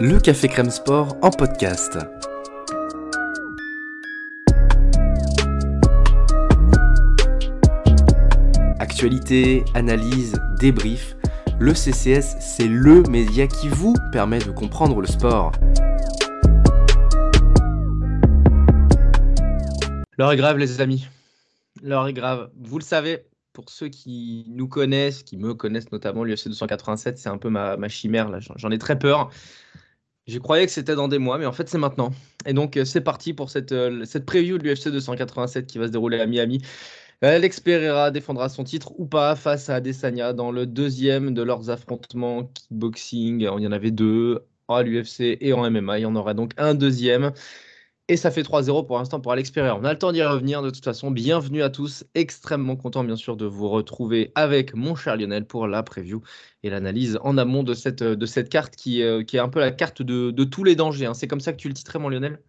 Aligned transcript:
le 0.00 0.18
Café 0.18 0.48
Crème 0.48 0.70
Sport 0.70 1.18
en 1.20 1.30
podcast. 1.30 1.98
Actualité, 8.78 9.62
analyse, 9.74 10.40
débrief, 10.58 11.16
le 11.58 11.74
CCS, 11.74 12.36
c'est 12.40 12.66
LE 12.66 13.02
média 13.10 13.46
qui 13.46 13.68
vous 13.68 13.94
permet 14.10 14.38
de 14.38 14.50
comprendre 14.50 15.02
le 15.02 15.06
sport. 15.06 15.52
L'heure 20.16 20.32
est 20.32 20.38
grave 20.38 20.56
les 20.56 20.80
amis. 20.80 21.08
L'heure 21.82 22.08
est 22.08 22.14
grave. 22.14 22.50
Vous 22.58 22.78
le 22.78 22.84
savez, 22.84 23.26
pour 23.52 23.68
ceux 23.68 23.88
qui 23.88 24.46
nous 24.48 24.66
connaissent, 24.66 25.22
qui 25.22 25.36
me 25.36 25.52
connaissent 25.52 25.92
notamment, 25.92 26.24
l'UFC 26.24 26.48
287, 26.48 27.18
c'est 27.18 27.28
un 27.28 27.36
peu 27.36 27.50
ma, 27.50 27.76
ma 27.76 27.88
chimère. 27.88 28.30
J'en 28.56 28.70
ai 28.70 28.78
très 28.78 28.98
peur. 28.98 29.30
Je 30.30 30.38
croyais 30.38 30.64
que 30.64 30.72
c'était 30.72 30.94
dans 30.94 31.08
des 31.08 31.18
mois, 31.18 31.38
mais 31.38 31.46
en 31.46 31.52
fait, 31.52 31.68
c'est 31.68 31.78
maintenant. 31.78 32.12
Et 32.46 32.52
donc, 32.52 32.76
euh, 32.76 32.84
c'est 32.84 33.00
parti 33.00 33.34
pour 33.34 33.50
cette, 33.50 33.72
euh, 33.72 34.04
cette 34.04 34.24
preview 34.26 34.58
de 34.58 34.64
l'UFC 34.64 34.88
287 34.88 35.66
qui 35.66 35.78
va 35.78 35.86
se 35.86 35.92
dérouler 35.92 36.20
à 36.20 36.26
Miami. 36.26 36.62
Alex 37.22 37.60
Pereira 37.60 38.10
défendra 38.10 38.48
son 38.48 38.64
titre 38.64 38.92
ou 38.98 39.06
pas 39.06 39.36
face 39.36 39.68
à 39.68 39.74
Adesanya 39.76 40.32
dans 40.32 40.52
le 40.52 40.66
deuxième 40.66 41.34
de 41.34 41.42
leurs 41.42 41.68
affrontements 41.68 42.44
kickboxing. 42.44 43.40
Il 43.40 43.62
y 43.62 43.66
en 43.66 43.72
avait 43.72 43.90
deux 43.90 44.46
à 44.68 44.82
l'UFC 44.82 45.36
et 45.40 45.52
en 45.52 45.68
MMA. 45.68 45.98
Il 45.98 46.02
y 46.02 46.06
en 46.06 46.16
aura 46.16 46.32
donc 46.32 46.52
un 46.56 46.74
deuxième. 46.74 47.32
Et 48.10 48.16
ça 48.16 48.32
fait 48.32 48.42
3-0 48.42 48.86
pour 48.86 48.98
l'instant 48.98 49.20
pour 49.20 49.30
Alex 49.30 49.52
Pereira. 49.52 49.78
On 49.80 49.84
a 49.84 49.92
le 49.92 49.98
temps 49.98 50.10
d'y 50.10 50.20
revenir 50.20 50.62
de 50.62 50.70
toute 50.70 50.82
façon. 50.82 51.12
Bienvenue 51.12 51.62
à 51.62 51.70
tous. 51.70 52.02
Extrêmement 52.16 52.74
content 52.74 53.04
bien 53.04 53.14
sûr 53.14 53.36
de 53.36 53.46
vous 53.46 53.68
retrouver 53.68 54.32
avec 54.34 54.74
mon 54.74 54.96
cher 54.96 55.16
Lionel 55.16 55.44
pour 55.44 55.68
la 55.68 55.84
preview 55.84 56.20
et 56.64 56.70
l'analyse 56.70 57.20
en 57.22 57.38
amont 57.38 57.62
de 57.62 57.72
cette, 57.72 58.02
de 58.02 58.26
cette 58.26 58.48
carte 58.48 58.74
qui, 58.74 59.04
euh, 59.04 59.22
qui 59.22 59.36
est 59.36 59.38
un 59.38 59.48
peu 59.48 59.60
la 59.60 59.70
carte 59.70 60.02
de, 60.02 60.32
de 60.32 60.42
tous 60.42 60.64
les 60.64 60.74
dangers. 60.74 61.06
Hein. 61.06 61.14
C'est 61.14 61.28
comme 61.28 61.38
ça 61.38 61.52
que 61.52 61.58
tu 61.58 61.68
le 61.68 61.74
titrais 61.74 62.00
mon 62.00 62.08
Lionel? 62.08 62.40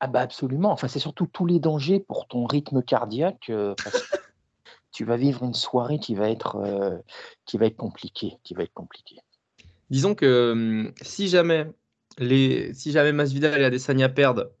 Ah 0.00 0.06
bah 0.06 0.20
absolument. 0.20 0.70
Enfin 0.70 0.86
c'est 0.86 0.98
surtout 0.98 1.26
tous 1.26 1.46
les 1.46 1.58
dangers 1.58 2.00
pour 2.00 2.28
ton 2.28 2.44
rythme 2.44 2.82
cardiaque. 2.82 3.46
Euh, 3.48 3.74
tu 4.92 5.06
vas 5.06 5.16
vivre 5.16 5.44
une 5.44 5.54
soirée 5.54 5.98
qui 5.98 6.14
va 6.14 6.28
être, 6.28 6.56
euh, 6.56 6.98
qui 7.46 7.56
va 7.56 7.64
être 7.64 7.78
compliquée. 7.78 8.36
Qui 8.44 8.52
va 8.52 8.64
être 8.64 8.74
compliquée. 8.74 9.16
Disons 9.88 10.14
que 10.14 10.52
hum, 10.52 10.92
si 11.00 11.28
jamais 11.28 11.66
si 12.20 12.92
jamais 12.92 13.12
Masvidal 13.12 13.60
et 13.60 13.64
Adesanya 13.64 14.08
perdent, 14.08 14.52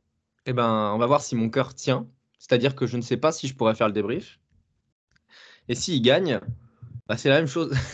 eh 0.46 0.52
ben, 0.52 0.92
on 0.94 0.98
va 0.98 1.06
voir 1.06 1.20
si 1.20 1.36
mon 1.36 1.50
cœur 1.50 1.74
tient. 1.74 2.08
C'est-à-dire 2.38 2.74
que 2.74 2.86
je 2.86 2.96
ne 2.96 3.02
sais 3.02 3.18
pas 3.18 3.32
si 3.32 3.48
je 3.48 3.54
pourrais 3.54 3.74
faire 3.74 3.86
le 3.86 3.92
débrief. 3.92 4.40
Et 5.68 5.74
s'ils 5.74 6.02
gagnent, 6.02 6.40
bah, 7.06 7.16
c'est 7.16 7.28
la 7.28 7.36
même 7.36 7.46
chose. 7.46 7.72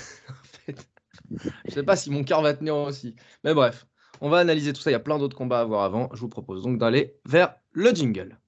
Je 1.29 1.43
ne 1.71 1.73
sais 1.73 1.83
pas 1.83 1.97
si 1.97 2.11
mon 2.11 2.23
cœur 2.23 2.41
va 2.41 2.55
tenir 2.55 2.77
aussi. 2.77 3.17
Mais 3.43 3.53
bref, 3.53 3.87
on 4.21 4.29
va 4.29 4.39
analyser 4.39 4.73
tout 4.73 4.81
ça. 4.81 4.91
Il 4.91 4.93
y 4.93 4.97
a 4.97 5.01
plein 5.01 5.19
d'autres 5.19 5.37
combats 5.37 5.61
à 5.61 5.65
voir 5.65 5.83
avant. 5.83 6.09
Je 6.13 6.21
vous 6.21 6.29
propose 6.29 6.63
donc 6.63 6.79
d'aller 6.79 7.17
vers 7.25 7.57
le 7.73 7.91
jingle. 7.91 8.39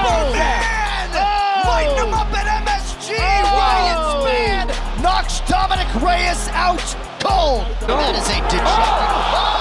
Superman! 0.00 1.10
Oh. 1.12 1.68
Lighten 1.68 2.08
him 2.08 2.14
up 2.14 2.32
at 2.32 2.46
MSG! 2.64 3.16
Oh! 3.18 3.60
Ryan 3.60 3.98
Span 4.22 5.02
knocks 5.02 5.40
Dominic 5.40 5.88
Reyes 6.02 6.48
out 6.48 6.80
cold. 7.20 7.66
Oh. 7.82 7.86
That 7.86 8.16
is 8.16 8.28
a 8.28 8.40
degenerate. 8.48 8.66
Oh. 8.66 9.59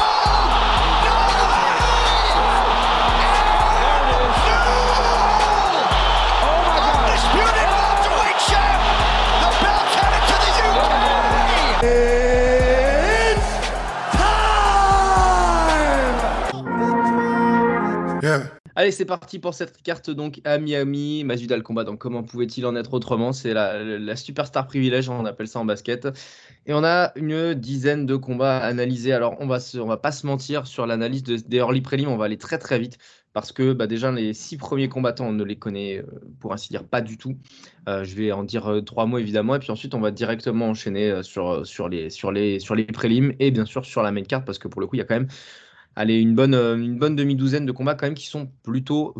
Allez, 18.79 18.91
c'est 18.91 19.03
parti 19.03 19.39
pour 19.39 19.55
cette 19.55 19.81
carte 19.81 20.09
donc 20.09 20.39
à 20.45 20.57
Miami. 20.57 21.25
Masvidal 21.25 21.63
combat, 21.63 21.83
donc 21.83 21.99
comment 21.99 22.23
pouvait-il 22.23 22.65
en 22.65 22.77
être 22.77 22.93
autrement? 22.93 23.33
C'est 23.33 23.53
la, 23.53 24.15
superstar 24.15 24.67
privilège, 24.67 25.09
on 25.09 25.25
appelle 25.25 25.49
ça 25.49 25.59
en 25.59 25.65
basket. 25.65 26.07
Et 26.65 26.73
on 26.73 26.85
a 26.85 27.11
une 27.17 27.55
dizaine 27.55 28.05
de 28.05 28.15
combats 28.15 28.55
à 28.59 28.65
analyser. 28.65 29.11
Alors, 29.11 29.35
on 29.41 29.47
va, 29.47 29.57
on 29.81 29.85
va 29.85 29.97
pas 29.97 30.13
se 30.13 30.25
mentir 30.25 30.65
sur 30.65 30.87
l'analyse 30.87 31.23
des 31.23 31.57
early 31.57 31.81
prélims, 31.81 32.07
on 32.07 32.15
va 32.15 32.23
aller 32.23 32.37
très 32.37 32.57
très 32.57 32.79
vite 32.79 32.97
parce 33.33 33.51
que 33.51 33.73
bah, 33.73 33.85
déjà 33.85 34.13
les 34.13 34.33
six 34.33 34.55
premiers 34.55 34.87
combattants, 34.87 35.27
on 35.27 35.33
ne 35.33 35.43
les 35.43 35.57
connaît 35.57 35.97
euh, 35.97 36.03
pour 36.39 36.53
ainsi 36.53 36.69
dire 36.69 36.85
pas 36.85 37.01
du 37.01 37.17
tout. 37.17 37.35
Euh, 37.89 38.05
je 38.05 38.15
vais 38.15 38.31
en 38.31 38.45
dire 38.45 38.71
euh, 38.71 38.81
trois 38.81 39.05
mots 39.07 39.17
évidemment, 39.17 39.55
et 39.55 39.59
puis 39.59 39.71
ensuite 39.71 39.93
on 39.93 39.99
va 39.99 40.11
directement 40.11 40.69
enchaîner 40.69 41.21
sur, 41.21 41.67
sur, 41.67 41.89
les, 41.89 42.09
sur, 42.09 42.31
les, 42.31 42.59
sur 42.59 42.75
les 42.75 42.85
prélims 42.85 43.33
et 43.39 43.51
bien 43.51 43.65
sûr 43.65 43.83
sur 43.83 44.03
la 44.03 44.13
main 44.13 44.23
carte 44.23 44.45
parce 44.45 44.57
que 44.57 44.69
pour 44.69 44.79
le 44.79 44.87
coup 44.87 44.95
il 44.95 44.99
y 44.99 45.01
a 45.01 45.05
quand 45.05 45.15
même 45.15 45.27
allez, 45.99 46.19
une 46.19 46.33
bonne, 46.33 46.53
euh, 46.55 46.77
une 46.77 46.97
bonne 46.97 47.15
demi-douzaine 47.15 47.65
de 47.65 47.71
combats 47.73 47.93
quand 47.93 48.07
même 48.07 48.15
qui 48.15 48.27
sont 48.27 48.47
plutôt, 48.63 49.13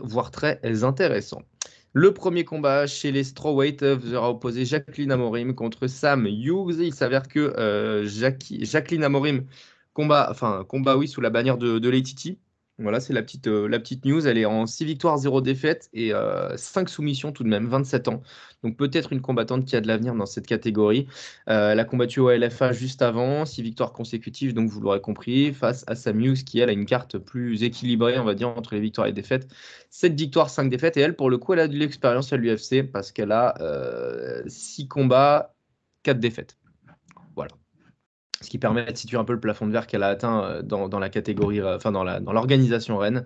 voire 0.00 0.30
très 0.30 0.60
intéressants. 0.84 1.42
Le 1.94 2.12
premier 2.12 2.44
combat 2.44 2.86
chez 2.86 3.10
les 3.10 3.24
strawweight 3.24 3.80
sera 3.80 4.30
opposé 4.30 4.66
Jacqueline 4.66 5.12
Amorim 5.12 5.54
contre 5.54 5.86
Sam 5.86 6.26
Hughes. 6.26 6.76
Il 6.78 6.92
s'avère 6.92 7.26
que 7.26 7.40
euh, 7.40 8.06
Jacqueline 8.06 9.02
Amorim 9.02 9.46
combat, 9.94 10.28
enfin, 10.30 10.64
combat 10.68 10.98
oui, 10.98 11.08
sous 11.08 11.22
la 11.22 11.30
bannière 11.30 11.56
de, 11.56 11.78
de 11.78 11.88
voilà, 12.78 13.00
c'est 13.00 13.14
la 13.14 13.22
petite, 13.22 13.46
euh, 13.46 13.68
la 13.68 13.78
petite 13.78 14.04
news. 14.04 14.26
Elle 14.26 14.36
est 14.36 14.44
en 14.44 14.66
6 14.66 14.84
victoires, 14.84 15.16
0 15.16 15.40
défaites 15.40 15.88
et 15.94 16.10
5 16.10 16.14
euh, 16.14 16.86
soumissions 16.86 17.32
tout 17.32 17.42
de 17.42 17.48
même, 17.48 17.66
27 17.68 18.08
ans. 18.08 18.22
Donc 18.62 18.76
peut-être 18.76 19.14
une 19.14 19.22
combattante 19.22 19.64
qui 19.64 19.76
a 19.76 19.80
de 19.80 19.88
l'avenir 19.88 20.14
dans 20.14 20.26
cette 20.26 20.46
catégorie. 20.46 21.06
Euh, 21.48 21.72
elle 21.72 21.80
a 21.80 21.84
combattu 21.84 22.20
au 22.20 22.30
LFA 22.30 22.72
juste 22.72 23.00
avant, 23.00 23.46
6 23.46 23.62
victoires 23.62 23.92
consécutives, 23.92 24.52
donc 24.52 24.68
vous 24.68 24.80
l'aurez 24.80 25.00
compris, 25.00 25.54
face 25.54 25.84
à 25.86 25.94
Sam 25.94 26.20
Hughes 26.20 26.44
qui, 26.44 26.58
elle, 26.60 26.68
a 26.68 26.72
une 26.72 26.84
carte 26.84 27.16
plus 27.16 27.62
équilibrée, 27.62 28.18
on 28.18 28.24
va 28.24 28.34
dire, 28.34 28.48
entre 28.50 28.74
les 28.74 28.80
victoires 28.80 29.06
et 29.06 29.10
les 29.10 29.14
défaites. 29.14 29.48
7 29.90 30.14
victoires, 30.14 30.50
5 30.50 30.68
défaites. 30.68 30.98
Et 30.98 31.00
elle, 31.00 31.16
pour 31.16 31.30
le 31.30 31.38
coup, 31.38 31.54
elle 31.54 31.60
a 31.60 31.68
de 31.68 31.76
l'expérience 31.76 32.32
à 32.34 32.36
l'UFC 32.36 32.82
parce 32.82 33.10
qu'elle 33.10 33.32
a 33.32 33.54
6 34.46 34.88
combats, 34.88 35.54
4 36.02 36.18
défaites 36.20 36.56
ce 38.40 38.50
qui 38.50 38.58
permet 38.58 38.90
de 38.90 38.96
situer 38.96 39.16
un 39.16 39.24
peu 39.24 39.32
le 39.32 39.40
plafond 39.40 39.66
de 39.66 39.72
verre 39.72 39.86
qu'elle 39.86 40.02
a 40.02 40.08
atteint 40.08 40.44
euh, 40.44 40.62
dans, 40.62 40.98
la 40.98 41.08
catégorie, 41.08 41.60
euh, 41.60 41.76
enfin 41.76 41.92
dans 41.92 42.04
l'organisation 42.04 42.94
dans 42.94 43.00
Rennes. 43.00 43.24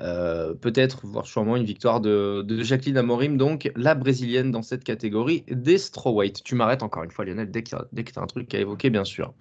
Euh, 0.00 0.54
peut-être, 0.54 1.00
voire 1.04 1.26
sûrement, 1.26 1.56
une 1.56 1.64
victoire 1.64 2.00
de, 2.00 2.44
Jacqueline 2.62 2.96
Amorim, 2.96 3.36
donc 3.36 3.70
la 3.76 3.94
brésilienne 3.94 4.50
dans 4.50 4.62
cette 4.62 4.82
catégorie 4.82 5.44
des 5.48 5.76
strawweight. 5.76 6.42
Tu 6.42 6.54
m'arrêtes 6.54 6.82
encore 6.82 7.04
une 7.04 7.10
fois, 7.10 7.24
Lionel, 7.26 7.50
dès 7.50 7.62
que 7.62 7.70
tu 7.70 8.18
as 8.18 8.22
un 8.22 8.26
truc 8.26 8.54
à 8.54 8.58
évoquer, 8.58 8.88
bien 8.88 9.04
sûr. 9.04 9.34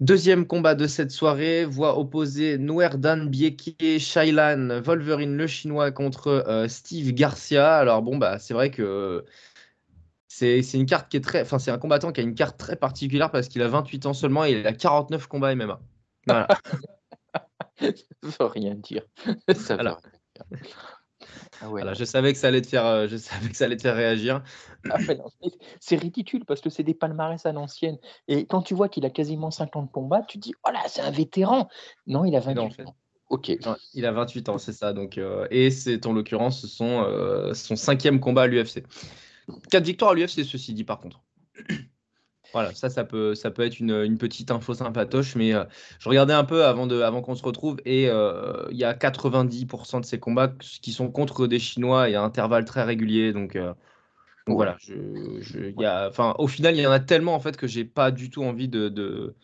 Deuxième 0.00 0.46
combat 0.46 0.74
de 0.74 0.86
cette 0.86 1.10
soirée 1.10 1.66
voit 1.66 1.98
opposer 1.98 2.58
Noerdan 2.58 3.28
Bieke 3.28 3.98
Shailan 3.98 4.80
Wolverine 4.82 5.36
le 5.36 5.46
chinois 5.46 5.92
contre 5.92 6.64
Steve 6.68 7.12
Garcia. 7.12 7.76
Alors 7.76 8.02
bon, 8.02 8.16
bah, 8.16 8.38
c'est 8.38 8.54
vrai 8.54 8.70
que 8.70 9.24
c'est 10.34 10.74
une 10.74 10.86
carte 10.86 11.08
qui 11.08 11.16
est 11.16 11.20
très. 11.20 11.42
Enfin, 11.42 11.58
c'est 11.58 11.70
un 11.70 11.78
combattant 11.78 12.10
qui 12.10 12.20
a 12.20 12.24
une 12.24 12.34
carte 12.34 12.58
très 12.58 12.76
particulière 12.76 13.30
parce 13.30 13.48
qu'il 13.48 13.62
a 13.62 13.68
28 13.68 14.06
ans 14.06 14.14
seulement 14.14 14.44
et 14.44 14.52
il 14.52 14.66
a 14.66 14.72
49 14.72 15.26
combats 15.28 15.54
MMA. 15.54 15.80
Voilà. 16.26 16.48
ça 17.80 17.88
veut 18.40 18.46
rien 18.46 18.74
dire. 18.74 19.04
Ça 19.54 19.76
alors, 19.76 20.00
ah 21.60 21.70
ouais. 21.70 21.82
je 21.94 22.04
savais 22.04 22.32
que 22.32 22.38
ça 22.38 22.48
allait 22.48 22.60
te 22.60 22.66
faire, 22.66 22.84
euh, 22.84 23.06
je 23.08 23.16
savais 23.16 23.48
que 23.48 23.56
ça 23.56 23.66
allait 23.66 23.76
te 23.76 23.82
faire 23.82 23.94
réagir. 23.94 24.42
Ah, 24.90 24.98
c'est 25.80 25.96
ridicule 25.96 26.44
parce 26.44 26.60
que 26.60 26.68
c'est 26.68 26.82
des 26.82 26.94
palmarès 26.94 27.46
à 27.46 27.52
l'ancienne. 27.52 27.98
Et 28.28 28.44
quand 28.44 28.62
tu 28.62 28.74
vois 28.74 28.88
qu'il 28.88 29.06
a 29.06 29.10
quasiment 29.10 29.50
50 29.50 29.92
combats, 29.92 30.22
tu 30.22 30.38
dis 30.38 30.52
oh 30.66 30.70
là, 30.72 30.80
c'est 30.88 31.00
un 31.00 31.10
vétéran. 31.10 31.68
Non, 32.06 32.24
il 32.24 32.34
a 32.34 32.40
28 32.40 32.86
ans. 32.86 32.96
Ok. 33.30 33.52
il 33.94 34.06
a 34.06 34.12
28 34.12 34.48
ans, 34.48 34.58
c'est 34.58 34.72
ça. 34.72 34.92
Donc, 34.92 35.16
euh, 35.16 35.46
et 35.50 35.70
c'est 35.70 36.06
en 36.06 36.12
l'occurrence 36.12 36.66
son, 36.66 37.04
euh, 37.04 37.54
son 37.54 37.76
cinquième 37.76 38.20
combat 38.20 38.42
à 38.42 38.46
l'UFC. 38.46 38.82
4 39.70 39.84
victoires 39.84 40.12
à 40.12 40.14
l'UFC, 40.14 40.44
ceci 40.44 40.74
dit, 40.74 40.84
par 40.84 41.00
contre. 41.00 41.22
Voilà, 42.54 42.72
ça, 42.72 42.88
ça 42.88 43.02
peut, 43.02 43.34
ça 43.34 43.50
peut 43.50 43.62
être 43.62 43.80
une, 43.80 44.16
petite 44.16 44.52
info 44.52 44.74
sympatoche, 44.74 45.34
mais 45.34 45.52
euh, 45.52 45.64
je 45.98 46.08
regardais 46.08 46.34
un 46.34 46.44
peu 46.44 46.64
avant, 46.64 46.86
de, 46.86 47.00
avant 47.00 47.20
qu'on 47.20 47.34
se 47.34 47.42
retrouve 47.42 47.78
et 47.84 48.08
euh, 48.08 48.68
il 48.70 48.76
y 48.76 48.84
a 48.84 48.94
90% 48.94 50.00
de 50.00 50.04
ces 50.04 50.20
combats 50.20 50.52
qui 50.80 50.92
sont 50.92 51.10
contre 51.10 51.48
des 51.48 51.58
Chinois 51.58 52.08
et 52.08 52.14
à 52.14 52.22
intervalles 52.22 52.64
très 52.64 52.84
réguliers. 52.84 53.32
Donc, 53.32 53.56
euh, 53.56 53.74
voilà, 54.46 54.76
je, 54.78 55.72
y 55.76 55.84
a, 55.84 56.12
au 56.38 56.46
final, 56.46 56.76
il 56.76 56.82
y 56.82 56.86
en 56.86 56.92
a 56.92 57.00
tellement 57.00 57.34
en 57.34 57.40
fait 57.40 57.56
que 57.56 57.66
j'ai 57.66 57.84
pas 57.84 58.12
du 58.12 58.30
tout 58.30 58.44
envie 58.44 58.68
de, 58.68 58.88
de, 58.88 59.34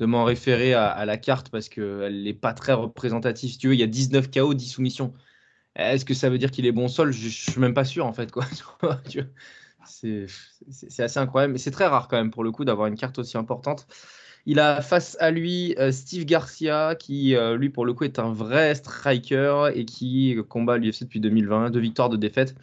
m'en 0.00 0.24
référer 0.24 0.74
à, 0.74 1.04
la 1.04 1.18
carte 1.18 1.50
parce 1.50 1.68
qu'elle 1.68 2.24
n'est 2.24 2.34
pas 2.34 2.52
très 2.52 2.72
représentative. 2.72 3.50
Si 3.50 3.58
tu 3.58 3.68
veux, 3.68 3.74
il 3.74 3.80
y 3.80 3.84
a 3.84 3.86
19 3.86 4.28
KO, 4.30 4.54
10 4.54 4.66
soumissions. 4.66 5.14
Est-ce 5.76 6.04
que 6.04 6.14
ça 6.14 6.30
veut 6.30 6.38
dire 6.38 6.50
qu'il 6.50 6.66
est 6.66 6.72
bon 6.72 6.88
sol? 6.88 7.12
Je 7.12 7.26
ne 7.26 7.30
suis 7.30 7.60
même 7.60 7.74
pas 7.74 7.84
sûr 7.84 8.06
en 8.06 8.12
fait. 8.12 8.32
quoi. 8.32 8.46
c'est 9.84 10.26
assez 10.98 11.18
incroyable, 11.18 11.52
mais 11.52 11.58
c'est 11.58 11.70
très 11.70 11.86
rare 11.86 12.08
quand 12.08 12.16
même 12.16 12.30
pour 12.30 12.44
le 12.44 12.50
coup 12.50 12.64
d'avoir 12.64 12.88
une 12.88 12.96
carte 12.96 13.18
aussi 13.18 13.36
importante. 13.36 13.86
Il 14.46 14.60
a 14.60 14.80
face 14.80 15.16
à 15.20 15.32
lui 15.32 15.74
euh, 15.78 15.90
Steve 15.90 16.24
Garcia, 16.24 16.94
qui 16.94 17.34
euh, 17.34 17.56
lui 17.56 17.68
pour 17.68 17.84
le 17.84 17.92
coup 17.94 18.04
est 18.04 18.18
un 18.20 18.32
vrai 18.32 18.74
striker 18.76 19.70
et 19.74 19.84
qui 19.84 20.36
combat 20.48 20.78
l'UFC 20.78 21.02
depuis 21.02 21.20
2020, 21.20 21.70
deux 21.70 21.80
victoires, 21.80 22.08
de 22.08 22.16
défaites. 22.16 22.54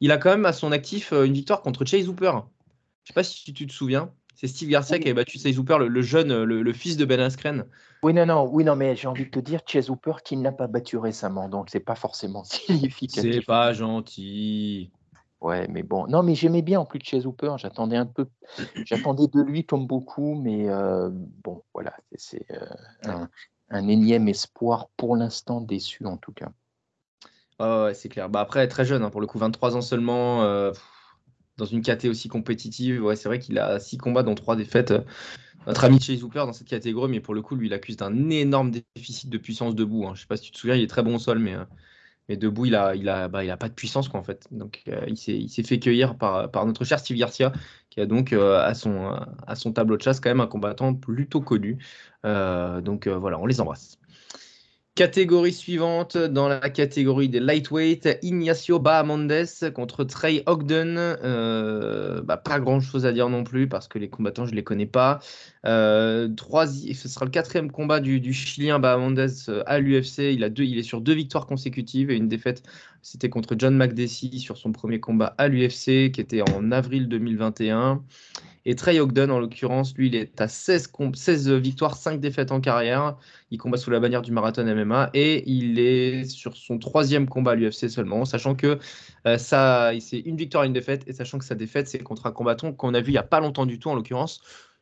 Il 0.00 0.12
a 0.12 0.16
quand 0.16 0.30
même 0.30 0.46
à 0.46 0.52
son 0.52 0.70
actif 0.72 1.12
euh, 1.12 1.24
une 1.24 1.32
victoire 1.34 1.60
contre 1.60 1.84
Chase 1.84 2.08
Hooper. 2.08 2.32
Je 3.02 3.08
sais 3.08 3.14
pas 3.14 3.24
si 3.24 3.52
tu 3.52 3.66
te 3.66 3.72
souviens. 3.72 4.12
C'est 4.34 4.48
Steve 4.48 4.68
Garcia 4.68 4.98
qui 4.98 5.04
avait 5.04 5.14
battu 5.14 5.38
Chase 5.38 5.58
Hooper, 5.58 5.78
le, 5.78 6.02
jeune, 6.02 6.42
le, 6.42 6.72
fils 6.72 6.96
de 6.96 7.04
Ben 7.04 7.20
Askren. 7.20 7.64
Oui, 8.02 8.12
non, 8.12 8.26
non, 8.26 8.48
oui, 8.50 8.64
non, 8.64 8.76
mais 8.76 8.96
j'ai 8.96 9.08
envie 9.08 9.24
de 9.24 9.30
te 9.30 9.38
dire, 9.38 9.60
Chase 9.66 9.90
Hooper 9.90 10.14
qui 10.24 10.36
n'a 10.36 10.52
pas 10.52 10.66
battu 10.66 10.96
récemment, 10.96 11.48
donc 11.48 11.70
c'est 11.70 11.80
pas 11.80 11.94
forcément 11.94 12.44
significatif. 12.44 13.34
C'est 13.34 13.46
pas 13.46 13.72
gentil. 13.72 14.90
Ouais, 15.44 15.68
mais 15.68 15.82
bon. 15.82 16.06
Non, 16.06 16.22
mais 16.22 16.34
j'aimais 16.34 16.62
bien 16.62 16.80
en 16.80 16.86
plus 16.86 16.98
de 16.98 17.04
chez 17.04 17.26
Hooper. 17.26 17.56
J'attendais 17.58 17.98
un 17.98 18.06
peu. 18.06 18.26
J'attendais 18.86 19.26
de 19.26 19.42
lui 19.42 19.66
comme 19.66 19.86
beaucoup, 19.86 20.34
mais 20.34 20.70
euh, 20.70 21.10
bon, 21.12 21.62
voilà. 21.74 21.94
C'est 22.14 22.46
euh, 22.50 23.26
un, 23.68 23.88
énième 23.88 24.26
espoir 24.26 24.88
pour 24.96 25.16
l'instant 25.16 25.60
déçu 25.60 26.06
en 26.06 26.16
tout 26.16 26.32
cas. 26.32 26.50
ouais, 27.60 27.92
c'est 27.92 28.08
clair. 28.08 28.30
Bah 28.30 28.40
après, 28.40 28.66
très 28.68 28.86
jeune, 28.86 29.02
hein, 29.02 29.10
pour 29.10 29.20
le 29.20 29.26
coup, 29.26 29.38
23 29.38 29.76
ans 29.76 29.82
seulement, 29.82 30.44
euh, 30.44 30.72
dans 31.56 31.64
une 31.64 31.82
KT 31.82 32.06
aussi 32.06 32.28
compétitive. 32.28 33.02
Ouais, 33.02 33.16
c'est 33.16 33.28
vrai 33.28 33.38
qu'il 33.38 33.58
a 33.58 33.78
6 33.80 33.98
combats, 33.98 34.22
dont 34.22 34.34
3 34.34 34.56
défaites. 34.56 34.94
Notre 35.66 35.84
ami 35.84 36.00
Chase 36.00 36.22
Hooper 36.22 36.40
dans 36.40 36.52
cette 36.52 36.68
catégorie, 36.68 37.10
mais 37.10 37.20
pour 37.20 37.34
le 37.34 37.40
coup, 37.40 37.56
lui, 37.56 37.68
il 37.68 37.72
accuse 37.72 37.96
d'un 37.96 38.28
énorme 38.30 38.70
déficit 38.70 39.30
de 39.30 39.38
puissance 39.38 39.74
debout. 39.74 40.06
Hein. 40.06 40.12
Je 40.14 40.20
sais 40.20 40.26
pas 40.26 40.36
si 40.36 40.44
tu 40.44 40.50
te 40.50 40.58
souviens, 40.58 40.76
il 40.76 40.82
est 40.82 40.88
très 40.88 41.02
bon 41.02 41.16
au 41.16 41.18
sol, 41.18 41.38
mais 41.38 41.56
mais 42.28 42.36
debout, 42.36 42.66
il 42.66 42.74
a, 42.74 42.94
il 42.94 43.08
a, 43.08 43.28
bah, 43.28 43.44
il 43.44 43.50
a 43.50 43.56
pas 43.56 43.68
de 43.68 43.74
puissance, 43.74 44.08
quoi, 44.08 44.18
en 44.18 44.22
fait. 44.22 44.46
Donc, 44.50 44.82
euh, 44.88 45.04
il 45.06 45.48
s'est 45.48 45.62
fait 45.62 45.78
cueillir 45.78 46.16
par, 46.16 46.66
notre 46.66 46.84
cher 46.84 46.98
Steve 46.98 47.18
Garcia, 47.18 47.52
qui 47.90 48.00
a 48.00 48.06
donc 48.06 48.32
euh, 48.32 48.60
à, 48.60 48.74
son, 48.74 49.14
à 49.46 49.54
son 49.54 49.72
tableau 49.72 49.96
de 49.96 50.02
chasse 50.02 50.20
quand 50.20 50.30
même 50.30 50.40
un 50.40 50.46
combattant 50.46 50.94
plutôt 50.94 51.40
connu. 51.42 51.78
Euh, 52.24 52.80
donc, 52.80 53.08
voilà, 53.08 53.38
on 53.38 53.46
les 53.46 53.60
embrasse. 53.60 53.98
Catégorie 54.96 55.52
suivante, 55.52 56.16
dans 56.16 56.46
la 56.46 56.70
catégorie 56.70 57.28
des 57.28 57.40
lightweight, 57.40 58.16
Ignacio 58.22 58.78
Bahamondes 58.78 59.72
contre 59.74 60.04
Trey 60.04 60.44
Ogden. 60.46 60.94
Euh, 60.96 62.22
bah, 62.22 62.36
pas 62.36 62.60
grand 62.60 62.78
chose 62.78 63.04
à 63.04 63.10
dire 63.10 63.28
non 63.28 63.42
plus 63.42 63.68
parce 63.68 63.88
que 63.88 63.98
les 63.98 64.08
combattants, 64.08 64.46
je 64.46 64.52
ne 64.52 64.56
les 64.56 64.62
connais 64.62 64.86
pas. 64.86 65.18
Euh, 65.66 66.28
ce 66.38 67.08
sera 67.08 67.24
le 67.24 67.32
quatrième 67.32 67.72
combat 67.72 67.98
du, 67.98 68.32
Chilien 68.32 68.78
Bahamondes 68.78 69.18
euh, 69.48 69.64
à 69.66 69.80
l'UFC. 69.80 70.32
Il, 70.32 70.48
il 70.58 70.78
est 70.78 70.84
sur 70.84 71.00
deux 71.00 71.14
victoires 71.14 71.46
consécutives 71.46 72.12
et 72.12 72.14
une 72.14 72.28
défaite. 72.28 72.62
C'était 73.02 73.28
contre 73.28 73.56
John 73.58 73.76
McDessie 73.76 74.38
sur 74.38 74.56
son 74.56 74.70
premier 74.70 75.00
combat 75.00 75.34
à 75.38 75.48
l'UFC 75.48 76.12
qui 76.12 76.20
était 76.20 76.42
en 76.42 76.70
avril 76.70 77.08
2021. 77.08 78.00
Et 78.66 78.74
Trey 78.74 78.98
Ogden, 78.98 79.30
en 79.30 79.38
l'occurrence, 79.38 79.94
lui, 79.94 80.06
il 80.06 80.14
est 80.14 80.40
à 80.40 80.48
16, 80.48 80.90
16, 81.14 81.50
victoires, 81.52 81.96
5 81.96 82.18
défaites 82.18 82.50
en 82.50 82.60
carrière. 82.60 83.16
Il 83.50 83.58
combat 83.58 83.76
sous 83.76 83.90
la 83.90 84.00
bannière 84.00 84.22
du 84.22 84.32
marathon 84.32 84.64
MMA 84.64 85.10
et 85.12 85.48
il 85.50 85.78
est 85.78 86.24
sur 86.24 86.56
son 86.56 86.78
troisième 86.78 87.28
combat 87.28 87.52
à 87.52 87.54
l'UFC 87.56 87.90
seulement, 87.90 88.24
sachant 88.24 88.54
que 88.54 88.78
euh, 89.26 89.38
c'est 89.38 90.18
une 90.20 90.36
victoire 90.36 90.64
et 90.64 90.66
une 90.66 90.72
défaite, 90.72 91.04
et 91.06 91.12
sachant 91.12 91.38
que 91.38 91.44
sa 91.44 91.54
défaite, 91.54 91.88
c'est 91.88 91.98
contre 91.98 92.26
un 92.26 92.32
combattant 92.32 92.72
qu'on 92.72 92.94
a 92.94 93.00
vu 93.00 93.08
il 93.08 93.12
n'y 93.12 93.18
a 93.18 93.22
pas 93.22 93.40
longtemps 93.40 93.66
du 93.66 93.78
tout, 93.78 93.90
en 93.90 93.94
l'occurrence, 93.94 94.40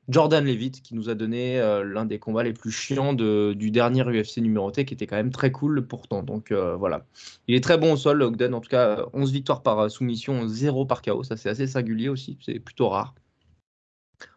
Jordan 0.08 0.44
Levitt, 0.44 0.82
qui 0.82 0.94
nous 0.94 1.08
a 1.08 1.14
donné 1.14 1.60
euh, 1.60 1.84
l'un 1.84 2.04
des 2.04 2.18
combats 2.18 2.42
les 2.42 2.52
plus 2.52 2.70
chiants 2.70 3.14
du 3.14 3.70
dernier 3.70 4.02
UFC 4.02 4.38
numéroté, 4.38 4.84
qui 4.84 4.94
était 4.94 5.06
quand 5.06 5.16
même 5.16 5.30
très 5.30 5.50
cool 5.52 5.86
pourtant. 5.86 6.22
Donc 6.22 6.52
euh, 6.52 6.76
voilà. 6.76 7.04
Il 7.48 7.54
est 7.54 7.60
très 7.60 7.78
bon 7.78 7.94
au 7.94 7.96
sol, 7.96 8.22
Ogden. 8.22 8.54
En 8.54 8.60
tout 8.60 8.68
cas, 8.68 9.06
11 9.12 9.32
victoires 9.32 9.62
par 9.62 9.90
soumission, 9.90 10.46
0 10.48 10.86
par 10.86 11.02
KO. 11.02 11.22
Ça, 11.22 11.36
c'est 11.36 11.48
assez 11.48 11.66
singulier 11.66 12.08
aussi. 12.08 12.36
C'est 12.44 12.58
plutôt 12.58 12.88
rare 12.88 13.14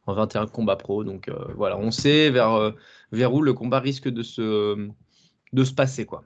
en 0.06 0.14
21 0.14 0.48
combats 0.48 0.76
pro. 0.76 1.04
Donc 1.04 1.28
euh, 1.28 1.54
voilà, 1.56 1.78
on 1.78 1.92
sait 1.92 2.30
vers, 2.30 2.54
euh, 2.54 2.72
vers 3.12 3.34
où 3.34 3.42
le 3.42 3.54
combat 3.54 3.80
risque 3.80 4.08
de 4.08 4.24
se, 4.24 4.90
de 5.54 5.64
se 5.64 5.74
passer. 5.74 6.06
quoi. 6.06 6.24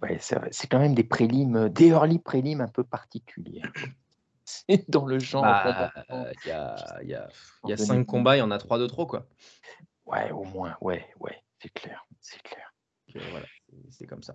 Ouais, 0.00 0.18
c'est 0.20 0.66
quand 0.68 0.78
même 0.80 0.94
des 0.94 1.04
prélims, 1.04 1.68
des 1.68 1.88
early 1.88 2.18
prélims 2.18 2.60
un 2.60 2.68
peu 2.68 2.84
particuliers. 2.84 3.62
C'est 4.44 4.90
dans 4.90 5.06
le 5.06 5.20
genre. 5.20 5.42
Bah, 5.42 5.92
il 6.10 6.48
y, 6.48 6.50
a, 6.50 7.02
y, 7.04 7.14
a, 7.14 7.28
y 7.64 7.72
a 7.72 7.76
cinq 7.76 8.04
combats, 8.04 8.36
il 8.36 8.40
y 8.40 8.42
en 8.42 8.50
a 8.50 8.58
trois 8.58 8.78
de 8.78 8.86
trop, 8.86 9.06
quoi. 9.06 9.28
Ouais, 10.04 10.30
au 10.32 10.42
moins, 10.44 10.76
ouais, 10.80 11.06
ouais, 11.20 11.42
c'est 11.60 11.72
clair, 11.72 12.04
c'est 12.20 12.42
clair. 12.42 12.74
voilà, 13.30 13.46
c'est 13.90 14.06
comme 14.06 14.22
ça. 14.22 14.34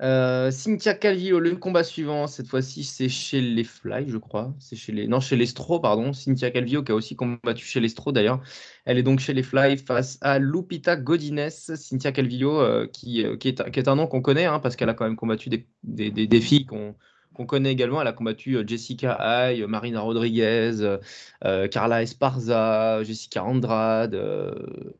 Euh, 0.00 0.50
Cynthia 0.52 0.94
Calvillo, 0.94 1.40
le 1.40 1.56
combat 1.56 1.82
suivant, 1.82 2.26
cette 2.26 2.46
fois-ci, 2.46 2.84
c'est 2.84 3.08
chez 3.08 3.40
les 3.40 3.64
Fly, 3.64 4.08
je 4.08 4.18
crois. 4.18 4.54
C'est 4.60 4.76
chez 4.76 4.92
les. 4.92 5.08
Non, 5.08 5.20
chez 5.20 5.36
les 5.36 5.46
Stro, 5.46 5.80
pardon. 5.80 6.12
Cynthia 6.12 6.50
Calvillo, 6.50 6.82
qui 6.82 6.92
a 6.92 6.94
aussi 6.94 7.16
combattu 7.16 7.64
chez 7.64 7.80
les 7.80 7.88
Stro, 7.88 8.12
d'ailleurs. 8.12 8.40
Elle 8.84 8.98
est 8.98 9.02
donc 9.02 9.18
chez 9.18 9.34
les 9.34 9.42
Fly 9.42 9.76
face 9.76 10.18
à 10.20 10.38
Lupita 10.38 10.96
Godinez. 10.96 11.50
Cynthia 11.50 12.12
Calvillo, 12.12 12.60
euh, 12.60 12.86
qui, 12.86 13.24
euh, 13.24 13.36
qui, 13.36 13.48
est, 13.48 13.70
qui, 13.70 13.80
est, 13.80 13.88
un 13.88 13.96
nom 13.96 14.06
qu'on 14.06 14.22
connaît, 14.22 14.46
hein, 14.46 14.60
parce 14.60 14.76
qu'elle 14.76 14.88
a 14.88 14.94
quand 14.94 15.04
même 15.04 15.16
combattu 15.16 15.48
des, 15.48 15.66
des, 15.82 16.10
des 16.10 16.26
défis 16.26 16.64
qu'on 16.64 16.94
qu'on 17.38 17.46
connaît 17.46 17.72
également. 17.72 18.02
Elle 18.02 18.08
a 18.08 18.12
combattu 18.12 18.56
euh, 18.56 18.64
Jessica 18.66 19.12
Ay, 19.20 19.64
Marina 19.66 20.00
Rodriguez, 20.00 20.98
euh, 21.44 21.68
Carla 21.68 22.02
Esparza, 22.02 23.02
Jessica 23.04 23.44
Andrade. 23.44 24.14
Euh, 24.14 24.52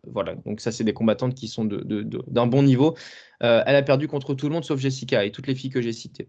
voilà, 0.06 0.34
donc 0.46 0.60
ça, 0.60 0.72
c'est 0.72 0.84
des 0.84 0.94
combattantes 0.94 1.34
qui 1.34 1.48
sont 1.48 1.64
d'un 1.64 1.78
de, 1.78 2.02
de, 2.02 2.44
bon 2.46 2.62
niveau. 2.62 2.96
elle 3.40 3.76
a 3.76 3.82
perdu 3.82 4.08
contre 4.08 4.34
tout 4.34 4.48
le 4.48 4.54
monde 4.54 4.64
sauf 4.64 4.80
Jessica 4.80 5.24
et 5.24 5.32
toutes 5.32 5.46
les 5.46 5.54
filles 5.54 5.70
que 5.70 5.82
j'ai 5.82 5.92
citées. 5.92 6.28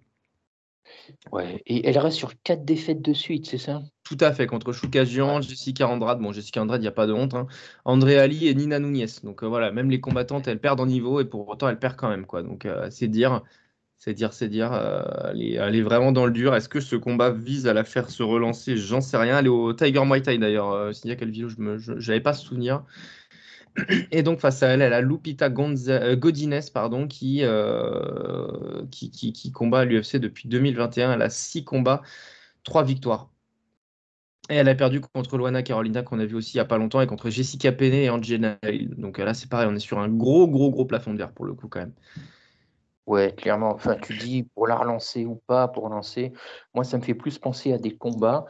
Ouais, 1.31 1.61
et 1.65 1.87
elle 1.87 1.97
reste 1.97 2.17
sur 2.17 2.33
quatre 2.41 2.65
défaites 2.65 3.01
de 3.01 3.13
suite, 3.13 3.45
c'est 3.47 3.57
ça? 3.57 3.81
Tout 4.03 4.17
à 4.19 4.31
fait, 4.33 4.47
contre 4.47 4.73
Choukagian, 4.73 5.41
Jessica 5.41 5.87
Andrade. 5.87 6.19
Bon, 6.19 6.31
Jessica 6.31 6.61
Andrade, 6.61 6.81
il 6.81 6.83
n'y 6.83 6.87
a 6.87 6.91
pas 6.91 7.07
de 7.07 7.13
honte. 7.13 7.35
Hein. 7.35 7.47
André 7.85 8.17
Ali 8.17 8.47
et 8.47 8.55
Nina 8.55 8.79
Nunez. 8.79 9.05
Donc 9.23 9.43
voilà, 9.43 9.71
même 9.71 9.89
les 9.91 10.01
combattantes, 10.01 10.47
elles 10.47 10.59
perdent 10.59 10.81
en 10.81 10.87
niveau 10.87 11.19
et 11.19 11.25
pour 11.25 11.47
autant, 11.47 11.69
elles 11.69 11.79
perdent 11.79 11.97
quand 11.97 12.09
même. 12.09 12.25
Quoi. 12.25 12.41
Donc 12.43 12.67
c'est 12.89 13.07
dire. 13.07 13.43
C'est 13.99 14.13
dire, 14.13 14.31
c'est 14.33 14.47
dire. 14.47 14.71
Euh, 14.73 15.03
elle, 15.31 15.75
est, 15.75 15.81
vraiment 15.81 16.13
dans 16.13 16.25
le 16.25 16.31
dur. 16.31 16.55
Est-ce 16.55 16.69
que 16.69 16.79
ce 16.79 16.95
combat 16.95 17.31
vise 17.31 17.67
à 17.67 17.73
la 17.73 17.83
faire 17.83 18.09
se 18.09 18.23
relancer? 18.23 18.77
J'en 18.77 19.01
sais 19.01 19.17
rien. 19.17 19.39
Elle 19.39 19.47
est 19.47 19.49
au 19.49 19.73
Tiger 19.73 20.05
Muay 20.05 20.21
Thai 20.21 20.37
d'ailleurs. 20.37 20.71
Euh, 20.71 20.93
Cynthia 20.93 21.17
Calvillo, 21.17 21.49
je 21.49 21.91
n'avais 21.93 22.21
pas 22.21 22.33
souvenir. 22.33 22.83
Et 24.11 24.23
donc 24.23 24.39
face 24.39 24.63
à 24.63 24.67
elle, 24.67 24.81
elle 24.81 24.93
a 24.93 25.01
Lupita 25.01 25.49
Gonza, 25.49 26.01
euh, 26.01 26.15
Godinez 26.15 26.61
pardon, 26.73 27.07
qui, 27.07 27.39
euh, 27.43 28.85
qui, 28.91 29.11
qui, 29.11 29.33
qui, 29.33 29.51
combat 29.51 29.79
à 29.79 29.85
l'UFC 29.85 30.17
depuis 30.17 30.47
2021. 30.47 31.13
Elle 31.13 31.21
a 31.21 31.29
six 31.29 31.63
combats, 31.63 32.01
trois 32.63 32.83
victoires. 32.83 33.29
Et 34.49 34.55
elle 34.55 34.69
a 34.69 34.75
perdu 34.75 34.99
contre 34.99 35.37
Luana 35.37 35.61
Carolina 35.61 36.01
qu'on 36.01 36.19
a 36.19 36.25
vu 36.25 36.35
aussi 36.35 36.53
il 36.53 36.57
n'y 36.57 36.61
a 36.61 36.65
pas 36.65 36.79
longtemps 36.79 37.01
et 37.01 37.07
contre 37.07 37.29
Jessica 37.29 37.71
Penne 37.71 37.93
et 37.93 38.09
Angela. 38.09 38.57
Donc 38.97 39.19
là 39.19 39.33
c'est 39.35 39.49
pareil, 39.49 39.67
on 39.69 39.75
est 39.75 39.79
sur 39.79 39.99
un 39.99 40.09
gros 40.09 40.47
gros 40.47 40.71
gros 40.71 40.85
plafond 40.85 41.13
de 41.13 41.17
verre 41.19 41.33
pour 41.33 41.45
le 41.45 41.53
coup 41.53 41.67
quand 41.67 41.81
même. 41.81 41.93
Ouais, 43.09 43.33
clairement. 43.33 43.71
Enfin, 43.71 43.95
tu 43.95 44.15
dis 44.15 44.43
pour 44.43 44.67
la 44.67 44.75
relancer 44.75 45.25
ou 45.25 45.41
pas, 45.47 45.67
pour 45.67 45.89
lancer. 45.89 46.31
Moi, 46.75 46.83
ça 46.83 46.95
me 46.99 47.01
fait 47.01 47.15
plus 47.15 47.39
penser 47.39 47.73
à 47.73 47.79
des 47.79 47.97
combats 47.97 48.45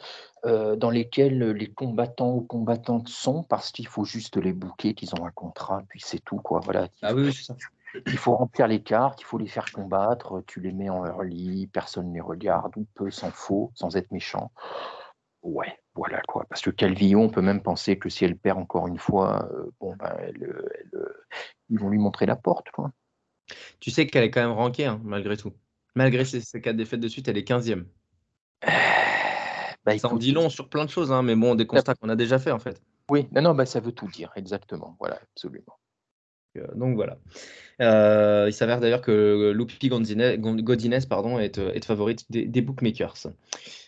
euh, 0.45 0.75
dans 0.75 0.89
lesquels 0.89 1.51
les 1.51 1.71
combattants 1.71 2.33
ou 2.33 2.41
combattantes 2.41 3.07
sont 3.07 3.43
parce 3.43 3.71
qu'il 3.71 3.87
faut 3.87 4.03
juste 4.03 4.35
les 4.35 4.51
bouquer, 4.51 4.95
qu'ils 4.95 5.15
ont 5.15 5.25
un 5.25 5.31
contrat, 5.31 5.81
puis 5.87 6.01
c'est 6.03 6.19
tout, 6.19 6.39
quoi. 6.39 6.59
Voilà. 6.59 6.89
Ah 7.01 7.13
oui, 7.15 7.33
c'est 7.33 7.45
ça. 7.45 7.55
Il 8.05 8.17
faut 8.17 8.35
remplir 8.35 8.67
les 8.67 8.83
cartes, 8.83 9.21
il 9.21 9.23
faut 9.23 9.37
les 9.37 9.47
faire 9.47 9.71
combattre, 9.71 10.43
tu 10.45 10.59
les 10.59 10.73
mets 10.73 10.89
en 10.89 11.05
early, 11.05 11.67
personne 11.67 12.09
ne 12.09 12.15
les 12.15 12.21
regarde, 12.21 12.75
ou 12.75 12.85
peu 12.95 13.09
s'en 13.11 13.31
faut, 13.31 13.71
sans 13.75 13.95
être 13.95 14.11
méchant. 14.11 14.51
Ouais, 15.41 15.79
voilà 15.95 16.21
quoi. 16.27 16.45
Parce 16.49 16.61
que 16.61 16.69
Calvillo, 16.69 17.21
on 17.21 17.29
peut 17.29 17.41
même 17.41 17.63
penser 17.63 17.97
que 17.97 18.09
si 18.09 18.25
elle 18.25 18.37
perd 18.37 18.59
encore 18.59 18.89
une 18.89 18.99
fois, 18.99 19.47
euh, 19.53 19.71
bon 19.79 19.95
ben, 19.95 20.13
ils 21.69 21.79
vont 21.79 21.89
lui 21.89 21.97
montrer 21.97 22.25
la 22.25 22.35
porte, 22.35 22.71
quoi. 22.71 22.91
Tu 23.79 23.91
sais 23.91 24.07
qu'elle 24.07 24.23
est 24.23 24.31
quand 24.31 24.41
même 24.41 24.51
rankée, 24.51 24.85
hein, 24.85 25.01
malgré 25.03 25.37
tout. 25.37 25.53
Malgré 25.95 26.25
ses, 26.25 26.41
quatre 26.61 26.75
défaites 26.75 26.99
de 26.99 27.07
suite, 27.07 27.27
elle 27.27 27.37
est 27.37 27.47
15e. 27.47 27.85
Bah, 29.85 29.97
ça 29.97 30.09
en 30.09 30.17
dit 30.17 30.31
long 30.31 30.49
sur 30.49 30.69
plein 30.69 30.85
de 30.85 30.89
choses, 30.89 31.11
hein, 31.11 31.23
mais 31.23 31.35
bon, 31.35 31.55
des 31.55 31.65
constats 31.65 31.95
qu'on 31.95 32.09
a 32.09 32.15
déjà 32.15 32.37
fait 32.37 32.51
en 32.51 32.59
fait. 32.59 32.81
Oui, 33.09 33.27
non, 33.31 33.41
non, 33.41 33.55
bah, 33.55 33.65
ça 33.65 33.79
veut 33.79 33.91
tout 33.91 34.07
dire, 34.07 34.31
exactement. 34.35 34.95
Voilà, 34.99 35.19
absolument. 35.33 35.78
Euh, 36.57 36.65
donc 36.75 36.95
voilà. 36.95 37.17
Euh, 37.81 38.45
il 38.49 38.53
s'avère 38.53 38.79
d'ailleurs 38.79 39.01
que 39.01 39.51
Lupi 39.55 39.87
Godinez 39.87 40.99
pardon, 41.07 41.39
est, 41.39 41.59
est 41.59 41.85
favorite 41.85 42.25
des, 42.29 42.61
bookmakers. 42.61 43.27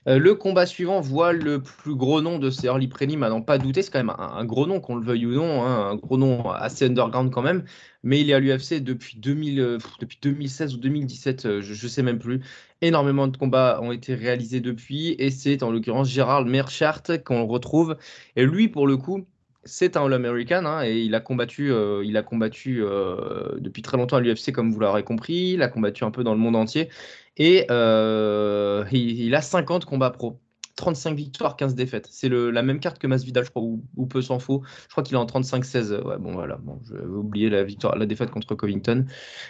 Euh, 0.07 0.17
le 0.17 0.35
combat 0.35 0.65
suivant 0.65 1.01
voit 1.01 1.33
le 1.33 1.61
plus 1.61 1.95
gros 1.95 2.21
nom 2.21 2.39
de 2.39 2.49
ces 2.49 2.67
early 2.67 2.87
prelims, 2.87 3.23
à 3.23 3.29
n'en 3.29 3.41
pas 3.41 3.57
douter. 3.57 3.81
C'est 3.81 3.91
quand 3.91 3.99
même 3.99 4.15
un, 4.17 4.45
gros 4.45 4.65
nom, 4.65 4.79
qu'on 4.79 4.95
le 4.95 5.05
veuille 5.05 5.25
ou 5.25 5.33
non, 5.33 5.63
hein, 5.63 5.89
un 5.91 5.95
gros 5.95 6.17
nom 6.17 6.49
assez 6.51 6.85
underground 6.85 7.31
quand 7.31 7.41
même. 7.41 7.65
Mais 8.03 8.21
il 8.21 8.29
est 8.29 8.33
à 8.33 8.39
l'UFC 8.39 8.81
depuis, 8.81 9.17
depuis 9.17 10.19
2016 10.21 10.75
ou 10.75 10.77
2017, 10.77 11.61
je 11.61 11.83
ne 11.83 11.89
sais 11.89 12.03
même 12.03 12.19
plus. 12.19 12.41
Énormément 12.81 13.27
de 13.27 13.37
combats 13.37 13.79
ont 13.81 13.91
été 13.91 14.15
réalisés 14.15 14.61
depuis. 14.61 15.15
Et 15.19 15.31
c'est 15.31 15.63
en 15.63 15.71
l'occurrence 15.71 16.09
Gérard 16.09 16.45
Merchart 16.45 17.03
qu'on 17.25 17.45
retrouve. 17.45 17.97
Et 18.35 18.45
lui, 18.45 18.69
pour 18.69 18.87
le 18.87 18.97
coup, 18.97 19.25
c'est 19.63 19.95
un 19.97 20.05
All-American 20.05 20.65
hein, 20.65 20.83
et 20.83 20.99
il 21.01 21.13
a 21.15 21.19
combattu, 21.19 21.71
euh, 21.71 22.03
il 22.03 22.17
a 22.17 22.23
combattu 22.23 22.83
euh, 22.83 23.59
depuis 23.59 23.81
très 23.81 23.97
longtemps 23.97 24.17
à 24.17 24.19
l'UFC, 24.19 24.51
comme 24.51 24.71
vous 24.71 24.79
l'aurez 24.79 25.03
compris. 25.03 25.51
Il 25.53 25.61
a 25.61 25.67
combattu 25.67 26.03
un 26.03 26.11
peu 26.11 26.23
dans 26.23 26.33
le 26.33 26.39
monde 26.39 26.55
entier 26.55 26.89
et 27.37 27.65
euh, 27.69 28.83
il, 28.91 29.35
a 29.35 29.41
50 29.41 29.85
combats 29.85 30.11
pro. 30.11 30.39
35 30.77 31.15
victoires, 31.15 31.57
15 31.57 31.75
défaites. 31.75 32.07
C'est 32.09 32.29
la 32.29 32.63
même 32.63 32.79
carte 32.79 32.97
que 32.97 33.05
Masvidal, 33.05 33.45
je 33.45 33.51
crois, 33.51 33.61
ou, 33.61 34.05
peu 34.07 34.21
s'en 34.21 34.39
faut. 34.39 34.63
Je 34.85 34.89
crois 34.89 35.03
qu'il 35.03 35.13
est 35.13 35.19
en 35.19 35.25
35-16. 35.25 36.01
Ouais, 36.01 36.17
bon, 36.17 36.31
voilà. 36.31 36.57
Bon, 36.57 36.79
je 36.87 36.95
vais 36.95 37.05
oublier 37.05 37.51
la, 37.51 37.63
victoire, 37.63 37.95
la 37.97 38.07
défaite 38.07 38.31
contre 38.31 38.55
Covington. 38.55 39.05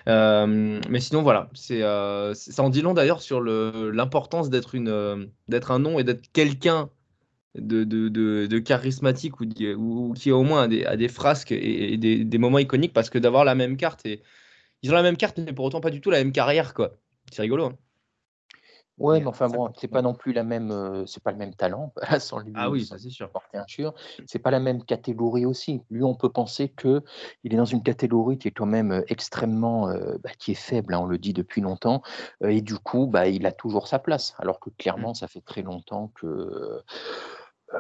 Mais 0.07 0.99
sinon, 0.99 1.21
voilà. 1.21 1.49
C'est, 1.53 1.81
ça 2.33 2.63
en 2.63 2.69
dit 2.69 2.81
long 2.81 2.93
d'ailleurs 2.93 3.21
sur 3.21 3.39
l'importance 3.39 4.49
d'être, 4.49 4.75
d'être 5.47 5.71
un 5.71 5.79
nom 5.79 5.99
et 5.99 6.03
d'être 6.03 6.29
quelqu'un 6.33 6.89
de, 7.55 7.83
de, 7.83 8.07
de, 8.47 8.59
charismatique 8.59 9.39
ou, 9.41 9.45
ou, 9.77 10.13
qui 10.13 10.31
au 10.31 10.43
moins 10.43 10.63
a 10.63 10.67
des, 10.67 10.85
des 10.97 11.07
frasques 11.07 11.51
et, 11.51 11.97
des, 11.97 12.23
des, 12.23 12.37
moments 12.37 12.59
iconiques 12.59 12.93
parce 12.93 13.09
que 13.09 13.17
d'avoir 13.17 13.43
la 13.43 13.55
même 13.55 13.77
carte 13.77 14.05
et 14.05 14.21
ils 14.81 14.91
ont 14.91 14.95
la 14.95 15.03
même 15.03 15.17
carte 15.17 15.37
mais 15.39 15.53
pour 15.53 15.65
autant 15.65 15.81
pas 15.81 15.89
du 15.89 16.01
tout 16.01 16.11
la 16.11 16.19
même 16.19 16.31
carrière 16.31 16.73
quoi. 16.73 16.93
C'est 17.31 17.41
rigolo. 17.41 17.65
Hein. 17.65 17.77
Ouais, 19.01 19.19
mais 19.19 19.27
enfin 19.27 19.47
bon, 19.47 19.71
c'est 19.75 19.87
pas 19.87 20.03
non 20.03 20.13
plus 20.13 20.31
la 20.31 20.43
même, 20.43 20.69
euh, 20.69 21.05
c'est 21.07 21.23
pas 21.23 21.31
le 21.31 21.37
même 21.37 21.55
talent, 21.55 21.91
sans 22.19 22.37
lui, 22.37 22.51
Ah 22.55 22.69
oui, 22.69 22.85
ça 22.85 22.99
c'est 22.99 23.09
sûr. 23.09 23.31
porter 23.31 23.57
un 23.57 23.65
sûr. 23.67 23.95
C'est 24.27 24.37
pas 24.37 24.51
la 24.51 24.59
même 24.59 24.83
catégorie 24.83 25.45
aussi. 25.45 25.81
Lui, 25.89 26.03
on 26.03 26.13
peut 26.13 26.29
penser 26.29 26.69
que 26.69 27.01
il 27.43 27.53
est 27.53 27.57
dans 27.57 27.65
une 27.65 27.81
catégorie 27.81 28.37
qui 28.37 28.49
est 28.49 28.51
quand 28.51 28.67
même 28.67 28.91
euh, 28.91 29.01
extrêmement, 29.07 29.89
euh, 29.89 30.17
bah, 30.23 30.29
qui 30.37 30.51
est 30.51 30.55
faible, 30.55 30.93
hein, 30.93 30.99
on 31.01 31.07
le 31.07 31.17
dit 31.17 31.33
depuis 31.33 31.61
longtemps, 31.61 32.03
et 32.45 32.61
du 32.61 32.75
coup, 32.75 33.07
bah, 33.07 33.27
il 33.27 33.45
a 33.47 33.51
toujours 33.51 33.87
sa 33.87 33.97
place. 33.97 34.35
Alors 34.37 34.59
que 34.59 34.69
mmh. 34.69 34.73
clairement, 34.77 35.13
ça 35.15 35.27
fait 35.27 35.41
très 35.41 35.63
longtemps 35.63 36.11
que 36.13 36.83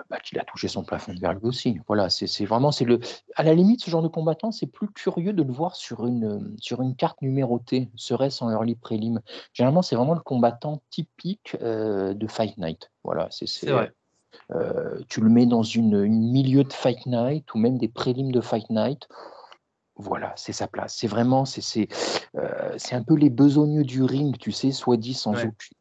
bah, 0.09 0.19
qu'il 0.19 0.39
a 0.39 0.43
touché 0.43 0.67
son 0.67 0.83
plafond 0.83 1.13
de 1.13 1.19
verre 1.19 1.33
lui 1.33 1.43
aussi. 1.43 1.79
Voilà, 1.87 2.09
c'est 2.09 2.45
vraiment, 2.45 2.71
c'est 2.71 2.85
le, 2.85 2.99
à 3.35 3.43
la 3.43 3.53
limite, 3.53 3.83
ce 3.83 3.89
genre 3.89 4.01
de 4.01 4.07
combattant, 4.07 4.51
c'est 4.51 4.67
plus 4.67 4.89
curieux 4.89 5.33
de 5.33 5.43
le 5.43 5.51
voir 5.51 5.75
sur 5.75 6.05
une, 6.05 6.55
sur 6.59 6.81
une 6.81 6.95
carte 6.95 7.21
numérotée, 7.21 7.89
serait-ce 7.95 8.43
en 8.43 8.51
early 8.51 8.75
prélim. 8.75 9.21
Généralement, 9.53 9.81
c'est 9.81 9.95
vraiment 9.95 10.13
le 10.13 10.21
combattant 10.21 10.81
typique 10.89 11.57
euh, 11.61 12.13
de 12.13 12.27
Fight 12.27 12.57
Night. 12.57 12.91
Voilà, 13.03 13.27
c'est 13.31 13.69
vrai. 13.69 13.93
Euh, 14.51 14.99
tu 15.09 15.21
le 15.21 15.29
mets 15.29 15.45
dans 15.45 15.63
une, 15.63 16.03
une, 16.03 16.31
milieu 16.31 16.63
de 16.63 16.73
Fight 16.73 17.05
Night 17.05 17.53
ou 17.53 17.57
même 17.57 17.77
des 17.77 17.87
prélims 17.87 18.31
de 18.31 18.41
Fight 18.41 18.69
Night. 18.69 19.07
Voilà, 20.01 20.33
c'est 20.35 20.51
sa 20.51 20.67
place. 20.67 20.95
C'est 20.97 21.07
vraiment, 21.07 21.45
c'est 21.45 21.87
euh, 22.35 22.77
un 22.91 23.03
peu 23.03 23.13
les 23.13 23.29
besogneux 23.29 23.83
du 23.83 24.01
ring, 24.03 24.35
tu 24.39 24.51
sais, 24.51 24.71
soit 24.71 24.97
dit 24.97 25.13
sans 25.13 25.33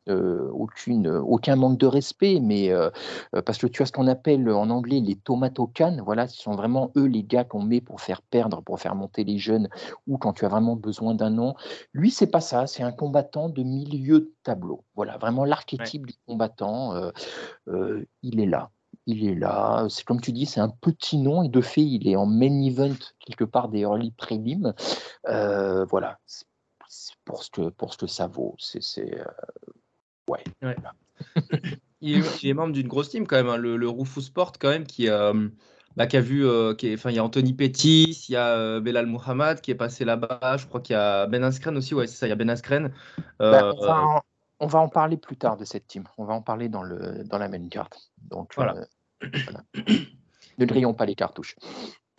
euh, 0.08 0.50
aucune, 0.52 1.08
aucun 1.08 1.56
manque 1.56 1.78
de 1.78 1.86
respect, 1.86 2.38
mais 2.38 2.70
euh, 2.70 2.90
parce 3.46 3.56
que 3.56 3.66
tu 3.66 3.82
as 3.82 3.86
ce 3.86 3.92
qu'on 3.92 4.06
appelle 4.08 4.50
en 4.50 4.68
anglais 4.68 5.00
les 5.00 5.16
tomatocanes, 5.16 6.02
voilà, 6.04 6.28
ce 6.28 6.36
sont 6.36 6.52
vraiment 6.52 6.92
eux 6.96 7.06
les 7.06 7.22
gars 7.22 7.44
qu'on 7.44 7.62
met 7.62 7.80
pour 7.80 8.02
faire 8.02 8.20
perdre, 8.20 8.60
pour 8.60 8.78
faire 8.78 8.94
monter 8.94 9.24
les 9.24 9.38
jeunes, 9.38 9.70
ou 10.06 10.18
quand 10.18 10.34
tu 10.34 10.44
as 10.44 10.48
vraiment 10.48 10.76
besoin 10.76 11.14
d'un 11.14 11.30
nom. 11.30 11.54
Lui, 11.94 12.10
c'est 12.10 12.26
pas 12.26 12.42
ça, 12.42 12.66
c'est 12.66 12.82
un 12.82 12.92
combattant 12.92 13.48
de 13.48 13.62
milieu 13.62 14.20
de 14.20 14.34
tableau. 14.42 14.84
Voilà, 14.96 15.16
vraiment 15.16 15.46
l'archétype 15.46 16.04
du 16.04 16.14
combattant, 16.26 17.10
il 17.66 18.40
est 18.40 18.46
là 18.46 18.70
il 19.07 19.28
est 19.28 19.35
là. 19.35 19.87
C'est 19.88 20.04
comme 20.04 20.21
tu 20.21 20.33
dis, 20.33 20.47
c'est 20.47 20.61
un 20.61 20.69
petit 20.69 21.19
nom 21.19 21.42
et 21.42 21.49
de 21.49 21.61
fait, 21.61 21.83
il 21.83 22.09
est 22.09 22.16
en 22.16 22.26
main 22.26 22.62
event 22.62 22.97
quelque 23.21 23.45
part 23.45 23.69
des 23.69 23.80
early 23.80 24.12
prelim. 24.12 24.75
Euh, 25.28 25.85
voilà, 25.87 26.19
pour 27.25 27.42
ce 27.42 27.50
que 27.50 27.69
pour 27.71 27.92
ce 27.92 27.99
que 27.99 28.07
ça 28.07 28.26
vaut. 28.26 28.54
C'est 28.59 28.80
euh, 29.19 29.25
ouais. 30.28 30.45
il, 32.00 32.25
est, 32.42 32.54
membre 32.54 32.73
d'une 32.73 32.88
grosse 32.88 33.11
team 33.11 33.26
quand 33.26 33.37
même, 33.37 33.49
hein, 33.49 33.57
le, 33.57 33.76
le 33.76 33.88
Rufus 33.88 34.23
Sport 34.23 34.52
quand 34.59 34.71
même 34.71 34.85
qui 34.85 35.09
euh, 35.09 35.49
bah, 35.97 36.07
qui 36.07 36.16
a 36.16 36.21
vu, 36.21 36.47
qui 36.76 36.95
enfin, 36.95 37.11
il 37.11 37.16
y 37.16 37.19
a 37.19 37.25
Anthony 37.25 37.52
Pettis, 37.52 38.26
il 38.28 38.33
y 38.33 38.37
a 38.37 38.80
Belal 38.80 39.07
Muhammad 39.07 39.61
qui 39.61 39.71
est 39.71 39.76
passé 39.76 40.04
là-bas. 40.04 40.57
Je 40.57 40.66
crois 40.66 40.80
qu'il 40.80 40.95
y 40.95 40.99
a 40.99 41.26
Ben 41.26 41.42
Askren 41.42 41.76
aussi. 41.76 41.95
Ouais, 41.95 42.07
c'est 42.07 42.16
ça. 42.16 42.26
Il 42.26 42.30
y 42.30 42.33
a 42.33 42.37
Ben 42.37 42.49
Askren. 42.49 42.92
Bah, 43.38 43.73
on, 44.61 44.66
va 44.66 44.78
en, 44.78 44.88
parler 44.88 45.16
plus 45.16 45.37
tard 45.37 45.57
de 45.57 45.64
cette 45.64 45.87
team. 45.87 46.04
On 46.16 46.25
va 46.25 46.35
en 46.35 46.42
parler 46.42 46.69
dans 46.69 46.83
le 46.83 47.25
dans 47.25 47.38
la 47.38 47.49
main 47.49 47.69
card. 47.69 47.90
Donc 48.30 48.52
voilà. 48.54 48.75
ne 50.58 50.64
grillons 50.64 50.94
pas 50.94 51.06
les 51.06 51.14
cartouches. 51.14 51.56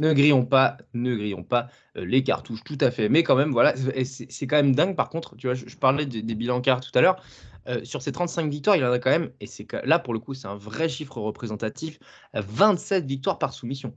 Ne 0.02 0.14
grillons 0.14 0.46
pas, 0.46 0.78
ne 0.94 1.16
grillons 1.16 1.44
pas 1.44 1.68
euh, 1.96 2.06
les 2.06 2.24
cartouches, 2.24 2.64
tout 2.64 2.78
à 2.82 2.90
fait. 2.90 3.08
Mais 3.08 3.24
quand 3.24 3.36
même, 3.36 3.52
voilà, 3.52 3.76
c'est 4.04 4.48
quand 4.48 4.56
même 4.56 4.74
dingue. 4.74 4.96
Par 4.96 5.10
contre, 5.10 5.36
tu 5.36 5.48
vois, 5.48 5.54
je, 5.54 5.76
parlais 5.76 6.06
des, 6.06 6.36
bilans 6.36 6.62
tout 6.62 6.72
à 6.96 7.02
l'heure. 7.02 7.22
Euh, 7.68 7.84
sur 7.84 8.02
ces 8.02 8.12
35 8.12 8.50
victoires, 8.50 8.76
il 8.76 8.82
y 8.82 8.86
en 8.86 8.92
a 8.92 8.98
quand 8.98 9.12
même, 9.12 9.32
et 9.40 9.46
c'est 9.46 9.72
là 9.86 10.00
pour 10.00 10.16
le 10.16 10.20
coup, 10.20 10.34
c'est 10.34 10.48
un 10.48 10.56
vrai 10.56 10.90
chiffre 10.90 11.20
représentatif 11.20 12.00
27 12.34 13.06
victoires 13.06 13.38
par 13.38 13.54
soumission. 13.54 13.96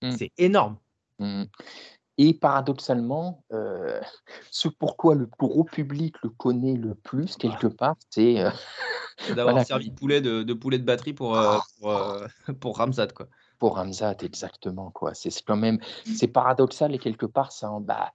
Mmh. 0.00 0.12
C'est 0.12 0.32
énorme. 0.38 0.78
Mmh. 1.18 1.44
Et 2.22 2.34
paradoxalement, 2.34 3.42
euh, 3.50 3.98
ce 4.50 4.68
pourquoi 4.68 5.14
le 5.14 5.26
gros 5.38 5.64
public 5.64 6.16
le 6.22 6.28
connaît 6.28 6.74
le 6.74 6.94
plus, 6.94 7.36
quelque 7.36 7.66
part, 7.66 7.96
c'est. 8.10 8.44
D'avoir 9.36 9.64
servi 9.64 9.90
de 9.90 9.94
poulet 9.94 10.20
de, 10.20 10.52
poulet 10.52 10.78
de 10.78 10.84
batterie 10.84 11.14
pour, 11.14 11.34
ah. 11.36 11.60
pour, 11.80 12.26
pour 12.60 12.76
Ramzat, 12.76 13.08
quoi 13.08 13.26
pour 13.58 13.76
Ramzat, 13.76 14.16
exactement. 14.22 14.90
quoi. 14.90 15.12
C'est 15.14 15.30
quand 15.42 15.56
même, 15.56 15.78
c'est 16.04 16.28
paradoxal 16.28 16.94
et 16.94 16.98
quelque 16.98 17.26
part, 17.26 17.52
ça 17.52 17.70
en 17.70 17.80
bas. 17.80 18.12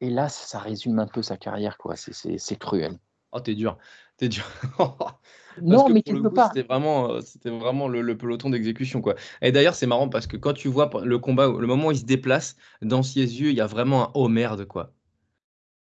Hélas, 0.00 0.34
ça 0.34 0.58
résume 0.58 0.98
un 0.98 1.06
peu 1.06 1.22
sa 1.22 1.36
carrière, 1.36 1.76
quoi. 1.78 1.96
C'est 1.96 2.58
cruel. 2.58 2.98
Oh, 3.32 3.40
t'es 3.40 3.54
dur, 3.54 3.76
dur. 4.28 4.44
non, 5.62 5.88
mais 5.88 6.02
quelque 6.02 6.28
part. 6.28 6.48
C'était 6.48 6.66
vraiment, 6.66 7.10
euh, 7.10 7.20
c'était 7.20 7.50
vraiment 7.50 7.88
le, 7.88 8.16
peloton 8.16 8.50
d'exécution, 8.50 9.00
quoi. 9.00 9.14
Et 9.42 9.52
d'ailleurs, 9.52 9.74
c'est 9.74 9.86
marrant 9.86 10.08
parce 10.08 10.26
que 10.26 10.36
quand 10.36 10.52
tu 10.52 10.68
vois 10.68 10.90
le 11.02 11.18
combat, 11.18 11.46
le 11.46 11.66
moment 11.66 11.88
où 11.88 11.92
il 11.92 11.98
se 11.98 12.04
déplace, 12.04 12.56
dans 12.82 13.02
ses 13.02 13.20
yeux, 13.20 13.50
il 13.50 13.56
y 13.56 13.60
a 13.60 13.66
vraiment 13.66 14.08
un 14.08 14.10
oh 14.14 14.28
merde, 14.28 14.64
quoi. 14.64 14.92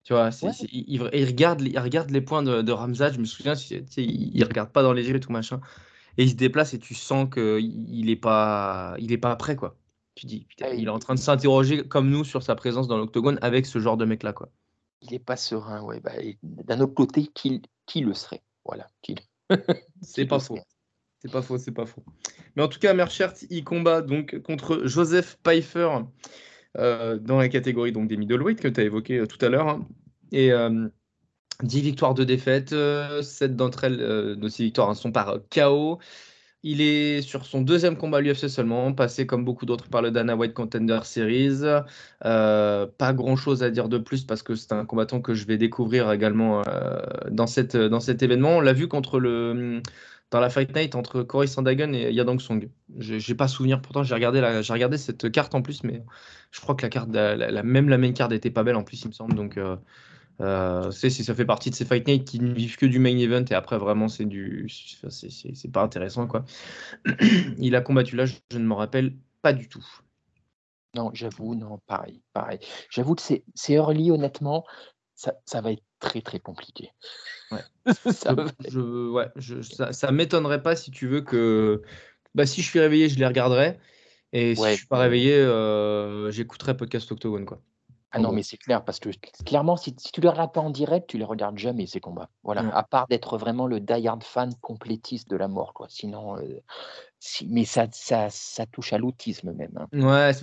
Tu 0.04 0.14
vois, 0.14 0.32
il, 0.72 1.00
regarde, 1.26 1.62
il 1.62 1.78
regarde 1.78 2.10
les 2.10 2.22
points 2.22 2.42
de, 2.42 2.64
de. 2.64 2.74
Je 2.74 3.20
me 3.20 3.26
souviens, 3.26 3.54
il, 3.54 4.36
il 4.36 4.44
regarde 4.44 4.72
pas 4.72 4.82
dans 4.82 4.94
les 4.94 5.08
yeux 5.08 5.16
et 5.16 5.20
tout 5.20 5.32
machin 5.32 5.62
et 6.18 6.24
il 6.24 6.30
se 6.30 6.36
déplace 6.36 6.74
et 6.74 6.80
tu 6.80 6.94
sens 6.94 7.30
qu'il 7.32 8.06
n'est 8.06 8.16
pas, 8.16 8.96
il 9.00 9.12
est 9.12 9.18
pas 9.18 9.36
prêt, 9.36 9.56
quoi. 9.56 9.78
Tu 10.16 10.26
dis, 10.26 10.46
putain, 10.46 10.70
il 10.70 10.86
est 10.86 10.90
en 10.90 11.00
train 11.00 11.16
de 11.16 11.20
s'interroger 11.20 11.88
comme 11.88 12.10
nous 12.10 12.24
sur 12.24 12.44
sa 12.44 12.56
présence 12.56 12.88
dans 12.88 12.98
l'octogone 12.98 13.40
avec 13.42 13.66
ce 13.66 13.80
genre 13.80 13.98
de 13.98 14.06
mec-là, 14.06 14.34
quoi. 14.34 14.50
Il 15.02 15.12
n'est 15.12 15.20
pas 15.20 15.38
serein, 15.38 15.82
ouais. 15.82 16.00
Bah, 16.00 16.12
D'un 16.44 16.82
autre 16.82 16.94
côté, 16.94 17.28
qui, 17.28 17.62
qui 17.92 18.00
le 18.00 18.14
serait 18.14 18.42
Voilà. 18.64 18.88
c'est 20.02 20.26
pas 20.26 20.40
faux. 20.40 20.58
C'est 21.22 21.32
pas 21.32 21.42
faux, 21.42 21.58
c'est 21.58 21.74
pas 21.74 21.86
faux. 21.86 22.04
Mais 22.56 22.64
en 22.64 22.70
tout 22.70 22.80
cas, 22.80 22.94
Merchert, 22.94 23.34
il 23.50 23.66
combat 23.66 24.02
donc 24.02 24.42
contre 24.44 24.84
Joseph 24.86 25.38
Pfeiffer 25.44 25.90
euh, 26.78 27.20
dans 27.20 27.38
la 27.38 27.50
catégorie 27.50 27.92
donc, 27.92 28.08
des 28.08 28.16
middleweight 28.16 28.62
que 28.62 28.70
tu 28.70 28.80
as 28.80 28.84
évoqué 28.84 29.18
euh, 29.18 29.28
tout 29.28 29.44
à 29.46 29.50
l'heure. 29.50 29.68
Hein. 29.68 29.88
Et 30.32 30.54
euh, 30.54 30.88
10 31.64 31.82
victoires, 31.82 32.14
de 32.14 32.24
défaites. 32.24 32.70
7 32.70 32.76
euh, 32.76 33.48
d'entre 33.50 33.84
elles, 33.84 33.98
de 33.98 34.48
ces 34.48 34.64
victoires, 34.64 34.90
hein, 34.90 34.96
sont 34.96 35.12
par 35.12 35.40
KO. 35.54 36.00
Il 36.64 36.82
est 36.82 37.22
sur 37.22 37.46
son 37.46 37.62
deuxième 37.62 37.98
combat 37.98 38.20
à 38.20 38.22
l'UFC 38.22 38.48
seulement, 38.48 38.94
passé 38.94 39.26
comme 39.26 39.44
beaucoup 39.44 39.66
d'autres 39.66 39.90
par 39.90 40.02
le 40.02 40.12
Dana 40.12 40.36
White 40.36 40.54
Contender 40.54 41.00
Series. 41.04 41.64
Euh, 42.26 42.86
pas 42.86 43.14
grand 43.14 43.36
chose 43.36 43.64
à 43.64 43.72
dire 43.72 43.90
de 43.90 43.98
plus 43.98 44.24
parce 44.26 44.44
que 44.44 44.54
c'est 44.56 44.72
un 44.74 44.86
combattant 44.86 45.22
que 45.22 45.34
je 45.34 45.48
vais 45.48 45.58
découvrir 45.58 46.12
également 46.12 46.62
dans, 47.32 47.48
cette, 47.48 47.78
cet 48.00 48.22
événement. 48.22 48.58
On 48.58 48.62
l'a 48.62 48.74
vu 48.74 48.88
contre 48.88 49.20
le, 49.20 49.82
dans 50.32 50.40
la 50.40 50.50
Fight 50.50 50.74
Night 50.74 50.96
entre 50.96 51.24
Corey 51.24 51.46
Sandhagen 51.46 51.94
et 51.94 52.12
Yadong 52.12 52.40
Song. 52.40 52.70
J'ai 52.98 53.36
pas 53.36 53.50
souvenir, 53.50 53.82
pourtant 53.82 54.04
j'ai 54.04 54.16
regardé, 54.16 54.40
regardé 54.40 54.98
cette 54.98 55.30
carte 55.32 55.54
en 55.54 55.62
plus, 55.62 55.84
mais 55.84 56.04
je 56.52 56.62
crois 56.62 56.74
que 56.76 56.84
la 56.84 56.90
carte, 56.90 57.10
la, 57.14 57.64
même 57.64 57.90
la 57.90 57.98
main 57.98 58.14
card 58.14 58.32
était 58.32 58.50
pas 58.50 58.64
belle 58.64 58.78
en 58.78 58.84
plus, 58.84 59.02
il 59.04 59.10
me 59.10 59.14
semble. 59.14 59.36
Donc 59.36 59.58
euh, 59.58 59.76
si 60.92 61.24
ça 61.24 61.36
fait 61.36 61.46
partie 61.46 61.70
de 61.70 61.76
ces 61.76 61.86
fight 61.86 62.08
nights 62.08 62.26
qui 62.26 62.40
ne 62.40 62.54
vivent 62.54 62.78
que 62.78 62.86
du 62.86 63.00
main 63.00 63.18
event 63.18 63.46
et 63.50 63.54
après 63.54 63.78
vraiment 63.78 64.08
c'est 64.08 64.26
du 64.26 64.68
c'est 64.70 65.72
pas 65.72 65.84
intéressant 65.84 66.28
quoi. 66.28 66.46
Il 67.58 67.76
a 67.76 67.82
combattu 67.82 68.16
là, 68.16 68.26
je, 68.26 68.36
ne 68.54 68.66
me 68.66 68.74
rappelle 68.74 69.16
pas 69.42 69.54
du 69.54 69.68
tout. 69.68 69.86
Non, 70.96 71.12
j'avoue, 71.14 71.56
non, 71.56 71.80
pareil, 71.88 72.22
pareil. 72.34 72.60
J'avoue 72.90 73.16
que 73.16 73.22
c'est 73.22 73.44
early, 73.70 74.12
honnêtement, 74.12 74.66
ça, 75.16 75.36
ça, 75.46 75.62
va 75.62 75.72
être 75.72 75.84
très 76.00 76.22
très 76.22 76.40
compliqué. 76.40 76.90
Ouais. 77.52 77.62
ça, 78.12 78.36
je, 78.68 79.10
ouais, 79.10 79.30
je, 79.38 79.62
ça, 79.62 79.94
ça 79.94 80.12
m'étonnerait 80.12 80.62
pas 80.62 80.76
si 80.76 80.92
tu 80.92 81.08
veux 81.08 81.22
que 81.22 81.82
bah, 82.36 82.46
si 82.46 82.62
je 82.62 82.68
suis 82.68 82.80
réveillé, 82.80 83.08
je 83.08 83.20
les 83.20 83.26
regarderai. 83.26 83.80
Et 84.34 84.56
si 84.56 84.64
je 84.64 84.76
suis 84.76 84.88
pas 84.88 85.00
réveillé, 85.00 85.34
euh, 85.34 86.32
j'écouterai 86.32 86.76
podcast 86.76 87.12
Octogone 87.12 87.46
quoi. 87.46 87.62
Ah 88.14 88.20
non, 88.20 88.32
mais 88.32 88.44
c'est 88.44 88.58
clair, 88.58 88.84
parce 88.84 89.00
que 89.00 89.10
clairement, 89.46 89.78
si, 89.78 89.96
tu 89.96 90.20
ne 90.20 90.24
les 90.24 90.30
regardes 90.30 90.54
pas 90.54 90.62
en 90.62 90.70
direct, 90.70 91.10
tu 91.10 91.18
les 91.18 91.24
regardes 91.24 91.58
jamais, 91.58 91.88
ces 91.88 92.02
combats. 92.02 92.30
Voilà, 92.44 92.76
à 92.76 92.84
part 92.84 93.08
d'être 93.08 93.38
vraiment 93.38 93.68
le 93.68 93.80
die-hard 93.80 94.24
fan 94.24 94.54
complétiste 94.62 95.30
de 95.30 95.38
la 95.38 95.48
mort, 95.48 95.74
quoi. 95.74 95.88
Sinon, 95.90 96.38
euh, 96.38 96.62
si, 97.20 97.48
mais 97.48 97.66
ça, 97.66 97.88
ça, 97.92 98.30
ça 98.30 98.66
touche 98.66 98.92
à 98.94 98.98
l'autisme 98.98 99.54
même. 99.54 99.78
Hein. 99.78 99.88
Ouais, 99.94 100.34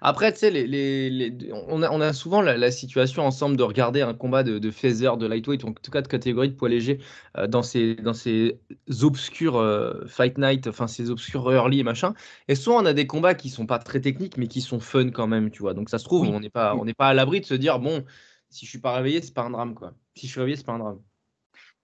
après, 0.00 0.32
tu 0.32 0.38
sais, 0.38 0.50
les, 0.50 1.52
on, 1.68 1.82
a, 1.82 1.90
on, 1.90 2.00
a, 2.00 2.12
souvent 2.12 2.40
la, 2.40 2.70
situation 2.70 3.24
ensemble 3.24 3.56
de 3.56 3.62
regarder 3.62 4.02
un 4.02 4.14
combat 4.14 4.42
de, 4.42 4.58
de 4.58 4.70
phaser, 4.70 5.10
de 5.18 5.26
lightweight, 5.26 5.64
en 5.64 5.72
tout 5.72 5.90
cas 5.90 6.02
de 6.02 6.08
catégorie 6.08 6.48
de 6.48 6.54
poids 6.54 6.68
léger, 6.68 6.98
euh, 7.36 7.46
dans, 7.46 7.62
ces, 7.62 7.94
dans 7.96 8.14
ces 8.14 8.60
obscurs 9.02 9.56
euh, 9.56 10.06
fight 10.06 10.38
night, 10.38 10.66
enfin 10.66 10.86
ces 10.86 11.10
obscurs 11.10 11.52
early 11.52 11.80
et 11.80 11.84
machin. 11.84 12.14
Et 12.48 12.54
souvent, 12.54 12.82
on 12.82 12.86
a 12.86 12.92
des 12.92 13.06
combats 13.06 13.34
qui 13.34 13.50
sont 13.50 13.66
pas 13.66 13.78
très 13.78 14.00
techniques, 14.00 14.36
mais 14.36 14.46
qui 14.46 14.60
sont 14.60 14.80
fun 14.80 15.10
quand 15.10 15.26
même, 15.26 15.50
tu 15.50 15.62
vois. 15.62 15.74
Donc 15.74 15.90
ça 15.90 15.98
se 15.98 16.04
trouve, 16.04 16.28
on 16.28 16.40
n'est 16.40 16.50
pas, 16.50 16.74
on 16.74 16.86
pas 16.92 17.08
à 17.08 17.14
l'abri 17.14 17.40
de 17.40 17.46
se 17.46 17.54
dire, 17.54 17.78
bon, 17.78 18.04
si 18.48 18.64
je 18.64 18.70
suis 18.70 18.80
pas 18.80 18.94
réveillé, 18.94 19.22
c'est 19.22 19.34
pas 19.34 19.42
un 19.42 19.50
drame, 19.50 19.74
quoi. 19.74 19.92
Si 20.14 20.26
je 20.26 20.32
suis 20.32 20.40
réveillé, 20.40 20.56
c'est 20.56 20.66
pas 20.66 20.72
un 20.72 20.78
drame. 20.78 21.00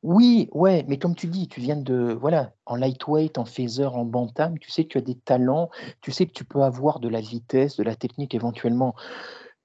Oui, 0.02 0.48
ouais, 0.52 0.84
mais 0.88 0.98
comme 0.98 1.14
tu 1.14 1.26
dis, 1.26 1.48
tu 1.48 1.60
viens 1.60 1.76
de, 1.76 2.16
voilà, 2.20 2.52
en 2.64 2.76
lightweight, 2.76 3.38
en 3.38 3.44
phaser, 3.44 3.86
en 3.86 4.04
bantam, 4.04 4.58
tu 4.58 4.70
sais 4.70 4.84
que 4.84 4.90
tu 4.90 4.98
as 4.98 5.00
des 5.00 5.16
talents, 5.16 5.70
tu 6.00 6.12
sais 6.12 6.26
que 6.26 6.32
tu 6.32 6.44
peux 6.44 6.62
avoir 6.62 7.00
de 7.00 7.08
la 7.08 7.20
vitesse, 7.20 7.76
de 7.76 7.82
la 7.82 7.96
technique 7.96 8.34
éventuellement. 8.34 8.94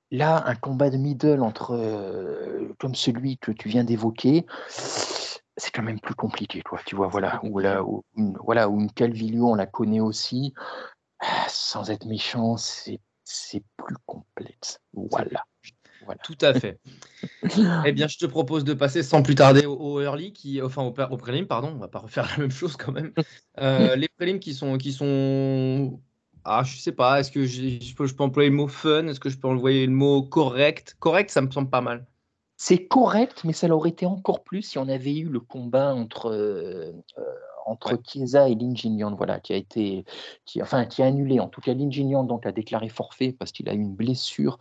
Là, 0.10 0.44
un 0.48 0.56
combat 0.56 0.90
de 0.90 0.98
middle 0.98 1.42
entre, 1.42 1.76
euh, 1.76 2.74
comme 2.80 2.96
celui 2.96 3.38
que 3.38 3.52
tu 3.52 3.70
viens 3.70 3.84
d'évoquer, 3.84 4.46
c'est 4.68 5.72
quand 5.72 5.84
même 5.84 6.00
plus 6.00 6.16
compliqué, 6.16 6.62
toi. 6.66 6.80
Tu 6.86 6.96
vois, 6.96 7.08
voilà, 7.08 7.40
où, 7.44 7.60
là, 7.60 7.84
où, 7.84 8.04
une, 8.16 8.36
voilà, 8.44 8.68
où 8.68 8.80
une 8.80 8.92
Calvillo, 8.92 9.48
on 9.52 9.56
la 9.56 9.68
connaît 9.68 10.00
aussi, 10.00 10.54
ah, 11.20 11.46
sans 11.48 11.92
être 11.92 12.06
méchant, 12.06 12.58
c'est 12.58 13.00
plus 13.78 13.96
complexe. 14.06 14.80
Voilà. 14.94 15.46
Voilà. 16.06 16.20
Tout 16.24 16.38
à 16.42 16.54
fait. 16.54 16.80
eh 17.86 17.92
bien, 17.92 18.08
je 18.08 18.18
te 18.18 18.26
propose 18.26 18.64
de 18.64 18.74
passer 18.74 19.04
sans 19.04 19.22
plus 19.22 19.36
tarder 19.36 19.66
au, 19.66 20.02
early, 20.02 20.34
qui, 20.34 20.62
enfin 20.62 20.84
au, 20.84 20.88
au 20.88 21.18
prélim, 21.18 21.46
pardon. 21.46 21.72
On 21.76 21.80
va 21.80 21.88
pas 21.88 22.00
refaire 22.00 22.28
la 22.32 22.38
même 22.38 22.52
chose 22.52 22.76
quand 22.76 22.92
même. 22.92 23.14
Euh, 23.60 23.96
les 23.96 24.08
prélims 24.08 24.40
qui 24.40 24.54
sont, 24.54 24.78
qui 24.78 24.94
sont, 24.94 26.00
ah, 26.44 26.64
je 26.64 26.78
sais 26.78 26.92
pas. 26.92 27.20
Est-ce 27.20 27.32
que 27.32 27.46
je 27.46 27.96
peux, 27.96 28.08
je 28.08 28.16
peux 28.16 28.24
employer 28.24 28.50
le 28.50 28.56
mot 28.56 28.68
fun? 28.68 29.08
Est-ce 29.08 29.20
que 29.20 29.30
je 29.30 29.38
peux 29.38 29.48
employer 29.48 29.86
le 29.86 29.94
mot 29.94 30.24
correct? 30.24 30.96
Correct, 31.00 31.30
ça 31.30 31.42
me 31.42 31.52
semble 31.52 31.70
pas 31.70 31.82
mal. 31.82 32.06
C'est 32.58 32.86
correct, 32.86 33.42
mais 33.44 33.54
ça 33.54 33.68
l'aurait 33.68 33.90
été 33.90 34.06
encore 34.06 34.44
plus 34.44 34.62
si 34.62 34.78
on 34.78 34.88
avait 34.88 35.18
eu 35.18 35.30
le 35.30 35.40
combat 35.40 35.96
entre, 35.96 36.32
euh, 36.32 36.92
euh, 37.68 37.72
entre 37.72 37.98
Chiesa 38.04 38.50
et 38.50 38.56
Linginian, 38.56 39.16
voilà, 39.16 39.40
qui 39.40 39.54
a 39.54 39.56
été, 39.56 40.06
qui, 40.46 40.62
enfin, 40.62 40.86
qui 40.86 41.02
a 41.02 41.06
annulé. 41.06 41.40
En 41.40 41.48
tout 41.48 41.62
cas, 41.62 41.74
Linginian 41.74 42.24
donc 42.24 42.46
a 42.46 42.52
déclaré 42.52 42.90
forfait 42.90 43.32
parce 43.38 43.52
qu'il 43.52 43.70
a 43.70 43.74
eu 43.74 43.80
une 43.80 43.96
blessure. 43.96 44.58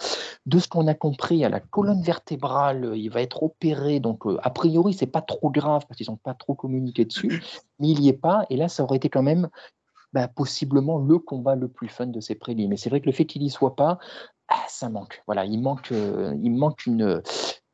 De 0.47 0.59
ce 0.59 0.69
qu'on 0.69 0.87
a 0.87 0.95
compris, 0.95 1.45
à 1.45 1.49
la 1.49 1.61
colonne 1.61 2.03
vertébrale, 2.03 2.93
il 2.97 3.09
va 3.09 3.23
être 3.23 3.43
opéré. 3.43 4.01
Donc, 4.01 4.27
euh, 4.27 4.39
a 4.43 4.51
priori, 4.51 4.95
c'est 4.95 5.07
pas 5.07 5.23
trop 5.23 5.51
grave 5.51 5.87
parce 5.87 5.97
qu'ils 5.97 6.11
n'ont 6.11 6.17
pas 6.17 6.35
trop 6.35 6.55
communiqué 6.55 7.05
dessus, 7.05 7.43
mais 7.79 7.89
il 7.89 8.01
n'y 8.01 8.09
est 8.09 8.13
pas. 8.13 8.45
Et 8.51 8.57
là, 8.57 8.69
ça 8.69 8.83
aurait 8.83 8.97
été 8.97 9.09
quand 9.09 9.23
même 9.23 9.49
bah, 10.13 10.29
possiblement 10.29 10.99
le 10.99 11.19
combat 11.19 11.55
le 11.55 11.69
plus 11.69 11.89
fun 11.89 12.07
de 12.07 12.21
ces 12.21 12.35
prélims. 12.35 12.69
Mais 12.69 12.77
c'est 12.77 12.91
vrai 12.91 13.01
que 13.01 13.07
le 13.07 13.13
fait 13.13 13.27
qu'il 13.27 13.43
n'y 13.43 13.51
soit 13.51 13.77
pas, 13.77 13.99
ah, 14.49 14.65
ça 14.69 14.89
manque. 14.89 15.23
Voilà, 15.27 15.45
il 15.45 15.61
manque, 15.61 15.93
il 15.93 16.51
manque 16.51 16.87
une 16.87 17.23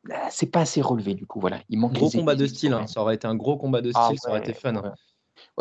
bah, 0.08 0.28
c'est 0.30 0.46
pas 0.46 0.60
assez 0.60 0.80
relevé 0.80 1.14
du 1.14 1.26
coup. 1.26 1.40
Voilà, 1.40 1.60
il 1.68 1.78
manque 1.78 1.94
gros 1.94 2.10
combat 2.10 2.34
de 2.34 2.46
style. 2.46 2.72
Hein. 2.72 2.86
Ça 2.86 3.00
aurait 3.00 3.16
été 3.16 3.26
un 3.26 3.34
gros 3.34 3.56
combat 3.56 3.80
de 3.80 3.90
ah 3.94 4.06
style, 4.06 4.18
ça 4.18 4.30
aurait 4.30 4.40
été 4.40 4.52
fun. 4.52 4.74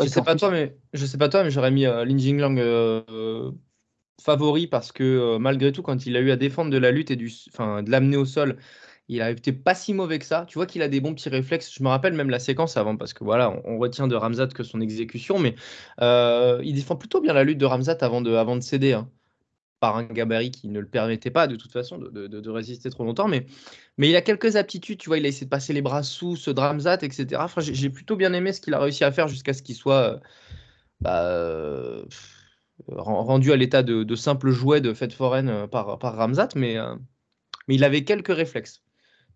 Je 0.02 0.08
sais 0.08 0.22
pas 0.22 0.36
toi, 0.36 0.50
mais 0.50 0.76
je 0.92 1.06
sais 1.06 1.18
pas 1.18 1.28
toi, 1.28 1.42
mais 1.42 1.50
j'aurais 1.50 1.70
mis 1.70 1.86
euh, 1.86 2.04
Lin 2.04 2.18
Jinglang 2.18 2.58
euh, 2.58 3.50
favori 4.22 4.66
parce 4.66 4.92
que 4.92 5.02
euh, 5.02 5.38
malgré 5.38 5.72
tout, 5.72 5.82
quand 5.82 6.06
il 6.06 6.16
a 6.16 6.20
eu 6.20 6.30
à 6.30 6.36
défendre 6.36 6.70
de 6.70 6.76
la 6.76 6.90
lutte 6.90 7.10
et 7.10 7.16
du, 7.16 7.32
enfin, 7.48 7.82
de 7.82 7.90
l'amener 7.90 8.16
au 8.16 8.26
sol, 8.26 8.58
il 9.08 9.22
a 9.22 9.30
été 9.30 9.52
pas 9.52 9.74
si 9.74 9.94
mauvais 9.94 10.18
que 10.18 10.26
ça. 10.26 10.44
Tu 10.46 10.58
vois 10.58 10.66
qu'il 10.66 10.82
a 10.82 10.88
des 10.88 11.00
bons 11.00 11.14
petits 11.14 11.28
réflexes. 11.28 11.72
Je 11.72 11.82
me 11.82 11.88
rappelle 11.88 12.14
même 12.14 12.30
la 12.30 12.40
séquence 12.40 12.76
avant 12.76 12.96
parce 12.96 13.14
que 13.14 13.24
voilà, 13.24 13.58
on, 13.64 13.78
retient 13.78 14.08
de 14.08 14.16
Ramzat 14.16 14.48
que 14.48 14.64
son 14.64 14.80
exécution, 14.80 15.38
mais 15.38 15.54
il 16.00 16.74
défend 16.74 16.96
plutôt 16.96 17.20
bien 17.20 17.32
la 17.32 17.44
lutte 17.44 17.58
de 17.58 17.66
Ramzat 17.66 17.98
avant 18.00 18.20
de, 18.20 18.34
avant 18.34 18.56
de 18.56 18.62
céder. 18.62 18.94
Hein 18.94 19.08
par 19.86 19.98
un 19.98 20.02
gabarit 20.02 20.50
qui 20.50 20.68
ne 20.68 20.80
le 20.80 20.86
permettait 20.88 21.30
pas 21.30 21.46
de 21.46 21.54
toute 21.54 21.70
façon 21.70 21.96
de, 21.96 22.26
de, 22.26 22.50
résister 22.50 22.90
trop 22.90 23.04
longtemps. 23.04 23.28
Mais, 23.28 23.46
mais 23.98 24.08
il 24.08 24.16
a 24.16 24.20
quelques 24.20 24.56
aptitudes, 24.56 24.98
tu 24.98 25.08
vois, 25.08 25.18
il 25.18 25.24
a 25.24 25.28
essayé 25.28 25.46
de 25.46 25.50
passer 25.50 25.72
les 25.72 25.80
bras 25.80 26.02
sous 26.02 26.34
ce 26.34 26.50
Dramzat, 26.50 26.98
etc. 27.02 27.26
Enfin, 27.38 27.60
j'ai 27.60 27.88
plutôt 27.88 28.16
bien 28.16 28.32
aimé 28.32 28.52
ce 28.52 28.60
qu'il 28.60 28.74
a 28.74 28.80
réussi 28.80 29.04
à 29.04 29.12
faire 29.12 29.28
jusqu'à 29.28 29.52
ce 29.52 29.62
qu'il 29.62 29.76
soit 29.76 30.14
euh, 30.14 30.18
bah, 31.00 31.24
euh, 31.24 32.04
rendu 32.88 33.52
à 33.52 33.56
l'état 33.56 33.84
de, 33.84 34.14
simple 34.16 34.50
jouet 34.50 34.80
de 34.80 34.92
fête 34.92 35.12
foraine 35.12 35.48
euh, 35.50 35.66
par, 35.68 36.00
par 36.00 36.16
Ramzat, 36.16 36.48
mais, 36.56 36.76
mais 37.68 37.76
il 37.76 37.84
avait 37.84 38.02
quelques 38.02 38.34
réflexes. 38.34 38.82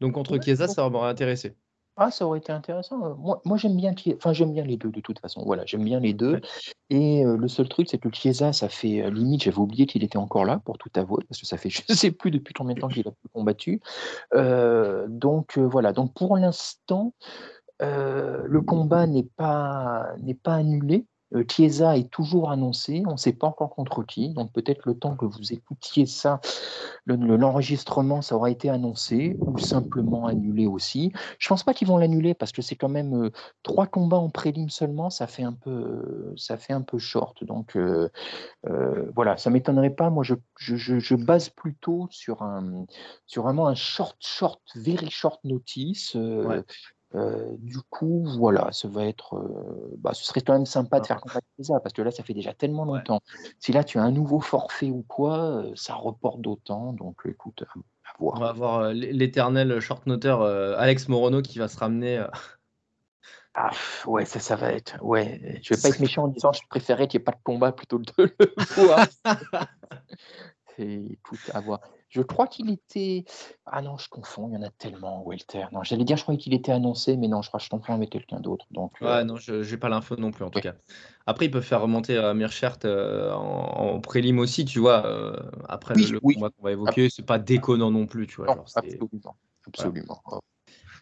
Donc 0.00 0.14
contre 0.14 0.36
Chiesa, 0.42 0.66
ça 0.66 0.88
m'aurait 0.90 1.10
intéressé. 1.10 1.54
Ah, 2.02 2.10
ça 2.10 2.24
aurait 2.24 2.38
été 2.38 2.50
intéressant. 2.50 3.04
Euh, 3.04 3.14
moi, 3.18 3.42
moi 3.44 3.58
j'aime 3.58 3.76
bien, 3.76 3.94
enfin, 4.16 4.32
j'aime 4.32 4.54
bien 4.54 4.64
les 4.64 4.78
deux 4.78 4.88
de 4.90 5.02
toute 5.02 5.18
façon. 5.18 5.42
Voilà, 5.44 5.66
j'aime 5.66 5.84
bien 5.84 6.00
les 6.00 6.14
deux. 6.14 6.40
Et 6.88 7.26
euh, 7.26 7.36
le 7.36 7.46
seul 7.46 7.68
truc, 7.68 7.88
c'est 7.90 7.98
que 7.98 8.08
Chiesa, 8.10 8.54
ça 8.54 8.70
fait 8.70 9.02
euh, 9.02 9.10
limite, 9.10 9.42
j'avais 9.42 9.58
oublié 9.58 9.84
qu'il 9.84 10.02
était 10.02 10.16
encore 10.16 10.46
là, 10.46 10.62
pour 10.64 10.78
tout 10.78 10.88
avouer, 10.94 11.22
parce 11.28 11.38
que 11.38 11.46
ça 11.46 11.58
fait, 11.58 11.68
je 11.70 11.82
ne 11.90 11.94
sais 11.94 12.10
plus 12.10 12.30
depuis 12.30 12.54
combien 12.54 12.74
de 12.74 12.80
temps 12.80 12.88
qu'il 12.88 13.06
a 13.06 13.10
combattu. 13.34 13.82
donc 14.32 15.58
voilà. 15.58 15.92
Donc 15.92 16.14
pour 16.14 16.38
l'instant, 16.38 17.12
le 17.80 18.60
combat 18.60 19.06
n'est 19.06 19.28
pas 19.36 20.14
n'est 20.22 20.34
pas 20.34 20.54
annulé. 20.54 21.04
Euh, 21.34 21.44
Chiesa 21.48 21.96
est 21.96 22.10
toujours 22.10 22.50
annoncé, 22.50 23.02
on 23.06 23.12
ne 23.12 23.16
sait 23.16 23.32
pas 23.32 23.46
encore 23.46 23.70
contre 23.70 24.02
qui, 24.02 24.30
donc 24.30 24.52
peut-être 24.52 24.82
le 24.86 24.98
temps 24.98 25.16
que 25.16 25.24
vous 25.24 25.52
écoutiez 25.52 26.06
ça, 26.06 26.40
l'enregistrement, 27.06 28.22
ça 28.22 28.36
aura 28.36 28.50
été 28.50 28.68
annoncé 28.68 29.36
ou 29.40 29.58
simplement 29.58 30.26
annulé 30.26 30.66
aussi. 30.66 31.12
Je 31.38 31.46
ne 31.46 31.48
pense 31.50 31.62
pas 31.62 31.74
qu'ils 31.74 31.88
vont 31.88 31.98
l'annuler 31.98 32.34
parce 32.34 32.52
que 32.52 32.62
c'est 32.62 32.76
quand 32.76 32.88
même 32.88 33.26
euh, 33.26 33.30
trois 33.62 33.86
combats 33.86 34.16
en 34.16 34.28
prélim 34.28 34.68
seulement, 34.68 35.10
ça 35.10 35.26
fait 35.26 35.44
un 35.44 35.52
peu, 35.52 36.34
ça 36.36 36.56
fait 36.56 36.72
un 36.72 36.82
peu 36.82 36.98
short. 36.98 37.44
Donc 37.44 37.76
euh, 37.76 38.08
voilà, 39.14 39.36
ça 39.36 39.50
m'étonnerait 39.50 39.90
pas. 39.90 40.10
Moi, 40.10 40.24
je, 40.24 40.34
je, 40.56 41.14
base 41.14 41.48
plutôt 41.48 42.08
sur 42.10 42.42
un, 42.42 42.86
sur 43.26 43.44
vraiment 43.44 43.68
un 43.68 43.74
short, 43.74 44.16
short, 44.20 44.60
very 44.74 45.10
short 45.10 45.40
notice. 45.44 46.16
Euh, 47.16 47.56
du 47.58 47.78
coup, 47.90 48.24
voilà, 48.38 48.70
ça 48.72 48.86
va 48.86 49.04
être, 49.04 49.34
euh, 49.34 49.96
bah, 49.98 50.12
ce 50.14 50.24
serait 50.24 50.42
quand 50.42 50.52
même 50.52 50.66
sympa 50.66 51.00
de 51.00 51.06
faire 51.06 51.20
combattre 51.20 51.46
ça, 51.60 51.80
parce 51.80 51.92
que 51.92 52.02
là, 52.02 52.10
ça 52.10 52.22
fait 52.22 52.34
déjà 52.34 52.54
tellement 52.54 52.84
longtemps. 52.84 53.20
Si 53.58 53.72
là, 53.72 53.82
tu 53.82 53.98
as 53.98 54.02
un 54.02 54.12
nouveau 54.12 54.40
forfait 54.40 54.90
ou 54.90 55.02
quoi, 55.02 55.38
euh, 55.38 55.72
ça 55.74 55.94
reporte 55.94 56.40
d'autant. 56.40 56.92
Donc, 56.92 57.22
écoute, 57.24 57.64
à, 57.64 58.12
voir. 58.18 58.36
On 58.36 58.40
va 58.40 58.52
voir 58.52 58.92
l'éternel 58.92 59.80
short 59.80 60.06
noteur 60.06 60.42
Alex 60.42 61.08
Morono 61.08 61.42
qui 61.42 61.58
va 61.58 61.68
se 61.68 61.78
ramener. 61.78 62.24
Ah, 63.54 63.70
ouais, 64.06 64.24
ça, 64.24 64.38
ça 64.38 64.54
va 64.54 64.72
être. 64.72 64.96
Ouais, 65.02 65.58
je 65.62 65.74
vais 65.74 65.80
pas 65.80 65.88
être 65.88 66.00
méchant 66.00 66.24
en 66.24 66.28
disant 66.28 66.52
je 66.52 66.60
préférais 66.68 67.08
qu'il 67.08 67.18
n'y 67.18 67.22
ait 67.22 67.24
pas 67.24 67.32
de 67.32 67.42
combat 67.42 67.72
plutôt 67.72 67.98
que 67.98 68.04
de 68.04 68.34
le 68.38 68.84
voir. 68.84 69.06
écoute, 70.78 71.40
à 71.52 71.60
voir. 71.60 71.80
Je 72.10 72.22
crois 72.22 72.48
qu'il 72.48 72.68
était. 72.70 73.24
Ah 73.66 73.82
non, 73.82 73.96
je 73.96 74.08
confonds, 74.08 74.48
il 74.48 74.54
y 74.54 74.56
en 74.58 74.62
a 74.62 74.70
tellement, 74.70 75.22
Welter. 75.24 75.66
Non, 75.70 75.84
j'allais 75.84 76.02
dire, 76.02 76.16
je 76.16 76.22
croyais 76.22 76.38
qu'il 76.38 76.52
était 76.54 76.72
annoncé, 76.72 77.16
mais 77.16 77.28
non, 77.28 77.40
je 77.40 77.48
crois 77.48 77.58
que 77.58 77.64
je 77.64 77.70
confonds 77.70 77.94
avec 77.94 78.10
quelqu'un 78.10 78.40
d'autre. 78.40 78.66
Donc, 78.72 78.94
euh, 79.00 79.06
ouais, 79.06 79.24
non, 79.24 79.36
je 79.36 79.68
n'ai 79.68 79.76
pas 79.76 79.88
l'info 79.88 80.16
non 80.16 80.32
plus, 80.32 80.44
en 80.44 80.50
tout 80.50 80.58
cas. 80.58 80.74
Après, 81.26 81.46
ils 81.46 81.52
peuvent 81.52 81.62
faire 81.62 81.80
remonter 81.80 82.16
euh, 82.16 82.34
Mirchert 82.34 82.78
euh, 82.84 83.32
en, 83.32 83.94
en, 83.94 84.00
prélim 84.00 84.40
aussi, 84.40 84.64
tu 84.64 84.80
vois, 84.80 85.06
après 85.68 85.94
le, 85.94 86.18
combat 86.18 86.50
qu'on 86.50 86.64
va 86.64 86.72
évoquer. 86.72 87.08
C'est 87.10 87.24
pas 87.24 87.38
déconnant 87.38 87.92
non 87.92 88.06
plus, 88.06 88.26
tu 88.26 88.42
vois. 88.42 88.50
absolument. 88.74 89.36
absolument. 89.68 90.20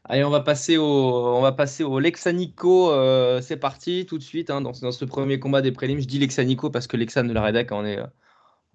Allez, 0.05 0.25
on 0.25 0.31
va 0.31 0.41
passer 0.41 0.77
au, 0.77 0.85
on 0.85 1.41
va 1.41 1.53
passer 1.53 1.85
au 1.85 1.99
Lexanico. 1.99 2.93
c'est 3.41 3.57
parti 3.57 4.05
tout 4.07 4.19
de 4.19 4.23
suite 4.23 4.51
hein, 4.51 4.61
dans, 4.61 4.73
dans, 4.73 4.93
ce 4.93 5.07
premier 5.07 5.41
combat 5.41 5.63
des 5.63 5.73
prélims. 5.73 6.01
Je 6.01 6.07
dis 6.07 6.19
Lexanico 6.19 6.69
parce 6.69 6.87
que 6.87 6.99
Lexan 6.99 7.25
de 7.25 7.33
la 7.33 7.43
Redac 7.43 7.73
on 7.73 7.87
est 7.87 7.99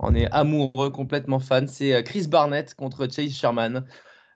on 0.04 0.16
est 0.16 0.30
amoureux, 0.32 0.90
complètement 0.90 1.40
fan. 1.40 1.68
C'est 1.68 1.94
euh, 1.94 2.02
Chris 2.02 2.28
Barnett 2.28 2.76
contre 2.76 3.08
Chase 3.10 3.32
Sherman 3.32 3.86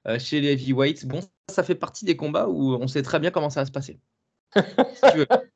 euh, 0.08 0.19
chez 0.19 0.41
les 0.41 0.53
heavyweights. 0.53 1.06
Bon, 1.06 1.19
ça 1.49 1.63
fait 1.63 1.75
partie 1.75 2.06
des 2.06 2.15
combats 2.15 2.47
où 2.47 2.75
on 2.75 2.88
sait 2.88 3.01
très 3.01 3.19
bien 3.19 3.32
comment 3.32 3.49
ça 3.49 3.62
va 3.62 3.65
se 3.65 3.71
passer. 3.71 3.99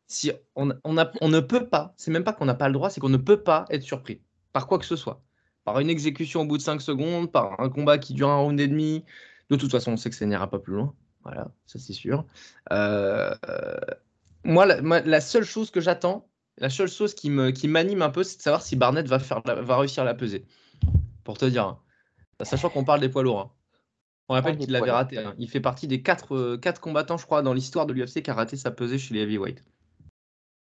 si, 0.07 0.31
on, 0.55 0.65
ne 0.65 1.39
peut 1.39 1.67
pas, 1.67 1.93
c'est 1.97 2.11
même 2.11 2.23
pas 2.23 2.33
qu'on 2.33 2.45
n'a 2.45 2.55
pas 2.55 2.67
le 2.67 2.73
droit, 2.73 2.89
c'est 2.89 2.99
qu'on 2.99 3.09
ne 3.09 3.17
peut 3.17 3.41
pas 3.41 3.65
être 3.69 3.83
surpris 3.83 4.21
par 4.53 4.67
quoi 4.67 4.79
que 4.79 4.85
ce 4.85 4.95
soit. 4.95 5.21
Par 5.63 5.79
une 5.79 5.89
exécution 5.89 6.41
au 6.41 6.45
bout 6.45 6.57
de 6.57 6.61
5 6.61 6.81
secondes, 6.81 7.31
par 7.31 7.59
un 7.59 7.69
combat 7.69 7.97
qui 7.97 8.13
dure 8.13 8.29
un 8.29 8.37
round 8.37 8.59
et 8.59 8.67
demi. 8.67 9.05
De 9.49 9.55
toute 9.55 9.71
façon, 9.71 9.93
on 9.93 9.97
sait 9.97 10.09
que 10.09 10.15
ça 10.15 10.25
n'ira 10.25 10.49
pas 10.49 10.59
plus 10.59 10.73
loin. 10.73 10.93
Voilà, 11.23 11.51
ça 11.67 11.77
c'est 11.77 11.93
sûr. 11.93 12.25
Euh, 12.71 13.31
moi, 14.43 14.65
la, 14.65 15.21
seule 15.21 15.43
chose 15.43 15.69
que 15.69 15.81
j'attends, 15.81 16.27
la 16.57 16.69
seule 16.69 16.89
chose 16.89 17.13
qui 17.13 17.29
m'anime 17.29 17.97
qui 17.97 18.03
un 18.03 18.09
peu, 18.09 18.23
c'est 18.23 18.37
de 18.37 18.41
savoir 18.41 18.61
si 18.61 18.75
Barnett 18.75 19.07
va, 19.07 19.19
faire, 19.19 19.41
va 19.43 19.77
réussir 19.77 20.03
à 20.03 20.05
la 20.05 20.13
peser. 20.13 20.45
Pour 21.23 21.37
te 21.37 21.45
dire. 21.45 21.65
Hein. 21.65 21.79
Sachant 22.43 22.69
qu'on 22.69 22.83
parle 22.83 22.99
des 22.99 23.09
poids 23.09 23.23
lourds. 23.23 23.39
Hein. 23.39 23.51
On 24.29 24.33
rappelle 24.33 24.57
qu'il 24.57 24.71
l'avait 24.71 24.91
raté. 24.91 25.17
Hein. 25.17 25.35
Il 25.37 25.49
fait 25.49 25.59
partie 25.59 25.87
des 25.87 26.01
4 26.01 26.35
euh, 26.35 26.57
quatre, 26.57 26.79
combattants, 26.79 27.17
je 27.17 27.25
crois, 27.25 27.41
dans 27.41 27.53
l'histoire 27.53 27.85
de 27.85 27.93
l'UFC 27.93 28.21
qui 28.23 28.31
a 28.31 28.33
raté 28.33 28.55
sa 28.55 28.71
pesée 28.71 28.97
chez 28.97 29.13
les 29.13 29.21
heavyweights. 29.21 29.61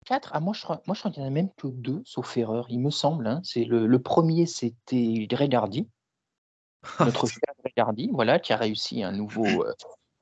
4 0.06 0.30
ah, 0.32 0.40
Moi, 0.40 0.54
je 0.54 0.62
crois, 0.62 0.82
moi, 0.86 0.94
je 0.94 1.00
crois 1.00 1.10
qu'il 1.10 1.22
n'y 1.22 1.28
en 1.28 1.30
a 1.30 1.34
même 1.34 1.50
que 1.56 1.66
deux, 1.66 2.00
sauf 2.04 2.36
erreur, 2.36 2.66
il 2.68 2.78
me 2.78 2.90
semble. 2.90 3.40
C'est 3.42 3.64
le, 3.64 3.86
le, 3.86 3.98
premier, 4.00 4.46
c'était 4.46 5.26
Hardy. 5.52 5.88
Notre 7.00 7.26
cher 7.26 7.40
Hardy, 7.76 8.10
voilà, 8.12 8.38
qui 8.38 8.52
a 8.52 8.56
réussi 8.56 9.02
un 9.02 9.12
nouveau 9.12 9.46
euh, 9.46 9.72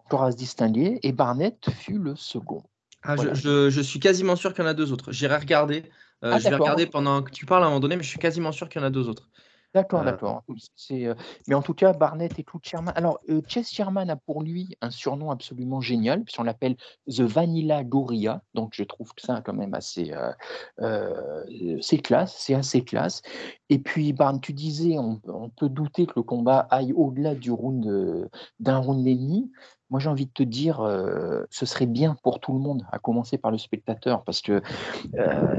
encore 0.06 0.24
à 0.24 0.32
se 0.32 0.36
distinguer. 0.36 0.98
Et 1.02 1.12
Barnett 1.12 1.70
fut 1.70 1.98
le 1.98 2.16
second. 2.16 2.62
Ah, 3.04 3.16
je, 3.16 3.80
suis 3.82 4.00
quasiment 4.00 4.34
sûr 4.34 4.54
qu'il 4.54 4.64
y 4.64 4.66
en 4.66 4.70
a 4.70 4.74
deux 4.74 4.92
autres. 4.92 5.12
J'irai 5.12 5.36
regarder. 5.36 5.84
Euh, 6.24 6.32
ah, 6.32 6.38
je 6.38 6.48
vais 6.48 6.54
regarder 6.54 6.86
pendant 6.86 7.22
que 7.22 7.30
tu 7.30 7.44
parles 7.44 7.62
à 7.62 7.66
un 7.66 7.68
moment 7.68 7.80
donné, 7.80 7.96
mais 7.96 8.02
je 8.02 8.08
suis 8.08 8.18
quasiment 8.18 8.50
sûr 8.50 8.68
qu'il 8.68 8.80
y 8.80 8.84
en 8.84 8.86
a 8.86 8.90
deux 8.90 9.08
autres. 9.08 9.28
D'accord, 9.74 10.00
euh, 10.00 10.04
d'accord. 10.04 10.42
Euh, 10.92 11.14
mais 11.46 11.54
en 11.54 11.60
tout 11.60 11.74
cas, 11.74 11.92
Barnett 11.92 12.38
et 12.38 12.44
tout 12.44 12.60
Sherman. 12.62 12.94
Alors, 12.96 13.18
Chess 13.46 13.70
Sherman 13.70 14.08
a 14.08 14.16
pour 14.16 14.42
lui 14.42 14.76
un 14.80 14.90
surnom 14.90 15.30
absolument 15.30 15.80
génial, 15.82 16.22
puisqu'on 16.22 16.44
l'appelle 16.44 16.76
The 17.08 17.22
Vanilla 17.22 17.84
Gorilla. 17.84 18.40
Donc, 18.54 18.72
je 18.74 18.84
trouve 18.84 19.12
que 19.12 19.20
ça 19.20 19.42
quand 19.44 19.52
même 19.52 19.74
assez. 19.74 20.12
c'est 21.82 21.98
classe, 21.98 22.36
c'est 22.38 22.54
assez 22.54 22.84
classe. 22.84 23.20
Et 23.68 23.80
puis, 23.80 24.14
Barn, 24.14 24.40
tu 24.40 24.54
disais, 24.54 24.96
on, 24.96 25.20
on 25.26 25.50
peut 25.50 25.68
douter 25.68 26.06
que 26.06 26.14
le 26.16 26.22
combat 26.22 26.60
aille 26.70 26.94
au-delà 26.94 27.34
du 27.34 27.50
round 27.50 28.30
d'un 28.60 28.78
round 28.78 29.06
et 29.06 29.16
demi. 29.16 29.50
Moi, 29.94 30.00
j'ai 30.00 30.08
envie 30.08 30.26
de 30.26 30.32
te 30.32 30.42
dire, 30.42 30.80
euh, 30.80 31.44
ce 31.50 31.66
serait 31.66 31.86
bien 31.86 32.16
pour 32.24 32.40
tout 32.40 32.52
le 32.52 32.58
monde, 32.58 32.84
à 32.90 32.98
commencer 32.98 33.38
par 33.38 33.52
le 33.52 33.58
spectateur, 33.58 34.24
parce 34.24 34.42
que 34.42 34.60
euh, 35.16 35.54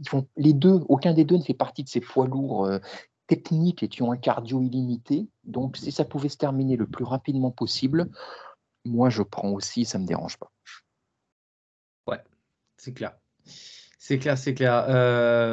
ils 0.00 0.08
font- 0.08 0.26
les 0.38 0.54
deux, 0.54 0.80
aucun 0.88 1.12
des 1.12 1.24
deux 1.24 1.36
ne 1.36 1.42
fait 1.42 1.52
partie 1.52 1.84
de 1.84 1.90
ces 1.90 2.00
poids 2.00 2.26
lourds 2.26 2.64
euh, 2.64 2.78
techniques 3.26 3.82
et 3.82 3.88
qui 3.88 4.02
ont 4.02 4.10
un 4.10 4.16
cardio 4.16 4.62
illimité. 4.62 5.28
Donc, 5.44 5.76
si 5.76 5.92
ça 5.92 6.06
pouvait 6.06 6.30
se 6.30 6.38
terminer 6.38 6.76
le 6.78 6.86
plus 6.86 7.04
rapidement 7.04 7.50
possible, 7.50 8.08
moi, 8.86 9.10
je 9.10 9.22
prends 9.22 9.50
aussi, 9.50 9.84
ça 9.84 9.98
me 9.98 10.06
dérange 10.06 10.38
pas. 10.38 10.50
C'est 12.78 12.94
clair. 12.94 13.12
C'est 13.98 14.18
clair, 14.18 14.38
c'est 14.38 14.54
clair. 14.54 14.86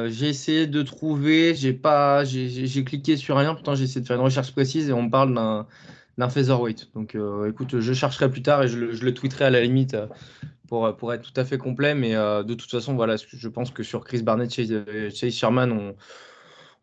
J'ai 0.10 0.30
essayé 0.30 0.67
de 0.67 0.84
trouver, 0.84 1.53
j'ai 1.53 1.73
pas, 1.73 2.23
j'ai 2.23 2.84
cliqué 2.86 3.17
sur 3.17 3.36
rien, 3.36 3.53
pourtant 3.53 3.75
j'ai 3.75 3.84
essayé 3.84 3.99
de 3.99 4.08
faire 4.08 4.15
une 4.15 4.23
recherche 4.23 4.53
précise 4.53 4.88
et 4.88 4.93
on 4.93 5.03
me 5.03 5.10
parle 5.10 5.65
d'un 6.17 6.30
featherweight. 6.30 6.91
Donc 6.93 7.15
euh, 7.15 7.49
écoute, 7.49 7.80
je 7.80 7.93
chercherai 7.93 8.30
plus 8.30 8.41
tard 8.41 8.63
et 8.63 8.67
je 8.67 8.77
le, 8.77 9.13
tweeterai 9.13 9.45
à 9.45 9.49
la 9.49 9.62
limite 9.62 9.93
euh, 9.93 10.08
pour, 10.67 10.95
pour 10.97 11.13
être 11.13 11.32
tout 11.32 11.39
à 11.39 11.45
fait 11.45 11.58
complet. 11.58 11.95
Mais 11.95 12.15
euh, 12.15 12.43
de 12.43 12.53
toute 12.53 12.71
façon, 12.71 12.95
voilà, 12.95 13.15
je 13.17 13.47
pense 13.47 13.71
que 13.71 13.84
sur 13.84 14.03
Chris 14.03 14.23
Barnett, 14.23 14.53
Chase, 14.53 14.71
euh, 14.71 15.10
Chase 15.12 15.34
Sherman, 15.34 15.71
on, 15.71 15.95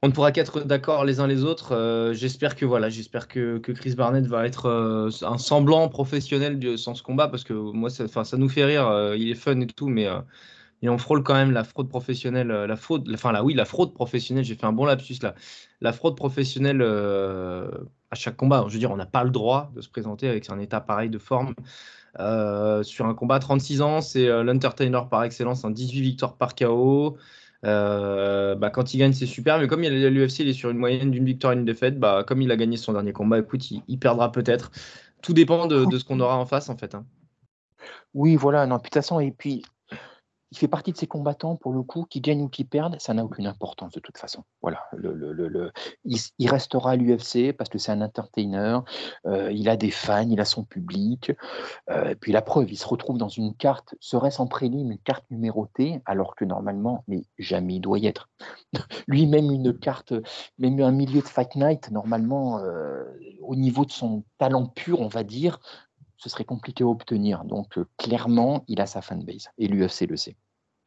on 0.03 0.09
ne 0.09 0.13
pourra 0.13 0.33
qu'être 0.33 0.61
d'accord 0.61 1.05
les 1.05 1.19
uns 1.21 1.27
les 1.27 1.45
autres. 1.45 1.75
Euh, 1.75 2.13
j'espère 2.13 2.57
que 2.57 2.65
voilà, 2.67 2.91
j'espère 2.91 3.27
que, 3.27 3.59
que 3.59 3.73
Chris 3.73 3.95
Barnett 3.95 4.27
va 4.27 4.47
être 4.47 4.67
euh, 4.67 5.11
un 5.23 5.39
semblant 5.39 5.89
professionnel 5.89 6.79
sans 6.79 6.95
ce 6.95 7.03
combat 7.03 7.29
parce 7.29 7.43
que 7.43 7.55
moi, 7.55 7.91
ça, 7.91 8.07
ça 8.25 8.37
nous 8.37 8.49
fait 8.49 8.65
rire. 8.65 8.87
euh, 8.87 9.17
il 9.17 9.31
est 9.31 9.35
fun 9.35 9.59
et 9.61 9.67
tout, 9.67 9.89
mais 9.89 10.07
euh, 10.07 10.21
et 10.83 10.89
on 10.91 10.99
frôle 10.99 11.23
quand 11.23 11.35
même 11.35 11.53
la 11.53 11.65
fraude 11.65 11.89
professionnelle, 11.89 12.51
euh, 12.51 12.67
la 12.67 12.77
fraude, 12.77 13.11
enfin 13.15 13.33
là, 13.33 13.43
oui, 13.43 13.55
la 13.55 13.65
fraude 13.65 13.95
professionnelle. 13.95 14.45
J'ai 14.45 14.55
fait 14.55 14.67
un 14.67 14.73
bon 14.73 14.85
lapsus 14.85 15.17
là. 15.23 15.35
La 15.81 15.95
fraude 15.95 16.17
professionnelle 16.17 16.83
euh, 16.83 17.71
à 18.15 18.17
chaque 18.17 18.37
combat. 18.37 18.65
Je 18.69 18.73
veux 18.73 18.79
dire, 18.79 18.91
on 18.91 18.97
n'a 18.97 19.07
pas 19.07 19.25
le 19.25 19.31
droit 19.31 19.71
de 19.75 19.81
se 19.81 19.89
présenter 19.89 20.29
avec 20.29 20.49
un 20.51 20.59
état 20.59 20.81
pareil 20.81 21.11
de 21.11 21.19
forme. 21.19 21.55
Euh, 22.21 22.83
sur 22.85 23.07
un 23.07 23.15
combat 23.15 23.41
36 23.41 23.83
ans, 23.83 24.01
c'est 24.01 24.29
euh, 24.29 24.45
l'entertainer 24.45 25.01
par 25.11 25.25
excellence, 25.25 25.65
un 25.65 25.71
18 25.71 26.01
victoires 26.01 26.37
par 26.37 26.55
KO. 26.55 27.17
Euh, 27.65 28.55
bah, 28.55 28.71
quand 28.71 28.95
il 28.95 28.99
gagne, 28.99 29.13
c'est 29.13 29.27
super, 29.27 29.59
mais 29.59 29.67
comme 29.67 29.83
il 29.83 29.93
est 29.93 30.07
à 30.07 30.11
l'UFC, 30.11 30.41
il 30.41 30.49
est 30.49 30.53
sur 30.53 30.71
une 30.71 30.79
moyenne 30.79 31.11
d'une 31.11 31.25
victoire 31.25 31.55
et 31.55 31.57
une 31.57 31.65
défaite. 31.65 31.99
Bah, 31.99 32.25
comme 32.27 32.41
il 32.41 32.51
a 32.53 32.57
gagné 32.57 32.77
son 32.77 32.93
dernier 32.93 33.13
combat, 33.13 33.39
écoute, 33.41 33.69
il, 33.71 33.99
perdra 33.99 34.31
peut-être. 34.31 34.71
Tout 35.23 35.33
dépend 35.33 35.67
de, 35.67 35.99
ce 35.99 36.05
qu'on 36.05 36.21
aura 36.21 36.37
en 36.37 36.47
face, 36.47 36.69
en 36.69 36.77
fait. 36.77 36.95
hein. 36.95 37.05
Oui, 38.13 38.37
voilà, 38.37 38.67
non, 38.67 38.79
puis 38.79 38.91
et 39.21 39.31
puis, 39.33 39.65
il 40.55 40.59
fait 40.59 40.69
partie 40.69 40.93
de 40.93 40.97
ces 40.97 41.09
combattants, 41.09 41.57
pour 41.57 41.73
le 41.73 41.83
coup, 41.83 42.05
qui 42.09 42.21
gagnent 42.21 42.43
ou 42.43 42.49
qui 42.49 42.63
perdent, 42.63 42.97
ça 43.01 43.13
n'a 43.13 43.25
aucune 43.25 43.49
importance 43.49 43.93
de 43.93 43.99
toute 43.99 44.17
façon. 44.17 44.45
Voilà, 44.63 44.85
le, 44.93 45.13
le- 45.13 45.73
il, 46.05 46.49
restera 46.49 46.93
à 46.93 46.97
l'UFC 46.97 47.53
parce 47.53 47.69
que 47.69 47.79
c'est 47.79 47.91
un 47.91 48.01
entertainer, 48.01 48.79
euh, 49.27 49.51
il 49.51 49.69
a 49.69 49.77
des 49.77 49.91
fans, 49.91 50.29
il 50.29 50.41
a 50.41 50.45
son 50.45 50.63
public, 50.63 51.33
euh, 51.91 52.15
puis 52.21 52.31
la 52.31 52.41
preuve, 52.41 52.71
il 52.71 52.77
se 52.77 52.87
retrouve 52.87 53.19
dans 53.19 53.29
une 53.29 53.53
carte, 53.53 53.97
serait-ce 53.99 54.41
en 54.41 54.47
prélim, 54.47 54.93
une 54.93 54.99
carte 54.99 55.29
numérotée, 55.29 56.01
alors 56.05 56.37
que 56.37 56.45
normalement, 56.45 57.03
mais 57.09 57.25
jamais 57.37 57.75
il 57.75 57.81
doit 57.81 57.99
y 57.99 58.07
être. 58.07 58.29
Lui, 59.09 59.27
même 59.27 59.51
une 59.51 59.77
carte, 59.77 60.15
même 60.59 60.81
un 60.81 60.93
milieu 60.93 61.21
de 61.21 61.27
Fight 61.27 61.57
Night, 61.57 61.91
normalement, 61.91 62.61
euh, 62.61 63.03
au 63.41 63.57
niveau 63.57 63.85
de 63.85 63.91
son 63.91 64.23
talent 64.39 64.67
pur, 64.67 65.01
on 65.01 65.09
va 65.09 65.25
dire, 65.25 65.59
ce 66.17 66.31
serait 66.31 66.45
compliqué 66.45 66.85
à 66.85 66.87
obtenir. 66.87 67.45
Donc, 67.45 67.79
clairement, 67.99 68.65
il 68.69 68.81
a 68.81 68.87
sa 68.87 69.03
fanbase. 69.03 69.49
Et 69.59 69.69
l'UFC 69.69 70.07
le 70.09 70.17
sait. 70.17 70.37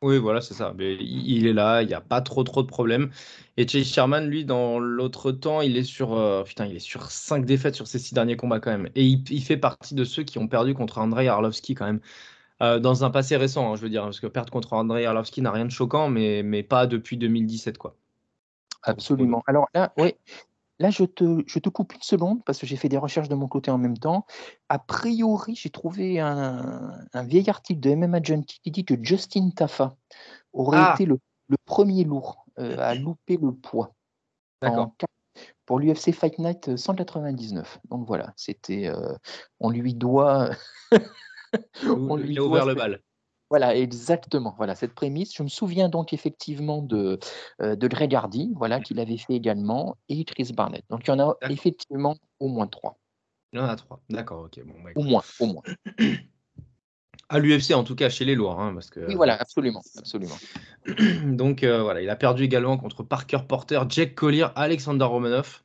Oui, 0.04 0.20
voilà, 0.20 0.42
c'est 0.42 0.54
ça. 0.54 0.74
Mais 0.78 0.96
il 0.96 1.48
est 1.48 1.54
là, 1.54 1.82
il 1.82 1.88
n'y 1.88 1.94
a 1.96 2.02
pas 2.02 2.22
trop 2.22 2.44
trop 2.44 2.62
de 2.62 2.68
problèmes. 2.68 3.10
Et 3.58 3.68
Chase 3.68 3.88
Sherman, 3.88 4.28
lui, 4.30 4.46
dans 4.46 4.78
l'autre 4.78 5.32
temps, 5.32 5.62
il 5.62 5.76
est 5.76 5.84
sur 5.84 6.14
euh, 6.14 6.44
putain, 6.44 6.68
il 6.68 6.76
est 6.76 6.80
sur 6.80 7.10
5 7.10 7.46
défaites 7.46 7.74
sur 7.74 7.88
ses 7.88 7.98
6 7.98 8.14
derniers 8.14 8.38
combats 8.38 8.60
quand 8.60 8.70
même. 8.70 8.90
Et 8.94 9.04
il, 9.06 9.24
il 9.32 9.42
fait 9.44 9.58
partie 9.58 9.96
de 9.96 10.04
ceux 10.04 10.22
qui 10.24 10.38
ont 10.38 10.48
perdu 10.48 10.76
contre 10.76 11.00
Andrei 11.00 11.28
Arlovski 11.28 11.74
quand 11.74 11.86
même. 11.88 12.00
Euh, 12.62 12.80
dans 12.80 13.06
un 13.06 13.12
passé 13.12 13.38
récent, 13.38 13.72
hein, 13.74 13.76
je 13.78 13.82
veux 13.82 13.90
dire, 13.90 14.04
parce 14.04 14.20
que 14.20 14.28
perdre 14.28 14.52
contre 14.52 14.74
Andrei 14.74 15.06
Arlovski 15.06 15.42
n'a 15.42 15.52
rien 15.52 15.66
de 15.66 15.72
choquant, 15.72 16.10
mais, 16.10 16.44
mais 16.44 16.64
pas 16.64 16.88
depuis 16.88 17.18
2017, 17.18 17.78
quoi. 17.78 17.96
Absolument. 18.84 19.44
Alors 19.48 19.68
là, 19.74 19.94
oui, 19.98 20.14
là, 20.80 20.90
je 20.90 21.04
te, 21.04 21.44
je 21.48 21.60
te 21.60 21.70
coupe 21.70 21.94
une 21.94 22.02
seconde 22.02 22.44
parce 22.46 22.60
que 22.60 22.66
j'ai 22.68 22.76
fait 22.76 22.90
des 22.90 22.98
recherches 22.98 23.30
de 23.30 23.36
mon 23.36 23.48
côté 23.48 23.72
en 23.72 23.78
même 23.78 23.98
temps. 23.98 24.26
A 24.70 24.80
priori, 24.80 25.56
j'ai 25.56 25.70
trouvé 25.70 26.20
un, 26.20 26.92
un 27.14 27.24
vieil 27.24 27.50
article 27.50 27.80
de 27.80 27.92
MMA 27.96 28.22
Junkie 28.24 28.60
qui 28.64 28.72
dit 28.72 28.86
que 28.86 28.96
Justin 29.02 29.50
Tafa 29.56 29.96
aurait 30.54 30.78
Ah. 30.80 30.94
été 30.94 31.06
le, 31.06 31.20
le 31.50 31.58
premier 31.66 32.04
lourd 32.04 32.46
euh, 32.60 32.78
à 32.80 32.96
louper 32.96 33.38
le 33.42 33.52
poids. 33.54 33.94
D'accord. 34.62 34.94
Pour 35.66 35.80
l'UFC 35.80 36.12
Fight 36.14 36.40
Night 36.40 36.70
euh, 36.70 36.78
199. 36.78 37.80
Donc 37.90 38.08
voilà, 38.08 38.34
c'était. 38.36 38.88
euh, 38.88 39.16
on 39.60 39.70
lui 39.70 39.94
doit. 39.94 40.50
on 41.84 42.16
lui 42.16 42.32
Il 42.34 42.38
a 42.38 42.42
doit 42.42 42.48
ouvert 42.48 42.66
le 42.66 42.76
bal. 42.76 43.02
Voilà, 43.50 43.76
exactement. 43.76 44.54
Voilà 44.58 44.76
cette 44.76 44.94
prémisse. 44.94 45.34
Je 45.36 45.44
me 45.44 45.48
souviens 45.48 45.90
donc 45.90 46.14
effectivement 46.14 46.82
de, 46.82 47.20
euh, 47.62 47.76
de 47.76 47.88
Greg 47.88 48.14
Hardy, 48.14 48.52
voilà, 48.56 48.80
qu'il 48.80 49.00
avait 49.00 49.18
fait 49.18 49.36
également, 49.36 49.96
et 50.10 50.26
Chris 50.26 50.52
Barnett. 50.56 50.84
Donc 50.90 51.02
il 51.06 51.10
y 51.10 51.14
en 51.14 51.20
a 51.20 51.36
effectivement 51.50 52.18
au 52.40 52.50
moins 52.50 52.68
trois. 52.68 52.98
Il 53.54 53.60
y 53.60 53.62
en 53.62 53.66
a 53.66 53.76
trois. 53.76 54.02
D'accord, 54.10 54.44
ok. 54.46 54.62
Bon, 54.66 54.74
bah, 54.84 54.90
Au 54.96 55.04
moins, 55.04 55.24
au 55.40 55.46
moins. 55.46 55.64
à 57.30 57.40
l'UFC, 57.40 57.74
en 57.74 57.84
tout 57.84 57.96
cas, 57.96 58.10
chez 58.10 58.26
les 58.26 58.36
lourds. 58.36 58.60
hein, 58.60 58.74
parce 58.74 58.90
que, 58.90 59.06
Oui, 59.08 59.16
voilà, 59.16 59.36
absolument, 59.40 59.82
absolument. 59.98 60.36
Donc 61.26 61.64
euh, 61.64 61.82
voilà, 61.84 62.02
il 62.02 62.10
a 62.10 62.16
perdu 62.16 62.44
également 62.44 62.78
contre 62.78 63.04
Parker 63.04 63.40
Porter, 63.48 63.82
Jack 63.90 64.16
Collier, 64.16 64.48
Alexander 64.56 65.06
Romanov 65.06 65.64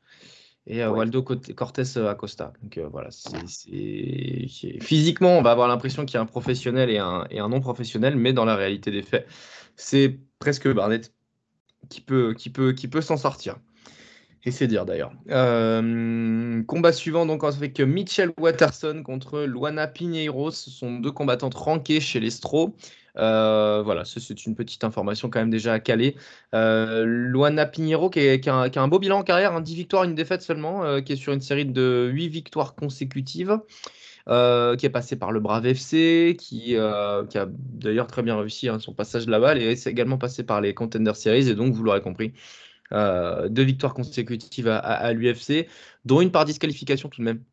et 0.66 0.82
euh, 0.82 0.90
Ouais. 0.90 0.98
Waldo 0.98 1.22
Cortés 1.22 1.82
euh, 1.96 2.08
Acosta. 2.10 2.52
Donc 2.62 2.78
euh, 2.78 2.88
voilà, 2.88 3.10
c'est- 3.10 4.80
physiquement, 4.80 5.38
on 5.38 5.42
va 5.42 5.50
avoir 5.50 5.68
l'impression 5.68 6.04
qu'il 6.04 6.14
y 6.14 6.18
a 6.18 6.20
un 6.22 6.26
professionnel 6.26 6.90
et 6.90 6.98
un, 6.98 7.26
et 7.30 7.40
un 7.40 7.48
non 7.48 7.60
professionnel, 7.60 8.16
mais 8.16 8.32
dans 8.32 8.44
la 8.44 8.56
réalité 8.56 8.90
des 8.90 9.02
faits, 9.02 9.26
c'est 9.76 10.18
presque 10.38 10.72
Barnett 10.72 11.12
qui 11.88 12.00
peut, 12.00 12.34
qui 12.34 12.50
peut, 12.50 12.72
qui 12.72 12.88
peut 12.88 13.00
s'en 13.00 13.16
sortir. 13.16 13.56
Et 14.44 14.50
c'est 14.50 14.66
dire 14.66 14.84
d'ailleurs. 14.84 15.12
Euh, 15.30 16.62
combat 16.64 16.92
suivant 16.92 17.26
donc 17.26 17.44
avec 17.44 17.78
Mitchell 17.80 18.32
Watterson 18.40 19.02
contre 19.04 19.42
Luana 19.42 19.86
Pinheiro. 19.86 20.50
Ce 20.50 20.68
sont 20.68 20.98
deux 20.98 21.12
combattantes 21.12 21.54
rankées 21.54 22.00
chez 22.00 22.18
les 22.18 22.30
Stro. 22.30 22.74
Euh, 23.18 23.82
voilà, 23.84 24.04
c'est 24.04 24.46
une 24.46 24.56
petite 24.56 24.82
information 24.84 25.30
quand 25.30 25.38
même 25.38 25.50
déjà 25.50 25.74
à 25.74 25.80
caler. 25.80 26.16
Euh, 26.54 27.04
Luana 27.04 27.66
Pinheiro 27.66 28.10
qui, 28.10 28.20
a, 28.48 28.70
un- 28.74 28.88
beau 28.88 28.98
bilan 28.98 29.18
en 29.18 29.22
carrière, 29.22 29.54
hein, 29.54 29.60
10 29.60 29.76
victoires, 29.76 30.04
une 30.04 30.14
défaite 30.16 30.42
seulement, 30.42 31.00
qui 31.02 31.12
est 31.12 31.16
sur 31.16 31.32
une 31.32 31.40
série 31.42 31.66
de 31.66 32.10
8 32.12 32.28
victoires 32.28 32.74
consécutives. 32.74 33.58
qui 34.26 34.86
est 34.86 34.92
passé 34.92 35.16
par 35.16 35.30
le 35.30 35.38
Brave 35.40 35.66
FC, 35.66 36.36
qui, 36.38 36.60
qui 36.70 36.76
a 36.76 37.46
d'ailleurs 37.48 38.06
très 38.08 38.22
bien 38.22 38.36
réussi 38.36 38.68
hein, 38.68 38.78
son 38.80 38.92
passage 38.94 39.26
là-bas, 39.26 39.56
et 39.56 39.76
c'est 39.76 39.90
également 39.90 40.18
passé 40.18 40.42
par 40.42 40.60
les 40.60 40.74
Contender 40.74 41.14
Series, 41.14 41.48
et 41.48 41.54
donc 41.54 41.74
vous 41.74 41.82
l'aurez 41.82 42.00
compris, 42.00 42.32
euh, 42.92 43.48
deux 43.48 43.62
victoires 43.62 43.94
consécutives 43.94 44.68
à, 44.68 45.12
l'UFC, 45.12 45.68
dont 46.04 46.20
une 46.20 46.30
par 46.32 46.44
disqualification 46.44 47.08
tout 47.08 47.20
de 47.20 47.26
même. 47.26 47.44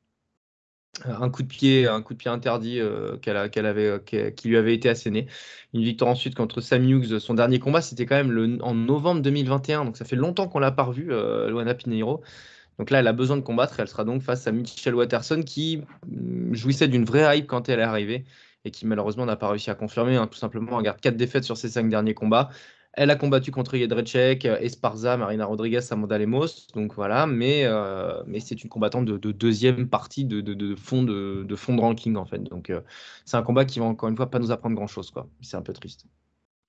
Euh, 1.05 1.13
Un 1.19 1.29
coup 1.29 1.43
de 1.43 1.47
pied, 1.47 1.87
un 1.87 2.01
coup 2.01 2.13
de 2.13 2.17
pied 2.17 2.29
interdit 2.29 2.79
euh, 2.79 3.17
qu'elle 3.17 3.37
avait, 3.65 3.87
euh, 3.87 3.99
qui, 3.99 4.47
lui 4.47 4.57
avait 4.57 4.73
été 4.73 4.89
asséné. 4.89 5.27
Une 5.73 5.83
victoire 5.83 6.09
ensuite 6.09 6.35
contre 6.35 6.61
Sam 6.61 6.83
Hughes. 6.83 7.19
Son 7.19 7.33
dernier 7.33 7.59
combat, 7.59 7.81
c'était 7.81 8.05
quand 8.05 8.15
même 8.15 8.31
le, 8.31 8.57
en 8.61 8.73
novembre 8.73 9.21
2021. 9.21 9.85
Donc 9.85 9.97
ça 9.97 10.05
fait 10.05 10.15
longtemps 10.15 10.47
qu'on 10.47 10.59
l'a 10.59 10.71
pas 10.71 10.83
revu, 10.83 11.11
euh, 11.11 11.49
Luana 11.49 11.73
Pinheiro. 11.75 12.21
Donc 12.79 12.91
là, 12.91 12.99
elle 12.99 13.07
a 13.07 13.13
besoin 13.13 13.37
de 13.37 13.41
combattre. 13.41 13.79
Elle 13.79 13.87
sera 13.87 14.03
donc 14.05 14.21
face 14.23 14.47
à 14.47 14.51
Mitchell 14.51 14.95
Watterson 14.95 15.43
qui 15.45 15.83
mm, 16.07 16.53
jouissait 16.53 16.87
d'une 16.87 17.05
vraie 17.05 17.37
hype 17.37 17.47
quand 17.47 17.69
elle 17.69 17.79
est 17.79 17.83
arrivée 17.83 18.25
et 18.65 18.71
qui 18.71 18.85
malheureusement 18.85 19.25
n'a 19.25 19.35
pas 19.35 19.49
réussi 19.49 19.69
à 19.69 19.75
confirmer. 19.75 20.17
hein. 20.17 20.27
Tout 20.27 20.37
simplement, 20.37 20.77
elle 20.79 20.85
garde 20.85 20.99
quatre 20.99 21.17
défaites 21.17 21.43
sur 21.43 21.57
ses 21.57 21.69
cinq 21.69 21.89
derniers 21.89 22.13
combats. 22.13 22.49
Elle 22.93 23.11
a 23.11 23.15
combattu 23.15 23.51
contre 23.51 23.77
Jedrzejczyk, 23.77 24.45
Esparza, 24.45 25.15
Marina 25.15 25.45
Rodriguez, 25.45 25.81
Amanda 25.91 26.17
Lemos. 26.17 26.67
Donc 26.73 26.93
voilà, 26.95 27.27
mais, 27.27 27.63
euh, 27.65 28.21
mais 28.25 28.39
c'est 28.39 28.63
une 28.63 28.69
combattante 28.69 29.05
de, 29.05 29.17
de 29.17 29.31
deuxième 29.31 29.87
partie 29.87 30.25
de, 30.25 30.41
de, 30.41 30.53
de 30.53 30.75
fond 30.75 31.03
de, 31.03 31.43
de 31.47 31.55
fond 31.55 31.75
de 31.75 31.81
ranking 31.81 32.15
en 32.15 32.25
fait. 32.25 32.39
Donc 32.39 32.69
euh, 32.69 32.81
c'est 33.25 33.37
un 33.37 33.43
combat 33.43 33.65
qui 33.65 33.79
va 33.79 33.85
encore 33.85 34.09
une 34.09 34.15
fois 34.15 34.29
pas 34.29 34.39
nous 34.39 34.51
apprendre 34.51 34.75
grand 34.75 34.87
chose 34.87 35.11
quoi. 35.11 35.27
C'est 35.41 35.57
un 35.57 35.61
peu 35.61 35.73
triste. 35.73 36.05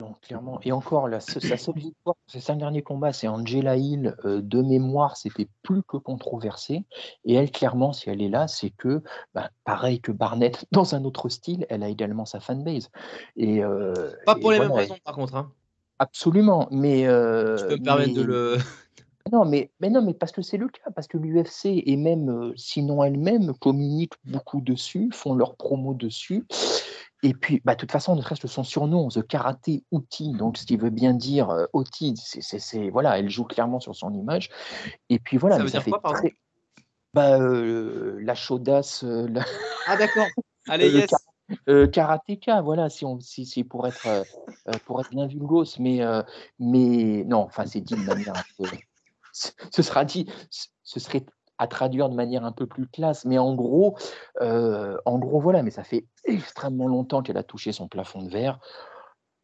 Non, 0.00 0.14
clairement. 0.22 0.58
Et 0.62 0.72
encore, 0.72 1.08
la, 1.08 1.20
sa 1.20 1.40
seule 1.40 1.74
victoire 1.74 2.16
ses 2.26 2.40
cinq 2.40 2.56
derniers 2.56 2.82
combats, 2.82 3.12
c'est 3.12 3.28
Angela 3.28 3.76
Hill. 3.76 4.16
euh, 4.24 4.40
de 4.40 4.62
mémoire, 4.62 5.16
c'était 5.18 5.48
plus 5.62 5.82
que 5.82 5.98
controversé. 5.98 6.84
Et 7.24 7.34
elle, 7.34 7.50
clairement, 7.50 7.92
si 7.92 8.08
elle 8.08 8.22
est 8.22 8.30
là, 8.30 8.48
c'est 8.48 8.70
que, 8.70 9.02
ben, 9.34 9.50
pareil 9.64 10.00
que 10.00 10.10
Barnett, 10.10 10.64
dans 10.72 10.94
un 10.94 11.04
autre 11.04 11.28
style, 11.28 11.66
elle 11.68 11.82
a 11.82 11.88
également 11.88 12.24
sa 12.24 12.40
fanbase. 12.40 12.88
Et, 13.36 13.62
euh, 13.62 14.10
Pas 14.24 14.36
et 14.38 14.40
pour 14.40 14.52
les 14.52 14.56
voilà, 14.56 14.70
mêmes 14.70 14.78
raisons 14.78 14.96
par 15.04 15.14
contre. 15.14 15.34
Hein. 15.34 15.52
Absolument. 16.00 16.66
Mais, 16.70 17.06
euh, 17.06 17.58
Je 17.58 17.66
peux 17.66 17.76
me 17.76 17.84
permettre 17.84 18.14
de 18.14 18.22
le. 18.22 18.56
Non, 19.32 19.44
mais, 19.44 19.70
mais 19.80 19.90
non, 19.90 20.02
mais 20.02 20.14
parce 20.14 20.32
que 20.32 20.40
c'est 20.42 20.56
le 20.56 20.66
cas, 20.68 20.90
parce 20.94 21.06
que 21.06 21.18
l'UFC 21.18 21.66
et 21.86 21.96
même, 21.96 22.30
euh, 22.30 22.52
sinon 22.56 23.04
elle-même, 23.04 23.52
communiquent 23.60 24.14
beaucoup 24.24 24.60
dessus, 24.62 25.10
font 25.12 25.34
leur 25.34 25.56
promo 25.56 25.92
dessus. 25.94 26.46
Et 27.22 27.34
puis, 27.34 27.60
bah, 27.64 27.74
de 27.74 27.80
toute 27.80 27.92
façon, 27.92 28.16
ne 28.16 28.22
serait-ce 28.22 28.40
que 28.40 28.48
son 28.48 28.64
surnom, 28.64 29.08
The 29.08 29.24
Karaté 29.24 29.84
Outil, 29.92 30.32
donc 30.32 30.56
ce 30.56 30.64
qui 30.64 30.76
veut 30.78 30.90
bien 30.90 31.12
dire 31.12 31.50
euh, 31.50 31.66
Outil, 31.74 32.14
c'est, 32.16 32.88
voilà, 32.88 33.18
elle 33.18 33.28
joue 33.28 33.44
clairement 33.44 33.78
sur 33.78 33.94
son 33.94 34.12
image. 34.14 34.48
Et 35.10 35.18
puis 35.18 35.36
voilà, 35.36 35.58
Ça 35.58 35.62
veut 35.64 35.70
dire 35.70 35.82
fait 35.84 35.90
quoi, 35.90 36.00
très- 36.14 36.34
bah, 37.12 37.38
euh, 37.38 38.18
la 38.22 38.34
chaudasse, 38.34 39.04
euh, 39.04 39.28
la- 39.28 39.44
Ah 39.86 39.96
d'accord. 39.98 40.26
Allez, 40.68 40.90
le 40.90 41.00
yes. 41.00 41.10
Euh, 41.68 41.86
karatéka, 41.86 42.60
voilà, 42.60 42.88
si 42.88 43.04
on, 43.04 43.20
si, 43.20 43.46
si 43.46 43.64
pour 43.64 43.86
être, 43.86 44.06
euh, 44.06 44.22
euh, 44.68 44.72
pour 44.86 45.00
être 45.00 45.10
bien 45.10 45.26
vulgos, 45.26 45.78
mais, 45.78 46.02
euh, 46.02 46.22
mais 46.58 47.24
non, 47.26 47.38
enfin, 47.38 47.66
c'est 47.66 47.80
dit 47.80 47.94
de 47.94 48.00
manière 48.00 48.34
ce 49.32 49.82
sera 49.82 50.04
dit, 50.04 50.26
ce 50.82 51.00
serait 51.00 51.24
à 51.58 51.66
traduire 51.66 52.08
de 52.08 52.14
manière 52.14 52.44
un 52.44 52.52
peu 52.52 52.66
plus 52.66 52.86
classe, 52.86 53.24
mais 53.26 53.38
en 53.38 53.54
gros, 53.54 53.96
euh, 54.40 54.96
en 55.04 55.18
gros, 55.18 55.40
voilà, 55.40 55.62
mais 55.62 55.70
ça 55.70 55.84
fait 55.84 56.06
extrêmement 56.24 56.88
longtemps 56.88 57.22
qu'elle 57.22 57.36
a 57.36 57.42
touché 57.42 57.70
son 57.70 57.86
plafond 57.86 58.22
de 58.22 58.30
verre. 58.30 58.58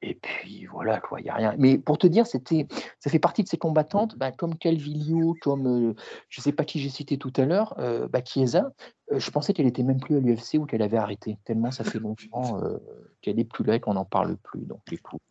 Et 0.03 0.15
puis 0.15 0.67
voilà, 0.67 1.01
quoi, 1.01 1.21
il 1.21 1.25
n'y 1.25 1.31
a 1.31 1.35
rien. 1.35 1.55
Mais 1.59 1.79
pour 1.79 1.97
te 1.97 2.07
dire, 2.07 2.27
c'était, 2.27 2.67
ça 3.01 3.11
fait 3.11 3.19
partie 3.19 3.43
de 3.43 3.49
ces 3.49 3.57
combattantes, 3.57 4.17
bah, 4.19 4.31
comme 4.31 4.57
Calvillo, 4.59 5.35
comme 5.41 5.67
euh, 5.67 5.95
je 6.29 6.41
ne 6.41 6.43
sais 6.43 6.53
pas 6.53 6.65
qui 6.65 6.81
j'ai 6.81 6.91
cité 6.91 7.17
tout 7.17 7.33
à 7.37 7.47
l'heure, 7.47 7.75
euh, 7.79 8.07
bah, 8.07 8.21
Chiesa. 8.23 8.71
euh, 9.11 9.19
je 9.19 9.31
pensais 9.31 9.55
qu'elle 9.55 9.67
était 9.67 9.83
même 9.83 9.99
plus 9.99 10.17
à 10.17 10.21
l'UFC 10.21 10.57
ou 10.59 10.67
qu'elle 10.67 10.83
avait 10.83 10.99
arrêté, 10.99 11.39
tellement 11.45 11.71
ça 11.71 11.83
fait 11.83 11.99
longtemps 11.99 12.63
euh, 12.63 12.77
qu'elle 13.23 13.37
n'est 13.37 13.45
plus 13.45 13.65
là 13.65 13.77
et 13.77 13.81
qu'on 13.81 13.95
n'en 13.95 14.05
parle 14.05 14.37
plus. 14.37 14.67
Donc 14.67 14.83
écoute, 14.93 15.23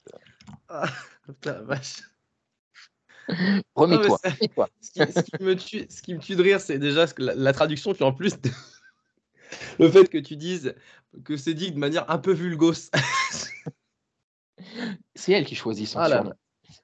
Ah, 0.68 0.88
la 1.46 1.62
vache. 1.62 2.02
remets-toi. 3.76 4.20
Ce 4.82 4.92
qui, 4.92 5.00
ce 5.12 5.22
qui 5.22 5.44
me 5.44 5.56
tue, 5.56 5.86
ce 5.90 6.02
qui 6.02 6.14
me 6.16 6.20
tue 6.20 6.36
de 6.36 6.42
rire, 6.42 6.60
c'est 6.60 6.80
déjà 6.80 7.06
la 7.20 7.54
traduction, 7.54 7.94
puis 7.94 8.04
en 8.04 8.14
plus 8.14 8.36
le 9.80 9.90
fait 9.92 10.10
que 10.10 10.18
tu 10.18 10.36
dises 10.36 10.74
que 11.24 11.38
c'est 11.38 11.54
dit 11.54 11.72
de 11.72 11.78
manière 11.80 12.10
un 12.10 12.18
peu 12.18 12.34
vulgose. 12.34 12.90
C'est 15.16 15.34
elle 15.34 15.46
qui 15.46 15.56
choisit 15.56 15.88
son 15.88 16.00
Ah 16.00 16.08
surnom. 16.10 16.34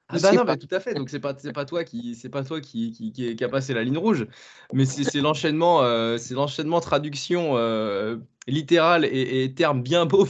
Ah 0.08 0.18
bah 0.22 0.32
non, 0.32 0.40
pas. 0.40 0.46
bah 0.46 0.58
tout 0.58 0.68
à 0.72 0.80
fait. 0.80 0.94
Donc 0.94 1.10
c'est 1.10 1.20
pas 1.20 1.36
c'est 1.38 1.54
pas 1.54 1.66
toi 1.66 1.84
qui 1.84 2.16
c'est 2.16 2.30
pas 2.30 2.44
toi 2.44 2.62
qui, 2.62 2.92
qui, 2.92 3.12
qui, 3.12 3.36
qui 3.36 3.44
a 3.44 3.50
passé 3.50 3.74
la 3.74 3.84
ligne 3.84 3.98
rouge, 3.98 4.28
mais 4.74 4.86
c'est 4.86 5.22
l'enchaînement 5.22 5.82
euh, 5.84 6.18
c'est 6.18 6.34
l'enchaînement 6.34 6.82
traduction 6.82 7.58
euh, 7.58 8.18
littérale 8.46 9.06
et, 9.06 9.44
et 9.44 9.54
termes 9.54 9.82
bien 9.82 10.06
beaux. 10.06 10.28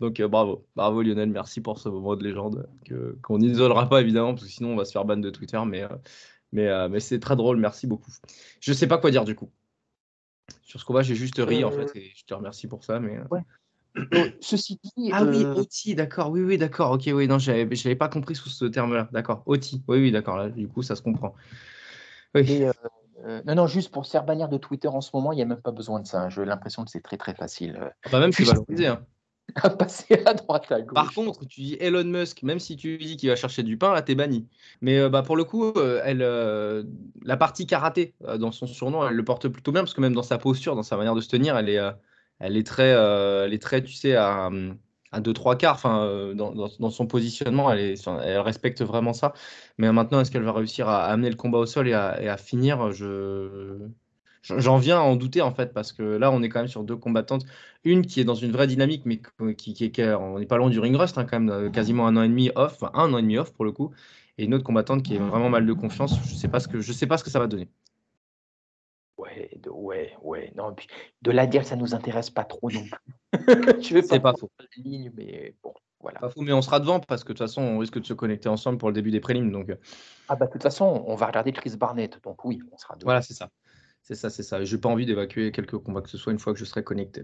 Donc 0.00 0.18
euh, 0.20 0.26
bravo 0.28 0.66
bravo 0.74 1.02
Lionel, 1.02 1.30
merci 1.30 1.60
pour 1.60 1.78
ce 1.78 1.88
moment 1.88 2.16
de 2.16 2.24
légende 2.24 2.68
que 2.84 3.16
qu'on 3.22 3.38
n'isolera 3.38 3.88
pas 3.88 4.00
évidemment 4.00 4.34
parce 4.34 4.46
que 4.46 4.50
sinon 4.50 4.72
on 4.72 4.76
va 4.76 4.84
se 4.84 4.92
faire 4.92 5.04
ban 5.04 5.18
de 5.18 5.30
Twitter, 5.30 5.60
mais 5.66 5.82
euh, 5.82 5.88
mais 6.52 6.66
euh, 6.68 6.88
mais 6.88 7.00
c'est 7.00 7.20
très 7.20 7.36
drôle. 7.36 7.58
Merci 7.58 7.86
beaucoup. 7.86 8.10
Je 8.60 8.72
sais 8.72 8.88
pas 8.88 8.98
quoi 8.98 9.10
dire 9.10 9.24
du 9.24 9.34
coup. 9.36 9.50
Sur 10.62 10.80
ce 10.80 10.84
combat, 10.84 11.02
j'ai 11.02 11.14
juste 11.14 11.36
ri 11.38 11.62
en 11.62 11.70
fait 11.70 11.94
et 11.94 12.12
je 12.16 12.24
te 12.24 12.34
remercie 12.34 12.66
pour 12.68 12.84
ça. 12.84 12.98
Mais 13.00 13.18
Euh, 13.18 13.24
ceci 14.40 14.78
dit, 14.96 15.10
ah 15.12 15.24
oui, 15.24 15.44
euh, 15.44 15.54
Oti, 15.54 15.94
d'accord, 15.94 16.30
oui, 16.30 16.42
oui, 16.42 16.58
d'accord, 16.58 16.92
ok, 16.92 17.10
oui, 17.12 17.26
non, 17.26 17.38
j'avais, 17.38 17.68
j'avais 17.74 17.96
pas 17.96 18.08
compris 18.08 18.34
sous 18.34 18.48
ce 18.48 18.64
terme-là, 18.64 19.08
d'accord, 19.12 19.42
Oti, 19.46 19.82
oui, 19.88 19.98
oui, 19.98 20.12
d'accord, 20.12 20.36
là, 20.36 20.48
du 20.48 20.68
coup, 20.68 20.82
ça 20.82 20.96
se 20.96 21.02
comprend. 21.02 21.34
Oui, 22.34 22.42
Et, 22.48 22.66
euh, 22.66 22.72
euh, 23.26 23.42
non, 23.44 23.54
non, 23.54 23.66
juste 23.66 23.90
pour 23.90 24.06
se 24.06 24.12
faire 24.12 24.24
bannir 24.24 24.48
de 24.48 24.56
Twitter 24.56 24.88
en 24.88 25.00
ce 25.00 25.10
moment, 25.14 25.32
il 25.32 25.36
n'y 25.36 25.42
a 25.42 25.46
même 25.46 25.60
pas 25.60 25.72
besoin 25.72 26.00
de 26.00 26.06
ça. 26.06 26.22
hein. 26.22 26.28
J'ai 26.30 26.44
l'impression 26.44 26.84
que 26.84 26.90
c'est 26.90 27.02
très 27.02 27.16
très 27.16 27.34
facile 27.34 27.78
euh, 27.80 27.88
bah, 28.10 28.20
même 28.20 28.32
c'est 28.32 28.44
valorisé. 28.44 28.86
hein. 28.86 29.04
à 29.56 29.70
passer 29.70 30.22
à 30.26 30.34
droite 30.34 30.70
à 30.70 30.80
gauche. 30.80 30.94
Par 30.94 31.12
contre, 31.12 31.44
tu 31.44 31.60
dis 31.60 31.76
Elon 31.80 32.04
Musk, 32.04 32.44
même 32.44 32.60
si 32.60 32.76
tu 32.76 32.98
dis 32.98 33.16
qu'il 33.16 33.28
va 33.28 33.34
chercher 33.34 33.64
du 33.64 33.76
pain, 33.76 33.92
là, 33.92 34.00
t'es 34.00 34.14
banni. 34.14 34.46
Mais 34.80 34.98
euh, 34.98 35.08
bah, 35.08 35.22
pour 35.22 35.36
le 35.36 35.42
coup, 35.42 35.72
euh, 35.76 36.00
elle, 36.04 36.22
euh, 36.22 36.84
la 37.24 37.36
partie 37.36 37.66
karaté 37.66 38.14
dans 38.38 38.52
son 38.52 38.68
surnom, 38.68 39.06
elle 39.08 39.16
le 39.16 39.24
porte 39.24 39.48
plutôt 39.48 39.72
bien, 39.72 39.82
parce 39.82 39.92
que 39.92 40.00
même 40.00 40.14
dans 40.14 40.22
sa 40.22 40.38
posture, 40.38 40.76
dans 40.76 40.84
sa 40.84 40.96
manière 40.96 41.16
de 41.16 41.20
se 41.20 41.28
tenir, 41.28 41.56
elle 41.58 41.68
est, 41.68 41.80
elle 42.40 42.56
est, 42.56 42.66
très, 42.66 42.92
euh, 42.94 43.44
elle 43.46 43.54
est 43.54 43.62
très, 43.62 43.82
tu 43.82 43.92
sais, 43.92 44.16
à, 44.16 44.50
à 45.12 45.20
deux, 45.20 45.32
trois 45.32 45.56
quarts, 45.56 45.74
enfin, 45.74 46.04
euh, 46.04 46.34
dans, 46.34 46.90
son 46.90 47.06
positionnement, 47.06 47.72
elle, 47.72 47.96
respecte 48.40 48.82
vraiment 48.82 49.12
ça. 49.12 49.32
Mais 49.78 49.92
maintenant, 49.92 50.20
est-ce 50.20 50.30
qu'elle 50.30 50.42
va 50.42 50.52
réussir 50.52 50.88
à 50.88 51.04
amener 51.06 51.30
le 51.30 51.36
combat 51.36 51.58
au 51.58 51.66
sol 51.66 51.88
et 51.88 51.94
à, 51.94 52.36
finir? 52.36 52.92
Je... 52.92 53.78
J'en 54.42 54.78
viens 54.78 54.98
à 54.98 55.02
en 55.02 55.16
douter 55.16 55.42
en 55.42 55.52
fait 55.52 55.74
parce 55.74 55.92
que 55.92 56.02
là 56.02 56.30
on 56.30 56.42
est 56.42 56.48
quand 56.48 56.60
même 56.60 56.68
sur 56.68 56.82
deux 56.82 56.96
combattantes, 56.96 57.44
une 57.84 58.06
qui 58.06 58.20
est 58.20 58.24
dans 58.24 58.34
une 58.34 58.52
vraie 58.52 58.66
dynamique 58.66 59.02
mais 59.04 59.20
qui, 59.54 59.74
qui, 59.74 59.92
qui 59.92 60.02
on 60.02 60.38
n'est 60.38 60.46
pas 60.46 60.56
loin 60.56 60.70
du 60.70 60.80
ring 60.80 60.96
rust 60.96 61.18
hein, 61.18 61.26
quand 61.26 61.38
même, 61.38 61.50
euh, 61.50 61.68
quasiment 61.68 62.06
un 62.06 62.16
an 62.16 62.22
et 62.22 62.28
demi 62.28 62.50
off, 62.54 62.82
un 62.94 63.12
an 63.12 63.18
et 63.18 63.22
demi 63.22 63.36
off 63.36 63.52
pour 63.52 63.66
le 63.66 63.72
coup, 63.72 63.92
et 64.38 64.44
une 64.44 64.54
autre 64.54 64.64
combattante 64.64 65.02
qui 65.02 65.16
est 65.16 65.18
vraiment 65.18 65.50
mal 65.50 65.66
de 65.66 65.72
confiance. 65.74 66.18
Je 66.24 66.34
sais 66.34 66.48
ce 66.58 66.68
que 66.68 66.80
je 66.80 66.92
sais 66.92 67.06
pas 67.06 67.18
ce 67.18 67.24
que 67.24 67.30
ça 67.30 67.38
va 67.38 67.48
donner. 67.48 67.68
Ouais, 69.20 69.50
de- 69.62 69.70
ouais, 69.70 70.12
ouais. 70.22 70.52
Non, 70.56 70.72
puis 70.74 70.86
de 71.22 71.30
la 71.30 71.46
dire, 71.46 71.64
ça 71.66 71.76
nous 71.76 71.94
intéresse 71.94 72.30
pas 72.30 72.44
trop 72.44 72.70
non 72.70 72.82
plus. 72.82 73.32
Je 73.82 73.94
vais 73.94 74.02
C'est 74.02 74.18
pas 74.20 74.32
prendre 74.32 74.38
faux. 74.38 74.50
la 74.58 74.82
ligne, 74.82 75.12
mais 75.14 75.54
bon, 75.62 75.74
voilà. 76.00 76.18
Pas 76.20 76.30
fou, 76.30 76.40
mais 76.42 76.52
on 76.52 76.62
sera 76.62 76.80
devant 76.80 77.00
parce 77.00 77.22
que 77.22 77.28
de 77.32 77.38
toute 77.38 77.46
façon 77.46 77.62
on 77.62 77.78
risque 77.78 77.98
de 77.98 78.06
se 78.06 78.14
connecter 78.14 78.48
ensemble 78.48 78.78
pour 78.78 78.88
le 78.88 78.94
début 78.94 79.10
des 79.10 79.20
prélims 79.20 79.50
donc 79.52 79.68
euh, 79.70 79.76
Ah 80.28 80.36
bah 80.36 80.46
de 80.46 80.52
toute 80.52 80.62
façon, 80.62 81.04
on 81.06 81.14
va 81.16 81.26
regarder 81.26 81.52
Chris 81.52 81.76
Barnett, 81.76 82.18
donc 82.22 82.44
oui, 82.44 82.60
on 82.72 82.78
sera 82.78 82.96
deux. 82.96 83.04
Voilà, 83.04 83.20
c'est 83.22 83.34
ça. 83.34 83.50
C'est 84.10 84.16
ça, 84.16 84.28
c'est 84.28 84.42
ça. 84.42 84.64
J'ai 84.64 84.76
pas 84.76 84.88
envie 84.88 85.06
d'évacuer 85.06 85.52
quelques 85.52 85.78
combats 85.78 86.00
que 86.00 86.10
ce 86.10 86.18
soit 86.18 86.32
une 86.32 86.40
fois 86.40 86.52
que 86.52 86.58
je 86.58 86.64
serai 86.64 86.82
connecté. 86.82 87.22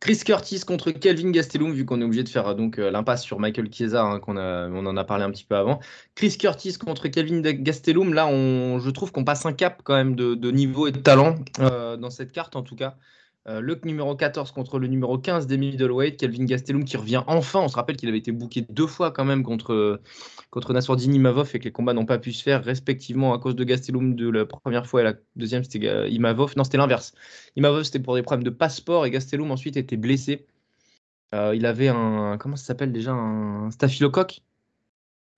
Chris 0.00 0.18
Curtis 0.22 0.60
contre 0.60 0.90
Kelvin 0.90 1.30
Gastelum, 1.30 1.72
vu 1.72 1.86
qu'on 1.86 1.98
est 2.02 2.04
obligé 2.04 2.22
de 2.22 2.28
faire 2.28 2.54
donc 2.54 2.78
euh, 2.78 2.90
l'impasse 2.90 3.22
sur 3.22 3.40
Michael 3.40 3.72
Chiesa, 3.72 4.04
hein, 4.04 4.20
qu'on 4.20 4.36
on 4.36 4.84
en 4.84 4.96
a 4.98 5.04
parlé 5.04 5.24
un 5.24 5.30
petit 5.30 5.44
peu 5.44 5.56
avant. 5.56 5.80
Chris 6.14 6.36
Curtis 6.38 6.74
contre 6.74 7.08
Kelvin 7.08 7.40
Gastelum, 7.40 8.12
là, 8.12 8.28
je 8.30 8.90
trouve 8.90 9.12
qu'on 9.12 9.24
passe 9.24 9.46
un 9.46 9.54
cap 9.54 9.80
quand 9.82 9.94
même 9.94 10.14
de, 10.14 10.34
de 10.34 10.50
niveau 10.50 10.86
et 10.86 10.92
de 10.92 10.98
talent 10.98 11.36
euh, 11.58 11.96
dans 11.96 12.10
cette 12.10 12.32
carte 12.32 12.54
en 12.54 12.62
tout 12.62 12.76
cas. 12.76 12.98
Euh, 13.48 13.60
le 13.60 13.80
numéro 13.84 14.14
14 14.14 14.52
contre 14.52 14.78
le 14.78 14.86
numéro 14.86 15.16
15 15.18 15.46
des 15.46 15.56
middleweight, 15.56 16.18
Kelvin 16.18 16.44
Gastelum 16.44 16.84
qui 16.84 16.96
revient 16.96 17.22
enfin. 17.26 17.60
On 17.60 17.68
se 17.68 17.76
rappelle 17.76 17.96
qu'il 17.96 18.08
avait 18.08 18.18
été 18.18 18.32
booké 18.32 18.66
deux 18.68 18.86
fois 18.86 19.10
quand 19.10 19.24
même 19.24 19.42
contre, 19.42 20.00
contre 20.50 20.74
Nassourdine 20.74 21.14
Imavov 21.14 21.50
et 21.54 21.58
que 21.58 21.64
les 21.64 21.72
combats 21.72 21.94
n'ont 21.94 22.04
pas 22.04 22.18
pu 22.18 22.32
se 22.32 22.42
faire 22.42 22.62
respectivement 22.62 23.32
à 23.32 23.38
cause 23.38 23.56
de 23.56 23.64
Gastelum 23.64 24.14
de 24.14 24.28
la 24.28 24.44
première 24.44 24.86
fois 24.86 25.00
et 25.00 25.04
la 25.04 25.14
deuxième 25.36 25.64
c'était 25.64 26.10
Imavov. 26.10 26.52
Non, 26.56 26.64
c'était 26.64 26.76
l'inverse. 26.76 27.14
Imavov 27.56 27.84
c'était 27.84 28.00
pour 28.00 28.14
des 28.14 28.22
problèmes 28.22 28.44
de 28.44 28.50
passeport 28.50 29.06
et 29.06 29.10
Gastelum 29.10 29.50
ensuite 29.50 29.78
était 29.78 29.96
blessé. 29.96 30.46
Euh, 31.34 31.54
il 31.54 31.64
avait 31.66 31.88
un 31.88 32.36
comment 32.38 32.56
ça 32.56 32.64
s'appelle 32.64 32.92
déjà 32.92 33.12
un 33.12 33.70
staphylocoque? 33.70 34.42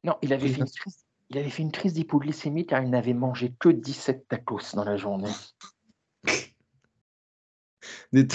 Non, 0.05 0.17
il 0.23 0.33
avait 0.33 0.45
Oui, 0.45 0.55
fait 0.55 0.61
une 0.61 0.67
crise, 0.67 1.05
il 1.31 1.39
avait 1.39 1.51
fait 1.51 1.63
une 1.63 1.73
crise 1.73 1.93
d'hypoglycémie 1.93 2.67
car 2.67 2.83
il 2.83 2.91
n'avait 2.91 3.15
mangé 3.15 3.55
que 3.59 3.69
17 3.69 4.27
tacos 4.29 4.75
dans 4.75 4.85
la 4.85 4.97
journée. 4.97 5.31
Des- 8.13 8.29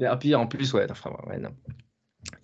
Et 0.00 0.06
puis 0.20 0.34
en 0.34 0.46
plus 0.46 0.72
ouais, 0.74 0.86
enfin, 0.90 1.10
ouais, 1.26 1.38
non. 1.38 1.54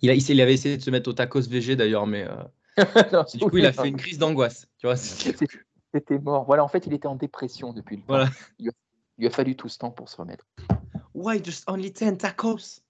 Il, 0.01 0.09
a, 0.09 0.13
il, 0.13 0.41
avait 0.41 0.53
essayé 0.53 0.77
de 0.77 0.81
se 0.81 0.89
mettre 0.89 1.09
au 1.09 1.13
tacos 1.13 1.47
VG 1.47 1.75
d'ailleurs, 1.75 2.07
mais 2.07 2.27
euh, 2.27 2.35
Non, 3.13 3.23
du 3.33 3.39
coup 3.39 3.57
il 3.57 3.65
a 3.65 3.73
fait 3.73 3.87
une 3.87 3.97
crise 3.97 4.17
d'angoisse. 4.17 4.67
Tu 4.77 4.87
vois, 4.87 4.95
C'était 4.95 6.19
mort. 6.19 6.45
Voilà, 6.45 6.63
en 6.63 6.67
fait, 6.67 6.85
il 6.87 6.93
était 6.93 7.07
en 7.07 7.15
dépression 7.15 7.71
depuis 7.71 7.97
le 7.97 8.01
temps. 8.01 8.07
Voilà. 8.09 8.29
Il, 8.59 9.27
a, 9.27 9.29
fallu 9.29 9.55
tout 9.55 9.69
ce 9.69 9.77
temps 9.77 9.91
pour 9.91 10.09
se 10.09 10.17
remettre. 10.17 10.45
Why 11.13 11.41
just 11.41 11.63
only 11.69 11.91
10 11.91 12.17
tacos? 12.17 12.81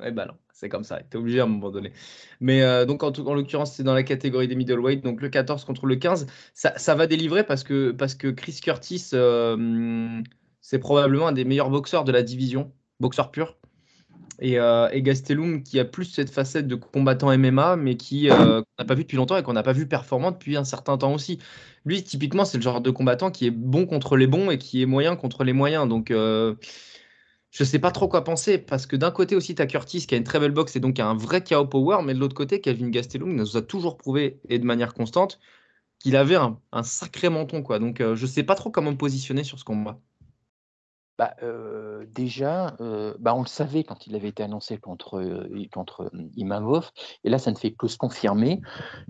Ouais, 0.00 0.10
bah 0.10 0.26
non, 0.26 0.34
c'est 0.52 0.68
comme 0.68 0.84
ça, 0.84 1.00
t'es 1.02 1.18
obligé 1.18 1.40
à 1.40 1.44
un 1.44 1.46
moment 1.46 1.70
donné. 1.70 1.92
Mais 2.40 2.62
euh, 2.62 2.84
donc, 2.84 3.02
en, 3.02 3.12
en 3.12 3.34
l'occurrence, 3.34 3.74
c'est 3.74 3.82
dans 3.82 3.94
la 3.94 4.04
catégorie 4.04 4.46
des 4.46 4.54
middleweight, 4.54 5.02
donc 5.02 5.20
le 5.20 5.28
14 5.28 5.64
contre 5.64 5.86
le 5.86 5.96
15. 5.96 6.26
Ça, 6.54 6.76
ça 6.78 6.94
va 6.94 7.06
délivrer 7.06 7.44
parce 7.44 7.64
que, 7.64 7.90
parce 7.90 8.14
que 8.14 8.28
Chris 8.28 8.60
Curtis, 8.62 9.10
euh, 9.14 10.20
c'est 10.68 10.78
probablement 10.78 11.28
un 11.28 11.32
des 11.32 11.46
meilleurs 11.46 11.70
boxeurs 11.70 12.04
de 12.04 12.12
la 12.12 12.22
division, 12.22 12.70
boxeur 13.00 13.30
pur. 13.30 13.56
Et, 14.38 14.58
euh, 14.58 14.90
Gastelum 14.96 15.62
qui 15.62 15.80
a 15.80 15.86
plus 15.86 16.04
cette 16.04 16.28
facette 16.28 16.68
de 16.68 16.74
combattant 16.74 17.32
MMA, 17.38 17.76
mais 17.76 17.96
qui 17.96 18.28
euh, 18.28 18.60
qu'on 18.60 18.82
n'a 18.82 18.84
pas 18.84 18.94
vu 18.94 19.04
depuis 19.04 19.16
longtemps 19.16 19.38
et 19.38 19.42
qu'on 19.42 19.54
n'a 19.54 19.62
pas 19.62 19.72
vu 19.72 19.88
performant 19.88 20.30
depuis 20.30 20.58
un 20.58 20.64
certain 20.64 20.98
temps 20.98 21.14
aussi. 21.14 21.38
Lui, 21.86 22.02
typiquement, 22.04 22.44
c'est 22.44 22.58
le 22.58 22.62
genre 22.62 22.82
de 22.82 22.90
combattant 22.90 23.30
qui 23.30 23.46
est 23.46 23.50
bon 23.50 23.86
contre 23.86 24.18
les 24.18 24.26
bons 24.26 24.50
et 24.50 24.58
qui 24.58 24.82
est 24.82 24.86
moyen 24.86 25.16
contre 25.16 25.42
les 25.42 25.54
moyens. 25.54 25.88
Donc, 25.88 26.10
euh, 26.10 26.54
je 27.50 27.64
sais 27.64 27.78
pas 27.78 27.90
trop 27.90 28.06
quoi 28.06 28.22
penser 28.22 28.58
parce 28.58 28.84
que 28.84 28.94
d'un 28.94 29.10
côté 29.10 29.36
aussi, 29.36 29.54
tu 29.54 29.62
as 29.62 29.66
Curtis 29.66 30.06
qui 30.06 30.14
a 30.14 30.18
une 30.18 30.24
très 30.24 30.38
belle 30.38 30.52
boxe 30.52 30.76
et 30.76 30.80
donc 30.80 31.00
un 31.00 31.14
vrai 31.14 31.42
KO 31.42 31.64
power, 31.64 32.02
mais 32.04 32.12
de 32.12 32.18
l'autre 32.18 32.36
côté, 32.36 32.60
Calvin 32.60 32.90
Gastelum 32.90 33.34
nous 33.34 33.56
a 33.56 33.62
toujours 33.62 33.96
prouvé 33.96 34.38
et 34.50 34.58
de 34.58 34.66
manière 34.66 34.92
constante 34.92 35.40
qu'il 35.98 36.14
avait 36.14 36.36
un, 36.36 36.58
sacré 36.82 37.30
menton. 37.30 37.60
Donc, 37.80 38.02
euh, 38.02 38.14
je 38.14 38.26
sais 38.26 38.42
pas 38.42 38.54
trop 38.54 38.70
comment 38.70 38.90
me 38.92 38.98
positionner 38.98 39.44
sur 39.44 39.58
ce 39.58 39.64
combat. 39.64 39.98
Bah, 41.18 41.34
déjà, 42.06 42.76
bah, 43.18 43.34
on 43.34 43.40
le 43.40 43.48
savait 43.48 43.82
quand 43.82 44.06
il 44.06 44.14
avait 44.14 44.28
été 44.28 44.44
annoncé 44.44 44.78
contre, 44.78 45.18
euh, 45.18 45.48
et 47.24 47.30
là, 47.30 47.38
ça 47.38 47.50
ne 47.50 47.56
fait 47.56 47.72
que 47.72 47.88
se 47.88 47.96
confirmer. 47.96 48.60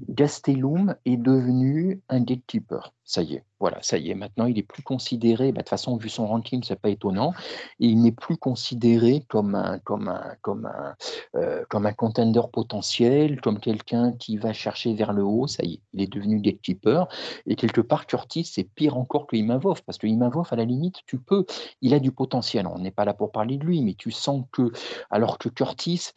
Gastelum 0.09 0.97
est 1.05 1.17
devenu 1.17 2.01
un 2.09 2.21
gatekeeper. 2.21 2.95
Ça 3.05 3.23
y 3.23 3.35
est, 3.35 3.45
voilà, 3.61 3.79
ça 3.83 3.99
y 3.99 4.11
est. 4.11 4.15
Maintenant, 4.15 4.47
il 4.47 4.59
est 4.59 4.63
plus 4.63 4.83
considéré, 4.83 5.53
bah, 5.53 5.59
de 5.59 5.63
toute 5.63 5.71
façon, 5.71 5.97
vu 5.97 6.09
son 6.09 6.27
ranking, 6.27 6.63
c'est 6.63 6.81
pas 6.81 6.91
étonnant, 6.91 7.35
il 7.79 8.01
n'est 8.01 8.13
plus 8.13 8.37
considéré 8.37 9.25
comme 9.29 9.55
un, 9.55 9.79
comme 9.81 10.09
un, 10.09 10.37
comme 10.43 10.67
un, 10.67 10.95
euh, 11.37 11.65
comme 11.69 11.87
un 11.87 11.93
contender 11.93 12.43
potentiel, 12.53 13.41
comme 13.41 13.59
quelqu'un 13.59 14.13
qui 14.13 14.37
va 14.37 14.53
chercher 14.53 14.95
vers 14.95 15.13
le 15.13 15.25
haut. 15.25 15.47
Ça 15.47 15.65
y 15.65 15.75
est, 15.75 15.83
il 15.93 16.03
est 16.03 16.13
devenu 16.13 16.41
gatekeeper. 16.41 17.09
Et 17.47 17.57
quelque 17.57 17.81
part, 17.81 18.07
Curtis, 18.07 18.45
c'est 18.45 18.65
pire 18.65 18.97
encore 18.97 19.27
que 19.27 19.37
Imavov, 19.37 19.83
parce 19.85 19.99
que 19.99 20.07
Imavov, 20.07 20.49
à 20.51 20.57
la 20.57 20.65
limite, 20.65 20.97
tu 21.07 21.19
peux, 21.19 21.45
il 21.83 21.95
a 21.95 21.99
du 21.99 22.13
potentiel. 22.13 22.67
On 22.67 22.79
n'est 22.79 22.91
pas 22.91 23.05
là 23.05 23.15
pour 23.15 23.33
parler 23.33 23.57
de 23.59 23.65
lui, 23.65 23.83
mais 23.83 23.95
tu 23.95 24.11
sens 24.11 24.45
que, 24.53 24.71
alors 25.11 25.39
que 25.39 25.49
Curtis, 25.49 26.13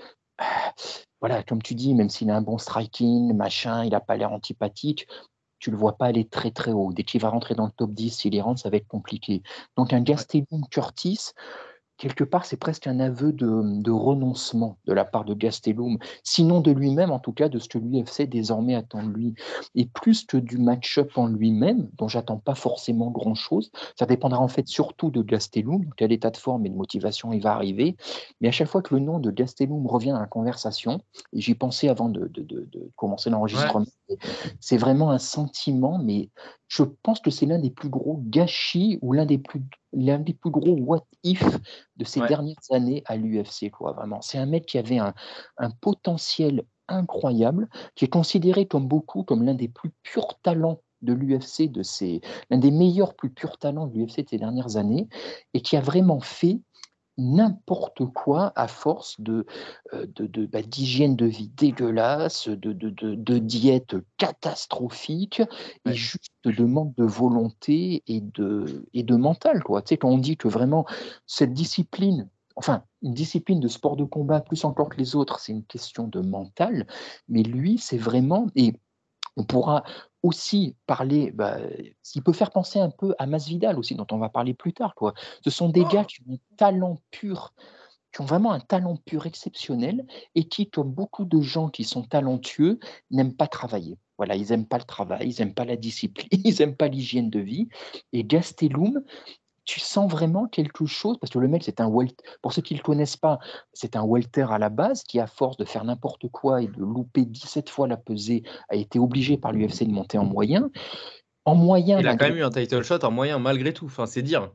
voilà, 1.21 1.43
comme 1.43 1.61
tu 1.61 1.75
dis, 1.75 1.93
même 1.93 2.09
s'il 2.09 2.29
a 2.29 2.35
un 2.35 2.41
bon 2.41 2.57
striking, 2.57 3.33
machin, 3.33 3.83
il 3.83 3.91
n'a 3.91 3.99
pas 3.99 4.17
l'air 4.17 4.31
antipathique, 4.31 5.07
tu 5.61 5.71
le 5.71 5.77
vois 5.77 5.97
pas 5.97 6.07
aller 6.07 6.25
très 6.25 6.51
très 6.51 6.71
haut. 6.73 6.91
Dès 6.91 7.03
qu'il 7.03 7.21
va 7.21 7.29
rentrer 7.29 7.55
dans 7.55 7.65
le 7.65 7.71
top 7.71 7.91
10, 7.91 8.09
s'il 8.09 8.35
y 8.35 8.41
rentre, 8.41 8.59
ça 8.59 8.69
va 8.69 8.77
être 8.77 8.87
compliqué. 8.87 9.43
Donc 9.77 9.93
un 9.93 10.01
Gastelum 10.01 10.65
Curtis, 10.69 11.31
quelque 12.01 12.23
part, 12.23 12.45
c'est 12.45 12.57
presque 12.57 12.87
un 12.87 12.99
aveu 12.99 13.31
de, 13.31 13.91
renoncement 13.91 14.79
de 14.85 14.93
la 14.93 15.05
part 15.05 15.23
de 15.23 15.35
Gastelum, 15.35 15.99
sinon 16.23 16.59
de 16.59 16.71
lui-même, 16.71 17.11
en 17.11 17.19
tout 17.19 17.31
cas 17.31 17.47
de 17.47 17.59
ce 17.59 17.69
que 17.69 17.77
l'UFC 17.77 18.23
désormais 18.27 18.73
attend 18.73 19.03
de 19.03 19.11
lui. 19.11 19.35
Et 19.75 19.85
plus 19.85 20.25
que 20.25 20.37
du 20.37 20.57
match-up 20.57 21.11
en 21.15 21.27
lui-même, 21.27 21.89
dont 21.99 22.07
j'attends 22.07 22.39
pas 22.39 22.55
forcément 22.55 23.11
grand-chose, 23.11 23.71
ça 23.99 24.07
dépendra 24.07 24.39
en 24.39 24.47
fait 24.47 24.67
surtout 24.67 25.11
de 25.11 25.21
Gastelum, 25.21 25.91
quel 25.95 26.11
état 26.11 26.31
de 26.31 26.37
forme 26.37 26.65
et 26.65 26.69
de 26.69 26.75
motivation 26.75 27.33
il 27.33 27.43
va 27.43 27.53
arriver. 27.53 27.95
Mais 28.41 28.47
à 28.47 28.51
chaque 28.51 28.69
fois 28.69 28.81
que 28.81 28.95
le 28.95 29.01
nom 29.01 29.19
de 29.19 29.29
Gastelum 29.29 29.85
revient 29.85 30.09
dans 30.09 30.19
la 30.19 30.25
conversation, 30.25 31.01
et 31.33 31.39
j'y 31.39 31.53
pensais 31.53 31.87
avant 31.87 32.09
de, 32.09 32.31
commencer 32.95 33.29
l'enregistrement, 33.29 33.85
c'est 34.59 34.77
vraiment 34.77 35.11
un 35.11 35.19
sentiment, 35.19 35.99
mais 35.99 36.29
je 36.67 36.81
pense 37.03 37.19
que 37.19 37.29
c'est 37.29 37.45
l'un 37.45 37.59
des 37.59 37.69
plus 37.69 37.89
gros 37.89 38.23
gâchis 38.25 38.97
ou 39.03 39.13
l'un 39.13 39.27
des 39.27 39.37
plus 39.37 39.61
l'un 39.93 40.19
des 40.19 40.33
plus 40.33 40.51
gros 40.51 40.75
what 40.77 41.05
if 41.23 41.43
de 41.97 42.05
ces 42.05 42.21
dernières 42.21 42.55
années 42.71 43.03
à 43.05 43.17
l'UFC 43.17 43.69
quoi 43.71 43.93
vraiment. 43.93 44.21
C'est 44.21 44.37
un 44.37 44.45
mec 44.45 44.65
qui 44.65 44.77
avait 44.77 44.99
un, 44.99 45.13
potentiel 45.81 46.63
incroyable 46.87 47.69
qui 47.95 48.05
est 48.05 48.09
considéré 48.09 48.65
comme 48.65 48.87
beaucoup 48.87 49.23
comme 49.23 49.43
l'un 49.43 49.53
des 49.53 49.67
plus 49.67 49.91
purs 50.03 50.39
talents 50.41 50.81
de 51.01 51.13
l'UFC 51.13 51.71
de 51.71 51.83
ces 51.83 52.21
l'un 52.49 52.57
des 52.57 52.71
meilleurs 52.71 53.15
plus 53.15 53.29
purs 53.29 53.57
talents 53.57 53.87
de 53.87 53.97
l'UFC 53.97 54.23
de 54.23 54.29
ces 54.29 54.37
dernières 54.37 54.77
années 54.77 55.07
et 55.53 55.61
qui 55.61 55.77
a 55.77 55.81
vraiment 55.81 56.19
fait 56.19 56.61
n'importe 57.17 58.05
quoi 58.05 58.51
à 58.55 58.67
force 58.67 59.19
de, 59.19 59.45
euh, 59.93 60.05
de, 60.15 60.45
bah, 60.45 60.61
d'hygiène 60.61 61.15
de 61.15 61.25
vie 61.25 61.49
dégueulasse, 61.49 62.47
de, 62.47 62.73
de, 62.73 62.89
de 62.89 63.37
diète 63.37 63.95
catastrophique 64.17 65.41
et 65.85 65.93
juste 65.93 66.31
de 66.45 66.63
manque 66.63 66.95
de 66.95 67.03
volonté 67.03 68.03
et 68.07 68.21
de, 68.21 68.85
et 68.93 69.03
de 69.03 69.15
mental. 69.15 69.63
Quoi. 69.63 69.81
Tu 69.81 69.89
sais, 69.89 69.97
quand 69.97 70.09
on 70.09 70.17
dit 70.17 70.37
que 70.37 70.47
vraiment 70.47 70.85
cette 71.25 71.53
discipline, 71.53 72.29
enfin, 72.55 72.83
une 73.01 73.13
discipline 73.13 73.59
de 73.59 73.67
sport 73.67 73.95
de 73.95 74.03
combat, 74.03 74.41
plus 74.41 74.63
encore 74.65 74.89
que 74.89 74.97
les 74.97 75.15
autres, 75.15 75.39
c'est 75.39 75.51
une 75.51 75.65
question 75.65 76.07
de 76.07 76.21
mental, 76.21 76.87
mais 77.27 77.43
lui, 77.43 77.77
c'est 77.77 77.97
vraiment. 77.97 78.47
Et 78.55 78.73
on 79.37 79.43
pourra 79.43 79.83
aussi 80.23 80.75
parler, 80.85 81.31
bah, 81.31 81.57
il 82.15 82.23
peut 82.23 82.33
faire 82.33 82.51
penser 82.51 82.79
un 82.79 82.89
peu 82.89 83.15
à 83.17 83.25
Masvidal 83.25 83.77
aussi, 83.79 83.95
dont 83.95 84.07
on 84.11 84.17
va 84.17 84.29
parler 84.29 84.53
plus 84.53 84.73
tard. 84.73 84.95
Quoi. 84.95 85.13
Ce 85.43 85.49
sont 85.49 85.69
des 85.69 85.83
gars 85.85 86.05
qui 86.05 86.21
ont 86.27 86.33
un 86.33 86.55
talent 86.57 86.97
pur, 87.09 87.53
qui 88.13 88.21
ont 88.21 88.25
vraiment 88.25 88.51
un 88.51 88.59
talent 88.59 88.97
pur 89.05 89.25
exceptionnel 89.25 90.05
et 90.35 90.47
qui, 90.47 90.69
comme 90.69 90.91
beaucoup 90.91 91.25
de 91.25 91.41
gens 91.41 91.69
qui 91.69 91.83
sont 91.83 92.03
talentueux, 92.03 92.79
n'aiment 93.09 93.35
pas 93.35 93.47
travailler. 93.47 93.97
Voilà, 94.17 94.35
ils 94.35 94.49
n'aiment 94.49 94.67
pas 94.67 94.77
le 94.77 94.83
travail, 94.83 95.29
ils 95.29 95.39
n'aiment 95.39 95.55
pas 95.55 95.65
la 95.65 95.75
discipline, 95.75 96.27
ils 96.45 96.59
n'aiment 96.59 96.75
pas 96.75 96.87
l'hygiène 96.87 97.29
de 97.29 97.39
vie. 97.39 97.69
Et 98.13 98.23
Gastelum, 98.23 99.03
tu 99.71 99.79
sens 99.79 100.11
vraiment 100.11 100.47
quelque 100.47 100.85
chose, 100.85 101.17
parce 101.17 101.31
que 101.31 101.39
le 101.39 101.47
mec, 101.47 101.63
c'est 101.63 101.79
un 101.79 101.87
welter, 101.89 102.21
pour 102.41 102.51
ceux 102.51 102.61
qui 102.61 102.73
ne 102.73 102.79
le 102.79 102.83
connaissent 102.83 103.15
pas, 103.15 103.39
c'est 103.71 103.95
un 103.95 104.03
welter 104.03 104.47
à 104.49 104.57
la 104.57 104.67
base 104.67 105.03
qui, 105.03 105.17
à 105.17 105.27
force 105.27 105.55
de 105.55 105.63
faire 105.63 105.85
n'importe 105.85 106.27
quoi 106.27 106.61
et 106.61 106.67
de 106.67 106.79
louper 106.79 107.23
17 107.23 107.69
fois 107.69 107.87
la 107.87 107.95
pesée, 107.95 108.43
a 108.67 108.75
été 108.75 108.99
obligé 108.99 109.37
par 109.37 109.53
l'UFC 109.53 109.85
de 109.85 109.93
monter 109.93 110.17
en 110.17 110.25
moyen. 110.25 110.69
En 111.45 111.55
moyen. 111.55 112.01
Il 112.01 112.07
a 112.09 112.17
quand 112.17 112.27
même 112.27 112.35
eu 112.35 112.43
un 112.43 112.49
title 112.49 112.83
shot 112.83 112.99
en 113.03 113.11
moyen, 113.11 113.39
malgré 113.39 113.73
tout, 113.73 113.85
enfin, 113.85 114.07
c'est 114.07 114.21
dire. 114.21 114.51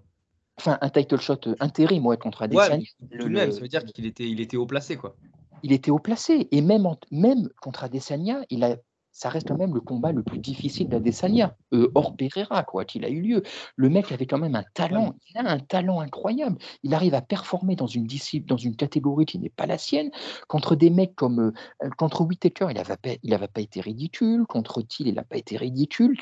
Enfin, 0.59 0.77
un 0.83 0.91
title 0.91 1.19
shot 1.19 1.39
euh, 1.47 1.55
intérim, 1.61 2.05
ouais, 2.05 2.19
contre 2.19 2.43
Adesanya. 2.43 2.77
Ouais, 2.77 3.19
tout 3.19 3.29
de 3.31 3.33
même, 3.33 3.53
ça 3.53 3.61
veut 3.61 3.69
dire 3.69 3.85
qu'il 3.85 4.05
était, 4.05 4.29
il 4.29 4.43
était 4.43 4.59
haut 4.59 4.67
placé, 4.67 4.97
quoi. 4.97 5.17
Il 5.63 5.73
était 5.73 5.91
haut 5.91 5.99
placé, 5.99 6.47
et 6.51 6.61
même, 6.61 6.87
même 7.11 7.49
contre 7.63 7.85
Adesanya, 7.85 8.45
il 8.51 8.65
a 8.65 8.77
ça 9.17 9.31
reste 9.31 9.49
quand 9.49 9.57
même 9.57 9.73
le 9.73 9.81
combat 9.81 10.13
le 10.13 10.23
plus 10.23 10.39
difficile 10.39 10.91
d'Adesanya, 10.91 11.57
euh, 11.73 11.91
hors 11.95 12.15
Pereira, 12.15 12.63
quoi, 12.65 12.85
qu'il 12.85 13.03
a 13.03 13.09
eu 13.09 13.23
lieu. 13.23 13.43
Le 13.75 13.89
mec 13.89 14.13
avait 14.13 14.27
quand 14.27 14.37
même 14.37 14.55
un 14.55 14.65
talent, 14.75 15.15
il 15.31 15.39
a 15.39 15.51
un 15.51 15.59
talent 15.59 16.01
incroyable. 16.01 16.59
Il 16.83 16.93
arrive 16.93 17.15
à 17.15 17.23
performer 17.23 17.77
dans 17.77 17.87
une 17.87 18.07
discipline, 18.07 18.47
dans 18.47 18.59
une 18.59 18.77
catégorie 18.77 19.25
qui 19.25 19.39
n'est 19.39 19.49
pas 19.49 19.65
la 19.65 19.79
sienne, 19.79 20.11
contre 20.49 20.77
des 20.77 20.91
mecs 20.91 21.17
comme 21.17 21.41
euh, 21.41 21.91
contre 21.97 22.27
Whitaker, 22.27 22.67
il 22.69 22.75
n'avait 22.75 22.97
pas, 22.99 23.11
il 23.23 23.39
pas 23.39 23.61
été 23.63 23.81
ridicule, 23.81 24.45
contre 24.47 24.83
Thiel, 24.83 25.09
il 25.09 25.15
n'a 25.15 25.25
pas 25.25 25.39
été 25.39 25.57
ridicule, 25.57 26.19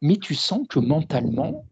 mais 0.00 0.16
tu 0.16 0.36
sens 0.36 0.68
que 0.68 0.78
mentalement, 0.78 1.64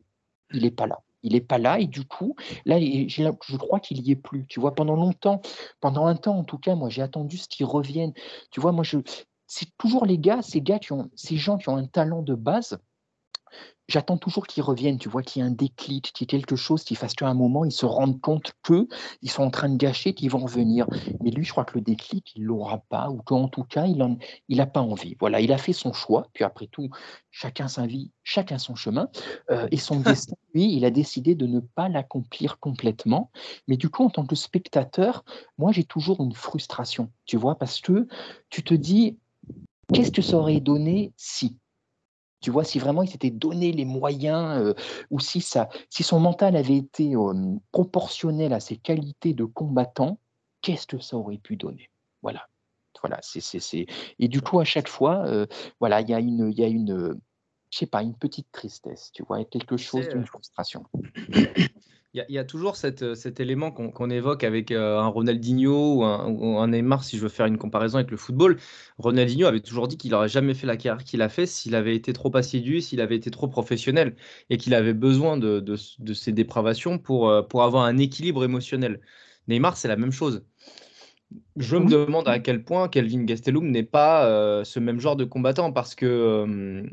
il 0.52 0.62
n'est 0.62 0.72
pas 0.72 0.88
là 0.88 0.98
il 1.22 1.32
n'est 1.32 1.40
pas 1.40 1.56
là 1.56 1.80
et 1.80 1.86
du 1.86 2.04
coup, 2.04 2.36
là, 2.66 2.78
je 2.78 3.56
crois 3.56 3.80
qu'il 3.80 4.06
y 4.06 4.10
est 4.10 4.16
plus. 4.16 4.44
Tu 4.46 4.60
vois, 4.60 4.74
pendant 4.74 4.94
longtemps, 4.94 5.40
pendant 5.80 6.04
un 6.04 6.16
temps 6.16 6.36
en 6.36 6.44
tout 6.44 6.58
cas, 6.58 6.74
moi 6.74 6.90
j'ai 6.90 7.00
attendu 7.00 7.38
ce 7.38 7.48
qu'il 7.48 7.64
revienne. 7.64 8.12
Tu 8.50 8.60
vois, 8.60 8.72
moi 8.72 8.84
je, 8.84 8.98
c'est 9.46 9.76
toujours 9.76 10.06
les 10.06 10.18
gars, 10.18 10.42
ces 10.42 10.60
gars 10.60 10.78
qui 10.78 10.92
ont, 10.92 11.10
ces 11.14 11.36
gens 11.36 11.58
qui 11.58 11.68
ont 11.68 11.76
un 11.76 11.86
talent 11.86 12.22
de 12.22 12.34
base. 12.34 12.78
J'attends 13.86 14.16
toujours 14.16 14.46
qu'ils 14.46 14.62
reviennent, 14.62 14.98
tu 14.98 15.10
vois, 15.10 15.22
qu'il 15.22 15.42
y 15.42 15.44
ait 15.44 15.48
un 15.48 15.52
déclic, 15.52 16.12
qu'il 16.12 16.24
y 16.24 16.24
ait 16.24 16.38
quelque 16.38 16.56
chose 16.56 16.84
qui 16.84 16.94
fasse 16.94 17.12
qu'à 17.12 17.28
un 17.28 17.34
moment, 17.34 17.66
ils 17.66 17.72
se 17.72 17.84
rendent 17.84 18.18
compte 18.18 18.52
qu'ils 18.64 19.30
sont 19.30 19.42
en 19.42 19.50
train 19.50 19.68
de 19.68 19.76
gâcher, 19.76 20.14
qu'ils 20.14 20.30
vont 20.30 20.38
revenir. 20.38 20.86
Mais 21.22 21.30
lui, 21.30 21.44
je 21.44 21.50
crois 21.50 21.66
que 21.66 21.74
le 21.74 21.82
déclic, 21.82 22.32
il 22.34 22.44
l'aura 22.44 22.78
pas, 22.88 23.10
ou 23.10 23.18
qu'en 23.18 23.46
tout 23.46 23.64
cas, 23.64 23.84
il 23.84 23.98
n'a 23.98 24.08
il 24.48 24.66
pas 24.72 24.80
envie. 24.80 25.16
Voilà, 25.20 25.42
il 25.42 25.52
a 25.52 25.58
fait 25.58 25.74
son 25.74 25.92
choix, 25.92 26.28
puis 26.32 26.44
après 26.44 26.66
tout, 26.66 26.88
chacun 27.30 27.68
sa 27.68 27.86
vie, 27.86 28.10
chacun 28.22 28.56
son 28.56 28.74
chemin. 28.74 29.10
Euh, 29.50 29.68
et 29.70 29.76
son 29.76 30.00
destin, 30.00 30.36
lui, 30.54 30.74
il 30.74 30.86
a 30.86 30.90
décidé 30.90 31.34
de 31.34 31.46
ne 31.46 31.60
pas 31.60 31.90
l'accomplir 31.90 32.58
complètement. 32.60 33.30
Mais 33.68 33.76
du 33.76 33.90
coup, 33.90 34.04
en 34.04 34.10
tant 34.10 34.24
que 34.24 34.34
spectateur, 34.34 35.26
moi, 35.58 35.72
j'ai 35.72 35.84
toujours 35.84 36.22
une 36.22 36.34
frustration, 36.34 37.12
tu 37.26 37.36
vois, 37.36 37.56
parce 37.56 37.82
que 37.82 38.08
tu 38.48 38.64
te 38.64 38.72
dis, 38.72 39.18
Qu'est-ce 39.92 40.10
que 40.10 40.22
ça 40.22 40.36
aurait 40.36 40.60
donné 40.60 41.12
si? 41.16 41.58
Tu 42.40 42.50
vois, 42.50 42.64
si 42.64 42.78
vraiment 42.78 43.02
il 43.02 43.08
s'était 43.08 43.30
donné 43.30 43.72
les 43.72 43.84
moyens, 43.86 44.60
euh, 44.60 44.74
ou 45.10 45.18
si, 45.18 45.40
ça, 45.40 45.68
si 45.88 46.02
son 46.02 46.20
mental 46.20 46.56
avait 46.56 46.76
été 46.76 47.16
euh, 47.16 47.56
proportionnel 47.72 48.52
à 48.52 48.60
ses 48.60 48.76
qualités 48.76 49.32
de 49.32 49.44
combattant, 49.44 50.18
qu'est-ce 50.60 50.86
que 50.86 50.98
ça 50.98 51.16
aurait 51.16 51.38
pu 51.38 51.56
donner? 51.56 51.88
Voilà. 52.22 52.46
Voilà, 53.00 53.18
c'est, 53.20 53.86
Et 54.18 54.28
du 54.28 54.40
coup, 54.40 54.60
à 54.60 54.64
chaque 54.64 54.88
fois, 54.88 55.26
euh, 55.26 55.46
voilà, 55.78 56.00
il 56.00 56.08
y 56.08 56.14
a 56.14 56.20
une, 56.20 56.50
y 56.56 56.64
a 56.64 56.68
une, 56.68 57.18
je 57.70 57.78
sais 57.78 57.86
pas, 57.86 58.02
une 58.02 58.14
petite 58.14 58.50
tristesse, 58.50 59.10
tu 59.12 59.22
vois, 59.22 59.44
quelque 59.44 59.76
chose 59.76 60.08
d'une 60.08 60.24
frustration. 60.24 60.86
Il 62.16 62.24
y, 62.28 62.38
a 62.38 62.44
toujours 62.44 62.76
euh, 62.84 63.14
cet 63.16 63.40
élément 63.40 63.72
qu'on 63.72 64.08
évoque 64.08 64.44
avec 64.44 64.70
euh, 64.70 65.00
un 65.00 65.08
Ronaldinho 65.08 65.96
ou 65.96 66.04
un, 66.04 66.68
Neymar, 66.68 67.02
si 67.02 67.16
je 67.16 67.22
veux 67.22 67.28
faire 67.28 67.46
une 67.46 67.58
comparaison 67.58 67.96
avec 67.98 68.12
le 68.12 68.16
football. 68.16 68.56
Ronaldinho 68.98 69.48
avait 69.48 69.58
toujours 69.58 69.88
dit 69.88 69.96
qu'il 69.96 70.12
n'aurait 70.12 70.28
jamais 70.28 70.54
fait 70.54 70.68
la 70.68 70.76
carrière 70.76 71.02
qu'il 71.02 71.22
a 71.22 71.28
fait 71.28 71.46
s'il 71.46 71.74
avait 71.74 71.96
été 71.96 72.12
trop 72.12 72.34
assidu, 72.36 72.80
s'il 72.80 73.00
avait 73.00 73.16
été 73.16 73.32
trop 73.32 73.48
professionnel 73.48 74.14
et 74.48 74.58
qu'il 74.58 74.74
avait 74.74 74.94
besoin 74.94 75.36
de, 75.36 75.58
de, 75.58 76.14
ces 76.14 76.30
dépravations 76.30 76.98
pour, 76.98 77.28
euh, 77.28 77.42
pour 77.42 77.64
avoir 77.64 77.82
un 77.84 77.98
équilibre 77.98 78.44
émotionnel. 78.44 79.00
Neymar, 79.48 79.76
c'est 79.76 79.88
la 79.88 79.96
même 79.96 80.12
chose. 80.12 80.44
Je 81.56 81.76
me 81.76 81.88
demande 81.90 82.28
à 82.28 82.38
quel 82.38 82.62
point 82.62 82.88
Kelvin 82.88 83.24
Gastelum 83.24 83.68
n'est 83.72 83.82
pas 83.82 84.64
ce 84.64 84.78
même 84.78 85.00
genre 85.00 85.16
de 85.16 85.24
combattant 85.24 85.72
parce 85.72 85.96
que 85.96 86.86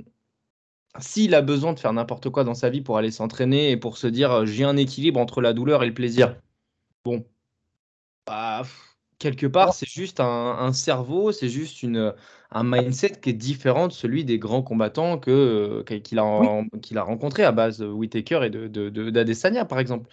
s'il 1.00 1.36
a 1.36 1.42
besoin 1.42 1.74
de 1.74 1.80
faire 1.80 1.94
n'importe 1.94 2.30
quoi 2.30 2.44
dans 2.44 2.54
sa 2.54 2.70
vie 2.70 2.82
pour 2.82 2.98
aller 2.98 3.12
s'entraîner 3.12 3.72
et 3.72 3.78
pour 3.78 3.98
se 3.98 4.08
dire 4.08 4.32
euh, 4.32 4.46
j'ai 4.46 4.64
un 4.64 4.78
équilibre 4.78 5.20
entre 5.20 5.42
la 5.42 5.54
douleur 5.54 5.84
et 5.84 5.88
le 5.88 5.94
plaisir, 5.94 6.36
bon, 7.06 7.26
bah, 8.26 8.64
quelque 9.20 9.46
part, 9.48 9.74
c'est 9.74 9.90
juste 9.90 10.20
un, 10.20 10.74
cerveau, 10.74 11.32
c'est 11.32 11.50
juste 11.50 11.84
une, 11.84 12.14
un 12.52 12.64
mindset 12.64 13.20
qui 13.22 13.30
est 13.30 13.34
différent 13.34 13.88
de 13.88 13.94
celui 13.94 14.26
des 14.26 14.40
grands 14.40 14.64
combattants 14.64 15.18
que, 15.20 15.32
euh, 15.32 15.84
qu'il, 16.00 16.20
a, 16.20 16.64
qu'il 16.82 16.98
a 16.98 17.04
rencontré 17.04 17.44
à 17.44 17.52
base 17.52 17.78
de 17.78 17.88
Whitaker 17.88 18.42
et 18.44 18.50
de, 18.50 18.90
d'Adesanya, 19.10 19.66
par 19.66 19.80
exemple. 19.80 20.10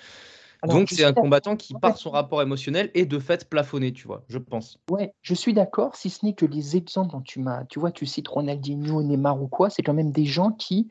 Donc 0.66 0.88
c'est 0.90 1.04
un 1.04 1.12
combattant 1.12 1.56
qui, 1.56 1.74
par 1.74 1.96
son 1.96 2.10
rapport 2.10 2.42
émotionnel, 2.42 2.90
est 2.94 3.06
de 3.06 3.18
fait 3.18 3.48
plafonné, 3.48 3.92
tu 3.92 4.06
vois, 4.06 4.24
je 4.28 4.38
pense. 4.38 4.78
Ouais, 4.90 5.12
je 5.22 5.34
suis 5.34 5.52
d'accord, 5.52 5.94
si 5.94 6.10
ce 6.10 6.24
n'est 6.24 6.34
que 6.34 6.46
les 6.46 6.76
exemples 6.76 7.12
dont 7.12 7.20
tu 7.20 7.40
m'as, 7.40 7.64
tu 7.66 7.78
vois, 7.78 7.92
tu 7.92 8.06
cites 8.06 8.28
Ronaldinho, 8.28 9.02
Neymar 9.02 9.40
ou 9.40 9.48
quoi, 9.48 9.70
c'est 9.70 9.82
quand 9.82 9.94
même 9.94 10.10
des 10.10 10.24
gens 10.24 10.50
qui 10.52 10.88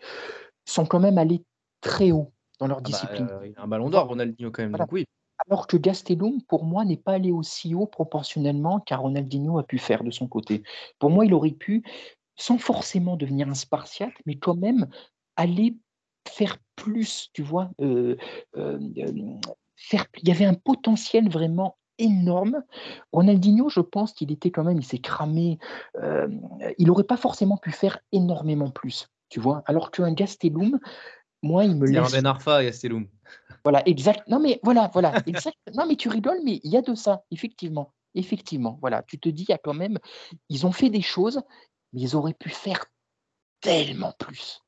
sont 0.65 0.85
quand 0.85 0.99
même 0.99 1.17
allés 1.17 1.43
très 1.81 2.11
haut 2.11 2.31
dans 2.59 2.67
leur 2.67 2.77
ah 2.77 2.81
bah, 2.81 2.89
discipline. 2.89 3.27
Euh, 3.29 3.47
il 3.47 3.57
a 3.57 3.63
un 3.63 3.67
ballon 3.67 3.89
d'or, 3.89 4.07
Ronaldinho 4.07 4.51
quand 4.51 4.63
même, 4.63 4.71
donc 4.71 4.91
oui. 4.91 5.05
Alors 5.45 5.67
que 5.67 5.77
Gastelum, 5.77 6.41
pour 6.47 6.63
moi, 6.63 6.83
n'est 6.83 6.97
pas 6.97 7.13
allé 7.13 7.31
aussi 7.31 7.75
haut 7.75 7.85
proportionnellement 7.85 8.79
qu'un 8.79 8.97
Ronaldinho 8.97 9.59
a 9.59 9.63
pu 9.63 9.77
faire 9.77 10.03
de 10.03 10.11
son 10.11 10.27
côté. 10.27 10.63
Pour 10.97 11.11
moi, 11.11 11.25
il 11.25 11.33
aurait 11.33 11.51
pu, 11.51 11.83
sans 12.35 12.57
forcément 12.57 13.17
devenir 13.17 13.47
un 13.47 13.53
Spartiate, 13.53 14.13
mais 14.25 14.35
quand 14.37 14.55
même 14.55 14.87
aller 15.35 15.77
faire 16.27 16.57
plus, 16.75 17.29
tu 17.33 17.41
vois, 17.41 17.71
euh, 17.81 18.15
euh, 18.55 18.79
faire, 19.75 20.05
il 20.21 20.27
y 20.27 20.31
avait 20.31 20.45
un 20.45 20.53
potentiel 20.53 21.29
vraiment 21.29 21.77
énorme. 21.97 22.63
Ronaldinho, 23.11 23.69
je 23.69 23.79
pense 23.79 24.13
qu'il 24.13 24.31
était 24.31 24.51
quand 24.51 24.63
même, 24.63 24.77
il 24.77 24.85
s'est 24.85 24.99
cramé, 24.99 25.57
euh, 26.01 26.27
il 26.77 26.87
n'aurait 26.87 27.03
pas 27.03 27.17
forcément 27.17 27.57
pu 27.57 27.71
faire 27.71 27.99
énormément 28.11 28.69
plus, 28.69 29.07
tu 29.29 29.39
vois, 29.39 29.63
alors 29.65 29.91
qu'un 29.91 30.13
Gastelum, 30.13 30.79
moi, 31.43 31.65
il 31.65 31.75
me 31.75 31.87
laisse... 31.87 32.07
C'est 32.09 32.17
un 32.17 32.21
Ben 32.21 32.25
Arfa, 32.27 32.63
Gastelum. 32.63 33.07
Voilà, 33.63 33.87
exact. 33.87 34.27
Non, 34.27 34.39
mais 34.39 34.59
voilà, 34.63 34.89
voilà, 34.93 35.13
exact. 35.25 35.57
non, 35.75 35.85
mais 35.87 35.95
tu 35.95 36.09
rigoles, 36.09 36.39
mais 36.43 36.59
il 36.63 36.71
y 36.71 36.77
a 36.77 36.81
de 36.81 36.95
ça, 36.95 37.23
effectivement. 37.31 37.93
effectivement. 38.15 38.77
Voilà, 38.81 39.03
tu 39.03 39.19
te 39.19 39.29
dis, 39.29 39.43
il 39.43 39.51
y 39.51 39.53
a 39.53 39.57
quand 39.57 39.73
même, 39.73 39.97
ils 40.49 40.65
ont 40.65 40.71
fait 40.71 40.89
des 40.89 41.01
choses, 41.01 41.41
mais 41.93 42.01
ils 42.01 42.15
auraient 42.15 42.33
pu 42.33 42.49
faire 42.49 42.85
tellement 43.61 44.13
plus. 44.17 44.61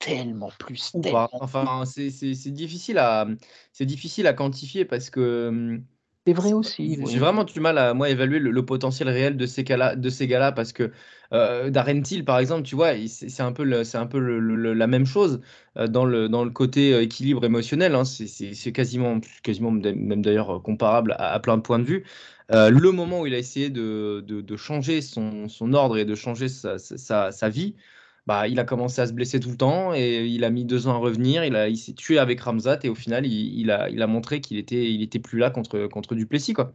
Tellement 0.00 0.50
plus. 0.58 0.92
Ou 0.92 1.02
Tellement 1.02 1.28
pas. 1.30 1.30
Enfin, 1.38 1.84
c'est 1.86 2.10
difficile 2.52 2.98
à, 2.98 3.26
c'est 3.72 3.86
difficile 3.86 4.26
à 4.26 4.32
quantifier 4.32 4.84
parce 4.84 5.10
que 5.10 5.48
hum, 5.48 5.86
C'est 6.26 6.32
vrai 6.32 6.52
aussi. 6.52 6.98
j'ai 7.04 7.18
oui. 7.18 7.20
vraiment 7.20 7.44
du 7.44 7.60
mal 7.60 7.78
à 7.78 7.94
moi 7.94 8.10
évaluer 8.10 8.38
le, 8.38 8.50
le 8.50 8.64
potentiel 8.66 9.08
réel 9.08 9.36
de 9.36 9.46
ces 9.46 9.64
gars-là, 9.64 9.96
de 9.96 10.10
ces 10.10 10.26
gars-là 10.26 10.52
parce 10.52 10.72
que 10.72 10.92
euh, 11.32 11.70
Darren 11.70 12.02
Till, 12.02 12.24
par 12.24 12.38
exemple, 12.38 12.62
tu 12.64 12.74
vois, 12.74 12.92
c'est 13.08 13.40
un 13.42 13.52
peu, 13.52 13.64
le- 13.64 13.84
c'est 13.84 13.98
un 13.98 14.06
peu 14.06 14.18
le- 14.18 14.40
le- 14.40 14.74
la 14.74 14.86
même 14.86 15.06
chose 15.06 15.40
euh, 15.76 15.86
dans 15.88 16.04
le, 16.04 16.28
dans 16.28 16.44
le 16.44 16.50
côté 16.50 16.92
euh, 16.94 17.02
équilibre 17.02 17.44
émotionnel. 17.44 17.94
hein. 17.94 18.04
C'est 18.04 18.72
quasiment, 18.72 19.20
quasiment 19.42 19.70
même 19.70 20.22
d'ailleurs 20.22 20.56
euh, 20.56 20.60
comparable 20.60 21.12
à, 21.18 21.32
à 21.32 21.40
plein 21.40 21.56
de 21.56 21.62
points 21.62 21.78
de 21.78 21.84
vue. 21.84 22.04
Euh, 22.52 22.70
le 22.70 22.90
moment 22.92 23.20
où 23.20 23.26
il 23.26 23.34
a 23.34 23.38
essayé 23.38 23.70
de, 23.70 24.22
de- 24.26 24.40
de 24.40 24.56
changer 24.56 25.02
son, 25.02 25.48
son 25.48 25.72
ordre 25.72 25.98
et 25.98 26.04
de 26.04 26.14
changer 26.16 26.48
sa- 26.48 26.78
sa 27.32 27.48
vie, 27.48 27.76
bah, 28.30 28.46
il 28.46 28.60
a 28.60 28.64
commencé 28.64 29.00
à 29.00 29.08
se 29.08 29.12
blesser 29.12 29.40
tout 29.40 29.50
le 29.50 29.56
temps 29.56 29.92
et 29.92 30.24
il 30.24 30.44
a 30.44 30.50
mis 30.50 30.64
deux 30.64 30.86
ans 30.86 30.92
à 30.94 30.98
revenir. 30.98 31.44
Il, 31.44 31.56
a, 31.56 31.68
il 31.68 31.76
s'est 31.76 31.94
tué 31.94 32.16
avec 32.20 32.40
Ramzat 32.40 32.78
et 32.84 32.88
au 32.88 32.94
final, 32.94 33.26
il, 33.26 33.58
il 33.58 33.72
a, 33.72 33.90
il 33.90 34.00
a 34.02 34.06
montré 34.06 34.40
qu'il 34.40 34.56
était, 34.56 34.92
il 34.92 35.02
était 35.02 35.18
plus 35.18 35.40
là 35.40 35.50
contre, 35.50 35.88
contre 35.88 36.14
Duplessis. 36.14 36.52
Quoi. 36.52 36.72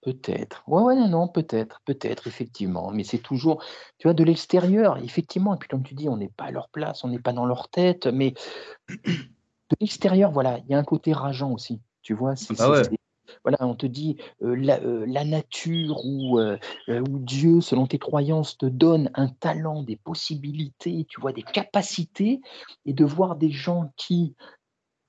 Peut-être. 0.00 0.64
Ouais, 0.66 0.80
ouais, 0.80 0.96
non, 0.96 1.08
non, 1.08 1.28
peut-être, 1.28 1.82
peut-être, 1.84 2.26
effectivement. 2.26 2.90
Mais 2.90 3.04
c'est 3.04 3.18
toujours, 3.18 3.62
tu 3.98 4.08
vois, 4.08 4.14
de 4.14 4.24
l'extérieur, 4.24 4.96
effectivement. 5.04 5.54
Et 5.56 5.58
puis, 5.58 5.68
comme 5.68 5.82
tu 5.82 5.92
dis, 5.92 6.08
on 6.08 6.16
n'est 6.16 6.30
pas 6.34 6.44
à 6.44 6.50
leur 6.50 6.70
place, 6.70 7.04
on 7.04 7.08
n'est 7.08 7.18
pas 7.18 7.34
dans 7.34 7.44
leur 7.44 7.68
tête. 7.68 8.06
Mais 8.06 8.32
de 8.88 9.76
l'extérieur, 9.78 10.30
voilà, 10.32 10.60
il 10.64 10.70
y 10.70 10.74
a 10.74 10.78
un 10.78 10.84
côté 10.84 11.12
rageant 11.12 11.52
aussi. 11.52 11.82
Tu 12.00 12.14
vois, 12.14 12.34
c'est, 12.34 12.56
bah 12.56 12.64
c'est- 12.64 12.70
ouais. 12.70 12.84
c'est- 12.84 12.96
voilà, 13.44 13.58
on 13.60 13.74
te 13.74 13.86
dit 13.86 14.16
la, 14.40 15.24
nature 15.24 16.04
ou, 16.04 16.40
Dieu, 16.88 17.60
selon 17.60 17.86
tes 17.86 17.98
croyances, 17.98 18.58
te 18.58 18.66
donne 18.66 19.10
un 19.14 19.28
talent, 19.28 19.82
des 19.82 19.96
possibilités, 19.96 21.06
tu 21.08 21.20
vois, 21.20 21.32
des 21.32 21.42
capacités, 21.42 22.40
et 22.84 22.92
de 22.92 23.04
voir 23.04 23.36
des 23.36 23.50
gens 23.50 23.92
qui 23.96 24.34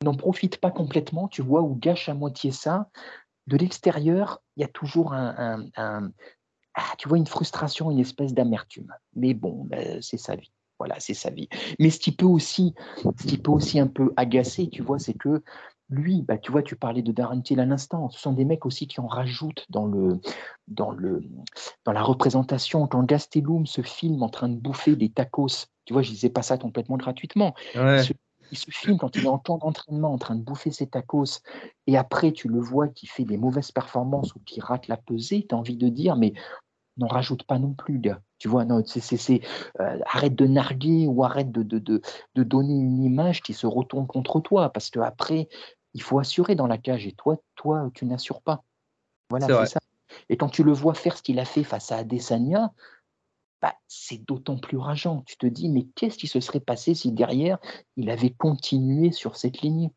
n'en 0.03 0.15
profitent 0.15 0.57
pas 0.57 0.71
complètement, 0.71 1.27
tu 1.27 1.41
vois, 1.41 1.61
ou 1.61 1.75
gâchent 1.75 2.09
à 2.09 2.13
moitié 2.13 2.51
ça. 2.51 2.89
De 3.47 3.57
l'extérieur, 3.57 4.41
il 4.55 4.61
y 4.61 4.63
a 4.63 4.67
toujours 4.67 5.13
un, 5.13 5.69
ah, 6.73 6.93
tu 6.97 7.09
vois, 7.09 7.17
une 7.17 7.27
frustration, 7.27 7.91
une 7.91 7.99
espèce 7.99 8.33
d'amertume. 8.33 8.93
Mais 9.15 9.33
bon, 9.33 9.65
ben, 9.65 10.01
c'est 10.01 10.17
sa 10.17 10.35
vie. 10.35 10.51
Voilà, 10.79 10.99
c'est 10.99 11.13
sa 11.13 11.29
vie. 11.29 11.47
Mais 11.79 11.89
ce 11.89 11.99
qui 11.99 12.11
peut 12.11 12.25
aussi, 12.25 12.73
ce 13.19 13.27
qui 13.27 13.37
peut 13.37 13.51
aussi 13.51 13.79
un 13.79 13.87
peu 13.87 14.13
agacer, 14.15 14.67
tu 14.69 14.81
vois, 14.81 14.97
c'est 14.97 15.13
que 15.13 15.43
lui, 15.91 16.21
bah, 16.21 16.37
tu 16.37 16.51
vois, 16.51 16.63
tu 16.63 16.75
parlais 16.75 17.01
de 17.01 17.11
Darren 17.11 17.41
Till 17.41 17.59
à 17.59 17.65
l'instant. 17.65 18.09
Ce 18.09 18.19
sont 18.19 18.31
des 18.31 18.45
mecs 18.45 18.65
aussi 18.65 18.87
qui 18.87 18.99
en 19.01 19.07
rajoutent 19.07 19.65
dans 19.69 19.85
le, 19.85 20.19
dans 20.67 20.91
le, 20.91 21.21
dans 21.85 21.91
la 21.91 22.01
représentation. 22.01 22.87
Quand 22.87 23.03
Gastelum 23.03 23.65
se 23.65 23.81
filme 23.81 24.23
en 24.23 24.29
train 24.29 24.49
de 24.49 24.55
bouffer 24.55 24.95
des 24.95 25.09
tacos, 25.09 25.67
tu 25.85 25.93
vois, 25.93 26.01
je 26.01 26.09
disais 26.09 26.29
pas 26.29 26.41
ça 26.41 26.57
complètement 26.57 26.97
gratuitement. 26.97 27.53
Ouais. 27.75 27.99
Il 27.99 28.03
se, 28.03 28.13
il 28.51 28.57
se 28.57 28.71
filme 28.71 28.97
quand 28.97 29.15
il 29.15 29.25
est 29.25 29.29
en 29.29 29.37
temps 29.37 29.57
d'entraînement 29.57 30.13
en 30.13 30.17
train 30.17 30.35
de 30.35 30.41
bouffer 30.41 30.71
ses 30.71 30.87
tacos 30.87 31.41
et 31.87 31.97
après 31.97 32.31
tu 32.31 32.47
le 32.47 32.59
vois 32.59 32.87
qui 32.87 33.07
fait 33.07 33.23
des 33.23 33.37
mauvaises 33.37 33.71
performances 33.71 34.35
ou 34.35 34.39
qui 34.45 34.59
rate 34.59 34.87
la 34.87 34.97
pesée, 34.97 35.45
tu 35.47 35.55
as 35.55 35.57
envie 35.57 35.77
de 35.77 35.89
dire 35.89 36.15
mais 36.15 36.33
n'en 36.97 37.07
rajoute 37.07 37.43
pas 37.43 37.59
non 37.59 37.73
plus, 37.73 37.99
gars. 37.99 38.21
Tu 38.37 38.47
vois, 38.47 38.65
non, 38.65 38.83
c'est, 38.85 39.41
euh, 39.79 39.99
arrête 40.05 40.35
de 40.35 40.47
narguer 40.47 41.07
ou 41.07 41.23
arrête 41.23 41.51
de, 41.51 41.63
de, 41.63 41.79
de, 41.79 42.01
de 42.35 42.43
donner 42.43 42.73
une 42.73 43.03
image 43.03 43.41
qui 43.41 43.53
se 43.53 43.67
retourne 43.67 44.07
contre 44.07 44.39
toi 44.39 44.69
parce 44.71 44.89
que 44.89 44.99
après 44.99 45.47
il 45.93 46.01
faut 46.01 46.19
assurer 46.19 46.55
dans 46.55 46.67
la 46.67 46.77
cage 46.77 47.07
et 47.07 47.13
toi, 47.13 47.37
toi 47.55 47.89
tu 47.93 48.05
n'assures 48.05 48.41
pas. 48.41 48.63
Voilà, 49.29 49.47
C'est 49.47 49.73
ça. 49.73 49.79
Et 50.29 50.37
quand 50.37 50.49
tu 50.49 50.63
le 50.63 50.73
vois 50.73 50.93
faire 50.93 51.17
ce 51.17 51.23
qu'il 51.23 51.39
a 51.39 51.45
fait 51.45 51.63
face 51.63 51.91
à 51.91 51.97
Adesanya, 51.97 52.73
bah, 53.61 53.75
c'est 53.87 54.17
d'autant 54.17 54.57
plus 54.57 54.77
rageant. 54.77 55.23
Tu 55.25 55.37
te 55.37 55.45
dis, 55.45 55.69
mais 55.69 55.85
qu'est-ce 55.95 56.17
qui 56.17 56.27
se 56.27 56.39
serait 56.39 56.59
passé 56.59 56.93
si 56.95 57.11
derrière, 57.11 57.59
il 57.95 58.09
avait 58.09 58.31
continué 58.31 59.11
sur 59.11 59.37
cette 59.37 59.61
lignée? 59.61 59.91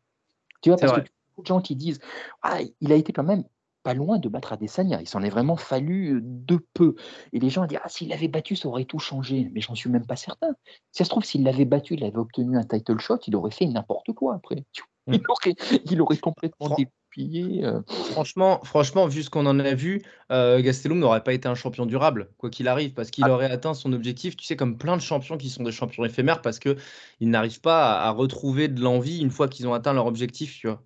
Tu 0.61 0.69
vois, 0.69 0.77
parce 0.77 0.93
vrai. 0.93 1.01
que 1.01 1.07
tu 1.07 1.11
as 1.11 1.29
beaucoup 1.29 1.41
de 1.41 1.47
gens 1.47 1.61
qui 1.61 1.75
disent, 1.75 1.99
ah, 2.43 2.59
il 2.79 2.91
a 2.91 2.95
été 2.95 3.11
quand 3.11 3.23
même 3.23 3.43
pas 3.83 3.93
loin 3.93 4.19
de 4.19 4.29
battre 4.29 4.53
Adesanya. 4.53 5.01
Il 5.01 5.07
s'en 5.07 5.21
est 5.21 5.29
vraiment 5.29 5.57
fallu 5.57 6.15
euh, 6.15 6.19
de 6.21 6.59
peu. 6.73 6.95
Et 7.33 7.39
les 7.39 7.49
gens 7.49 7.65
disent, 7.65 7.79
ah, 7.83 7.89
s'il 7.89 8.09
l'avait 8.09 8.27
battu, 8.27 8.55
ça 8.55 8.67
aurait 8.67 8.85
tout 8.85 8.99
changé. 8.99 9.49
Mais 9.53 9.61
j'en 9.61 9.75
suis 9.75 9.89
même 9.89 10.05
pas 10.05 10.15
certain. 10.15 10.55
Si 10.91 10.99
ça 10.99 11.03
se 11.03 11.09
trouve, 11.09 11.23
s'il 11.23 11.43
l'avait 11.43 11.65
battu, 11.65 11.95
il 11.95 12.03
avait 12.03 12.17
obtenu 12.17 12.57
un 12.57 12.63
title 12.63 12.99
shot, 12.99 13.19
il 13.27 13.35
aurait 13.35 13.51
fait 13.51 13.65
n'importe 13.65 14.13
quoi 14.13 14.35
après. 14.35 14.63
Il, 15.11 15.21
aurait, 15.29 15.55
il 15.85 16.01
aurait 16.01 16.17
complètement 16.17 16.67
Fran- 16.67 16.75
déplié. 16.77 17.63
euh. 17.63 17.81
Franchement, 18.11 18.59
franchement, 18.63 19.07
vu 19.07 19.21
ce 19.23 19.29
qu'on 19.29 19.45
en 19.45 19.59
a 19.59 19.73
vu, 19.73 20.01
euh, 20.31 20.61
Gastelum 20.61 20.97
n'aurait 20.99 21.23
pas 21.23 21.33
été 21.33 21.47
un 21.47 21.55
champion 21.55 21.85
durable, 21.85 22.31
quoi 22.37 22.49
qu'il 22.49 22.67
arrive, 22.67 22.93
parce 22.93 23.11
qu'il 23.11 23.23
Ah. 23.25 23.31
aurait 23.31 23.51
atteint 23.51 23.73
son 23.73 23.93
objectif, 23.93 24.35
tu 24.35 24.45
sais, 24.45 24.55
comme 24.55 24.77
plein 24.77 24.97
de 24.97 25.01
champions 25.01 25.37
qui 25.37 25.49
sont 25.49 25.63
des 25.63 25.71
champions 25.71 26.05
éphémères, 26.05 26.41
parce 26.41 26.59
qu'ils 26.59 26.75
n'arrivent 27.21 27.61
pas 27.61 27.99
à, 28.01 28.07
à 28.07 28.11
retrouver 28.11 28.67
de 28.67 28.81
l'envie 28.81 29.19
une 29.19 29.29
fois 29.29 29.47
qu'ils 29.47 29.67
ont 29.67 29.73
atteint 29.73 29.93
leur 29.93 30.07
objectif, 30.07 30.57
tu 30.59 30.67
vois. 30.67 30.81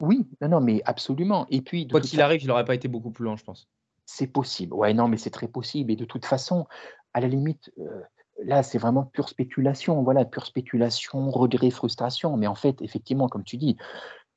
Oui, 0.00 0.26
non, 0.40 0.48
non, 0.48 0.60
mais 0.60 0.82
absolument. 0.84 1.46
Et 1.50 1.60
puis, 1.60 1.88
Quoi 1.88 2.00
qu'il 2.00 2.20
arrive, 2.20 2.42
il 2.42 2.48
n'aurait 2.48 2.64
pas 2.64 2.74
été 2.74 2.88
beaucoup 2.88 3.10
plus 3.10 3.24
loin, 3.24 3.36
je 3.36 3.44
pense. 3.44 3.68
C'est 4.06 4.26
possible. 4.26 4.74
Ouais, 4.74 4.92
non, 4.92 5.08
mais 5.08 5.16
c'est 5.16 5.30
très 5.30 5.48
possible. 5.48 5.90
Et 5.92 5.96
de 5.96 6.04
toute 6.04 6.26
façon, 6.26 6.66
à 7.14 7.20
la 7.20 7.28
limite, 7.28 7.70
euh, 7.78 8.02
là, 8.42 8.62
c'est 8.62 8.78
vraiment 8.78 9.04
pure 9.04 9.28
spéculation. 9.28 10.02
Voilà, 10.02 10.24
pure 10.24 10.46
spéculation, 10.46 11.30
regret, 11.30 11.70
frustration. 11.70 12.36
Mais 12.36 12.46
en 12.46 12.54
fait, 12.54 12.80
effectivement, 12.82 13.28
comme 13.28 13.44
tu 13.44 13.56
dis, 13.56 13.76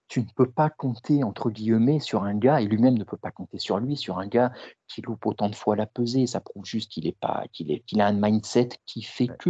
tu 0.07 0.21
ne 0.21 0.25
peux 0.35 0.49
pas 0.49 0.69
compter, 0.69 1.23
entre 1.23 1.49
guillemets, 1.49 1.99
sur 1.99 2.23
un 2.23 2.35
gars, 2.35 2.61
et 2.61 2.65
lui-même 2.65 2.97
ne 2.97 3.03
peut 3.03 3.17
pas 3.17 3.31
compter 3.31 3.59
sur 3.59 3.77
lui, 3.79 3.97
sur 3.97 4.19
un 4.19 4.27
gars 4.27 4.53
qui 4.87 5.01
loupe 5.01 5.25
autant 5.25 5.49
de 5.49 5.55
fois 5.55 5.75
la 5.75 5.85
pesée. 5.85 6.27
Ça 6.27 6.39
prouve 6.39 6.65
juste 6.65 6.91
qu'il 6.91 7.07
est 7.07 7.17
pas, 7.19 7.43
qu'il 7.51 7.71
est, 7.71 7.79
qu'il 7.81 7.99
a 8.01 8.07
un 8.07 8.13
mindset 8.13 8.69
qui 8.85 9.01
fait 9.01 9.27
que. 9.27 9.49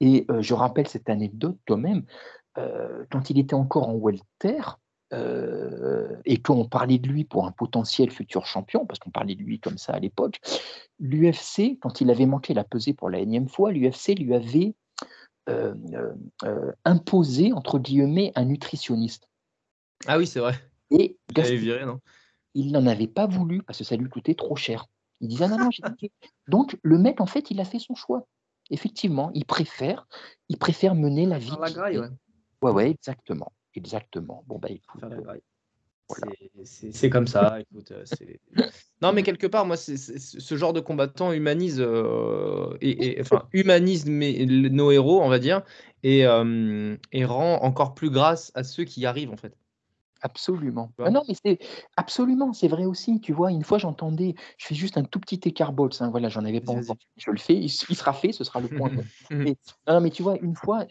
Et 0.00 0.26
euh, 0.30 0.42
je 0.42 0.54
rappelle 0.54 0.86
cette 0.86 1.08
anecdote 1.10 1.58
quand 1.66 1.76
même, 1.76 2.04
euh, 2.58 3.04
quand 3.10 3.30
il 3.30 3.38
était 3.38 3.54
encore 3.54 3.88
en 3.88 3.94
welter, 3.94 4.78
euh, 5.12 6.16
et 6.24 6.42
qu'on 6.42 6.64
parlait 6.68 6.98
de 6.98 7.08
lui 7.08 7.24
pour 7.24 7.46
un 7.46 7.52
potentiel 7.52 8.10
futur 8.10 8.46
champion, 8.46 8.86
parce 8.86 8.98
qu'on 8.98 9.10
parlait 9.10 9.34
de 9.34 9.42
lui 9.42 9.60
comme 9.60 9.78
ça 9.78 9.92
à 9.92 9.98
l'époque, 10.00 10.40
l'UFC, 10.98 11.78
quand 11.80 12.00
il 12.00 12.10
avait 12.10 12.26
manqué 12.26 12.54
la 12.54 12.64
pesée 12.64 12.92
pour 12.92 13.10
la 13.10 13.18
énième 13.18 13.48
fois, 13.48 13.70
l'UFC 13.72 14.14
lui 14.18 14.34
avait 14.34 14.74
euh, 15.48 15.74
euh, 16.44 16.72
imposé, 16.84 17.52
entre 17.52 17.78
guillemets, 17.78 18.32
un 18.34 18.46
nutritionniste. 18.46 19.28
Ah 20.06 20.18
oui, 20.18 20.26
c'est 20.26 20.40
vrai. 20.40 20.54
Et 20.90 21.16
Il 21.30 21.40
avait 21.40 21.50
Gaston, 21.50 21.56
viré, 21.56 21.86
non? 21.86 22.00
il 22.54 22.72
n'en 22.72 22.86
avait 22.86 23.06
pas 23.06 23.26
voulu 23.26 23.62
parce 23.62 23.78
que 23.78 23.84
ça 23.84 23.96
lui 23.96 24.08
coûtait 24.08 24.34
trop 24.34 24.56
cher. 24.56 24.86
Il 25.20 25.28
disait 25.28 25.44
ah 25.44 25.48
non, 25.48 25.58
non, 25.58 25.70
j'ai 25.70 25.82
dit- 26.00 26.12
Donc 26.48 26.76
le 26.82 26.98
mec, 26.98 27.20
en 27.20 27.26
fait, 27.26 27.50
il 27.50 27.60
a 27.60 27.64
fait 27.64 27.78
son 27.78 27.94
choix. 27.94 28.26
Effectivement, 28.70 29.30
il 29.34 29.44
préfère, 29.44 30.06
il 30.48 30.58
préfère 30.58 30.94
mener 30.94 31.26
la 31.26 31.38
vie. 31.38 31.48
Faire 31.50 31.60
la 31.60 31.70
graille. 31.70 31.98
Ouais, 32.62 32.70
ouais, 32.72 32.90
exactement. 32.90 33.52
Exactement. 33.76 34.42
Bon, 34.46 34.58
bah 34.58 34.68
écoute. 34.70 35.02
Euh. 35.04 35.38
Voilà. 36.08 36.32
C'est- 36.64 37.10
comme 37.10 37.26
ça, 37.26 37.60
écoute. 37.60 37.90
euh, 37.90 38.04
Non, 39.02 39.12
mais 39.12 39.22
quelque 39.22 39.46
part, 39.46 39.66
moi, 39.66 39.76
ce 39.76 40.56
genre 40.56 40.72
de 40.72 40.80
combattant 40.80 41.32
humanise, 41.32 41.80
euh, 41.80 42.76
et, 42.80 43.18
et- 43.18 43.20
enfin, 43.20 43.42
humanise 43.52 44.06
mes- 44.06 44.46
nos 44.46 44.90
héros, 44.90 45.20
on 45.22 45.28
va 45.28 45.38
dire, 45.38 45.62
et, 46.02 46.26
euh, 46.26 46.96
et 47.12 47.24
rend 47.24 47.62
encore 47.62 47.94
plus 47.94 48.08
grâce 48.10 48.52
à 48.54 48.64
ceux 48.64 48.84
qui 48.84 49.00
y 49.00 49.06
arrivent, 49.06 49.30
en 49.32 49.36
fait. 49.36 49.54
Absolument. 50.22 50.90
Ah 50.98 51.10
non, 51.10 51.22
mais 51.28 51.34
c'est 51.44 51.58
absolument, 51.96 52.52
c'est 52.52 52.68
vrai 52.68 52.84
aussi. 52.86 53.20
Tu 53.20 53.32
vois, 53.32 53.50
une 53.50 53.64
fois 53.64 53.78
j'entendais, 53.78 54.34
je 54.56 54.66
fais 54.66 54.74
juste 54.74 54.96
un 54.96 55.04
tout 55.04 55.20
petit 55.20 55.40
écart 55.44 55.72
box, 55.72 56.00
hein, 56.00 56.10
voilà, 56.10 56.28
j'en 56.28 56.44
avais 56.44 56.60
pas 56.60 56.72
encore. 56.72 56.96
Je 57.16 57.30
le 57.30 57.36
fais, 57.36 57.54
il, 57.54 57.64
il 57.64 57.96
sera 57.96 58.12
fait, 58.12 58.32
ce 58.32 58.44
sera 58.44 58.60
le 58.60 58.68
point. 58.68 58.90
Non, 59.86 59.94
non, 59.94 60.00
mais 60.00 60.10
tu 60.10 60.22
vois, 60.22 60.36
une 60.40 60.54
fois, 60.54 60.84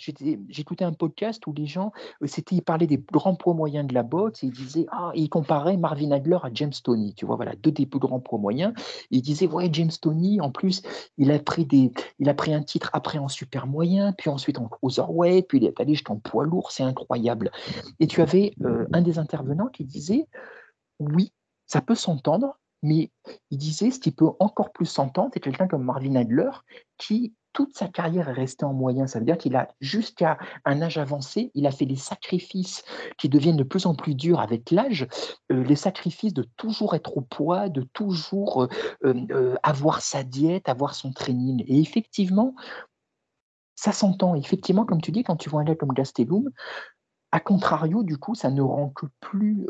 j'écoutais 0.50 0.86
un 0.86 0.94
podcast 0.94 1.46
où 1.48 1.54
les 1.54 1.66
gens, 1.66 1.92
euh, 2.22 2.28
c'était, 2.28 2.56
ils 2.56 2.62
parlaient 2.62 2.88
des 2.88 3.04
grands 3.12 3.36
poids 3.36 3.54
moyens 3.54 3.88
de 3.88 3.94
la 3.94 4.04
boxe 4.04 4.44
et 4.44 4.48
ils 4.48 4.54
disaient, 4.54 4.86
ah, 4.92 5.12
ils 5.16 5.30
comparaient 5.30 5.78
Marvin 5.78 6.12
Hagler 6.12 6.38
à 6.44 6.50
James 6.54 6.74
Tony. 6.84 7.14
Tu 7.16 7.26
vois, 7.26 7.36
voilà, 7.36 7.56
deux 7.56 7.72
des 7.72 7.86
plus 7.86 8.00
grands 8.00 8.20
poids 8.20 8.40
moyens. 8.40 8.74
Et 9.12 9.18
ils 9.18 9.22
disaient, 9.22 9.48
ouais, 9.48 9.70
James 9.72 9.92
Tony, 10.02 10.40
en 10.42 10.52
plus, 10.52 10.82
il 11.18 11.32
a 11.32 11.40
pris 11.40 11.66
des, 11.66 11.92
il 12.20 12.30
a 12.30 12.34
pris 12.34 12.54
un 12.54 12.62
titre 12.64 12.90
après 12.94 13.18
en 13.18 13.28
super 13.28 13.68
moyen, 13.68 14.14
puis 14.14 14.30
ensuite 14.30 14.60
en 14.60 14.68
cruiserweight, 14.68 15.48
puis 15.48 15.60
il 15.60 15.66
est 15.66 15.80
allé 15.80 15.94
jusqu'en 15.94 16.18
poids 16.18 16.46
lourd, 16.46 16.72
c'est 16.72 16.84
incroyable. 16.84 17.52
Et 18.00 18.08
tu 18.08 18.22
avais 18.22 18.54
euh, 18.64 18.86
un 18.94 19.02
des 19.02 19.15
intervenants 19.20 19.68
qui 19.68 19.86
disait, 19.86 20.28
oui, 21.00 21.34
ça 21.66 21.82
peut 21.82 21.96
s'entendre, 21.96 22.58
mais 22.84 23.12
il 23.50 23.58
disait, 23.58 23.92
ce 23.92 24.00
qui 24.00 24.12
peut 24.12 24.30
encore 24.40 24.72
plus 24.72 24.86
s'entendre, 24.86 25.32
c'est 25.34 25.40
quelqu'un 25.40 25.68
comme 25.68 25.84
Marvin 25.84 26.16
Hagler 26.16 26.52
qui, 26.98 27.34
toute 27.56 27.76
sa 27.76 27.88
carrière 27.88 28.30
est 28.30 28.34
restée 28.34 28.66
en 28.66 28.74
moyen. 28.74 29.08
Ça 29.08 29.18
veut 29.18 29.26
dire 29.26 29.38
qu'il 29.38 29.56
a, 29.56 29.70
jusqu'à 29.80 30.38
un 30.66 30.82
âge 30.82 30.98
avancé, 30.98 31.52
il 31.56 31.66
a 31.66 31.72
fait 31.72 31.86
des 31.86 31.96
sacrifices 31.96 32.84
qui 33.18 33.30
deviennent 33.30 33.56
de 33.56 33.64
plus 33.64 33.86
en 33.86 33.96
plus 33.96 34.14
durs 34.14 34.42
avec 34.42 34.72
l'âge, 34.72 35.08
euh, 35.52 35.64
les 35.64 35.78
sacrifices 35.78 36.34
de 36.34 36.46
toujours 36.58 36.96
être 36.96 37.18
au 37.18 37.22
poids, 37.22 37.70
de 37.70 37.82
toujours 37.94 38.64
euh, 38.64 38.68
euh, 39.06 39.56
avoir 39.64 40.02
sa 40.02 40.24
diète, 40.24 40.68
avoir 40.68 40.96
son 40.96 41.14
training. 41.14 41.64
Et 41.68 41.80
effectivement, 41.80 42.56
ça 43.76 43.94
s'entend. 43.94 44.36
Effectivement, 44.36 44.86
comme 44.86 45.02
tu 45.02 45.12
dis, 45.12 45.24
quand 45.24 45.38
tu 45.38 45.50
vois 45.50 45.62
un 45.62 45.64
gars 45.64 45.76
comme 45.76 45.94
Gastelum, 45.94 46.50
A 47.36 47.42
contrario, 47.42 48.02
du 48.04 48.18
coup, 48.18 48.34
ça 48.34 48.50
ne 48.50 48.62
rend 48.62 48.92
que 48.92 49.08
plus 49.20 49.68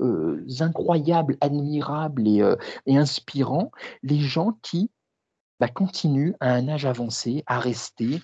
incroyable, 0.59 1.35
admirable 1.41 2.27
et, 2.27 2.43
et, 2.85 2.95
inspirant 2.95 3.71
les 4.03 4.19
gens 4.19 4.51
qui 4.61 4.91
bah, 5.59 5.67
continuent 5.67 6.33
à 6.41 6.53
un 6.53 6.67
âge 6.67 6.85
avancé 6.85 7.43
à 7.47 7.57
rester 7.57 8.21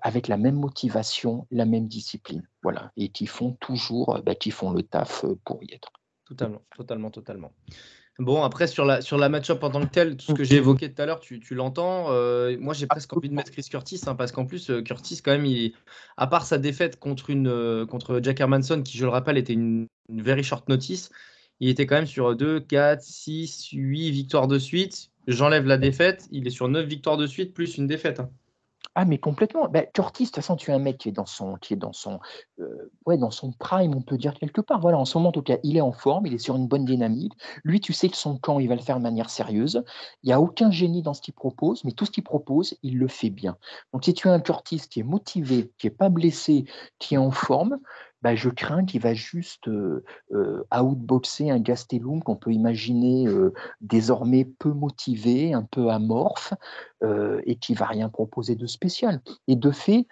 avec 0.00 0.28
la 0.28 0.38
même 0.38 0.54
motivation, 0.54 1.46
la 1.50 1.66
même 1.66 1.88
discipline. 1.88 2.48
Voilà, 2.62 2.90
et 2.96 3.10
qui 3.10 3.26
font 3.26 3.52
toujours, 3.60 4.18
bah, 4.24 4.32
le 4.32 4.80
taf 4.80 5.26
pour 5.44 5.62
y 5.62 5.74
être. 5.74 5.92
Totalement, 6.24 6.62
totalement, 6.74 7.10
totalement. 7.10 7.52
Bon, 8.18 8.42
après, 8.42 8.66
sur 8.66 8.84
la, 8.84 9.00
sur 9.00 9.16
la 9.16 9.28
match-up 9.28 9.62
en 9.62 9.70
tant 9.70 9.80
que 9.80 9.92
tel, 9.92 10.16
tout 10.16 10.26
ce 10.26 10.32
que 10.32 10.42
j'ai 10.42 10.56
évoqué 10.56 10.92
tout 10.92 11.00
à 11.00 11.06
l'heure, 11.06 11.20
tu, 11.20 11.38
tu 11.38 11.54
l'entends. 11.54 12.06
Euh, 12.10 12.56
moi, 12.58 12.74
j'ai 12.74 12.88
presque 12.88 13.16
envie 13.16 13.28
de 13.28 13.34
mettre 13.34 13.52
Chris 13.52 13.66
Curtis, 13.70 14.00
hein, 14.08 14.16
parce 14.16 14.32
qu'en 14.32 14.44
plus, 14.44 14.70
euh, 14.70 14.82
Curtis, 14.82 15.20
quand 15.22 15.30
même, 15.30 15.46
il, 15.46 15.72
à 16.16 16.26
part 16.26 16.44
sa 16.44 16.58
défaite 16.58 16.98
contre, 16.98 17.30
une, 17.30 17.46
euh, 17.46 17.86
contre 17.86 18.18
Jack 18.20 18.40
Hermanson, 18.40 18.82
qui, 18.82 18.98
je 18.98 19.04
le 19.04 19.10
rappelle, 19.10 19.38
était 19.38 19.52
une, 19.52 19.86
une, 20.08 20.22
very 20.22 20.42
short 20.42 20.68
notice, 20.68 21.10
il 21.60 21.68
était 21.68 21.86
quand 21.86 21.94
même 21.94 22.06
sur 22.06 22.34
2, 22.34 22.58
4, 22.58 23.00
6, 23.00 23.68
8 23.72 24.10
victoires 24.10 24.48
de 24.48 24.58
suite. 24.58 25.10
J'enlève 25.28 25.66
la 25.66 25.76
défaite, 25.76 26.26
il 26.32 26.44
est 26.48 26.50
sur 26.50 26.68
9 26.68 26.86
victoires 26.86 27.18
de 27.18 27.26
suite, 27.28 27.54
plus 27.54 27.76
une 27.76 27.86
défaite. 27.86 28.18
Hein. 28.18 28.30
Ah, 29.00 29.04
mais 29.04 29.18
complètement. 29.18 29.68
Bah, 29.68 29.84
Curtis, 29.86 30.24
de 30.24 30.28
toute 30.30 30.34
façon, 30.36 30.56
tu 30.56 30.72
es 30.72 30.74
un 30.74 30.80
mec 30.80 30.98
qui 30.98 31.08
est 31.08 31.12
dans 31.12 31.24
son, 31.24 31.54
qui 31.54 31.72
est 31.72 31.76
dans 31.76 31.92
son, 31.92 32.18
euh, 32.58 32.90
dans 33.06 33.30
son 33.30 33.52
prime, 33.52 33.94
on 33.94 34.02
peut 34.02 34.18
dire 34.18 34.34
quelque 34.34 34.60
part. 34.60 34.80
Voilà, 34.80 34.98
en 34.98 35.04
ce 35.04 35.16
moment, 35.16 35.28
en 35.28 35.32
tout 35.32 35.42
cas, 35.42 35.58
il 35.62 35.76
est 35.76 35.80
en 35.80 35.92
forme, 35.92 36.26
il 36.26 36.34
est 36.34 36.38
sur 36.38 36.56
une 36.56 36.66
bonne 36.66 36.84
dynamique. 36.84 37.32
Lui, 37.62 37.80
tu 37.80 37.92
sais 37.92 38.08
que 38.08 38.16
son 38.16 38.36
camp, 38.38 38.58
il 38.58 38.66
va 38.68 38.74
le 38.74 38.80
faire 38.82 38.96
de 38.96 39.02
manière 39.04 39.30
sérieuse. 39.30 39.84
Il 40.24 40.26
n'y 40.26 40.32
a 40.32 40.40
aucun 40.40 40.72
génie 40.72 41.02
dans 41.02 41.14
ce 41.14 41.20
qu'il 41.20 41.32
propose, 41.32 41.84
mais 41.84 41.92
tout 41.92 42.06
ce 42.06 42.10
qu'il 42.10 42.24
propose, 42.24 42.76
il 42.82 42.98
le 42.98 43.06
fait 43.06 43.30
bien. 43.30 43.56
Donc, 43.92 44.04
si 44.04 44.14
tu 44.14 44.26
as 44.28 44.32
un 44.32 44.40
Curtis 44.40 44.80
qui 44.90 44.98
est 44.98 45.04
motivé, 45.04 45.70
qui 45.78 45.86
n'est 45.86 45.92
pas 45.92 46.08
blessé, 46.08 46.64
qui 46.98 47.14
est 47.14 47.18
en 47.18 47.30
forme, 47.30 47.78
bah, 48.22 48.34
je 48.34 48.48
crains 48.48 48.84
qu'il 48.84 49.00
va 49.00 49.14
juste 49.14 49.68
euh, 49.68 50.04
euh, 50.32 50.64
outboxer 50.76 51.50
un 51.50 51.60
Gastelum 51.60 52.22
qu'on 52.22 52.36
peut 52.36 52.52
imaginer 52.52 53.26
euh, 53.26 53.52
désormais 53.80 54.44
peu 54.44 54.72
motivé, 54.72 55.52
un 55.54 55.62
peu 55.62 55.90
amorphe, 55.90 56.54
et 57.46 57.56
qui 57.56 57.74
va 57.74 57.86
rien 57.86 58.08
proposer 58.08 58.56
de 58.56 58.66
spécial. 58.66 59.22
Et 59.46 59.54
de 59.54 59.70
fait, 59.70 60.08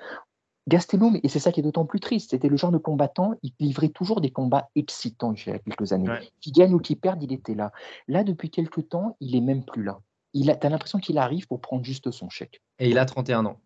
Gastelum, 0.68 1.18
et 1.22 1.28
c'est 1.28 1.40
ça 1.40 1.50
qui 1.50 1.60
est 1.60 1.62
d'autant 1.64 1.84
plus 1.84 1.98
triste, 1.98 2.30
c'était 2.30 2.48
le 2.48 2.56
genre 2.56 2.70
de 2.70 2.78
combattant, 2.78 3.34
il 3.42 3.52
livrait 3.58 3.88
toujours 3.88 4.20
des 4.20 4.30
combats 4.30 4.68
excitants 4.76 5.32
il 5.32 5.50
y 5.50 5.52
a 5.52 5.58
quelques 5.58 5.92
années. 5.92 6.08
Qui 6.40 6.52
gagne 6.52 6.74
ou 6.74 6.78
qui 6.78 6.94
perd, 6.94 7.20
il 7.22 7.32
était 7.32 7.54
là. 7.54 7.72
Là, 8.06 8.22
depuis 8.22 8.50
quelques 8.50 8.88
temps, 8.88 9.16
il 9.20 9.34
est 9.34 9.40
même 9.40 9.64
plus 9.64 9.82
là. 9.82 10.00
Il 10.32 10.50
a, 10.50 10.56
as 10.60 10.68
l'impression 10.68 11.00
qu'il 11.00 11.18
arrive 11.18 11.48
pour 11.48 11.60
prendre 11.60 11.84
juste 11.84 12.12
son 12.12 12.28
chèque. 12.28 12.62
Et 12.78 12.88
il 12.88 12.98
a 12.98 13.04
31 13.04 13.46
ans. 13.46 13.60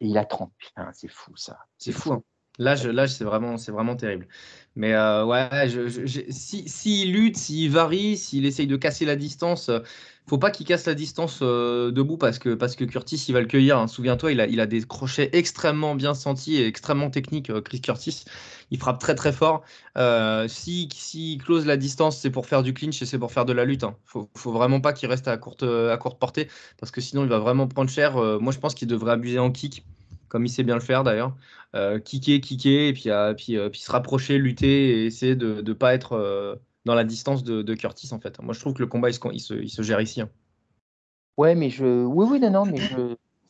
Et 0.00 0.06
il 0.06 0.16
a 0.16 0.24
30. 0.24 0.50
Putain, 0.56 0.90
c'est 0.94 1.08
fou 1.08 1.36
ça. 1.36 1.58
C'est 1.76 1.92
fou. 1.92 2.12
Hein. 2.12 2.22
Là, 2.58 2.76
c'est 2.76 3.24
vraiment, 3.24 3.56
c'est 3.56 3.72
vraiment 3.72 3.96
terrible. 3.96 4.26
Mais 4.74 4.94
euh, 4.94 5.24
ouais, 5.24 5.68
je, 5.68 6.26
si, 6.30 6.68
s'il 6.68 7.12
lutte, 7.12 7.36
s'il 7.36 7.70
varie, 7.70 8.16
s'il 8.16 8.46
essaye 8.46 8.66
de 8.66 8.76
casser 8.76 9.04
la 9.04 9.16
distance, 9.16 9.68
euh, 9.68 9.80
faut 10.26 10.38
pas 10.38 10.50
qu'il 10.50 10.66
casse 10.66 10.86
la 10.86 10.94
distance 10.94 11.40
euh, 11.42 11.90
debout 11.90 12.16
parce 12.16 12.38
que, 12.38 12.54
parce 12.54 12.76
que 12.76 12.84
Curtis, 12.84 13.24
il 13.28 13.32
va 13.34 13.40
le 13.40 13.46
cueillir. 13.46 13.78
Hein. 13.78 13.86
Souviens-toi, 13.86 14.32
il 14.32 14.40
a, 14.40 14.46
il 14.46 14.60
a 14.60 14.66
des 14.66 14.82
crochets 14.82 15.30
extrêmement 15.32 15.94
bien 15.94 16.14
sentis 16.14 16.56
et 16.56 16.66
extrêmement 16.66 17.10
techniques. 17.10 17.52
Chris 17.62 17.80
Curtis, 17.80 18.24
il 18.70 18.78
frappe 18.78 18.98
très 18.98 19.14
très 19.14 19.32
fort. 19.32 19.62
si, 20.48 20.88
si 20.94 21.38
close 21.42 21.66
la 21.66 21.76
distance, 21.76 22.18
c'est 22.18 22.30
pour 22.30 22.46
faire 22.46 22.62
du 22.62 22.72
clinch 22.72 23.02
et 23.02 23.06
c'est 23.06 23.18
pour 23.18 23.32
faire 23.32 23.44
de 23.44 23.52
la 23.52 23.64
lutte. 23.64 23.84
Hein. 23.84 23.96
Faut, 24.06 24.30
faut 24.36 24.52
vraiment 24.52 24.80
pas 24.80 24.92
qu'il 24.92 25.08
reste 25.08 25.28
à 25.28 25.36
courte, 25.36 25.64
à 25.64 25.96
courte 25.98 26.18
portée 26.18 26.48
parce 26.78 26.92
que 26.92 27.00
sinon 27.00 27.24
il 27.24 27.28
va 27.28 27.38
vraiment 27.38 27.66
prendre 27.66 27.90
cher. 27.90 28.16
moi, 28.40 28.52
je 28.52 28.58
pense 28.58 28.74
qu'il 28.74 28.88
devrait 28.88 29.12
abuser 29.12 29.38
en 29.38 29.50
kick 29.50 29.84
comme 30.32 30.46
il 30.46 30.48
sait 30.48 30.62
bien 30.62 30.76
le 30.76 30.80
faire 30.80 31.04
d'ailleurs. 31.04 31.36
Euh, 31.74 31.98
kicker, 31.98 32.40
kicker, 32.40 32.88
et 32.88 32.92
puis, 32.92 33.08
euh, 33.08 33.32
euh, 33.32 33.70
puis, 33.70 33.80
se 33.80 33.90
rapprocher, 33.90 34.36
lutter 34.36 34.90
et 34.90 35.06
essayer 35.06 35.36
de 35.36 35.62
ne 35.62 35.72
pas 35.72 35.94
être 35.94 36.60
dans 36.84 36.94
la 36.94 37.04
distance 37.04 37.44
de, 37.44 37.74
Curtis 37.74 38.12
en 38.12 38.20
fait. 38.20 38.40
Moi 38.40 38.52
je 38.52 38.60
trouve 38.60 38.74
que 38.74 38.80
le 38.80 38.86
combat 38.86 39.08
il 39.08 39.40
se, 39.40 39.82
gère 39.82 40.00
ici. 40.00 40.20
Hein. 40.20 40.28
Ouais, 41.38 41.54
mais 41.54 41.70
je. 41.70 42.04
Oui, 42.04 42.26
oui, 42.28 42.40
non, 42.40 42.50
non, 42.50 42.66
mais 42.66 42.78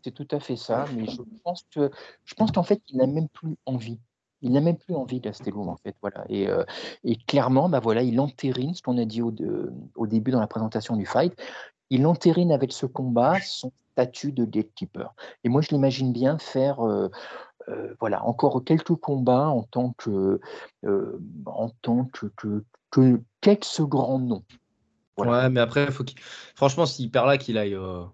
c'est 0.04 0.12
tout 0.12 0.28
à 0.30 0.38
fait 0.38 0.56
ça. 0.56 0.84
Mais 0.94 1.06
je 1.06 1.20
pense 1.42 1.66
que 1.74 1.90
je 2.24 2.34
pense 2.34 2.52
qu'en 2.52 2.62
fait, 2.62 2.80
il 2.88 2.98
n'a 2.98 3.06
même 3.06 3.28
plus 3.28 3.56
envie. 3.66 3.98
Il 4.44 4.52
n'a 4.52 4.60
même 4.60 4.76
plus 4.76 4.94
envie 4.94 5.20
d'Astelum, 5.20 5.68
en 5.68 5.76
fait. 5.76 5.96
Voilà. 6.00 6.24
Et, 6.28 6.46
clairement, 7.26 7.68
bah 7.68 7.80
voilà, 7.80 8.02
il 8.02 8.20
entérine 8.20 8.74
ce 8.74 8.82
qu'on 8.82 8.98
a 8.98 9.04
dit 9.04 9.22
au, 9.22 9.32
début 10.06 10.30
dans 10.30 10.40
la 10.40 10.48
présentation 10.48 10.96
du 10.96 11.06
fight. 11.06 11.34
Il 11.90 12.06
entérine 12.06 12.52
avec 12.52 12.72
ce 12.72 12.86
combat 12.86 13.40
son 13.40 13.72
statut 13.92 14.32
de 14.32 14.44
gatekeeper. 14.44 15.14
Et 15.44 15.48
moi, 15.48 15.60
je 15.60 15.68
l'imagine 15.70 16.12
bien 16.12 16.38
faire 16.38 16.80
voilà, 18.00 18.24
encore 18.24 18.62
quelques 18.64 18.94
combats 18.94 19.48
en 19.48 19.62
tant 19.62 19.92
que, 19.92 20.40
euh, 20.84 21.18
en 21.46 21.70
tant 21.82 22.04
que, 22.06 22.26
que, 22.36 22.64
que 22.90 23.82
grand 23.82 24.18
nom. 24.18 24.44
Ouais, 25.18 25.50
mais 25.50 25.60
après, 25.60 25.90
faut 25.90 26.04
franchement, 26.54 26.86
s'il 26.86 27.10
perd 27.10 27.26
là, 27.26 27.38
qu'il 27.38 27.58
aille, 27.58 27.74
euh, 27.74 28.04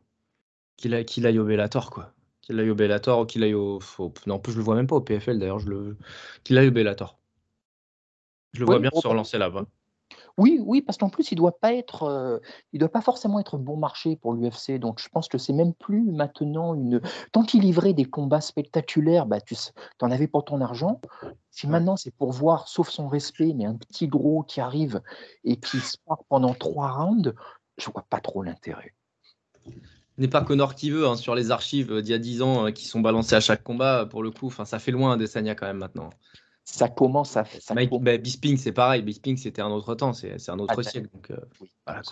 qu'il 0.76 0.94
aille, 0.94 1.04
qu'il 1.04 1.26
aille 1.26 1.38
au 1.38 1.44
Bellator, 1.44 1.90
quoi. 1.90 2.12
Qu'il 2.42 2.58
aille 2.58 2.70
au 2.70 2.74
Bellator 2.74 3.20
ou 3.20 3.26
qu'il 3.26 3.42
aille 3.44 3.54
au. 3.54 3.78
Non, 4.26 4.36
en 4.36 4.38
plus, 4.38 4.52
je 4.52 4.58
le 4.58 4.64
vois 4.64 4.74
même 4.74 4.86
pas 4.86 4.96
au 4.96 5.00
PFL 5.00 5.38
d'ailleurs, 5.38 5.58
je 5.58 5.68
le... 5.68 5.96
qu'il 6.44 6.58
aille 6.58 6.68
au 6.68 6.72
Bellator. 6.72 7.18
Je 8.54 8.60
le 8.60 8.66
vois 8.66 8.78
bien 8.78 8.90
se 8.94 9.06
relancer 9.06 9.38
là-bas. 9.38 9.66
Oui, 10.38 10.60
oui, 10.64 10.82
parce 10.82 10.96
qu'en 10.96 11.10
plus, 11.10 11.32
il 11.32 11.34
doit 11.34 11.58
pas 11.58 11.74
être, 11.74 12.04
euh, 12.04 12.38
il 12.72 12.78
doit 12.78 12.88
pas 12.88 13.00
forcément 13.00 13.40
être 13.40 13.58
bon 13.58 13.76
marché 13.76 14.14
pour 14.14 14.34
l'UFC. 14.34 14.78
Donc, 14.78 15.00
je 15.02 15.08
pense 15.08 15.26
que 15.26 15.36
c'est 15.36 15.52
même 15.52 15.74
plus 15.74 16.12
maintenant 16.12 16.74
une. 16.74 17.00
Tant 17.32 17.42
qu'il 17.42 17.62
livrait 17.62 17.92
des 17.92 18.04
combats 18.04 18.40
spectaculaires, 18.40 19.26
bah, 19.26 19.40
tu 19.40 19.56
en 20.00 20.10
avais 20.12 20.28
pour 20.28 20.44
ton 20.44 20.60
argent. 20.60 21.00
Si 21.50 21.66
maintenant 21.66 21.96
c'est 21.96 22.14
pour 22.14 22.30
voir, 22.30 22.68
sauf 22.68 22.88
son 22.88 23.08
respect, 23.08 23.52
mais 23.52 23.66
un 23.66 23.74
petit 23.74 24.06
gros 24.06 24.44
qui 24.44 24.60
arrive 24.60 25.02
et 25.42 25.56
qui 25.56 25.80
se 25.80 25.96
part 26.06 26.22
pendant 26.28 26.54
trois 26.54 26.92
rounds, 26.92 27.34
je 27.76 27.90
vois 27.90 28.06
pas 28.08 28.20
trop 28.20 28.44
l'intérêt. 28.44 28.94
N'est 30.18 30.28
pas 30.28 30.42
Connor 30.42 30.76
qui 30.76 30.90
veut 30.90 31.08
hein, 31.08 31.16
sur 31.16 31.34
les 31.34 31.50
archives 31.50 32.00
d'il 32.00 32.10
y 32.10 32.14
a 32.14 32.18
dix 32.18 32.42
ans 32.42 32.66
euh, 32.66 32.70
qui 32.70 32.86
sont 32.86 33.00
balancées 33.00 33.34
à 33.34 33.40
chaque 33.40 33.64
combat. 33.64 34.06
Pour 34.06 34.22
le 34.22 34.30
coup, 34.30 34.52
ça 34.52 34.78
fait 34.78 34.92
loin 34.92 35.16
Desania 35.16 35.56
quand 35.56 35.66
même 35.66 35.78
maintenant 35.78 36.10
ça 36.70 36.88
commence 36.88 37.36
à 37.36 37.44
faire. 37.44 37.60
Bah, 38.00 38.18
Bisping, 38.18 38.58
c'est 38.58 38.72
pareil. 38.72 39.02
Bisping, 39.02 39.36
c'était 39.38 39.62
un 39.62 39.70
autre 39.70 39.94
temps, 39.94 40.12
c'est 40.12 40.48
un 40.48 40.58
autre 40.58 40.74
ah, 40.76 40.82
siècle. 40.82 41.08
Donc, 41.14 41.30
euh, 41.30 41.36
voilà, 41.86 42.02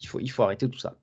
il, 0.00 0.08
faut, 0.08 0.18
il 0.18 0.28
faut 0.28 0.42
arrêter 0.42 0.68
tout 0.68 0.80
ça. 0.80 0.94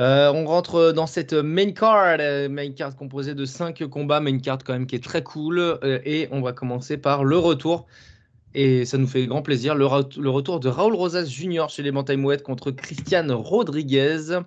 Euh, 0.00 0.32
on 0.32 0.46
rentre 0.46 0.92
dans 0.92 1.08
cette 1.08 1.32
main 1.32 1.72
card, 1.72 2.18
euh, 2.20 2.48
main 2.48 2.70
card 2.70 2.94
composée 2.94 3.34
de 3.34 3.44
5 3.44 3.84
combats, 3.88 4.20
main 4.20 4.38
card 4.38 4.58
quand 4.64 4.74
même 4.74 4.86
qui 4.86 4.94
est 4.94 5.02
très 5.02 5.24
cool. 5.24 5.78
et 5.82 6.28
on 6.30 6.40
va 6.40 6.52
commencer 6.52 6.98
par 6.98 7.24
le 7.24 7.36
retour. 7.36 7.86
Et 8.54 8.84
ça 8.84 8.96
nous 8.96 9.08
fait 9.08 9.26
grand 9.26 9.42
plaisir, 9.42 9.74
le, 9.74 9.84
le 10.20 10.30
retour 10.30 10.60
de 10.60 10.68
Raoul 10.68 10.94
Rosas 10.94 11.26
Jr. 11.26 11.66
chez 11.68 11.82
les 11.82 11.90
Bantamweight 11.90 12.42
contre 12.44 12.70
Christian 12.70 13.26
Rodriguez. 13.36 14.38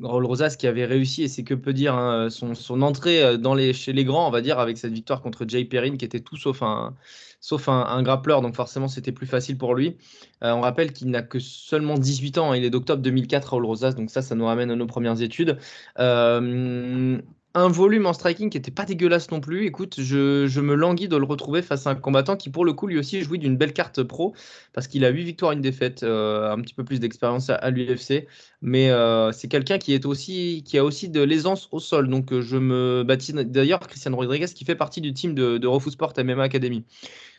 Raul 0.00 0.24
Rosas 0.26 0.56
qui 0.58 0.66
avait 0.66 0.84
réussi, 0.84 1.22
et 1.22 1.28
c'est 1.28 1.44
que 1.44 1.54
peut 1.54 1.72
dire 1.72 1.94
hein, 1.94 2.28
son, 2.30 2.82
entrée 2.82 3.22
euh, 3.22 3.36
dans 3.36 3.54
les, 3.54 3.72
chez 3.72 3.92
les 3.92 4.04
grands, 4.04 4.26
on 4.26 4.30
va 4.30 4.40
dire, 4.40 4.58
avec 4.58 4.78
cette 4.78 4.92
victoire 4.92 5.22
contre 5.22 5.44
Jay 5.46 5.64
Perrin, 5.64 5.96
qui 5.96 6.04
était 6.04 6.20
tout 6.20 6.36
sauf 6.36 6.62
un, 6.62 6.94
sauf 7.40 7.68
un, 7.68 8.02
grappleur, 8.02 8.42
donc 8.42 8.56
forcément 8.56 8.88
c'était 8.88 9.12
plus 9.12 9.26
facile 9.26 9.58
pour 9.58 9.74
lui. 9.74 9.96
Euh, 10.42 10.52
on 10.52 10.60
rappelle 10.60 10.92
qu'il 10.92 11.10
n'a 11.10 11.22
que 11.22 11.38
seulement 11.38 11.94
18 11.94 12.38
ans, 12.38 12.52
hein, 12.52 12.56
il 12.56 12.64
est 12.64 12.70
d'octobre 12.70 13.02
2004, 13.02 13.52
Raul 13.52 13.64
Rosas, 13.64 13.92
donc 13.92 14.10
ça, 14.10 14.22
ça 14.22 14.34
nous 14.34 14.46
ramène 14.46 14.70
à 14.70 14.76
nos 14.76 14.86
premières 14.86 15.20
études. 15.22 15.58
Euh, 15.98 17.20
un 17.54 17.68
volume 17.68 18.06
en 18.06 18.12
striking 18.12 18.50
qui 18.50 18.58
n'était 18.58 18.72
pas 18.72 18.84
dégueulasse 18.84 19.30
non 19.30 19.40
plus. 19.40 19.64
Écoute, 19.64 20.00
je, 20.00 20.60
me 20.60 20.74
languis 20.74 21.06
de 21.06 21.16
le 21.16 21.24
retrouver 21.24 21.62
face 21.62 21.86
à 21.86 21.90
un 21.90 21.94
combattant 21.94 22.36
qui, 22.36 22.50
pour 22.50 22.64
le 22.64 22.72
coup, 22.72 22.88
lui 22.88 22.98
aussi 22.98 23.22
jouit 23.22 23.38
d'une 23.38 23.56
belle 23.56 23.72
carte 23.72 24.02
pro 24.02 24.34
parce 24.72 24.88
qu'il 24.88 25.04
a 25.04 25.08
8 25.08 25.22
victoires, 25.22 25.52
une 25.52 25.60
défaite, 25.60 26.02
euh, 26.02 26.50
un 26.50 26.60
petit 26.60 26.74
peu 26.74 26.84
plus 26.84 26.98
d'expérience 26.98 27.50
à, 27.50 27.70
l'UFC. 27.70 28.26
Mais 28.60 28.90
euh, 28.90 29.30
c'est 29.30 29.46
quelqu'un 29.46 29.78
qui, 29.78 29.94
a 29.94 30.84
aussi 30.84 31.08
de 31.08 31.22
l'aisance 31.22 31.68
au 31.70 31.78
sol. 31.78 32.08
Donc, 32.08 32.32
euh, 32.32 32.42
je 32.42 32.56
me 32.56 33.04
baptise 33.06 33.34
d'ailleurs 33.34 33.80
Christian 33.80 34.16
Rodriguez 34.16 34.46
qui 34.46 34.64
fait 34.64 34.74
partie 34.74 35.00
du 35.00 35.14
team 35.14 35.34
de, 35.34 35.58
de 35.58 35.66
Refus 35.68 35.92
Sport 35.92 36.12
MMA 36.18 36.42
Academy. 36.42 36.84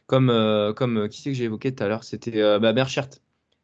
Comme, 0.07 1.09
qui 1.09 1.22
c'est 1.22 1.32
que 1.32 1.36
j'ai 1.36 1.45
évoqué 1.45 1.76
tout 1.76 1.84
à 1.84 1.88
l'heure? 1.88 2.03
C'était 2.03 2.59
bah, 2.59 2.72
Merchert 2.74 3.09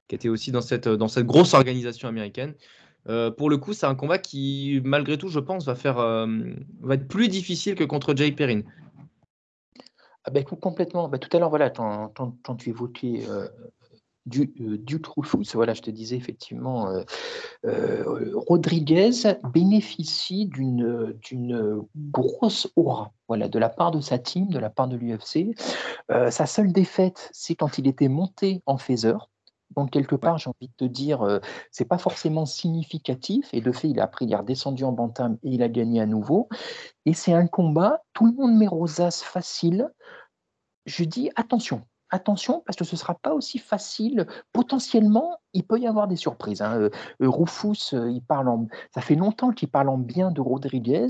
qui 0.07 0.15
était 0.15 0.27
aussi 0.27 0.51
dans 0.51 0.59
cette 0.59 0.89
grosse 0.89 1.53
organisation 1.53 2.09
américaine. 2.09 2.55
Euh, 3.09 3.31
pour 3.31 3.49
le 3.49 3.57
coup, 3.57 3.73
c'est 3.73 3.85
un 3.85 3.95
combat 3.95 4.17
qui, 4.17 4.81
malgré 4.83 5.17
tout, 5.17 5.27
je 5.27 5.39
pense, 5.39 5.65
va, 5.65 5.75
euh, 5.99 6.53
être 6.89 7.07
plus 7.07 7.27
difficile 7.27 7.75
que 7.75 7.83
contre 7.83 8.15
Jay 8.15 8.31
Perrin. 8.31 8.61
Ah 10.23 10.31
bah, 10.31 10.43
complètement. 10.43 11.09
Bah, 11.09 11.17
tout 11.17 11.35
à 11.35 11.39
l'heure, 11.39 11.49
voilà, 11.49 11.69
quand, 11.71 12.55
tu 12.57 12.69
évoquais 12.69 13.23
euh, 13.27 13.47
du, 14.27 14.53
du 14.55 15.01
True 15.01 15.23
voilà, 15.55 15.73
je 15.73 15.81
te 15.81 15.89
disais 15.89 16.15
effectivement, 16.15 16.93
Rodriguez 17.63 19.11
bénéficie 19.51 20.45
d'une 20.45 21.83
grosse 21.95 22.71
aura 22.75 23.13
voilà, 23.27 23.47
de 23.47 23.57
la 23.57 23.69
part 23.69 23.89
de 23.89 23.99
sa 23.99 24.19
team, 24.19 24.49
de 24.49 24.59
la 24.59 24.69
part 24.69 24.87
de 24.87 24.95
l'UFC. 24.95 25.55
sa 26.29 26.45
seule 26.45 26.71
défaite, 26.71 27.31
c'est 27.33 27.55
quand 27.55 27.79
il 27.79 27.87
était 27.87 28.09
monté 28.09 28.61
en 28.67 28.77
phaser. 28.77 29.17
Donc, 29.75 29.91
quelque 29.91 30.15
part, 30.15 30.37
j'ai 30.37 30.49
envie 30.49 30.67
de 30.67 30.73
te 30.77 30.85
dire, 30.85 31.21
euh, 31.21 31.39
c'est 31.71 31.85
pas 31.85 31.97
forcément 31.97 32.45
significatif. 32.45 33.49
Et 33.53 33.61
de 33.61 33.71
fait, 33.71 33.89
il 33.89 33.99
a 33.99 34.07
pris, 34.07 34.25
il 34.25 34.33
est 34.33 34.35
redescendu 34.35 34.83
en 34.83 34.91
bantam 34.91 35.37
et 35.43 35.49
il 35.51 35.63
a 35.63 35.69
gagné 35.69 36.01
à 36.01 36.05
nouveau. 36.05 36.49
Et 37.05 37.13
c'est 37.13 37.33
un 37.33 37.47
combat, 37.47 38.03
tout 38.13 38.25
le 38.25 38.33
monde 38.33 38.57
met 38.57 38.67
Rosas 38.67 39.21
facile. 39.23 39.89
je 40.85 41.03
dis 41.03 41.29
attention, 41.35 41.83
attention 42.11 42.61
parce 42.65 42.77
que 42.77 42.83
ce 42.83 42.95
ne 42.95 42.99
sera 42.99 43.15
pas 43.15 43.33
aussi 43.33 43.57
facile. 43.57 44.27
Potentiellement, 44.53 45.39
il 45.53 45.63
peut 45.63 45.79
y 45.79 45.87
avoir 45.87 46.07
des 46.07 46.15
surprises. 46.15 46.61
Hein. 46.61 46.79
Euh, 46.79 46.89
euh, 47.21 47.29
Rufus, 47.29 47.93
euh, 47.93 48.09
il 48.11 48.21
parle 48.21 48.47
en... 48.47 48.67
ça 48.93 49.01
fait 49.01 49.15
longtemps 49.15 49.51
qu'il 49.51 49.69
parle 49.69 49.89
en 49.89 49.97
bien 49.97 50.31
de 50.31 50.41
Rodriguez. 50.41 51.07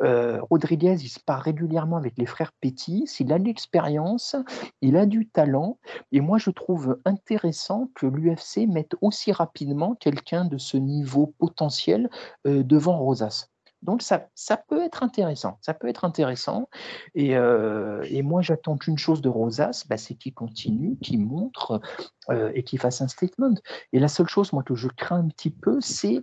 Rodriguez, 0.00 0.96
il 1.00 1.08
se 1.08 1.20
part 1.20 1.40
régulièrement 1.40 1.96
avec 1.96 2.18
les 2.18 2.26
frères 2.26 2.52
Pétis. 2.52 3.16
Il 3.20 3.32
a 3.32 3.38
de 3.38 3.44
l'expérience, 3.44 4.36
il 4.80 4.96
a 4.96 5.06
du 5.06 5.28
talent. 5.28 5.78
Et 6.12 6.20
moi, 6.20 6.38
je 6.38 6.50
trouve 6.50 6.98
intéressant 7.04 7.88
que 7.94 8.06
l'UFC 8.06 8.66
mette 8.68 8.94
aussi 9.00 9.32
rapidement 9.32 9.94
quelqu'un 9.94 10.44
de 10.44 10.58
ce 10.58 10.76
niveau 10.76 11.34
potentiel 11.38 12.10
devant 12.44 12.98
Rosas. 12.98 13.49
Donc 13.82 14.02
ça, 14.02 14.28
ça 14.34 14.56
peut 14.56 14.82
être 14.82 15.02
intéressant, 15.02 15.58
ça 15.62 15.72
peut 15.72 15.88
être 15.88 16.04
intéressant. 16.04 16.68
Et, 17.14 17.36
euh, 17.36 18.04
et 18.08 18.22
moi 18.22 18.42
j'attends 18.42 18.76
qu'une 18.76 18.98
chose 18.98 19.22
de 19.22 19.28
Rosas, 19.28 19.84
bah, 19.88 19.96
c'est 19.96 20.14
qu'il 20.14 20.34
continue, 20.34 20.96
qu'il 20.98 21.20
montre 21.20 21.80
euh, 22.28 22.52
et 22.54 22.62
qu'il 22.62 22.78
fasse 22.78 23.00
un 23.00 23.08
statement. 23.08 23.54
Et 23.92 23.98
la 23.98 24.08
seule 24.08 24.28
chose 24.28 24.52
moi 24.52 24.62
que 24.62 24.74
je 24.74 24.88
crains 24.88 25.20
un 25.20 25.28
petit 25.28 25.50
peu, 25.50 25.80
c'est 25.80 26.22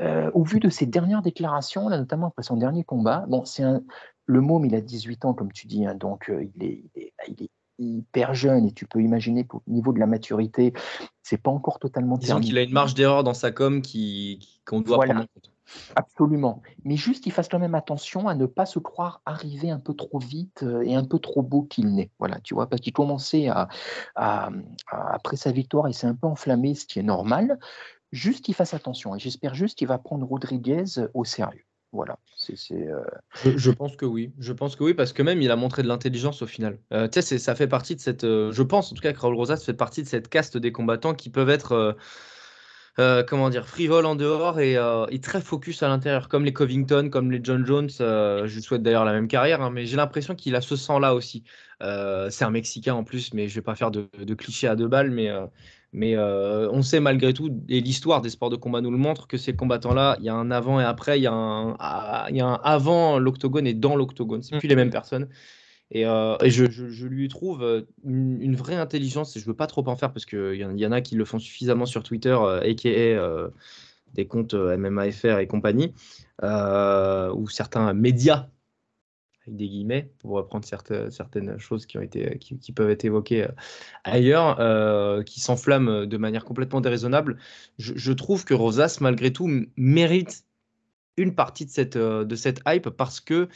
euh, 0.00 0.30
au 0.34 0.44
vu 0.44 0.60
de 0.60 0.68
ses 0.68 0.86
dernières 0.86 1.22
déclarations, 1.22 1.88
là, 1.88 1.98
notamment 1.98 2.28
après 2.28 2.42
son 2.42 2.56
dernier 2.56 2.84
combat. 2.84 3.24
Bon, 3.28 3.44
c'est 3.44 3.62
un, 3.62 3.82
le 4.26 4.40
môme, 4.40 4.66
il 4.66 4.74
a 4.74 4.80
18 4.80 5.24
ans 5.24 5.34
comme 5.34 5.52
tu 5.52 5.66
dis, 5.66 5.86
hein, 5.86 5.94
donc 5.94 6.30
il 6.30 6.62
est, 6.62 6.84
il, 6.94 7.02
est, 7.02 7.12
il 7.28 7.44
est 7.44 7.50
hyper 7.78 8.34
jeune 8.34 8.66
et 8.66 8.72
tu 8.72 8.86
peux 8.86 9.00
imaginer 9.00 9.44
qu'au 9.44 9.62
niveau 9.66 9.92
de 9.92 10.00
la 10.00 10.06
maturité, 10.06 10.72
c'est 11.22 11.38
pas 11.38 11.50
encore 11.50 11.78
totalement 11.78 12.18
Disons 12.18 12.40
qu'il 12.40 12.58
a 12.58 12.62
une 12.62 12.72
marge 12.72 12.94
d'erreur 12.94 13.24
dans 13.24 13.34
sa 13.34 13.50
com 13.52 13.80
qui 13.80 14.60
qu'on 14.66 14.80
doit 14.80 14.98
prendre 14.98 15.20
en 15.20 15.26
compte. 15.26 15.52
Absolument. 15.96 16.62
Mais 16.84 16.96
juste, 16.96 17.26
il 17.26 17.32
fasse 17.32 17.48
quand 17.48 17.58
même 17.58 17.74
attention 17.74 18.28
à 18.28 18.34
ne 18.34 18.46
pas 18.46 18.66
se 18.66 18.78
croire 18.78 19.22
arriver 19.26 19.70
un 19.70 19.78
peu 19.78 19.94
trop 19.94 20.18
vite 20.18 20.62
euh, 20.62 20.82
et 20.82 20.94
un 20.94 21.04
peu 21.04 21.18
trop 21.18 21.42
beau 21.42 21.62
qu'il 21.62 21.94
n'est. 21.94 22.10
Voilà, 22.18 22.40
tu 22.40 22.54
vois, 22.54 22.68
parce 22.68 22.80
qu'il 22.80 22.92
commençait 22.92 23.48
à, 23.48 23.68
après 24.86 25.36
sa 25.36 25.52
victoire, 25.52 25.88
il 25.88 25.94
s'est 25.94 26.06
un 26.06 26.14
peu 26.14 26.26
enflammé, 26.26 26.74
ce 26.74 26.86
qui 26.86 26.98
est 26.98 27.02
normal. 27.02 27.58
Juste 28.12 28.44
qu'il 28.44 28.54
fasse 28.54 28.74
attention. 28.74 29.14
Et 29.14 29.18
j'espère 29.18 29.54
juste 29.54 29.78
qu'il 29.78 29.88
va 29.88 29.98
prendre 29.98 30.26
Rodriguez 30.26 30.84
au 31.14 31.24
sérieux. 31.24 31.64
Voilà. 31.92 32.18
C'est, 32.36 32.56
euh, 32.72 33.02
je, 33.44 33.70
pense 33.70 33.96
que 33.96 34.04
oui. 34.04 34.32
Je 34.38 34.52
pense 34.52 34.76
que 34.76 34.84
oui, 34.84 34.94
parce 34.94 35.12
que 35.12 35.22
même 35.22 35.40
il 35.40 35.50
a 35.50 35.56
montré 35.56 35.82
de 35.82 35.88
l'intelligence 35.88 36.42
au 36.42 36.46
final. 36.46 36.78
Euh, 36.92 37.08
tu 37.08 37.22
sais, 37.22 37.38
ça 37.38 37.54
fait 37.54 37.68
partie 37.68 37.96
de 37.96 38.00
cette. 38.00 38.24
je 38.24 38.62
pense 38.62 38.92
en 38.92 38.94
tout 38.94 39.02
cas 39.02 39.12
que 39.12 39.20
Raul 39.20 39.34
Rosas 39.34 39.62
fait 39.64 39.74
partie 39.74 40.02
de 40.02 40.08
cette 40.08 40.28
caste 40.28 40.58
des 40.58 40.70
combattants 40.70 41.14
qui 41.14 41.30
peuvent 41.30 41.50
être 41.50 41.96
euh, 42.98 43.22
comment 43.22 43.48
dire, 43.48 43.64
frivole 43.64 44.06
en 44.06 44.16
dehors 44.16 44.56
euh, 44.58 45.06
et, 45.10 45.20
très 45.20 45.40
focus 45.40 45.84
à 45.84 45.88
l'intérieur, 45.88 46.28
comme 46.28 46.44
les 46.44 46.52
Covington, 46.52 47.10
comme 47.10 47.30
les 47.30 47.38
John 47.40 47.64
Jones. 47.64 47.90
Euh, 48.00 48.48
je 48.48 48.56
lui 48.56 48.62
souhaite 48.62 48.82
d'ailleurs 48.82 49.04
la 49.04 49.12
même 49.12 49.28
carrière, 49.28 49.62
hein, 49.62 49.70
mais 49.70 49.86
j'ai 49.86 49.96
l'impression 49.96 50.34
qu'il 50.34 50.56
a 50.56 50.60
ce 50.60 50.74
sang-là 50.74 51.14
aussi. 51.14 51.44
c'est 51.80 52.44
un 52.44 52.50
Mexicain 52.50 52.94
en 52.94 53.04
plus, 53.04 53.32
mais 53.34 53.46
je 53.48 53.54
vais 53.54 53.62
pas 53.62 53.76
faire 53.76 53.92
de, 53.92 54.08
clichés 54.34 54.66
à 54.66 54.74
deux 54.74 54.88
balles, 54.88 55.10
mais, 55.12 55.30
mais 55.92 56.18
on 56.18 56.82
sait 56.82 56.98
malgré 56.98 57.32
tout, 57.32 57.50
et 57.68 57.80
l'histoire 57.80 58.20
des 58.20 58.30
sports 58.30 58.50
de 58.50 58.56
combat 58.56 58.80
nous 58.80 58.90
le 58.90 58.98
montre, 58.98 59.28
que 59.28 59.36
ces 59.36 59.54
combattants-là, 59.54 60.16
il 60.18 60.24
y 60.24 60.28
a 60.28 60.34
un 60.34 60.50
avant 60.50 60.80
et 60.80 60.84
après, 60.84 61.20
il 61.20 61.22
y 61.22 61.28
a 61.28 61.32
un, 61.32 61.76
ah, 61.78 62.26
il 62.30 62.36
y 62.36 62.40
a 62.40 62.46
un 62.46 62.60
avant 62.64 63.20
l'octogone 63.20 63.68
et 63.68 63.74
dans 63.74 63.94
l'octogone. 63.94 64.42
C'est 64.42 64.56
mm. 64.56 64.58
plus 64.58 64.68
les 64.68 64.76
mêmes 64.76 64.90
personnes. 64.90 65.28
Et, 65.90 66.06
euh, 66.06 66.36
je, 66.44 67.06
lui 67.06 67.28
trouve 67.28 67.62
euh, 67.62 67.82
une, 68.04 68.56
vraie 68.56 68.74
intelligence, 68.74 69.36
et 69.36 69.40
je 69.40 69.46
veux 69.46 69.54
pas 69.54 69.66
trop 69.66 69.86
en 69.88 69.96
faire 69.96 70.12
parce 70.12 70.26
qu'il 70.26 70.54
y, 70.54 70.86
en 70.86 70.92
a 70.92 71.00
qui 71.00 71.14
le 71.16 71.24
font 71.24 71.38
suffisamment 71.38 71.86
sur 71.86 72.02
Twitter, 72.02 72.36
euh, 72.38 72.60
aka 72.60 73.50
des 74.14 74.26
comptes 74.26 74.54
MMAFR 74.54 75.38
et 75.38 75.46
compagnie, 75.46 75.94
ou 76.42 77.48
certains 77.48 77.92
médias, 77.94 78.48
avec 79.42 79.56
des 79.56 79.68
guillemets, 79.68 80.10
pour 80.18 80.32
reprendre 80.32 80.64
certaines, 80.64 81.58
choses 81.58 81.86
qui, 81.86 81.98
ont 81.98 82.02
été, 82.02 82.38
qui, 82.38 82.72
peuvent 82.72 82.90
être 82.90 83.04
évoquées 83.04 83.46
ailleurs, 84.04 85.24
qui 85.24 85.40
s'enflamment 85.40 86.06
de 86.06 86.16
manière 86.16 86.44
complètement 86.44 86.80
déraisonnable. 86.80 87.38
Je, 87.78 88.12
trouve 88.12 88.46
que 88.46 88.54
Rosas, 88.54 88.98
malgré 89.00 89.30
tout, 89.30 89.50
mérite 89.76 90.44
une 91.18 91.34
partie 91.34 91.66
de 91.66 92.34
cette 92.34 92.60
hype 92.66 92.88
parce 92.88 93.20
que 93.20 93.48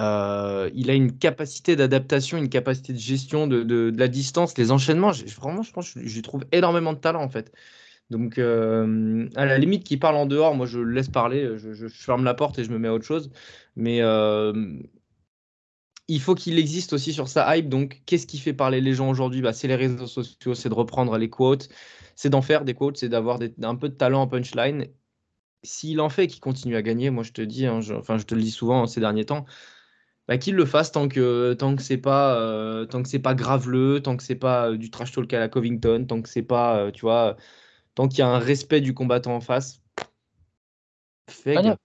euh, 0.00 0.70
il 0.74 0.90
a 0.90 0.94
une 0.94 1.16
capacité 1.18 1.76
d'adaptation, 1.76 2.38
une 2.38 2.48
capacité 2.48 2.94
de 2.94 2.98
gestion 2.98 3.46
de, 3.46 3.92
la 3.96 4.08
distance, 4.08 4.56
les 4.56 4.72
enchaînements. 4.72 5.12
vraiment, 5.38 5.62
je 5.62 5.72
pense 5.72 5.92
je, 5.94 6.20
trouve 6.22 6.44
énormément 6.52 6.94
de 6.94 6.98
talent 6.98 7.22
en 7.22 7.28
fait. 7.28 7.52
Donc, 8.08 8.38
euh, 8.38 9.28
à 9.36 9.44
la 9.44 9.58
limite, 9.58 9.84
qu'il 9.84 10.00
parle 10.00 10.16
en 10.16 10.26
dehors, 10.26 10.54
moi 10.54 10.66
je 10.66 10.78
le 10.80 10.92
laisse 10.92 11.08
parler, 11.08 11.48
je, 11.56 11.86
ferme 11.88 12.24
la 12.24 12.34
porte 12.34 12.58
et 12.58 12.64
je 12.64 12.70
me 12.70 12.78
mets 12.78 12.88
à 12.88 12.94
autre 12.94 13.04
chose. 13.04 13.30
Mais 13.76 14.00
euh, 14.00 14.52
il 16.08 16.20
faut 16.20 16.34
qu'il 16.34 16.58
existe 16.58 16.92
aussi 16.92 17.12
sur 17.12 17.28
sa 17.28 17.56
hype. 17.56 17.68
Donc, 17.68 18.02
qu'est-ce 18.06 18.26
qui 18.26 18.38
fait 18.38 18.54
parler 18.54 18.80
les 18.80 18.94
gens 18.94 19.10
aujourd'hui? 19.10 19.42
Bah, 19.42 19.52
C'est 19.52 19.68
les 19.68 19.76
réseaux 19.76 20.06
sociaux, 20.06 20.54
c'est 20.54 20.68
de 20.68 20.74
reprendre 20.74 21.16
les 21.18 21.28
quotes, 21.28 21.68
c'est 22.16 22.30
d'en 22.30 22.42
faire 22.42 22.64
des 22.64 22.74
quotes, 22.74 22.96
c'est 22.96 23.08
d'avoir 23.08 23.38
un 23.62 23.76
peu 23.76 23.88
de 23.88 23.94
talent 23.94 24.22
en 24.22 24.26
punchline. 24.26 24.86
S'il 25.62 26.00
en 26.00 26.08
fait 26.08 26.26
qu'il 26.26 26.40
continue 26.40 26.74
à 26.76 26.82
gagner, 26.82 27.10
moi 27.10 27.22
je 27.22 27.32
te 27.32 27.42
dis, 27.42 27.66
hein, 27.66 27.80
enfin 27.92 28.18
je 28.18 28.24
te 28.24 28.34
le 28.34 28.40
dis 28.40 28.50
souvent 28.50 28.86
ces 28.86 29.00
derniers 29.00 29.26
temps, 29.26 29.44
bah, 30.30 30.38
qu'il 30.38 30.54
le 30.54 30.64
fasse 30.64 30.92
tant 30.92 31.08
que 31.08 31.54
tant 31.54 31.74
que 31.74 31.82
c'est 31.82 31.98
pas 31.98 32.36
euh, 32.36 32.86
tant 32.86 33.02
que 33.02 33.08
c'est 33.08 33.18
pas 33.18 33.34
graveleux, 33.34 34.00
tant 34.00 34.16
que 34.16 34.22
c'est 34.22 34.36
pas 34.36 34.70
euh, 34.70 34.76
du 34.76 34.88
trash 34.88 35.10
talk 35.10 35.32
à 35.34 35.40
la 35.40 35.48
Covington, 35.48 36.04
tant 36.06 36.22
que 36.22 36.28
c'est 36.28 36.44
pas 36.44 36.76
euh, 36.76 36.92
tu 36.92 37.00
vois, 37.00 37.36
tant 37.96 38.06
qu'il 38.06 38.20
y 38.20 38.22
a 38.22 38.28
un 38.28 38.38
respect 38.38 38.80
du 38.80 38.94
combattant 38.94 39.34
en 39.34 39.40
face. 39.40 39.82
Ah 41.46 41.76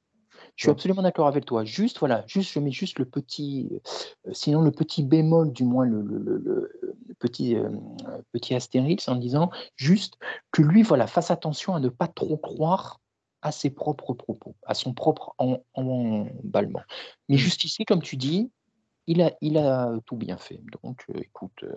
je 0.58 0.64
suis 0.64 0.70
absolument 0.70 1.02
d'accord 1.02 1.26
avec 1.26 1.46
toi. 1.46 1.66
Juste 1.66 1.98
voilà, 1.98 2.24
juste 2.28 2.54
je 2.54 2.60
mets 2.60 2.72
juste 2.72 3.00
le 3.00 3.06
petit, 3.06 3.82
sinon 4.32 4.62
le 4.62 4.72
petit 4.72 5.04
bémol 5.04 5.52
du 5.52 5.64
moins 5.64 5.86
le, 5.88 6.04
le, 6.04 6.72
petit 7.18 7.58
petit 8.32 8.54
astérix 8.54 9.08
en 9.08 9.16
disant 9.16 9.50
juste 9.76 10.20
que 10.52 10.62
lui 10.62 10.84
voilà 10.84 11.08
fasse 11.08 11.32
attention 11.32 11.74
à 11.74 11.80
ne 11.80 11.90
pas 11.90 12.08
trop 12.08 12.38
croire 12.38 13.02
à 13.46 13.52
ses 13.52 13.70
propres 13.70 14.16
propos, 14.16 14.56
à 14.66 14.74
son 14.74 14.96
propre 14.96 15.36
emballement. 15.76 16.82
Mais 17.30 17.36
mmh. 17.36 17.38
juste 17.38 17.64
ici, 17.64 17.86
comme 17.86 18.02
tu 18.02 18.18
dis, 18.18 18.50
il 19.06 19.22
a, 19.22 19.34
il 19.40 19.60
a 19.60 19.94
tout 20.08 20.16
bien 20.16 20.38
fait. 20.38 20.60
Donc, 20.84 21.06
euh, 21.12 21.20
écoute, 21.20 21.62
euh, 21.62 21.76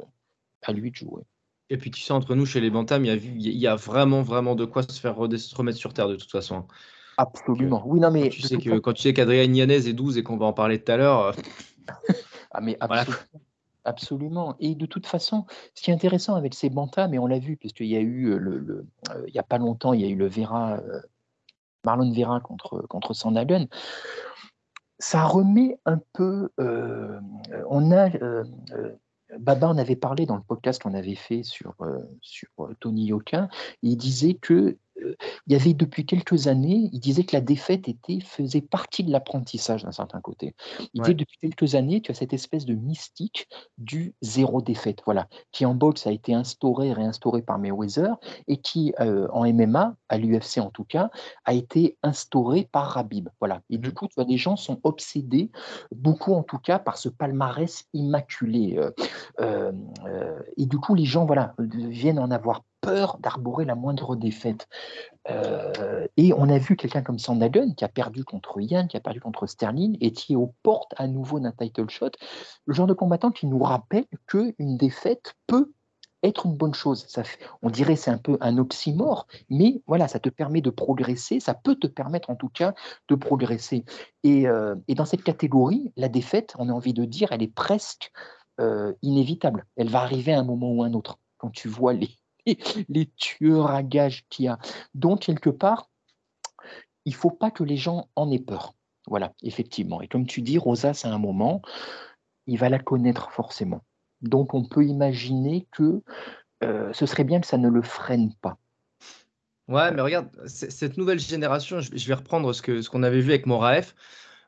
à 0.62 0.72
lui 0.72 0.90
de 0.90 0.96
jouer. 0.96 1.24
Et 1.68 1.76
puis, 1.76 1.90
tu 1.90 2.00
sais, 2.00 2.14
entre 2.14 2.34
nous, 2.34 2.46
chez 2.46 2.62
les 2.62 2.70
Bantams, 2.70 3.04
il 3.04 3.08
y 3.08 3.10
a, 3.10 3.16
il 3.16 3.58
y 3.58 3.66
a 3.66 3.76
vraiment, 3.76 4.22
vraiment 4.22 4.54
de 4.54 4.64
quoi 4.64 4.82
se 4.82 4.98
faire 4.98 5.16
se 5.16 5.54
remettre 5.54 5.76
sur 5.76 5.92
terre 5.92 6.08
de 6.08 6.16
toute 6.16 6.30
façon. 6.30 6.64
Absolument. 7.18 7.82
Oui, 7.84 8.00
non, 8.00 8.10
mais. 8.10 8.22
Quand 8.22 8.28
tu 8.30 8.40
sais 8.40 8.56
que, 8.56 8.78
quand 8.78 8.94
tu 8.94 9.02
sais 9.02 9.12
qu'Adrien 9.12 9.42
Yanez 9.42 9.86
est 9.86 9.92
12 9.92 10.16
et 10.16 10.22
qu'on 10.22 10.38
va 10.38 10.46
en 10.46 10.54
parler 10.54 10.82
tout 10.82 10.90
à 10.90 10.96
l'heure. 10.96 11.20
Euh, 11.20 11.32
ah, 12.52 12.62
mais 12.62 12.78
absolument. 12.80 13.18
Absolument. 13.84 14.56
Et 14.58 14.74
de 14.74 14.86
toute 14.86 15.06
façon, 15.06 15.44
ce 15.74 15.82
qui 15.82 15.90
est 15.90 15.94
intéressant 15.94 16.34
avec 16.34 16.54
ces 16.54 16.70
bantams, 16.70 17.12
et 17.12 17.18
on 17.18 17.26
l'a 17.26 17.38
vu, 17.38 17.58
puisqu'il 17.58 17.88
y 17.88 17.96
a 17.96 18.00
eu, 18.00 18.38
le, 18.38 18.86
il 19.26 19.32
n'y 19.34 19.38
a 19.38 19.42
pas 19.42 19.58
longtemps, 19.58 19.92
il 19.92 20.00
y 20.00 20.04
a 20.04 20.08
eu 20.08 20.16
le 20.16 20.28
Vera 20.28 20.80
Marlon 21.88 22.12
Vera 22.12 22.38
contre, 22.40 22.82
contre 22.86 23.14
Sandhagen, 23.14 23.66
ça 24.98 25.24
remet 25.24 25.78
un 25.86 25.98
peu. 26.12 26.50
Euh, 26.60 27.18
on 27.70 27.92
a. 27.92 28.14
Euh, 28.16 28.44
euh, 28.72 28.92
Baba 29.38 29.68
en 29.68 29.76
avait 29.76 29.96
parlé 29.96 30.24
dans 30.24 30.36
le 30.36 30.42
podcast 30.42 30.82
qu'on 30.82 30.94
avait 30.94 31.14
fait 31.14 31.42
sur, 31.42 31.74
Tony 32.80 33.06
Yoka. 33.06 33.48
Il 33.82 33.96
disait 33.98 34.34
que 34.34 34.78
il 35.46 35.52
y 35.52 35.56
avait 35.56 35.74
depuis 35.74 36.06
quelques 36.06 36.46
années, 36.46 36.90
il 36.92 37.00
disait 37.00 37.24
que 37.24 37.34
la 37.36 37.40
défaite 37.40 37.88
était, 37.88 38.20
faisait 38.20 38.60
partie 38.60 39.04
de 39.04 39.10
l'apprentissage 39.10 39.84
d'un 39.84 39.92
certain 39.92 40.20
côté. 40.20 40.54
Il 40.94 41.02
disait 41.02 41.14
depuis 41.14 41.38
quelques 41.38 41.74
années, 41.74 42.00
tu 42.00 42.10
as 42.10 42.14
cette 42.14 42.32
espèce 42.32 42.64
de 42.64 42.74
mystique 42.74 43.48
du 43.78 44.14
zéro 44.22 44.62
défaite, 44.62 45.00
voilà, 45.04 45.28
qui 45.52 45.66
en 45.66 45.74
boxe 45.74 46.06
a 46.06 46.12
été 46.12 46.34
instauré, 46.34 46.92
réinstauré 46.92 47.42
par 47.42 47.58
Mayweather, 47.58 48.16
et 48.46 48.58
qui 48.58 48.94
euh, 49.00 49.28
en 49.32 49.50
MMA, 49.52 49.96
à 50.08 50.18
l'UFC 50.18 50.58
en 50.58 50.70
tout 50.70 50.84
cas, 50.84 51.10
a 51.44 51.54
été 51.54 51.96
instauré 52.02 52.68
par 52.70 52.86
Rabib. 52.86 53.28
Voilà. 53.40 53.62
Et 53.70 53.78
du 53.78 53.90
mmh. 53.90 53.92
coup, 53.92 54.06
tu 54.08 54.14
vois, 54.16 54.24
les 54.24 54.38
gens 54.38 54.56
sont 54.56 54.80
obsédés, 54.82 55.50
beaucoup 55.92 56.34
en 56.34 56.42
tout 56.42 56.58
cas, 56.58 56.78
par 56.78 56.98
ce 56.98 57.08
palmarès 57.08 57.84
immaculé. 57.92 58.78
Euh, 58.78 58.90
euh, 59.40 60.38
et 60.56 60.66
du 60.66 60.78
coup, 60.78 60.94
les 60.94 61.04
gens 61.04 61.26
voilà, 61.26 61.54
viennent 61.58 62.18
en 62.18 62.30
avoir 62.30 62.62
peur 62.80 63.18
d'arborer 63.20 63.64
la 63.64 63.74
moindre 63.74 64.16
défaite. 64.16 64.68
Euh, 65.30 66.06
et 66.16 66.32
on 66.32 66.48
a 66.48 66.58
vu 66.58 66.76
quelqu'un 66.76 67.02
comme 67.02 67.18
Sandhagen 67.18 67.74
qui 67.74 67.84
a 67.84 67.88
perdu 67.88 68.24
contre 68.24 68.60
Yann, 68.60 68.88
qui 68.88 68.96
a 68.96 69.00
perdu 69.00 69.20
contre 69.20 69.46
Sterling 69.46 69.96
et 70.00 70.12
qui 70.12 70.32
est 70.32 70.36
aux 70.36 70.54
portes 70.62 70.94
à 70.96 71.06
nouveau 71.06 71.40
d'un 71.40 71.52
title 71.52 71.90
shot. 71.90 72.10
Le 72.64 72.74
genre 72.74 72.86
de 72.86 72.94
combattant 72.94 73.30
qui 73.30 73.46
nous 73.46 73.62
rappelle 73.62 74.06
qu'une 74.26 74.76
défaite 74.76 75.34
peut 75.46 75.72
être 76.22 76.46
une 76.46 76.56
bonne 76.56 76.74
chose. 76.74 77.04
Ça 77.08 77.22
on 77.62 77.70
dirait 77.70 77.96
c'est 77.96 78.10
un 78.10 78.18
peu 78.18 78.38
un 78.40 78.58
oxymore, 78.58 79.26
mais 79.50 79.82
voilà, 79.86 80.08
ça 80.08 80.18
te 80.18 80.28
permet 80.28 80.60
de 80.60 80.70
progresser, 80.70 81.40
ça 81.40 81.54
peut 81.54 81.76
te 81.76 81.86
permettre 81.86 82.30
en 82.30 82.36
tout 82.36 82.48
cas 82.48 82.74
de 83.08 83.14
progresser. 83.14 83.84
Et, 84.24 84.48
euh, 84.48 84.74
dans 84.88 85.04
cette 85.04 85.22
catégorie, 85.22 85.92
la 85.96 86.08
défaite, 86.08 86.54
on 86.58 86.68
a 86.68 86.72
envie 86.72 86.94
de 86.94 87.04
dire, 87.04 87.30
elle 87.30 87.42
est 87.42 87.54
presque 87.54 88.10
euh, 88.60 88.92
inévitable. 89.02 89.64
Elle 89.76 89.90
va 89.90 90.00
arriver 90.00 90.32
à 90.32 90.40
un 90.40 90.44
moment 90.44 90.72
ou 90.72 90.82
à 90.82 90.86
un 90.86 90.94
autre. 90.94 91.18
Quand 91.36 91.50
tu 91.50 91.68
vois 91.68 91.92
les, 91.92 92.10
les 92.88 93.10
tueurs 93.16 93.70
à 93.70 93.82
gages 93.82 94.26
qu'il 94.28 94.46
y 94.46 94.48
a. 94.48 94.58
Donc, 94.94 95.20
quelque 95.20 95.50
part, 95.50 95.90
il 97.04 97.14
faut 97.14 97.30
pas 97.30 97.50
que 97.50 97.64
les 97.64 97.76
gens 97.76 98.08
en 98.16 98.30
aient 98.30 98.38
peur. 98.38 98.74
Voilà, 99.06 99.32
effectivement. 99.42 100.02
Et 100.02 100.08
comme 100.08 100.26
tu 100.26 100.42
dis, 100.42 100.58
Rosa, 100.58 100.92
c'est 100.92 101.08
un 101.08 101.18
moment, 101.18 101.62
il 102.46 102.58
va 102.58 102.68
la 102.68 102.78
connaître 102.78 103.30
forcément. 103.30 103.82
Donc 104.20 104.54
on 104.54 104.64
peut 104.64 104.84
imaginer 104.84 105.66
que 105.72 106.02
euh, 106.64 106.92
ce 106.92 107.06
serait 107.06 107.24
bien 107.24 107.40
que 107.40 107.46
ça 107.46 107.58
ne 107.58 107.68
le 107.68 107.82
freine 107.82 108.34
pas. 108.40 108.58
Ouais, 109.68 109.92
mais 109.92 110.00
regarde, 110.00 110.28
cette 110.46 110.96
nouvelle 110.96 111.20
génération, 111.20 111.80
je 111.80 112.08
vais 112.08 112.14
reprendre 112.14 112.52
ce 112.52 112.88
qu'on 112.88 113.02
avait 113.02 113.20
vu 113.20 113.30
avec 113.30 113.46
Moraef. 113.46 113.94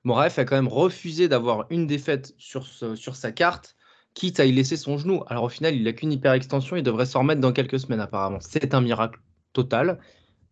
Moraef 0.05 0.39
a 0.39 0.45
quand 0.47 0.57
même 0.57 0.69
refusé 0.69 1.29
d'avoir 1.29 1.67
une 1.71 1.87
défaite 1.87 2.35
sur 2.39 2.65
sa 2.65 3.33
carte, 3.33 3.77
quitte 4.15 4.41
à 4.41 4.45
y 4.45 4.53
laisser 4.53 4.77
son 4.77 4.99
genou. 4.99 5.23
Alors 5.29 5.45
au 5.45 5.49
final, 5.49 5.75
il 5.75 5.85
n'a 5.85 5.93
qu'une 5.93 6.13
hyper 6.13 6.33
extension, 6.33 6.77
il 6.77 6.83
devrait 6.83 7.07
s'en 7.07 7.21
remettre 7.21 7.41
dans 7.41 7.53
quelques 7.53 7.79
semaines 7.79 8.01
apparemment. 8.01 8.39
C'est 8.41 8.75
un 8.75 8.81
miracle 8.81 9.21
total. 9.53 9.99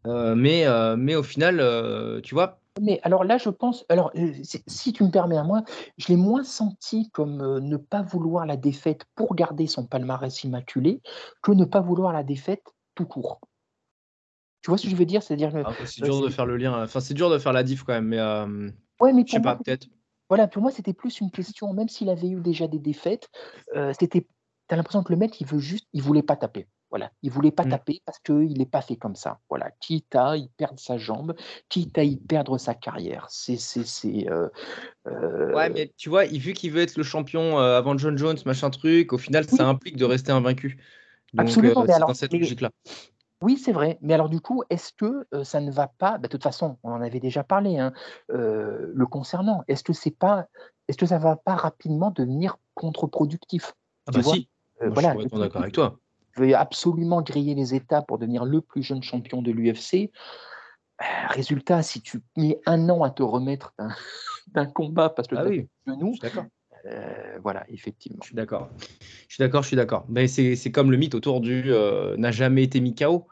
Euh, 0.07 0.35
mais, 0.35 0.67
euh, 0.67 0.97
mais 0.97 1.15
au 1.15 1.23
final, 1.23 1.61
euh, 1.61 2.21
tu 2.21 2.35
vois. 2.35 2.61
Mais 2.81 3.01
alors 3.03 3.25
là, 3.25 3.39
je 3.39 3.51
pense, 3.51 3.85
alors 3.89 4.13
si 4.67 4.93
tu 4.93 5.03
me 5.03 5.11
permets 5.11 5.37
à 5.37 5.43
moi, 5.43 5.65
je 5.97 6.09
l'ai 6.09 6.17
moins 6.17 6.45
senti 6.45 7.11
comme 7.11 7.59
ne 7.59 7.77
pas 7.77 8.03
vouloir 8.03 8.47
la 8.47 8.57
défaite 8.57 9.05
pour 9.17 9.35
garder 9.35 9.67
son 9.67 9.85
palmarès 9.85 10.45
immaculé 10.45 11.03
que 11.43 11.51
ne 11.51 11.65
pas 11.65 11.81
vouloir 11.81 12.13
la 12.13 12.23
défaite 12.23 12.63
tout 12.95 13.07
court. 13.07 13.41
Tu 14.63 14.71
vois 14.71 14.79
ce 14.79 14.85
que 14.85 14.91
je 14.91 14.97
veux 14.97 15.07
dire? 15.07 15.25
C'est-à-dire 15.25 15.51
ah, 15.65 15.73
c'est 15.85 16.05
dur 16.05 16.21
de 16.21 16.29
faire 16.29 16.47
le 16.47 16.57
lien. 16.57 16.85
Enfin, 16.85 17.01
c'est 17.01 17.15
dur 17.15 17.31
de 17.31 17.39
faire 17.39 17.53
la 17.53 17.65
diff 17.65 17.83
quand 17.83 17.95
même, 17.95 18.07
mais. 18.07 18.21
ouais, 19.01 19.13
mais 19.13 19.25
je 19.27 19.33
sais 19.33 19.41
pas, 19.41 19.57
peut-être. 19.57 19.89
Voilà, 20.29 20.47
pour 20.49 20.63
moi, 20.63 20.71
c'était 20.71 20.93
plus 20.93 21.21
une 21.21 21.31
question, 21.31 21.73
même 21.73 21.89
s'il 21.89 22.09
avait 22.09 22.29
eu 22.29 22.41
déjà 22.41 22.67
des 22.69 22.79
défaites, 22.79 23.29
c'était. 23.99 24.27
as 24.71 24.77
l'impression 24.77 25.03
que 25.03 25.13
le 25.13 25.19
mec, 25.19 25.41
il 25.41 25.47
veut 25.47 25.59
juste, 25.59 25.87
il 25.93 26.03
voulait 26.03 26.23
pas 26.23 26.37
taper. 26.37 26.67
Voilà, 26.91 27.11
il 27.23 27.31
voulait 27.31 27.51
pas 27.51 27.65
mmh. 27.65 27.71
taper 27.71 28.03
parce 28.07 28.19
qu'il 28.19 28.57
n'est 28.57 28.67
pas 28.67 28.81
fait 28.81 28.97
comme 28.97 29.15
ça. 29.15 29.41
Voilà, 29.51 29.71
quitte 29.79 30.17
à 30.17 30.39
y 30.39 30.49
perdre 30.49 30.81
sa 30.81 30.97
jambe, 30.97 31.35
quitte 31.69 31.99
à 31.99 32.03
y 32.03 32.17
perdre 32.17 32.57
sa 32.57 32.75
carrière. 32.75 33.27
C'est, 33.29 33.59
c'est, 33.59 33.85
c'est. 33.85 34.27
Euh, 34.31 35.53
ouais, 35.53 35.69
mais 35.69 35.93
tu 35.99 36.09
vois, 36.09 36.25
vu 36.25 36.55
qu'il 36.55 36.73
veut 36.73 36.81
être 36.81 36.97
le 36.97 37.03
champion 37.03 37.59
euh, 37.59 37.77
avant 37.77 37.97
John 37.99 38.17
Jones, 38.17 38.39
machin 38.47 38.71
truc, 38.71 39.13
au 39.13 39.19
final, 39.19 39.45
ça 39.45 39.69
implique 39.69 39.97
de 39.97 40.07
rester 40.07 40.33
invaincu. 40.33 40.79
Absolument. 41.37 41.85
mais 41.87 41.93
alors, 41.93 42.09
dans 42.09 42.15
cette 42.15 42.33
logique-là. 42.33 42.71
Oui, 43.41 43.57
c'est 43.57 43.73
vrai. 43.73 43.99
Mais 44.01 44.15
alors, 44.15 44.29
du 44.29 44.41
coup, 44.41 44.63
est-ce 44.69 44.93
que 44.93 45.27
ça 45.45 45.61
ne 45.61 45.71
va 45.71 45.87
pas 45.87 46.13
bah, 46.19 46.27
De 46.27 46.29
toute 46.29 46.43
façon, 46.43 46.79
on 46.83 46.91
en 46.91 47.01
avait 47.01 47.21
déjà 47.21 47.45
parlé, 47.45 47.79
hein, 47.79 47.93
le 48.29 49.07
concernant. 49.07 49.63
Est-ce 49.69 49.85
que 49.85 49.93
c'est 49.93 50.11
pas, 50.11 50.47
est-ce 50.89 50.99
que 50.99 51.07
ça 51.07 51.19
va 51.19 51.37
pas 51.37 51.55
rapidement 51.55 52.11
devenir 52.11 52.57
contre-productif? 52.75 53.75
Ah 54.07 54.13
bah 54.13 54.23
si. 54.23 54.49
voilà, 54.81 55.15
je 55.15 55.29
suis 55.29 55.39
d'accord 55.39 55.63
avec 55.63 55.75
toi 55.75 55.99
veut 56.39 56.57
absolument 56.57 57.23
griller 57.23 57.55
les 57.55 57.75
étapes 57.75 58.07
pour 58.07 58.19
devenir 58.19 58.45
le 58.45 58.61
plus 58.61 58.83
jeune 58.83 59.03
champion 59.03 59.43
de 59.43 59.51
l'UFC. 59.51 60.11
Euh, 61.01 61.05
résultat, 61.29 61.83
si 61.83 62.01
tu 62.01 62.23
mets 62.37 62.61
un 62.67 62.89
an 62.89 63.03
à 63.03 63.11
te 63.11 63.23
remettre 63.23 63.75
d'un 64.49 64.67
combat 64.73 65.11
parce 65.11 65.29
que 65.29 65.37
ah 65.37 65.45
oui, 65.45 65.69
nous, 65.87 66.15
euh, 66.87 67.39
voilà, 67.43 67.65
effectivement. 67.69 68.19
Je 68.23 68.29
suis 68.29 68.37
d'accord. 68.37 68.71
Je 69.29 69.35
suis 69.35 69.43
d'accord, 69.43 69.63
je 69.63 69.69
suis 69.69 69.77
d'accord. 69.77 70.05
Mais 70.09 70.29
c'est 70.29 70.73
comme 70.73 70.91
le 70.91 70.97
mythe 70.97 71.15
autour 71.15 71.41
du 71.41 71.65
euh, 71.67 72.17
n'a 72.17 72.31
jamais 72.31 72.63
été 72.63 72.81
mis 72.81 72.95
KO. 72.95 73.27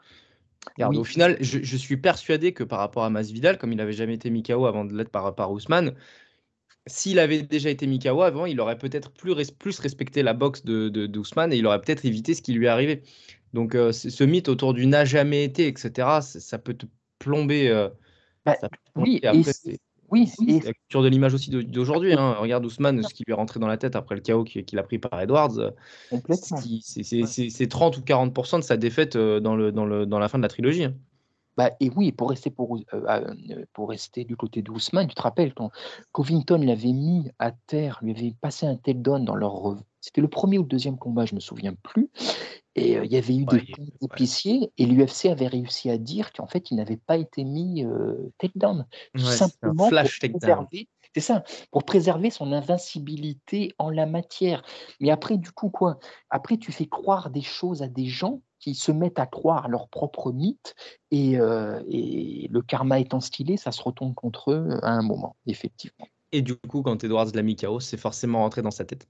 Au 0.79 1.03
final, 1.03 1.37
je, 1.39 1.77
suis 1.77 1.97
persuadé 1.97 2.51
que 2.51 2.63
par 2.63 2.79
rapport 2.79 3.03
à 3.03 3.09
Masvidal, 3.09 3.57
comme 3.57 3.71
il 3.71 3.77
n'avait 3.77 3.93
jamais 3.93 4.15
été 4.15 4.29
mis 4.29 4.43
KO 4.43 4.65
avant 4.65 4.85
de 4.85 4.95
l'être 4.95 5.09
par, 5.09 5.25
à 5.25 5.51
Ousmane, 5.51 5.93
s'il 6.85 7.19
avait 7.19 7.41
déjà 7.41 7.69
été 7.69 7.85
Mikawa 7.87 8.27
avant, 8.27 8.45
il 8.45 8.59
aurait 8.61 8.77
peut-être 8.77 9.11
plus, 9.11 9.33
plus 9.51 9.79
respecté 9.79 10.23
la 10.23 10.33
boxe 10.33 10.63
de, 10.63 10.87
de, 10.89 11.51
et 11.51 11.57
il 11.57 11.67
aurait 11.67 11.81
peut-être 11.81 12.05
évité 12.05 12.33
ce 12.33 12.41
qui 12.41 12.53
lui 12.53 12.65
est 12.65 12.69
arrivé. 12.69 13.01
Donc, 13.53 13.75
euh, 13.75 13.91
ce 13.91 14.23
mythe 14.23 14.49
autour 14.49 14.73
du 14.73 14.87
n'a 14.87 15.05
jamais 15.05 15.43
été, 15.43 15.67
etc., 15.67 16.19
ça, 16.21 16.57
peut 16.57 16.73
te 16.73 16.85
plomber. 17.19 17.89
Bah, 18.45 18.55
oui, 18.95 19.21
oui, 20.09 20.27
c'est 20.27 20.65
la 20.65 20.73
culture 20.73 21.03
de 21.03 21.09
l'image 21.09 21.33
aussi 21.33 21.49
d'aujourd'hui. 21.49 22.13
Hein. 22.13 22.35
Regarde 22.39 22.65
Ousmane, 22.65 23.03
ce 23.03 23.13
qui 23.13 23.23
lui 23.25 23.33
est 23.33 23.35
rentré 23.35 23.59
dans 23.59 23.67
la 23.67 23.77
tête 23.77 23.95
après 23.95 24.15
le 24.15 24.21
chaos 24.21 24.43
qu'il 24.43 24.79
a 24.79 24.83
pris 24.83 24.99
par 24.99 25.19
Edwards. 25.19 25.73
C'est 26.81 27.67
30 27.67 27.97
ou 27.97 28.01
40% 28.01 28.59
de 28.59 28.63
sa 28.63 28.77
défaite 28.77 29.15
euh, 29.17 29.39
dans, 29.39 29.55
le, 29.55 29.71
dans, 29.71 29.85
le, 29.85 30.05
dans 30.05 30.19
la 30.19 30.29
fin 30.29 30.37
de 30.37 30.43
la 30.43 30.49
trilogie. 30.49 30.85
Hein. 30.85 30.95
Bah, 31.57 31.71
et 31.79 31.89
oui, 31.95 32.11
pour 32.11 32.29
rester, 32.29 32.51
pour, 32.51 32.77
euh, 32.77 32.81
euh, 32.93 33.65
pour 33.73 33.89
rester 33.89 34.23
du 34.23 34.37
côté 34.37 34.61
d'Ousmane, 34.61 35.07
tu 35.07 35.15
te 35.15 35.21
rappelles 35.21 35.55
quand 35.55 35.71
Covington 36.11 36.59
l'avait 36.59 36.93
mis 36.93 37.31
à 37.39 37.51
terre, 37.51 37.99
lui 38.03 38.11
avait 38.11 38.35
passé 38.39 38.67
un 38.67 38.75
takedown 38.75 39.25
dans 39.25 39.35
leur. 39.35 39.75
C'était 39.99 40.21
le 40.21 40.27
premier 40.27 40.59
ou 40.59 40.61
le 40.61 40.67
deuxième 40.67 40.97
combat, 40.97 41.25
je 41.25 41.33
ne 41.33 41.37
me 41.37 41.41
souviens 41.41 41.73
plus. 41.73 42.09
Et 42.75 42.95
euh, 42.95 43.05
il 43.05 43.11
y 43.11 43.17
avait 43.17 43.35
eu 43.35 43.45
des 43.45 43.65
épiciers 44.01 44.71
et 44.77 44.85
l'UFC 44.85 45.25
avait 45.25 45.47
réussi 45.47 45.89
à 45.89 45.97
dire 45.97 46.31
qu'en 46.31 46.45
fait, 46.45 46.69
il 46.69 46.77
n'avait 46.77 46.97
pas 46.97 47.17
été 47.17 47.43
mis 47.43 47.83
takedown. 48.37 48.85
Tout 49.15 49.23
simplement 49.23 49.89
pour 49.89 49.99
préserver. 50.19 50.87
C'est 51.15 51.21
ça, 51.21 51.43
pour 51.71 51.83
préserver 51.83 52.29
son 52.29 52.51
invincibilité 52.51 53.73
en 53.79 53.89
la 53.89 54.05
matière. 54.05 54.61
Mais 54.99 55.09
après, 55.09 55.37
du 55.37 55.51
coup, 55.51 55.69
quoi? 55.69 55.97
Après, 56.29 56.57
tu 56.57 56.71
fais 56.71 56.85
croire 56.85 57.31
des 57.31 57.41
choses 57.41 57.81
à 57.81 57.87
des 57.87 58.05
gens 58.05 58.41
qui 58.59 58.75
se 58.75 58.91
mettent 58.91 59.19
à 59.19 59.25
croire 59.25 59.67
leur 59.69 59.87
propre 59.87 60.31
mythe 60.31 60.75
et, 61.11 61.39
euh, 61.39 61.81
et, 61.87 62.47
le 62.51 62.61
karma 62.61 62.99
étant 62.99 63.19
stylé, 63.19 63.57
ça 63.57 63.71
se 63.71 63.81
retourne 63.81 64.13
contre 64.13 64.51
eux 64.51 64.79
à 64.81 64.91
un 64.91 65.01
moment, 65.01 65.35
effectivement. 65.45 66.07
Et 66.31 66.41
du 66.41 66.55
coup, 66.55 66.81
quand 66.81 67.03
Edwards 67.03 67.27
l'a 67.33 67.41
mis 67.41 67.55
KO, 67.55 67.79
c'est 67.79 67.97
forcément 67.97 68.39
rentré 68.39 68.61
dans 68.61 68.71
sa 68.71 68.85
tête? 68.85 69.07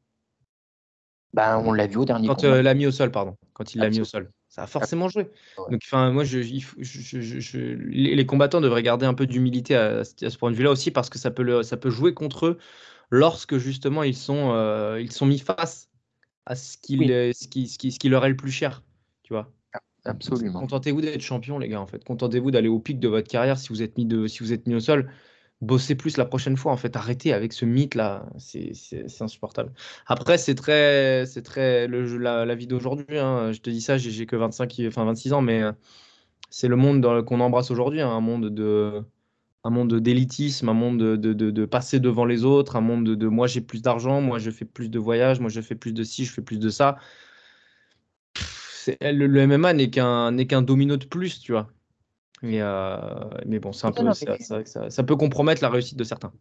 Ben, 1.33 1.61
on 1.65 1.73
l'a 1.73 1.87
vu 1.87 1.97
au 1.97 2.05
dernier. 2.05 2.27
Quand 2.27 2.43
euh, 2.43 2.61
l'a 2.61 2.73
mis 2.73 2.85
au 2.85 2.91
sol, 2.91 3.11
pardon. 3.11 3.35
Quand 3.53 3.73
il 3.73 3.79
l'a 3.79 3.89
mis 3.89 4.01
au 4.01 4.05
sol, 4.05 4.31
ça 4.47 4.63
a 4.63 4.67
forcément 4.67 5.09
joué. 5.09 5.29
Donc, 5.69 5.81
enfin, 5.85 6.11
moi, 6.11 6.23
je, 6.23 6.41
je, 6.41 7.57
les 7.57 8.25
combattants 8.25 8.61
devraient 8.61 8.83
garder 8.83 9.05
un 9.05 9.13
peu 9.13 9.25
d'humilité 9.25 9.75
à, 9.75 10.03
ce 10.03 10.37
point 10.37 10.51
de 10.51 10.55
vue-là 10.55 10.71
aussi, 10.71 10.91
parce 10.91 11.09
que 11.09 11.17
ça 11.17 11.31
peut, 11.31 11.63
ça 11.63 11.77
peut 11.77 11.89
jouer 11.89 12.13
contre 12.13 12.45
eux 12.45 12.57
lorsque 13.09 13.57
justement 13.57 14.03
ils 14.03 14.15
sont, 14.15 14.51
euh, 14.53 15.01
ils 15.01 15.11
sont 15.11 15.25
mis 15.25 15.39
face 15.39 15.89
à 16.45 16.55
ce, 16.55 16.77
qui, 16.77 16.97
ce, 16.97 17.47
qui, 17.47 17.67
ce, 17.67 17.77
qui, 17.77 17.91
ce 17.91 17.99
qui 17.99 18.09
leur 18.09 18.25
est 18.25 18.29
le 18.29 18.37
plus 18.37 18.51
cher. 18.51 18.81
Tu 19.27 19.33
vois 19.33 19.51
Absolument. 20.05 20.61
Contentez-vous 20.61 21.01
d'être 21.01 21.19
champion, 21.19 21.59
les 21.59 21.67
gars, 21.67 21.81
en 21.81 21.85
fait. 21.85 22.01
Contentez-vous 22.05 22.49
d'aller 22.49 22.69
au 22.69 22.79
pic 22.79 22.97
de 22.97 23.09
votre 23.09 23.27
carrière 23.27 23.57
si 23.57 23.67
vous 23.67 23.83
êtes 23.83 23.97
mis, 23.97 24.05
de, 24.05 24.25
si 24.25 24.39
vous 24.39 24.53
êtes 24.53 24.65
mis 24.67 24.75
au 24.75 24.79
sol. 24.79 25.11
Bossez 25.59 25.95
plus 25.95 26.15
la 26.15 26.23
prochaine 26.23 26.55
fois, 26.55 26.71
en 26.71 26.77
fait. 26.77 26.95
Arrêtez 26.95 27.33
avec 27.33 27.51
ce 27.51 27.65
mythe-là. 27.65 28.25
C'est 28.37 28.71
insupportable. 29.19 29.73
Après, 30.05 30.37
c'est 30.37 30.55
très, 30.55 31.25
c'est 31.25 31.41
très 31.41 31.87
le, 31.87 32.17
la, 32.17 32.45
la 32.45 32.55
vie 32.55 32.67
d'aujourd'hui. 32.67 33.19
Hein. 33.19 33.51
Je 33.51 33.59
te 33.59 33.69
dis 33.69 33.81
ça, 33.81 33.97
j'ai 33.97 34.25
que 34.25 34.37
25, 34.37 34.73
enfin 34.87 35.03
26 35.03 35.33
ans, 35.33 35.41
mais 35.41 35.61
euh, 35.61 35.73
c'est 36.49 36.69
le 36.69 36.77
monde 36.77 37.25
qu'on 37.25 37.41
embrasse 37.41 37.69
aujourd'hui. 37.69 37.99
Hein. 37.99 38.09
Un 38.09 38.21
monde 38.21 38.49
de 38.49 39.03
un 39.65 39.71
monde 39.71 39.95
d'élitisme, 39.95 40.69
un 40.69 40.73
monde 40.73 40.99
de, 40.99 41.17
de, 41.17 41.51
de, 41.51 41.65
passer 41.65 41.99
devant 41.99 42.23
les 42.23 42.45
autres, 42.45 42.77
un 42.77 42.81
monde 42.81 43.03
de, 43.03 43.27
moi 43.27 43.47
j'ai 43.47 43.59
plus 43.59 43.81
d'argent, 43.81 44.21
moi 44.21 44.39
je 44.39 44.49
fais 44.49 44.63
plus 44.63 44.87
de 44.87 44.97
voyages, 44.97 45.41
moi 45.41 45.49
je 45.49 45.59
fais 45.59 45.75
plus 45.75 45.91
de 45.91 46.03
ci, 46.03 46.23
je 46.23 46.31
fais 46.31 46.41
plus 46.41 46.59
de 46.59 46.69
ça 46.69 46.97
le, 49.01 49.47
MMA 49.47 49.73
n'est 49.73 49.89
qu'un 49.89 50.61
domino 50.61 50.97
de 50.97 51.05
plus, 51.05 51.39
tu 51.39 51.51
vois. 51.51 51.67
Mais, 52.41 52.61
euh, 52.61 52.97
mais 53.45 53.59
bon, 53.59 53.71
c'est 53.71 53.87
un 53.87 53.91
peu, 53.91 54.05
ça, 54.13 54.89
ça, 54.89 55.03
peut 55.03 55.15
compromettre 55.15 55.61
la 55.63 55.69
réussite 55.69 55.97
de 55.97 56.03
certains. 56.03 56.31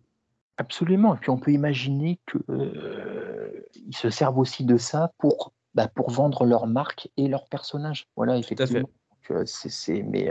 Absolument. 0.58 1.14
Et 1.14 1.18
puis 1.18 1.30
on 1.30 1.38
peut 1.38 1.52
imaginer 1.52 2.18
qu'ils 2.30 2.42
euh, 2.50 3.66
se 3.90 4.10
servent 4.10 4.38
aussi 4.38 4.64
de 4.64 4.76
ça 4.76 5.12
pour, 5.18 5.52
bah, 5.74 5.88
pour 5.88 6.10
vendre 6.10 6.44
leur 6.44 6.66
marque 6.66 7.08
et 7.16 7.28
leur 7.28 7.46
personnage. 7.48 8.06
Voilà, 8.16 8.36
effectivement. 8.36 8.88
Euh, 9.30 9.42
c'est, 9.44 10.02
mais, 10.02 10.30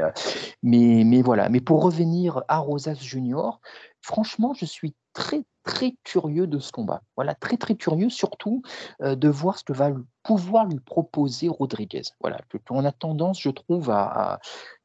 mais, 0.64 1.04
mais 1.04 1.22
voilà. 1.22 1.50
Mais 1.50 1.60
pour 1.60 1.84
revenir 1.84 2.44
à 2.48 2.60
Rosas 2.60 2.96
Junior, 2.96 3.60
franchement, 4.02 4.54
je 4.54 4.66
suis 4.66 4.94
très 5.16 5.44
très 5.64 5.96
curieux 6.04 6.46
de 6.46 6.60
ce 6.60 6.72
combat. 6.72 7.02
Voilà, 7.16 7.34
très 7.34 7.58
très 7.58 7.76
curieux 7.76 8.10
surtout 8.10 8.62
euh, 9.02 9.16
de 9.16 9.28
voir 9.28 9.58
ce 9.58 9.64
que 9.64 9.74
va 9.74 9.92
pouvoir 10.22 10.68
lui 10.68 10.80
proposer 10.80 11.48
Rodriguez. 11.50 12.04
Voilà, 12.22 12.38
on 12.70 12.86
a 12.86 12.92
tendance, 12.92 13.42
je 13.42 13.50
trouve, 13.50 13.90
à, 13.90 14.40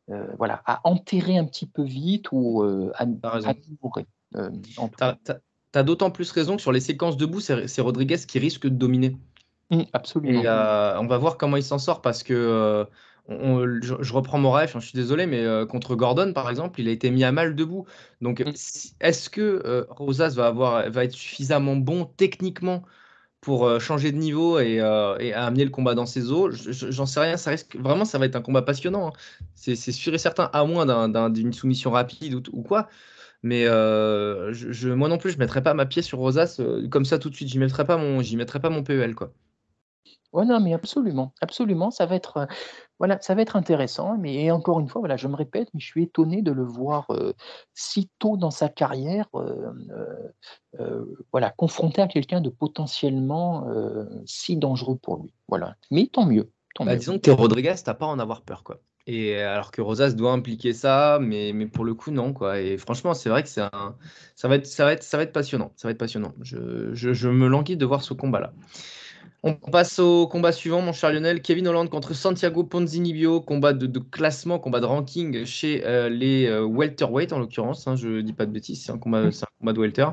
euh, 0.09 0.27
voilà, 0.39 0.63
à 0.65 0.81
enterrer 0.85 1.37
un 1.37 1.45
petit 1.45 1.67
peu 1.67 1.83
vite 1.83 2.33
ou 2.33 2.63
euh, 2.63 2.91
à, 2.95 3.03
à 3.03 3.55
Tu 3.55 5.33
as, 5.75 5.83
d'autant 5.83 6.11
plus 6.11 6.31
raison 6.33 6.57
que 6.57 6.63
sur 6.63 6.73
les 6.73 6.81
séquences 6.81 7.19
debout, 7.19 7.41
c'est 7.41 7.81
Rodriguez 7.81 8.19
qui 8.27 8.39
risque 8.39 8.63
de 8.63 8.75
dominer. 8.75 9.17
Mmh, 9.71 9.83
absolument. 9.93 10.43
Et 10.43 10.49
on 10.99 11.07
va 11.07 11.19
voir 11.19 11.37
comment 11.37 11.59
il 11.59 11.63
s'en 11.63 11.79
sort 11.79 12.01
parce 12.01 12.23
que 12.23 12.87
je, 13.29 14.13
reprends 14.13 14.39
mon 14.39 14.51
rêve, 14.51 14.73
je 14.75 14.81
suis 14.81 14.97
désolé, 14.97 15.27
mais 15.27 15.41
euh, 15.45 15.67
contre 15.67 15.95
Gordon, 15.95 16.33
par 16.33 16.51
exemple, 16.51 16.81
il 16.81 16.89
a 16.89 16.91
été 16.91 17.11
mis 17.11 17.25
à 17.25 17.33
mal 17.33 17.55
debout. 17.55 17.87
Donc, 18.21 18.41
mm. 18.41 18.53
est-ce 19.01 19.31
que 19.31 19.63
euh, 19.65 19.85
Rosas 19.91 20.31
va, 20.31 20.47
avoir, 20.47 20.91
va 20.91 21.05
être 21.05 21.13
suffisamment 21.13 21.77
bon 21.77 22.05
techniquement 22.05 22.85
pour 23.41 23.67
euh, 23.67 23.79
changer 23.79 24.13
de 24.13 24.19
niveau 24.19 24.59
et, 24.59 24.81
amener 24.81 25.65
le 25.65 25.71
combat 25.71 25.95
dans 25.95 26.07
ses 26.07 26.33
eaux? 26.33 26.51
J'en 26.51 27.07
sais 27.07 27.21
rien. 27.21 27.37
Ça 27.37 27.51
risque, 27.51 27.77
vraiment, 27.77 28.05
ça 28.05 28.19
va 28.19 28.27
être 28.27 28.37
un 28.37 28.43
combat 28.43 28.63
passionnant. 28.63 29.09
Hein. 29.09 29.13
C'est 29.55 29.77
sûr 29.77 30.15
et 30.15 30.19
certain, 30.19 30.51
à 30.53 30.65
moins 30.65 31.09
d'une 31.31 31.53
soumission 31.53 31.91
rapide 31.91 32.35
ou, 32.53 32.63
quoi. 32.63 32.89
Mais 33.43 33.65
je, 33.65 34.89
moi 34.93 35.09
non 35.09 35.19
plus, 35.19 35.31
je 35.31 35.37
ne 35.37 35.41
mettrai 35.41 35.63
pas 35.63 35.75
ma 35.75 35.87
pièce 35.87 36.07
sur 36.07 36.19
Rosas 36.19 36.61
comme 36.91 37.05
ça 37.05 37.19
tout 37.19 37.31
de 37.31 37.35
suite. 37.35 37.49
J'y 37.49 37.59
mettrai 37.59 37.85
pas 37.87 37.97
mon, 37.97 38.23
j'y 38.23 38.37
mettrai 38.37 38.61
pas 38.61 38.71
mon 38.71 38.83
PEL 38.83 39.15
quoi. 39.15 39.33
Ouais, 40.33 40.45
non, 40.45 40.61
mais 40.61 40.75
absolument, 40.75 41.33
absolument, 41.41 41.91
ça 41.91 42.07
va 42.07 42.15
être, 42.15 42.37
heu, 42.39 42.47
voilà, 43.01 43.21
ça 43.21 43.35
va 43.35 43.43
être 43.43 43.57
intéressant, 43.57 44.17
mais 44.17 44.35
et 44.45 44.51
encore 44.53 44.79
une 44.79 44.89
fois, 44.89 45.01
voilà, 45.01 45.17
je 45.17 45.27
me 45.27 45.35
répète, 45.35 45.69
mais 45.75 45.81
je 45.81 45.87
suis 45.87 46.05
étonné 46.05 46.41
de 46.43 46.53
le 46.53 46.63
voir, 46.65 47.07
heu, 47.11 47.35
si 47.75 48.11
tôt 48.21 48.37
dans 48.37 48.53
sa 48.53 48.69
carrière, 48.69 49.27
heu, 49.35 51.15
voilà, 51.33 51.51
confronté 51.51 52.01
à 52.03 52.09
quelqu'un 52.09 52.41
de 52.41 52.51
potentiellement, 52.51 53.67
si 54.27 54.57
dangereux 54.57 54.97
pour 54.97 55.23
lui. 55.23 55.33
Voilà, 55.49 55.77
mais 55.91 56.07
tant 56.07 56.27
mieux, 56.27 56.53
tant 56.75 56.85
Bah, 56.85 56.93
mieux. 56.93 56.97
disons 56.97 57.19
que 57.19 57.31
Rodriguez, 57.31 57.75
tu 57.77 57.85
pas 57.85 58.07
à 58.07 58.09
en 58.09 58.19
avoir 58.19 58.43
peur, 58.43 58.63
quoi. 58.65 58.81
Et 59.07 59.37
alors 59.41 59.71
que 59.73 59.81
Rosas 59.81 60.13
doit 60.13 60.33
impliquer 60.33 60.73
ça, 60.73 61.19
mais 61.21 61.53
mais 61.53 61.67
pour 61.67 61.85
le 61.85 61.95
coup, 61.95 62.11
non, 62.11 62.33
quoi. 62.33 62.61
Et 62.61 62.77
franchement, 62.79 63.15
c'est 63.15 63.29
vrai 63.31 63.43
que 63.43 63.49
c'est 63.49 63.63
un 63.63 63.97
ça 64.37 64.47
va 64.49 64.57
être 64.57 64.67
ça 64.67 64.85
va 64.85 64.93
être 64.93 65.03
ça 65.03 65.17
va 65.17 65.23
être 65.25 65.33
passionnant, 65.33 65.73
ça 65.77 65.89
va 65.89 65.93
être 65.93 65.99
passionnant. 65.99 66.33
Je 66.43 66.95
je 66.95 67.13
je 67.13 67.29
me 67.29 67.49
languis 67.49 67.77
de 67.77 67.87
voir 67.87 68.03
ce 68.03 68.15
combat-là. 68.15 68.53
On 69.43 69.55
passe 69.55 69.99
au 69.99 70.27
combat 70.29 70.53
suivant, 70.53 70.83
mon 70.83 70.93
cher 70.93 71.11
Lionel. 71.13 71.41
Kevin 71.41 71.67
Holland 71.67 71.89
contre 71.89 72.13
Santiago 72.13 72.63
Ponzinibbio, 72.63 73.41
combat 73.41 73.73
de, 73.73 73.87
de 73.87 73.99
classement, 73.99 74.59
combat 74.59 74.81
de 74.81 74.85
ranking 74.85 75.47
chez 75.47 75.83
euh, 75.87 76.11
les 76.11 76.45
euh, 76.47 76.63
welterweight 76.67 77.33
en 77.33 77.39
l'occurrence. 77.39 77.87
Hein, 77.89 77.97
je 77.97 78.21
dis 78.21 78.35
pas 78.35 78.45
de 78.45 78.51
bêtises, 78.53 78.85
c'est 78.85 78.93
un 78.93 78.99
combat, 78.99 79.33
c'est 79.33 79.45
un 79.45 79.49
combat 79.59 79.73
de 79.73 79.81
welter. 79.81 80.07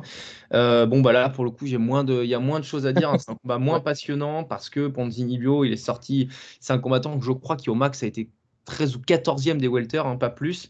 Euh, 0.54 0.86
bon 0.86 1.02
bah 1.02 1.12
là 1.12 1.28
pour 1.30 1.44
le 1.44 1.52
coup, 1.52 1.66
j'ai 1.66 1.78
moins 1.78 2.06
de, 2.06 2.24
il 2.24 2.30
y 2.30 2.36
a 2.36 2.40
moins 2.40 2.62
de 2.62 2.66
choses 2.66 2.86
à 2.86 2.94
dire. 2.94 3.10
hein. 3.10 3.18
C'est 3.20 3.32
un 3.32 3.36
combat 3.44 3.58
moins 3.58 3.82
passionnant 3.82 4.46
parce 4.46 4.70
que 4.70 4.88
Ponzinibbio, 4.88 5.66
il 5.66 5.74
est 5.74 5.78
sorti. 5.78 6.30
C'est 6.62 6.72
un 6.72 6.80
combattant 6.80 7.20
que 7.20 7.26
je 7.26 7.32
crois 7.34 7.58
qui 7.58 7.70
au 7.70 7.76
max 7.76 8.04
a 8.04 8.08
été 8.08 8.30
13 8.64 8.96
ou 8.96 9.00
14e 9.00 9.58
des 9.58 9.68
welter, 9.68 10.00
hein, 10.06 10.16
pas 10.16 10.30
plus. 10.30 10.70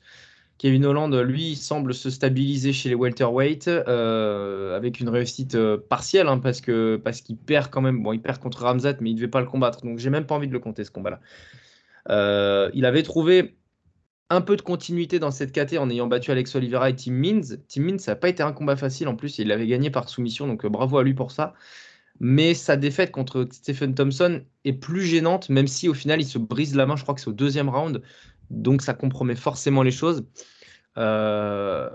Kevin 0.57 0.85
Holland, 0.85 1.13
lui, 1.13 1.55
semble 1.55 1.93
se 1.93 2.09
stabiliser 2.09 2.73
chez 2.73 2.89
les 2.89 2.95
welterweight 2.95 3.67
euh, 3.67 4.75
avec 4.75 4.99
une 4.99 5.09
réussite 5.09 5.53
euh, 5.53 5.77
partielle 5.77 6.27
hein, 6.27 6.39
parce 6.39 6.61
qu'il 6.61 7.37
perd 7.37 7.69
quand 7.69 7.81
même. 7.81 8.01
Bon, 8.01 8.11
il 8.11 8.21
perd 8.21 8.39
contre 8.39 8.63
Ramzat, 8.63 8.95
mais 8.99 9.11
il 9.11 9.13
ne 9.13 9.19
devait 9.19 9.29
pas 9.29 9.41
le 9.41 9.45
combattre. 9.45 9.81
Donc, 9.83 9.99
j'ai 9.99 10.09
même 10.09 10.25
pas 10.25 10.33
envie 10.33 10.47
de 10.47 10.53
le 10.53 10.59
compter 10.59 10.83
ce 10.83 10.89
combat-là. 10.89 11.19
Euh, 12.09 12.71
il 12.73 12.85
avait 12.85 13.03
trouvé 13.03 13.57
un 14.29 14.41
peu 14.41 14.57
de 14.57 14.61
continuité 14.63 15.19
dans 15.19 15.31
cette 15.31 15.51
KT 15.51 15.77
en 15.77 15.89
ayant 15.91 16.07
battu 16.07 16.31
Alex 16.31 16.55
Oliveira 16.55 16.89
et 16.89 16.95
Tim 16.95 17.11
Means. 17.11 17.57
Tim 17.67 17.81
Means, 17.81 17.99
ça 17.99 18.13
n'a 18.13 18.15
pas 18.15 18.29
été 18.29 18.41
un 18.41 18.51
combat 18.51 18.75
facile. 18.75 19.07
En 19.07 19.15
plus, 19.15 19.37
il 19.37 19.51
avait 19.51 19.67
gagné 19.67 19.91
par 19.91 20.09
soumission, 20.09 20.47
donc 20.47 20.65
bravo 20.65 20.97
à 20.97 21.03
lui 21.03 21.13
pour 21.13 21.31
ça. 21.31 21.53
Mais 22.19 22.55
sa 22.55 22.77
défaite 22.77 23.11
contre 23.11 23.47
Stephen 23.51 23.93
Thompson 23.93 24.41
est 24.65 24.73
plus 24.73 25.03
gênante, 25.03 25.49
même 25.49 25.67
si 25.67 25.87
au 25.87 25.93
final, 25.93 26.19
il 26.19 26.25
se 26.25 26.39
brise 26.39 26.75
la 26.75 26.87
main. 26.87 26.95
Je 26.95 27.03
crois 27.03 27.13
que 27.13 27.21
c'est 27.21 27.27
au 27.27 27.33
deuxième 27.33 27.69
round 27.69 28.01
donc 28.49 28.81
ça 28.81 28.93
compromet 28.93 29.35
forcément 29.35 29.83
les 29.83 29.91
choses. 29.91 30.25
Euh, 30.97 31.89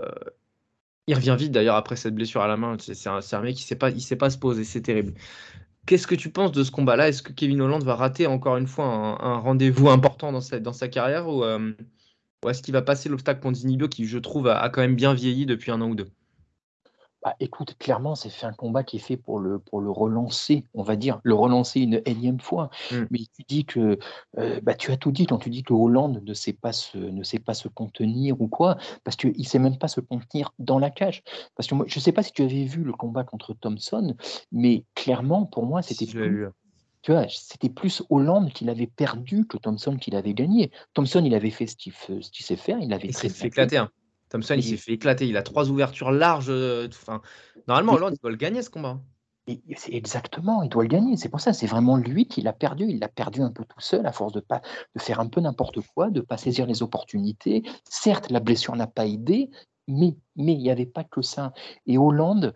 il 1.07 1.15
revient 1.15 1.35
vite 1.37 1.51
d'ailleurs 1.51 1.75
après 1.75 1.95
cette 1.95 2.15
blessure 2.15 2.41
à 2.41 2.47
la 2.47 2.57
main. 2.57 2.77
C'est 2.79 3.07
un, 3.07 3.41
mec 3.41 3.55
qui 3.55 3.63
sait, 3.63 3.75
pas, 3.75 3.97
sait 3.99 4.15
pas 4.15 4.29
se 4.29 4.37
poser, 4.37 4.63
c'est 4.63 4.81
terrible. 4.81 5.13
Qu'est-ce 5.85 6.07
que 6.07 6.15
tu 6.15 6.29
penses 6.29 6.53
de 6.53 6.63
ce 6.63 6.71
combat-là? 6.71 7.09
Est-ce 7.09 7.21
que 7.21 7.33
Kevin 7.33 7.61
Holland 7.61 7.83
va 7.83 7.95
rater 7.95 8.25
encore 8.25 8.55
une 8.55 8.67
fois 8.67 8.85
un, 8.85 9.37
rendez-vous 9.37 9.89
important 9.89 10.31
dans 10.31 10.41
sa, 10.41 10.87
carrière? 10.87 11.27
Ou, 11.27 11.43
euh, 11.43 11.73
est-ce 12.47 12.63
qu'il 12.63 12.73
va 12.73 12.81
passer 12.81 13.09
l'obstacle 13.09 13.41
Ponzinibbio 13.41 13.89
qui, 13.89 14.05
je 14.05 14.17
trouve, 14.17 14.47
a, 14.47 14.69
quand 14.69 14.81
même 14.81 14.95
bien 14.95 15.13
vieilli 15.13 15.45
depuis 15.45 15.71
un 15.71 15.81
an 15.81 15.89
ou 15.89 15.95
deux? 15.95 16.07
Bah, 17.23 17.35
écoute, 17.39 17.77
clairement, 17.77 18.15
c'est 18.15 18.29
fait 18.29 18.45
un 18.45 18.53
combat 18.53 18.83
qui 18.83 18.97
est 18.97 18.99
fait 18.99 19.15
pour 19.15 19.39
le, 19.39 19.57
pour 19.57 19.79
le 19.79 19.89
relancer, 19.89 20.65
on 20.73 20.83
va 20.83 20.95
dire, 20.97 21.21
le 21.23 21.33
relancer 21.33 21.79
une 21.79 22.01
énième 22.05 22.39
fois. 22.39 22.69
Mmh. 22.91 22.95
Mais 23.11 23.19
tu 23.19 23.43
dis 23.47 23.65
que, 23.65 23.97
euh, 24.37 24.59
bah, 24.61 24.73
tu 24.73 24.91
as 24.91 24.97
tout 24.97 25.11
dit 25.11 25.25
quand 25.25 25.37
tu 25.37 25.49
dis 25.49 25.63
que 25.63 25.73
Hollande 25.73 26.21
ne 26.23 26.33
sait 26.33 26.53
pas 26.53 26.73
se, 26.73 26.97
ne 26.97 27.23
sait 27.23 27.39
pas 27.39 27.53
se 27.53 27.69
contenir 27.69 28.41
ou 28.41 28.47
quoi, 28.47 28.77
parce 29.05 29.15
qu'il 29.15 29.37
ne 29.37 29.43
sait 29.43 29.59
même 29.59 29.77
pas 29.77 29.87
se 29.87 30.01
contenir 30.01 30.53
dans 30.59 30.79
la 30.79 30.89
cage. 30.89 31.23
Parce 31.55 31.67
que 31.67 31.75
moi, 31.75 31.85
je 31.87 31.97
ne 31.97 32.01
sais 32.01 32.11
pas 32.11 32.23
si 32.23 32.33
tu 32.33 32.41
avais 32.43 32.65
vu 32.65 32.83
le 32.83 32.91
combat 32.91 33.23
contre 33.23 33.53
Thompson, 33.53 34.15
mais 34.51 34.83
clairement, 34.93 35.45
pour 35.45 35.65
moi, 35.65 35.81
c'était 35.81 36.05
plus, 36.05 36.47
tu 37.03 37.11
vois, 37.11 37.25
c'était 37.29 37.69
plus 37.69 38.03
Hollande 38.09 38.51
qu'il 38.51 38.69
avait 38.69 38.87
perdu 38.87 39.45
que 39.45 39.57
Thompson 39.57 39.95
qu'il 39.95 40.15
avait 40.15 40.33
gagné. 40.33 40.71
Thompson, 40.93 41.23
il 41.23 41.35
avait 41.35 41.51
fait 41.51 41.67
ce 41.67 41.75
qu'il 41.77 42.45
sait 42.45 42.55
faire, 42.57 42.79
il 42.79 42.91
avait 42.93 43.09
très 43.09 43.29
fait 43.29 43.47
éclater. 43.47 43.77
Hein. 43.77 43.89
Thompson, 44.33 44.55
il 44.57 44.63
s'est 44.63 44.77
fait 44.77 44.93
éclater. 44.93 45.27
Il 45.27 45.37
a 45.37 45.43
trois 45.43 45.69
ouvertures 45.69 46.11
larges. 46.11 46.47
Euh, 46.49 46.87
enfin, 46.87 47.21
normalement, 47.67 47.93
Hollande, 47.93 48.15
il 48.15 48.19
doit 48.19 48.31
le 48.31 48.37
gagner 48.37 48.63
ce 48.63 48.69
combat. 48.71 48.99
exactement, 49.47 50.63
il 50.63 50.69
doit 50.69 50.83
le 50.83 50.89
gagner. 50.89 51.17
C'est 51.17 51.29
pour 51.29 51.39
ça, 51.39 51.53
c'est 51.53 51.67
vraiment 51.67 51.97
lui 51.97 52.27
qui 52.27 52.41
l'a 52.41 52.51
perdu. 52.51 52.85
Il 52.89 52.99
l'a 52.99 53.09
perdu 53.09 53.41
un 53.41 53.51
peu 53.51 53.63
tout 53.63 53.79
seul 53.79 54.07
à 54.07 54.11
force 54.11 54.33
de, 54.33 54.39
pas, 54.39 54.61
de 54.95 55.01
faire 55.01 55.19
un 55.19 55.27
peu 55.27 55.39
n'importe 55.39 55.79
quoi, 55.93 56.09
de 56.09 56.19
ne 56.19 56.25
pas 56.25 56.37
saisir 56.37 56.65
les 56.65 56.81
opportunités. 56.81 57.61
Certes, 57.87 58.31
la 58.31 58.39
blessure 58.39 58.75
n'a 58.75 58.87
pas 58.87 59.05
aidé, 59.05 59.51
mais 59.87 60.15
mais 60.35 60.53
il 60.53 60.59
n'y 60.59 60.71
avait 60.71 60.87
pas 60.87 61.03
que 61.03 61.21
ça. 61.21 61.53
Et 61.85 61.99
Hollande, 61.99 62.55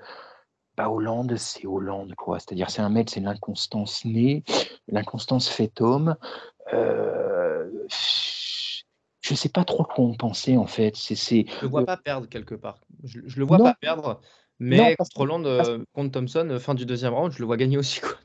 bah 0.75 0.89
Hollande, 0.89 1.36
c'est 1.38 1.67
Hollande, 1.67 2.15
quoi. 2.15 2.39
C'est-à-dire, 2.39 2.71
c'est 2.71 2.82
un 2.82 2.89
mec, 2.89 3.11
c'est 3.11 3.19
l'inconstance 3.19 4.03
née, 4.03 4.43
l'inconstance 4.88 5.47
fait 5.47 5.80
homme. 5.80 6.15
Euh, 6.73 7.69
je 9.28 9.34
ne 9.34 9.38
sais 9.38 9.49
pas 9.49 9.65
trop 9.65 9.84
quoi 9.84 10.05
en 10.05 10.13
penser 10.13 10.55
en 10.55 10.67
fait. 10.67 10.95
Je 10.95 11.36
ne 11.36 11.61
le 11.61 11.67
vois 11.67 11.86
pas 11.86 11.97
perdre 11.97 12.28
quelque 12.30 12.55
part. 12.55 12.80
Je, 13.03 13.19
ne 13.19 13.36
le 13.36 13.45
vois 13.45 13.57
pas 13.57 13.75
perdre, 13.80 14.21
mais 14.59 14.95
contre 14.95 15.19
Hollande, 15.19 15.47
euh, 15.47 15.84
contre 15.93 16.11
Thompson, 16.11 16.47
euh, 16.49 16.59
fin 16.59 16.75
du 16.75 16.86
deuxième 16.86 17.13
round, 17.13 17.34
je 17.34 17.39
le 17.39 17.45
vois 17.45 17.57
gagner 17.57 17.78
aussi. 17.78 17.99
Quoi. 18.01 18.11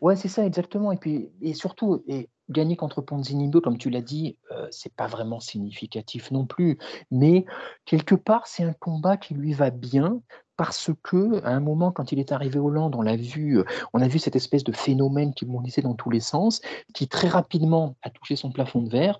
Ouais, 0.00 0.14
c'est 0.14 0.28
ça, 0.28 0.46
exactement. 0.46 0.92
Et 0.92 0.96
puis, 0.96 1.28
et 1.42 1.54
surtout, 1.54 2.04
et 2.06 2.28
gagner 2.50 2.76
contre 2.76 3.02
Ponzinibbio, 3.02 3.60
comme 3.60 3.78
tu 3.78 3.90
l'as 3.90 4.00
dit, 4.00 4.38
euh, 4.52 4.68
c'est 4.70 4.94
pas 4.94 5.08
vraiment 5.08 5.40
significatif 5.40 6.30
non 6.30 6.46
plus. 6.46 6.78
Mais 7.10 7.44
quelque 7.84 8.14
part, 8.14 8.46
c'est 8.46 8.62
un 8.62 8.74
combat 8.74 9.16
qui 9.16 9.34
lui 9.34 9.54
va 9.54 9.70
bien 9.70 10.22
parce 10.56 10.92
que 11.02 11.42
à 11.44 11.50
un 11.50 11.58
moment, 11.58 11.90
quand 11.90 12.12
il 12.12 12.20
est 12.20 12.30
arrivé 12.30 12.60
au 12.60 12.70
Land, 12.70 12.92
on 12.94 13.02
l'a 13.02 13.16
vu, 13.16 13.60
on 13.92 14.00
a 14.00 14.06
vu 14.06 14.20
cette 14.20 14.36
espèce 14.36 14.62
de 14.62 14.70
phénomène 14.70 15.34
qui 15.34 15.46
bondissait 15.46 15.82
dans 15.82 15.94
tous 15.94 16.10
les 16.10 16.20
sens, 16.20 16.60
qui 16.94 17.08
très 17.08 17.28
rapidement 17.28 17.96
a 18.02 18.10
touché 18.10 18.36
son 18.36 18.52
plafond 18.52 18.82
de 18.82 18.90
verre. 18.90 19.18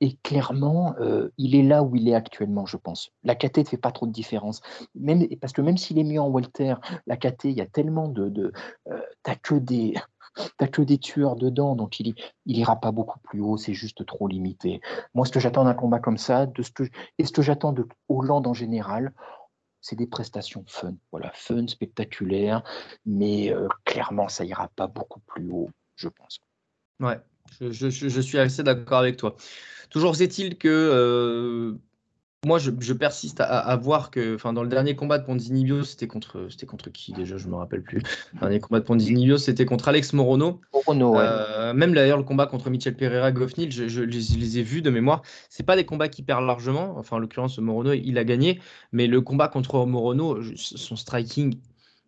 Et 0.00 0.16
clairement, 0.22 0.94
euh, 1.00 1.30
il 1.38 1.54
est 1.54 1.62
là 1.62 1.82
où 1.82 1.96
il 1.96 2.08
est 2.08 2.14
actuellement, 2.14 2.66
je 2.66 2.76
pense. 2.76 3.10
La 3.24 3.34
KT 3.34 3.58
ne 3.58 3.64
fait 3.64 3.76
pas 3.76 3.92
trop 3.92 4.06
de 4.06 4.12
différence. 4.12 4.60
Même, 4.94 5.26
parce 5.40 5.52
que 5.52 5.62
même 5.62 5.78
s'il 5.78 5.98
est 5.98 6.04
mis 6.04 6.18
en 6.18 6.28
welter, 6.28 6.74
la 7.06 7.16
KT, 7.16 7.44
il 7.44 7.52
y 7.52 7.62
a 7.62 7.66
tellement 7.66 8.08
de... 8.08 8.28
de 8.28 8.52
euh, 8.88 9.00
t'as 9.22 9.36
que 9.36 9.54
des... 9.54 9.94
que 10.72 10.82
des 10.82 10.98
tueurs 10.98 11.34
dedans, 11.34 11.76
donc 11.76 11.98
il 11.98 12.14
n'ira 12.44 12.76
pas 12.76 12.92
beaucoup 12.92 13.18
plus 13.20 13.40
haut, 13.40 13.56
c'est 13.56 13.72
juste 13.72 14.04
trop 14.04 14.28
limité. 14.28 14.82
Moi, 15.14 15.24
ce 15.24 15.32
que 15.32 15.40
j'attends 15.40 15.64
d'un 15.64 15.72
combat 15.72 15.98
comme 15.98 16.18
ça, 16.18 16.44
de 16.44 16.62
ce 16.62 16.70
que, 16.70 16.82
et 17.16 17.24
ce 17.24 17.32
que 17.32 17.40
j'attends 17.40 17.72
de 17.72 17.88
Hollande 18.10 18.46
en 18.46 18.52
général, 18.52 19.14
c'est 19.80 19.96
des 19.96 20.06
prestations 20.06 20.64
fun. 20.66 20.94
Voilà, 21.10 21.30
fun, 21.32 21.66
spectaculaire, 21.68 22.62
mais 23.06 23.50
euh, 23.50 23.68
clairement, 23.84 24.28
ça 24.28 24.44
ira 24.44 24.68
pas 24.76 24.88
beaucoup 24.88 25.20
plus 25.20 25.48
haut, 25.50 25.70
je 25.94 26.08
pense. 26.08 26.40
Ouais, 27.00 27.18
je, 27.60 27.90
je 27.90 28.20
suis 28.20 28.38
assez 28.38 28.62
d'accord 28.62 28.98
avec 28.98 29.16
toi. 29.16 29.36
Toujours 29.90 30.20
est-il 30.20 30.58
que 30.58 30.68
euh, 30.68 31.72
moi, 32.44 32.58
je, 32.60 32.92
persiste 32.92 33.40
à, 33.40 33.74
voir 33.76 34.12
que, 34.12 34.36
enfin, 34.36 34.52
dans 34.52 34.62
le 34.62 34.68
dernier 34.68 34.94
combat 34.94 35.18
de 35.18 35.24
Ponzinibio, 35.24 35.82
c'était 35.82 36.06
contre, 36.06 36.46
c'était 36.48 36.66
contre 36.66 36.90
qui 36.90 37.12
déjà, 37.12 37.38
je 37.38 37.48
me 37.48 37.56
rappelle 37.56 37.82
plus. 37.82 38.02
Le 38.34 38.40
dernier 38.40 38.60
combat 38.60 38.78
de 38.78 38.84
Ponzinibio, 38.84 39.36
c'était 39.36 39.64
contre 39.64 39.88
Alex 39.88 40.12
Morono. 40.12 40.60
Morono 40.72 41.18
euh, 41.18 41.74
même 41.74 41.92
d'ailleurs 41.92 42.18
le 42.18 42.24
combat 42.24 42.46
contre 42.46 42.70
Michel 42.70 42.94
Pereira, 42.94 43.32
Goffnil, 43.32 43.72
je, 43.72 44.00
les, 44.00 44.58
ai 44.58 44.62
vus 44.62 44.80
de 44.80 44.90
mémoire. 44.90 45.22
C'est 45.50 45.64
pas 45.64 45.74
des 45.74 45.84
combats 45.84 46.08
qui 46.08 46.22
perdent 46.22 46.46
largement. 46.46 46.96
Enfin, 46.98 47.16
en 47.16 47.18
l'occurrence, 47.18 47.58
Morono, 47.58 47.92
il 47.92 48.16
a 48.16 48.22
gagné, 48.22 48.60
mais 48.92 49.08
le 49.08 49.20
combat 49.20 49.48
contre 49.48 49.84
Morono, 49.84 50.40
son 50.54 50.94
striking 50.94 51.58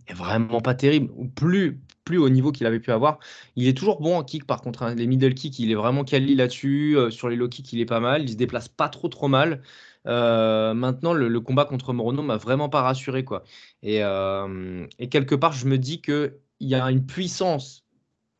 est 0.06 0.14
vraiment 0.14 0.60
pas 0.60 0.74
terrible. 0.74 1.10
Plus, 1.34 1.80
plus 2.08 2.18
au 2.18 2.30
niveau 2.30 2.52
qu'il 2.52 2.66
avait 2.66 2.80
pu 2.80 2.90
avoir. 2.90 3.18
Il 3.54 3.68
est 3.68 3.76
toujours 3.76 4.00
bon 4.00 4.16
en 4.16 4.24
kick, 4.24 4.46
par 4.46 4.62
contre. 4.62 4.82
Hein. 4.82 4.94
Les 4.94 5.06
middle 5.06 5.34
kicks, 5.34 5.58
il 5.58 5.70
est 5.70 5.74
vraiment 5.74 6.04
quali 6.04 6.34
là-dessus. 6.34 6.96
Euh, 6.96 7.10
sur 7.10 7.28
les 7.28 7.36
low 7.36 7.48
kicks, 7.48 7.72
il 7.72 7.80
est 7.80 7.86
pas 7.86 8.00
mal. 8.00 8.22
Il 8.22 8.30
se 8.30 8.36
déplace 8.36 8.68
pas 8.68 8.88
trop 8.88 9.08
trop 9.08 9.28
mal. 9.28 9.62
Euh, 10.06 10.72
maintenant, 10.72 11.12
le, 11.12 11.40
combat 11.40 11.66
contre 11.66 11.92
Morono 11.92 12.22
m'a 12.22 12.38
vraiment 12.38 12.70
pas 12.70 12.80
rassuré. 12.82 13.24
quoi. 13.24 13.44
Et, 13.82 14.02
euh, 14.02 14.86
et 14.98 15.08
quelque 15.10 15.34
part, 15.34 15.52
je 15.52 15.66
me 15.66 15.76
dis 15.76 16.00
qu'il 16.00 16.32
y 16.60 16.74
a 16.74 16.90
une 16.90 17.04
puissance. 17.04 17.84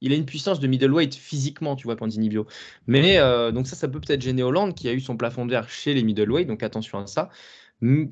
Il 0.01 0.13
a 0.13 0.17
une 0.17 0.27
puissance 0.27 0.61
de 0.61 0.67
middleweight 0.67 1.15
physiquement, 1.15 1.77
tu 1.77 1.85
vois, 1.85 1.97
Pandinibio. 1.97 2.47
Mais 2.87 3.19
donc 3.53 3.67
ça, 3.67 3.77
ça 3.77 3.89
peut 3.89 4.01
peut-être 4.01 4.23
gêner 4.23 4.45
Hollande 4.45 4.75
qui 4.75 4.89
a 4.89 4.93
eu 4.93 5.01
son 5.01 5.17
plafond 5.17 5.45
de 5.45 5.51
verre 5.51 5.69
chez 5.69 5.93
les 5.93 6.05
middleweight, 6.05 6.47
donc 6.47 6.63
attention 6.63 7.01
à 7.01 7.07
ça. 7.09 7.31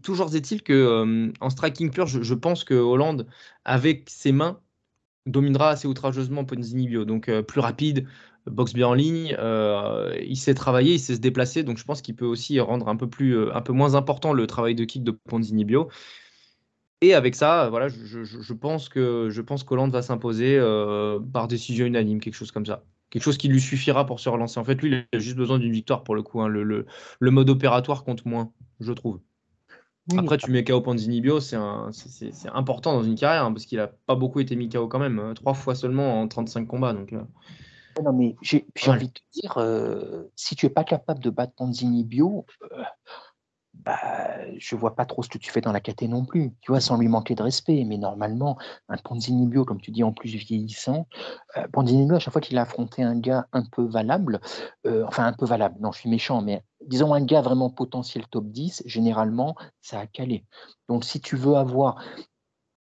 Toujours 0.02 0.34
est-il 0.34 0.62
que 0.64 1.32
en 1.40 1.50
striking 1.50 1.90
pur, 1.90 2.08
je, 2.08 2.34
pense 2.34 2.64
que 2.64 2.74
Hollande, 2.74 3.28
avec 3.64 4.10
ses 4.10 4.32
mains, 4.32 4.60
dominera 5.26 5.70
assez 5.70 5.88
outrageusement 5.88 6.44
Ponzinibio. 6.44 7.04
Donc 7.04 7.28
euh, 7.28 7.42
plus 7.42 7.60
rapide, 7.60 8.06
boxe 8.46 8.72
bien 8.72 8.88
en 8.88 8.94
ligne, 8.94 9.36
euh, 9.38 10.16
il 10.26 10.36
sait 10.36 10.54
travailler, 10.54 10.94
il 10.94 11.00
sait 11.00 11.16
se 11.16 11.20
déplacer. 11.20 11.62
Donc 11.62 11.78
je 11.78 11.84
pense 11.84 12.02
qu'il 12.02 12.16
peut 12.16 12.26
aussi 12.26 12.60
rendre 12.60 12.88
un 12.88 12.96
peu, 12.96 13.08
plus, 13.08 13.36
euh, 13.36 13.54
un 13.54 13.62
peu 13.62 13.72
moins 13.72 13.94
important 13.94 14.32
le 14.32 14.46
travail 14.46 14.74
de 14.74 14.84
kick 14.84 15.04
de 15.04 15.10
Ponzinibio. 15.10 15.88
Et 17.02 17.12
avec 17.12 17.34
ça, 17.34 17.68
voilà, 17.68 17.88
je, 17.88 18.52
pense 18.54 18.88
que 18.88 19.28
je 19.30 19.42
qu'Hollande 19.42 19.92
va 19.92 20.00
s'imposer 20.00 20.58
par 21.30 21.46
décision 21.46 21.84
unanime, 21.84 22.20
quelque 22.20 22.34
chose 22.34 22.52
comme 22.52 22.64
ça. 22.64 22.84
Quelque 23.10 23.22
chose 23.22 23.36
qui 23.36 23.48
lui 23.48 23.60
suffira 23.60 24.06
pour 24.06 24.18
se 24.18 24.30
relancer. 24.30 24.58
En 24.58 24.64
fait, 24.64 24.80
lui, 24.80 24.88
il 24.88 25.16
a 25.16 25.20
juste 25.20 25.36
besoin 25.36 25.58
d'une 25.58 25.72
victoire 25.72 26.04
pour 26.04 26.14
le 26.14 26.22
coup. 26.22 26.40
Hein. 26.40 26.48
le, 26.48 26.86
mode 27.20 27.50
opératoire 27.50 28.02
compte 28.02 28.24
moins, 28.24 28.50
je 28.80 28.92
trouve. 28.94 29.20
Après, 30.16 30.36
tu 30.36 30.50
mets 30.50 30.62
KO 30.62 30.80
Panzinibio, 30.80 31.40
c'est 31.40 31.56
important 32.52 32.92
dans 32.94 33.02
une 33.02 33.16
carrière, 33.16 33.44
hein, 33.44 33.52
parce 33.52 33.66
qu'il 33.66 33.78
n'a 33.78 33.88
pas 33.88 34.14
beaucoup 34.14 34.40
été 34.40 34.54
mis 34.54 34.68
KO 34.68 34.86
quand 34.86 34.98
même, 34.98 35.18
hein, 35.18 35.34
trois 35.34 35.54
fois 35.54 35.74
seulement 35.74 36.20
en 36.20 36.28
35 36.28 36.66
combats. 36.66 36.92
Donc, 36.92 37.12
euh. 37.12 37.22
Non, 38.04 38.12
mais 38.12 38.36
j'ai 38.42 38.64
envie 38.86 39.08
de 39.08 39.12
te 39.12 39.20
dire, 39.32 39.58
euh, 39.58 40.30
si 40.36 40.54
tu 40.54 40.66
es 40.66 40.70
pas 40.70 40.84
capable 40.84 41.20
de 41.20 41.30
battre 41.30 41.54
Ponzini 41.56 42.04
Bio, 42.04 42.46
euh, 42.72 42.82
bah, 43.86 44.00
je 44.58 44.74
vois 44.74 44.96
pas 44.96 45.06
trop 45.06 45.22
ce 45.22 45.28
que 45.28 45.38
tu 45.38 45.48
fais 45.52 45.60
dans 45.60 45.70
la 45.70 45.78
KT 45.80 46.08
non 46.08 46.24
plus, 46.24 46.50
tu 46.60 46.72
vois, 46.72 46.80
sans 46.80 46.98
lui 46.98 47.06
manquer 47.06 47.36
de 47.36 47.42
respect. 47.42 47.84
Mais 47.86 47.98
normalement, 47.98 48.58
un 48.88 48.96
Ponzini 48.96 49.46
Bio, 49.46 49.64
comme 49.64 49.80
tu 49.80 49.92
dis, 49.92 50.02
en 50.02 50.12
plus 50.12 50.34
vieillissant, 50.34 51.06
euh, 51.56 51.68
Ponzini 51.72 52.04
Bio, 52.04 52.16
à 52.16 52.18
chaque 52.18 52.32
fois 52.32 52.40
qu'il 52.40 52.58
a 52.58 52.62
affronté 52.62 53.04
un 53.04 53.16
gars 53.16 53.46
un 53.52 53.64
peu 53.64 53.84
valable, 53.84 54.40
euh, 54.86 55.04
enfin 55.06 55.24
un 55.24 55.32
peu 55.32 55.46
valable, 55.46 55.76
non, 55.80 55.92
je 55.92 56.00
suis 56.00 56.10
méchant, 56.10 56.42
mais 56.42 56.64
disons 56.84 57.14
un 57.14 57.24
gars 57.24 57.42
vraiment 57.42 57.70
potentiel 57.70 58.26
top 58.26 58.46
10, 58.46 58.82
généralement, 58.86 59.54
ça 59.80 60.00
a 60.00 60.06
calé. 60.06 60.44
Donc 60.88 61.04
si 61.04 61.20
tu 61.20 61.36
veux 61.36 61.54
avoir. 61.54 62.02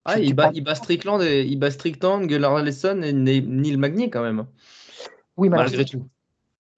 Ah, 0.06 0.18
il 0.18 0.32
bat, 0.34 0.44
parles- 0.44 0.56
il 0.56 0.64
bat 0.64 0.74
Strickland, 0.74 1.22
et, 1.22 1.44
il 1.44 1.58
bat 1.58 1.70
Strickland, 1.70 2.26
Gunnar 2.26 2.62
Nelson 2.62 3.02
et 3.02 3.12
Ne- 3.12 3.40
Neil 3.40 3.76
Magny 3.76 4.08
quand 4.08 4.22
même, 4.22 4.46
Oui, 5.36 5.50
mais 5.50 5.58
alors, 5.58 5.70
malgré 5.70 5.84
tout. 5.84 6.08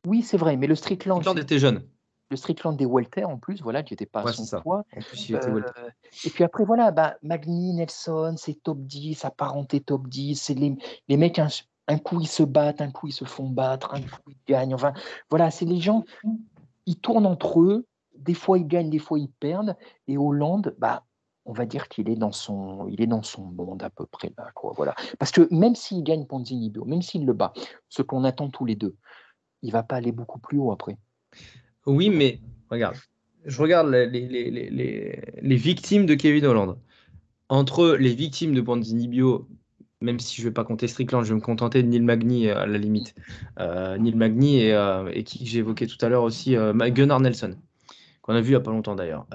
oui, 0.04 0.22
c'est 0.22 0.36
vrai, 0.36 0.56
mais 0.56 0.66
le 0.66 0.74
Strickland, 0.74 1.22
Strickland 1.22 1.38
était 1.38 1.60
jeune. 1.60 1.82
Le 2.30 2.36
Strickland 2.36 2.76
des 2.76 2.86
Welter 2.86 3.24
en 3.24 3.38
plus, 3.38 3.62
voilà, 3.62 3.82
qui 3.82 3.92
n'était 3.92 4.06
pas 4.06 4.22
Ouais, 4.22 4.30
à 4.30 4.32
son 4.32 4.60
poids. 4.60 4.84
En 4.96 5.00
plus, 5.00 5.28
il 5.28 5.36
était 5.36 5.48
Euh, 5.48 5.90
et 6.24 6.30
puis 6.30 6.44
après, 6.44 6.64
voilà, 6.64 6.90
bah, 6.90 7.16
Magny, 7.22 7.72
Nelson, 7.72 8.34
c'est 8.36 8.62
top 8.62 8.78
10, 8.80 9.24
apparenté 9.24 9.80
top 9.80 10.08
10. 10.08 10.40
C'est 10.40 10.54
les, 10.54 10.76
les 11.08 11.16
mecs, 11.16 11.38
un, 11.38 11.48
un 11.88 11.98
coup 11.98 12.20
ils 12.20 12.28
se 12.28 12.42
battent, 12.42 12.80
un 12.80 12.90
coup 12.90 13.06
ils 13.06 13.12
se 13.12 13.24
font 13.24 13.48
battre, 13.48 13.94
un 13.94 14.00
coup 14.00 14.20
ils 14.28 14.38
gagnent. 14.46 14.74
Enfin, 14.74 14.92
voilà, 15.30 15.50
c'est 15.50 15.64
les 15.64 15.80
gens, 15.80 16.04
ils 16.86 16.98
tournent 16.98 17.26
entre 17.26 17.60
eux. 17.60 17.86
Des 18.16 18.34
fois 18.34 18.58
ils 18.58 18.66
gagnent, 18.66 18.90
des 18.90 18.98
fois 18.98 19.18
ils 19.18 19.30
perdent. 19.30 19.76
Et 20.08 20.18
Hollande, 20.18 20.74
bah, 20.78 21.04
on 21.44 21.52
va 21.52 21.64
dire 21.64 21.88
qu'il 21.88 22.08
est 22.08 22.16
dans 22.16 22.32
son, 22.32 22.88
il 22.88 23.00
est 23.00 23.06
dans 23.06 23.22
son 23.22 23.42
monde 23.42 23.82
à 23.82 23.90
peu 23.90 24.04
près 24.06 24.32
là, 24.36 24.50
quoi. 24.54 24.72
Voilà. 24.76 24.94
Parce 25.18 25.30
que 25.30 25.46
même 25.54 25.76
s'il 25.76 26.02
gagne 26.02 26.26
Ponzini 26.26 26.70
Bio, 26.70 26.84
même 26.84 27.02
s'il 27.02 27.24
le 27.24 27.32
bat, 27.34 27.52
ce 27.88 28.02
qu'on 28.02 28.24
attend 28.24 28.50
tous 28.50 28.64
les 28.64 28.74
deux, 28.74 28.96
il 29.62 29.72
va 29.72 29.84
pas 29.84 29.96
aller 29.96 30.12
beaucoup 30.12 30.40
plus 30.40 30.58
haut 30.58 30.72
après. 30.72 30.96
Oui, 31.86 32.10
mais 32.10 32.40
regarde, 32.70 32.96
je 33.44 33.60
regarde 33.62 33.88
les, 33.90 34.06
les, 34.08 34.50
les, 34.50 34.70
les- 35.42 35.56
victimes 35.56 36.06
de 36.06 36.14
Kevin 36.14 36.44
Holland. 36.46 36.76
Entre 37.48 37.96
les 37.96 38.14
victimes 38.14 38.54
de 38.54 38.60
Ponzini 38.60 39.06
Bio, 39.08 39.48
même 40.00 40.18
si 40.18 40.36
je 40.36 40.42
ne 40.42 40.48
vais 40.48 40.52
pas 40.54 40.64
compter 40.64 40.88
Strickland, 40.88 41.22
je 41.24 41.28
vais 41.28 41.36
me 41.36 41.40
contenter 41.40 41.82
de 41.82 41.88
Neil 41.88 42.00
Magny 42.02 42.48
euh, 42.48 42.58
à 42.58 42.66
la 42.66 42.78
limite. 42.78 43.14
Euh, 43.60 43.96
Neil 43.98 44.14
Magny 44.16 44.58
et, 44.60 44.74
euh, 44.74 45.08
et 45.12 45.22
qui 45.24 45.46
j'ai 45.46 45.60
évoqué 45.60 45.86
tout 45.86 46.04
à 46.04 46.08
l'heure 46.08 46.24
aussi, 46.24 46.56
Gunnar 46.56 47.20
Nelson, 47.20 47.56
qu'on 48.22 48.34
a 48.34 48.40
vu 48.40 48.48
il 48.48 48.50
n'y 48.50 48.56
a 48.56 48.60
pas 48.60 48.72
longtemps 48.72 48.96
d'ailleurs. 48.96 49.26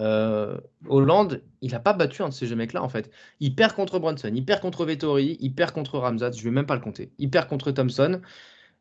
Hollande, 0.89 1.41
il 1.61 1.71
n'a 1.71 1.79
pas 1.79 1.93
battu 1.93 2.21
un 2.21 2.29
de 2.29 2.33
ces 2.33 2.47
jeux 2.47 2.55
mecs-là 2.57 2.83
en 2.83 2.89
fait. 2.89 3.09
Il 3.39 3.55
perd 3.55 3.73
contre 3.73 3.97
Brunson, 3.99 4.31
il 4.33 4.43
perd 4.45 4.61
contre 4.61 4.85
Vettori, 4.85 5.37
il 5.39 5.53
perd 5.55 5.71
contre 5.71 5.97
Ramzat, 5.99 6.31
je 6.33 6.39
ne 6.39 6.43
vais 6.43 6.51
même 6.51 6.65
pas 6.65 6.75
le 6.75 6.81
compter. 6.81 7.11
Il 7.17 7.29
perd 7.29 7.47
contre 7.47 7.71
Thompson. 7.71 8.21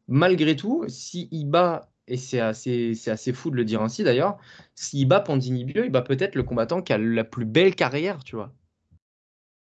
Malgré 0.08 0.56
tout, 0.56 0.84
s'il 0.88 1.48
bat, 1.48 1.88
et 2.10 2.16
c'est 2.16 2.40
assez, 2.40 2.92
assez 3.06 3.32
fou 3.32 3.50
de 3.50 3.56
le 3.56 3.64
dire 3.64 3.80
ainsi 3.80 4.02
d'ailleurs, 4.04 4.36
s'il 4.74 5.06
bat 5.08 5.20
Ponzini 5.20 5.64
Bio, 5.64 5.84
il 5.84 5.90
bat 5.90 6.02
peut-être 6.02 6.34
le 6.34 6.42
combattant 6.42 6.82
qui 6.82 6.92
a 6.92 6.98
la 6.98 7.24
plus 7.24 7.44
belle 7.44 7.74
carrière, 7.74 8.24
tu 8.24 8.36
vois. 8.36 8.52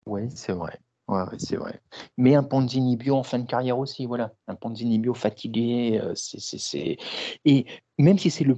Oui, 0.06 0.24
c'est 0.34 0.54
vrai. 0.54 0.80
Ouais, 1.10 1.24
c'est 1.38 1.58
vrai. 1.58 1.82
Mais 2.18 2.36
un 2.36 2.44
Ponzini 2.44 2.98
Bio 2.98 3.16
en 3.16 3.24
fin 3.24 3.40
de 3.40 3.46
carrière 3.48 3.78
aussi, 3.78 4.06
voilà. 4.06 4.34
Un 4.48 4.56
Ponzini 4.56 5.00
Bio 5.00 5.14
fatigué, 5.14 6.00
euh, 6.02 6.14
c'est- 6.16 6.98
Et 7.46 7.66
même 7.98 8.18
si 8.18 8.30
c'est 8.30 8.44
le, 8.44 8.56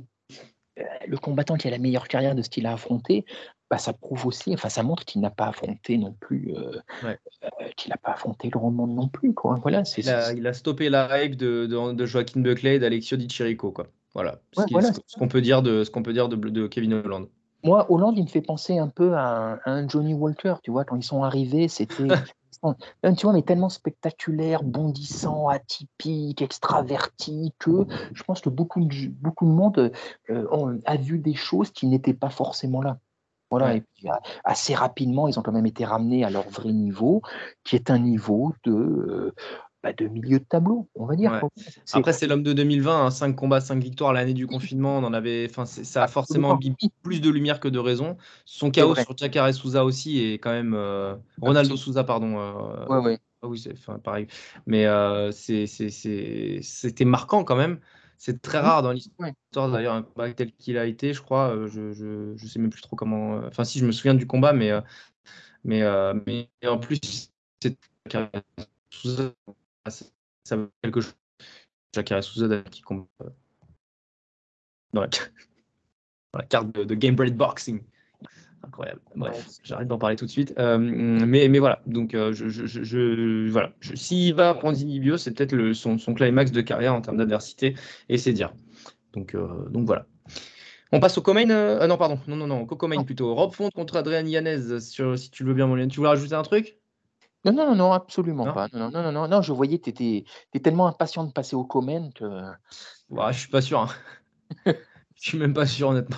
euh, 0.80 0.84
le 1.08 1.18
combattant 1.18 1.58
qui 1.58 1.68
a 1.68 1.72
la 1.72 1.78
meilleure 1.78 2.08
carrière 2.08 2.36
de 2.36 2.42
ce 2.42 2.50
qu'il 2.50 2.66
a 2.66 2.74
affronté, 2.74 3.26
bah, 3.70 3.78
ça 3.78 3.94
prouve 3.94 4.26
aussi, 4.26 4.54
enfin, 4.54 4.70
ça 4.70 4.84
montre 4.84 5.06
qu'il 5.06 5.22
n'a 5.22 5.30
pas 5.30 5.48
affronté 5.48 5.98
non 5.98 6.14
plus, 6.20 6.54
euh, 6.56 6.80
Ouais. 7.04 7.18
euh, 7.44 7.68
qu'il 7.78 7.92
n'a 7.92 7.98
pas 7.98 8.12
affronté 8.12 8.50
le 8.52 8.60
roman 8.60 8.88
non 8.88 9.08
plus, 9.08 9.34
quoi. 9.34 9.60
Voilà, 9.62 9.86
c'est, 9.86 10.02
Il 10.02 10.10
a, 10.10 10.22
c'est- 10.30 10.38
il 10.38 10.48
a 10.48 10.54
stoppé 10.54 10.90
la 10.90 11.24
hype 11.24 11.36
de, 11.36 11.66
de, 11.68 11.94
de 11.94 12.06
Joaquin 12.06 12.42
Buckley 12.42 12.76
et 12.76 12.80
d'Alexio 12.80 13.18
Di 13.18 13.28
Chirico, 13.28 13.72
quoi. 13.72 13.88
Voilà, 14.16 14.40
ce 14.54 14.62
Ouais, 14.62 14.66
voilà, 14.72 14.90
qu'on 15.18 15.28
peut 15.28 15.42
dire 15.42 15.62
de 15.62 15.84
ce 15.84 15.92
qu'on 15.92 16.02
peut 16.02 16.14
dire 16.14 16.30
de, 16.30 16.36
de 16.36 16.68
Kevin 16.68 16.94
Holland. 16.94 17.28
Moi, 17.64 17.86
Hollande, 17.92 18.18
il 18.18 18.24
me 18.24 18.28
fait 18.30 18.42
penser 18.42 18.78
un 18.78 18.88
peu 18.88 19.14
à 19.16 19.28
un, 19.28 19.54
à 19.66 19.72
un 19.72 19.88
Johnny 19.88 20.14
Walker, 20.14 20.56
tu 20.64 20.72
vois, 20.72 20.86
quand 20.86 20.96
ils 20.96 21.04
sont 21.04 21.24
arrivés, 21.24 21.68
c'était, 21.68 22.08
tu 23.18 23.24
vois, 23.24 23.34
mais 23.34 23.42
tellement 23.44 23.70
spectaculaire, 23.70 24.64
bondissant, 24.64 25.48
atypique, 25.50 26.42
extraverti, 26.42 27.54
que 27.60 27.86
je 28.14 28.24
pense 28.24 28.42
que 28.42 28.50
beaucoup 28.50 28.84
de, 28.84 29.08
beaucoup 29.10 29.46
de 29.46 29.52
monde 29.52 29.92
euh, 30.30 30.80
a 30.86 30.98
vu 30.98 31.20
des 31.20 31.36
choses 31.36 31.72
qui 31.72 31.88
n'étaient 31.88 32.14
pas 32.14 32.30
forcément 32.30 32.82
là. 32.82 33.00
Voilà, 33.50 33.68
Ouais. 33.68 33.78
et 33.78 33.84
puis 33.96 34.08
a- 34.08 34.22
assez 34.44 34.76
rapidement, 34.76 35.28
ils 35.28 35.40
ont 35.40 35.42
quand 35.42 35.52
même 35.52 35.66
été 35.66 35.86
ramenés 35.86 36.24
à 36.24 36.30
leur 36.30 36.48
vrai 36.50 36.72
niveau, 36.72 37.22
qui 37.64 37.76
est 37.76 37.90
un 37.90 37.98
niveau 38.00 38.54
de, 38.64 38.72
euh, 38.72 39.34
bah, 39.82 39.94
de 39.94 40.08
milieu 40.08 40.40
de 40.40 40.44
tableau, 40.44 40.88
on 40.96 41.06
va 41.06 41.16
dire. 41.16 41.32
Ouais. 41.32 41.40
Après, 41.94 42.14
c'est 42.14 42.28
l'homme 42.28 42.44
de 42.44 42.54
2020, 42.54 43.10
5 43.12 43.36
combats, 43.36 43.62
5 43.62 43.82
victoires 43.82 44.14
l'année 44.14 44.34
du 44.34 44.46
confinement. 44.46 44.98
On 44.98 45.04
en 45.04 45.14
avait, 45.14 45.48
enfin, 45.50 45.66
ça 45.66 46.04
a 46.04 46.08
forcément 46.08 46.58
mis 46.58 46.76
plus 47.02 47.22
de 47.22 47.30
lumière 47.30 47.60
que 47.60 47.68
de 47.70 47.80
raison. 47.80 48.18
Son 48.46 48.72
chaos 48.72 48.94
sur 49.04 49.18
Jacare 49.18 49.54
Souza 49.54 49.84
aussi 49.86 50.20
est 50.20 50.34
quand 50.34 50.52
même 50.52 50.74
euh, 50.76 51.16
Ronaldo 51.42 51.76
Souza, 51.78 52.04
pardon. 52.04 52.38
euh, 52.40 52.86
Ouais, 52.88 52.98
ouais. 53.00 53.20
Ah 53.42 53.48
oui, 53.48 53.58
c'est 53.58 53.72
enfin, 53.72 53.98
pareil. 54.00 54.28
Mais 54.68 54.86
euh, 54.86 55.32
c'est- 55.32 55.66
c'est- 55.66 55.90
c'est- 55.92 56.60
c'était 56.62 57.06
marquant 57.06 57.46
quand 57.46 57.56
même. 57.56 57.80
C'est 58.20 58.42
très 58.42 58.60
rare 58.60 58.84
dans 58.84 58.92
l'histoire 58.92 59.72
d'ailleurs 59.72 59.96
un 59.96 60.04
combat 60.04 60.34
tel 60.34 60.52
qu'il 60.54 60.78
a 60.78 60.86
été, 60.86 61.14
je 61.14 61.22
crois. 61.22 61.56
euh, 61.56 61.68
Je, 61.68 61.94
je, 61.94 62.36
je 62.38 62.48
sais 62.48 62.60
même 62.60 62.70
plus 62.72 62.82
trop 62.82 62.98
comment. 62.98 63.38
euh, 63.40 63.48
Enfin, 63.50 63.64
si 63.66 63.80
je 63.80 63.86
me 63.86 63.94
souviens 63.94 64.16
du 64.16 64.28
combat, 64.28 64.54
mais 64.54 64.72
euh, 64.72 64.82
mais 65.66 65.84
mais 66.26 66.50
en 66.70 66.80
plus 66.80 67.00
c'est 67.62 67.78
Souza, 68.92 69.34
ça 70.44 70.56
veut 70.58 70.72
quelque 70.82 71.02
chose. 71.02 71.16
Jacare 71.96 72.24
Souza 72.24 72.62
qui 72.64 72.82
combat 72.82 73.08
dans 74.94 75.02
la, 75.02 75.08
dans 76.34 76.40
la 76.40 76.46
carte 76.46 76.72
de, 76.74 76.84
de 76.84 76.96
Game 76.96 77.16
Boxing. 77.16 77.82
Incroyable. 78.70 79.02
Bref, 79.16 79.36
Ouais. 79.36 79.54
j'arrête 79.64 79.88
d'en 79.88 79.98
parler 79.98 80.16
tout 80.16 80.26
de 80.26 80.30
suite. 80.30 80.54
Euh, 80.60 80.78
mais, 80.78 81.48
mais 81.48 81.58
voilà, 81.60 81.82
donc 81.88 82.14
euh, 82.14 82.32
je, 82.34 82.48
je, 82.50 83.50
voilà. 83.50 83.72
S'il 83.96 84.36
va 84.36 84.54
prendre 84.54 84.78
Bio, 84.78 85.18
c'est 85.18 85.32
peut-être 85.34 85.74
son, 85.74 85.98
son 85.98 86.14
climax 86.14 86.52
de 86.52 86.62
carrière 86.62 86.94
en 86.94 87.02
termes 87.02 87.18
d'adversité, 87.18 87.76
et 88.10 88.18
c'est 88.20 88.32
dire. 88.34 88.54
Donc, 89.14 89.34
euh, 89.34 89.68
donc 89.70 89.86
voilà. 89.88 90.06
On 90.92 91.00
passe 91.00 91.18
au 91.18 91.22
Comain. 91.22 91.46
non, 91.46 91.98
pardon, 91.98 92.20
non, 92.28 92.36
non, 92.36 92.48
non, 92.48 92.62
au 92.62 92.66
Comain 92.76 92.98
Non. 92.98 93.04
plutôt. 93.04 93.34
Rob 93.34 93.54
Font 93.54 93.70
contre 93.72 93.96
Adrian 93.98 94.26
Yanez, 94.26 94.80
sur, 94.80 95.18
si 95.18 95.32
tu 95.32 95.44
le 95.44 95.50
veux 95.50 95.56
bien, 95.56 95.66
mon 95.68 95.76
lien. 95.76 95.88
Tu 95.88 95.98
voulais 95.98 96.10
rajouter 96.10 96.36
un 96.36 96.44
truc? 96.44 96.78
Non, 97.46 97.54
non, 97.54 97.66
non, 97.70 97.76
non, 97.76 97.92
absolument 97.92 98.46
Non? 98.46 98.54
pas. 98.54 98.68
Non, 98.74 98.92
non, 98.92 99.02
non, 99.02 99.12
non, 99.12 99.28
non, 99.28 99.42
je 99.42 99.52
voyais 99.54 99.80
que 99.80 99.90
tu 99.90 100.24
étais, 100.52 100.60
tellement 100.62 100.88
impatient 100.88 101.24
de 101.24 101.32
passer 101.32 101.56
au 101.56 101.64
comment 101.64 102.12
que. 102.12 102.26
Ouais, 103.10 103.34
Je 103.34 103.40
suis 103.40 103.50
pas 103.50 103.62
sûr. 103.62 103.80
hein. 103.80 103.90
Je 105.16 105.30
suis 105.30 105.38
même 105.38 105.54
pas 105.54 105.66
sûr, 105.66 105.90
honnêtement. 105.90 106.18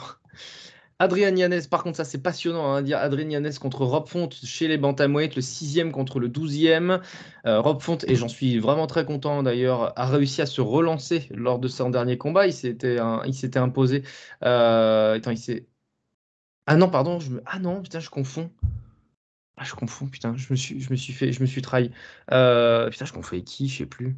Adrian 1.02 1.36
Yanez, 1.36 1.62
par 1.68 1.82
contre, 1.84 1.98
ça 1.98 2.06
c'est 2.06 2.22
passionnant. 2.22 2.76
Hein, 2.76 2.84
dire 2.84 3.00
Yanez 3.04 3.54
contre 3.60 3.86
Rob 3.86 4.08
Font 4.08 4.30
chez 4.32 4.68
les 4.68 4.78
Bantamweight, 4.78 5.36
le 5.36 5.42
sixième 5.42 5.92
contre 5.92 6.20
le 6.20 6.30
douzième. 6.30 7.02
Euh, 7.48 7.60
Rob 7.60 7.82
Font, 7.82 7.98
et 8.06 8.16
j'en 8.16 8.28
suis 8.28 8.60
vraiment 8.60 8.86
très 8.86 9.04
content 9.04 9.42
d'ailleurs, 9.42 9.98
a 10.00 10.06
réussi 10.06 10.44
à 10.44 10.46
se 10.46 10.62
relancer 10.62 11.28
lors 11.32 11.58
de 11.58 11.68
son 11.68 11.90
dernier 11.90 12.20
combat. 12.20 12.46
Il 12.46 12.54
s'était, 12.54 13.00
imposé. 13.00 14.04
Euh. 14.44 15.20
Ah 16.68 16.76
non, 16.76 16.90
pardon. 16.90 17.20
Je 17.20 17.32
me... 17.32 17.42
Ah 17.48 17.58
non, 17.58 17.82
putain, 17.82 18.00
je 18.00 18.12
confonds. 18.12 18.52
Ah, 19.58 19.64
je 19.64 19.74
confonds, 19.74 20.06
putain. 20.06 20.36
Je 20.38 20.52
me 20.52 20.56
suis, 20.56 21.14
fait, 21.14 21.34
je 21.34 21.42
me 21.42 21.48
suis 21.48 21.64
trahi. 21.64 21.90
Euh, 22.32 22.92
putain, 22.92 23.06
je 23.06 23.14
confonds 23.14 23.34
avec 23.34 23.46
qui 23.46 23.68
Je 23.68 23.80
sais 23.80 23.86
plus. 23.88 24.16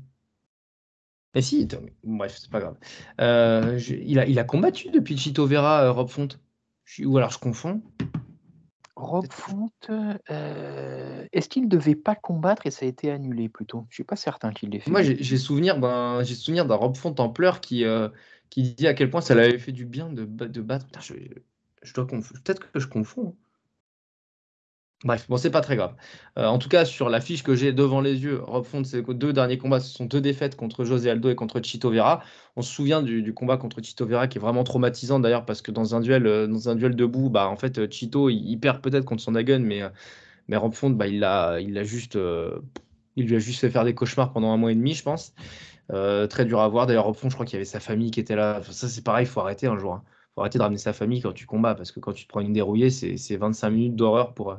Mais 1.33 1.41
si, 1.41 1.65
bref, 2.03 2.37
c'est 2.37 2.51
pas 2.51 2.59
grave. 2.59 2.75
Il, 3.19 4.19
a, 4.19 4.25
il 4.25 4.37
a 4.37 4.43
combattu 4.43 4.91
depuis 4.91 5.17
Chito 5.17 5.47
Vera, 5.47 5.89
Rob 5.89 6.09
Font. 6.09 6.27
Ou 7.03 7.17
alors 7.17 7.31
je 7.31 7.39
confonds. 7.39 7.81
Rob 8.95 9.25
Font, 9.31 9.69
euh, 9.89 11.25
est-ce 11.31 11.49
qu'il 11.49 11.63
ne 11.63 11.67
devait 11.67 11.95
pas 11.95 12.15
combattre 12.15 12.67
et 12.67 12.71
ça 12.71 12.85
a 12.85 12.87
été 12.87 13.09
annulé 13.09 13.49
plutôt? 13.49 13.85
Je 13.89 13.95
suis 13.95 14.03
pas 14.03 14.15
certain 14.15 14.51
qu'il 14.51 14.69
l'ait 14.69 14.79
fait. 14.79 14.91
Moi, 14.91 15.01
j'ai 15.01 15.37
souvenir 15.37 15.79
d'un 15.79 16.23
j'ai 16.23 16.35
souvenir 16.35 16.65
d'un 16.65 16.75
Rob 16.75 16.95
Font 16.95 17.15
en 17.19 17.29
pleurs 17.29 17.59
qui, 17.59 17.85
euh, 17.85 18.09
qui 18.49 18.73
dit 18.73 18.87
à 18.87 18.93
quel 18.93 19.09
point 19.09 19.21
ça 19.21 19.33
l'avait 19.33 19.57
fait 19.57 19.71
du 19.71 19.85
bien 19.85 20.09
de, 20.09 20.25
ba- 20.25 20.47
de 20.47 20.61
battre. 20.61 20.85
Putain, 20.85 20.99
je, 20.99 21.15
je 21.81 21.93
dois 21.93 22.05
confondre. 22.05 22.39
Peut-être 22.43 22.71
que 22.71 22.79
je 22.79 22.87
confonds. 22.87 23.35
Hein. 25.03 25.07
Bref, 25.07 25.25
bon, 25.29 25.37
c'est 25.37 25.51
pas 25.51 25.61
très 25.61 25.75
grave. 25.75 25.93
Euh, 26.37 26.45
en 26.45 26.57
tout 26.57 26.69
cas, 26.69 26.85
sur 26.85 27.09
la 27.09 27.21
fiche 27.21 27.43
que 27.43 27.55
j'ai 27.55 27.73
devant 27.73 28.01
les 28.01 28.23
yeux, 28.23 28.41
Rob 28.41 28.63
Font, 28.63 28.83
ses 28.83 29.01
deux 29.01 29.33
derniers 29.33 29.57
combats, 29.57 29.79
ce 29.79 29.93
sont 29.93 30.05
deux 30.05 30.21
défaites 30.21 30.55
contre 30.55 30.85
José 30.85 31.09
Aldo 31.09 31.29
et 31.29 31.35
contre 31.35 31.59
Chito 31.61 31.91
Vera. 31.91 32.23
On 32.55 32.61
se 32.61 32.73
souvient 32.73 33.01
du, 33.01 33.33
combat 33.33 33.57
contre 33.57 33.81
Chito 33.81 34.05
Vera 34.05 34.27
qui 34.27 34.37
est 34.37 34.41
vraiment 34.41 34.63
traumatisant 34.63 35.19
d'ailleurs 35.19 35.45
parce 35.45 35.61
que 35.61 35.71
dans 35.71 35.95
un 35.95 35.99
duel, 35.99 36.25
euh, 36.25 36.47
dans 36.47 36.69
un 36.69 36.75
duel 36.75 36.95
debout, 36.95 37.29
bah, 37.29 37.47
en 37.49 37.57
fait, 37.57 37.91
Chito, 37.91 38.29
il, 38.29 38.57
perd 38.57 38.81
peut-être 38.81 39.05
contre 39.05 39.21
son 39.21 39.33
Dagon, 39.33 39.59
mais, 39.59 39.81
euh, 39.81 39.89
mais 40.47 40.57
Rob 40.57 40.73
Font, 40.73 40.89
bah, 40.89 41.07
il 41.07 41.25
il 41.61 41.83
juste, 41.83 42.17
il 43.15 43.27
lui 43.27 43.35
a 43.35 43.39
juste 43.39 43.59
fait 43.59 43.69
faire 43.69 43.85
des 43.85 43.93
cauchemars 43.93 44.31
pendant 44.33 44.51
un 44.51 44.57
mois 44.57 44.71
et 44.71 44.75
demi, 44.75 44.93
je 44.93 45.03
pense. 45.03 45.33
Très 45.89 46.45
dur 46.45 46.61
à 46.61 46.67
voir. 46.69 46.87
D'ailleurs, 46.87 47.05
Rob 47.05 47.15
Font, 47.15 47.29
je 47.29 47.35
crois 47.35 47.45
qu'il 47.45 47.55
y 47.55 47.57
avait 47.57 47.65
sa 47.65 47.79
famille 47.79 48.11
qui 48.11 48.19
était 48.19 48.35
là. 48.35 48.61
Ça, 48.71 48.87
c'est 48.87 49.03
pareil, 49.03 49.25
il 49.25 49.29
faut 49.29 49.41
arrêter 49.41 49.67
un 49.67 49.77
jour. 49.77 50.01
Il 50.03 50.35
faut 50.35 50.41
arrêter 50.41 50.57
de 50.57 50.63
ramener 50.63 50.79
sa 50.79 50.93
famille 50.93 51.21
quand 51.21 51.33
tu 51.33 51.45
combats 51.45 51.75
parce 51.75 51.91
que 51.91 51.99
quand 51.99 52.13
tu 52.13 52.23
te 52.23 52.29
prends 52.29 52.39
une 52.41 52.53
dérouillée, 52.53 52.89
c'est 52.89 53.17
c'est 53.17 53.37
25 53.37 53.69
minutes 53.69 53.95
d'horreur 53.95 54.33
pour, 54.33 54.57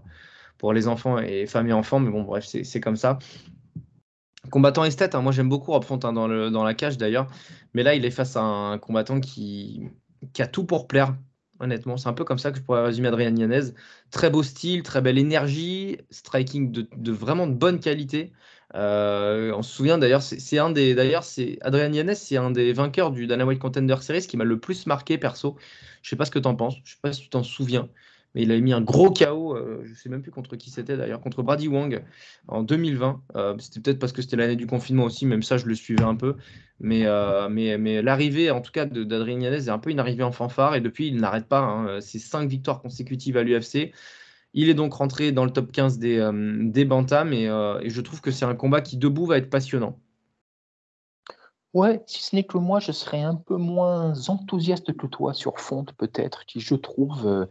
pour 0.59 0.73
les 0.73 0.89
enfants 0.89 1.19
et 1.19 1.47
familles 1.47 1.73
enfants. 1.73 2.01
Mais 2.01 2.11
bon, 2.11 2.23
bref, 2.23 2.45
c'est 2.47 2.81
comme 2.81 2.97
ça. 2.97 3.19
Combattant 4.51 4.85
esthète, 4.85 5.15
hein, 5.15 5.23
moi 5.23 5.33
j'aime 5.33 5.49
beaucoup 5.49 5.73
Rob 5.73 5.85
hein, 5.91 6.13
dans, 6.13 6.65
la 6.65 6.75
cage 6.75 6.99
d'ailleurs. 6.99 7.27
Mais 7.73 7.83
là, 7.83 7.95
il 7.95 8.05
est 8.05 8.11
face 8.11 8.37
à 8.37 8.43
un 8.43 8.79
combattant 8.79 9.21
qui, 9.21 9.89
a 10.39 10.47
tout 10.47 10.65
pour 10.65 10.87
plaire, 10.87 11.17
honnêtement. 11.61 11.97
C'est 11.97 12.09
un 12.09 12.13
peu 12.13 12.25
comme 12.25 12.39
ça 12.39 12.51
que 12.51 12.59
je 12.59 12.63
pourrais 12.63 12.85
résumer 12.85 13.09
Adrian 13.09 13.35
Yanez. 13.35 13.73
Très 14.11 14.31
beau 14.31 14.43
style, 14.43 14.83
très 14.83 15.01
belle 15.01 15.19
énergie, 15.19 15.99
striking 16.11 16.71
de, 16.71 17.13
vraiment 17.13 17.47
de 17.47 17.55
bonne 17.55 17.81
qualité. 17.81 18.33
Euh, 18.75 19.53
on 19.57 19.63
se 19.63 19.75
souvient 19.75 19.99
d'ailleurs, 19.99 20.23
c'est 20.23 20.59
un 20.59 20.71
des. 20.71 20.95
D'ailleurs, 20.95 21.25
c'est 21.25 21.59
Adrian 21.63 21.93
Yanez, 21.93 22.15
c'est 22.17 22.37
un 22.37 22.51
des 22.51 22.73
vainqueurs 22.73 23.13
du 23.13 23.27
Dana 23.27 23.47
White 23.47 23.61
Contender 23.61 23.97
Series 24.01 24.27
qui 24.27 24.37
m'a 24.37 24.45
le 24.45 24.59
plus 24.59 24.87
marqué 24.87 25.17
perso. 25.17 25.57
Je 26.03 26.11
sais 26.11 26.17
pas 26.17 26.25
ce 26.25 26.31
que 26.31 26.39
tu 26.39 26.49
en 26.49 26.57
penses, 26.57 26.75
je 26.85 26.93
sais 26.93 26.99
pas 27.01 27.13
si 27.13 27.23
tu 27.23 27.29
t'en 27.29 27.43
souviens 27.43 27.89
mais 28.35 28.43
il 28.43 28.53
a 28.53 28.59
mis 28.59 28.73
un 28.73 28.81
gros 28.81 29.11
chaos, 29.11 29.57
euh, 29.57 29.81
je 29.85 29.91
ne 29.91 29.95
sais 29.95 30.09
même 30.09 30.23
plus 30.23 30.33
contre 30.33 30.57
qui 30.57 30.71
c'était 30.71 30.97
d'ailleurs, 30.97 31.21
contre 31.21 31.43
Brady 31.43 31.69
Wang 31.69 32.03
en 32.49 32.63
2020. 32.63 33.23
Euh, 33.37 33.55
c'était 33.59 33.81
peut-être 33.81 33.99
parce 33.99 34.13
que 34.13 34.23
c'était 34.23 34.37
l'année 34.37 34.57
du 34.57 34.67
confinement 34.67 35.05
aussi, 35.05 35.25
même 35.25 35.43
ça 35.43 35.57
je 35.57 35.67
le 35.67 35.75
suivais 35.75 36.05
un 36.05 36.17
peu. 36.17 36.37
Mais, 36.81 37.07
euh, 37.07 38.03
l'arrivée 38.03 38.51
en 38.51 38.61
tout 38.61 38.73
cas 38.73 38.87
d'Adrien 38.87 39.41
Yanez 39.41 39.57
est 39.57 39.69
un 39.69 39.79
peu 39.79 39.91
une 39.91 40.01
arrivée 40.01 40.25
en 40.25 40.33
fanfare 40.33 40.75
et 40.75 40.81
depuis 40.81 41.09
il 41.09 41.17
n'arrête 41.17 41.47
pas. 41.47 41.61
Hein. 41.61 42.01
C'est 42.01 42.19
cinq 42.19 42.49
victoires 42.49 42.83
consécutives 42.83 43.37
à 43.37 43.45
l'UFC. 43.45 43.93
Il 44.53 44.69
est 44.69 44.75
donc 44.75 44.95
rentré 44.95 45.33
dans 45.33 45.45
le 45.45 45.51
top 45.51 45.73
15 45.73 45.99
des, 45.99 46.31
des 46.73 46.85
Bantams 46.85 47.33
et, 47.33 47.45
et 47.45 47.91
je 47.91 48.01
trouve 48.01 48.21
que 48.21 48.31
c'est 48.31 48.45
un 48.45 48.55
combat 48.55 48.81
qui 48.81 48.97
debout 48.97 49.27
va 49.27 49.39
être 49.39 49.51
passionnant. 49.51 49.99
Ouais, 51.75 52.01
si 52.07 52.23
ce 52.23 52.37
n'est 52.37 52.45
que 52.45 52.57
moi, 52.57 52.79
je 52.79 52.93
serais 52.93 53.23
un 53.23 53.35
peu 53.35 53.57
moins 53.57 54.13
enthousiaste 54.29 54.97
que 54.97 55.09
toi 55.09 55.35
sur 55.35 55.59
Fonte, 55.59 55.93
peut-être, 55.95 56.47
qui, 56.47 56.61
je 56.61 56.77
trouve, 56.77 57.27
euh, 57.27 57.47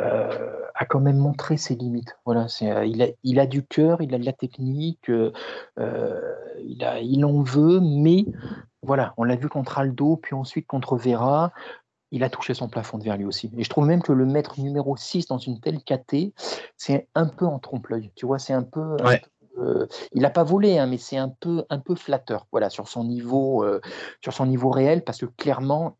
euh, 0.00 0.58
a 0.74 0.84
quand 0.84 0.98
même 0.98 1.18
montré 1.18 1.56
ses 1.56 1.76
limites. 1.76 2.16
Voilà, 2.26 2.48
euh, 2.62 3.14
il, 3.22 3.38
a, 3.38 3.46
du 3.46 3.64
cœur, 3.64 4.02
il 4.02 4.12
a 4.16 4.18
de 4.18 4.24
la 4.24 4.32
technique, 4.32 5.08
il, 5.08 7.24
en 7.24 7.42
veut, 7.42 7.78
mais 7.80 8.26
voilà, 8.82 9.14
on 9.16 9.22
l'a 9.22 9.36
vu 9.36 9.48
contre 9.48 9.78
Aldo, 9.78 10.16
puis 10.16 10.34
ensuite 10.34 10.66
contre 10.66 10.96
Vera. 10.96 11.52
Il 12.10 12.24
a 12.24 12.30
touché 12.30 12.54
son 12.54 12.68
plafond 12.68 12.98
de 12.98 13.04
verre 13.04 13.16
lui 13.16 13.24
aussi. 13.24 13.50
Et 13.56 13.62
je 13.62 13.70
trouve 13.70 13.86
même 13.86 14.02
que 14.02 14.12
le 14.12 14.26
mettre 14.26 14.60
numéro 14.60 14.96
6 14.96 15.28
dans 15.28 15.38
une 15.38 15.60
telle 15.60 15.82
KT, 15.82 16.34
c'est 16.76 17.08
un 17.14 17.26
peu 17.26 17.46
en 17.46 17.60
trompe-l'œil. 17.60 18.10
Tu 18.16 18.26
vois, 18.26 18.38
c'est 18.38 18.52
un 18.52 18.64
peu, 18.64 18.96
euh, 19.58 19.86
il 20.12 20.22
n'a 20.22 20.30
pas 20.30 20.44
volé, 20.44 20.78
hein, 20.78 20.86
mais 20.86 20.98
c'est 20.98 21.16
un 21.16 21.28
peu, 21.28 21.64
un 21.70 21.78
peu 21.78 21.94
flatteur, 21.94 22.46
voilà, 22.52 22.70
sur 22.70 22.88
son 22.88 23.04
niveau, 23.04 23.64
euh, 23.64 23.80
sur 24.22 24.32
son 24.32 24.46
niveau 24.46 24.70
réel, 24.70 25.04
parce 25.04 25.18
que 25.18 25.26
clairement, 25.26 25.96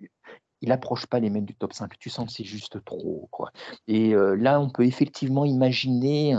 il 0.60 0.68
n'approche 0.68 1.06
pas 1.06 1.20
les 1.20 1.30
mêmes 1.30 1.44
du 1.44 1.54
top 1.54 1.72
5. 1.72 1.98
Tu 1.98 2.08
sens 2.08 2.26
que 2.26 2.32
c'est 2.32 2.44
juste 2.44 2.84
trop, 2.84 3.28
quoi. 3.30 3.50
Et 3.88 4.14
euh, 4.14 4.34
là, 4.34 4.60
on 4.60 4.70
peut 4.70 4.84
effectivement 4.84 5.44
imaginer 5.44 6.36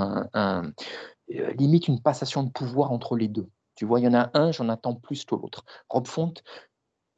limite 1.58 1.88
une 1.88 2.02
passation 2.02 2.44
de 2.44 2.50
pouvoir 2.50 2.92
entre 2.92 3.16
les 3.16 3.28
deux. 3.28 3.50
Tu 3.76 3.86
vois, 3.86 4.00
il 4.00 4.04
y 4.04 4.08
en 4.08 4.14
a 4.14 4.30
un, 4.34 4.52
j'en 4.52 4.70
attends 4.70 4.96
plus 4.96 5.26
que 5.26 5.36
l'autre. 5.36 5.66
Rob 5.90 6.08
Font, 6.08 6.34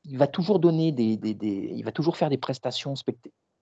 il 0.05 0.17
va 0.17 0.27
toujours 0.27 0.59
donner 0.59 0.91
des, 0.91 1.17
des, 1.17 1.33
des, 1.33 1.71
il 1.75 1.83
va 1.83 1.91
toujours 1.91 2.15
faire 2.17 2.29
des 2.29 2.37
prestations 2.37 2.95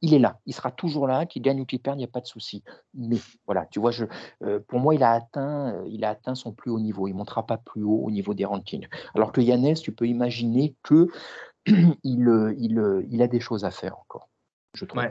il 0.03 0.13
est 0.13 0.19
là, 0.19 0.37
il 0.45 0.53
sera 0.53 0.69
toujours 0.69 1.07
là, 1.07 1.25
qu'il 1.25 1.41
gagne 1.41 1.61
ou 1.61 1.65
qu'il 1.65 1.79
perde, 1.79 1.97
il 1.97 1.99
n'y 1.99 2.03
a 2.03 2.09
pas 2.09 2.19
de 2.19 2.27
souci. 2.27 2.61
Mais 2.93 3.15
voilà, 3.45 3.65
tu 3.67 3.79
vois, 3.79 3.91
je, 3.91 4.03
euh, 4.43 4.59
pour 4.67 4.79
moi, 4.79 4.93
il 4.93 5.01
a, 5.01 5.11
atteint, 5.11 5.75
euh, 5.75 5.87
il 5.87 6.03
a 6.03 6.09
atteint 6.09 6.35
son 6.35 6.51
plus 6.51 6.71
haut 6.71 6.79
niveau. 6.81 7.07
Il 7.07 7.13
ne 7.13 7.17
montera 7.19 7.47
pas 7.47 7.55
plus 7.55 7.83
haut 7.83 8.01
au 8.03 8.11
niveau 8.11 8.33
des 8.33 8.43
rankings. 8.43 8.85
Alors 9.15 9.31
que 9.31 9.39
Yannès, 9.39 9.81
tu 9.81 9.93
peux 9.93 10.05
imaginer 10.05 10.75
que 10.83 11.07
il, 11.65 12.27
euh, 12.27 12.53
il, 12.57 13.07
il, 13.09 13.21
a 13.21 13.27
des 13.27 13.39
choses 13.39 13.63
à 13.63 13.71
faire 13.71 13.97
encore, 13.97 14.29
je 14.73 14.83
trouve. 14.83 15.03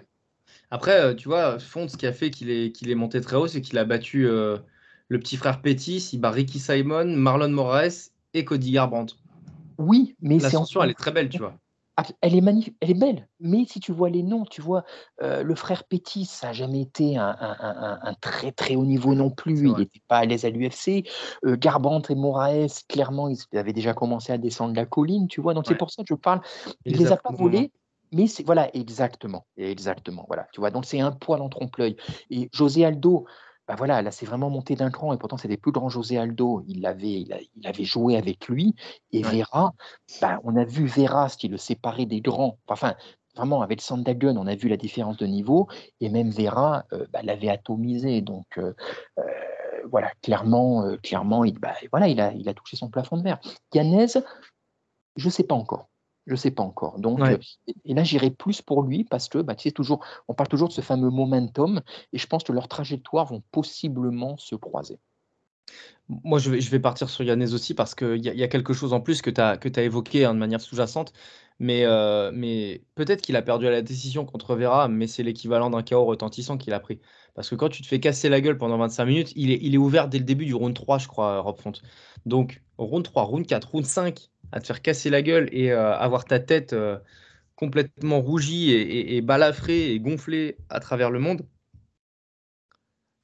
Après, 0.70 1.16
tu 1.16 1.26
vois, 1.26 1.58
Font, 1.58 1.88
ce 1.88 1.96
qui 1.96 2.06
a 2.06 2.12
fait 2.12 2.28
qu'il 2.28 2.50
est, 2.50 2.94
monté 2.94 3.22
très 3.22 3.36
haut, 3.36 3.46
c'est 3.46 3.62
qu'il 3.62 3.78
a 3.78 3.86
battu 3.86 4.24
le 4.24 5.18
petit 5.18 5.38
frère 5.38 5.62
Pétis, 5.62 6.10
il 6.12 6.18
bat 6.18 6.30
Ricky 6.30 6.58
Simon, 6.58 7.06
Marlon 7.16 7.48
Moraes 7.48 8.10
et 8.34 8.44
Cody 8.44 8.72
Garbrandt. 8.72 9.16
Oui, 9.78 10.16
mais 10.20 10.38
c'est 10.38 10.56
en... 10.56 10.66
elle 10.82 10.90
est 10.90 10.94
très 10.94 11.12
belle, 11.12 11.30
tu 11.30 11.38
vois. 11.38 11.56
Ah, 12.02 12.12
elle 12.20 12.34
est 12.34 12.40
magnifique, 12.40 12.76
elle 12.80 12.90
est 12.90 12.94
belle, 12.94 13.28
mais 13.38 13.64
si 13.64 13.78
tu 13.78 13.92
vois 13.92 14.10
les 14.10 14.22
noms, 14.22 14.44
tu 14.44 14.60
vois, 14.60 14.84
euh, 15.22 15.42
le 15.42 15.54
frère 15.54 15.84
Petit, 15.84 16.24
ça 16.24 16.48
n'a 16.48 16.52
jamais 16.52 16.80
été 16.80 17.16
un, 17.16 18.14
très 18.20 18.50
très 18.50 18.74
haut 18.74 18.84
niveau 18.84 19.14
non 19.14 19.30
plus, 19.30 19.68
il 19.68 19.74
n'était 19.74 20.02
pas 20.08 20.18
à 20.18 20.24
l'aise 20.24 20.44
à 20.44 20.50
l'UFC. 20.50 21.04
Euh, 21.44 21.56
Garbrandt 21.56 22.12
et 22.12 22.16
Moraes, 22.16 22.82
clairement, 22.88 23.28
ils 23.28 23.38
avaient 23.56 23.72
déjà 23.72 23.94
commencé 23.94 24.32
à 24.32 24.38
descendre 24.38 24.74
la 24.74 24.84
colline, 24.84 25.28
tu 25.28 25.40
vois, 25.40 25.54
donc 25.54 25.66
c'est 25.68 25.76
pour 25.76 25.90
ça 25.90 26.02
que 26.02 26.08
je 26.08 26.14
parle. 26.14 26.40
Il, 26.84 26.94
ne 26.94 26.98
les 26.98 27.12
a 27.12 27.16
pas 27.16 27.32
volés, 27.32 27.70
mais 28.12 28.26
c'est 28.26 28.42
voilà, 28.42 28.74
exactement, 28.74 29.46
exactement, 29.56 30.24
voilà, 30.26 30.48
tu 30.52 30.60
vois, 30.60 30.70
donc 30.70 30.84
c'est 30.84 31.00
un 31.00 31.12
poil 31.12 31.40
en 31.40 31.48
trompe-l'œil. 31.48 31.96
Et 32.30 32.48
José 32.52 32.84
Aldo, 32.84 33.26
bah 33.68 33.74
voilà, 33.76 34.02
là 34.02 34.10
c'est 34.10 34.26
vraiment 34.26 34.50
monté 34.50 34.74
d'un 34.74 34.90
cran 34.90 35.12
et 35.12 35.18
pourtant 35.18 35.36
des 35.42 35.56
plus 35.56 35.72
grands 35.72 35.88
José 35.88 36.18
Aldo, 36.18 36.64
il 36.66 36.84
avait, 36.84 37.20
il, 37.20 37.66
avait 37.66 37.84
joué 37.84 38.16
avec 38.16 38.48
lui 38.48 38.74
et 39.12 39.22
Vera, 39.22 39.74
bah, 40.20 40.40
on 40.44 40.56
a 40.56 40.64
vu 40.64 40.86
Vera 40.86 41.28
ce 41.28 41.36
qui 41.36 41.48
le 41.48 41.56
séparait 41.56 42.06
des 42.06 42.20
grands, 42.20 42.58
enfin 42.66 42.94
vraiment 43.36 43.62
avec 43.62 43.80
Sandagun 43.80 44.36
on 44.36 44.46
a 44.46 44.54
vu 44.54 44.68
la 44.68 44.76
différence 44.76 45.16
de 45.16 45.26
niveau 45.26 45.68
et 46.00 46.08
même 46.08 46.30
Vera 46.30 46.84
euh, 46.92 47.06
bah, 47.12 47.20
l'avait 47.22 47.48
atomisé 47.48 48.20
donc 48.20 48.58
euh, 48.58 48.74
euh, 49.18 49.22
voilà 49.90 50.10
clairement 50.22 50.84
clairement 51.02 51.44
il, 51.44 51.58
bah, 51.58 51.74
voilà, 51.90 52.08
il, 52.08 52.20
a, 52.20 52.32
il 52.32 52.48
a 52.48 52.54
touché 52.54 52.76
son 52.76 52.88
plafond 52.90 53.16
de 53.16 53.22
verre. 53.22 53.40
Yanez, 53.74 54.06
je 55.16 55.26
ne 55.26 55.30
sais 55.30 55.44
pas 55.44 55.54
encore. 55.54 55.88
Je 56.26 56.32
ne 56.32 56.36
sais 56.36 56.52
pas 56.52 56.62
encore. 56.62 57.00
Donc, 57.00 57.20
euh, 57.20 57.36
et 57.84 57.94
là, 57.94 58.04
j'irai 58.04 58.30
plus 58.30 58.62
pour 58.62 58.82
lui 58.82 59.04
parce 59.04 59.28
que, 59.28 59.38
bah, 59.38 59.54
tu 59.54 59.64
sais, 59.64 59.72
toujours, 59.72 60.04
on 60.28 60.34
parle 60.34 60.48
toujours 60.48 60.68
de 60.68 60.72
ce 60.72 60.80
fameux 60.80 61.10
momentum 61.10 61.80
et 62.12 62.18
je 62.18 62.26
pense 62.26 62.44
que 62.44 62.52
leurs 62.52 62.68
trajectoires 62.68 63.26
vont 63.26 63.42
possiblement 63.50 64.36
se 64.36 64.54
croiser. 64.54 65.00
Moi, 66.08 66.38
je 66.38 66.50
vais, 66.50 66.60
je 66.60 66.70
vais 66.70 66.80
partir 66.80 67.08
sur 67.08 67.24
Yannès 67.24 67.54
aussi 67.54 67.74
parce 67.74 67.94
qu'il 67.94 68.18
y, 68.18 68.28
y, 68.28 68.42
a 68.42 68.48
quelque 68.48 68.72
chose 68.72 68.92
en 68.92 69.00
plus 69.00 69.22
que 69.22 69.30
tu 69.30 69.40
as, 69.40 69.58
as, 69.58 69.82
évoqué 69.82 70.24
hein, 70.24 70.34
de 70.34 70.38
manière 70.38 70.60
sous-jacente. 70.60 71.12
Mais, 71.58 71.84
euh, 71.84 72.30
mais 72.34 72.82
peut-être 72.94 73.22
qu'il 73.22 73.36
a 73.36 73.42
perdu 73.42 73.66
à 73.66 73.70
la 73.70 73.82
décision 73.82 74.24
contre 74.24 74.56
Vera, 74.56 74.88
mais 74.88 75.06
c'est 75.06 75.22
l'équivalent 75.22 75.70
d'un 75.70 75.82
chaos 75.82 76.04
retentissant 76.04 76.58
qu'il 76.58 76.72
a 76.74 76.80
pris. 76.80 77.00
Parce 77.34 77.48
que 77.48 77.54
quand 77.54 77.68
tu 77.70 77.82
te 77.82 77.86
fais 77.86 78.00
casser 78.00 78.28
la 78.28 78.40
gueule 78.40 78.58
pendant 78.58 78.76
25 78.78 79.04
minutes, 79.06 79.32
il 79.36 79.74
est, 79.74 79.78
ouvert 79.78 80.08
dès 80.08 80.18
le 80.18 80.24
début 80.24 80.44
du 80.44 80.54
round 80.54 80.74
3, 80.74 80.98
je 80.98 81.08
crois, 81.08 81.40
Rob 81.40 81.58
Font. 81.58 81.72
Donc, 82.26 82.62
round 82.78 83.04
3, 83.04 83.22
round 83.24 83.46
4, 83.46 83.70
round 83.70 83.86
5, 83.86 84.30
à 84.52 84.60
te 84.60 84.66
faire 84.66 84.82
casser 84.82 85.10
la 85.10 85.22
gueule 85.22 85.48
et 85.52 85.72
euh, 85.72 85.96
avoir 85.96 86.24
ta 86.26 86.40
tête 86.40 86.74
euh, 86.74 86.98
complètement 87.56 88.20
rougie 88.20 88.72
et, 88.72 89.20
balafrée 89.22 89.92
et 89.92 90.00
gonflée 90.00 90.58
à 90.68 90.80
travers 90.80 91.10
le 91.10 91.20
monde, 91.20 91.46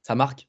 ça 0.01 0.15
marque. 0.15 0.48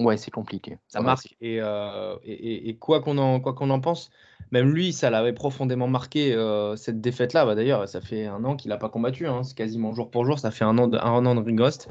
Ouais, 0.00 0.16
c'est 0.16 0.30
compliqué. 0.30 0.78
Ça 0.88 1.00
marque. 1.00 1.36
Euh, 1.42 2.16
et, 2.24 2.68
et, 2.68 2.76
quoi 2.76 3.00
qu'on 3.00 3.16
en, 3.18 3.40
quoi 3.40 3.52
qu'on 3.52 3.70
en 3.70 3.80
pense, 3.80 4.10
même 4.50 4.70
lui, 4.70 4.92
ça 4.92 5.08
l'avait 5.08 5.32
profondément 5.32 5.86
marqué 5.86 6.36
cette 6.76 7.00
défaite-là. 7.00 7.46
Bah, 7.46 7.54
D'ailleurs, 7.54 7.88
ça 7.88 8.00
fait 8.00 8.26
un 8.26 8.44
an 8.44 8.56
qu'il 8.56 8.70
n'a 8.70 8.76
pas 8.76 8.88
combattu. 8.88 9.28
Hein. 9.28 9.44
C'est 9.44 9.56
quasiment 9.56 9.94
jour 9.94 10.10
pour 10.10 10.24
jour. 10.24 10.38
Ça 10.38 10.50
fait 10.50 10.64
un 10.64 10.76
an 10.78 10.88
de, 10.88 10.98
un 10.98 11.24
an 11.26 11.34
de 11.36 11.40
rigoste. 11.40 11.88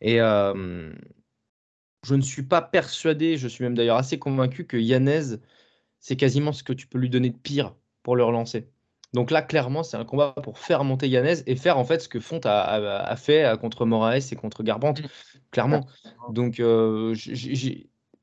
Et 0.00 0.16
je 2.04 2.14
ne 2.14 2.22
suis 2.22 2.42
pas 2.42 2.62
persuadé, 2.62 3.36
je 3.36 3.48
suis 3.48 3.64
même 3.64 3.76
d'ailleurs 3.76 3.98
assez 3.98 4.18
convaincu 4.18 4.66
que 4.66 4.76
Yanez 4.76 5.36
c'est 6.02 6.16
quasiment 6.16 6.52
ce 6.52 6.64
que 6.64 6.72
tu 6.72 6.88
peux 6.88 6.98
lui 6.98 7.08
donner 7.08 7.30
de 7.30 7.38
pire 7.38 7.74
pour 8.02 8.16
le 8.16 8.24
relancer. 8.24 8.68
Donc 9.12 9.30
là, 9.30 9.42
clairement, 9.42 9.82
c'est 9.82 9.96
un 9.96 10.04
combat 10.04 10.34
pour 10.42 10.58
faire 10.58 10.84
monter 10.84 11.08
Yanez 11.08 11.42
et 11.46 11.56
faire 11.56 11.78
en 11.78 11.84
fait 11.84 12.00
ce 12.00 12.08
que 12.08 12.18
Font 12.18 12.40
a, 12.44 13.14
fait 13.16 13.44
euh, 13.44 13.56
contre 13.56 13.84
Moraes 13.84 14.32
et 14.32 14.36
contre 14.36 14.62
Garbrandt, 14.62 15.02
clairement. 15.50 15.86
Donc 16.30 16.60
euh, 16.60 17.14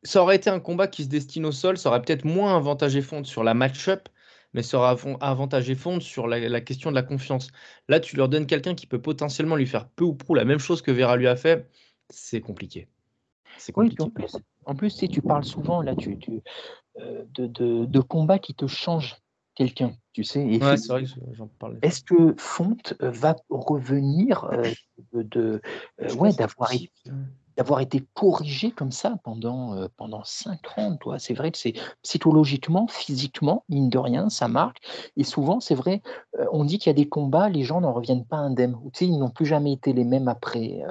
ça 0.04 0.22
aurait 0.24 0.38
été 0.38 0.50
un 0.50 0.60
combat 0.60 0.88
qui 0.88 1.04
se 1.04 1.10
destine 1.10 1.46
au 1.46 1.52
sol, 1.52 1.78
ça 1.78 1.90
aurait 1.90 2.02
peut-être 2.02 2.26
moins 2.26 2.56
avantagé 2.56 3.02
Font 3.02 3.24
sur 3.24 3.44
la 3.44 3.54
match-up, 3.54 4.10
mais 4.54 4.64
ça 4.64 4.80
aurait 4.80 5.18
avantagé 5.22 5.76
Font 5.76 6.00
sur 6.00 6.28
la, 6.28 6.62
question 6.62 6.90
de 6.90 6.96
la 6.96 7.04
confiance. 7.04 7.50
Là, 7.88 8.00
tu 8.00 8.16
leur 8.16 8.28
donnes 8.28 8.48
quelqu'un 8.48 8.74
qui 8.74 8.88
peut 8.88 9.02
potentiellement 9.02 9.56
lui 9.56 9.68
faire 9.68 9.88
peu 9.90 10.06
ou 10.06 10.16
prou 10.16 10.34
la 10.34 10.46
même 10.46 10.60
chose 10.60 10.82
que 10.82 10.92
Vera 10.92 11.18
lui 11.18 11.28
a 11.28 11.36
fait, 11.36 11.70
c'est 12.10 12.41
compliqué. 12.41 12.88
C'est 13.57 13.74
compliqué. 13.74 14.03
en 14.66 14.76
plus, 14.76 14.90
si 14.90 15.07
tu 15.10 15.22
parles 15.22 15.44
souvent, 15.44 15.82
là, 15.82 15.95
tu, 15.95 16.18
euh, 16.99 17.24
de, 17.34 17.86
de, 17.86 17.99
combats 17.99 18.40
qui 18.40 18.56
te 18.56 18.68
changent 18.68 19.18
quelqu'un, 19.56 19.94
tu 20.20 20.26
sais. 20.26 20.46
Est-ce 21.82 22.04
que 22.04 22.36
Fonte 22.38 22.94
euh, 23.02 23.10
va 23.10 23.38
revenir 23.50 24.46
euh, 24.52 24.64
de, 25.14 25.62
ouais, 26.18 26.34
d'avoir 26.34 26.72
d'avoir 27.56 27.82
été 27.82 28.06
corrigé 28.14 28.72
comme 28.72 28.91
ça 28.94 29.18
pendant, 29.26 29.86
pendant 29.98 30.24
cinq 30.24 30.78
ans. 30.78 30.96
Toi? 30.96 31.20
C'est 31.20 31.34
vrai 31.34 31.52
que 31.52 31.58
c'est 31.58 31.74
psychologiquement, 32.04 32.88
physiquement, 32.88 33.66
mine 33.68 33.90
de 33.90 33.98
rien, 33.98 34.30
ça 34.30 34.48
marque. 34.48 34.78
Et 35.18 35.26
souvent, 35.26 35.60
c'est 35.60 35.76
vrai, 35.76 36.02
on 36.54 36.64
dit 36.64 36.78
qu'il 36.78 36.90
y 36.90 36.91
a 36.91 36.94
des 36.94 37.10
combats, 37.10 37.50
les 37.50 37.64
gens 37.64 37.82
n'en 37.82 37.91
reviennent 37.91 38.24
pas 38.24 38.38
indemnes. 38.38 38.78
Ou, 38.82 38.91
tu 38.91 39.00
sais, 39.00 39.08
ils 39.08 39.18
n'ont 39.20 39.30
plus 39.30 39.46
jamais 39.46 39.74
été 39.74 39.91
les 39.91 40.06
mêmes 40.06 40.30
après. 40.30 40.82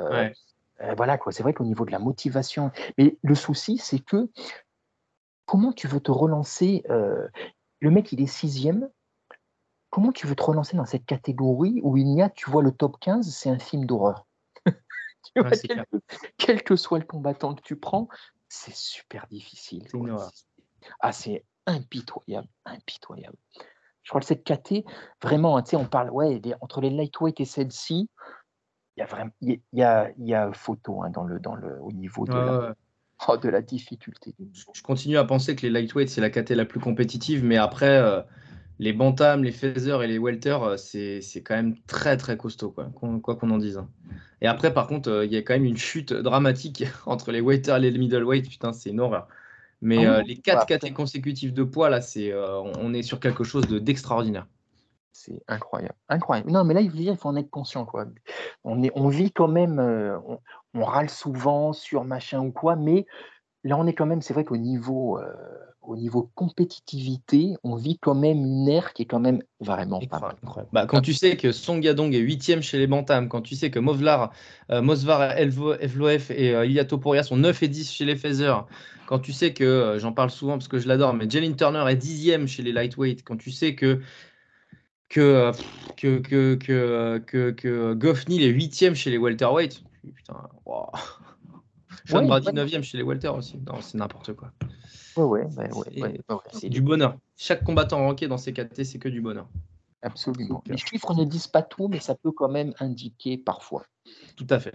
voilà, 0.94 1.16
quoi. 1.16 1.32
C'est 1.32 1.42
vrai 1.42 1.54
qu'au 1.54 1.64
niveau 1.64 1.86
de 1.86 1.90
la 1.90 1.98
motivation. 1.98 2.70
Mais 2.98 3.16
le 3.22 3.34
souci, 3.34 3.78
c'est 3.78 4.00
que 4.00 4.28
comment 5.48 5.72
tu 5.72 5.88
veux 5.88 5.98
te 5.98 6.12
relancer 6.12 6.84
euh, 6.90 7.26
Le 7.80 7.90
mec, 7.90 8.12
il 8.12 8.20
est 8.20 8.26
sixième. 8.26 8.88
Comment 9.90 10.12
tu 10.12 10.26
veux 10.26 10.34
te 10.34 10.42
relancer 10.42 10.76
dans 10.76 10.84
cette 10.84 11.06
catégorie 11.06 11.80
où 11.82 11.96
il 11.96 12.14
y 12.14 12.22
a, 12.22 12.28
tu 12.28 12.50
vois, 12.50 12.62
le 12.62 12.72
top 12.72 12.98
15, 13.00 13.34
c'est 13.34 13.50
un 13.50 13.58
film 13.58 13.86
d'horreur? 13.86 14.26
quel, 16.38 16.62
que 16.62 16.76
soit 16.76 16.98
le 16.98 17.04
combattant 17.04 17.54
que 17.54 17.62
tu 17.62 17.76
prends, 17.76 18.08
c'est 18.48 18.74
super 18.74 19.26
difficile. 19.28 19.86
C'est 19.90 19.98
Ah, 21.00 21.12
c'est 21.12 21.44
impitoyable, 21.66 22.48
impitoyable. 22.64 23.36
Je 24.02 24.10
crois 24.10 24.20
que 24.20 24.26
cette 24.26 24.44
KT, 24.44 24.84
vraiment, 25.22 25.60
tu 25.62 25.70
sais, 25.70 25.76
on 25.76 25.84
parle, 25.84 26.10
ouais, 26.10 26.40
entre 26.60 26.80
les 26.80 26.90
lightweight 26.90 27.40
et 27.40 27.44
celle-ci, 27.44 28.08
il 28.96 29.00
y 29.00 29.02
a 29.02 29.06
vraiment, 29.06 29.30
il 29.42 29.60
y 29.72 29.82
a, 29.82 30.10
y 30.18 30.34
a 30.34 30.50
photo 30.52 31.02
hein, 31.02 31.10
dans 31.10 31.24
le, 31.24 31.38
dans 31.38 31.54
le, 31.54 31.78
au 31.82 31.92
niveau 31.92 32.24
de, 32.24 32.32
la, 32.32 32.74
oh, 33.28 33.36
de 33.36 33.48
la 33.48 33.60
difficulté. 33.62 34.34
Je 34.52 34.82
continue 34.82 35.18
à 35.18 35.24
penser 35.24 35.54
que 35.54 35.62
les 35.62 35.70
lightweight, 35.70 36.08
c'est 36.08 36.20
la 36.20 36.30
KT 36.30 36.50
la 36.50 36.64
plus 36.64 36.80
compétitive, 36.80 37.44
mais 37.44 37.58
après, 37.58 37.98
euh, 37.98 38.22
les 38.78 38.92
bantams, 38.92 39.42
les 39.42 39.52
feathers 39.52 40.02
et 40.02 40.06
les 40.06 40.18
welter, 40.18 40.56
euh, 40.62 40.76
c'est 40.76 41.42
quand 41.42 41.56
même 41.56 41.76
très 41.86 42.16
très 42.16 42.36
costaud, 42.36 42.70
quoi 42.70 42.90
qu'on 43.36 43.50
en 43.50 43.58
dise. 43.58 43.78
Hein. 43.78 43.88
Et 44.40 44.46
après, 44.46 44.72
par 44.72 44.86
contre, 44.86 45.10
euh, 45.10 45.26
il 45.26 45.32
y 45.32 45.36
a 45.36 45.42
quand 45.42 45.54
même 45.54 45.64
une 45.64 45.76
chute 45.76 46.12
dramatique 46.12 46.84
entre 47.06 47.32
les 47.32 47.40
welter 47.40 47.76
et 47.76 47.90
les 47.90 47.98
middleweight. 47.98 48.48
Putain, 48.48 48.72
c'est 48.72 48.90
une 48.90 49.00
horreur. 49.00 49.28
Mais 49.80 50.06
ah 50.06 50.16
euh, 50.16 50.22
les 50.22 50.36
quatre 50.36 50.66
catégories 50.66 50.94
consécutives 50.94 51.52
de 51.52 51.62
poids, 51.62 51.88
là, 51.88 52.00
c'est 52.00 52.32
on 52.34 52.92
est 52.94 53.02
sur 53.02 53.20
quelque 53.20 53.44
chose 53.44 53.64
d'extraordinaire. 53.68 54.46
c'est 55.12 55.40
incroyable, 55.46 55.94
incroyable. 56.08 56.50
Non, 56.50 56.64
mais 56.64 56.74
là, 56.74 56.80
il 56.80 56.90
faut, 56.90 56.96
il 56.96 57.16
faut 57.16 57.28
en 57.28 57.36
être 57.36 57.50
conscient, 57.50 57.84
quoi. 57.84 58.06
On, 58.64 58.82
est, 58.82 58.90
on 58.96 59.08
vit 59.08 59.30
quand 59.30 59.46
même, 59.46 59.78
on, 59.78 60.40
on, 60.74 60.84
râle 60.84 61.10
souvent 61.10 61.72
sur 61.72 62.04
machin 62.04 62.40
ou 62.40 62.50
quoi, 62.50 62.74
mais 62.74 63.06
là, 63.64 63.76
on 63.78 63.86
est 63.86 63.94
quand 63.94 64.06
même, 64.06 64.22
c'est 64.22 64.34
vrai 64.34 64.44
qu'au 64.44 64.56
niveau 64.56 65.18
au 65.88 65.96
niveau 65.96 66.30
compétitivité, 66.34 67.56
on 67.64 67.74
vit 67.74 67.98
quand 67.98 68.14
même 68.14 68.38
une 68.38 68.68
ère 68.68 68.92
qui 68.92 69.02
est 69.02 69.06
quand 69.06 69.20
même 69.20 69.42
vraiment 69.58 70.00
pas 70.00 70.36
bah, 70.72 70.86
quand 70.86 71.00
tu 71.00 71.14
sais 71.14 71.36
que 71.36 71.50
Song 71.50 71.82
Yadong 71.82 72.14
est 72.14 72.18
huitième 72.18 72.62
chez 72.62 72.78
les 72.78 72.86
Bantams, 72.86 73.28
quand 73.28 73.40
tu 73.40 73.56
sais 73.56 73.70
que 73.70 73.78
Movlar, 73.78 74.30
euh, 74.70 74.82
Mosvar, 74.82 75.38
Evloef 75.38 76.30
et 76.30 76.54
euh, 76.54 77.22
sont 77.22 77.36
9 77.36 77.62
et 77.62 77.68
10 77.68 77.90
chez 77.90 78.04
les 78.04 78.16
Feather, 78.16 78.66
quand 79.06 79.18
tu 79.18 79.32
sais 79.32 79.54
que, 79.54 79.64
euh, 79.64 79.98
j'en 79.98 80.12
parle 80.12 80.30
souvent 80.30 80.52
parce 80.52 80.68
que 80.68 80.78
je 80.78 80.86
l'adore, 80.86 81.14
mais 81.14 81.28
Jalen 81.28 81.56
Turner 81.56 81.84
est 81.88 81.96
dixième 81.96 82.46
chez 82.46 82.62
les 82.62 82.72
Lightweight, 82.72 83.24
quand 83.24 83.38
tu 83.38 83.50
sais 83.50 83.74
que 83.74 84.00
que, 85.08 85.52
que, 85.96 86.18
que, 86.18 87.18
que, 87.26 87.50
que, 87.50 88.42
est 88.42 88.46
huitième 88.48 88.94
chez 88.94 89.10
les 89.10 89.16
welterweight, 89.16 89.82
putain, 90.14 90.36
wow. 90.66 90.90
Sean 92.08 92.26
Brady 92.26 92.52
9 92.52 92.82
chez 92.82 92.98
les 92.98 93.04
welter 93.04 93.28
aussi, 93.28 93.58
non, 93.58 93.80
c'est 93.80 93.98
n'importe 93.98 94.32
quoi. 94.34 94.52
Ouais, 95.16 95.46
ouais, 95.56 95.70
c'est 96.52 96.68
du 96.68 96.80
bonheur. 96.80 97.16
Chaque 97.36 97.64
combattant 97.64 97.98
ranké 97.98 98.28
dans 98.28 98.38
ces 98.38 98.52
KT, 98.52 98.84
c'est 98.84 98.98
que 98.98 99.08
du 99.08 99.20
bonheur. 99.20 99.48
Absolument. 100.02 100.62
Les 100.66 100.76
chiffres 100.76 101.12
ne 101.14 101.24
disent 101.24 101.48
pas 101.48 101.62
tout, 101.62 101.88
mais 101.88 101.98
ça 101.98 102.14
peut 102.14 102.30
quand 102.30 102.48
même 102.48 102.72
indiquer 102.78 103.36
parfois. 103.36 103.84
Tout 104.36 104.46
à 104.48 104.60
fait. 104.60 104.72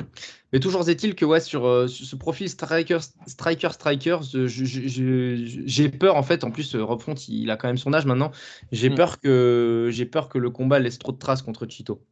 Mais 0.51 0.59
toujours 0.59 0.87
est-il 0.89 1.15
que 1.15 1.23
ouais, 1.23 1.39
sur, 1.39 1.65
euh, 1.65 1.87
ce 1.87 2.15
profil 2.17 2.49
striker, 2.49 2.99
striker, 3.25 3.69
striker, 3.71 4.17
j'ai 4.21 5.89
peur 5.89 6.17
en 6.17 6.23
fait. 6.23 6.43
En 6.43 6.51
plus, 6.51 6.75
Rob 6.75 6.99
Font, 6.99 7.15
il 7.15 7.49
a 7.51 7.57
quand 7.57 7.67
même 7.67 7.77
son 7.77 7.93
âge 7.93 8.05
maintenant. 8.05 8.31
J'ai 8.73 8.89
mm. 8.89 8.95
peur 8.95 9.19
que 9.21 9.89
j'ai 9.91 10.05
peur 10.05 10.27
que 10.27 10.37
le 10.37 10.49
combat 10.49 10.79
laisse 10.79 10.99
trop 10.99 11.13
de 11.13 11.17
traces 11.17 11.41
contre 11.41 11.65
Chito 11.67 12.03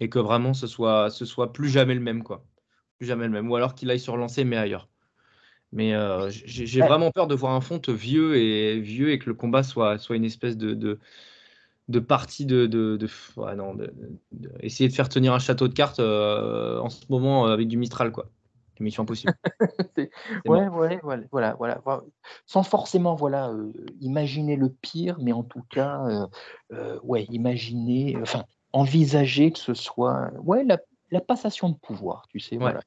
et 0.00 0.08
que 0.08 0.18
vraiment 0.18 0.54
ce 0.54 0.66
soit 0.66 1.10
ce 1.10 1.24
soit 1.24 1.52
plus 1.52 1.68
jamais 1.68 1.94
le 1.94 2.00
même 2.00 2.22
quoi, 2.22 2.44
plus 2.98 3.06
jamais 3.06 3.24
le 3.24 3.32
même. 3.32 3.50
Ou 3.50 3.56
alors 3.56 3.74
qu'il 3.74 3.90
aille 3.90 4.00
se 4.00 4.10
relancer 4.10 4.44
mais 4.44 4.56
ailleurs. 4.56 4.88
Mais 5.72 5.94
euh, 5.94 6.30
j'ai 6.30 6.80
vraiment 6.80 7.10
peur 7.10 7.26
de 7.26 7.34
voir 7.34 7.52
un 7.52 7.60
font 7.60 7.80
vieux 7.88 8.36
et 8.36 8.80
vieux 8.80 9.10
et 9.10 9.18
que 9.18 9.28
le 9.28 9.34
combat 9.34 9.62
soit, 9.62 9.98
soit 9.98 10.16
une 10.16 10.24
espèce 10.24 10.56
de, 10.56 10.72
de, 10.72 10.98
de 11.88 11.98
partie 11.98 12.46
de, 12.46 12.66
de, 12.66 12.98
ouais, 13.36 13.54
non, 13.54 13.76
essayer 14.60 14.88
de 14.88 14.94
faire 14.94 15.10
tenir 15.10 15.34
un 15.34 15.38
château 15.38 15.68
de 15.68 15.74
cartes 15.74 16.00
euh, 16.00 16.78
en 16.80 16.88
ce 16.88 17.04
moment 17.10 17.46
euh, 17.46 17.52
avec 17.52 17.68
du 17.68 17.76
Mistral 17.76 18.12
quoi. 18.12 18.30
Mission 18.80 19.02
impossible. 19.02 19.34
ouais, 20.46 20.68
ouais, 20.68 21.00
voilà, 21.32 21.54
voilà, 21.56 21.82
Sans 22.46 22.62
forcément, 22.62 23.16
voilà, 23.16 23.52
imaginer 24.00 24.54
le 24.54 24.68
pire, 24.68 25.18
mais 25.20 25.32
en 25.32 25.42
tout 25.42 25.64
cas, 25.68 26.28
ouais, 27.02 27.24
imaginer, 27.24 28.16
enfin, 28.22 28.44
envisager 28.72 29.50
que 29.50 29.58
ce 29.58 29.74
soit, 29.74 30.30
ouais, 30.44 30.62
la, 30.62 30.78
la 31.10 31.20
passation 31.20 31.68
de 31.70 31.76
pouvoir, 31.76 32.26
tu 32.28 32.40
sais, 32.40 32.56
voilà. 32.56 32.80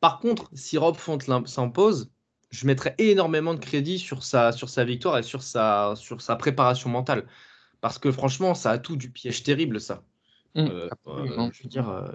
Par 0.00 0.18
contre, 0.20 0.48
si 0.54 0.78
Rob 0.78 0.96
Font 0.96 1.18
s'impose, 1.46 2.10
je 2.50 2.66
mettrais 2.66 2.94
énormément 2.98 3.54
de 3.54 3.60
crédit 3.60 3.98
sur 3.98 4.22
sa, 4.22 4.52
sur 4.52 4.68
sa 4.68 4.84
victoire 4.84 5.18
et 5.18 5.22
sur 5.22 5.42
sa, 5.42 5.94
sur 5.96 6.20
sa 6.20 6.36
préparation 6.36 6.90
mentale. 6.90 7.26
Parce 7.80 7.98
que 7.98 8.10
franchement, 8.12 8.54
ça 8.54 8.72
a 8.72 8.78
tout 8.78 8.96
du 8.96 9.10
piège 9.10 9.42
terrible, 9.42 9.80
ça. 9.80 10.02
Mmh, 10.56 10.62
euh, 10.62 10.88
euh, 11.06 11.50
je 11.52 11.62
veux 11.62 11.68
dire, 11.68 11.88
euh, 11.88 12.08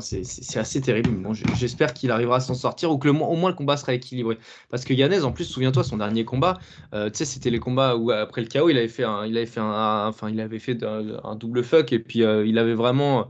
c'est 0.00 0.58
assez 0.58 0.80
terrible. 0.80 1.10
Bon, 1.10 1.34
J'espère 1.34 1.92
qu'il 1.92 2.10
arrivera 2.10 2.36
à 2.36 2.40
s'en 2.40 2.54
sortir 2.54 2.90
ou 2.90 2.96
que 2.96 3.08
le, 3.08 3.14
au 3.14 3.36
moins 3.36 3.50
le 3.50 3.56
combat 3.56 3.76
sera 3.76 3.92
équilibré. 3.92 4.38
Parce 4.70 4.84
que 4.84 4.94
Yannez, 4.94 5.22
en 5.22 5.32
plus, 5.32 5.44
souviens-toi, 5.44 5.84
son 5.84 5.98
dernier 5.98 6.24
combat, 6.24 6.58
tu 6.92 6.98
sais, 7.12 7.24
c'était 7.26 7.50
les 7.50 7.60
combats 7.60 7.96
où 7.96 8.10
après 8.10 8.40
le 8.40 8.48
KO, 8.48 8.70
il 8.70 8.78
avait 8.78 8.88
fait 8.88 9.04
un, 9.04 9.26
il 9.26 9.36
avait 9.36 9.46
fait 9.46 9.60
un, 9.60 10.06
enfin, 10.06 10.30
il 10.30 10.40
avait 10.40 10.58
fait 10.58 10.82
un, 10.82 11.36
double 11.36 11.62
fuck 11.62 11.92
et 11.92 11.98
puis 11.98 12.20
il 12.20 12.58
avait 12.58 12.74
vraiment 12.74 13.28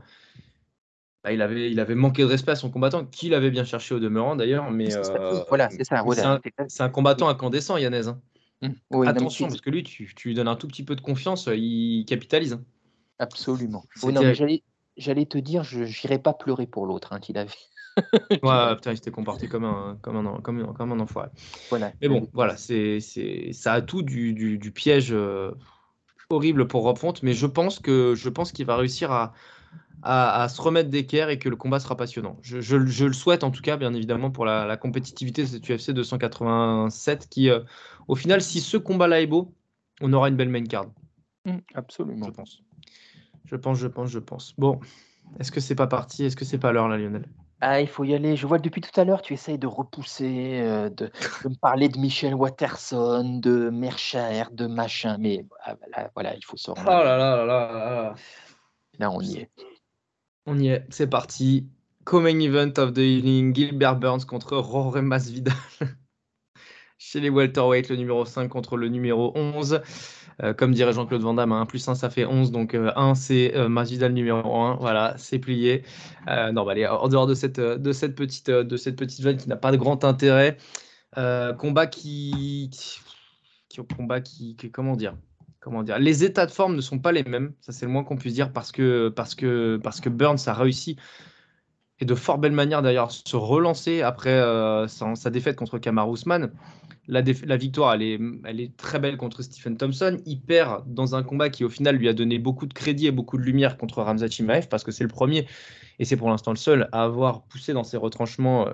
bah, 1.25 1.33
il, 1.33 1.41
avait, 1.41 1.71
il 1.71 1.79
avait 1.79 1.95
manqué 1.95 2.21
de 2.21 2.27
respect 2.27 2.51
à 2.51 2.55
son 2.55 2.69
combattant, 2.69 3.03
qu'il 3.03 3.33
avait 3.33 3.49
bien 3.49 3.63
cherché 3.63 3.95
au 3.95 3.99
demeurant 3.99 4.35
d'ailleurs. 4.35 4.69
Mais 4.69 4.95
euh, 4.95 5.43
voilà, 5.49 5.71
c'est 5.71 5.83
ça. 5.83 6.03
C'est 6.67 6.83
un, 6.83 6.89
combattant 6.89 7.27
incandescent, 7.27 7.77
Yannez. 7.77 8.07
Hein. 8.07 8.21
Mmh. 8.61 9.07
Attention, 9.07 9.47
parce 9.47 9.59
que 9.59 9.71
lui, 9.71 9.81
tu, 9.81 10.13
tu, 10.15 10.27
lui 10.27 10.35
donnes 10.35 10.47
un 10.47 10.55
tout 10.55 10.67
petit 10.67 10.83
peu 10.83 10.95
de 10.95 11.01
confiance, 11.01 11.47
euh, 11.47 11.55
il 11.57 12.05
capitalise. 12.05 12.53
Hein. 12.53 12.63
Absolument. 13.17 13.85
J'allais 14.97 15.25
te 15.25 15.39
dire, 15.39 15.63
je 15.63 15.79
n'irai 15.79 16.19
pas 16.19 16.33
pleurer 16.33 16.67
pour 16.67 16.85
l'autre 16.85 17.11
hein, 17.11 17.19
qu'il 17.19 17.39
avait. 17.39 17.49
ouais, 18.43 18.75
putain, 18.75 18.91
il 18.91 18.97
s'était 18.97 19.09
comporté 19.09 19.47
comme 19.47 19.65
un, 19.65 19.97
comme 20.03 20.17
un, 20.17 20.39
comme, 20.41 20.73
comme 20.75 20.91
un 20.91 20.99
enfoiré. 20.99 21.29
Voilà. 21.69 21.91
Mais 22.01 22.07
bon, 22.07 22.29
voilà, 22.33 22.55
c'est, 22.55 22.99
ça 23.51 23.73
a 23.73 23.81
tout 23.81 24.03
du, 24.03 24.33
du, 24.33 24.59
du 24.59 24.71
piège 24.71 25.11
euh, 25.11 25.51
horrible 26.29 26.67
pour 26.67 26.83
Rob 26.83 26.99
Font, 26.99 27.13
mais 27.23 27.33
je 27.33 27.47
pense 27.47 27.79
que 27.79 28.13
je 28.15 28.29
pense 28.29 28.51
qu'il 28.51 28.67
va 28.67 28.77
réussir 28.77 29.11
à, 29.11 29.33
à, 30.05 30.47
se 30.49 30.61
remettre 30.61 30.89
d'équerre 30.89 31.29
et 31.29 31.39
que 31.39 31.49
le 31.49 31.55
combat 31.55 31.79
sera 31.79 31.97
passionnant. 31.97 32.37
Je, 32.41 32.75
le 32.75 33.13
souhaite 33.13 33.43
en 33.43 33.51
tout 33.51 33.61
cas, 33.61 33.75
bien 33.75 33.93
évidemment, 33.93 34.29
pour 34.29 34.45
la, 34.45 34.77
compétitivité 34.77 35.41
de 35.43 35.47
cette 35.47 35.67
UFC 35.67 35.91
287 35.91 37.27
qui, 37.29 37.49
euh, 37.49 37.61
au 38.07 38.15
final, 38.15 38.41
si 38.41 38.61
ce 38.61 38.77
combat-là 38.77 39.21
est 39.21 39.27
beau, 39.27 39.53
on 40.01 40.13
aura 40.13 40.29
une 40.29 40.35
belle 40.35 40.49
main 40.49 40.63
card. 40.63 40.85
Mmh, 41.45 41.57
absolument. 41.73 42.27
Je 42.27 42.31
pense. 42.31 42.61
Je 43.45 43.55
pense, 43.55 43.77
je 43.79 43.87
pense, 43.87 44.09
je 44.09 44.19
pense. 44.19 44.53
Bon, 44.57 44.79
est-ce 45.39 45.51
que 45.51 45.59
c'est 45.59 45.75
pas 45.75 45.87
parti? 45.87 46.25
Est-ce 46.25 46.35
que 46.35 46.45
c'est 46.45 46.59
pas 46.59 46.71
l'heure 46.71 46.87
là, 46.87 46.97
Lionel? 46.97 47.25
Ah, 47.61 47.81
il 47.81 47.87
faut 47.87 48.03
y 48.03 48.13
aller. 48.13 48.35
Je 48.35 48.45
vois 48.45 48.57
que 48.59 48.63
depuis 48.63 48.81
tout 48.81 48.99
à 48.99 49.05
l'heure, 49.05 49.21
tu 49.21 49.33
essayes 49.33 49.57
de 49.57 49.65
repousser, 49.65 50.59
euh, 50.61 50.89
de, 50.89 51.09
me 51.45 51.55
parler 51.55 51.89
de 51.89 51.97
Michel 51.97 52.35
Watterson, 52.35 53.39
de 53.41 53.69
Mercher, 53.69 54.43
de 54.51 54.67
machin. 54.67 55.17
Mais 55.19 55.45
ah, 55.63 55.75
voilà, 56.13 56.35
il 56.35 56.43
faut 56.43 56.57
se 56.57 56.69
rendre. 56.69 56.83
Oh 56.85 57.03
là 57.03 57.17
là 57.17 57.45
là 57.45 57.45
là. 57.45 58.15
Là, 58.99 59.11
on 59.11 59.21
y 59.21 59.37
est. 59.37 59.49
On 60.45 60.59
y 60.59 60.67
est, 60.67 60.85
c'est 60.89 61.07
parti. 61.07 61.67
Coming 62.03 62.41
event 62.41 62.73
of 62.77 62.93
the 62.93 62.99
evening, 62.99 63.55
Gilbert 63.55 63.95
Burns 63.95 64.25
contre 64.25 64.57
Rory 64.57 65.01
Masvidal. 65.01 65.55
Chez 66.99 67.19
les 67.19 67.29
welterweight, 67.29 67.89
le 67.89 67.95
numéro 67.95 68.25
5 68.25 68.47
contre 68.47 68.77
le 68.77 68.87
numéro 68.87 69.31
11. 69.35 69.81
Euh, 70.43 70.53
comme 70.53 70.73
dirait 70.73 70.93
Jean-Claude 70.93 71.21
Van 71.21 71.33
Damme, 71.33 71.51
1 71.51 71.65
plus 71.65 71.87
1 71.87 71.95
ça 71.95 72.09
fait 72.09 72.25
11, 72.25 72.51
donc 72.51 72.75
1 72.75 72.77
euh, 72.77 73.13
c'est 73.15 73.55
euh, 73.55 73.69
Masvidal 73.69 74.11
numéro 74.13 74.55
1, 74.55 74.75
voilà, 74.75 75.15
c'est 75.17 75.39
plié. 75.39 75.83
non, 76.27 76.65
bah, 76.65 76.73
allez, 76.73 76.85
en 76.85 77.07
dehors 77.07 77.25
de 77.25 77.33
cette, 77.33 77.55
petite, 77.55 78.49
de 78.49 78.77
cette 78.77 78.97
petite 78.97 79.21
veine 79.21 79.37
qui 79.37 79.47
n'a 79.47 79.55
pas 79.55 79.71
de 79.71 79.77
grand 79.77 80.03
intérêt, 80.03 80.57
combat 81.57 81.87
qui, 81.87 82.69
combat 83.97 84.21
qui, 84.21 84.57
comment 84.71 84.95
dire, 84.95 85.15
comment 85.65 85.81
dire, 85.81 85.97
les 85.97 86.23
états 86.23 86.45
de 86.45 86.51
forme 86.51 86.75
ne 86.75 86.81
sont 86.81 86.99
pas 86.99 87.11
les 87.11 87.23
mêmes, 87.23 87.53
ça 87.59 87.71
c'est 87.71 87.87
le 87.87 87.91
moins 87.91 88.03
qu'on 88.03 88.17
puisse 88.17 88.35
dire 88.35 88.53
parce 88.53 88.71
que, 88.71 89.09
parce 89.09 89.33
que, 89.33 89.79
parce 89.83 89.99
que 89.99 90.09
Burns 90.09 90.37
a 90.45 90.53
réussi 90.53 90.95
et 91.99 92.05
de 92.05 92.13
fort 92.13 92.37
belle 92.37 92.51
manière 92.51 92.83
d'ailleurs 92.83 93.11
se 93.11 93.35
relancer 93.35 94.03
après 94.03 94.29
euh, 94.29 94.87
sa, 94.87 95.29
défaite 95.31 95.55
contre 95.55 95.79
Kamar 95.79 96.07
Ousmane. 96.07 96.51
La, 97.07 97.21
victoire, 97.21 97.93
elle 97.93 98.01
est, 98.01 98.19
elle 98.45 98.59
est 98.59 98.75
très 98.77 98.99
belle 98.99 99.17
contre 99.17 99.41
Stephen 99.41 99.77
Thompson. 99.77 100.17
Il 100.25 100.41
perd 100.41 100.83
dans 100.87 101.15
un 101.15 101.23
combat 101.23 101.49
qui, 101.49 101.63
au 101.63 101.69
final, 101.69 101.95
lui 101.95 102.09
a 102.09 102.13
donné 102.13 102.39
beaucoup 102.39 102.65
de 102.65 102.73
crédit 102.73 103.07
et 103.07 103.11
beaucoup 103.11 103.37
de 103.37 103.43
lumière 103.43 103.77
contre 103.77 104.01
Ramzat 104.01 104.29
Chimaev 104.29 104.67
parce 104.67 104.83
que 104.83 104.91
c'est 104.91 105.03
le 105.03 105.09
premier 105.09 105.47
et 105.99 106.05
c'est 106.05 106.17
pour 106.17 106.29
l'instant 106.29 106.51
le 106.51 106.57
seul 106.57 106.89
à 106.91 107.03
avoir 107.03 107.43
poussé 107.43 107.73
dans 107.73 107.83
ses 107.83 107.97
retranchements 107.97 108.67
euh, 108.67 108.73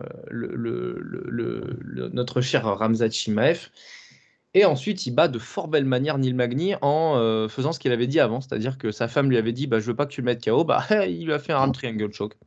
notre 2.14 2.42
cher 2.42 2.66
Ramzat 2.66 3.12
Chimaev. 3.12 3.70
Et 4.54 4.66
ensuite, 4.66 5.06
il 5.06 5.12
bat 5.12 5.28
de 5.30 5.40
fort 5.40 5.68
belle 5.70 5.86
manière 5.86 6.18
Neil 6.18 6.34
Magny 6.34 6.76
en 6.82 7.16
euh, 7.16 7.48
faisant 7.48 7.72
ce 7.72 7.80
qu'il 7.80 7.92
avait 7.94 8.08
dit 8.08 8.20
avant, 8.20 8.42
c'est-à-dire 8.42 8.78
que 8.78 8.92
sa 8.92 9.08
femme 9.08 9.30
lui 9.30 9.38
avait 9.38 9.54
dit 9.54 9.66
bah, 9.68 9.80
Je 9.80 9.86
veux 9.86 9.96
pas 9.96 10.06
que 10.06 10.12
tu 10.12 10.22
le 10.22 10.26
mettes 10.26 10.44
KO. 10.44 10.66
Bah, 10.66 10.86
il 11.08 11.26
lui 11.26 11.34
a 11.34 11.40
fait 11.40 11.54
un 11.54 11.58
arm 11.58 11.72
triangle 11.72 12.12
choke. 12.14 12.38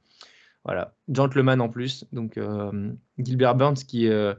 Voilà, 0.65 0.95
gentleman 1.09 1.61
en 1.61 1.69
plus. 1.69 2.05
Donc, 2.13 2.37
euh, 2.37 2.93
Gilbert 3.19 3.55
Burns 3.55 3.75
qui, 3.87 4.09
euh, 4.09 4.35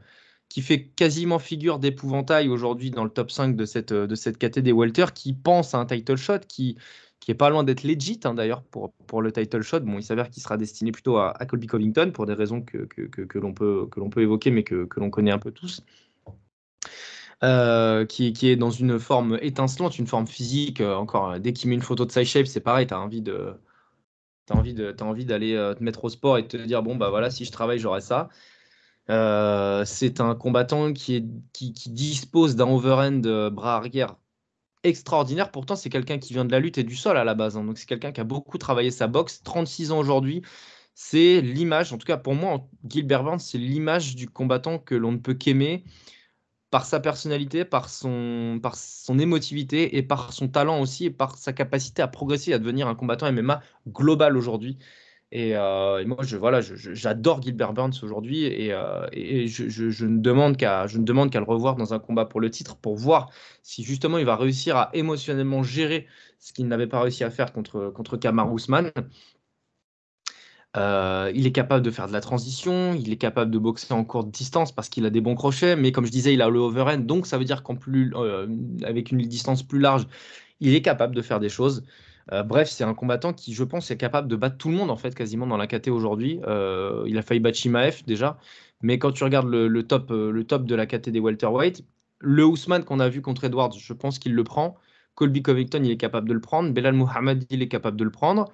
qui 0.49 0.61
fait 0.61 0.83
quasiment 0.83 1.39
figure 1.39 1.79
d'épouvantail 1.79 2.49
aujourd'hui 2.49 2.91
dans 2.91 3.03
le 3.03 3.09
top 3.09 3.31
5 3.31 3.55
de 3.55 3.65
cette, 3.65 3.93
de 3.93 4.15
cette 4.15 4.37
KT 4.37 4.59
des 4.59 4.71
Welter, 4.71 5.05
qui 5.13 5.33
pense 5.33 5.73
à 5.73 5.79
un 5.79 5.85
title 5.85 6.17
shot, 6.17 6.39
qui, 6.47 6.77
qui 7.19 7.31
est 7.31 7.35
pas 7.35 7.49
loin 7.49 7.63
d'être 7.63 7.83
legit 7.83 8.19
hein, 8.25 8.35
d'ailleurs 8.35 8.61
pour, 8.63 8.93
pour 9.07 9.21
le 9.21 9.31
title 9.31 9.61
shot. 9.61 9.79
Bon, 9.81 9.97
il 9.97 10.03
s'avère 10.03 10.29
qu'il 10.29 10.43
sera 10.43 10.57
destiné 10.57 10.91
plutôt 10.91 11.17
à, 11.17 11.33
Colby 11.47 11.67
Covington 11.67 12.11
pour 12.11 12.27
des 12.27 12.33
raisons 12.33 12.61
que, 12.61 12.85
que, 12.85 13.01
que, 13.03 13.21
que 13.23 13.39
l'on 13.39 13.53
peut, 13.53 13.87
peut 13.89 14.21
évoquer, 14.21 14.51
mais 14.51 14.63
que, 14.63 14.85
que 14.85 14.99
l'on 14.99 15.09
connaît 15.09 15.31
un 15.31 15.39
peu 15.39 15.51
tous. 15.51 15.83
Euh, 17.43 18.05
qui, 18.05 18.33
est 18.43 18.55
dans 18.55 18.69
une 18.71 18.99
forme 18.99 19.37
étincelante, 19.41 19.99
une 19.99 20.07
forme 20.07 20.27
physique. 20.27 20.81
euh, 20.81 20.95
encore, 20.95 21.39
dès 21.39 21.53
qu'il 21.53 21.69
met 21.69 21.75
une 21.75 21.81
photo 21.81 22.05
de 22.05 22.11
side 22.11 22.25
shape, 22.25 22.47
c'est 22.47 22.61
pareil, 22.61 22.87
tu 22.87 22.93
as 22.93 22.99
envie 22.99 23.21
de. 23.21 23.55
T'as 24.45 24.55
envie 24.55 24.73
de, 24.75 24.91
t'as 24.91 25.05
envie 25.05 25.25
d'aller 25.25 25.55
euh, 25.55 25.73
te 25.73 25.83
mettre 25.83 26.03
au 26.05 26.09
sport 26.09 26.37
et 26.37 26.43
de 26.43 26.47
te 26.47 26.57
dire 26.57 26.83
bon 26.83 26.95
bah 26.95 27.09
voilà 27.09 27.31
si 27.31 27.45
je 27.45 27.51
travaille 27.51 27.79
j'aurai 27.79 28.01
ça. 28.01 28.29
Euh, 29.09 29.85
c'est 29.85 30.19
un 30.19 30.35
combattant 30.35 30.93
qui, 30.93 31.15
est, 31.17 31.25
qui, 31.53 31.71
dispose 31.89 32.55
d'un 32.55 32.67
overhand 32.67 33.25
euh, 33.25 33.49
bras 33.49 33.75
arrière 33.77 34.15
extraordinaire. 34.83 35.51
Pourtant, 35.51 35.75
c'est 35.75 35.89
quelqu'un 35.89 36.19
qui 36.19 36.33
vient 36.33 36.45
de 36.45 36.51
la 36.51 36.59
lutte 36.59 36.77
et 36.77 36.83
du 36.83 36.95
sol 36.95 37.17
à 37.17 37.23
la 37.23 37.35
base. 37.35 37.57
hein. 37.57 37.63
Donc, 37.63 37.77
c'est 37.77 37.87
quelqu'un 37.87 38.11
qui 38.11 38.21
a 38.21 38.23
beaucoup 38.23 38.57
travaillé 38.57 38.91
sa 38.91 39.07
boxe. 39.07 39.41
36 39.43 39.91
ans 39.91 39.99
aujourd'hui. 39.99 40.41
C'est 40.95 41.41
l'image, 41.41 41.91
en 41.93 41.97
tout 41.97 42.05
cas 42.07 42.17
pour 42.17 42.35
moi, 42.35 42.67
Gilbert 42.87 43.23
Burns, 43.23 43.39
c'est 43.39 43.57
l'image 43.57 44.15
du 44.15 44.29
combattant 44.29 44.79
que 44.79 44.95
l'on 44.95 45.11
ne 45.11 45.17
peut 45.17 45.33
qu'aimer 45.33 45.83
par 46.71 46.85
sa 46.85 46.99
personnalité, 46.99 47.65
par 47.65 47.89
son, 47.89 48.59
par 48.61 48.75
son 48.75 49.19
émotivité 49.19 49.97
et 49.97 50.03
par 50.03 50.33
son 50.33 50.47
talent 50.47 50.81
aussi 50.81 51.05
et 51.05 51.11
par 51.11 51.37
sa 51.37 51.53
capacité 51.53 52.01
à 52.01 52.07
progresser, 52.07 52.53
à 52.53 52.59
devenir 52.59 52.87
un 52.87 52.95
combattant 52.95 53.31
MMA 53.31 53.61
global 53.87 54.37
aujourd'hui. 54.37 54.77
Et, 55.31 55.55
euh, 55.57 55.99
et 55.99 56.05
moi, 56.05 56.17
je, 56.21 56.37
voilà, 56.37 56.61
j'adore 56.61 57.41
Gilbert 57.41 57.73
Burns 57.73 57.93
aujourd'hui 58.03 58.45
et, 58.45 58.71
euh, 58.71 59.07
et 59.11 59.47
je, 59.47 60.05
ne 60.05 60.19
demande 60.19 60.55
qu'à, 60.55 60.87
je 60.87 60.97
ne 60.97 61.03
demande 61.03 61.31
qu'à 61.31 61.39
le 61.39 61.45
revoir 61.45 61.75
dans 61.75 61.93
un 61.93 61.99
combat 61.99 62.25
pour 62.25 62.39
le 62.39 62.49
titre 62.49 62.77
pour 62.77 62.95
voir 62.95 63.31
si 63.63 63.83
justement 63.83 64.17
il 64.17 64.25
va 64.25 64.35
réussir 64.35 64.77
à 64.77 64.89
émotionnellement 64.93 65.63
gérer 65.63 66.07
ce 66.39 66.53
qu'il 66.53 66.67
n'avait 66.67 66.87
pas 66.87 67.01
réussi 67.01 67.23
à 67.23 67.31
faire 67.31 67.51
contre, 67.53 67.89
contre 67.89 68.17
Kamar 68.17 68.51
Ousmane. 68.51 68.91
Euh, 70.75 71.31
il 71.33 71.47
est 71.47 71.51
capable 71.51 71.85
de 71.85 71.91
faire 71.91 72.07
de 72.07 72.13
la 72.13 72.21
transition, 72.21 72.93
il 72.93 73.11
est 73.11 73.17
capable 73.17 73.51
de 73.51 73.57
boxer 73.57 73.93
en 73.93 74.03
courte 74.03 74.29
distance 74.29 74.73
parce 74.73 74.89
qu'il 74.89 75.05
a 75.05 75.09
des 75.09 75.21
bons 75.21 75.35
crochets, 75.35 75.75
mais 75.75 75.91
comme 75.91 76.05
je 76.05 76.11
disais, 76.11 76.33
il 76.33 76.41
a 76.41 76.49
le 76.49 76.59
overhand, 76.59 77.05
donc 77.05 77.27
ça 77.27 77.37
veut 77.37 77.45
dire 77.45 77.63
qu'en 77.63 77.75
plus, 77.75 78.13
euh, 78.15 78.47
avec 78.83 79.11
une 79.11 79.19
distance 79.19 79.63
plus 79.63 79.79
large, 79.79 80.05
il 80.59 80.75
est 80.75 80.81
capable 80.81 81.15
de 81.15 81.21
faire 81.21 81.39
des 81.39 81.49
choses. 81.49 81.85
Euh, 82.33 82.43
bref, 82.43 82.69
c'est 82.69 82.83
un 82.83 82.93
combattant 82.93 83.31
qui, 83.33 83.53
je 83.53 83.63
pense, 83.63 83.89
est 83.91 83.97
capable 83.97 84.27
de 84.27 84.35
battre 84.35 84.57
tout 84.57 84.69
le 84.69 84.75
monde 84.75 84.91
en 84.91 84.97
fait 84.97 85.15
quasiment 85.15 85.47
dans 85.47 85.57
la 85.57 85.67
KT 85.67 85.89
aujourd'hui. 85.89 86.39
Il 86.43 87.17
a 87.17 87.21
failli 87.21 87.39
battre 87.39 87.57
Shimaev 87.57 88.03
déjà, 88.05 88.37
mais 88.81 88.99
quand 88.99 89.11
tu 89.11 89.23
regardes 89.23 89.47
le, 89.47 89.83
top, 89.83 90.09
le 90.11 90.43
top 90.43 90.65
de 90.65 90.75
la 90.75 90.85
KT 90.87 91.09
des 91.09 91.19
welterweight, 91.19 91.85
le 92.19 92.45
Ousmane 92.45 92.83
qu'on 92.83 92.99
a 92.99 93.09
vu 93.09 93.21
contre 93.21 93.45
Edwards, 93.45 93.73
je 93.77 93.93
pense 93.93 94.19
qu'il 94.19 94.33
le 94.33 94.43
prend. 94.43 94.75
Colby 95.15 95.41
Covington, 95.41 95.81
il 95.83 95.91
est 95.91 95.97
capable 95.97 96.27
de 96.27 96.33
le 96.33 96.41
prendre. 96.41 96.71
Belal 96.73 96.93
Muhammad, 96.93 97.45
il 97.49 97.61
est 97.61 97.67
capable 97.67 97.97
de 97.97 98.03
le 98.03 98.11
prendre. 98.11 98.51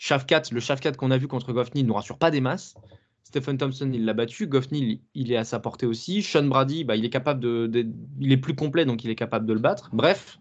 Shafkat, 0.00 0.44
le 0.50 0.60
Shafkat 0.60 0.92
qu'on 0.92 1.10
a 1.10 1.18
vu 1.18 1.28
contre 1.28 1.52
Goffney, 1.52 1.82
ne 1.82 1.92
rassure 1.92 2.16
pas 2.16 2.30
des 2.30 2.40
masses. 2.40 2.74
Stephen 3.22 3.58
Thompson, 3.58 3.90
il 3.92 4.06
l'a 4.06 4.14
battu. 4.14 4.46
Goffney, 4.46 5.02
il, 5.12 5.30
est 5.30 5.36
à 5.36 5.44
sa 5.44 5.60
portée 5.60 5.84
aussi. 5.84 6.22
Sean 6.22 6.44
Brady, 6.44 6.84
bah, 6.84 6.96
il 6.96 7.04
est 7.04 7.10
capable 7.10 7.38
de, 7.38 8.36
plus 8.36 8.54
complet, 8.54 8.86
donc 8.86 9.04
il 9.04 9.10
est 9.10 9.14
capable 9.14 9.44
de 9.44 9.52
le 9.52 9.60
battre. 9.60 9.90
Bref, 9.92 10.40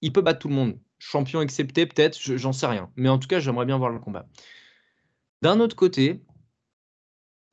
il 0.00 0.12
peut 0.12 0.22
battre 0.22 0.38
tout 0.38 0.48
le 0.48 0.54
monde. 0.54 0.78
Champion 1.00 1.42
excepté, 1.42 1.84
peut-être, 1.86 2.16
je- 2.20 2.36
j'en 2.36 2.52
sais 2.52 2.68
rien. 2.68 2.88
Mais 2.94 3.08
en 3.08 3.18
tout 3.18 3.26
cas, 3.26 3.40
j'aimerais 3.40 3.66
bien 3.66 3.78
voir 3.78 3.90
le 3.90 3.98
combat. 3.98 4.28
D'un 5.42 5.58
autre 5.58 5.74
côté, 5.74 6.22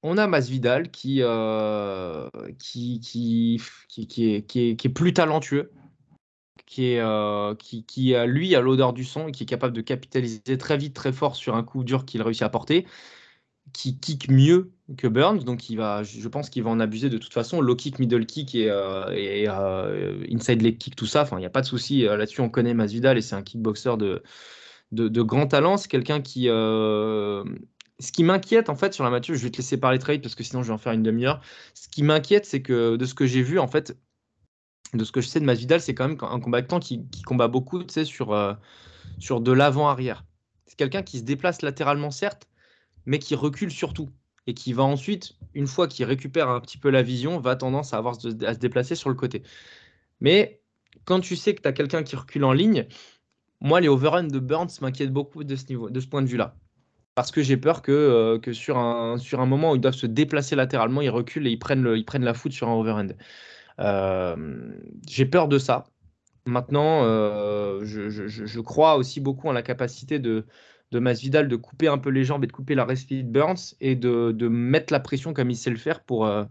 on 0.04 0.20
a 0.20 0.28
Masvidal 0.28 0.92
qui, 0.92 1.24
euh, 1.24 2.30
qui 2.60 3.02
est 4.56 4.90
plus 4.94 5.14
talentueux, 5.14 5.72
qui, 6.70 6.92
est, 6.92 7.00
euh, 7.02 7.56
a, 8.16 8.26
lui 8.28 8.56
a 8.56 8.62
l'odeur 8.62 8.94
du 8.94 9.04
son 9.04 9.28
et 9.28 9.32
qui 9.32 9.44
est 9.44 9.48
capable 9.48 9.76
de 9.76 9.82
capitaliser 9.82 10.58
très 10.60 10.78
vite, 10.78 10.96
très 10.96 11.12
fort 11.12 11.36
sur 11.36 11.56
un 11.56 11.64
coup 11.64 11.84
dur 11.84 12.06
qu'il 12.06 12.22
réussit 12.22 12.44
à 12.44 12.50
porter, 12.50 12.86
qui 13.74 14.00
kick 14.00 14.30
mieux 14.30 14.72
que 14.96 15.08
Burns, 15.08 15.44
donc 15.44 15.70
il 15.72 15.78
va, 15.78 16.04
je 16.04 16.28
pense 16.28 16.52
qu'il 16.52 16.62
va 16.62 16.70
en 16.70 16.80
abuser 16.80 17.10
de 17.10 17.18
toute 17.18 17.34
façon. 17.34 17.60
Low 17.60 17.76
kick, 17.76 17.98
middle 17.98 18.26
kick 18.28 18.54
et, 18.54 18.70
euh, 18.70 19.06
euh, 19.10 20.24
inside 20.32 20.62
leg 20.62 20.78
kick, 20.78 20.96
tout 20.96 21.08
ça, 21.08 21.24
enfin 21.24 21.38
il 21.38 21.42
n'y 21.42 21.48
a 21.48 21.52
pas 21.52 21.62
de 21.62 21.66
souci 21.66 22.08
euh, 22.08 22.18
là-dessus. 22.18 22.42
On 22.42 22.50
connaît 22.50 22.76
Masvidal 22.76 23.18
et 23.18 23.22
c'est 23.22 23.36
un 23.36 23.42
kickboxer 23.42 23.98
de, 23.98 24.22
de, 24.92 25.22
grand 25.24 25.48
talent. 25.48 25.78
C'est 25.78 25.90
quelqu'un 25.90 26.22
qui, 26.22 26.50
euh, 26.50 27.44
ce 28.00 28.12
qui 28.12 28.24
m'inquiète 28.24 28.70
en 28.70 28.76
fait 28.76 28.94
sur 28.94 29.04
la 29.04 29.10
Mathieu, 29.10 29.34
je 29.34 29.44
vais 29.44 29.50
te 29.50 29.58
laisser 29.58 29.80
parler 29.80 29.98
trade 29.98 30.22
parce 30.22 30.36
que 30.36 30.44
sinon 30.44 30.62
je 30.62 30.68
vais 30.68 30.74
en 30.74 30.78
faire 30.78 30.94
une 30.94 31.04
demi-heure. 31.04 31.42
Ce 31.74 31.90
qui 31.90 32.04
m'inquiète, 32.04 32.46
c'est 32.46 32.62
que 32.62 32.96
de 32.96 33.06
ce 33.06 33.16
que 33.16 33.26
j'ai 33.26 33.42
vu 33.42 33.58
en 33.58 33.68
fait, 33.68 33.98
de 34.94 35.04
ce 35.04 35.12
que 35.12 35.22
je 35.22 35.28
sais 35.28 35.40
de 35.40 35.46
Masvidal, 35.46 35.82
c'est 35.82 35.94
quand 35.96 36.08
même 36.08 36.18
un 36.22 36.40
combattant 36.40 36.80
qui, 36.80 37.08
combat 37.26 37.48
beaucoup, 37.48 37.84
sur, 38.06 38.34
euh, 38.34 38.54
sur 39.20 39.42
de 39.42 39.52
l'avant-arrière. 39.52 40.26
C'est 40.66 40.78
quelqu'un 40.78 41.04
qui 41.04 41.20
se 41.20 41.24
déplace 41.24 41.62
latéralement 41.62 42.12
certes, 42.12 42.48
mais 43.06 43.20
qui 43.20 43.36
recule 43.36 43.72
surtout 43.72 44.10
et 44.48 44.54
qui 44.54 44.74
va 44.74 44.84
ensuite, 44.84 45.34
une 45.54 45.68
fois 45.68 45.88
qu'il 45.88 46.06
récupère 46.06 46.50
un 46.50 46.60
petit 46.62 46.78
peu 46.78 46.90
la 46.90 47.04
vision, 47.04 47.40
va 47.40 47.56
tendance 47.56 47.94
à 47.94 47.98
avoir 47.98 48.16
à 48.16 48.54
se 48.54 48.60
déplacer 48.60 48.96
sur 48.96 49.10
le 49.10 49.16
côté. 49.16 49.44
Mais 50.22 50.62
quand 51.06 51.20
tu 51.20 51.36
sais 51.36 51.56
que 51.56 51.62
tu 51.62 51.68
as 51.68 51.74
quelqu'un 51.74 52.04
qui 52.04 52.16
recule 52.16 52.44
en 52.44 52.54
ligne, 52.54 52.88
moi 53.62 53.82
les 53.82 53.88
overruns 53.88 54.24
de 54.28 54.40
Burns 54.40 54.70
m'inquiètent 54.82 55.14
beaucoup 55.14 55.44
de 55.44 55.56
ce 55.56 55.66
niveau, 55.68 55.90
de 55.90 56.00
ce 56.00 56.08
point 56.08 56.22
de 56.22 56.28
vue-là 56.28 56.58
parce 57.16 57.32
que 57.32 57.42
j'ai 57.44 57.58
peur 57.58 57.82
que, 57.82 57.92
euh, 57.92 58.40
que 58.40 58.54
sur, 58.54 58.78
un, 58.78 59.18
sur 59.18 59.42
un 59.42 59.46
moment 59.46 59.72
où 59.72 59.76
ils 59.76 59.82
doivent 59.82 59.94
se 59.96 60.06
déplacer 60.08 60.56
latéralement, 60.56 61.02
ils 61.02 61.10
reculent 61.10 61.48
et 61.48 61.52
ils 61.52 61.60
prennent, 61.60 61.84
le- 61.84 61.98
ils 61.98 62.06
prennent 62.06 62.24
la 62.24 62.34
foot 62.34 62.52
sur 62.54 62.70
un 62.70 62.74
overhand. 62.76 63.14
Euh, 63.80 64.74
j'ai 65.08 65.26
peur 65.26 65.48
de 65.48 65.58
ça. 65.58 65.86
Maintenant, 66.46 67.04
euh, 67.04 67.82
je, 67.86 68.60
crois 68.62 68.96
aussi 68.96 69.20
beaucoup 69.22 69.48
en 69.48 69.52
la 69.52 69.62
capacité 69.62 70.20
de, 70.20 70.46
de 70.92 71.00
Masvidal 71.00 71.48
de 71.48 71.56
couper 71.56 71.88
un 71.88 71.98
peu 71.98 72.10
les 72.10 72.24
jambes 72.24 72.44
et 72.44 72.48
de 72.48 72.52
couper 72.52 72.76
la 72.76 72.86
respire 72.86 73.24
de 73.24 73.30
Burns 73.30 73.76
et 73.82 73.96
de, 73.96 74.32
de 74.32 74.48
mettre 74.48 74.92
la 74.94 75.00
pression 75.00 75.34
comme 75.34 75.52
il 75.52 75.56
sait 75.58 75.70
le 75.70 75.78
faire 75.78 76.04
pour, 76.04 76.26
euh, 76.26 76.46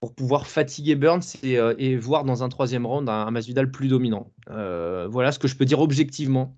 pour 0.00 0.14
pouvoir 0.14 0.46
fatiguer 0.46 0.96
Burns 0.96 1.22
et, 1.42 1.54
et 1.78 1.96
voir 1.96 2.24
dans 2.24 2.42
un 2.42 2.48
troisième 2.48 2.86
round 2.86 3.08
un, 3.08 3.26
un 3.26 3.30
Masvidal 3.30 3.70
plus 3.70 3.88
dominant. 3.88 4.32
Voilà 4.46 5.32
ce 5.32 5.38
que 5.38 5.48
je 5.48 5.56
peux 5.56 5.64
dire 5.64 5.80
objectivement. 5.80 6.56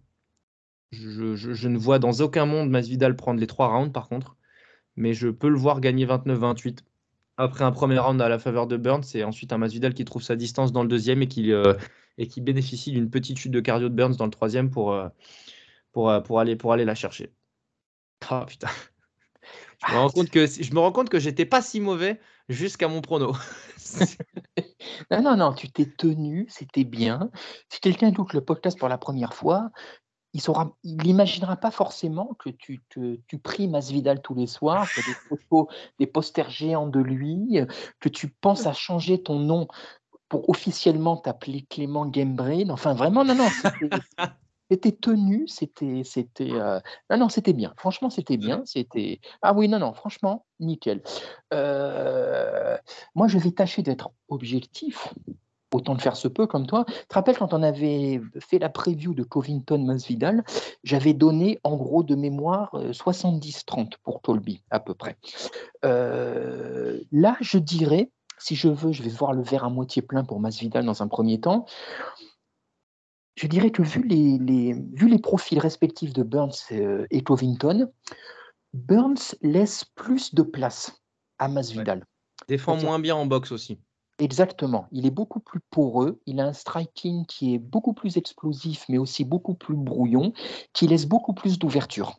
Je, 0.93 1.37
je- 1.37 1.53
je 1.53 1.69
ne 1.69 1.79
vois 1.79 1.99
dans 1.99 2.21
aucun 2.23 2.47
monde 2.47 2.71
Masvidal 2.71 3.17
prendre 3.17 3.41
les 3.41 3.47
trois 3.47 3.69
rounds 3.69 3.93
par 3.93 4.09
contre, 4.09 4.37
mais 4.97 5.15
je 5.15 5.29
peux 5.29 5.49
le 5.49 5.59
voir 5.59 5.81
gagner 5.81 6.07
29-28 6.07 6.85
après 7.37 7.65
un 7.65 7.73
premier 7.73 7.99
round 7.99 8.21
à 8.21 8.29
la 8.29 8.39
faveur 8.39 8.67
de 8.67 8.77
Burns 8.77 9.05
et 9.15 9.25
ensuite 9.25 9.53
un 9.53 9.59
Masvidal 9.59 9.95
qui 9.95 10.05
trouve 10.05 10.23
sa 10.23 10.37
distance 10.37 10.73
dans 10.73 10.83
le 10.83 10.89
deuxième 10.89 11.23
et 11.23 11.29
qui, 11.29 11.53
euh, 11.53 11.75
et 12.19 12.27
qui 12.29 12.41
bénéficie 12.41 12.93
d'une 12.93 13.11
petite 13.11 13.39
chute 13.39 13.53
de 13.53 13.61
cardio 13.61 13.89
de 13.89 13.95
Burns 13.95 14.17
dans 14.17 14.25
le 14.25 14.31
troisième 14.31 14.71
pour, 14.71 14.93
euh, 14.93 15.09
pour, 15.93 16.11
euh, 16.11 16.21
pour, 16.21 16.41
aller, 16.41 16.57
pour 16.57 16.73
aller 16.73 16.85
la 16.85 16.95
chercher. 16.95 17.33
Ah 18.29 18.45
putain. 18.47 18.69
Je 19.87 19.93
me 19.93 19.99
rends 19.99 20.09
compte 20.09 20.31
que, 20.31 20.47
je 20.47 20.73
me 20.73 20.81
rends 20.81 20.91
compte 20.91 21.11
que 21.11 21.19
j'étais 21.19 21.45
pas 21.45 21.61
si 21.61 21.81
mauvais 21.81 22.19
jusqu'à 22.49 22.89
mon 22.89 23.03
prono. 23.03 23.37
Non, 25.11 25.23
non, 25.23 25.37
non, 25.37 25.53
tu 25.53 25.71
t'es 25.71 25.87
tenu, 25.87 26.47
c'était 26.49 26.85
bien. 26.85 27.31
Si 27.69 27.81
quelqu'un 27.81 28.09
écoute 28.09 28.33
le 28.33 28.41
podcast 28.41 28.79
pour 28.79 28.89
la 28.89 28.99
première 28.99 29.35
fois, 29.35 29.71
il 30.83 30.97
n'imaginera 30.99 31.57
pas 31.57 31.71
forcément 31.71 32.35
que 32.39 32.51
tu, 32.51 32.83
te, 32.89 33.19
tu 33.27 33.39
pries 33.39 33.69
Masvidal 33.69 34.21
tous 34.21 34.35
les 34.35 34.47
soirs, 34.47 34.93
que 34.93 35.01
des 35.01 35.17
photos, 35.29 35.67
des 35.99 36.07
posters 36.07 36.51
géants 36.51 36.89
de 36.89 37.01
lui, 37.01 37.61
que 38.01 38.09
tu 38.09 38.29
penses 38.29 38.67
à 38.67 38.73
changer 38.73 39.23
ton 39.23 39.39
nom 39.39 39.69
pour 40.29 40.49
officiellement 40.49 41.17
t'appeler 41.17 41.63
Clément 41.71 42.07
Gamebrain. 42.07 42.71
Enfin, 42.71 42.95
vraiment, 42.95 43.25
non, 43.25 43.35
non, 43.37 43.49
c'était- 43.51 43.91
c'était 44.69 44.93
tenu, 44.93 45.47
c'était, 45.47 46.03
c'était, 46.03 46.53
euh, 46.53 46.81
non, 47.11 47.19
non, 47.19 47.29
c'était 47.29 47.53
bien. 47.53 47.73
Franchement, 47.77 48.11
c'était 48.11 48.37
bien. 48.37 48.63
C'était, 48.65 49.21
ah 49.43 49.55
oui, 49.55 49.69
non, 49.69 49.79
non, 49.79 49.93
franchement, 49.93 50.45
nickel. 50.59 51.03
Euh, 51.55 52.77
moi, 53.15 53.29
je 53.29 53.39
vais 53.39 53.53
tâcher 53.53 53.83
d'être 53.83 54.11
objectif, 54.29 55.15
autant 55.73 55.95
de 55.95 56.01
faire 56.01 56.17
se 56.17 56.29
peut 56.29 56.47
comme 56.47 56.67
toi. 56.67 56.85
Tu 56.87 56.93
te 57.09 57.15
rappelles 57.15 57.37
quand 57.39 57.53
on 57.55 57.63
avait 57.63 58.21
fait 58.39 58.59
la 58.59 58.69
preview 58.69 59.15
de 59.15 59.23
Covington 59.23 59.79
Masvidal, 59.85 60.45
j'avais 60.85 61.13
donné 61.13 61.61
en 61.65 61.77
gros 61.77 62.03
de 62.03 62.15
mémoire 62.15 62.75
euh, 62.75 62.93
70-30 62.93 63.93
pour 64.03 64.23
Colby, 64.23 64.63
à 64.71 64.81
peu 64.81 64.95
près. 64.95 65.17
Euh, 65.85 67.01
là, 67.13 67.37
je 67.41 67.59
dirais, 67.59 68.11
si 68.39 68.55
je 68.57 68.69
veux, 68.69 68.93
je 68.93 69.03
vais 69.03 69.11
voir 69.11 69.33
le 69.33 69.43
verre 69.43 69.65
à 69.65 69.71
moitié 69.71 70.03
plein 70.03 70.25
pour 70.25 70.41
Masvidal 70.41 70.85
dans 70.85 71.03
un 71.03 71.09
premier 71.09 71.41
temps. 71.41 71.67
Je 73.37 73.47
dirais 73.47 73.71
que 73.71 73.83
vu 73.83 74.03
les, 74.07 74.39
les- 74.39 74.73
vu 74.73 75.09
les 75.09 75.19
profils 75.19 75.59
respectifs 75.59 76.13
de 76.15 76.23
Burns 76.23 76.53
euh, 76.73 77.07
et 77.11 77.23
Covington, 77.23 77.91
Burns 78.73 79.35
laisse 79.43 79.85
plus 79.85 80.35
de 80.35 80.43
place 80.43 81.03
à 81.39 81.49
Masvidal. 81.49 82.05
Défend 82.49 82.77
Ok. 82.77 82.83
moins 82.83 82.99
bien 82.99 83.15
en 83.17 83.27
boxe 83.27 83.53
aussi. 83.53 83.79
Exactement. 84.19 84.89
Il 84.93 85.07
est 85.07 85.11
beaucoup 85.11 85.41
plus 85.41 85.61
poreux. 85.71 86.21
Il 86.27 86.41
a 86.41 86.47
un 86.47 86.53
striking 86.53 87.27
qui 87.27 87.55
est 87.55 87.59
beaucoup 87.59 87.93
plus 87.93 88.17
explosif, 88.17 88.87
mais 88.89 88.99
aussi 88.99 89.25
beaucoup 89.25 89.55
plus 89.55 89.77
brouillon, 89.77 90.33
qui 90.73 90.87
laisse 90.87 91.07
beaucoup 91.07 91.35
plus 91.35 91.59
d'ouverture. 91.59 92.19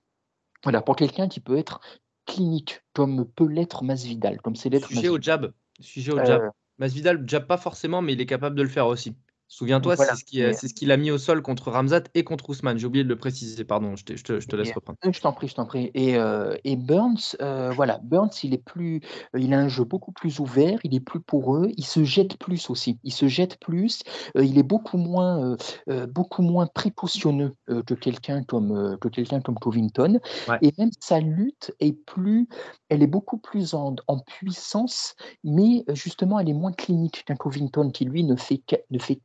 Voilà, 0.63 0.81
pour 0.81 0.95
quelqu'un 0.95 1.27
qui 1.27 1.39
peut 1.39 1.57
être 1.57 1.81
clinique, 2.25 2.81
comme 2.93 3.25
peut 3.25 3.47
l'être 3.47 3.83
Masvidal, 3.83 4.41
comme 4.41 4.55
c'est 4.55 4.69
l'être 4.69 4.89
Sujet 4.89 5.09
au 5.09 5.19
jab. 5.19 5.53
Sujet 5.79 6.13
au 6.13 6.23
jab. 6.23 6.41
Euh, 6.41 6.49
Masvidal 6.77 7.23
jab 7.27 7.47
pas 7.47 7.57
forcément, 7.57 8.01
mais 8.01 8.13
il 8.13 8.21
est 8.21 8.25
capable 8.27 8.55
de 8.55 8.63
le 8.63 8.69
faire 8.69 8.87
aussi. 8.87 9.15
Souviens-toi, 9.49 9.95
Voilà. 9.95 10.13
c'est 10.15 10.67
ce 10.67 10.73
qu'il 10.73 10.91
a 10.91 10.97
mis 10.97 11.09
au 11.09 11.17
sol 11.17 11.41
contre 11.41 11.71
Ramzat 11.71 12.01
et 12.13 12.23
contre 12.25 12.49
Ousmane. 12.49 12.77
J'ai 12.77 12.85
oublié 12.85 13.03
de 13.05 13.09
le 13.09 13.15
préciser, 13.15 13.63
pardon, 13.63 13.95
je 13.95 14.03
te, 14.03 14.15
je 14.17 14.23
te- 14.23 14.39
je 14.41 14.47
te 14.47 14.55
laisse 14.57 14.73
reprendre. 14.73 14.99
Euh, 15.05 15.11
Je 15.13 15.21
t'en 15.21 15.31
prie, 15.31 15.47
je 15.47 15.55
t'en 15.55 15.65
prie. 15.65 15.89
Et, 15.93 16.17
euh, 16.17 16.55
et 16.65 16.75
Burns, 16.75 17.35
euh, 17.41 17.71
voilà, 17.71 17.99
Burns, 18.03 18.29
il 18.43 18.53
est 18.53 18.63
plus, 18.63 19.01
euh, 19.35 19.39
il 19.39 19.53
a 19.53 19.59
un 19.59 19.69
jeu 19.69 19.85
beaucoup 19.85 20.11
plus 20.11 20.39
ouvert, 20.39 20.79
il 20.83 20.93
est 20.95 20.99
plus 20.99 21.21
poreux, 21.21 21.71
il 21.77 21.85
se 21.85 22.03
jette 22.03 22.37
plus 22.37 22.69
aussi. 22.69 22.99
Il 23.03 23.13
se 23.13 23.27
jette 23.27 23.57
plus, 23.59 24.01
euh, 24.35 24.43
il 24.43 24.57
est 24.57 24.63
beaucoup 24.63 24.97
moins, 24.97 25.51
euh, 25.53 25.57
euh, 25.89 26.05
beaucoup 26.07 26.41
moins 26.41 26.67
précautionneux 26.67 27.55
euh, 27.69 27.81
que 27.83 27.93
quelqu'un 27.93 28.43
comme, 28.43 28.71
euh, 28.75 28.97
que 28.97 29.07
quelqu'un 29.07 29.39
comme 29.39 29.55
Covington. 29.55 30.19
Ouais. 30.49 30.57
Et 30.61 30.73
même 30.77 30.91
sa 30.99 31.21
lutte 31.21 31.71
est 31.79 31.93
plus, 31.93 32.49
elle 32.89 33.01
est 33.01 33.07
beaucoup 33.07 33.37
plus 33.37 33.73
en, 33.73 33.95
en 34.07 34.19
puissance, 34.19 35.15
mais 35.45 35.85
euh, 35.89 35.95
justement, 35.95 36.37
elle 36.39 36.49
est 36.49 36.53
moins 36.53 36.73
clinique 36.73 37.23
qu'un 37.25 37.35
Covington 37.35 37.91
qui 37.91 38.03
lui 38.03 38.25
ne 38.25 38.35
fait, 38.35 38.57
que- 38.57 38.75
ne 38.91 38.99
fait 38.99 39.21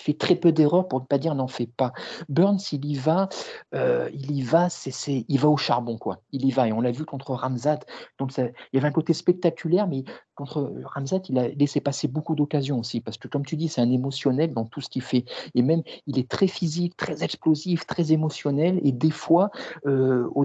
fait 0.00 0.14
très 0.14 0.34
peu 0.36 0.52
d'erreurs 0.52 0.88
pour 0.88 1.00
ne 1.00 1.06
pas 1.06 1.18
dire 1.18 1.34
n'en 1.34 1.48
fait 1.48 1.66
pas. 1.66 1.92
Burns, 2.28 2.72
il 2.72 2.84
y 2.84 2.94
va, 2.94 3.28
euh, 3.74 4.08
il 4.12 4.30
y 4.32 4.42
va, 4.42 4.68
il 5.06 5.38
va 5.38 5.48
au 5.48 5.56
charbon, 5.56 5.98
quoi. 5.98 6.18
Il 6.32 6.44
y 6.44 6.50
va, 6.50 6.68
et 6.68 6.72
on 6.72 6.80
l'a 6.80 6.90
vu 6.92 7.04
contre 7.04 7.34
Ramzat. 7.34 7.80
Donc, 8.18 8.36
il 8.36 8.52
y 8.72 8.78
avait 8.78 8.88
un 8.88 8.92
côté 8.92 9.12
spectaculaire, 9.12 9.86
mais 9.86 10.04
contre 10.34 10.72
Ramzat, 10.84 11.20
il 11.28 11.38
a 11.38 11.48
laissé 11.48 11.80
passer 11.80 12.08
beaucoup 12.08 12.34
d'occasions 12.34 12.78
aussi, 12.78 13.00
parce 13.00 13.16
que, 13.16 13.28
comme 13.28 13.44
tu 13.44 13.56
dis, 13.56 13.68
c'est 13.68 13.80
un 13.80 13.90
émotionnel 13.90 14.52
dans 14.52 14.64
tout 14.64 14.80
ce 14.80 14.88
qu'il 14.88 15.02
fait. 15.02 15.24
Et 15.54 15.62
même, 15.62 15.82
il 16.06 16.18
est 16.18 16.28
très 16.28 16.46
physique, 16.46 16.96
très 16.96 17.22
explosif, 17.22 17.86
très 17.86 18.12
émotionnel, 18.12 18.80
et 18.82 18.92
des 18.92 19.10
fois, 19.10 19.50
euh, 19.86 20.28
au 20.34 20.44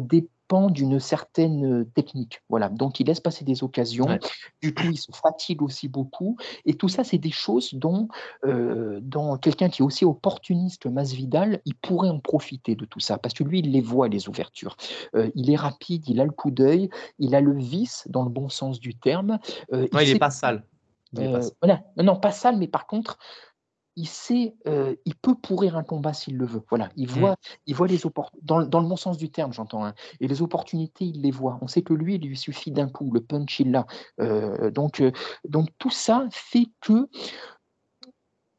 dépend 0.52 0.70
d'une 0.70 1.00
certaine 1.00 1.86
technique. 1.94 2.42
Voilà. 2.50 2.68
Donc, 2.70 3.00
il 3.00 3.08
laisse 3.08 3.22
passer 3.22 3.46
des 3.46 3.64
occasions. 3.64 4.06
Ouais. 4.06 4.20
Du 4.62 4.74
coup, 4.74 4.88
il 4.92 4.98
se 4.98 5.12
fatigue 5.14 5.62
aussi 5.62 5.88
beaucoup. 5.88 6.36
Et 6.66 6.74
tout 6.74 6.90
ça, 6.90 7.04
c'est 7.06 7.18
des 7.18 7.32
choses 7.32 7.74
dont, 7.74 8.10
euh, 8.46 9.00
dont 9.02 9.38
quelqu'un 9.38 9.70
qui 9.70 9.82
est 9.82 9.86
aussi 9.86 10.04
opportuniste 10.04 10.82
que 10.82 10.90
Masvidal, 10.90 11.62
il 11.66 11.76
pourrait 11.76 12.10
en 12.10 12.20
profiter 12.20 12.76
de 12.76 12.84
tout 12.86 13.00
ça, 13.00 13.18
parce 13.18 13.34
que 13.34 13.44
lui, 13.46 13.60
il 13.60 13.72
les 13.72 13.82
voit, 13.82 14.10
les 14.10 14.28
ouvertures. 14.28 14.76
Euh, 15.16 15.30
il 15.36 15.50
est 15.50 15.56
rapide, 15.56 16.04
il 16.10 16.20
a 16.20 16.26
le 16.26 16.32
coup 16.32 16.52
d'œil, 16.52 16.90
il 17.18 17.34
a 17.34 17.40
le 17.42 17.58
vice 17.58 18.06
dans 18.10 18.24
le 18.24 18.30
bon 18.30 18.50
sens 18.50 18.80
du 18.80 18.96
terme. 18.96 19.40
Euh, 19.74 19.88
Ouais, 19.94 20.04
il 20.04 20.08
sait- 20.08 20.16
est 20.16 20.20
pas 20.20 20.30
sale. 20.32 20.66
Il 21.14 21.22
est 21.22 21.32
pas 21.32 21.38
euh, 21.38 21.42
sale. 21.42 21.52
voilà. 21.62 21.82
Non, 21.98 22.04
non, 22.04 22.16
pas 22.18 22.32
sale, 22.32 22.58
mais 22.58 22.68
par 22.68 22.88
contre, 22.88 23.18
il 23.96 24.08
sait, 24.08 24.56
euh, 24.68 24.96
il 25.06 25.16
peut 25.16 25.36
pourrir 25.36 25.76
un 25.78 25.84
combat 25.84 26.14
s'il 26.14 26.38
le 26.38 26.46
veut. 26.46 26.64
Voilà, 26.70 26.90
il 26.96 27.10
voit, 27.10 27.36
il 27.66 27.76
voit 27.76 27.88
les 27.88 28.06
opportunités, 28.06 28.46
dans, 28.46 28.62
dans 28.66 28.80
le 28.80 28.88
bon 28.88 28.96
sens 28.96 29.18
du 29.18 29.30
terme, 29.32 29.54
j'entends. 29.54 29.86
hein. 29.86 29.94
Et 30.20 30.28
les 30.28 30.42
opportunités, 30.42 31.06
il 31.06 31.22
les 31.22 31.32
voit. 31.32 31.60
On 31.62 31.68
sait 31.68 31.82
que 31.82 31.94
lui, 31.94 32.16
il 32.16 32.28
lui 32.28 32.38
suffit 32.38 32.72
d'un 32.72 32.90
coup, 32.90 33.12
le 33.12 33.22
punch, 33.22 33.60
il 33.60 33.72
l'a. 33.72 33.86
Euh, 34.20 34.72
donc, 34.72 35.02
euh, 35.02 35.12
donc 35.48 35.70
tout 35.78 35.90
ça 35.90 36.26
fait 36.32 36.68
que, 36.80 37.10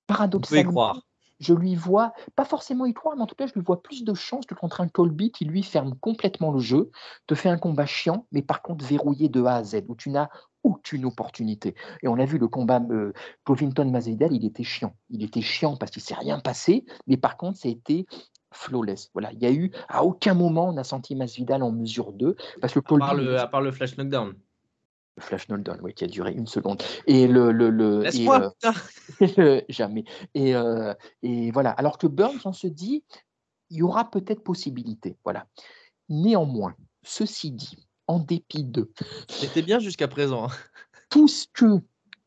paradoxalement, 0.06 0.70
croire. 0.70 1.00
je 1.40 1.54
lui 1.54 1.74
vois, 1.74 2.12
pas 2.36 2.44
forcément 2.44 2.84
y 2.86 2.92
croire, 2.92 3.16
mais 3.16 3.22
en 3.22 3.26
tout 3.26 3.34
cas, 3.34 3.46
je 3.46 3.54
lui 3.54 3.62
vois 3.62 3.82
plus 3.82 4.04
de 4.04 4.14
chances 4.14 4.46
que 4.46 4.54
contre 4.54 4.80
un 4.80 4.88
Colby 4.88 5.32
qui 5.32 5.44
lui 5.44 5.62
ferme 5.62 5.94
complètement 5.98 6.52
le 6.52 6.60
jeu, 6.60 6.90
te 7.26 7.34
fait 7.34 7.48
un 7.48 7.59
combat 7.59 7.86
chiant, 7.86 8.26
mais 8.32 8.42
par 8.42 8.62
contre 8.62 8.84
verrouillé 8.84 9.28
de 9.28 9.42
A 9.44 9.56
à 9.56 9.64
Z, 9.64 9.84
où 9.88 9.96
tu 9.96 10.10
n'as 10.10 10.28
aucune 10.64 11.05
opportunité. 11.05 11.74
Et 12.02 12.09
on 12.09 12.18
a 12.18 12.24
vu 12.24 12.39
le 12.39 12.48
combat 12.48 12.80
euh, 12.90 13.12
Covington-Masvidal, 13.44 14.32
il 14.32 14.44
était 14.44 14.64
chiant. 14.64 14.94
Il 15.10 15.22
était 15.22 15.40
chiant 15.43 15.76
parce 15.76 15.90
qu'il 15.93 16.01
ne 16.02 16.06
s'est 16.06 16.14
rien 16.14 16.39
passé, 16.40 16.84
mais 17.06 17.16
par 17.16 17.36
contre, 17.36 17.59
ça 17.59 17.68
a 17.68 17.70
été 17.72 18.06
flawless. 18.52 19.10
Voilà, 19.14 19.32
il 19.32 19.43
y 19.43 19.47
a 19.47 19.52
eu, 19.52 19.70
à 19.89 20.05
aucun 20.05 20.34
moment, 20.34 20.68
on 20.68 20.76
a 20.76 20.84
senti 20.84 21.14
Masvidal 21.16 21.62
en 21.62 21.72
mesure 21.72 22.12
2, 22.12 22.36
parce 22.60 22.72
que 22.74 22.78
À 22.80 22.98
part, 22.98 23.14
le, 23.14 23.39
à 23.39 23.47
part 23.47 23.62
le 23.62 23.72
flash 23.72 23.97
knockdown. 23.97 24.34
le 25.16 25.22
flash 25.22 25.48
knockdown, 25.48 25.78
oui, 25.82 25.94
qui 25.94 26.05
a 26.05 26.06
duré 26.06 26.32
une 26.32 26.47
seconde. 26.47 26.82
Et 27.06 27.26
le, 27.26 27.51
le, 27.52 27.70
le- 27.70 28.01
et, 28.02 28.05
Laisse-moi, 28.05 28.52
euh. 28.64 29.60
Jamais. 29.68 30.05
Et, 30.34 30.55
euh, 30.55 30.94
et 31.22 31.51
voilà. 31.51 31.70
Alors 31.70 31.97
que 31.98 32.06
Burns, 32.06 32.40
on 32.44 32.52
se 32.52 32.66
dit, 32.66 33.05
il 33.70 33.78
y 33.78 33.82
aura 33.82 34.10
peut-être 34.10 34.43
possibilité. 34.44 35.16
Voilà. 35.24 35.47
Néanmoins, 36.10 36.74
ceci 37.02 37.51
dit, 37.52 37.89
en 38.07 38.19
dépit 38.19 38.65
de 38.65 38.91
C'était 39.29 39.62
bien 39.62 39.79
jusqu'à 39.79 40.09
présent. 40.09 40.45
hein. 40.47 40.55
tout 41.11 41.29
ce 41.29 41.47
que 41.53 41.81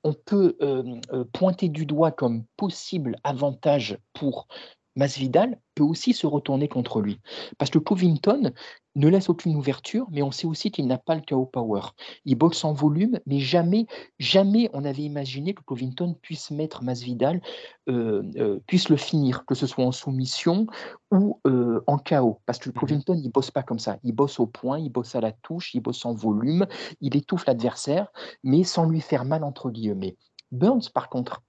on 0.03 0.13
peut 0.13 0.55
euh, 0.61 0.83
euh, 1.11 1.23
pointer 1.33 1.67
du 1.67 1.85
doigt 1.87 2.11
comme 2.11 2.45
possible 2.57 3.15
avantage 3.23 3.97
pour 4.13 4.47
Masvidal 4.95 5.59
peut 5.75 5.83
aussi 5.83 6.13
se 6.13 6.25
retourner 6.25 6.69
contre 6.69 7.01
lui. 7.01 7.19
Parce 7.57 7.69
que 7.69 7.79
Covington 7.79 8.53
ne 8.95 9.07
laisse 9.09 9.29
aucune 9.29 9.55
ouverture, 9.55 10.07
mais 10.11 10.21
on 10.21 10.31
sait 10.31 10.47
aussi 10.47 10.71
qu'il 10.71 10.87
n'a 10.87 10.97
pas 10.97 11.15
le 11.15 11.21
KO 11.21 11.45
power. 11.45 11.81
Il 12.23 12.35
boxe 12.35 12.63
en 12.63 12.71
volume, 12.71 13.19
mais 13.25 13.39
jamais, 13.39 13.87
jamais 14.19 14.69
on 14.73 14.85
avait 14.85 15.01
imaginé 15.01 15.53
que 15.53 15.63
Covington 15.63 16.15
puisse 16.21 16.49
mettre 16.49 16.81
Masvidal, 16.81 17.41
euh, 17.89 18.23
euh, 18.37 18.59
puisse 18.67 18.87
le 18.87 18.95
finir, 18.95 19.45
que 19.45 19.53
ce 19.53 19.67
soit 19.67 19.83
en 19.83 19.91
soumission 19.91 20.67
ou 21.11 21.41
euh, 21.45 21.83
en 21.87 21.97
KO. 21.97 22.39
Parce 22.45 22.59
que 22.59 22.69
Covington, 22.69 23.19
il 23.21 23.31
bosse 23.31 23.51
pas 23.51 23.63
comme 23.63 23.79
ça. 23.79 23.97
Il 24.03 24.13
bosse 24.13 24.39
au 24.39 24.47
point, 24.47 24.79
il 24.79 24.89
bosse 24.89 25.15
à 25.15 25.21
la 25.21 25.33
touche, 25.33 25.73
il 25.73 25.81
bosse 25.81 26.05
en 26.05 26.13
volume, 26.13 26.65
il 27.01 27.17
étouffe 27.17 27.45
l'adversaire, 27.45 28.07
mais 28.43 28.63
sans 28.63 28.89
lui 28.89 29.01
faire 29.01 29.25
mal 29.25 29.43
entre 29.43 29.69
guillemets. 29.69 30.15
Burns, 30.51 30.89
par 30.93 31.09
contre, 31.09 31.41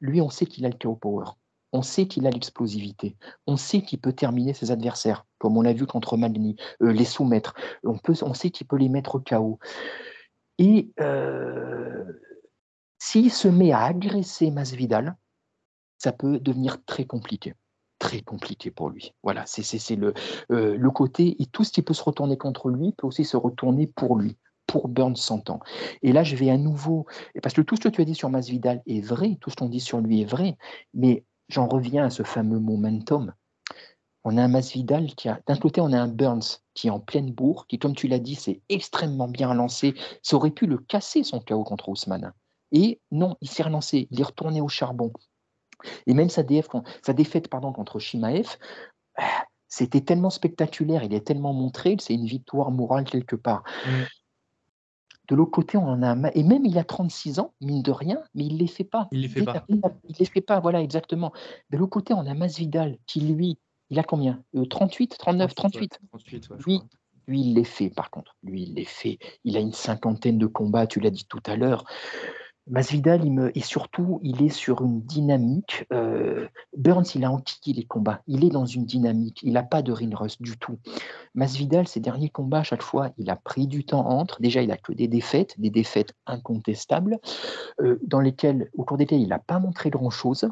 lui, 0.00 0.20
on 0.22 0.30
sait 0.30 0.46
qu'il 0.46 0.64
a 0.64 0.68
le 0.68 0.76
KO 0.80 0.96
power. 0.96 1.26
On 1.74 1.82
sait 1.82 2.06
qu'il 2.06 2.24
a 2.28 2.30
l'explosivité. 2.30 3.16
On 3.48 3.56
sait 3.56 3.82
qu'il 3.82 4.00
peut 4.00 4.12
terminer 4.12 4.54
ses 4.54 4.70
adversaires, 4.70 5.26
comme 5.38 5.56
on 5.56 5.60
l'a 5.62 5.72
vu 5.72 5.86
contre 5.86 6.16
Malny, 6.16 6.54
euh, 6.80 6.92
les 6.92 7.04
soumettre. 7.04 7.52
On, 7.82 7.98
peut, 7.98 8.14
on 8.22 8.32
sait 8.32 8.50
qu'il 8.50 8.68
peut 8.68 8.76
les 8.76 8.88
mettre 8.88 9.18
KO. 9.18 9.58
Et 10.58 10.92
euh, 11.00 12.04
s'il 13.00 13.32
se 13.32 13.48
met 13.48 13.72
à 13.72 13.86
agresser 13.86 14.52
Masvidal, 14.52 15.16
ça 15.98 16.12
peut 16.12 16.38
devenir 16.38 16.78
très 16.86 17.06
compliqué. 17.06 17.54
Très 17.98 18.20
compliqué 18.20 18.70
pour 18.70 18.88
lui. 18.88 19.12
Voilà, 19.24 19.42
c'est 19.44 19.96
le, 19.96 20.14
euh, 20.52 20.76
le 20.76 20.90
côté. 20.92 21.42
Et 21.42 21.46
tout 21.46 21.64
ce 21.64 21.72
qui 21.72 21.82
peut 21.82 21.92
se 21.92 22.04
retourner 22.04 22.36
contre 22.36 22.68
lui 22.68 22.92
peut 22.92 23.08
aussi 23.08 23.24
se 23.24 23.36
retourner 23.36 23.88
pour 23.88 24.16
lui, 24.16 24.36
pour 24.68 24.86
Burns 24.86 25.16
100 25.16 25.50
ans. 25.50 25.58
Et 26.02 26.12
là, 26.12 26.22
je 26.22 26.36
vais 26.36 26.50
à 26.50 26.56
nouveau. 26.56 27.06
Parce 27.42 27.54
que 27.54 27.62
tout 27.62 27.74
ce 27.74 27.80
que 27.80 27.88
tu 27.88 28.00
as 28.00 28.04
dit 28.04 28.14
sur 28.14 28.30
Masvidal 28.30 28.80
est 28.86 29.04
vrai, 29.04 29.38
tout 29.40 29.50
ce 29.50 29.56
qu'on 29.56 29.68
dit 29.68 29.80
sur 29.80 30.00
lui 30.00 30.20
est 30.20 30.24
vrai, 30.24 30.56
mais 30.92 31.24
j'en 31.48 31.68
reviens 31.68 32.06
à 32.06 32.10
ce 32.10 32.22
fameux 32.22 32.58
momentum. 32.58 33.32
On 34.24 34.38
a 34.38 34.42
un 34.42 34.48
Masvidal 34.48 35.14
qui 35.14 35.28
a, 35.28 35.40
d'un 35.46 35.56
côté, 35.56 35.80
on 35.80 35.92
a 35.92 36.00
un 36.00 36.08
Burns 36.08 36.60
qui 36.72 36.88
est 36.88 36.90
en 36.90 37.00
pleine 37.00 37.30
bourre, 37.30 37.66
qui, 37.66 37.78
comme 37.78 37.94
tu 37.94 38.08
l'as 38.08 38.18
dit, 38.18 38.34
c'est 38.34 38.62
extrêmement 38.70 39.28
bien 39.28 39.52
lancé. 39.52 39.94
Ça 40.22 40.36
aurait 40.36 40.50
pu 40.50 40.66
le 40.66 40.78
casser 40.78 41.22
son 41.22 41.40
KO 41.40 41.62
contre 41.62 41.90
Ousmane. 41.90 42.32
Et 42.72 43.00
non, 43.10 43.36
il 43.42 43.48
s'est 43.48 43.62
relancé, 43.62 44.08
il 44.10 44.20
est 44.20 44.24
retourné 44.24 44.60
au 44.60 44.68
charbon. 44.68 45.12
Et 46.06 46.14
même 46.14 46.30
sa 46.30 46.42
défaite 46.42 47.48
pardon, 47.48 47.72
contre 47.72 47.98
Shimaev, 47.98 48.56
ah, 49.16 49.44
c'était 49.68 50.00
tellement 50.00 50.30
spectaculaire, 50.30 51.02
il 51.02 51.12
est 51.12 51.26
tellement 51.26 51.52
montré, 51.52 51.96
c'est 51.98 52.14
une 52.14 52.26
victoire 52.26 52.70
morale 52.70 53.04
quelque 53.04 53.36
part. 53.36 53.62
Mm. 53.86 54.02
De 55.28 55.34
l'autre 55.34 55.50
côté, 55.50 55.78
on 55.78 55.86
en 55.86 56.02
a 56.02 56.08
un 56.08 56.24
et 56.34 56.42
même 56.42 56.66
il 56.66 56.76
a 56.78 56.84
36 56.84 57.38
ans, 57.38 57.54
mine 57.60 57.82
de 57.82 57.90
rien, 57.90 58.22
mais 58.34 58.44
il 58.44 58.54
ne 58.54 58.58
les 58.58 58.66
fait 58.66 58.84
pas. 58.84 59.08
Il 59.10 59.22
les 59.22 59.28
fait 59.28 59.42
pas. 59.42 59.64
Il 59.68 59.76
ne 59.76 60.18
les 60.18 60.24
fait 60.24 60.40
pas, 60.40 60.60
voilà, 60.60 60.82
exactement. 60.82 61.32
De 61.70 61.78
l'autre 61.78 61.90
côté, 61.90 62.12
on 62.14 62.26
a 62.26 62.34
Masvidal 62.34 62.98
qui, 63.06 63.20
lui, 63.20 63.58
il 63.90 63.98
a 63.98 64.02
combien? 64.02 64.42
Euh, 64.54 64.66
38, 64.66 65.16
39, 65.18 65.54
38 65.54 66.00
38, 66.10 66.50
ouais, 66.50 66.58
crois. 66.58 66.88
Lui, 67.26 67.40
il 67.40 67.54
les 67.54 67.64
fait, 67.64 67.88
par 67.88 68.10
contre. 68.10 68.36
Lui, 68.42 68.64
il 68.64 68.74
les 68.74 68.84
fait. 68.84 69.18
Il 69.44 69.56
a 69.56 69.60
une 69.60 69.72
cinquantaine 69.72 70.38
de 70.38 70.46
combats, 70.46 70.86
tu 70.86 71.00
l'as 71.00 71.10
dit 71.10 71.24
tout 71.26 71.42
à 71.46 71.56
l'heure. 71.56 71.84
Masvidal, 72.66 73.24
il 73.24 73.52
et 73.54 73.60
surtout, 73.60 74.20
il 74.22 74.42
est 74.42 74.48
sur 74.48 74.82
une 74.82 75.02
dynamique. 75.02 75.86
euh, 75.92 76.48
Burns, 76.76 77.04
il 77.14 77.24
a 77.24 77.30
enquillé 77.30 77.76
les 77.76 77.84
combats. 77.84 78.22
Il 78.26 78.44
est 78.44 78.50
dans 78.50 78.64
une 78.64 78.86
dynamique. 78.86 79.40
Il 79.42 79.52
n'a 79.54 79.62
pas 79.62 79.82
de 79.82 79.92
ring 79.92 80.14
du 80.40 80.56
tout. 80.56 80.78
Masvidal, 81.34 81.86
ses 81.88 82.00
derniers 82.00 82.30
combats, 82.30 82.60
à 82.60 82.62
chaque 82.62 82.82
fois, 82.82 83.10
il 83.18 83.28
a 83.30 83.36
pris 83.36 83.66
du 83.66 83.84
temps 83.84 84.08
entre. 84.08 84.40
Déjà, 84.40 84.62
il 84.62 84.70
a 84.70 84.76
que 84.76 84.92
des 84.92 85.08
défaites, 85.08 85.60
des 85.60 85.70
défaites 85.70 86.14
incontestables, 86.26 87.18
euh, 87.80 87.98
dans 88.02 88.20
lesquelles, 88.20 88.70
au 88.76 88.84
cours 88.84 88.96
desquelles 88.96 89.20
il 89.20 89.28
n'a 89.28 89.38
pas 89.38 89.58
montré 89.58 89.90
grand-chose. 89.90 90.48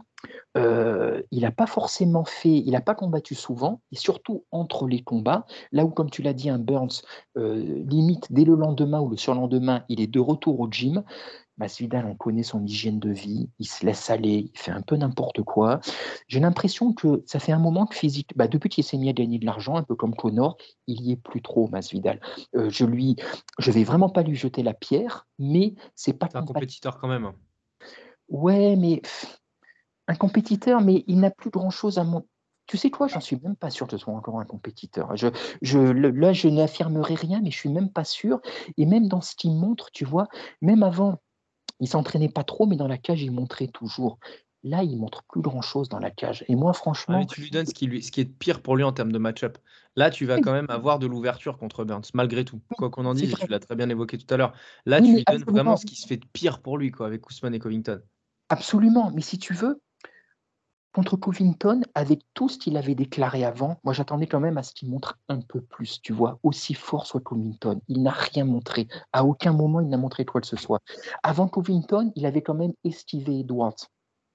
Euh, 0.56 1.22
il 1.30 1.42
n'a 1.42 1.50
pas 1.50 1.66
forcément 1.66 2.24
fait, 2.24 2.58
il 2.58 2.72
n'a 2.72 2.80
pas 2.80 2.94
combattu 2.94 3.34
souvent, 3.34 3.80
et 3.90 3.96
surtout 3.96 4.44
entre 4.52 4.86
les 4.86 5.02
combats, 5.02 5.46
là 5.72 5.84
où, 5.84 5.88
comme 5.88 6.10
tu 6.10 6.22
l'as 6.22 6.34
dit, 6.34 6.50
un 6.50 6.58
Burns, 6.58 7.02
euh, 7.36 7.82
limite 7.88 8.32
dès 8.32 8.44
le 8.44 8.54
lendemain 8.54 9.00
ou 9.00 9.08
le 9.08 9.16
surlendemain, 9.16 9.84
il 9.88 10.00
est 10.00 10.06
de 10.06 10.20
retour 10.20 10.60
au 10.60 10.70
gym. 10.70 11.02
Masvidal, 11.62 12.06
on 12.06 12.16
connaît 12.16 12.42
son 12.42 12.64
hygiène 12.64 12.98
de 12.98 13.10
vie, 13.10 13.48
il 13.60 13.66
se 13.66 13.86
laisse 13.86 14.10
aller, 14.10 14.50
il 14.52 14.58
fait 14.58 14.72
un 14.72 14.82
peu 14.82 14.96
n'importe 14.96 15.42
quoi. 15.42 15.78
J'ai 16.26 16.40
l'impression 16.40 16.92
que 16.92 17.22
ça 17.24 17.38
fait 17.38 17.52
un 17.52 17.60
moment 17.60 17.86
que 17.86 17.94
physique, 17.94 18.30
bah, 18.34 18.48
depuis 18.48 18.68
qu'il 18.68 18.82
s'est 18.82 18.96
mis 18.96 19.08
à 19.08 19.12
gagner 19.12 19.38
de 19.38 19.46
l'argent, 19.46 19.76
un 19.76 19.84
peu 19.84 19.94
comme 19.94 20.16
Connor, 20.16 20.56
il 20.88 21.00
y 21.02 21.12
est 21.12 21.16
plus 21.16 21.40
trop, 21.40 21.68
Masvidal. 21.68 22.20
Euh, 22.56 22.68
je 22.68 22.84
lui, 22.84 23.14
je 23.60 23.70
vais 23.70 23.84
vraiment 23.84 24.08
pas 24.08 24.24
lui 24.24 24.34
jeter 24.34 24.64
la 24.64 24.74
pierre, 24.74 25.28
mais 25.38 25.74
c'est 25.94 26.14
pas 26.14 26.28
C'est 26.32 26.38
un 26.38 26.44
compétiteur 26.44 26.98
quand 26.98 27.06
même. 27.06 27.30
Ouais, 28.28 28.74
mais 28.74 29.00
un 30.08 30.16
compétiteur, 30.16 30.80
mais 30.80 31.04
il 31.06 31.20
n'a 31.20 31.30
plus 31.30 31.50
grand-chose 31.50 31.98
à 31.98 32.02
montrer. 32.02 32.28
Tu 32.66 32.76
sais 32.76 32.90
quoi, 32.90 33.06
j'en 33.06 33.20
suis 33.20 33.36
même 33.36 33.56
pas 33.56 33.70
sûr 33.70 33.86
que 33.86 33.92
ce 33.92 33.98
soit 33.98 34.14
encore 34.14 34.40
un 34.40 34.44
compétiteur. 34.44 35.16
Je, 35.16 35.28
je, 35.62 35.78
là, 35.78 36.32
je 36.32 36.48
n'affirmerai 36.48 37.14
rien, 37.14 37.40
mais 37.40 37.50
je 37.50 37.58
suis 37.58 37.68
même 37.68 37.90
pas 37.90 38.04
sûr. 38.04 38.40
Et 38.76 38.86
même 38.86 39.06
dans 39.08 39.20
ce 39.20 39.36
qu'il 39.36 39.52
montre, 39.52 39.90
tu 39.92 40.04
vois, 40.04 40.26
même 40.60 40.82
avant, 40.82 41.18
il 41.82 41.88
s'entraînait 41.88 42.30
pas 42.30 42.44
trop, 42.44 42.66
mais 42.66 42.76
dans 42.76 42.88
la 42.88 42.96
cage, 42.96 43.22
il 43.22 43.32
montrait 43.32 43.68
toujours 43.68 44.18
Là, 44.64 44.84
il 44.84 44.96
montre 44.96 45.24
plus 45.24 45.40
grand-chose 45.40 45.88
dans 45.88 45.98
la 45.98 46.12
cage. 46.12 46.44
Et 46.46 46.54
moi, 46.54 46.72
franchement, 46.72 47.18
mais 47.18 47.26
tu 47.26 47.40
lui 47.40 47.50
donnes 47.50 47.66
ce 47.66 47.74
qui, 47.74 47.88
lui, 47.88 48.00
ce 48.00 48.12
qui 48.12 48.20
est 48.20 48.24
pire 48.24 48.62
pour 48.62 48.76
lui 48.76 48.84
en 48.84 48.92
termes 48.92 49.10
de 49.10 49.18
match-up. 49.18 49.58
Là, 49.96 50.08
tu 50.08 50.24
vas 50.24 50.38
quand 50.38 50.52
même 50.52 50.66
avoir 50.68 51.00
de 51.00 51.06
l'ouverture 51.06 51.58
contre 51.58 51.84
Burns, 51.84 52.04
malgré 52.14 52.44
tout. 52.44 52.60
Quoi 52.78 52.88
qu'on 52.88 53.04
en 53.04 53.14
dise, 53.14 53.34
tu 53.34 53.48
l'as 53.48 53.58
très 53.58 53.74
bien 53.74 53.88
évoqué 53.88 54.18
tout 54.18 54.32
à 54.32 54.36
l'heure. 54.36 54.52
Là, 54.86 55.00
Oui, 55.00 55.08
tu 55.08 55.14
lui 55.16 55.24
donnes 55.24 55.36
absolument. 55.36 55.52
vraiment 55.52 55.76
ce 55.76 55.84
qui 55.84 55.96
se 55.96 56.06
fait 56.06 56.16
de 56.16 56.26
pire 56.32 56.62
pour 56.62 56.78
lui, 56.78 56.92
quoi, 56.92 57.06
avec 57.06 57.28
Ousmane 57.28 57.54
et 57.54 57.58
Covington. 57.58 58.00
absolument. 58.48 59.10
Mais 59.12 59.20
si 59.20 59.38
tu 59.38 59.52
veux, 59.52 59.82
contre 60.92 61.16
Covington, 61.16 61.80
avec 61.94 62.20
tout 62.34 62.48
ce 62.48 62.58
qu'il 62.58 62.76
avait 62.76 62.94
déclaré 62.94 63.44
avant, 63.44 63.78
moi, 63.82 63.94
j'attendais 63.94 64.26
quand 64.26 64.40
même 64.40 64.58
à 64.58 64.62
ce 64.62 64.74
qu'il 64.74 64.90
montre 64.90 65.18
un 65.28 65.40
peu 65.40 65.60
plus, 65.60 66.00
tu 66.02 66.12
vois, 66.12 66.38
aussi 66.42 66.74
fort 66.74 67.06
soit 67.06 67.20
Covington. 67.20 67.80
Il 67.88 68.02
n'a 68.02 68.10
rien 68.10 68.44
montré. 68.44 68.88
À 69.12 69.24
aucun 69.24 69.52
moment, 69.52 69.80
il 69.80 69.88
n'a 69.88 69.96
montré 69.96 70.24
quoi 70.24 70.40
que 70.40 70.46
ce 70.46 70.56
soit. 70.56 70.80
Avant 71.22 71.48
Covington, 71.48 72.12
il 72.14 72.26
avait 72.26 72.42
quand 72.42 72.54
même 72.54 72.72
estivé 72.84 73.40
Edwards, 73.40 73.76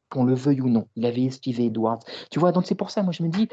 qu'on 0.10 0.24
le 0.24 0.34
veuille 0.34 0.62
ou 0.62 0.70
non. 0.70 0.88
Il 0.96 1.06
avait 1.06 1.26
estivé 1.26 1.66
Edwards. 1.66 2.00
Tu 2.32 2.40
vois, 2.40 2.52
donc 2.52 2.66
c'est 2.66 2.76
pour 2.76 2.90
ça, 2.90 3.04
moi, 3.04 3.12
je 3.14 3.22
me 3.22 3.30
dis, 3.30 3.48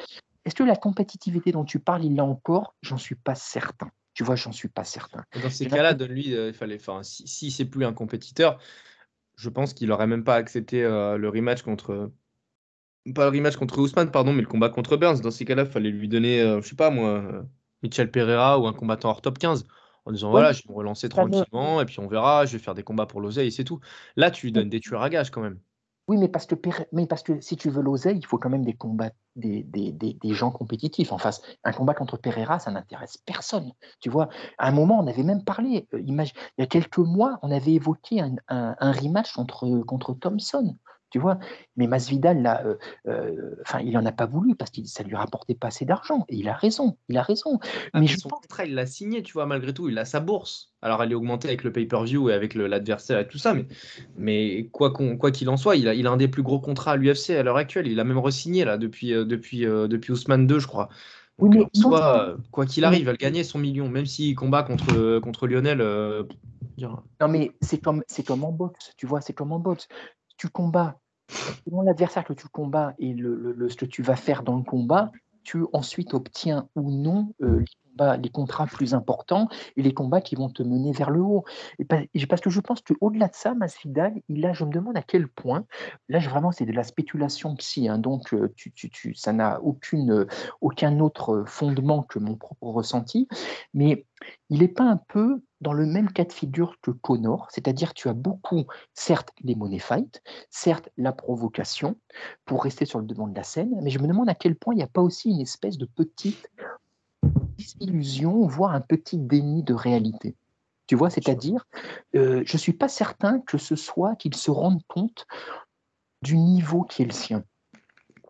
est-ce 0.47 0.55
que 0.55 0.65
la 0.65 0.77
compétitivité 0.77 1.53
dont 1.53 1.65
tu 1.65 1.81
parles, 1.81 2.05
il 2.05 2.17
l'a 2.17 2.25
encore? 2.25 2.75
J'en 2.81 2.99
suis 2.99 3.17
pas 3.17 3.35
certain. 3.35 3.91
Tu 4.15 4.25
vois, 4.25 4.37
j'en 4.37 4.53
suis 4.53 4.69
pas 4.69 4.85
certain. 4.85 5.25
Dans 5.43 5.51
ces 5.51 5.67
cas-là, 5.67 5.93
donne-lui, 5.93 6.35
euh, 6.35 6.49
il 6.49 6.55
fallait, 6.55 6.77
enfin, 6.77 7.03
si, 7.03 7.27
si 7.27 7.51
c'est 7.51 7.65
plus 7.65 7.85
un 7.85 7.93
compétiteur, 7.93 8.59
je 9.37 9.49
pense 9.49 9.75
qu'il 9.75 9.91
aurait 9.91 10.07
même 10.07 10.25
pas 10.25 10.37
accepté 10.37 10.85
euh, 10.85 11.19
le 11.19 11.29
rematch 11.29 11.63
contre, 11.63 12.13
pas 13.13 13.29
le 13.31 13.37
rematch 13.37 13.57
contre 13.57 13.79
Ousmane, 13.79 14.11
pardon, 14.11 14.33
mais 14.33 14.41
le 14.43 14.47
combat 14.49 14.69
contre 14.71 14.97
Burns. 14.97 15.21
Dans 15.21 15.31
ces 15.31 15.45
cas-là, 15.45 15.63
il 15.65 15.71
fallait 15.71 15.91
lui 15.91 16.09
donner, 16.09 16.41
euh, 16.41 16.61
je 16.63 16.69
sais 16.69 16.77
pas 16.77 16.91
moi, 16.91 17.09
euh, 17.11 17.43
Michel 17.83 18.11
Pereira 18.11 18.59
ou 18.59 18.67
un 18.67 18.73
combattant 18.73 19.11
hors 19.11 19.21
top 19.23 19.39
15, 19.39 19.67
en 20.07 20.13
disant 20.13 20.31
voilà, 20.31 20.53
je 20.53 20.63
vais 20.63 20.73
me 20.73 20.77
relancer 20.77 21.09
tranquillement 21.09 21.81
et 21.81 21.85
puis 21.87 21.99
on 22.01 22.09
verra, 22.09 22.47
je 22.47 22.53
vais 22.57 22.63
faire 22.63 22.75
des 22.75 22.83
combats 22.83 23.07
pour 23.07 23.21
l'oseille 23.21 23.49
et 23.49 23.51
c'est 23.51 23.65
tout. 23.65 23.81
Là, 24.17 24.31
tu 24.31 24.47
lui 24.47 24.53
donnes 24.53 24.71
des 24.71 24.81
tueurs 24.81 25.03
à 25.03 25.11
gages 25.11 25.31
quand 25.31 25.43
même. 25.43 25.61
Oui, 26.07 26.19
mais 26.19 26.29
parce 26.29 26.45
que, 26.45 26.55
Pere- 26.55 26.85
mais 26.93 27.07
parce 27.07 27.23
que 27.23 27.41
si 27.41 27.57
tu 27.57 27.71
veux 27.71 27.81
l'oseille, 27.81 28.19
il 28.19 28.27
faut 28.27 28.37
quand 28.37 28.51
même 28.51 28.65
des 28.65 28.75
combats, 28.75 29.11
des, 29.37 29.63
des, 29.63 29.91
des, 29.91 30.13
des 30.13 30.35
gens 30.35 30.51
compétitifs 30.51 31.13
en 31.13 31.19
face. 31.19 31.41
Un 31.65 31.73
combat 31.73 31.95
contre 31.95 32.19
Pereira, 32.19 32.59
ça 32.59 32.71
n'intéresse 32.71 33.17
personne. 33.25 33.73
Tu 34.01 34.11
vois, 34.11 34.29
à 34.59 34.69
un 34.69 34.73
moment, 34.73 34.99
on 34.99 35.07
avait 35.07 35.23
même 35.23 35.45
parlé, 35.45 35.89
euh, 35.95 36.01
imagine, 36.03 36.35
il 36.59 36.61
y 36.61 36.65
a 36.65 36.67
quelques 36.67 36.99
mois, 36.99 37.39
on 37.41 37.51
avait 37.51 37.73
évoqué 37.73 38.21
un, 38.21 38.35
un, 38.49 38.77
un 38.79 38.93
rematch 38.93 39.33
contre, 39.33 39.81
contre 39.87 40.13
Thompson. 40.13 40.77
Tu 41.15 41.21
vois, 41.21 41.39
mais 41.77 41.87
Masvidal, 41.87 42.43
là, 42.43 42.67
euh, 42.67 42.75
euh, 43.07 43.55
enfin, 43.61 43.79
il 43.79 43.93
n'en 43.93 44.05
a 44.05 44.11
pas 44.11 44.27
voulu 44.27 44.57
parce 44.57 44.73
que 44.73 44.85
ça 44.85 45.05
lui 45.05 45.15
rapportait 45.15 45.55
pas 45.55 45.69
assez 45.69 45.85
d'argent. 45.85 46.25
Et 46.29 46.35
il 46.35 46.49
a 46.49 46.55
raison, 46.55 46.97
il 47.09 47.17
a 47.17 47.23
raison. 47.23 47.61
Ah, 47.93 48.01
mais 48.01 48.09
je 48.09 48.17
son 48.19 48.29
pense 48.29 48.41
contrat, 48.41 48.65
il 48.65 48.75
l'a 48.75 48.85
signé, 48.85 49.23
tu 49.23 49.35
vois, 49.35 49.47
malgré 49.47 49.73
tout, 49.73 49.89
il 49.89 49.97
a 49.97 50.07
sa 50.07 50.19
bourse. 50.19 50.73
Alors, 50.83 51.01
elle 51.05 51.13
est 51.13 51.15
augmentée 51.15 51.47
avec 51.47 51.63
le 51.63 51.71
pay-per-view 51.71 52.31
et 52.31 52.33
avec 52.33 52.57
l'adversaire 52.57 53.21
et 53.21 53.29
tout 53.29 53.39
ça, 53.39 53.55
mais, 53.55 53.65
mais 54.19 54.69
quoi 54.73 54.91
qu'on- 54.91 55.17
quoi 55.17 55.31
qu'il 55.31 55.49
en 55.51 55.57
soit, 55.57 55.77
il 55.77 55.87
a, 55.87 55.95
il 55.95 56.09
a 56.09 56.11
un 56.11 56.17
des 56.17 56.27
plus 56.27 56.43
gros 56.43 56.59
contrats 56.59 56.91
à 56.91 56.97
l'UFC 56.97 57.37
à 57.37 57.45
l'heure 57.45 57.59
actuelle. 57.59 57.87
Il 57.87 58.01
a 58.01 58.05
même 58.05 58.19
re-signé 58.19 58.65
là 58.65 58.77
depuis, 58.77 59.15
euh, 59.15 59.25
depuis, 59.25 59.67
euh, 59.67 59.87
depuis 59.87 60.11
Ousmane 60.11 60.49
2, 60.49 60.59
je 60.59 60.67
crois. 60.67 60.89
Oui, 61.39 61.49
mais 61.49 61.61
en 61.61 61.71
non, 61.77 61.91
soi, 61.91 62.29
euh, 62.29 62.37
quoi 62.51 62.67
qu'il 62.67 62.85
arrive, 62.85 63.03
il 63.03 63.05
va 63.05 63.13
le 63.13 63.19
gagner 63.19 63.45
son 63.45 63.61
million, 63.61 63.89
même 63.89 64.07
s'il 64.07 64.35
combat 64.35 64.65
contre, 64.65 65.21
contre 65.21 65.47
Lionel. 65.47 65.81
Non, 67.21 67.29
mais 67.29 67.53
c'est 67.61 67.79
comme, 67.79 68.03
c'est 68.09 68.25
comme 68.25 68.43
en 68.43 68.51
boxe, 68.51 68.95
tu 68.97 69.07
vois, 69.07 69.21
c'est 69.21 69.33
comme 69.33 69.53
en 69.53 69.61
boxe. 69.61 69.87
Tu 70.37 70.49
combats, 70.49 70.99
selon 71.29 71.83
l'adversaire 71.83 72.25
que 72.25 72.33
tu 72.33 72.49
combats 72.49 72.95
et 72.99 73.13
le, 73.13 73.69
ce 73.69 73.77
que 73.77 73.85
tu 73.85 74.03
vas 74.03 74.17
faire 74.17 74.43
dans 74.43 74.57
le 74.57 74.63
combat, 74.63 75.11
tu 75.43 75.65
ensuite 75.73 76.15
obtiens 76.15 76.69
ou 76.75 76.91
non 76.91 77.35
euh, 77.43 77.65
combats, 77.95 78.17
les 78.17 78.29
contrats 78.29 78.67
plus 78.67 78.95
importants 78.95 79.49
et 79.77 79.83
les 79.83 79.95
combats 79.95 80.21
qui 80.21 80.35
vont 80.35 80.49
te 80.49 80.63
mener 80.63 80.93
vers 80.93 81.11
le 81.11 81.21
haut. 81.21 81.45
Et 81.79 81.85
pa- 81.85 82.03
et 82.13 82.27
parce 82.27 82.41
que 82.41 82.51
je 82.51 82.61
pense 82.61 82.81
qu'au-delà 82.81 83.29
de 83.29 83.35
ça, 83.35 83.55
Masvidal, 83.55 84.15
il 84.29 84.45
a, 84.47 84.53
je 84.53 84.65
me 84.65 84.73
demande 84.73 84.97
à 84.97 85.03
quel 85.03 85.29
point, 85.29 85.65
là 86.09 86.19
vraiment 86.19 86.53
c'est 86.53 86.67
de 86.67 86.73
la 86.73 86.83
spéculation 86.83 87.55
psy, 87.57 87.89
hein, 87.89 87.99
donc 87.99 88.33
euh, 88.35 88.53
tu, 88.57 88.73
tu, 88.73 88.91
tu- 88.91 89.15
ça 89.15 89.33
n'a 89.33 89.61
euh, 89.61 90.27
aucun 90.61 91.01
autre 91.01 91.45
fondement 91.47 92.03
que 92.03 92.19
mon 92.19 92.37
propre 92.37 92.67
ressenti, 92.69 93.29
mais 93.73 94.07
il 94.51 94.61
n'est 94.61 94.69
pas 94.69 94.85
un 94.85 94.97
peu 94.97 95.43
dans 95.61 95.73
le 95.73 95.87
même 95.87 96.11
cas 96.11 96.25
de 96.25 96.33
figure 96.33 96.77
que 96.83 96.91
Connor, 96.91 97.49
c'est-à-dire 97.51 97.95
tu 97.95 98.09
as 98.09 98.13
beaucoup, 98.15 98.65
certes, 98.93 99.31
les 99.43 99.55
money 99.55 99.79
fights, 99.79 100.23
certes, 100.51 100.89
la 100.97 101.13
provocation, 101.13 101.97
pour 102.45 102.63
rester 102.65 102.85
sur 102.85 102.99
le 102.99 103.07
devant 103.07 103.27
de 103.27 103.35
la 103.35 103.45
scène, 103.45 103.79
mais 103.83 103.91
je 103.91 103.99
me 103.99 104.07
demande 104.07 104.29
à 104.29 104.35
quel 104.35 104.57
point 104.57 104.75
il 104.75 104.79
n'y 104.79 104.83
a 104.83 104.89
pas 104.89 105.01
aussi 105.01 105.31
une 105.31 105.41
espèce 105.41 105.79
de 105.79 105.87
petite 105.87 106.47
illusion, 107.81 108.47
voire 108.47 108.73
un 108.73 108.81
petit 108.81 109.19
déni 109.19 109.63
de 109.63 109.75
réalité. 109.75 110.35
Tu 110.87 110.97
vois, 110.97 111.11
c'est-à-dire, 111.11 111.67
euh, 112.15 112.43
je 112.45 112.55
ne 112.55 112.59
suis 112.59 112.73
pas 112.75 112.89
certain 112.89 113.41
que 113.41 113.59
ce 113.59 113.77
soit 113.77 114.17
qu'il 114.17 114.35
se 114.35 114.51
rende 114.51 114.83
compte 114.87 115.27
du 116.23 116.37
niveau 116.37 116.83
qui 116.83 117.03
est 117.03 117.07
le 117.07 117.13
sien, 117.13 117.45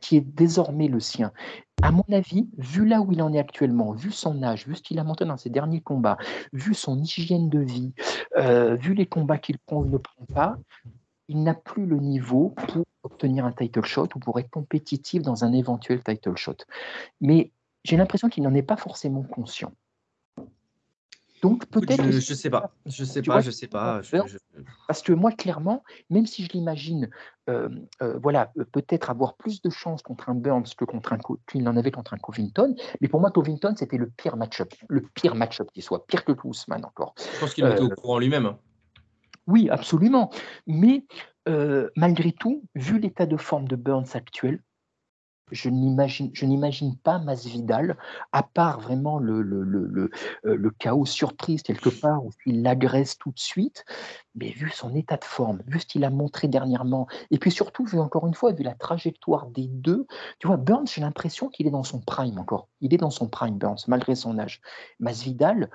qui 0.00 0.16
est 0.16 0.20
désormais 0.20 0.88
le 0.88 1.00
sien. 1.00 1.32
À 1.82 1.90
mon 1.90 2.04
avis, 2.12 2.48
vu 2.56 2.86
là 2.86 3.00
où 3.00 3.10
il 3.12 3.20
en 3.22 3.32
est 3.32 3.38
actuellement, 3.38 3.92
vu 3.92 4.12
son 4.12 4.42
âge, 4.42 4.66
vu 4.66 4.76
ce 4.76 4.82
qu'il 4.82 4.98
a 4.98 5.04
montré 5.04 5.24
dans 5.24 5.36
ses 5.36 5.50
derniers 5.50 5.80
combats, 5.80 6.16
vu 6.52 6.74
son 6.74 7.02
hygiène 7.02 7.48
de 7.48 7.58
vie, 7.58 7.92
euh, 8.36 8.76
vu 8.76 8.94
les 8.94 9.06
combats 9.06 9.38
qu'il 9.38 9.58
prend 9.58 9.78
ou 9.78 9.86
ne 9.86 9.98
prend 9.98 10.24
pas, 10.32 10.56
il 11.28 11.42
n'a 11.42 11.54
plus 11.54 11.86
le 11.86 11.98
niveau 11.98 12.50
pour 12.50 12.84
obtenir 13.02 13.44
un 13.44 13.52
title 13.52 13.84
shot 13.84 14.08
ou 14.14 14.18
pour 14.18 14.38
être 14.38 14.50
compétitif 14.50 15.22
dans 15.22 15.44
un 15.44 15.52
éventuel 15.52 16.02
title 16.02 16.36
shot. 16.36 16.56
Mais 17.20 17.50
j'ai 17.84 17.96
l'impression 17.96 18.28
qu'il 18.28 18.42
n'en 18.42 18.54
est 18.54 18.62
pas 18.62 18.76
forcément 18.76 19.22
conscient. 19.22 19.72
Donc 21.42 21.66
peut-être... 21.66 22.02
je, 22.02 22.10
je 22.10 22.32
sais 22.34 22.48
pas, 22.48 22.72
je 22.86 23.04
sais 23.04 23.20
pas, 23.20 23.32
vois, 23.32 23.40
je 23.42 23.50
sais 23.50 23.68
pas. 23.68 24.00
je- 24.00 24.12
Burns, 24.12 24.28
je- 24.28 24.38
Parce 24.88 25.02
que 25.02 25.12
moi, 25.12 25.30
clairement, 25.30 25.84
même 26.08 26.24
si 26.26 26.42
je 26.42 26.48
l'imagine, 26.52 27.10
euh, 27.50 27.68
euh, 28.00 28.18
voilà, 28.22 28.50
euh, 28.58 28.64
peut-être 28.64 29.10
avoir 29.10 29.36
plus 29.36 29.60
de 29.60 29.68
chances 29.68 30.02
contre 30.02 30.30
un 30.30 30.34
Burns 30.34 30.64
que 30.74 30.86
contre 30.86 31.12
un 31.12 31.18
qu'il 31.46 31.68
en 31.68 31.76
avait 31.76 31.90
contre 31.90 32.14
un 32.14 32.16
Covington, 32.16 32.74
mais 33.02 33.08
pour 33.08 33.20
moi, 33.20 33.30
Covington, 33.30 33.74
c'était 33.76 33.98
le 33.98 34.08
pire 34.08 34.38
match-up, 34.38 34.72
le 34.88 35.02
pire 35.02 35.34
match-up 35.34 35.68
qui 35.74 35.82
soit, 35.82 36.06
pire 36.06 36.24
que 36.24 36.32
Ousmane 36.44 36.86
encore. 36.86 37.14
Je 37.18 37.40
pense 37.40 37.52
qu'il 37.52 37.66
était 37.66 37.82
au 37.82 37.90
courant 37.90 38.18
lui-même. 38.18 38.46
hein. 38.46 38.58
Oui, 39.46 39.68
absolument. 39.68 40.30
Mais 40.66 41.04
malgré 41.96 42.32
tout, 42.32 42.64
vu 42.74 42.98
l'état 42.98 43.26
de 43.26 43.36
forme 43.36 43.68
de 43.68 43.76
Burns 43.76 44.06
actuel, 44.14 44.62
je 45.50 45.68
n'imagine, 45.68 46.30
je 46.32 46.46
n'imagine 46.46 46.96
pas 46.96 47.18
Masvidal, 47.18 47.96
à 48.32 48.42
part 48.42 48.80
vraiment 48.80 49.18
le, 49.18 49.42
le, 49.42 49.62
le, 49.62 50.10
euh, 50.46 50.56
le 50.56 50.70
chaos 50.70 51.06
surprise 51.06 51.62
quelque 51.62 51.90
part 51.90 52.24
où 52.24 52.30
il 52.46 52.62
l'agresse 52.62 53.18
tout 53.18 53.30
de 53.30 53.38
suite, 53.38 53.84
mais 54.34 54.50
vu 54.50 54.70
son 54.70 54.94
état 54.94 55.16
de 55.16 55.24
forme, 55.24 55.62
vu 55.66 55.80
ce 55.80 55.86
qu'il 55.86 56.04
a 56.04 56.10
montré 56.10 56.48
dernièrement, 56.48 57.06
et 57.30 57.38
puis 57.38 57.50
surtout, 57.50 57.84
vu 57.84 57.98
encore 57.98 58.26
une 58.26 58.34
fois, 58.34 58.52
vu 58.52 58.62
la 58.62 58.74
trajectoire 58.74 59.46
des 59.46 59.68
deux, 59.68 60.06
tu 60.38 60.46
vois, 60.46 60.56
Burns, 60.56 60.86
j'ai 60.86 61.00
l'impression 61.00 61.48
qu'il 61.48 61.66
est 61.66 61.70
dans 61.70 61.84
son 61.84 62.00
prime 62.00 62.38
encore. 62.38 62.68
Il 62.80 62.94
est 62.94 62.98
dans 62.98 63.10
son 63.10 63.28
prime, 63.28 63.58
Burns, 63.58 63.84
malgré 63.88 64.14
son 64.14 64.38
âge. 64.38 64.60
Masvidal, 64.98 65.70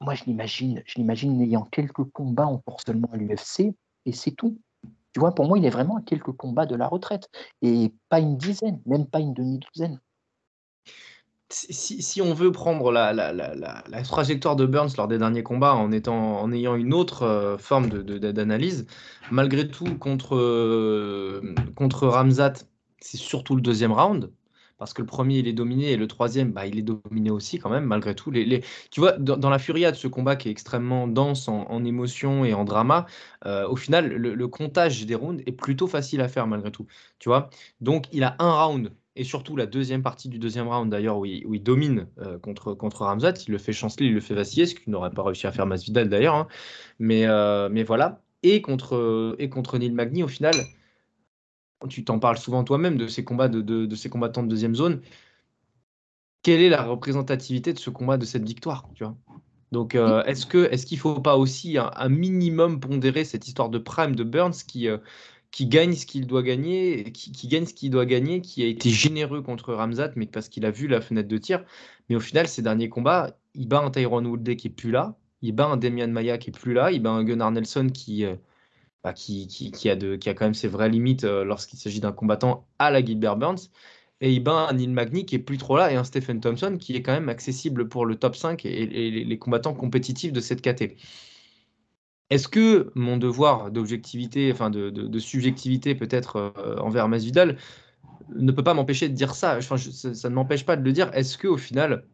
moi, 0.00 0.14
je 0.14 0.24
l'imagine, 0.24 0.82
je 0.86 0.94
l'imagine 0.96 1.40
ayant 1.40 1.64
quelques 1.64 2.04
combats 2.04 2.46
encore 2.46 2.80
seulement 2.86 3.08
à 3.12 3.16
l'UFC, 3.16 3.74
et 4.04 4.12
c'est 4.12 4.32
tout. 4.32 4.58
Tu 5.16 5.20
vois, 5.20 5.34
pour 5.34 5.46
moi, 5.48 5.56
il 5.56 5.64
est 5.64 5.70
vraiment 5.70 5.96
à 5.96 6.02
quelques 6.02 6.32
combats 6.32 6.66
de 6.66 6.76
la 6.76 6.86
retraite, 6.86 7.30
et 7.62 7.94
pas 8.10 8.20
une 8.20 8.36
dizaine, 8.36 8.82
même 8.84 9.06
pas 9.06 9.18
une 9.18 9.32
demi-douzaine. 9.32 9.98
Si, 11.48 12.02
si- 12.02 12.20
on 12.20 12.34
veut 12.34 12.52
prendre 12.52 12.92
la, 12.92 13.14
la, 13.14 13.32
la, 13.32 13.54
la, 13.54 14.02
trajectoire 14.02 14.56
de 14.56 14.66
Burns 14.66 14.90
lors 14.98 15.08
des 15.08 15.16
derniers 15.16 15.42
combats 15.42 15.72
en, 15.74 15.90
étant, 15.90 16.38
en 16.42 16.52
ayant 16.52 16.74
une 16.74 16.92
autre 16.92 17.22
euh, 17.22 17.56
forme 17.56 17.88
de, 17.88 18.02
de- 18.02 18.30
d'analyse, 18.30 18.86
malgré 19.30 19.66
tout, 19.66 19.96
contre, 19.96 20.36
euh, 20.36 21.54
contre 21.76 22.08
Ramzat, 22.08 22.52
c'est 23.00 23.16
surtout 23.16 23.56
le 23.56 23.62
deuxième 23.62 23.92
round. 23.92 24.30
Parce 24.78 24.92
que 24.92 25.00
le 25.00 25.06
premier, 25.06 25.38
il 25.38 25.48
est 25.48 25.52
dominé 25.52 25.92
et 25.92 25.96
le 25.96 26.06
troisième, 26.06 26.52
bah, 26.52 26.66
il 26.66 26.78
est 26.78 26.82
dominé 26.82 27.30
aussi 27.30 27.58
quand 27.58 27.70
même, 27.70 27.84
malgré 27.84 28.14
tout. 28.14 28.30
Tu 28.90 29.00
vois, 29.00 29.12
dans, 29.12 29.50
la 29.50 29.58
furia 29.58 29.90
de 29.90 29.96
ce 29.96 30.06
combat 30.08 30.36
qui 30.36 30.48
est 30.48 30.50
extrêmement 30.50 31.08
dense 31.08 31.48
en, 31.48 31.62
en 31.70 31.84
émotion 31.84 32.44
et 32.44 32.52
en 32.52 32.64
drama, 32.64 33.06
euh, 33.46 33.66
au 33.68 33.76
final, 33.76 34.08
le, 34.08 34.48
comptage 34.48 35.06
des 35.06 35.14
rounds 35.14 35.42
est 35.46 35.52
plutôt 35.52 35.86
facile 35.86 36.20
à 36.20 36.28
faire 36.28 36.46
malgré 36.46 36.70
tout. 36.70 36.86
Tu 37.18 37.28
vois 37.28 37.50
Donc, 37.80 38.06
il 38.12 38.22
a 38.24 38.36
un 38.38 38.52
round 38.52 38.92
et 39.16 39.24
surtout 39.24 39.56
la 39.56 39.66
deuxième 39.66 40.02
partie 40.02 40.28
du 40.28 40.38
deuxième 40.38 40.68
round 40.68 40.90
d'ailleurs 40.90 41.18
où, 41.18 41.24
il, 41.24 41.46
où 41.46 41.54
il 41.54 41.62
domine 41.62 42.06
euh, 42.18 42.38
contre, 42.38 42.74
contre 42.74 43.02
Ramzat, 43.02 43.32
il 43.48 43.52
le 43.52 43.58
fait 43.58 43.72
chanceler, 43.72 44.06
il 44.06 44.14
le 44.14 44.20
fait 44.20 44.34
vaciller, 44.34 44.66
ce 44.66 44.74
qu'il 44.74 44.92
n'aurait 44.92 45.10
pas 45.10 45.22
réussi 45.22 45.46
à 45.46 45.52
faire 45.52 45.66
Masvidal 45.66 46.08
d'ailleurs. 46.10 46.34
hein. 46.34 46.48
Mais, 46.98 47.26
euh, 47.26 47.68
mais 47.70 47.82
voilà. 47.82 48.22
Et 48.42 48.60
contre, 48.62 49.34
et 49.38 49.48
contre 49.48 49.78
Neil 49.78 49.90
Magny 49.92 50.22
au 50.22 50.28
final, 50.28 50.54
tu 51.88 52.04
t'en 52.04 52.18
parles 52.18 52.38
souvent 52.38 52.64
toi-même 52.64 52.96
de 52.96 53.06
ces 53.06 53.24
combats 53.24 53.48
de, 53.48 53.60
de, 53.60 53.86
de 53.86 53.96
ces 53.96 54.08
combattants 54.08 54.42
de 54.42 54.48
deuxième 54.48 54.74
zone. 54.74 55.00
Quelle 56.42 56.60
est 56.60 56.68
la 56.68 56.82
représentativité 56.82 57.72
de 57.72 57.78
ce 57.78 57.90
combat, 57.90 58.18
de 58.18 58.24
cette 58.24 58.46
victoire 58.46 58.88
tu 58.94 59.04
vois? 59.04 59.16
Donc, 59.72 59.96
euh, 59.96 60.22
est-ce 60.24 60.46
que 60.46 60.72
est-ce 60.72 60.86
qu'il 60.86 60.96
ne 60.98 61.00
faut 61.00 61.20
pas 61.20 61.36
aussi 61.36 61.76
un, 61.76 61.90
un 61.96 62.08
minimum 62.08 62.78
pondérer 62.78 63.24
cette 63.24 63.48
histoire 63.48 63.68
de 63.68 63.78
prime 63.78 64.14
de 64.14 64.22
Burns 64.22 64.54
qui, 64.66 64.88
euh, 64.88 64.98
qui 65.50 65.66
gagne 65.66 65.92
ce 65.94 66.06
qu'il 66.06 66.26
doit 66.28 66.44
gagner, 66.44 67.10
qui, 67.12 67.32
qui 67.32 67.48
gagne 67.48 67.66
ce 67.66 67.74
qu'il 67.74 67.90
doit 67.90 68.06
gagner, 68.06 68.40
qui 68.40 68.62
a 68.62 68.66
été 68.66 68.90
généreux 68.90 69.42
contre 69.42 69.74
Ramzat, 69.74 70.12
mais 70.14 70.26
parce 70.26 70.48
qu'il 70.48 70.64
a 70.66 70.70
vu 70.70 70.86
la 70.86 71.00
fenêtre 71.00 71.28
de 71.28 71.36
tir. 71.36 71.64
Mais 72.08 72.14
au 72.14 72.20
final, 72.20 72.46
ces 72.46 72.62
derniers 72.62 72.88
combats, 72.88 73.36
il 73.54 73.66
bat 73.66 73.80
un 73.80 73.90
Tyrone 73.90 74.26
Woodley 74.28 74.54
qui 74.56 74.68
est 74.68 74.70
plus 74.70 74.92
là, 74.92 75.18
il 75.42 75.52
bat 75.52 75.66
un 75.66 75.76
Demian 75.76 76.08
Maia 76.08 76.38
qui 76.38 76.50
est 76.50 76.52
plus 76.52 76.72
là, 76.72 76.92
il 76.92 77.02
bat 77.02 77.10
un 77.10 77.24
Gunnar 77.24 77.50
Nelson 77.50 77.88
qui, 77.92 78.24
euh, 78.24 78.36
bah, 79.04 79.12
qui, 79.12 79.88
a 79.88 79.96
de, 79.96 80.16
quand 80.16 80.42
même 80.42 80.54
ses 80.54 80.68
vraies 80.68 80.88
limites 80.88 81.24
lorsqu'il 81.24 81.78
s'agit 81.78 82.00
d'un 82.00 82.12
combattant 82.12 82.66
à 82.78 82.90
la 82.90 83.04
Gilbert 83.04 83.36
Burns. 83.36 83.70
Et 84.20 84.32
il 84.32 84.40
bat 84.40 84.68
un 84.68 84.72
Neil 84.72 84.88
Magny 84.88 85.26
qui 85.26 85.34
est 85.34 85.40
plus 85.40 85.58
trop 85.58 85.76
là 85.76 85.92
et 85.92 85.96
un 85.96 86.04
Stephen 86.04 86.40
Thompson 86.40 86.78
qui 86.80 86.96
est 86.96 87.02
quand 87.02 87.12
même 87.12 87.28
accessible 87.28 87.88
pour 87.88 88.06
le 88.06 88.16
top 88.16 88.34
5 88.34 88.64
et, 88.64 88.86
les 88.86 89.38
combattants 89.38 89.74
compétitifs 89.74 90.32
de 90.32 90.40
cette 90.40 90.62
KT. 90.62 90.96
Est-ce 92.30 92.48
que 92.48 92.90
mon 92.94 93.18
devoir 93.18 93.70
d'objectivité, 93.70 94.50
enfin 94.52 94.70
de, 94.70 95.18
subjectivité 95.18 95.94
peut-être 95.94 96.54
envers 96.80 97.08
Masvidal 97.08 97.56
ne 98.34 98.52
peut 98.52 98.64
pas 98.64 98.74
m'empêcher 98.74 99.08
de 99.08 99.14
dire 99.14 99.34
ça? 99.34 99.56
Enfin, 99.58 99.76
ça, 99.76 100.28
ne 100.28 100.34
m'empêche 100.34 100.64
pas 100.64 100.76
de 100.76 100.82
le 100.82 100.92
dire. 100.92 101.10
Est-ce 101.14 101.38
que 101.38 101.46
au 101.46 101.56
final, 101.56 102.04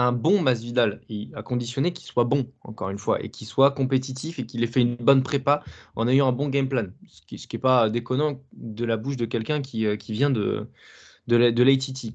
un 0.00 0.12
bon 0.12 0.40
Masvidal, 0.40 1.00
a 1.34 1.42
conditionné 1.42 1.92
qu'il 1.92 2.06
soit 2.06 2.24
bon, 2.24 2.52
encore 2.62 2.90
une 2.90 2.98
fois, 2.98 3.22
et 3.22 3.30
qu'il 3.30 3.46
soit 3.46 3.72
compétitif 3.72 4.38
et 4.38 4.46
qu'il 4.46 4.62
ait 4.62 4.68
fait 4.68 4.80
une 4.80 4.94
bonne 4.94 5.22
prépa 5.22 5.64
en 5.96 6.06
ayant 6.06 6.28
un 6.28 6.32
bon 6.32 6.48
game 6.48 6.68
plan. 6.68 6.86
Ce 7.08 7.22
qui 7.22 7.48
n'est 7.52 7.58
pas 7.58 7.90
déconnant 7.90 8.40
de 8.52 8.84
la 8.84 8.96
bouche 8.96 9.16
de 9.16 9.24
quelqu'un 9.24 9.60
qui, 9.60 9.86
euh, 9.86 9.96
vient 10.08 10.30
de, 10.30 10.68
de 11.26 11.62
l'ATT. 11.62 12.14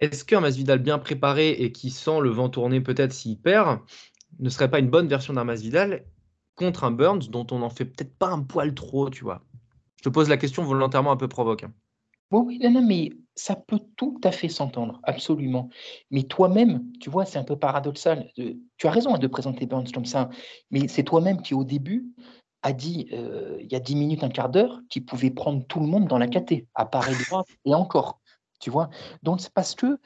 Est-ce 0.00 0.24
qu'un 0.24 0.40
Masvidal 0.40 0.80
bien 0.80 0.98
préparé 0.98 1.50
et 1.50 1.72
qui 1.72 1.90
sent 1.90 2.20
le 2.20 2.30
vent 2.30 2.48
tourner 2.48 2.80
peut-être 2.80 3.12
s'il 3.12 3.38
perd 3.38 3.80
ne 4.38 4.48
serait 4.48 4.70
pas 4.70 4.78
une 4.78 4.90
bonne 4.90 5.08
version 5.08 5.34
d'un 5.34 5.44
Masvidal 5.44 6.04
contre 6.56 6.84
un 6.84 6.90
Burns 6.90 7.28
dont 7.28 7.46
on 7.52 7.58
n'en 7.60 7.70
fait 7.70 7.84
peut-être 7.84 8.16
pas 8.18 8.28
un 8.28 8.42
poil 8.42 8.74
trop, 8.74 9.08
tu 9.10 9.24
vois? 9.24 9.44
Je 9.96 10.02
te 10.02 10.08
pose 10.08 10.28
la 10.28 10.36
question 10.36 10.64
volontairement 10.64 11.12
un 11.12 11.16
peu 11.16 11.28
provoque. 11.28 11.64
Hein. 11.64 11.72
Oui, 12.32 12.58
oui, 12.62 12.70
non, 12.70 12.86
mais 12.86 13.10
ça 13.34 13.56
peut 13.56 13.80
tout 13.96 14.20
à 14.24 14.32
fait 14.32 14.48
s'entendre, 14.48 15.00
absolument. 15.02 15.70
Mais 16.10 16.24
toi-même, 16.24 16.82
tu 17.00 17.10
vois, 17.10 17.24
c'est 17.24 17.38
un 17.38 17.44
peu 17.44 17.56
paradoxal. 17.56 18.30
Tu 18.36 18.86
as 18.86 18.90
raison 18.90 19.14
hein, 19.14 19.18
de 19.18 19.26
présenter 19.26 19.66
Burns 19.66 19.90
comme 19.92 20.04
ça, 20.04 20.28
mais 20.70 20.88
c'est 20.88 21.04
toi-même 21.04 21.40
qui, 21.42 21.54
au 21.54 21.64
début, 21.64 22.06
a 22.62 22.72
dit, 22.72 23.08
euh, 23.12 23.56
il 23.60 23.72
y 23.72 23.74
a 23.74 23.80
10 23.80 23.96
minutes, 23.96 24.24
un 24.24 24.28
quart 24.28 24.50
d'heure, 24.50 24.80
qu'il 24.90 25.04
pouvait 25.04 25.30
prendre 25.30 25.66
tout 25.66 25.80
le 25.80 25.86
monde 25.86 26.06
dans 26.06 26.18
la 26.18 26.28
caté, 26.28 26.66
à 26.74 26.84
part 26.84 27.08
droit, 27.26 27.44
et 27.64 27.74
encore. 27.74 28.20
Tu 28.60 28.70
vois 28.70 28.90
Donc, 29.22 29.40
c'est 29.40 29.52
parce 29.52 29.74
que 29.74 29.98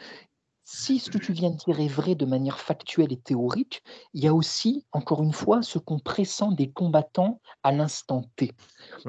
si 0.64 0.98
ce 0.98 1.10
que 1.10 1.18
tu 1.18 1.32
viens 1.32 1.50
de 1.50 1.56
dire 1.56 1.78
est 1.78 1.88
vrai 1.88 2.14
de 2.14 2.24
manière 2.24 2.58
factuelle 2.58 3.12
et 3.12 3.18
théorique, 3.18 3.82
il 4.14 4.24
y 4.24 4.26
a 4.26 4.34
aussi, 4.34 4.86
encore 4.92 5.22
une 5.22 5.34
fois, 5.34 5.62
ce 5.62 5.78
qu'on 5.78 5.98
pressent 5.98 6.52
des 6.52 6.70
combattants 6.70 7.40
à 7.62 7.70
l'instant 7.70 8.24
T. 8.36 8.50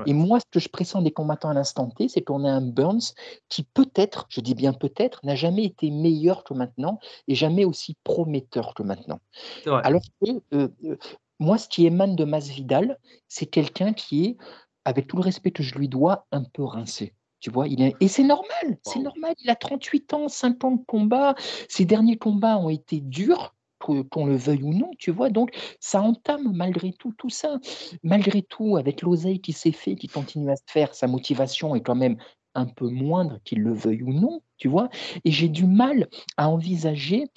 Et 0.06 0.14
moi, 0.14 0.40
ce 0.41 0.45
que 0.52 0.60
je 0.60 0.68
pressens 0.68 1.02
des 1.02 1.11
combattants 1.11 1.49
à 1.49 1.53
l'instant 1.53 1.90
T, 1.90 2.10
c'est 2.10 2.22
qu'on 2.22 2.44
a 2.44 2.52
un 2.52 2.61
Burns 2.61 3.14
qui 3.48 3.64
peut-être, 3.64 4.26
je 4.30 4.41
dis 4.41 4.53
bien 4.53 4.73
peut-être, 4.73 5.22
n'a 5.23 5.36
jamais 5.36 5.64
été 5.64 5.91
meilleur 5.91 6.44
que 6.44 6.53
maintenant 6.53 6.99
et 7.30 7.36
jamais 7.36 7.64
aussi 7.64 7.95
prometteur 8.03 8.73
que 8.73 8.84
maintenant. 8.84 9.19
Alors 9.65 10.02
que 10.22 10.32
euh, 10.53 10.68
euh, 10.84 10.98
moi, 11.40 11.57
ce 11.57 11.69
qui 11.69 11.86
émane 11.86 12.18
de 12.18 12.26
Masvidal, 12.26 12.99
c'est 13.30 13.45
quelqu'un 13.45 13.94
qui 13.94 14.26
est, 14.26 14.38
avec 14.84 15.07
tout 15.07 15.15
le 15.15 15.23
respect 15.23 15.52
que 15.52 15.64
je 15.64 15.76
lui 15.76 15.88
dois, 15.88 16.27
un 16.32 16.44
peu 16.44 16.64
rincé. 16.64 17.14
Tu 17.45 17.51
vois, 17.51 17.67
il 17.67 17.80
est... 17.84 17.93
Et 17.99 18.07
c'est 18.07 18.23
normal, 18.23 18.80
c'est 18.81 18.97
normal. 18.97 19.35
Il 19.43 19.51
a 19.51 19.55
38 19.55 20.13
ans, 20.13 20.27
5 20.27 20.63
ans 20.63 20.72
de 20.72 20.84
combat. 20.88 21.35
Ses 21.69 21.85
derniers 21.85 22.17
combats 22.17 22.57
ont 22.57 22.69
été 22.69 23.01
durs, 23.01 23.53
qu'on 23.77 24.26
le 24.26 24.35
veuille 24.35 24.63
ou 24.63 24.73
non, 24.73 24.89
tu 24.97 25.11
vois. 25.11 25.30
Donc, 25.30 25.55
ça 25.80 26.01
entame 26.01 26.51
malgré 26.55 26.91
tout 26.91 27.13
tout 27.19 27.30
ça. 27.30 27.59
Malgré 28.01 28.41
tout, 28.41 28.77
avec 28.77 29.03
l'oseille 29.03 29.41
qui 29.41 29.53
s'est 29.53 29.72
fait, 29.72 29.93
qui 29.93 30.07
continue 30.07 30.49
à 30.49 30.55
se 30.55 30.63
faire, 30.65 30.95
sa 30.95 31.05
motivation 31.05 31.76
est 31.76 31.81
quand 31.81 31.93
même 31.93 32.17
un 32.56 32.65
peu 32.65 32.90
moindre, 32.90 33.40
qu'il 33.44 33.61
le 33.61 33.73
veuille 33.73 34.03
ou 34.03 34.14
non, 34.14 34.41
tu 34.57 34.68
vois. 34.68 34.90
Et 35.23 35.32
j'ai 35.32 35.49
du 35.49 35.65
mal 35.65 36.07
à 36.38 36.49
envisager, 36.49 37.27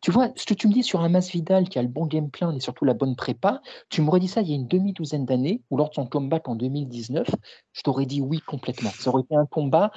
tu 0.00 0.10
vois, 0.10 0.30
ce 0.36 0.46
que 0.46 0.54
tu 0.54 0.68
me 0.68 0.72
dis 0.72 0.82
sur 0.82 1.00
un 1.00 1.08
Masvidal 1.08 1.68
qui 1.68 1.78
a 1.78 1.82
le 1.82 1.88
bon 1.88 2.06
game 2.06 2.30
plan 2.30 2.54
et 2.54 2.60
surtout 2.60 2.84
la 2.84 2.94
bonne 2.94 3.16
prépa, 3.16 3.60
tu 3.90 4.00
m'aurais 4.00 4.20
dit 4.20 4.28
ça 4.28 4.40
il 4.42 4.48
y 4.48 4.52
a 4.52 4.56
une 4.56 4.68
demi-douzaine 4.68 5.24
d'années, 5.24 5.62
ou 5.70 5.76
lors 5.76 5.90
de 5.90 5.94
son 5.94 6.06
combat 6.06 6.40
en 6.46 6.54
2019, 6.54 7.28
je 7.72 7.82
t'aurais 7.82 8.06
dit 8.06 8.20
oui 8.20 8.40
complètement. 8.40 8.90
Ça 8.90 9.10
aurait 9.10 9.22
été 9.22 9.36
un 9.36 9.46
combat 9.46 9.90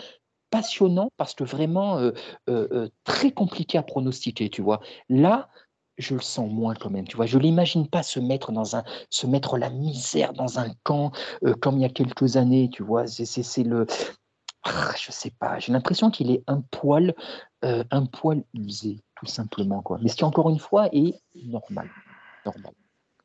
passionnant 0.51 1.09
parce 1.17 1.33
que 1.33 1.43
vraiment 1.43 1.97
euh, 1.97 2.11
euh, 2.49 2.67
euh, 2.71 2.89
très 3.03 3.31
compliqué 3.31 3.79
à 3.79 3.83
pronostiquer, 3.83 4.49
tu 4.49 4.61
vois. 4.61 4.81
Là, 5.09 5.49
je 5.97 6.13
le 6.13 6.21
sens 6.21 6.51
moins 6.51 6.75
quand 6.75 6.89
même, 6.89 7.07
tu 7.07 7.15
vois. 7.15 7.25
Je 7.25 7.39
l'imagine 7.39 7.87
pas 7.87 8.03
se 8.03 8.19
mettre 8.19 8.51
dans 8.51 8.75
un, 8.75 8.83
se 9.09 9.25
mettre 9.25 9.57
la 9.57 9.69
misère 9.69 10.33
dans 10.33 10.59
un 10.59 10.69
camp 10.83 11.11
comme 11.61 11.77
il 11.77 11.81
y 11.81 11.85
a 11.85 11.89
quelques 11.89 12.37
années, 12.37 12.69
tu 12.71 12.83
vois. 12.83 13.07
C'est 13.07 13.63
le, 13.63 13.85
je 14.65 15.11
sais 15.11 15.31
pas, 15.31 15.59
j'ai 15.59 15.71
l'impression 15.71 16.11
qu'il 16.11 16.31
est 16.31 16.43
un 16.47 16.61
poil, 16.61 17.15
euh, 17.65 17.83
un 17.91 18.05
poil 18.05 18.43
usé, 18.53 18.99
tout 19.15 19.25
simplement. 19.25 19.81
Quoi. 19.81 19.97
Mais 20.01 20.09
ce 20.09 20.15
qui, 20.15 20.23
encore 20.23 20.49
une 20.49 20.59
fois, 20.59 20.87
est 20.93 21.21
normal. 21.35 21.89
normal. 22.45 22.73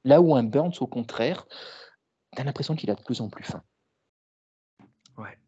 Là 0.04 0.20
où 0.20 0.34
un 0.34 0.44
Burns, 0.44 0.74
au 0.80 0.86
contraire, 0.86 1.46
tu 2.34 2.40
as 2.40 2.44
l'impression 2.44 2.76
qu'il 2.76 2.90
a 2.90 2.94
de 2.94 3.02
plus 3.02 3.20
en 3.20 3.28
plus 3.28 3.44
faim. 3.44 3.62
Ouais. 5.18 5.38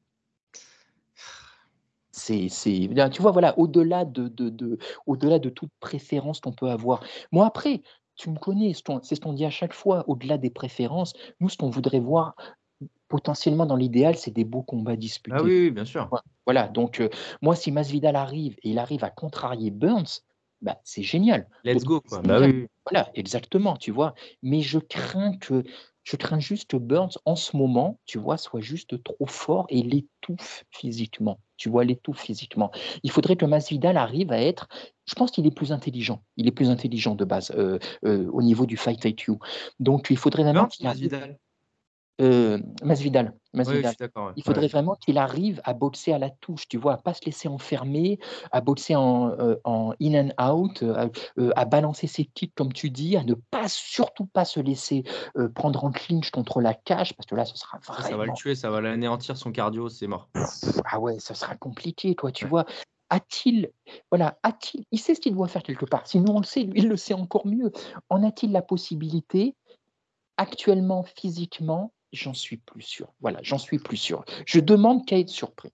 C'est, 2.10 2.48
c'est, 2.48 2.90
tu 3.12 3.22
vois, 3.22 3.30
voilà, 3.30 3.58
au-delà 3.58 4.04
de, 4.04 4.28
de, 4.28 4.50
de, 4.50 4.78
au-delà 5.06 5.38
de 5.38 5.48
toute 5.48 5.70
préférence 5.80 6.40
qu'on 6.40 6.52
peut 6.52 6.68
avoir. 6.68 7.04
Moi, 7.30 7.46
après, 7.46 7.82
tu 8.16 8.30
me 8.30 8.38
connais, 8.38 8.72
c'est 9.02 9.14
ce 9.14 9.20
qu'on 9.20 9.32
dit 9.32 9.44
à 9.44 9.50
chaque 9.50 9.72
fois, 9.72 10.04
au-delà 10.08 10.36
des 10.36 10.50
préférences, 10.50 11.12
nous, 11.40 11.48
ce 11.48 11.56
qu'on 11.56 11.70
voudrait 11.70 12.00
voir, 12.00 12.34
potentiellement, 13.08 13.66
dans 13.66 13.76
l'idéal, 13.76 14.16
c'est 14.16 14.30
des 14.30 14.44
beaux 14.44 14.62
combats 14.62 14.96
disputés. 14.96 15.36
Ah 15.38 15.42
oui, 15.42 15.70
bien 15.70 15.84
sûr. 15.84 16.08
Voilà, 16.46 16.68
donc 16.68 17.00
euh, 17.00 17.08
moi, 17.42 17.56
si 17.56 17.72
Masvidal 17.72 18.16
arrive 18.16 18.56
et 18.62 18.70
il 18.70 18.78
arrive 18.78 19.04
à 19.04 19.10
contrarier 19.10 19.70
Burns, 19.70 20.22
bah, 20.60 20.80
c'est 20.84 21.02
génial. 21.02 21.48
Let's 21.64 21.84
go, 21.84 22.00
quoi. 22.00 22.20
Bah 22.22 22.40
voilà, 22.84 23.10
exactement, 23.14 23.76
tu 23.76 23.90
vois. 23.90 24.14
Mais 24.42 24.60
je 24.60 24.78
crains 24.78 25.36
que 25.36 25.64
je 26.08 26.16
crains 26.16 26.40
juste 26.40 26.70
que 26.70 26.78
Burns, 26.78 27.18
en 27.26 27.36
ce 27.36 27.54
moment, 27.54 28.00
tu 28.06 28.18
vois, 28.18 28.38
soit 28.38 28.62
juste 28.62 29.02
trop 29.02 29.26
fort 29.26 29.66
et 29.68 29.82
l'étouffe 29.82 30.64
physiquement. 30.70 31.38
Tu 31.58 31.68
vois, 31.68 31.84
l'étouffe 31.84 32.20
physiquement. 32.20 32.70
Il 33.02 33.10
faudrait 33.10 33.36
que 33.36 33.44
Masvidal 33.44 33.98
arrive 33.98 34.32
à 34.32 34.40
être. 34.40 34.68
Je 35.04 35.14
pense 35.14 35.30
qu'il 35.30 35.46
est 35.46 35.54
plus 35.54 35.70
intelligent. 35.70 36.22
Il 36.38 36.46
est 36.46 36.52
plus 36.52 36.70
intelligent 36.70 37.14
de 37.14 37.26
base 37.26 37.52
euh, 37.54 37.78
euh, 38.06 38.26
au 38.32 38.40
niveau 38.40 38.64
du 38.64 38.78
fight 38.78 39.04
IQ. 39.04 39.32
Donc, 39.80 40.06
il 40.08 40.16
faudrait 40.16 40.44
vraiment 40.44 40.66
qu'il 40.66 40.86
Masvidal. 40.86 41.38
Euh, 42.20 42.58
Masvidal. 42.82 43.32
Il 44.36 44.42
faudrait 44.42 44.66
vraiment 44.66 44.96
qu'il 44.96 45.18
arrive 45.18 45.60
à 45.64 45.72
boxer 45.72 46.12
à 46.12 46.18
la 46.18 46.30
touche, 46.30 46.66
tu 46.68 46.76
vois, 46.76 46.94
à 46.94 46.96
pas 46.96 47.14
se 47.14 47.24
laisser 47.24 47.48
enfermer, 47.48 48.18
à 48.50 48.60
boxer 48.60 48.96
en, 48.96 49.30
euh, 49.38 49.56
in 50.00 50.28
and 50.28 50.42
out, 50.42 50.82
euh, 50.82 51.08
à, 51.54 51.64
balancer 51.64 52.06
ses 52.08 52.24
kicks 52.24 52.54
comme 52.54 52.72
tu 52.72 52.90
dis, 52.90 53.16
à 53.16 53.22
ne 53.22 53.34
pas 53.34 53.68
surtout 53.68 54.26
pas 54.26 54.44
se 54.44 54.58
laisser 54.60 55.04
prendre 55.54 55.84
en 55.84 55.90
clinch 55.90 56.30
contre 56.30 56.60
la 56.60 56.74
cage, 56.74 57.14
parce 57.14 57.26
que 57.26 57.34
là, 57.34 57.44
ce 57.44 57.56
sera 57.56 57.78
vraiment. 57.78 58.08
Ça 58.08 58.16
va 58.16 58.26
le 58.26 58.32
tuer, 58.32 58.54
ça 58.54 58.70
va 58.70 58.80
l'anéantir 58.80 59.36
son 59.36 59.52
cardio, 59.52 59.88
c'est 59.88 60.08
mort. 60.08 60.28
Ah 60.84 60.98
ouais, 60.98 61.18
ça 61.20 61.34
sera 61.34 61.54
compliqué, 61.54 62.14
toi, 62.14 62.32
tu 62.32 62.46
vois. 62.46 62.64
A-t-il, 63.10 63.70
voilà, 64.10 64.38
a-t-il, 64.42 64.84
il 64.92 64.98
sait 64.98 65.14
ce 65.14 65.20
qu'il 65.20 65.34
doit 65.34 65.48
faire 65.48 65.62
quelque 65.62 65.86
part. 65.86 66.06
Sinon, 66.06 66.36
on 66.36 66.40
le 66.40 66.44
sait, 66.44 66.64
lui, 66.64 66.80
il 66.80 66.88
le 66.88 66.96
sait 66.96 67.14
encore 67.14 67.46
mieux. 67.46 67.72
En 68.10 68.22
a-t-il 68.22 68.52
la 68.52 68.60
possibilité, 68.60 69.54
actuellement, 70.36 71.04
physiquement, 71.04 71.92
J'en 72.12 72.34
suis 72.34 72.56
plus 72.56 72.82
sûr. 72.82 73.12
Voilà, 73.20 73.40
j'en 73.42 73.58
suis 73.58 73.78
plus 73.78 73.96
sûr. 73.96 74.24
Je 74.46 74.60
demande 74.60 75.04
qu'à 75.06 75.18
être 75.18 75.28
surpris. 75.28 75.72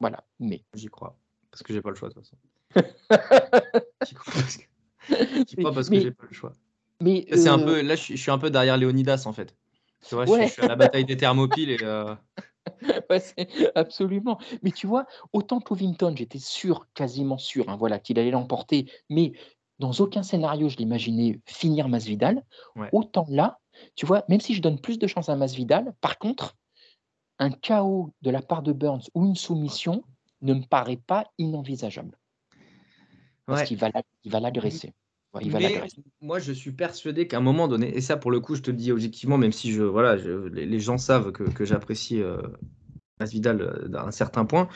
Voilà, 0.00 0.24
mais. 0.40 0.64
J'y 0.74 0.88
crois. 0.88 1.16
Parce 1.50 1.62
que 1.62 1.72
j'ai 1.72 1.80
pas 1.80 1.90
le 1.90 1.96
choix, 1.96 2.08
de 2.08 2.14
toute 2.14 2.24
façon. 2.24 2.36
J'y 4.06 4.14
crois 4.14 4.32
parce 4.34 4.56
que, 4.56 5.56
crois 5.60 5.72
parce 5.72 5.88
que 5.88 6.00
j'ai 6.00 6.10
pas 6.10 6.26
le 6.28 6.34
choix. 6.34 6.52
Mais 7.00 7.26
c'est 7.32 7.48
un 7.48 7.60
euh, 7.60 7.64
peu, 7.64 7.80
là, 7.82 7.94
je 7.94 8.16
suis, 8.16 8.30
un 8.30 8.38
peu 8.38 8.50
derrière 8.50 8.76
Léonidas, 8.76 9.22
en 9.26 9.32
fait. 9.32 9.54
Tu 10.06 10.14
vois, 10.14 10.26
je, 10.26 10.48
suis, 10.48 10.62
à 10.62 10.68
la 10.68 10.76
bataille 10.76 11.04
des 11.04 11.16
thermopiles 11.16 11.70
et. 11.70 11.78
Euh... 11.82 12.14
absolument. 13.74 14.38
Mais 14.62 14.72
tu 14.72 14.86
vois, 14.86 15.06
autant 15.32 15.60
Covington, 15.60 16.14
j'étais 16.16 16.38
sûr, 16.38 16.86
quasiment 16.94 17.38
sûr, 17.38 17.68
hein, 17.68 17.76
voilà, 17.76 17.98
qu'il 17.98 18.18
allait 18.18 18.30
l'emporter, 18.30 18.90
mais 19.08 19.32
dans 19.78 19.92
aucun 19.92 20.22
scénario, 20.22 20.68
je 20.68 20.76
l'imaginais 20.76 21.40
finir 21.46 21.88
Masvidal. 21.88 22.44
Autant 22.92 23.26
là, 23.28 23.60
tu 23.94 24.06
vois, 24.06 24.24
même 24.28 24.40
si 24.40 24.54
je 24.54 24.62
donne 24.62 24.80
plus 24.80 24.98
de 24.98 25.06
chance 25.06 25.28
à 25.28 25.36
Masvidal, 25.36 25.94
par 26.00 26.18
contre, 26.18 26.56
un 27.38 27.50
chaos 27.50 28.12
de 28.22 28.30
la 28.30 28.42
part 28.42 28.62
de 28.62 28.72
Burns 28.72 29.08
ou 29.14 29.26
une 29.26 29.36
soumission 29.36 30.02
ne 30.42 30.54
me 30.54 30.62
paraît 30.62 31.00
pas 31.04 31.26
inenvisageable. 31.38 32.18
Parce 33.46 33.64
qu'il 33.64 33.78
va 33.78 34.40
l'agresser. 34.40 34.92
moi, 36.20 36.38
je 36.38 36.52
suis 36.52 36.72
persuadé 36.72 37.26
qu'à 37.26 37.38
un 37.38 37.40
moment 37.40 37.68
donné, 37.68 37.96
et 37.96 38.00
ça 38.00 38.16
pour 38.16 38.30
le 38.30 38.40
coup, 38.40 38.54
je 38.54 38.62
te 38.62 38.70
le 38.70 38.76
dis 38.76 38.92
objectivement, 38.92 39.38
même 39.38 39.52
si 39.52 39.72
je, 39.72 39.82
voilà, 39.82 40.16
les, 40.52 40.80
gens 40.80 40.98
savent 40.98 41.32
que, 41.32 41.64
j'apprécie 41.64 42.20
euh, 42.20 42.42
Masvidal 43.20 43.60
euh, 43.60 43.88
d'un 43.88 44.10
certain 44.10 44.44
point, 44.44 44.68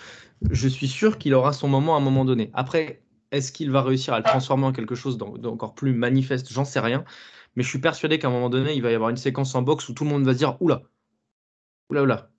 je 0.50 0.68
suis 0.68 0.88
sûr 0.88 1.18
qu'il 1.18 1.34
aura 1.34 1.52
son 1.52 1.68
moment 1.68 1.94
à 1.94 1.98
un 1.98 2.02
moment 2.02 2.24
donné. 2.24 2.50
Après, 2.54 3.02
est-ce 3.30 3.52
qu'il 3.52 3.70
va 3.70 3.82
réussir 3.82 4.14
à 4.14 4.18
le 4.18 4.24
transformer 4.24 4.64
en 4.64 4.72
quelque 4.72 4.94
chose 4.94 5.16
d'encore 5.18 5.74
plus 5.74 5.94
manifeste? 5.94 6.52
J'en 6.52 6.64
sais 6.64 6.80
rien. 6.80 7.04
Mais 7.56 7.62
je 7.62 7.68
suis 7.68 7.80
persuadé 7.80 8.18
qu'à 8.18 8.28
un 8.28 8.30
moment 8.30 8.50
donné, 8.50 8.74
il 8.74 8.82
va 8.82 8.90
y 8.90 8.94
avoir 8.94 9.10
une 9.10 9.16
séquence 9.16 9.54
en 9.54 9.62
boxe 9.62 9.88
où 9.88 9.94
tout 9.94 10.04
le 10.04 10.10
monde 10.10 10.24
va 10.24 10.32
se 10.32 10.38
dire 10.38 10.56
Oula, 10.60 10.82
oula, 11.90 12.02
oula. 12.02 12.30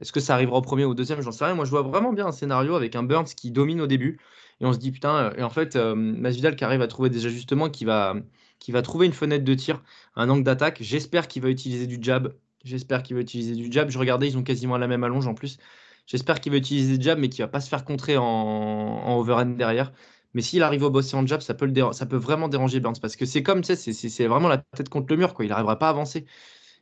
Est-ce 0.00 0.12
que 0.12 0.20
ça 0.20 0.34
arrivera 0.34 0.58
au 0.58 0.62
premier 0.62 0.84
ou 0.84 0.90
au 0.90 0.94
deuxième? 0.94 1.20
J'en 1.22 1.32
sais 1.32 1.44
rien. 1.44 1.54
Moi, 1.54 1.64
je 1.64 1.70
vois 1.70 1.82
vraiment 1.82 2.12
bien 2.12 2.26
un 2.26 2.32
scénario 2.32 2.74
avec 2.74 2.94
un 2.94 3.02
Burns 3.02 3.24
qui 3.24 3.50
domine 3.50 3.80
au 3.80 3.86
début. 3.86 4.20
Et 4.60 4.66
on 4.66 4.72
se 4.72 4.78
dit 4.78 4.92
Putain, 4.92 5.32
et 5.36 5.42
en 5.42 5.50
fait, 5.50 5.76
euh, 5.76 5.94
Masvidal 5.94 6.56
qui 6.56 6.64
arrive 6.64 6.82
à 6.82 6.86
trouver 6.86 7.10
des 7.10 7.26
ajustements, 7.26 7.70
qui 7.70 7.84
va, 7.84 8.14
qui 8.58 8.72
va 8.72 8.82
trouver 8.82 9.06
une 9.06 9.12
fenêtre 9.12 9.44
de 9.44 9.54
tir, 9.54 9.82
un 10.14 10.28
angle 10.28 10.44
d'attaque. 10.44 10.78
J'espère 10.80 11.28
qu'il 11.28 11.42
va 11.42 11.48
utiliser 11.48 11.86
du 11.86 11.98
jab. 12.00 12.34
J'espère 12.64 13.02
qu'il 13.02 13.16
va 13.16 13.22
utiliser 13.22 13.54
du 13.54 13.72
jab. 13.72 13.90
Je 13.90 13.98
regardais, 13.98 14.28
ils 14.28 14.38
ont 14.38 14.42
quasiment 14.42 14.78
la 14.78 14.88
même 14.88 15.04
allonge 15.04 15.26
en 15.26 15.34
plus. 15.34 15.58
J'espère 16.06 16.40
qu'il 16.40 16.52
va 16.52 16.58
utiliser 16.58 16.98
du 16.98 17.04
jab, 17.04 17.18
mais 17.18 17.28
qu'il 17.28 17.42
va 17.44 17.48
pas 17.48 17.60
se 17.60 17.68
faire 17.68 17.84
contrer 17.84 18.16
en, 18.16 18.24
en 18.24 19.18
overhand 19.18 19.56
derrière. 19.56 19.92
Mais 20.34 20.42
s'il 20.42 20.62
arrive 20.62 20.82
au 20.82 20.90
bosser 20.90 21.16
en 21.16 21.26
jab, 21.26 21.40
ça 21.40 21.54
peut, 21.54 21.66
le 21.66 21.92
ça 21.92 22.06
peut 22.06 22.16
vraiment 22.16 22.48
déranger 22.48 22.80
Burns. 22.80 23.00
Parce 23.00 23.16
que 23.16 23.24
c'est 23.24 23.42
comme, 23.42 23.62
tu 23.62 23.74
sais, 23.74 23.92
c'est 23.92 24.26
vraiment 24.26 24.48
la 24.48 24.58
tête 24.58 24.88
contre 24.88 25.06
le 25.10 25.16
mur. 25.16 25.34
Quoi. 25.34 25.44
Il 25.44 25.48
n'arrivera 25.48 25.78
pas 25.78 25.86
à 25.86 25.90
avancer. 25.90 26.26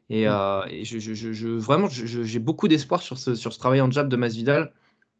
Et, 0.08 0.28
euh, 0.28 0.62
je, 0.84 0.98
je, 0.98 1.14
je, 1.14 1.48
vraiment, 1.48 1.88
j'ai 1.88 2.38
beaucoup 2.38 2.68
d'espoir 2.68 3.02
sur 3.02 3.18
ce, 3.18 3.34
sur 3.34 3.52
ce 3.52 3.58
travail 3.58 3.80
en 3.80 3.90
jab 3.90 4.08
de 4.08 4.16
Masvidal, 4.16 4.72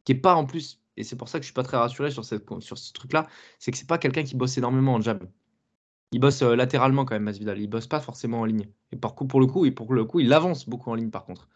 qui 0.05 0.13
est 0.13 0.17
pas 0.17 0.35
en 0.35 0.47
plus, 0.47 0.81
et 0.97 1.05
c'est 1.05 1.17
pour 1.17 1.29
ça 1.29 1.39
que 1.39 1.43
je 1.43 1.49
suis 1.49 1.55
pas 1.55 1.65
très 1.65 1.77
rassuré 1.77 2.11
sur, 2.11 2.25
cette, 2.25 2.45
sur 2.61 2.79
ce 2.79 2.93
truc-là, 2.93 3.27
c'est 3.59 3.73
que 3.73 3.79
c'est 3.79 3.89
pas 3.89 3.99
quelqu'un 3.99 4.23
qui 4.23 4.37
bosse 4.37 4.57
énormément 4.59 4.95
en 4.95 5.01
jab. 5.01 5.25
Il 6.13 6.21
bosse 6.21 6.43
euh, 6.43 6.55
latéralement 6.55 7.05
quand 7.05 7.15
même, 7.15 7.25
Masvidal. 7.25 7.61
Il 7.61 7.67
bosse 7.67 7.89
pas 7.89 8.01
forcément 8.01 8.41
en 8.41 8.45
ligne. 8.45 8.69
Et 8.93 8.97
par 8.97 9.17
coup, 9.17 9.27
pour 9.27 9.41
le 9.41 9.47
coup, 9.47 9.67
et 9.67 9.73
pour 9.73 9.93
le 9.93 10.05
coup, 10.05 10.21
il 10.21 10.33
avance 10.33 10.69
beaucoup 10.69 10.91
en 10.91 10.95
ligne 10.95 11.11
par 11.11 11.25
contre. 11.25 11.49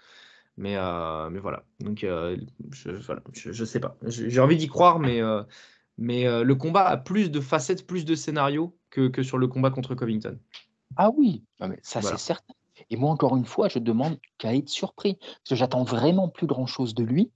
Mais, 0.57 0.77
euh, 0.77 1.31
mais 1.31 1.39
voilà. 1.39 1.65
Donc, 1.79 2.01
je, 2.01 2.91
voilà, 2.91 3.23
je, 3.33 3.65
sais 3.65 3.81
pas. 3.81 3.97
J'ai 4.07 4.41
envie 4.41 4.57
d'y 4.57 4.67
croire, 4.67 4.99
mais, 4.99 5.23
mais 6.01 6.25
le 6.43 6.55
combat 6.57 6.89
a 6.89 6.97
plus 6.97 7.31
de 7.31 7.41
facettes, 7.41 7.87
plus 7.87 8.05
de 8.05 8.15
scénarios 8.17 8.77
que, 8.91 9.09
que 9.09 9.23
sur 9.23 9.39
le 9.39 9.47
combat 9.47 9.71
contre 9.71 9.95
Covington. 9.95 10.37
Ah 10.97 11.11
oui, 11.17 11.45
mais 11.61 11.79
ça 11.83 12.03
c'est 12.03 12.19
certain. 12.19 12.55
Et 12.89 12.97
moi, 12.97 13.11
encore 13.11 13.37
une 13.37 13.45
fois, 13.45 13.69
je 13.69 13.79
demande 13.79 14.19
qu'à 14.39 14.55
être 14.55 14.69
surpris. 14.69 15.15
Parce 15.21 15.51
que 15.51 15.55
j'attends 15.55 15.85
vraiment 15.85 16.29
plus 16.29 16.47
grand-chose 16.47 16.95
de 16.95 17.05
lui. 17.05 17.31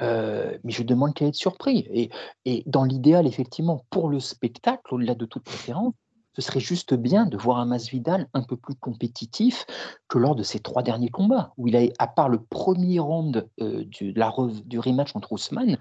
mais 0.00 0.70
je 0.70 0.82
demande 0.82 1.14
qu'à 1.14 1.26
être 1.26 1.34
surpris. 1.34 1.86
Et, 1.90 2.10
et 2.44 2.62
dans 2.66 2.84
l'idéal, 2.84 3.26
effectivement, 3.26 3.84
pour 3.90 4.08
le 4.08 4.20
spectacle, 4.20 4.94
au-delà 4.94 5.14
de 5.14 5.24
toute 5.24 5.44
préférence, 5.44 5.94
ce 6.36 6.42
serait 6.42 6.60
juste 6.60 6.94
bien 6.94 7.26
de 7.26 7.36
voir 7.36 7.58
un 7.58 7.66
Masvidal 7.66 8.28
un 8.34 8.42
peu 8.42 8.56
plus 8.56 8.74
compétitif 8.74 9.66
que 10.08 10.18
lors 10.18 10.34
de 10.34 10.42
ses 10.42 10.58
trois 10.58 10.82
derniers 10.82 11.10
combats, 11.10 11.52
où 11.56 11.68
il 11.68 11.76
a, 11.76 11.82
à 11.98 12.08
part 12.08 12.28
le 12.28 12.42
premier 12.42 12.98
round 12.98 13.48
du, 13.58 14.12
la, 14.12 14.32
du 14.64 14.78
rematch 14.78 15.12
contre 15.12 15.32
Ousmane, 15.32 15.78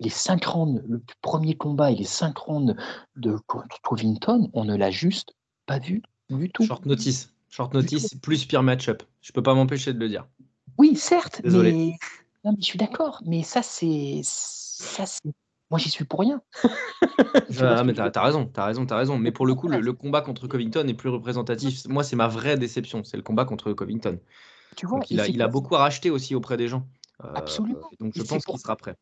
les 0.00 0.10
cinq 0.10 0.44
rounds, 0.44 0.82
le 0.88 1.02
premier 1.22 1.56
combat 1.56 1.90
et 1.90 1.96
les 1.96 2.04
cinq 2.04 2.38
rounds 2.38 2.76
de 3.16 3.36
Covington, 3.82 4.48
on 4.52 4.64
ne 4.64 4.76
l'a 4.76 4.90
juste 4.90 5.34
pas 5.66 5.78
vu 5.78 6.02
du 6.30 6.50
tout. 6.50 6.64
Short 6.64 6.84
notice. 6.86 7.32
Short 7.48 7.72
notice 7.74 8.14
plus 8.22 8.44
pire 8.44 8.62
match-up. 8.62 9.02
Je 9.20 9.32
peux 9.32 9.42
pas 9.42 9.54
m'empêcher 9.54 9.92
de 9.92 9.98
le 9.98 10.08
dire. 10.08 10.26
Oui, 10.76 10.96
certes. 10.96 11.40
Désolé. 11.42 11.72
Mais... 11.72 11.92
Non, 12.44 12.52
mais 12.52 12.60
je 12.60 12.66
suis 12.66 12.78
d'accord. 12.78 13.20
Mais 13.26 13.42
ça, 13.42 13.62
c'est. 13.62 14.20
Ça, 14.22 15.06
c'est. 15.06 15.32
Moi, 15.70 15.78
j'y 15.78 15.90
suis 15.90 16.04
pour 16.04 16.20
rien. 16.20 16.40
ah, 17.60 17.84
mais 17.84 17.92
t'as 17.92 18.10
as 18.14 18.22
raison, 18.22 18.46
t'as 18.46 18.64
raison, 18.64 18.86
t'as 18.86 18.96
raison. 18.96 19.18
Mais 19.18 19.32
pour 19.32 19.46
le 19.46 19.54
coup, 19.54 19.68
le, 19.68 19.92
combat 19.92 20.22
contre 20.22 20.46
Covington 20.46 20.86
est 20.86 20.94
plus 20.94 21.10
représentatif. 21.10 21.86
Moi, 21.88 22.04
c'est 22.04 22.16
ma 22.16 22.28
vraie 22.28 22.56
déception. 22.56 23.04
C'est 23.04 23.16
le 23.16 23.22
combat 23.22 23.44
contre 23.44 23.72
Covington. 23.72 24.18
Tu 24.76 24.86
vois, 24.86 25.00
il, 25.10 25.20
a, 25.20 25.26
il 25.26 25.42
a, 25.42 25.48
beaucoup 25.48 25.74
à 25.74 25.80
racheter 25.80 26.10
aussi 26.10 26.34
auprès 26.34 26.56
des 26.56 26.68
gens. 26.68 26.86
Euh, 27.24 27.32
Absolument. 27.34 27.90
donc, 27.98 28.12
je 28.14 28.22
pense 28.22 28.44
qu'il 28.44 28.58
sera 28.58 28.76
prêt. 28.76 28.94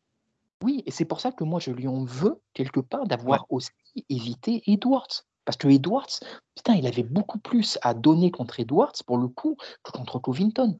Oui, 0.63 0.83
et 0.85 0.91
c'est 0.91 1.05
pour 1.05 1.19
ça 1.19 1.31
que 1.31 1.43
moi, 1.43 1.59
je 1.59 1.71
lui 1.71 1.87
en 1.87 2.03
veux, 2.03 2.41
quelque 2.53 2.79
part, 2.79 3.05
d'avoir 3.05 3.45
aussi 3.49 3.69
évité 4.09 4.63
Edwards. 4.65 5.23
Parce 5.45 5.57
que 5.57 5.67
Edwards, 5.67 6.19
putain, 6.55 6.73
il 6.75 6.87
avait 6.87 7.03
beaucoup 7.03 7.39
plus 7.39 7.77
à 7.81 7.93
donner 7.93 8.31
contre 8.31 8.59
Edwards, 8.59 8.93
pour 9.05 9.17
le 9.17 9.27
coup, 9.27 9.55
que 9.83 9.91
contre 9.91 10.19
Covington. 10.19 10.77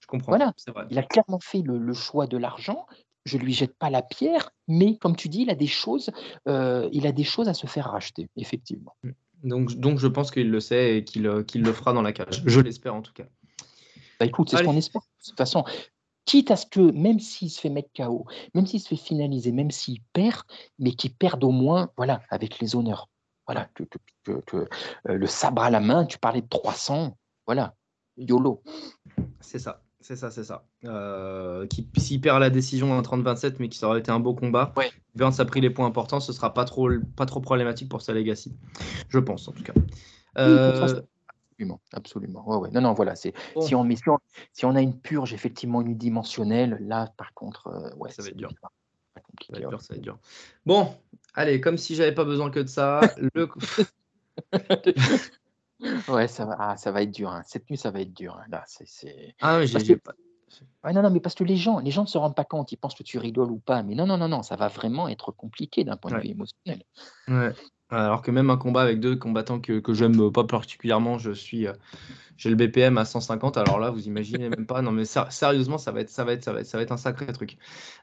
Je 0.00 0.06
comprends. 0.06 0.32
Voilà. 0.32 0.54
Vrai. 0.68 0.86
Il 0.90 0.98
a 0.98 1.02
clairement 1.02 1.40
fait 1.40 1.62
le, 1.62 1.92
choix 1.92 2.26
de 2.26 2.38
l'argent. 2.38 2.86
Je 3.24 3.36
lui 3.38 3.52
jette 3.52 3.76
pas 3.76 3.90
la 3.90 4.02
pierre, 4.02 4.50
mais 4.68 4.96
comme 4.98 5.16
tu 5.16 5.28
dis, 5.28 5.42
il 5.42 5.50
a 5.50 5.56
des 5.56 5.66
choses, 5.66 6.10
euh, 6.46 6.88
il 6.92 7.08
a 7.08 7.12
des 7.12 7.24
choses 7.24 7.48
à 7.48 7.54
se 7.54 7.66
faire 7.66 7.90
racheter, 7.90 8.28
effectivement. 8.36 8.94
Mmh. 9.02 9.10
Donc, 9.42 9.74
donc 9.74 9.98
je 9.98 10.06
pense 10.06 10.30
qu'il 10.30 10.50
le 10.50 10.60
sait 10.60 10.98
et 10.98 11.04
qu'il 11.04 11.26
euh, 11.26 11.44
le 11.54 11.72
fera 11.72 11.92
dans 11.92 12.02
la 12.02 12.12
cage. 12.12 12.42
Je 12.46 12.60
l'espère 12.60 12.94
en 12.94 13.02
tout 13.02 13.12
cas. 13.12 13.26
Bah 14.18 14.26
écoute, 14.26 14.48
c'est 14.48 14.58
ce 14.58 14.62
qu'on 14.62 14.76
espère. 14.76 15.02
De 15.02 15.28
toute 15.28 15.36
façon, 15.36 15.64
quitte 16.26 16.50
à 16.50 16.56
ce 16.56 16.66
que, 16.66 16.80
même 16.80 17.18
s'il 17.20 17.50
se 17.50 17.60
fait 17.60 17.70
mettre 17.70 17.88
KO, 17.96 18.26
même 18.54 18.66
s'il 18.66 18.80
se 18.80 18.88
fait 18.88 18.96
finaliser, 18.96 19.52
même 19.52 19.70
s'il 19.70 20.02
perd, 20.12 20.42
mais 20.78 20.92
qu'il 20.92 21.14
perde 21.14 21.42
au 21.44 21.52
moins, 21.52 21.90
voilà, 21.96 22.20
avec 22.28 22.58
les 22.58 22.76
honneurs. 22.76 23.08
Voilà, 23.46 23.68
que, 23.74 23.84
euh, 24.28 24.66
le 25.06 25.26
sabre 25.26 25.62
à 25.62 25.70
la 25.70 25.80
main, 25.80 26.04
tu 26.04 26.18
parlais 26.18 26.42
de 26.42 26.48
300, 26.48 27.16
voilà, 27.46 27.74
YOLO. 28.16 28.60
C'est 29.40 29.60
ça, 29.60 29.84
c'est 30.00 30.16
ça, 30.16 30.32
c'est 30.32 30.42
ça. 30.42 30.64
Euh, 30.84 31.66
qui, 31.68 31.88
s'il 31.96 32.20
perd 32.20 32.40
la 32.40 32.50
décision 32.50 32.92
en 32.92 33.02
30-27, 33.02 33.56
mais 33.60 33.68
qui 33.68 33.78
ça 33.78 33.86
aurait 33.86 34.00
été 34.00 34.10
un 34.10 34.18
beau 34.18 34.34
combat, 34.34 34.72
ouais. 34.76 34.90
Burns 35.14 35.38
a 35.38 35.44
pris 35.44 35.60
les 35.60 35.70
points 35.70 35.86
importants, 35.86 36.18
ce 36.18 36.32
sera 36.32 36.52
pas 36.52 36.64
trop, 36.64 36.90
pas 37.14 37.26
trop 37.26 37.40
problématique 37.40 37.88
pour 37.88 38.02
sa 38.02 38.12
legacy. 38.12 38.52
Je 39.08 39.20
pense, 39.20 39.46
en 39.46 39.52
tout 39.52 39.62
cas. 39.62 39.74
Euh, 40.38 41.00
absolument, 41.58 41.80
absolument. 41.92 42.48
Ouais, 42.48 42.56
ouais. 42.56 42.70
Non, 42.70 42.80
non, 42.80 42.94
voilà. 42.94 43.16
C'est 43.16 43.34
si, 43.60 43.74
on, 43.74 43.88
si, 44.52 44.64
on, 44.64 44.74
a 44.74 44.80
une 44.80 44.98
purge 44.98 45.32
effectivement 45.32 45.80
unidimensionnelle, 45.80 46.78
là, 46.80 47.12
par 47.16 47.34
contre, 47.34 47.92
ouais, 47.96 48.10
ça 48.10 48.22
va 48.22 48.28
être 48.28 48.36
dur. 48.36 48.50
Ça 48.60 49.52
va 49.52 49.58
être 49.58 49.68
dur, 49.68 49.80
ça 49.80 49.94
va 49.94 49.96
être 49.96 50.02
dur. 50.02 50.18
Bon, 50.64 50.94
Allez, 51.36 51.60
comme 51.60 51.76
si 51.76 51.94
j'avais 51.94 52.14
pas 52.14 52.24
besoin 52.24 52.50
que 52.50 52.60
de 52.60 52.68
ça. 52.68 53.00
le... 53.34 53.48
ouais, 56.08 56.28
ça 56.28 56.46
va, 56.46 56.56
ah, 56.58 56.76
ça 56.78 56.90
va 56.90 57.02
être 57.02 57.10
dur. 57.10 57.30
Hein. 57.30 57.42
Cette 57.44 57.68
nuit, 57.68 57.76
ça 57.76 57.90
va 57.90 58.00
être 58.00 58.14
dur. 58.14 58.38
Hein. 58.38 58.46
Là, 58.48 58.64
c'est. 58.66 59.34
Ah 59.42 59.58
oui, 59.58 59.66
j'ai 59.66 59.96
pas. 59.96 60.12
Ouais, 60.82 60.94
non, 60.94 61.02
non, 61.02 61.10
mais 61.10 61.20
parce 61.20 61.34
que 61.34 61.44
les 61.44 61.56
gens, 61.56 61.78
les 61.80 61.90
gens 61.90 62.02
ne 62.02 62.08
se 62.08 62.16
rendent 62.16 62.34
pas 62.34 62.44
compte, 62.44 62.72
ils 62.72 62.76
pensent 62.76 62.94
que 62.94 63.02
tu 63.02 63.18
rigoles 63.18 63.50
ou 63.50 63.58
pas. 63.58 63.82
Mais 63.82 63.94
non, 63.94 64.06
non, 64.06 64.16
non, 64.16 64.28
non, 64.28 64.42
ça 64.42 64.56
va 64.56 64.68
vraiment 64.68 65.08
être 65.08 65.30
compliqué 65.30 65.84
d'un 65.84 65.98
point 65.98 66.12
de 66.12 66.22
vue 66.22 66.30
émotionnel. 66.30 66.82
Ouais. 67.28 67.52
Alors 67.90 68.20
que 68.22 68.32
même 68.32 68.50
un 68.50 68.56
combat 68.56 68.82
avec 68.82 68.98
deux 68.98 69.14
combattants 69.14 69.60
que, 69.60 69.78
que 69.78 69.94
j'aime 69.94 70.32
pas 70.32 70.42
particulièrement, 70.44 71.18
je 71.18 71.30
suis, 71.30 71.68
euh, 71.68 71.72
j'ai 72.36 72.50
le 72.50 72.56
BPM 72.56 72.98
à 72.98 73.04
150. 73.04 73.56
Alors 73.56 73.78
là, 73.78 73.90
vous 73.90 74.08
imaginez 74.08 74.48
même 74.48 74.66
pas. 74.66 74.82
Non, 74.82 74.90
mais 74.90 75.04
sérieusement, 75.04 75.78
ça 75.78 75.92
va 75.92 76.00
être, 76.00 76.10
ça 76.10 76.24
va 76.24 76.32
être, 76.32 76.42
ça 76.42 76.52
va 76.52 76.60
être, 76.60 76.66
ça 76.66 76.78
va 76.78 76.82
être 76.82 76.90
un 76.90 76.96
sacré 76.96 77.32
truc. 77.32 77.58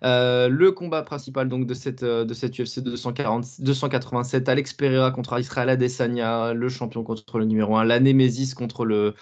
Euh, 0.05 0.47
le 0.47 0.71
combat 0.71 1.03
principal 1.03 1.49
donc 1.49 1.67
de 1.67 1.73
cette, 1.73 2.03
euh, 2.03 2.23
de 2.23 2.33
cette 2.33 2.57
UFC 2.57 2.79
240, 2.79 3.45
287, 3.59 4.47
Alex 4.47 4.73
Pereira 4.73 5.11
contre 5.11 5.37
Israël 5.37 5.67
Adesanya, 5.69 6.53
le 6.53 6.69
champion 6.69 7.03
contre 7.03 7.39
le 7.39 7.45
numéro 7.45 7.75
1, 7.75 7.83
la 7.83 7.99
Némésis 7.99 8.53
contre 8.53 8.85
le, 8.85 9.15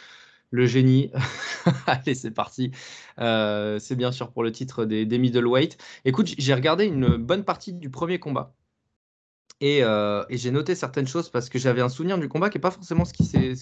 le 0.51 0.65
génie. 0.67 1.11
Allez, 1.87 2.13
c'est 2.15 2.31
parti. 2.31 2.71
c'est 3.17 3.95
bien 3.95 4.11
sûr 4.11 4.31
pour 4.31 4.43
le 4.43 4.51
titre 4.51 4.85
des, 4.85 5.05
des 5.07 5.17
middleweight. 5.17 5.77
Écoute, 6.05 6.35
j'ai 6.37 6.53
regardé 6.53 6.85
une 6.85 7.17
bonne 7.17 7.43
partie 7.45 7.73
du 7.73 7.89
premier 7.89 8.19
combat. 8.19 8.53
Euh, 9.63 10.25
et, 10.29 10.37
j'ai 10.37 10.49
noté 10.49 10.73
certaines 10.73 11.07
choses 11.07 11.29
parce 11.29 11.47
que 11.49 11.59
j'avais 11.59 11.81
un 11.81 11.89
souvenir 11.89 12.17
du 12.17 12.27
combat 12.27 12.49
qui 12.49 12.57
n'est 12.57 12.61
pas 12.61 12.71
forcément 12.71 13.05
ce 13.05 13.13
qui 13.13 13.25
s'est. 13.25 13.53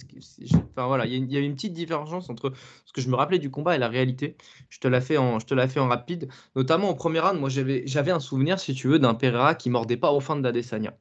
Enfin 0.70 0.86
voilà, 0.86 1.04
il 1.04 1.30
y, 1.30 1.36
a 1.36 1.40
une 1.40 1.54
petite 1.54 1.74
différence 1.74 2.30
entre 2.30 2.52
ce 2.86 2.92
que 2.92 3.02
je 3.02 3.08
me 3.08 3.16
rappelais 3.16 3.38
du 3.38 3.50
combat 3.50 3.76
et 3.76 3.78
la 3.78 3.88
réalité. 3.88 4.36
Je 4.70 4.78
te 4.78 4.88
l'ai 4.88 5.00
fait 5.02 5.18
en, 5.18 5.38
je 5.38 5.46
te 5.46 5.66
fait 5.66 5.80
en 5.80 5.88
rapide. 5.88 6.28
Notamment 6.56 6.88
au 6.88 6.94
premier 6.94 7.20
round, 7.20 7.38
moi 7.38 7.50
j'avais 7.50 8.10
un 8.10 8.20
souvenir, 8.20 8.58
si 8.58 8.74
tu 8.74 8.88
veux, 8.88 8.98
d'un 8.98 9.14
Pereira 9.14 9.54
qui 9.54 9.68
mordait 9.68 9.98
pas 9.98 10.12
au 10.12 10.20
fin 10.20 10.36
de 10.36 10.40
d'Adesanya. 10.40 10.96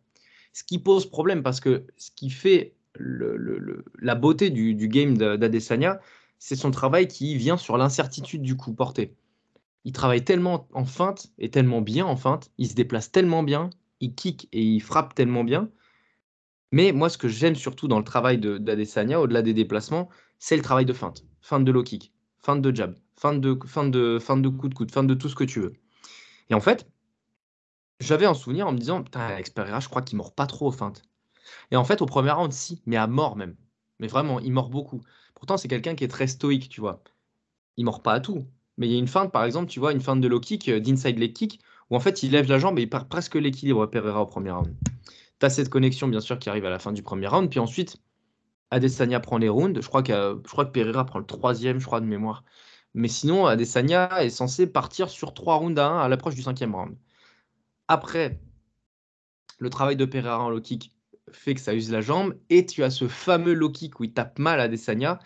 Ce 0.51 0.63
qui 0.63 0.79
pose 0.79 1.09
problème 1.09 1.43
parce 1.43 1.61
que 1.61 1.85
ce 1.95 2.11
qui 2.11 2.29
fait 2.29 2.73
la 2.99 4.15
beauté 4.15 4.49
du, 4.49 4.75
du 4.75 4.89
game 4.89 5.17
d'Adesanya, 5.17 6.01
c'est 6.39 6.55
son 6.55 6.71
travail 6.71 7.07
qui 7.07 7.35
vient 7.35 7.57
sur 7.57 7.77
l'incertitude 7.77 8.41
du 8.41 8.57
coup 8.57 8.73
porté. 8.73 9.15
Il 9.85 9.93
travaille 9.93 10.25
tellement 10.25 10.67
en 10.73 10.83
feinte 10.83 11.27
et 11.37 11.49
tellement 11.49 11.81
bien 11.81 12.05
en 12.05 12.17
feinte, 12.17 12.51
il 12.57 12.67
se 12.67 12.75
déplace 12.75 13.11
tellement 13.11 13.43
bien, 13.43 13.69
il 13.99 14.15
kick 14.15 14.47
et 14.51 14.63
il 14.63 14.81
frappe 14.81 15.15
tellement 15.15 15.43
bien. 15.43 15.69
Mais 16.71 16.91
moi, 16.91 17.09
ce 17.09 17.17
que 17.17 17.27
j'aime 17.27 17.55
surtout 17.55 17.87
dans 17.87 17.97
le 17.97 18.03
travail 18.03 18.37
d'Adesanya, 18.37 19.19
au-delà 19.19 19.41
des 19.41 19.53
déplacements, 19.53 20.09
c'est 20.37 20.55
le 20.55 20.61
travail 20.61 20.85
de 20.85 20.93
feinte. 20.93 21.25
Feinte 21.41 21.65
de 21.65 21.71
low 21.71 21.83
kick, 21.83 22.13
feinte 22.41 22.61
de 22.61 22.75
jab, 22.75 22.95
feinte 23.15 23.41
de, 23.41 23.57
feinte 23.65 23.91
de, 23.91 24.19
feinte 24.19 24.41
de 24.41 24.49
coup 24.49 24.69
de 24.69 24.75
coude, 24.75 24.91
feinte 24.91 25.07
de 25.07 25.13
tout 25.13 25.29
ce 25.29 25.35
que 25.35 25.43
tu 25.43 25.59
veux. 25.59 25.73
Et 26.49 26.53
en 26.53 26.59
fait, 26.59 26.87
j'avais 27.99 28.25
un 28.25 28.33
souvenir 28.33 28.67
en 28.67 28.71
me 28.71 28.77
disant, 28.77 29.03
putain, 29.03 29.21
Alex 29.21 29.51
je 29.55 29.89
crois 29.89 30.01
qu'il 30.01 30.17
mord 30.17 30.33
pas 30.33 30.47
trop 30.47 30.67
aux 30.67 30.71
feintes. 30.71 31.01
Et 31.71 31.75
en 31.75 31.83
fait, 31.83 32.01
au 32.01 32.05
premier 32.05 32.31
round, 32.31 32.51
si, 32.51 32.81
mais 32.85 32.97
à 32.97 33.07
mort 33.07 33.35
même. 33.35 33.55
Mais 33.99 34.07
vraiment, 34.07 34.39
il 34.39 34.51
mord 34.51 34.69
beaucoup. 34.69 35.01
Pourtant, 35.35 35.57
c'est 35.57 35.67
quelqu'un 35.67 35.95
qui 35.95 36.03
est 36.03 36.09
très 36.09 36.27
stoïque, 36.27 36.69
tu 36.69 36.81
vois. 36.81 37.03
Il 37.77 37.85
mord 37.85 38.01
pas 38.01 38.13
à 38.13 38.19
tout. 38.19 38.45
Mais 38.77 38.87
il 38.87 38.93
y 38.93 38.95
a 38.95 38.99
une 38.99 39.07
feinte, 39.07 39.31
par 39.31 39.43
exemple, 39.43 39.69
tu 39.69 39.79
vois, 39.79 39.91
une 39.91 40.01
feinte 40.01 40.21
de 40.21 40.27
low 40.27 40.39
kick, 40.39 40.69
euh, 40.69 40.79
d'inside 40.79 41.19
leg 41.19 41.33
kick, 41.33 41.61
où 41.89 41.95
en 41.95 41.99
fait 41.99 42.23
il 42.23 42.31
lève 42.31 42.47
la 42.49 42.59
jambe 42.59 42.79
et 42.79 42.83
il 42.83 42.89
perd 42.89 43.07
presque 43.07 43.35
l'équilibre 43.35 43.85
Pereira 43.87 44.21
au 44.21 44.25
premier 44.25 44.51
round. 44.51 44.73
Tu 45.39 45.45
as 45.45 45.49
cette 45.49 45.69
connexion 45.69 46.07
bien 46.07 46.19
sûr 46.19 46.37
qui 46.39 46.49
arrive 46.49 46.65
à 46.65 46.69
la 46.69 46.79
fin 46.79 46.91
du 46.91 47.03
premier 47.03 47.27
round, 47.27 47.49
puis 47.49 47.59
ensuite 47.59 47.97
Adesanya 48.71 49.19
prend 49.19 49.37
les 49.37 49.49
rounds. 49.49 49.81
Je 49.81 49.87
crois, 49.87 50.03
que, 50.03 50.41
je 50.45 50.55
que 50.55 50.63
Pereira 50.63 51.05
prend 51.05 51.19
le 51.19 51.25
troisième, 51.25 51.79
je 51.79 51.85
crois, 51.85 52.01
de 52.01 52.05
mémoire. 52.05 52.43
Mais 52.93 53.07
sinon, 53.07 53.45
Adesanya 53.45 54.23
est 54.23 54.29
censé 54.29 54.67
partir 54.67 55.09
sur 55.09 55.33
trois 55.33 55.55
rounds 55.55 55.79
à 55.79 55.87
1 55.87 55.99
à 55.99 56.07
l'approche 56.07 56.35
du 56.35 56.41
cinquième 56.41 56.75
round. 56.75 56.95
Après, 57.87 58.39
le 59.59 59.69
travail 59.69 59.95
de 59.95 60.05
Pereira 60.05 60.43
en 60.43 60.49
low 60.49 60.61
kick 60.61 60.91
fait 61.31 61.53
que 61.53 61.61
ça 61.61 61.73
use 61.73 61.91
la 61.91 62.01
jambe, 62.01 62.35
et 62.49 62.65
tu 62.65 62.83
as 62.83 62.89
ce 62.89 63.07
fameux 63.07 63.53
low 63.53 63.69
kick 63.69 63.99
où 63.99 64.03
il 64.03 64.13
tape 64.13 64.39
mal 64.39 64.59
Adesanya, 64.59 65.19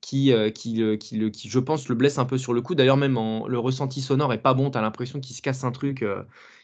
qui, 0.00 0.32
euh, 0.32 0.50
qui, 0.50 0.98
qui, 0.98 1.48
je 1.48 1.58
pense, 1.58 1.88
le 1.88 1.94
blesse 1.94 2.18
un 2.18 2.24
peu 2.24 2.38
sur 2.38 2.52
le 2.52 2.62
coup. 2.62 2.74
D'ailleurs, 2.74 2.96
même 2.96 3.14
le 3.14 3.58
ressenti 3.58 4.00
sonore 4.00 4.32
est 4.32 4.38
pas 4.38 4.54
bon. 4.54 4.70
Tu 4.70 4.78
as 4.78 4.80
l'impression 4.80 5.20
qu'il 5.20 5.36
se 5.36 5.42
casse 5.42 5.64
un 5.64 5.72
truc. 5.72 6.02
Euh, 6.02 6.22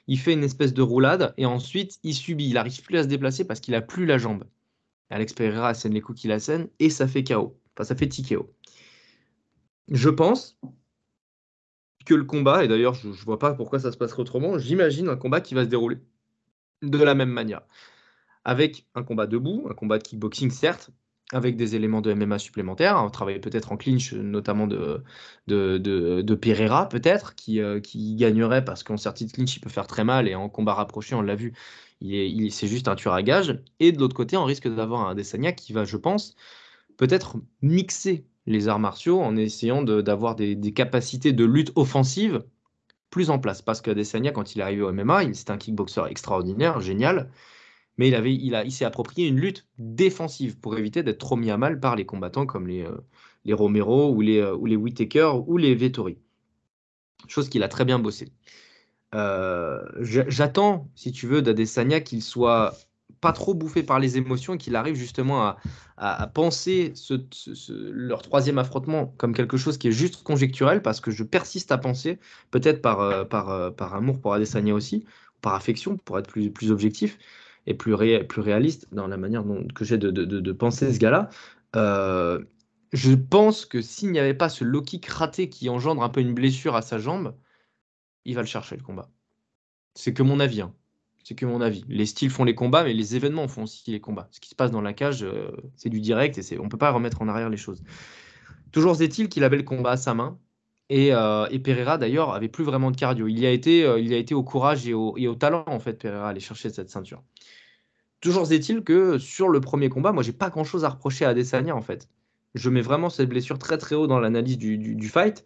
il 0.09 0.19
fait 0.19 0.33
une 0.33 0.45
espèce 0.45 0.73
de 0.73 0.83
roulade 0.83 1.35
et 1.37 1.47
ensuite 1.47 1.99
il 2.03 2.15
subit. 2.15 2.49
Il 2.49 2.55
n'arrive 2.55 2.83
plus 2.83 2.99
à 2.99 3.03
se 3.03 3.09
déplacer 3.09 3.47
parce 3.47 3.61
qu'il 3.61 3.75
a 3.75 3.83
plus 3.83 4.07
la 4.07 4.19
jambe. 4.19 4.45
Alex 5.11 5.33
Pereira 5.35 5.69
assène 5.69 5.95
les 5.95 6.01
coups 6.01 6.21
qu'il 6.21 6.33
assène 6.33 6.69
et 6.79 6.91
ça 6.91 7.07
fait 7.07 7.25
KO. 7.25 7.57
Enfin, 7.75 7.85
ça 7.85 7.95
fait 7.95 8.09
TKO. 8.09 8.51
Je 9.89 10.09
pense 10.09 10.59
que 12.05 12.15
le 12.15 12.25
combat, 12.25 12.65
et 12.65 12.69
d'ailleurs, 12.69 12.95
je 12.95 13.09
ne 13.09 13.13
vois 13.13 13.39
pas 13.39 13.55
pourquoi 13.55 13.79
ça 13.79 13.93
se 13.93 13.97
passerait 13.97 14.21
autrement, 14.21 14.59
j'imagine 14.59 15.09
un 15.09 15.17
combat 15.17 15.41
qui 15.41 15.55
va 15.55 15.65
se 15.65 15.69
dérouler 15.69 15.99
de 16.83 16.99
la 16.99 17.15
même 17.15 17.31
manière. 17.31 17.63
Avec 18.45 18.87
un 18.95 19.03
combat 19.03 19.27
debout, 19.27 19.67
un 19.69 19.75
combat 19.75 19.99
de 19.99 20.05
kickboxing, 20.05 20.51
certes, 20.51 20.91
avec 21.33 21.57
des 21.57 21.75
éléments 21.75 22.01
de 22.01 22.13
MMA 22.13 22.39
supplémentaires. 22.39 23.03
On 23.05 23.11
travaille 23.11 23.41
peut-être 23.41 23.73
en 23.73 23.77
clinch, 23.77 24.13
notamment 24.13 24.67
de, 24.67 25.03
de, 25.49 25.79
de, 25.79 26.35
Pereira, 26.35 26.89
peut-être, 26.89 27.35
qui, 27.35 27.61
euh, 27.61 27.81
qui 27.81 28.15
gagnerait 28.15 28.65
parce 28.65 28.83
qu'en 28.83 28.97
sortie 28.97 29.27
de 29.27 29.33
clinch, 29.33 29.57
il 29.57 29.61
peut 29.61 29.71
faire 29.71 29.87
très 29.87 30.05
mal 30.05 30.29
et 30.29 30.35
en 30.35 30.49
combat 30.49 30.75
rapproché, 30.75 31.15
on 31.15 31.23
l'a 31.23 31.35
vu, 31.35 31.53
il 32.01 32.15
il, 32.15 32.53
c'est 32.53 32.69
juste 32.69 32.89
un 32.89 32.95
tueur 32.95 33.15
à 33.15 33.23
gage. 33.23 33.61
Et 33.81 33.93
de 33.93 33.99
l'autre 33.99 34.15
côté, 34.15 34.37
on 34.37 34.45
risque 34.45 34.69
d'avoir 34.69 35.09
un 35.09 35.15
Desania 35.15 35.53
qui 35.53 35.73
va, 35.73 35.85
je 35.85 35.97
pense, 35.97 36.37
peut-être 36.97 37.37
mixer 37.63 38.25
les 38.47 38.69
arts 38.69 38.79
martiaux 38.79 39.21
en 39.21 39.37
essayant 39.37 39.83
d'avoir 39.83 40.37
des, 40.37 40.55
des, 40.55 40.73
capacités 40.73 41.33
de 41.33 41.45
lutte 41.45 41.73
offensive 41.75 42.45
plus 43.11 43.31
en 43.31 43.39
place. 43.41 43.63
Parce 43.63 43.81
que 43.81 43.91
Desania, 43.91 44.31
quand 44.33 44.55
il 44.55 44.61
est 44.61 44.63
arrivé 44.63 44.83
au 44.83 44.93
MMA, 44.93 45.35
c'était 45.35 45.51
un 45.51 45.59
kickboxer 45.59 46.03
extraordinaire, 46.09 46.81
génial 46.81 47.31
mais 47.99 48.09
il, 48.09 48.15
avait, 48.15 48.35
il, 48.35 48.55
a, 48.55 48.65
il 48.65 48.73
s'est 48.73 48.85
approprié 48.85 49.29
une 49.29 49.41
lutte 49.41 49.67
défensive 49.79 50.59
pour 50.59 50.77
éviter 50.77 51.03
d'être 51.03 51.19
trop 51.19 51.37
mis 51.37 51.51
à 51.51 51.57
mal 51.57 51.81
par 51.81 51.97
les 51.97 52.05
combattants 52.05 52.47
comme 52.47 52.67
les, 52.67 52.83
euh, 52.83 52.97
les 53.45 53.55
Romero 53.55 54.13
ou 54.13 54.21
les, 54.21 54.39
euh, 54.39 54.55
ou 54.55 54.67
les 54.67 54.77
Whitaker 54.77 55.33
ou 55.47 55.57
les 55.57 55.75
Vettori. 55.75 56.19
Chose 57.27 57.49
qu'il 57.49 57.63
a 57.63 57.69
très 57.69 57.85
bien 57.85 57.99
bossé. 57.99 58.33
Euh, 59.15 59.83
j'attends, 60.01 60.91
si 60.95 61.13
tu 61.13 61.27
veux, 61.27 61.41
d'Adesanya 61.41 62.01
qu'il 62.01 62.23
soit 62.23 62.75
pas 63.21 63.33
trop 63.33 63.55
bouffé 63.55 63.83
par 63.83 63.99
les 63.99 64.19
émotions 64.19 64.55
et 64.55 64.59
qu'il 64.59 64.77
arrive 64.77 64.95
justement 64.95 65.43
à, 65.43 65.57
à, 65.97 66.27
penser 66.27 66.93
ce, 66.95 67.15
leur 67.73 68.21
troisième 68.21 68.59
affrontement 68.59 69.15
comme 69.17 69.33
quelque 69.33 69.57
chose 69.57 69.79
qui 69.79 69.89
est 69.89 69.93
juste 69.93 70.23
conjecturel 70.23 70.83
parce 70.83 71.01
que 71.01 71.11
je 71.11 71.23
persiste 71.23 71.73
à 71.73 71.79
penser, 71.79 72.19
peut-être 72.51 72.83
par, 72.83 73.27
par, 73.29 73.75
par 73.75 73.95
amour 73.95 74.21
pour 74.21 74.35
Adesanya 74.35 74.75
aussi, 74.75 75.07
par 75.41 75.55
affection 75.55 75.97
pour 75.97 76.19
être 76.19 76.29
plus, 76.29 76.51
plus 76.51 76.71
objectif, 76.71 77.17
et 77.67 77.75
plus, 77.75 77.95
réaliste 77.95 78.89
dans 78.93 79.09
la 79.09 79.17
manière 79.17 79.45
dont, 79.45 79.67
que 79.75 79.85
j'ai 79.85 79.99
de, 79.99 80.11
de, 80.11 80.53
penser 80.53 80.93
ce 80.93 80.99
gars-là. 80.99 81.31
Euh, 81.75 82.45
je 82.93 83.13
pense 83.13 83.67
que 83.67 83.83
s'il 83.83 84.13
n'y 84.13 84.19
avait 84.19 84.35
pas 84.35 84.49
ce 84.49 84.65
low 84.65 84.83
kick 84.83 85.07
raté 85.07 85.49
qui 85.49 85.69
engendre 85.69 86.03
un 86.03 86.09
peu 86.09 86.21
une 86.21 86.35
blessure 86.35 86.77
à 86.77 86.83
sa 86.83 86.99
jambe, 86.99 87.35
il 88.25 88.35
va 88.35 88.43
le 88.43 88.47
chercher 88.47 88.77
le 88.77 88.83
combat. 88.83 89.11
C'est 89.95 90.15
que 90.15 90.23
mon 90.23 90.41
avis. 90.41 90.61
Hein. 90.61 90.75
C'est 91.25 91.35
que 91.35 91.47
mon 91.47 91.61
avis. 91.61 91.85
Les 91.89 92.07
styles 92.07 92.31
font 92.31 92.45
les 92.45 92.55
combats, 92.55 92.85
mais 92.85 92.95
les 92.95 93.17
événements 93.17 93.49
font 93.49 93.65
aussi 93.65 93.91
les 93.91 94.01
combats. 94.01 94.29
Ce 94.31 94.39
qui 94.39 94.49
se 94.49 94.55
passe 94.55 94.71
dans 94.71 94.81
la 94.81 94.93
cage, 94.93 95.25
euh, 95.25 95.51
c'est 95.75 95.89
du 95.89 96.01
direct 96.01 96.39
et 96.39 96.59
on 96.59 96.65
ne 96.65 96.69
peut 96.69 96.79
pas 96.79 96.93
remettre 96.93 97.21
en 97.21 97.29
arrière 97.29 97.51
les 97.51 97.57
choses. 97.57 97.83
Toujours 98.71 99.01
est-il 99.03 99.29
qu'il 99.29 99.43
avait 99.43 99.57
le 99.57 99.63
combat 99.65 99.93
à 99.93 99.97
sa 99.97 100.15
main. 100.15 100.39
Et, 100.89 101.13
euh, 101.13 101.47
et 101.51 101.59
Pereira, 101.59 101.99
d'ailleurs, 101.99 102.33
avait 102.35 102.49
plus 102.49 102.65
vraiment 102.65 102.91
de 102.91 102.97
cardio. 102.97 103.27
Il 103.27 103.39
y 103.39 103.47
a 103.47 103.51
été, 103.51 103.81
il 104.01 104.13
a 104.15 104.17
été 104.17 104.35
au 104.35 104.45
courage 104.45 104.87
et 104.87 104.95
au, 104.95 105.35
talent, 105.35 105.65
en 105.67 105.81
fait, 105.81 105.95
Pereira, 105.95 106.27
à 106.27 106.31
aller 106.31 106.41
chercher 106.41 106.71
cette 106.71 106.91
ceinture. 106.91 107.23
Toujours 108.21 108.51
est-il 108.53 108.83
que 108.83 109.19
sur 109.19 109.49
le 109.49 109.61
premier 109.61 109.89
combat, 109.89 110.13
moi, 110.13 110.23
j'ai 110.23 110.33
pas 110.33 110.51
grand-chose 110.51 110.85
à 110.85 110.89
reprocher 110.89 111.25
à 111.25 111.31
Adesanya 111.31 111.77
en 111.77 111.83
fait. 111.83 112.09
Je 112.55 112.71
mets 112.71 112.81
vraiment 112.81 113.11
cette 113.11 113.29
blessure 113.29 113.59
très 113.59 113.79
très 113.79 113.95
haut 113.95 114.07
dans 114.07 114.19
l'analyse 114.19 114.59
du, 114.59 115.09
fight. 115.09 115.45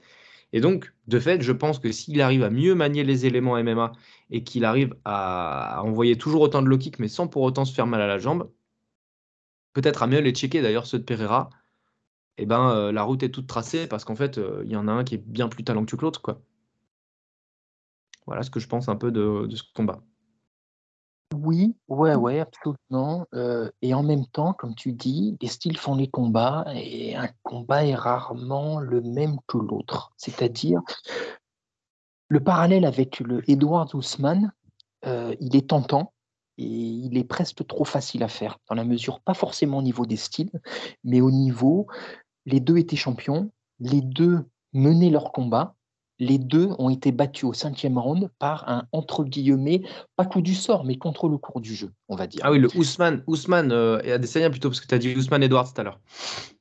Et 0.53 0.61
donc, 0.61 0.93
de 1.09 1.19
fait, 1.21 1.43
je 1.43 1.53
pense 1.53 1.79
que 1.79 1.93
s'il 1.93 2.21
arrive 2.23 2.43
à 2.45 2.51
mieux 2.51 2.75
manier 2.75 3.05
les 3.05 3.27
éléments 3.27 3.63
MMA 3.63 3.93
et 4.31 4.45
qu'il 4.45 4.65
arrive 4.65 4.97
à, 5.05 5.83
envoyer 5.85 6.17
toujours 6.17 6.43
autant 6.43 6.63
de 6.63 6.69
low 6.69 6.79
kick, 6.79 6.99
mais 7.01 7.09
sans 7.09 7.27
pour 7.29 7.43
autant 7.43 7.65
se 7.65 7.75
faire 7.75 7.87
mal 7.87 8.01
à 8.01 8.07
la 8.07 8.19
jambe, 8.19 8.51
peut-être 9.73 10.03
à 10.03 10.07
mieux 10.07 10.21
les 10.21 10.33
checker 10.33 10.63
d'ailleurs 10.63 10.87
ceux 10.87 10.99
de 10.99 11.05
Pereira, 11.05 11.51
eh 12.41 12.47
ben, 12.47 12.71
euh, 12.71 12.93
la 12.93 13.03
route 13.03 13.23
est 13.23 13.31
toute 13.31 13.47
tracée 13.47 13.87
parce 13.87 14.05
qu'en 14.05 14.17
fait, 14.17 14.39
euh, 14.39 14.63
il 14.65 14.73
y 14.73 14.77
en 14.77 14.89
a 14.89 14.93
un 14.93 15.05
qui 15.05 15.15
est 15.15 15.25
bien 15.25 15.49
plus 15.49 15.63
talentueux 15.63 15.99
que 15.99 16.03
l'autre. 16.03 16.41
Voilà 18.27 18.43
ce 18.43 18.51
que 18.51 18.61
je 18.61 18.67
pense 18.67 18.89
un 18.89 18.97
peu 18.97 19.13
de 19.13 19.47
ce 19.55 19.63
combat. 19.75 20.01
Oui, 21.35 21.77
ouais, 21.89 22.15
ouais, 22.15 22.41
absolument, 22.41 23.27
et 23.83 23.95
en 23.95 24.03
même 24.03 24.27
temps, 24.27 24.53
comme 24.53 24.75
tu 24.75 24.93
dis, 24.93 25.37
les 25.41 25.49
styles 25.49 25.79
font 25.79 25.95
les 25.95 26.09
combats 26.09 26.65
et 26.75 27.15
un 27.15 27.29
combat 27.43 27.87
est 27.87 27.95
rarement 27.95 28.81
le 28.81 29.01
même 29.01 29.37
que 29.47 29.59
l'autre. 29.59 30.13
C'est-à-dire, 30.17 30.81
le 32.29 32.41
parallèle 32.43 32.85
avec 32.85 33.21
le 33.21 33.49
Edward 33.49 33.95
Ousmane, 33.95 34.53
il 35.05 35.57
est 35.57 35.69
tentant 35.69 36.13
et 36.59 36.65
il 36.65 37.17
est 37.17 37.25
presque 37.25 37.67
trop 37.67 37.85
facile 37.85 38.23
à 38.23 38.29
faire, 38.29 38.59
dans 38.69 38.75
la 38.75 38.85
mesure 38.85 39.21
pas 39.21 39.35
forcément 39.35 39.79
au 39.79 39.83
niveau 39.83 40.05
des 40.05 40.17
styles, 40.17 40.51
mais 41.05 41.21
au 41.21 41.31
niveau 41.31 41.87
les 42.47 42.61
deux 42.61 42.79
étaient 42.79 42.97
champions, 42.97 43.51
les 43.79 44.01
deux 44.01 44.45
menaient 44.73 45.11
leur 45.11 45.33
combat 45.33 45.75
les 46.21 46.39
deux 46.39 46.69
ont 46.79 46.91
été 46.91 47.11
battus 47.11 47.45
au 47.45 47.53
cinquième 47.53 47.99
round 47.99 48.31
par 48.39 48.69
un 48.69 48.87
entre 48.93 49.25
guillemets, 49.25 49.83
pas 50.17 50.27
coup 50.27 50.43
du 50.43 50.55
sort, 50.55 50.85
mais 50.85 50.97
contre 50.97 51.29
le 51.29 51.39
cours 51.39 51.61
du 51.61 51.75
jeu, 51.75 51.91
on 52.09 52.15
va 52.15 52.27
dire. 52.27 52.43
Ah 52.45 52.53
oui, 52.53 52.59
le 52.59 52.69
Ousmane, 52.77 53.25
Ousmane 53.27 53.73
euh, 53.73 54.01
et 54.05 54.13
Adesanya 54.13 54.51
plutôt, 54.51 54.69
parce 54.69 54.81
que 54.81 54.87
tu 54.87 54.95
as 54.95 54.99
dit 54.99 55.17
Ousmane 55.17 55.43
Edwards 55.43 55.73
tout 55.73 55.81
à 55.81 55.85
l'heure. 55.85 55.99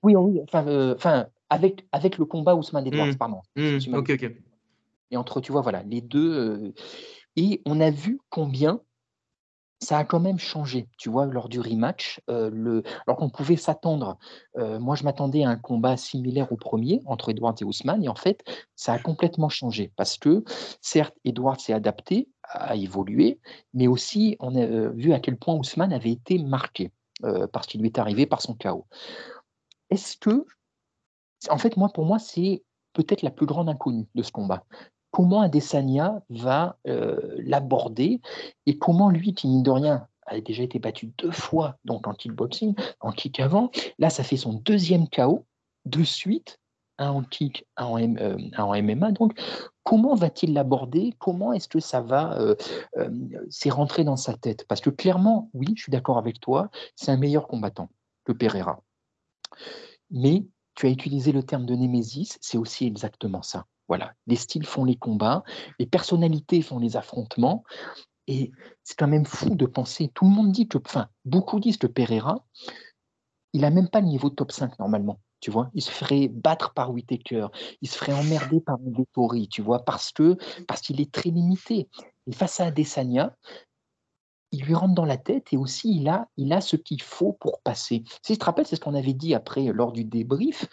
Oui, 0.02 0.16
oui, 0.16 0.40
enfin, 0.44 0.66
euh, 0.66 0.96
enfin 0.96 1.28
avec, 1.50 1.86
avec 1.92 2.18
le 2.18 2.26
combat 2.26 2.56
Ousmane 2.56 2.88
Edwards, 2.88 3.08
hmm. 3.08 3.18
pardon. 3.18 3.42
Hmm, 3.58 3.94
ok, 3.94 4.12
ok. 4.12 4.32
Et 5.12 5.18
entre, 5.18 5.42
tu 5.42 5.52
vois, 5.52 5.62
voilà, 5.62 5.84
les 5.84 6.02
deux. 6.02 6.34
Euh, 6.34 6.74
et 7.36 7.62
on 7.66 7.82
a 7.82 7.92
vu 7.92 8.20
combien 8.30 8.80
ça 9.82 9.98
a 9.98 10.04
quand 10.04 10.20
même 10.20 10.40
changé, 10.40 10.90
tu 10.98 11.10
vois, 11.10 11.26
lors 11.26 11.50
du 11.50 11.60
rematch. 11.60 12.22
Alors 12.28 13.18
qu'on 13.18 13.30
pouvait 13.30 13.56
s'attendre, 13.56 14.18
moi 14.56 14.96
je 14.96 15.04
m'attendais 15.04 15.44
à 15.44 15.50
un 15.50 15.56
combat 15.56 15.98
similaire 15.98 16.52
au 16.52 16.58
premier 16.58 17.02
entre 17.06 17.30
Edward 17.30 17.56
et 17.62 17.66
Ousmane, 17.66 18.04
et 18.04 18.10
en 18.10 18.16
fait, 18.16 18.44
ça 18.76 18.94
a 18.94 19.00
complètement 19.00 19.50
changé 19.50 19.92
parce 19.96 20.18
que, 20.18 20.44
certes, 20.82 21.16
Edward 21.24 21.60
s'est 21.60 21.74
adapté, 21.74 22.28
a 22.44 22.76
évolué, 22.76 23.40
mais 23.74 23.88
aussi 23.88 24.36
on 24.40 24.56
a 24.56 24.66
vu 24.90 25.14
à 25.14 25.20
quel 25.20 25.38
point 25.38 25.56
Ousmane 25.56 25.94
avait 25.94 26.12
été 26.12 26.40
marqué 26.40 26.92
parce 27.52 27.68
qu'il 27.68 27.82
lui 27.82 27.88
est 27.88 28.00
arrivé 28.00 28.26
par 28.26 28.42
son 28.42 28.56
chaos. 28.56 28.86
Est-ce 29.90 30.18
que, 30.18 30.46
en 31.50 31.58
fait, 31.58 31.78
moi, 31.78 31.90
pour 31.90 32.06
moi, 32.06 32.20
c'est 32.20 32.64
peut-être 32.94 33.22
la 33.22 33.32
plus 33.32 33.46
grande 33.46 33.70
inconnue 33.70 34.08
de 34.14 34.24
ce 34.24 34.32
combat 34.32 34.64
comment 35.12 35.42
Adesanya 35.42 36.22
va 36.30 36.78
l'aborder 36.86 38.22
et 38.66 38.78
comment 38.78 39.10
lui, 39.10 39.34
qui 39.34 39.48
mine 39.48 39.64
de 39.64 39.72
rien, 39.72 40.08
a 40.26 40.40
déjà 40.42 40.64
été 40.64 40.80
battu 40.80 41.12
deux 41.18 41.32
fois 41.32 41.78
donc 41.86 42.08
en 42.08 42.14
kickboxing, 42.14 42.76
en 43.00 43.12
kick 43.12 43.40
avant. 43.40 43.72
Là, 43.98 44.10
ça 44.10 44.24
fait 44.24 44.38
son 44.38 44.54
deuxième 44.54 45.10
KO 45.10 45.46
de 45.86 46.04
suite, 46.04 46.60
un 46.98 47.10
en 47.10 47.24
kick, 47.24 47.66
un 47.78 47.86
en, 48.58 48.82
MMA. 48.82 49.12
Donc, 49.12 49.40
comment 49.84 50.16
va-t-il 50.16 50.54
l'aborder? 50.54 51.14
Comment 51.18 51.54
est-ce 51.54 51.68
que 51.68 51.80
ça 51.80 52.02
va 52.02 52.38
C'est 53.50 53.70
rentré 53.70 54.04
dans 54.04 54.18
sa 54.18 54.36
tête? 54.36 54.66
Parce 54.68 54.82
que 54.82 54.90
clairement, 54.90 55.50
oui, 55.54 55.68
je 55.76 55.84
suis 55.84 55.92
d'accord 55.92 56.18
avec 56.18 56.40
toi, 56.40 56.70
c'est 56.96 57.12
un 57.12 57.18
meilleur 57.18 57.48
combattant 57.48 57.90
que 58.26 58.34
Pereira. 58.34 58.84
Mais 60.12 60.46
tu 60.76 60.88
as 60.88 60.90
utilisé 60.90 61.32
le 61.32 61.44
terme 61.44 61.66
de 61.66 61.76
Némésis, 61.76 62.38
c'est 62.42 62.58
aussi 62.58 62.86
exactement 62.86 63.42
ça. 63.42 63.66
Voilà, 63.90 64.14
les 64.28 64.36
styles 64.36 64.66
font 64.66 64.86
les 64.86 64.96
combats, 64.96 65.44
les 65.80 65.88
personnalités 65.88 66.62
font 66.62 66.80
les 66.80 66.96
affrontements. 66.96 67.64
Et 68.28 68.52
c'est 68.84 68.96
quand 68.96 69.08
même 69.08 69.26
fou 69.26 69.56
de 69.56 69.66
penser, 69.66 70.12
tout 70.14 70.26
le 70.26 70.32
monde 70.32 70.52
dit 70.52 70.68
que, 70.68 70.78
enfin, 70.86 71.10
beaucoup 71.26 71.60
disent 71.60 71.78
que 71.78 71.88
Pereira, 71.88 72.46
il 73.54 73.62
n'a 73.62 73.72
même 73.72 73.90
pas 73.90 74.02
le 74.02 74.06
niveau 74.06 74.30
top 74.30 74.52
5 74.52 74.78
normalement, 74.78 75.20
tu 75.40 75.50
vois. 75.50 75.72
Il 75.74 75.82
se 75.82 75.90
ferait 75.90 76.28
battre 76.28 76.74
par 76.76 76.92
Whitaker, 76.92 77.48
il 77.82 77.90
se 77.90 77.98
ferait 77.98 78.14
emmerder 78.14 78.62
par 78.62 78.78
Vettori, 78.86 79.48
tu 79.50 79.64
vois, 79.64 79.84
parce 79.84 80.12
que 80.12 80.38
parce 80.68 80.82
qu'il 80.82 81.02
est 81.02 81.12
très 81.12 81.32
limité. 81.32 81.90
Et 82.28 82.32
face 82.32 82.60
à 82.60 82.66
Adesanya, 82.68 83.36
il 84.52 84.64
lui 84.64 84.76
rentre 84.76 84.94
dans 84.94 85.06
la 85.06 85.18
tête 85.18 85.52
et 85.52 85.58
aussi 85.58 85.96
il 85.96 86.08
a, 86.08 86.28
il 86.38 86.54
a 86.54 86.62
ce 86.62 86.76
qu'il 86.76 87.02
faut 87.02 87.34
pour 87.34 87.62
passer. 87.62 88.04
Si 88.24 88.34
tu 88.34 88.38
te 88.38 88.46
rappelles, 88.46 88.68
c'est 88.68 88.76
ce 88.76 88.82
qu'on 88.82 88.94
avait 88.94 89.14
dit 89.14 89.34
après 89.34 89.64
lors 89.74 89.92
du 89.92 90.06
débrief. 90.06 90.68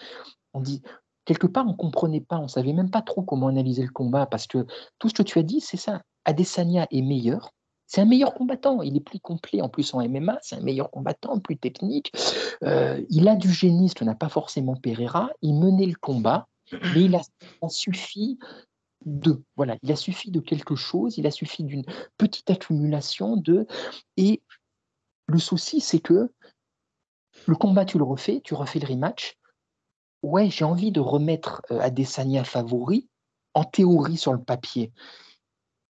On 0.52 0.60
dit 0.60 0.82
quelque 1.26 1.46
part, 1.46 1.66
on 1.66 1.72
ne 1.72 1.76
comprenait 1.76 2.22
pas, 2.22 2.38
on 2.38 2.44
ne 2.44 2.48
savait 2.48 2.72
même 2.72 2.90
pas 2.90 3.02
trop 3.02 3.22
comment 3.22 3.48
analyser 3.48 3.82
le 3.82 3.90
combat, 3.90 4.24
parce 4.24 4.46
que 4.46 4.64
tout 4.98 5.10
ce 5.10 5.14
que 5.14 5.22
tu 5.22 5.38
as 5.38 5.42
dit, 5.42 5.60
c'est 5.60 5.76
ça. 5.76 6.00
Adesanya 6.24 6.86
est 6.90 7.02
meilleur. 7.02 7.52
C'est 7.86 8.00
un 8.00 8.06
meilleur 8.06 8.34
combattant. 8.34 8.82
Il 8.82 8.96
est 8.96 9.00
plus 9.00 9.20
complet 9.20 9.60
en 9.60 9.68
plus 9.68 9.94
en 9.94 10.06
MMA. 10.08 10.38
C'est 10.42 10.56
un 10.56 10.60
meilleur 10.60 10.90
combattant, 10.90 11.38
plus 11.38 11.56
technique. 11.56 12.12
Euh, 12.64 13.04
il 13.10 13.28
a 13.28 13.36
du 13.36 13.52
génie, 13.52 13.88
ce 13.88 13.94
que 13.94 14.04
n'a 14.04 14.14
pas 14.14 14.28
forcément 14.28 14.74
Pereira. 14.74 15.30
Il 15.42 15.54
menait 15.54 15.86
le 15.86 15.94
combat, 15.94 16.48
mais 16.72 17.02
il 17.02 17.14
a, 17.14 17.22
suffi 17.68 18.38
de 19.04 19.40
voilà, 19.54 19.76
il 19.82 19.92
a 19.92 19.96
suffi 19.96 20.32
de 20.32 20.40
quelque 20.40 20.74
chose. 20.74 21.16
Il 21.16 21.26
a 21.28 21.30
suffi 21.30 21.62
d'une 21.62 21.84
petite 22.18 22.50
accumulation 22.50 23.36
de. 23.36 23.68
Et 24.16 24.42
le 25.28 25.38
souci, 25.38 25.80
c'est 25.80 26.00
que 26.00 26.32
le 27.46 27.54
combat, 27.54 27.84
tu 27.84 27.98
le 27.98 28.04
refais, 28.04 28.40
tu 28.42 28.54
refais 28.54 28.80
le 28.80 28.88
rematch 28.88 29.36
ouais, 30.22 30.50
j'ai 30.50 30.64
envie 30.64 30.92
de 30.92 31.00
remettre 31.00 31.62
Adesanya 31.70 32.44
favori, 32.44 33.08
en 33.54 33.64
théorie 33.64 34.16
sur 34.16 34.32
le 34.32 34.42
papier. 34.42 34.92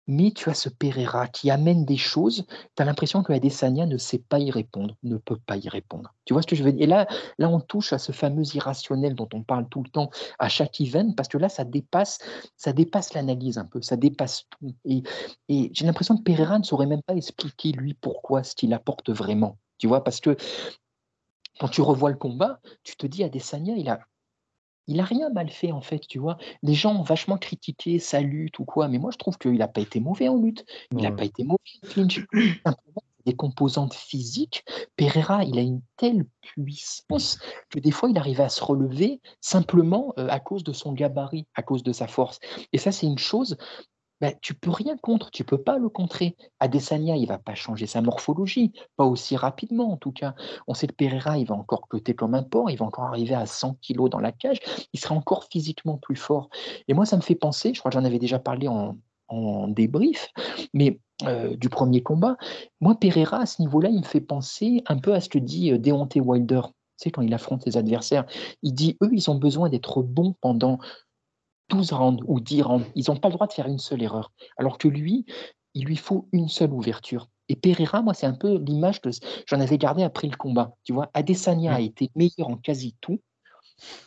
mais 0.07 0.31
tu 0.31 0.49
as 0.49 0.53
ce 0.53 0.67
Pereira 0.69 1.27
qui 1.27 1.49
amène 1.49 1.85
des 1.85 1.97
choses. 1.97 2.45
Tu 2.75 2.81
as 2.81 2.85
l'impression 2.85 3.23
que 3.23 3.31
Adesanya 3.31 3.85
ne 3.85 3.97
sait 3.97 4.19
pas 4.19 4.39
y 4.39 4.51
répondre, 4.51 4.95
ne 5.03 5.17
peut 5.17 5.37
pas 5.45 5.55
y 5.55 5.69
répondre. 5.69 6.13
Tu 6.25 6.33
vois 6.33 6.41
ce 6.41 6.47
que 6.47 6.55
je 6.57 6.63
veux 6.63 6.73
dire? 6.73 6.83
Et 6.83 6.87
là, 6.87 7.07
là, 7.37 7.49
on 7.49 7.61
touche 7.61 7.93
à 7.93 7.97
ce 7.97 8.11
fameux 8.11 8.43
irrationnel 8.53 9.15
dont 9.15 9.29
on 9.33 9.43
parle 9.43 9.69
tout 9.69 9.81
le 9.81 9.89
temps 9.89 10.09
à 10.39 10.49
chaque 10.49 10.81
event, 10.81 11.13
parce 11.13 11.29
que 11.29 11.37
là, 11.37 11.47
ça 11.47 11.63
dépasse, 11.63 12.19
ça 12.57 12.73
dépasse 12.73 13.13
l'analyse 13.13 13.57
un 13.57 13.65
peu, 13.65 13.81
ça 13.81 13.95
dépasse 13.95 14.43
tout. 14.49 14.75
Et, 14.85 15.03
et 15.47 15.71
j'ai 15.73 15.85
l'impression 15.85 16.17
que 16.17 16.23
Pereira 16.23 16.59
ne 16.59 16.63
saurait 16.63 16.87
même 16.87 17.03
pas 17.03 17.15
expliquer, 17.15 17.71
lui, 17.71 17.93
pourquoi 17.93 18.43
ce 18.43 18.55
qu'il 18.55 18.73
apporte 18.73 19.09
vraiment. 19.09 19.57
Tu 19.77 19.87
vois, 19.87 20.03
parce 20.03 20.19
que 20.19 20.35
quand 21.59 21.69
tu 21.69 21.81
revois 21.81 22.09
le 22.09 22.17
combat, 22.17 22.59
tu 22.83 22.95
te 22.97 23.07
dis, 23.07 23.23
Adesanya, 23.23 23.75
il 23.75 23.87
a 23.87 23.99
il 24.87 24.99
a 24.99 25.05
rien 25.05 25.29
mal 25.29 25.49
fait 25.49 25.71
en 25.71 25.81
fait, 25.81 25.99
tu 26.07 26.19
vois? 26.19 26.37
Les 26.61 26.73
gens 26.73 26.95
ont 26.95 27.03
vachement 27.03 27.37
critiqué 27.37 27.99
sa 27.99 28.21
lutte 28.21 28.59
ou 28.59 28.65
quoi, 28.65 28.87
mais 28.87 28.97
moi 28.97 29.11
je 29.11 29.17
trouve 29.17 29.37
qu'il 29.37 29.53
n'a 29.53 29.67
pas 29.67 29.81
été 29.81 29.99
mauvais 29.99 30.27
en 30.27 30.37
lutte. 30.37 30.65
Il 30.91 30.99
n'a 30.99 31.11
pas 31.11 31.25
été 31.25 31.43
mauvais 31.43 31.59
en 31.83 31.87
clinch. 31.87 32.25
Simplement, 32.65 33.03
des 33.25 33.35
composantes 33.35 33.93
physiques. 33.93 34.65
Pereira, 34.95 35.43
il 35.43 35.57
a 35.57 35.61
une 35.61 35.81
telle 35.97 36.25
puissance 36.41 37.39
que 37.69 37.79
des 37.79 37.91
fois 37.91 38.09
il 38.09 38.17
arrivait 38.17 38.43
à 38.43 38.49
se 38.49 38.63
relever 38.63 39.21
simplement 39.41 40.13
euh, 40.17 40.27
à 40.29 40.39
cause 40.39 40.63
de 40.63 40.73
son 40.73 40.93
gabarit, 40.93 41.47
à 41.55 41.63
cause 41.63 41.83
de 41.83 41.93
sa 41.93 42.07
force. 42.07 42.39
Et 42.71 42.77
ça, 42.77 42.91
c'est 42.91 43.07
une 43.07 43.17
chose 43.17 43.57
tu 44.23 44.33
bah, 44.33 44.39
tu 44.41 44.53
peux 44.53 44.71
rien 44.71 44.97
contre, 44.97 45.31
tu 45.31 45.43
peux 45.43 45.57
pas 45.57 45.77
le 45.77 45.89
contrer. 45.89 46.35
Adesanya, 46.59 47.15
il 47.15 47.27
va 47.27 47.37
pas 47.37 47.55
changer 47.55 47.87
sa 47.87 48.01
morphologie, 48.01 48.71
pas 48.95 49.05
aussi 49.05 49.35
rapidement 49.35 49.91
en 49.91 49.97
tout 49.97 50.11
cas. 50.11 50.35
On 50.67 50.73
sait 50.73 50.87
que 50.87 50.93
Pereira, 50.93 51.37
il 51.37 51.45
va 51.45 51.55
encore 51.55 51.87
côté 51.87 52.13
comme 52.13 52.33
un 52.33 52.43
porc, 52.43 52.69
il 52.69 52.77
va 52.77 52.85
encore 52.85 53.05
arriver 53.05 53.35
à 53.35 53.45
100 53.45 53.75
kilos 53.81 54.09
dans 54.09 54.19
la 54.19 54.31
cage, 54.31 54.59
il 54.93 54.99
sera 54.99 55.15
encore 55.15 55.45
physiquement 55.51 55.97
plus 55.97 56.15
fort. 56.15 56.49
Et 56.87 56.93
moi, 56.93 57.05
ça 57.05 57.17
me 57.17 57.21
fait 57.21 57.35
penser, 57.35 57.73
je 57.73 57.79
crois 57.79 57.91
que 57.91 57.97
j'en 57.97 58.05
avais 58.05 58.19
déjà 58.19 58.39
parlé 58.39 58.67
en, 58.67 58.95
débrief, 59.69 60.29
mais 60.75 60.99
euh, 61.23 61.55
du 61.55 61.67
premier 61.67 62.03
combat, 62.03 62.37
moi, 62.81 62.93
Pereira, 62.93 63.39
à 63.39 63.45
ce 63.47 63.63
niveau-là, 63.63 63.89
il 63.89 63.97
me 63.97 64.05
fait 64.05 64.21
penser 64.21 64.83
un 64.85 64.99
peu 64.99 65.11
à 65.15 65.21
ce 65.21 65.27
que 65.27 65.39
dit 65.39 65.71
euh, 65.71 65.79
Deontay 65.79 66.19
Wilder. 66.19 66.61
Tu 66.99 67.05
sais, 67.05 67.11
quand 67.11 67.23
il 67.23 67.33
affronte 67.33 67.63
ses 67.63 67.75
adversaires, 67.75 68.25
il 68.61 68.75
dit, 68.75 68.95
eux, 69.01 69.09
ils 69.11 69.31
ont 69.31 69.35
besoin 69.35 69.69
d'être 69.69 70.03
bons 70.03 70.35
pendant 70.39 70.77
12 71.73 71.91
rounds 71.91 72.23
ou 72.27 72.39
10 72.39 72.61
rounds. 72.61 72.85
Ils 72.95 73.05
n'ont 73.07 73.17
pas 73.17 73.29
le 73.29 73.33
droit 73.33 73.47
de 73.47 73.53
faire 73.53 73.67
une 73.67 73.79
seule 73.79 74.03
erreur. 74.03 74.31
Alors 74.57 74.77
que 74.77 74.87
lui, 74.87 75.25
il 75.73 75.85
lui 75.85 75.97
faut 75.97 76.27
une 76.31 76.47
seule 76.47 76.71
ouverture. 76.71 77.29
Et 77.49 77.55
Pereira, 77.55 78.01
moi, 78.01 78.13
c'est 78.13 78.27
un 78.27 78.33
peu 78.33 78.57
l'image 78.59 79.01
que 79.01 79.09
j'en 79.47 79.59
avais 79.59 79.77
gardé 79.77 80.03
après 80.03 80.27
le 80.27 80.37
combat. 80.37 80.75
Tu 80.83 80.93
vois, 80.93 81.09
Adesanya 81.13 81.73
a 81.73 81.79
été 81.79 82.11
meilleur 82.15 82.49
en 82.49 82.57
quasi 82.57 82.95
tout, 83.01 83.19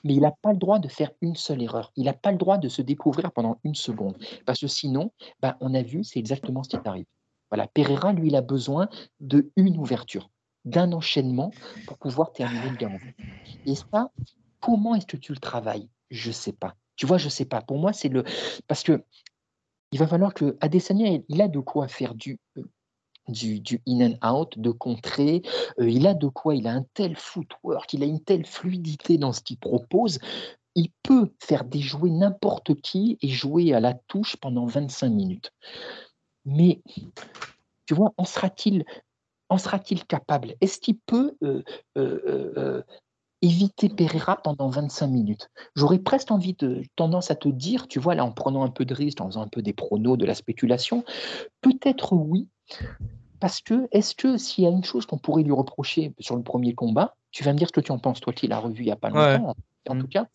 mais 0.04 0.14
il 0.14 0.20
n'a 0.20 0.30
pas 0.30 0.52
le 0.52 0.58
droit 0.58 0.78
de 0.78 0.88
faire 0.88 1.10
une 1.20 1.34
seule 1.34 1.62
erreur. 1.62 1.92
Il 1.96 2.04
n'a 2.04 2.12
pas 2.12 2.30
le 2.30 2.38
droit 2.38 2.56
de 2.56 2.68
se 2.68 2.82
découvrir 2.82 3.32
pendant 3.32 3.58
une 3.64 3.74
seconde. 3.74 4.16
Parce 4.46 4.60
que 4.60 4.68
sinon, 4.68 5.10
ben, 5.40 5.56
on 5.60 5.74
a 5.74 5.82
vu, 5.82 6.04
c'est 6.04 6.18
exactement 6.18 6.62
ce 6.62 6.70
qui 6.70 6.88
arrive. 6.88 7.06
Voilà, 7.50 7.66
Pereira, 7.66 8.12
lui, 8.12 8.28
il 8.28 8.36
a 8.36 8.42
besoin 8.42 8.88
de 9.20 9.50
une 9.56 9.76
ouverture, 9.76 10.30
d'un 10.64 10.92
enchaînement 10.92 11.50
pour 11.86 11.98
pouvoir 11.98 12.32
terminer 12.32 12.70
le 12.70 12.76
gain. 12.76 12.98
Et 13.66 13.74
ça, 13.74 14.10
comment 14.60 14.94
est-ce 14.94 15.06
que 15.06 15.16
tu 15.16 15.32
le 15.32 15.38
travailles? 15.38 15.88
Je 16.10 16.28
ne 16.28 16.32
sais 16.32 16.52
pas. 16.52 16.74
Tu 16.96 17.06
vois, 17.06 17.18
je 17.18 17.28
sais 17.28 17.44
pas. 17.44 17.60
Pour 17.60 17.78
moi, 17.78 17.92
c'est 17.92 18.08
le. 18.08 18.24
Parce 18.66 18.82
que 18.82 19.02
il 19.92 19.98
va 19.98 20.06
falloir 20.06 20.34
que 20.34 20.56
Adesanya, 20.60 21.18
il 21.28 21.42
a 21.42 21.48
de 21.48 21.60
quoi 21.60 21.88
faire 21.88 22.14
du, 22.14 22.38
euh, 22.58 22.64
du, 23.28 23.60
du 23.60 23.80
in 23.86 24.12
and 24.22 24.28
out, 24.28 24.58
de 24.58 24.70
contrer. 24.70 25.42
Euh, 25.78 25.88
il 25.88 26.06
a 26.06 26.14
de 26.14 26.28
quoi, 26.28 26.54
il 26.54 26.66
a 26.66 26.72
un 26.72 26.84
tel 26.94 27.16
footwork, 27.16 27.92
il 27.92 28.02
a 28.02 28.06
une 28.06 28.20
telle 28.20 28.44
fluidité 28.44 29.18
dans 29.18 29.32
ce 29.32 29.40
qu'il 29.40 29.58
propose. 29.58 30.18
Il 30.74 30.90
peut 31.02 31.32
faire 31.38 31.64
déjouer 31.64 32.10
n'importe 32.10 32.74
qui 32.80 33.16
et 33.22 33.28
jouer 33.28 33.72
à 33.72 33.80
la 33.80 33.94
touche 33.94 34.36
pendant 34.36 34.66
25 34.66 35.08
minutes. 35.08 35.52
Mais, 36.44 36.82
tu 37.86 37.94
vois, 37.94 38.12
en 38.16 38.24
sera-t-il 38.24 38.84
en 39.48 39.58
sera-t-il 39.58 40.04
capable? 40.04 40.56
Est-ce 40.60 40.80
qu'il 40.80 40.98
peut 40.98 41.36
euh, 41.44 42.82
éviter 43.46 43.88
Pereira 43.88 44.36
pendant 44.42 44.68
25 44.68 45.06
minutes. 45.06 45.50
J'aurais 45.74 45.98
presque 45.98 46.30
envie 46.30 46.54
de 46.54 46.82
tendance 46.96 47.30
à 47.30 47.36
te 47.36 47.48
dire, 47.48 47.88
tu 47.88 48.00
vois, 48.00 48.14
là, 48.14 48.24
en 48.24 48.32
prenant 48.32 48.64
un 48.64 48.70
peu 48.70 48.84
de 48.84 48.94
risque, 48.94 49.20
en 49.20 49.26
faisant 49.26 49.42
un 49.42 49.48
peu 49.48 49.62
des 49.62 49.72
pronos, 49.72 50.18
de 50.18 50.26
la 50.26 50.34
spéculation, 50.34 51.04
peut-être 51.60 52.12
oui, 52.12 52.48
parce 53.40 53.60
que 53.60 53.86
est-ce 53.92 54.14
que 54.14 54.36
s'il 54.36 54.64
y 54.64 54.66
a 54.66 54.70
une 54.70 54.84
chose 54.84 55.06
qu'on 55.06 55.18
pourrait 55.18 55.42
lui 55.42 55.52
reprocher 55.52 56.14
sur 56.18 56.36
le 56.36 56.42
premier 56.42 56.74
combat, 56.74 57.14
tu 57.30 57.44
vas 57.44 57.52
me 57.52 57.58
dire 57.58 57.68
ce 57.68 57.72
que 57.72 57.80
tu 57.80 57.92
en 57.92 57.98
penses, 57.98 58.20
toi 58.20 58.32
qui 58.32 58.48
l'as 58.48 58.58
revu 58.58 58.82
il 58.82 58.86
n'y 58.86 58.92
a 58.92 58.96
pas 58.96 59.10
longtemps, 59.10 59.54
en 59.88 59.94
mm. 59.94 60.00
tout 60.00 60.08
cas, 60.08 60.26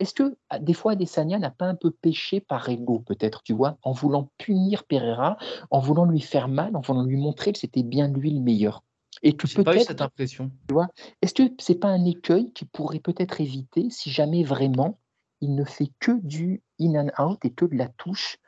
est-ce 0.00 0.14
que 0.14 0.36
ah, 0.50 0.58
des 0.58 0.72
fois 0.72 0.92
Adesanya 0.92 1.38
n'a 1.38 1.50
pas 1.50 1.66
un 1.66 1.74
peu 1.74 1.90
péché 1.90 2.40
par 2.40 2.68
ego, 2.68 3.00
peut-être, 3.00 3.42
tu 3.42 3.52
vois, 3.52 3.78
en 3.82 3.92
voulant 3.92 4.30
punir 4.38 4.84
Pereira, 4.84 5.36
en 5.70 5.80
voulant 5.80 6.06
lui 6.06 6.20
faire 6.20 6.48
mal, 6.48 6.74
en 6.76 6.80
voulant 6.80 7.04
lui 7.04 7.16
montrer 7.16 7.52
que 7.52 7.58
c'était 7.58 7.82
bien 7.82 8.08
lui 8.08 8.30
le 8.30 8.40
meilleur? 8.40 8.82
Et 9.22 9.36
tu 9.36 9.62
pas 9.62 9.76
eu 9.76 9.80
cette 9.80 10.00
impression. 10.00 10.50
Tu 10.68 10.74
vois, 10.74 10.88
est-ce 11.22 11.34
que 11.34 11.42
c'est 11.58 11.78
pas 11.78 11.88
un 11.88 12.04
écueil 12.04 12.52
qui 12.52 12.64
pourrait 12.64 13.00
peut-être 13.00 13.40
éviter 13.40 13.88
si 13.90 14.10
jamais 14.10 14.44
vraiment 14.44 14.98
il 15.40 15.54
ne 15.54 15.64
fait 15.64 15.90
que 16.00 16.12
du 16.22 16.62
in 16.80 16.94
and 16.94 17.22
out 17.22 17.44
et 17.44 17.50
que 17.50 17.64
de 17.64 17.76
la 17.76 17.88
touche 17.88 18.38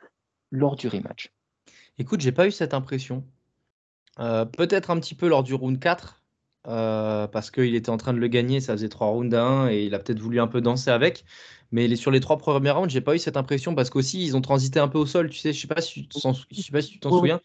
lors 0.51 0.75
du 0.75 0.87
rematch? 0.87 1.31
Écoute, 1.97 2.21
j'ai 2.21 2.31
pas 2.31 2.47
eu 2.47 2.51
cette 2.51 2.73
impression. 2.73 3.23
Euh, 4.19 4.45
peut-être 4.45 4.89
un 4.89 4.99
petit 4.99 5.15
peu 5.15 5.27
lors 5.27 5.43
du 5.43 5.53
round 5.53 5.79
4, 5.79 6.23
euh, 6.67 7.27
parce 7.27 7.51
qu'il 7.51 7.75
était 7.75 7.89
en 7.89 7.97
train 7.97 8.13
de 8.13 8.19
le 8.19 8.27
gagner, 8.27 8.59
ça 8.59 8.73
faisait 8.73 8.89
3 8.89 9.07
rounds 9.07 9.33
à 9.35 9.43
1 9.43 9.69
et 9.69 9.85
il 9.85 9.95
a 9.95 9.99
peut-être 9.99 10.19
voulu 10.19 10.39
un 10.39 10.47
peu 10.47 10.61
danser 10.61 10.91
avec. 10.91 11.23
Mais 11.71 11.95
sur 11.95 12.11
les 12.11 12.19
trois 12.19 12.37
premiers 12.37 12.71
rounds, 12.71 12.91
j'ai 12.91 13.01
pas 13.01 13.15
eu 13.15 13.19
cette 13.19 13.37
impression 13.37 13.75
parce 13.75 13.89
qu'aussi 13.89 14.25
ils 14.25 14.35
ont 14.35 14.41
transité 14.41 14.79
un 14.79 14.87
peu 14.87 14.97
au 14.97 15.05
sol. 15.05 15.29
Tu 15.29 15.37
sais, 15.37 15.53
je 15.53 15.61
sais 15.61 15.67
pas 15.67 15.81
si 15.81 16.07
tu 16.07 16.19
sais 16.19 16.71
pas 16.71 16.81
si 16.81 16.91
tu 16.91 16.99
t'en 16.99 17.11
souviens. 17.11 17.39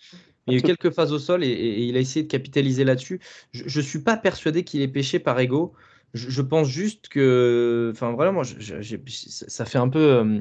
Il 0.46 0.52
y 0.52 0.56
a 0.56 0.58
eu 0.58 0.62
quelques 0.62 0.90
phases 0.90 1.12
au 1.12 1.18
sol 1.18 1.42
et, 1.44 1.84
il 1.84 1.96
a 1.96 2.00
essayé 2.00 2.24
de 2.24 2.30
capitaliser 2.30 2.84
là-dessus. 2.84 3.20
Je 3.52 3.78
ne 3.78 3.84
suis 3.84 4.00
pas 4.00 4.16
persuadé 4.16 4.64
qu'il 4.64 4.82
ait 4.82 4.88
pêché 4.88 5.18
par 5.18 5.38
ego. 5.40 5.74
Je, 6.12 6.42
pense 6.42 6.68
juste 6.68 7.08
que, 7.08 7.90
enfin 7.92 8.12
vraiment, 8.12 8.42
ça 8.44 9.64
fait 9.64 9.78
un 9.78 9.88
peu, 9.88 9.98
euh, 9.98 10.40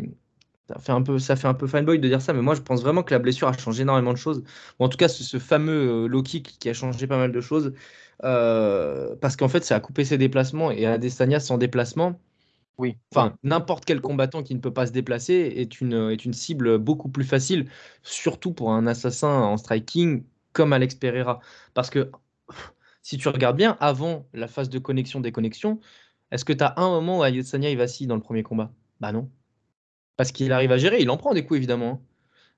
ça 0.70 0.80
fait 0.80 0.92
un 0.92 1.02
peu, 1.02 1.18
ça 1.20 1.36
fait 1.36 1.48
un 1.48 1.56
peu 1.56 1.68
fanboy 1.68 2.00
de 2.00 2.08
dire 2.08 2.22
ça, 2.22 2.34
mais 2.34 2.42
moi 2.44 2.54
je 2.56 2.62
pense 2.62 2.82
vraiment 2.84 3.02
que 3.04 3.14
la 3.14 3.20
blessure 3.20 3.48
a 3.48 3.58
changé 3.58 3.82
énormément 3.82 4.14
de 4.14 4.18
choses. 4.18 4.44
En 4.80 4.88
tout 4.90 4.98
cas, 4.98 5.08
ce, 5.08 5.40
fameux 5.40 6.06
euh, 6.06 6.08
low 6.08 6.22
kick 6.22 6.58
qui 6.60 6.70
a 6.70 6.74
changé 6.74 7.08
pas 7.08 7.18
mal 7.18 7.32
de 7.32 7.42
choses, 7.42 7.74
euh, 8.24 9.16
parce 9.18 9.36
qu'en 9.36 9.50
fait, 9.50 9.64
ça 9.64 9.76
a 9.76 9.80
coupé 9.80 10.06
ses 10.06 10.18
déplacements 10.20 10.72
et 10.72 10.86
Adesanya 10.86 11.40
sans 11.40 11.58
déplacement 11.58 12.20
oui. 12.78 12.98
Enfin, 13.12 13.38
n'importe 13.44 13.86
quel 13.86 14.02
combattant 14.02 14.44
qui 14.44 14.56
ne 14.56 14.60
peut 14.60 14.74
pas 14.74 14.88
se 14.88 14.92
déplacer 14.92 15.34
est 15.34 15.80
une, 15.80 16.10
est 16.12 16.26
une 16.26 16.34
cible 16.34 16.78
beaucoup 16.80 17.10
plus 17.10 17.24
facile, 17.24 17.70
surtout 18.02 18.52
pour 18.52 18.72
un 18.72 18.88
assassin 18.88 19.30
en 19.30 19.58
striking 19.58 20.24
comme 20.54 20.74
Alex 20.74 20.96
Pereira. 20.96 21.40
Parce 21.74 21.90
que 21.90 22.12
si 23.02 23.18
tu 23.18 23.28
regardes 23.28 23.58
bien, 23.58 23.78
avant 23.80 24.26
la 24.34 24.48
phase 24.48 24.70
de 24.70 24.80
connexion-déconnexion, 24.80 25.80
est-ce 26.32 26.46
que 26.46 26.54
tu 26.54 26.64
as 26.64 26.74
un 26.78 26.90
moment 26.90 27.20
où 27.20 27.24
Adesanya 27.24 27.70
il 27.70 27.78
vacille 27.78 28.08
dans 28.08 28.16
le 28.16 28.22
premier 28.22 28.44
combat? 28.44 28.72
Bah 29.00 29.12
non. 29.12 29.30
Parce 30.18 30.32
qu'il 30.32 30.52
arrive 30.52 30.72
à 30.72 30.78
gérer, 30.78 31.00
il 31.00 31.10
en 31.10 31.18
prend 31.18 31.34
des 31.34 31.46
coups 31.46 31.58
évidemment. 31.58 31.92
Hein. 31.92 32.02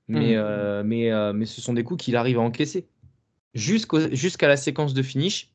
Mais, 0.08 0.34
mmh. 0.34 0.38
euh, 0.38 0.82
mais, 0.84 1.10
euh, 1.10 1.32
mais 1.32 1.46
ce 1.46 1.60
sont 1.60 1.72
des 1.72 1.84
coups 1.84 2.04
qu'il 2.04 2.16
arrive 2.16 2.38
à 2.38 2.42
encaisser. 2.42 2.86
Jusqu'à 3.54 4.48
la 4.48 4.56
séquence 4.56 4.94
de 4.94 5.02
finish, 5.02 5.50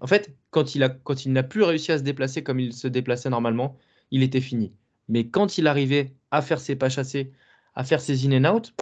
en 0.00 0.06
fait, 0.06 0.36
quand 0.50 0.74
il, 0.74 0.82
a, 0.82 0.88
quand 0.88 1.24
il 1.24 1.32
n'a 1.32 1.42
plus 1.42 1.62
réussi 1.62 1.92
à 1.92 1.98
se 1.98 2.02
déplacer 2.02 2.42
comme 2.42 2.60
il 2.60 2.72
se 2.72 2.88
déplaçait 2.88 3.30
normalement, 3.30 3.76
il 4.10 4.22
était 4.22 4.40
fini. 4.40 4.72
Mais 5.08 5.28
quand 5.28 5.58
il 5.58 5.66
arrivait 5.66 6.14
à 6.30 6.42
faire 6.42 6.60
ses 6.60 6.76
pas 6.76 6.88
chassés, 6.88 7.32
à 7.74 7.84
faire 7.84 8.00
ses 8.00 8.26
in 8.26 8.44
and 8.44 8.56
out, 8.56 8.74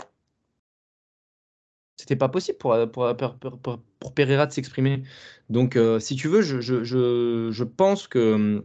c'était 1.97 2.17
pas 2.17 2.29
possible 2.29 2.59
pour, 2.59 2.77
pour, 2.91 3.17
pour, 3.39 4.15
Pereira 4.15 4.47
de 4.47 4.53
s'exprimer. 4.53 5.03
Donc, 5.51 5.77
euh, 5.77 6.01
si 6.01 6.17
tu 6.17 6.29
veux, 6.29 6.43
je, 6.43 6.61
je, 6.61 6.83
je, 6.83 7.51
je, 7.53 7.65
pense 7.65 8.09
que. 8.09 8.65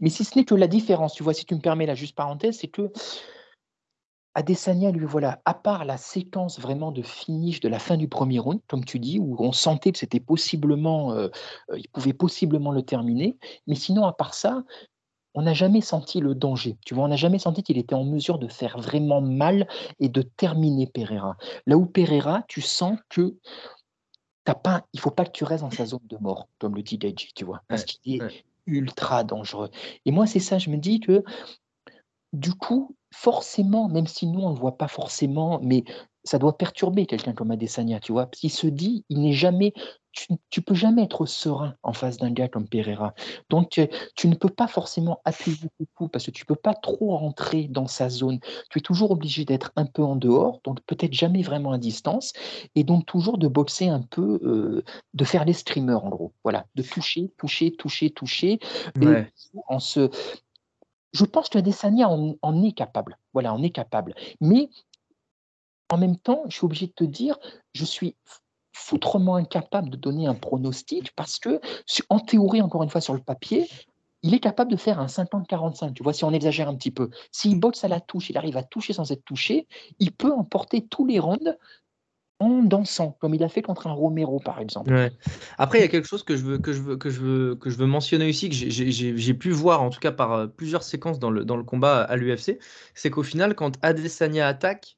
Mais 0.00 0.10
si 0.10 0.24
ce 0.24 0.38
n'est 0.38 0.44
que 0.44 0.54
la 0.54 0.66
différence, 0.66 1.14
tu 1.14 1.22
vois, 1.22 1.32
si 1.32 1.46
tu 1.46 1.54
me 1.54 1.60
permets 1.60 1.86
la 1.86 1.94
juste 1.94 2.14
parenthèse, 2.14 2.58
c'est 2.58 2.68
que 2.68 2.92
Adesanya, 4.34 4.90
lui, 4.90 5.06
voilà, 5.06 5.40
à 5.44 5.54
part 5.54 5.84
la 5.84 5.96
séquence 5.96 6.58
vraiment 6.58 6.90
de 6.90 7.02
finish 7.02 7.60
de 7.60 7.68
la 7.68 7.78
fin 7.78 7.96
du 7.96 8.08
premier 8.08 8.38
round, 8.40 8.60
comme 8.66 8.84
tu 8.84 8.98
dis, 8.98 9.18
où 9.20 9.36
on 9.38 9.52
sentait 9.52 9.92
que 9.92 9.98
c'était 9.98 10.20
possiblement, 10.20 11.12
euh, 11.12 11.28
euh, 11.70 11.78
il 11.78 11.88
pouvait 11.88 12.12
possiblement 12.12 12.72
le 12.72 12.82
terminer, 12.82 13.36
mais 13.66 13.76
sinon, 13.76 14.04
à 14.06 14.12
part 14.12 14.34
ça, 14.34 14.64
on 15.34 15.42
n'a 15.42 15.54
jamais 15.54 15.80
senti 15.80 16.20
le 16.20 16.34
danger. 16.34 16.78
Tu 16.86 16.94
vois, 16.94 17.04
on 17.04 17.08
n'a 17.08 17.16
jamais 17.16 17.38
senti 17.38 17.62
qu'il 17.62 17.78
était 17.78 17.94
en 17.94 18.04
mesure 18.04 18.38
de 18.38 18.48
faire 18.48 18.78
vraiment 18.78 19.20
mal 19.20 19.68
et 19.98 20.08
de 20.08 20.22
terminer 20.22 20.86
Pereira. 20.86 21.36
Là 21.66 21.76
où 21.76 21.86
Pereira, 21.86 22.44
tu 22.46 22.60
sens 22.60 22.98
que 23.08 23.36
t'as 24.44 24.54
pas, 24.54 24.86
il 24.92 25.00
faut 25.00 25.10
pas 25.10 25.24
que 25.24 25.32
tu 25.32 25.44
restes 25.44 25.64
dans 25.64 25.70
sa 25.70 25.86
zone 25.86 26.06
de 26.08 26.16
mort, 26.18 26.48
comme 26.58 26.74
le 26.74 26.82
dit 26.82 26.98
Gaiji, 26.98 27.32
tu 27.34 27.44
vois, 27.44 27.62
parce 27.68 27.84
qu'il 27.84 28.14
est 28.14 28.44
ultra 28.66 29.24
dangereux. 29.24 29.70
Et 30.04 30.12
moi, 30.12 30.26
c'est 30.26 30.40
ça, 30.40 30.58
je 30.58 30.70
me 30.70 30.76
dis 30.76 31.00
que 31.00 31.24
du 32.34 32.52
coup, 32.52 32.96
forcément, 33.12 33.88
même 33.88 34.06
si 34.06 34.26
nous, 34.26 34.40
on 34.40 34.50
ne 34.50 34.54
le 34.54 34.60
voit 34.60 34.76
pas 34.76 34.88
forcément, 34.88 35.60
mais 35.62 35.84
ça 36.24 36.38
doit 36.38 36.56
perturber 36.56 37.06
quelqu'un 37.06 37.32
comme 37.32 37.50
Adesanya, 37.50 38.00
tu 38.00 38.12
vois. 38.12 38.26
Parce 38.26 38.40
qu'il 38.40 38.50
se 38.50 38.66
dit, 38.66 39.04
il 39.08 39.20
n'est 39.22 39.32
jamais 39.32 39.72
tu, 40.50 40.62
peux 40.62 40.74
jamais 40.74 41.02
être 41.02 41.26
serein 41.26 41.74
en 41.82 41.92
face 41.92 42.18
d'un 42.18 42.30
gars 42.30 42.48
comme 42.48 42.68
Pereira. 42.68 43.14
Donc, 43.50 43.78
euh, 43.78 43.86
tu 44.14 44.28
ne 44.28 44.34
peux 44.34 44.48
pas 44.48 44.68
forcément 44.68 45.20
appuyer 45.24 45.68
beaucoup 45.78 46.08
parce 46.08 46.26
que 46.26 46.30
tu 46.30 46.46
peux 46.46 46.54
pas 46.54 46.74
trop 46.74 47.16
rentrer 47.16 47.66
dans 47.68 47.86
sa 47.86 48.08
zone. 48.08 48.38
Tu 48.70 48.78
es 48.78 48.82
toujours 48.82 49.10
obligé 49.10 49.44
d'être 49.44 49.72
un 49.76 49.86
peu 49.86 50.02
en 50.02 50.16
dehors, 50.16 50.60
donc 50.64 50.80
peut-être 50.86 51.12
jamais 51.12 51.42
vraiment 51.42 51.72
à 51.72 51.78
distance, 51.78 52.32
et 52.74 52.84
donc 52.84 53.06
toujours 53.06 53.38
de 53.38 53.48
boxer 53.48 53.88
un 53.88 54.02
peu, 54.02 54.40
euh, 54.44 54.84
de 55.14 55.24
faire 55.24 55.44
les 55.44 55.52
streamers 55.52 56.04
en 56.04 56.10
gros. 56.10 56.32
Voilà, 56.44 56.66
de 56.74 56.82
toucher, 56.82 57.32
toucher, 57.36 57.74
toucher, 57.74 58.10
toucher, 58.10 58.58
et 59.00 59.24
en 59.68 59.80
se. 59.80 60.10
Je 61.14 61.24
pense 61.24 61.48
que 61.48 61.58
Adesanya 61.58 62.10
en, 62.10 62.34
en 62.42 62.62
est 62.62 62.72
capable. 62.72 63.18
Voilà, 63.32 63.54
en 63.54 63.62
est 63.62 63.70
capable. 63.70 64.14
Mais 64.40 64.68
en 65.90 65.96
même 65.96 66.16
temps, 66.16 66.42
je 66.48 66.56
suis 66.56 66.64
obligé 66.64 66.86
de 66.88 66.92
te 66.92 67.04
dire, 67.04 67.38
je 67.72 67.84
suis 67.84 68.16
foutrement 68.72 69.36
incapable 69.36 69.88
de 69.88 69.96
donner 69.96 70.26
un 70.26 70.34
pronostic 70.34 71.14
parce 71.14 71.38
que, 71.38 71.60
en 72.10 72.18
théorie, 72.18 72.60
encore 72.60 72.82
une 72.82 72.90
fois, 72.90 73.00
sur 73.00 73.14
le 73.14 73.20
papier, 73.20 73.68
il 74.22 74.34
est 74.34 74.40
capable 74.40 74.70
de 74.70 74.76
faire 74.76 74.98
un 74.98 75.06
50-45. 75.06 75.94
Tu 75.94 76.02
vois, 76.02 76.12
si 76.12 76.24
on 76.24 76.32
exagère 76.32 76.68
un 76.68 76.74
petit 76.74 76.90
peu. 76.90 77.10
S'il 77.30 77.60
boxe 77.60 77.84
à 77.84 77.88
la 77.88 78.00
touche, 78.00 78.30
il 78.30 78.36
arrive 78.36 78.56
à 78.56 78.62
toucher 78.62 78.92
sans 78.92 79.12
être 79.12 79.24
touché, 79.24 79.68
il 80.00 80.12
peut 80.12 80.32
emporter 80.32 80.86
tous 80.86 81.06
les 81.06 81.18
rounds 81.20 81.56
en 82.40 82.62
dansant, 82.62 83.16
comme 83.20 83.34
il 83.34 83.42
a 83.44 83.48
fait 83.48 83.62
contre 83.62 83.86
un 83.86 83.92
Romero, 83.92 84.40
par 84.40 84.60
exemple. 84.60 85.10
Après, 85.58 85.78
il 85.78 85.82
y 85.82 85.84
a 85.84 85.88
quelque 85.88 86.08
chose 86.08 86.24
que 86.24 86.36
je 86.36 86.42
veux, 86.42 86.58
que 86.58 86.72
je 86.72 86.82
veux, 86.82 86.96
que 86.96 87.08
je 87.10 87.20
veux, 87.20 87.54
que 87.54 87.70
je 87.70 87.76
veux 87.76 87.86
mentionner 87.86 88.28
ici, 88.28 88.48
que 88.48 88.54
j'ai 88.54 89.34
pu 89.34 89.50
voir, 89.50 89.82
en 89.82 89.90
tout 89.90 90.00
cas 90.00 90.12
par 90.12 90.32
euh, 90.32 90.46
plusieurs 90.46 90.82
séquences 90.82 91.18
dans 91.18 91.30
le, 91.30 91.44
dans 91.44 91.56
le 91.56 91.62
combat 91.62 92.02
à 92.02 92.16
l'UFC, 92.16 92.58
c'est 92.94 93.10
qu'au 93.10 93.22
final, 93.22 93.54
quand 93.54 93.78
Adesanya 93.82 94.48
attaque, 94.48 94.96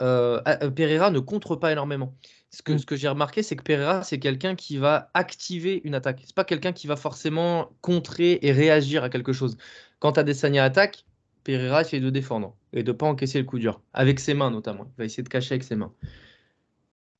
euh, 0.00 0.40
euh, 0.48 0.70
Pereira 0.70 1.10
ne 1.10 1.20
contre 1.20 1.56
pas 1.56 1.72
énormément. 1.72 2.16
Ce 2.50 2.62
que, 2.62 2.72
mmh. 2.72 2.78
ce 2.78 2.86
que 2.86 2.96
j'ai 2.96 3.08
remarqué, 3.08 3.42
c'est 3.42 3.56
que 3.56 3.62
Pereira, 3.62 4.02
c'est 4.02 4.18
quelqu'un 4.18 4.54
qui 4.54 4.76
va 4.76 5.10
activer 5.14 5.80
une 5.84 5.94
attaque. 5.94 6.20
C'est 6.24 6.34
pas 6.34 6.44
quelqu'un 6.44 6.72
qui 6.72 6.86
va 6.86 6.96
forcément 6.96 7.70
contrer 7.80 8.38
et 8.42 8.52
réagir 8.52 9.04
à 9.04 9.10
quelque 9.10 9.32
chose. 9.32 9.56
Quand 10.00 10.18
Adesanya 10.18 10.64
attaque, 10.64 11.04
Pereira 11.44 11.82
essaie 11.82 12.00
de 12.00 12.10
défendre 12.10 12.56
et 12.72 12.82
de 12.82 12.92
ne 12.92 12.96
pas 12.96 13.06
encaisser 13.06 13.38
le 13.38 13.44
coup 13.44 13.58
dur, 13.58 13.80
avec 13.92 14.20
ses 14.20 14.34
mains 14.34 14.50
notamment. 14.50 14.84
Il 14.96 14.98
va 14.98 15.04
essayer 15.04 15.22
de 15.22 15.28
cacher 15.28 15.54
avec 15.54 15.64
ses 15.64 15.76
mains. 15.76 15.92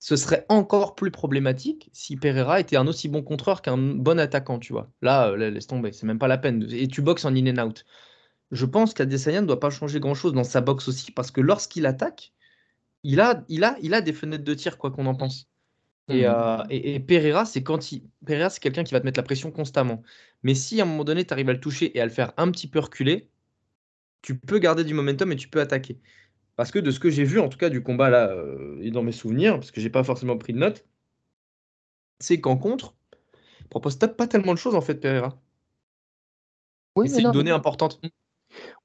Ce 0.03 0.17
serait 0.17 0.45
encore 0.49 0.97
plus 0.97 1.13
problématique 1.13 1.89
si 1.93 2.17
Pereira 2.17 2.59
était 2.59 2.75
un 2.75 2.89
aussi 2.89 3.09
bon 3.09 3.23
contreur 3.23 3.63
qu'un 3.63 3.77
bon 3.79 4.19
attaquant, 4.19 4.59
tu 4.59 4.73
vois. 4.73 4.91
Là, 5.01 5.29
euh, 5.29 5.51
laisse 5.51 5.69
tomber, 5.69 5.93
c'est 5.93 6.07
même 6.07 6.19
pas 6.19 6.27
la 6.27 6.39
peine. 6.39 6.67
Et 6.73 6.89
tu 6.89 7.03
boxes 7.03 7.25
en 7.25 7.33
in 7.37 7.57
and 7.57 7.65
out. 7.65 7.85
Je 8.51 8.67
pense 8.67 8.95
qu'Adesanya 8.95 9.43
ne 9.43 9.47
doit 9.47 9.61
pas 9.61 9.71
changer 9.71 10.01
grand-chose 10.01 10.33
dans 10.33 10.43
sa 10.43 10.61
boxe 10.61 10.89
aussi, 10.89 11.13
parce 11.13 11.31
que 11.31 11.41
lorsqu'il 11.41 11.87
attaque, 11.87 12.33
il 13.05 13.21
a, 13.21 13.45
il, 13.49 13.63
a, 13.63 13.77
il 13.81 13.95
a 13.95 14.01
des 14.01 14.13
fenêtres 14.13 14.43
de 14.43 14.55
tir, 14.55 14.77
quoi 14.77 14.91
qu'on 14.91 15.07
en 15.07 15.15
pense. 15.15 15.49
Et, 16.09 16.23
mhm. 16.23 16.35
euh, 16.35 16.65
et, 16.69 16.99
Pereira, 16.99 17.45
c'est 17.45 17.63
quand 17.63 17.93
il... 17.93 18.03
Pereira, 18.27 18.51
c'est 18.51 18.59
quelqu'un 18.59 18.83
qui 18.83 18.95
va 18.95 18.99
te 18.99 19.05
mettre 19.05 19.21
la 19.21 19.25
pression 19.25 19.53
constamment. 19.53 20.03
Mais 20.43 20.57
si 20.57 20.81
à 20.81 20.83
un 20.83 20.87
moment 20.89 21.05
donné, 21.05 21.25
tu 21.25 21.33
arrives 21.33 21.49
à 21.49 21.53
le 21.53 21.61
toucher 21.61 21.97
et 21.97 22.01
à 22.01 22.05
le 22.05 22.11
faire 22.11 22.33
un 22.39 22.51
petit 22.51 22.67
peu 22.67 22.81
reculer, 22.81 23.31
tu 24.21 24.37
peux 24.37 24.59
garder 24.59 24.83
du 24.83 24.95
momentum 24.95 25.31
et 25.31 25.37
tu 25.37 25.47
peux 25.47 25.61
attaquer. 25.61 26.01
Parce 26.57 26.71
que 26.71 26.79
de 26.79 26.91
ce 26.91 27.01
que 27.01 27.11
j'ai 27.11 27.25
vu, 27.25 27.41
en 27.41 27.49
tout 27.49 27.59
cas 27.59 27.71
du 27.71 27.83
combat 27.83 28.11
là, 28.11 28.29
euh, 28.29 28.79
et 28.81 28.91
dans 28.91 29.03
mes 29.03 29.13
souvenirs, 29.13 29.55
parce 29.55 29.71
que 29.71 29.81
j'ai 29.81 29.91
pas 29.91 30.05
forcément 30.05 30.37
pris 30.37 30.53
de 30.53 30.59
notes, 30.59 30.85
c'est 32.19 32.41
qu'en 32.41 32.57
contre, 32.57 32.95
il 33.61 33.69
propose 33.69 33.97
pas 33.97 34.27
tellement 34.27 34.53
de 34.53 34.59
choses 34.59 34.75
en 34.75 34.81
fait, 34.81 34.97
Pereira. 34.97 35.41
Oui, 36.95 37.09
c'est 37.09 37.23
une 37.23 37.33
donnée 37.33 37.51
importante. 37.51 38.01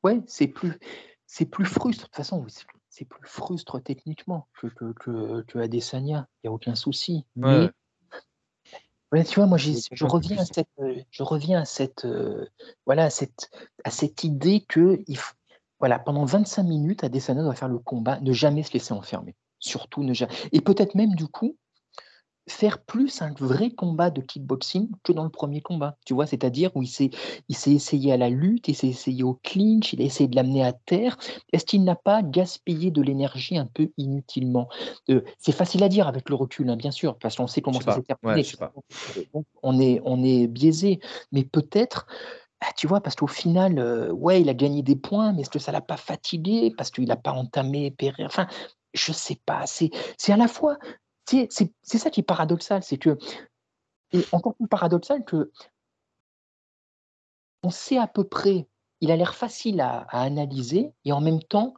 Ouais, 0.03 0.21
c'est 0.27 0.47
plus, 0.47 0.79
c'est 1.25 1.45
plus 1.45 1.65
frustre. 1.65 2.03
De 2.03 2.07
toute 2.07 2.15
façon, 2.15 2.45
c'est 2.89 3.05
plus 3.05 3.27
frustre 3.27 3.81
techniquement 3.83 4.47
que, 4.61 4.67
que, 4.67 5.41
que, 5.41 5.59
Adesanya. 5.59 6.27
Il 6.37 6.47
n'y 6.47 6.49
a 6.49 6.53
aucun 6.53 6.75
souci. 6.75 7.25
Mais, 7.35 9.23
tu 9.25 9.35
vois, 9.35 9.45
moi, 9.45 9.57
je 9.57 10.05
reviens 10.05 10.37
à 10.37 10.45
cette, 10.45 10.69
je 11.11 11.23
reviens 11.23 11.61
à 11.61 11.65
cette, 11.65 12.07
voilà, 12.85 13.05
à 13.05 13.09
cette, 13.09 13.51
à 13.83 13.91
cette 13.91 14.23
idée 14.23 14.61
que 14.61 15.03
il 15.07 15.17
voilà, 15.79 15.99
pendant 15.99 16.25
25 16.25 16.63
minutes, 16.63 17.03
Adesanya 17.03 17.43
doit 17.43 17.55
faire 17.55 17.67
le 17.67 17.79
combat, 17.79 18.19
ne 18.21 18.33
jamais 18.33 18.63
se 18.63 18.73
laisser 18.73 18.93
enfermer. 18.93 19.35
Surtout 19.59 20.03
ne 20.03 20.13
jamais. 20.13 20.33
Et 20.51 20.61
peut-être 20.61 20.95
même, 20.95 21.15
du 21.15 21.27
coup, 21.27 21.55
faire 22.47 22.79
plus 22.79 23.21
un 23.21 23.33
vrai 23.33 23.71
combat 23.71 24.09
de 24.09 24.21
kickboxing 24.21 24.89
que 25.03 25.11
dans 25.11 25.23
le 25.23 25.29
premier 25.29 25.61
combat, 25.61 25.97
tu 26.05 26.13
vois, 26.13 26.25
c'est-à-dire 26.25 26.71
où 26.75 26.81
il 26.81 26.87
s'est, 26.87 27.09
il 27.49 27.55
s'est 27.55 27.73
essayé 27.73 28.13
à 28.13 28.17
la 28.17 28.29
lutte, 28.29 28.69
il 28.69 28.75
s'est 28.75 28.87
essayé 28.87 29.23
au 29.23 29.39
clinch, 29.43 29.93
il 29.93 30.01
a 30.01 30.05
essayé 30.05 30.27
de 30.27 30.35
l'amener 30.35 30.63
à 30.63 30.73
terre. 30.73 31.17
Est-ce 31.51 31.65
qu'il 31.65 31.83
n'a 31.83 31.95
pas 31.95 32.23
gaspillé 32.23 32.89
de 32.89 33.01
l'énergie 33.01 33.57
un 33.57 33.65
peu 33.65 33.89
inutilement? 33.97 34.69
Euh, 35.09 35.21
C'est 35.39 35.51
facile 35.51 35.83
à 35.83 35.89
dire 35.89 36.07
avec 36.07 36.29
le 36.29 36.35
recul, 36.35 36.69
hein, 36.69 36.77
bien 36.77 36.91
sûr, 36.91 37.17
parce 37.17 37.35
qu'on 37.35 37.47
sait 37.47 37.61
comment 37.61 37.81
ça 37.81 37.95
s'est 37.95 38.03
terminé. 38.03 38.43
on 39.63 39.79
est, 39.79 40.01
on 40.05 40.23
est 40.23 40.47
biaisé, 40.47 40.99
mais 41.31 41.43
peut-être. 41.43 42.07
Ah, 42.61 42.71
tu 42.75 42.87
vois, 42.87 43.01
parce 43.01 43.15
qu'au 43.15 43.27
final, 43.27 43.77
euh, 43.77 44.11
ouais, 44.11 44.41
il 44.41 44.49
a 44.49 44.53
gagné 44.53 44.81
des 44.81 44.95
points, 44.95 45.33
mais 45.33 45.41
est-ce 45.41 45.49
que 45.49 45.59
ça 45.59 45.71
l'a 45.71 45.81
pas 45.81 45.97
fatigué? 45.97 46.73
Parce 46.75 46.89
qu'il 46.89 47.05
n'a 47.05 47.15
pas 47.15 47.31
entamé, 47.31 47.91
péri... 47.91 48.25
enfin, 48.25 48.47
je 48.93 49.11
sais 49.11 49.39
pas. 49.45 49.65
C'est, 49.67 49.91
à 50.29 50.37
la 50.37 50.47
fois 50.47 50.77
c'est 51.27 51.97
ça 51.97 52.09
qui 52.09 52.21
est 52.21 52.23
paradoxal, 52.23 52.83
c'est 52.83 52.97
que, 52.97 53.17
et 54.13 54.23
encore 54.31 54.55
plus 54.55 54.67
paradoxal 54.67 55.25
que, 55.25 55.51
on 57.63 57.69
sait 57.69 57.97
à 57.97 58.07
peu 58.07 58.23
près, 58.23 58.67
il 59.01 59.11
a 59.11 59.17
l'air 59.17 59.35
facile 59.35 59.81
à, 59.81 60.07
analyser, 60.11 60.93
et 61.05 61.11
en 61.11 61.21
même 61.21 61.43
temps, 61.43 61.73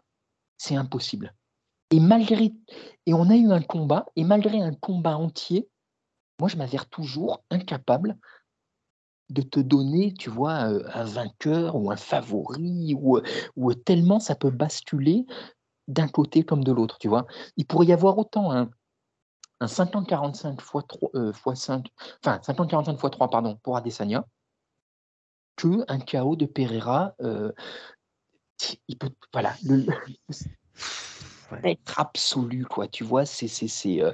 c'est 0.58 0.76
impossible. 0.76 1.34
Et 1.92 2.00
malgré, 2.00 2.54
et 3.06 3.14
on 3.14 3.30
a 3.30 3.36
eu 3.36 3.52
un 3.52 3.62
combat, 3.62 4.06
et 4.16 4.24
malgré 4.24 4.62
un 4.62 4.74
combat 4.74 5.18
entier, 5.18 5.68
moi 6.40 6.48
je 6.48 6.58
m'avère 6.58 6.88
toujours 6.88 7.44
incapable 7.50 8.18
de 9.30 9.42
te 9.42 9.60
donner, 9.60 10.14
tu 10.14 10.30
vois, 10.30 10.54
un 10.54 11.04
vainqueur 11.04 11.76
ou 11.76 11.92
un 11.92 11.96
favori, 11.96 12.96
ou, 13.00 13.20
ou 13.56 13.74
tellement 13.74 14.20
ça 14.20 14.36
peut 14.36 14.50
basculer 14.50 15.26
d'un 15.88 16.08
côté 16.08 16.44
comme 16.44 16.64
de 16.64 16.72
l'autre, 16.72 16.98
tu 17.00 17.08
vois? 17.08 17.26
Il 17.58 17.66
pourrait 17.66 17.88
y 17.88 17.94
avoir 17.94 18.18
autant 18.18 18.52
un, 18.52 18.70
un 19.60 19.66
50-45 19.66 20.54
x 20.54 20.72
3, 20.88 21.10
euh, 21.16 21.32
x 21.34 21.62
5, 21.62 21.88
enfin 22.24 22.38
50-45 22.38 22.94
x 22.94 23.12
3 23.12 23.30
pardon, 23.30 23.60
pour 23.64 23.76
Adesanya, 23.76 24.26
que 25.56 25.84
un 25.88 26.00
KO 26.00 26.36
de 26.36 26.46
Pereira, 26.46 27.14
euh, 27.22 27.52
il 28.88 28.98
peut, 28.98 29.10
voilà, 29.34 29.56
le, 29.66 29.86
être 31.64 32.00
absolu, 32.00 32.66
quoi. 32.66 32.88
Tu 32.88 33.04
vois, 33.04 33.26
c'est, 33.26 33.48
c'est, 33.48 34.02
euh, 34.02 34.12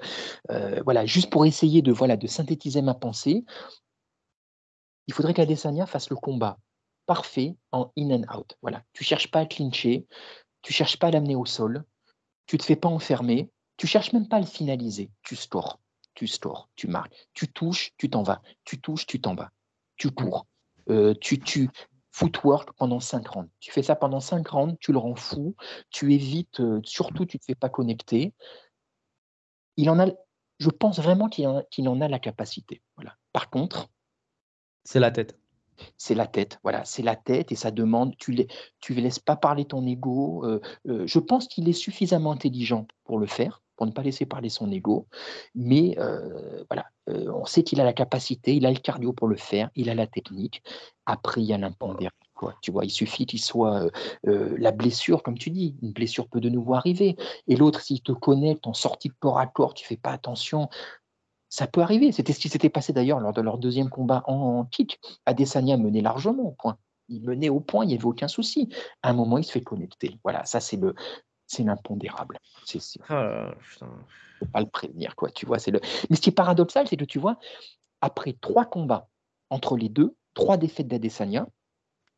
euh, 0.51 0.81
voilà, 0.83 1.05
juste 1.05 1.29
pour 1.29 1.45
essayer 1.45 1.81
de, 1.81 1.91
voilà, 1.91 2.17
de 2.17 2.27
synthétiser 2.27 2.81
ma 2.81 2.93
pensée, 2.93 3.45
il 5.07 5.13
faudrait 5.13 5.33
qu'Adesanya 5.33 5.85
fasse 5.85 6.09
le 6.09 6.15
combat 6.15 6.57
parfait 7.05 7.55
en 7.71 7.91
in 7.97 8.11
and 8.11 8.35
out. 8.35 8.57
Voilà, 8.61 8.83
tu 8.93 9.03
cherches 9.03 9.29
pas 9.29 9.41
à 9.41 9.45
clincher, 9.45 10.07
tu 10.61 10.73
cherches 10.73 10.97
pas 10.97 11.07
à 11.07 11.11
l'amener 11.11 11.35
au 11.35 11.45
sol, 11.45 11.85
tu 12.47 12.57
te 12.57 12.63
fais 12.63 12.75
pas 12.75 12.89
enfermer, 12.89 13.51
tu 13.77 13.87
cherches 13.87 14.13
même 14.13 14.27
pas 14.27 14.37
à 14.37 14.39
le 14.39 14.45
finaliser. 14.45 15.11
Tu 15.23 15.35
scores, 15.35 15.79
tu 16.13 16.27
scores, 16.27 16.69
tu 16.75 16.87
marques. 16.87 17.13
Tu 17.33 17.47
touches, 17.47 17.91
tu 17.97 18.09
t'en 18.09 18.23
vas. 18.23 18.41
Tu 18.63 18.79
touches, 18.79 19.05
tu 19.05 19.21
t'en 19.21 19.35
vas. 19.35 19.51
Tu 19.97 20.11
cours. 20.11 20.47
Euh, 20.89 21.13
tu, 21.19 21.39
tu 21.39 21.69
footwork 22.11 22.71
pendant 22.77 22.99
5 22.99 23.27
rounds. 23.27 23.49
Tu 23.59 23.71
fais 23.71 23.83
ça 23.83 23.95
pendant 23.95 24.19
5 24.19 24.47
rounds, 24.47 24.77
tu 24.79 24.91
le 24.93 24.97
rends 24.97 25.15
fou, 25.15 25.55
tu 25.89 26.13
évites, 26.13 26.61
euh, 26.61 26.79
surtout 26.83 27.25
tu 27.25 27.37
ne 27.37 27.39
te 27.39 27.45
fais 27.45 27.55
pas 27.55 27.69
connecter. 27.69 28.33
Il 29.75 29.89
en 29.89 29.99
a, 29.99 30.07
je 30.59 30.69
pense 30.69 30.99
vraiment 30.99 31.27
qu'il 31.27 31.47
en, 31.47 31.61
en, 31.77 32.01
a 32.01 32.07
la 32.07 32.19
capacité. 32.19 32.81
Voilà. 32.95 33.15
Par 33.33 33.49
contre, 33.49 33.89
c'est 34.85 35.01
la 35.01 35.11
tête. 35.11 35.37
C'est 35.97 36.15
la 36.15 36.25
tête, 36.25 36.57
voilà, 36.63 36.85
c'est 36.85 37.03
la 37.03 37.17
tête 37.17 37.51
et 37.51 37.55
ça 37.55 37.69
demande, 37.69 38.15
tu 38.17 38.33
ne 38.33 38.43
tu 38.79 38.93
laisses 38.93 39.19
pas 39.19 39.35
parler 39.35 39.65
ton 39.65 39.85
ego. 39.85 40.45
Euh, 40.45 40.61
je 41.05 41.19
pense 41.19 41.49
qu'il 41.49 41.67
est 41.67 41.73
suffisamment 41.73 42.31
intelligent 42.31 42.87
pour 43.03 43.19
le 43.19 43.25
faire 43.25 43.61
pour 43.75 43.85
ne 43.85 43.91
pas 43.91 44.03
laisser 44.03 44.25
parler 44.25 44.49
son 44.49 44.71
ego. 44.71 45.07
Mais 45.53 45.95
euh, 45.99 46.63
voilà, 46.69 46.85
euh, 47.09 47.31
on 47.33 47.45
sait 47.45 47.63
qu'il 47.63 47.81
a 47.81 47.83
la 47.83 47.93
capacité, 47.93 48.55
il 48.55 48.65
a 48.65 48.71
le 48.71 48.79
cardio 48.79 49.13
pour 49.13 49.27
le 49.27 49.35
faire, 49.35 49.69
il 49.75 49.89
a 49.89 49.95
la 49.95 50.07
technique. 50.07 50.63
Après, 51.05 51.41
il 51.41 51.47
y 51.47 51.53
a 51.53 51.57
l'impondérable. 51.57 52.15
Quoi. 52.33 52.55
Tu 52.61 52.71
vois, 52.71 52.83
il 52.83 52.89
suffit 52.89 53.25
qu'il 53.25 53.39
soit 53.39 53.89
euh, 54.27 54.55
la 54.57 54.71
blessure, 54.71 55.23
comme 55.23 55.37
tu 55.37 55.51
dis, 55.51 55.77
une 55.81 55.93
blessure 55.93 56.27
peut 56.27 56.41
de 56.41 56.49
nouveau 56.49 56.73
arriver. 56.73 57.15
Et 57.47 57.55
l'autre, 57.55 57.79
s'il 57.79 58.01
te 58.01 58.11
connecte 58.11 58.67
en 58.67 58.73
sortie 58.73 59.07
de 59.07 59.13
corps 59.19 59.39
à 59.39 59.47
corps, 59.47 59.73
tu 59.73 59.85
fais 59.85 59.97
pas 59.97 60.11
attention, 60.11 60.69
ça 61.55 61.67
peut 61.67 61.79
arriver. 61.79 62.11
C'était 62.11 62.33
ce 62.33 62.39
qui 62.39 62.49
s'était 62.49 62.69
passé 62.69 62.91
d'ailleurs 62.91 63.21
lors 63.21 63.31
de 63.31 63.39
leur 63.39 63.57
deuxième 63.57 63.89
combat 63.89 64.23
en, 64.27 64.65
kick. 64.65 64.99
Adesanya 65.25 65.77
menait 65.77 66.01
largement 66.01 66.43
au 66.43 66.51
point. 66.51 66.77
Il 67.07 67.23
menait 67.23 67.47
au 67.47 67.61
point, 67.61 67.85
il 67.85 67.87
n'y 67.87 67.93
avait 67.93 68.03
aucun 68.03 68.27
souci. 68.27 68.67
À 69.03 69.11
un 69.11 69.13
moment, 69.13 69.37
il 69.37 69.45
se 69.45 69.53
fait 69.53 69.61
connecter. 69.61 70.19
Voilà, 70.23 70.43
ça 70.43 70.59
c'est 70.59 70.75
le, 70.75 70.95
c'est 71.47 71.63
l'impondérable. 71.63 72.39
C'est 72.65 72.79
ne 72.99 73.53
faut 74.39 74.45
pas 74.51 74.59
le 74.59 74.65
prévenir, 74.65 75.15
quoi. 75.15 75.31
Tu 75.31 75.45
vois, 75.45 75.57
c'est 75.57 75.71
le. 75.71 75.79
Mais 76.09 76.17
ce 76.17 76.21
qui 76.21 76.29
est 76.29 76.33
paradoxal, 76.33 76.89
c'est 76.89 76.97
que 76.97 77.05
tu 77.05 77.19
vois, 77.19 77.39
après 78.01 78.33
trois 78.41 78.65
combats 78.65 79.07
entre 79.49 79.77
les 79.77 79.87
deux, 79.87 80.13
trois 80.33 80.57
défaites 80.57 80.89
d'Adesanya, 80.89 81.47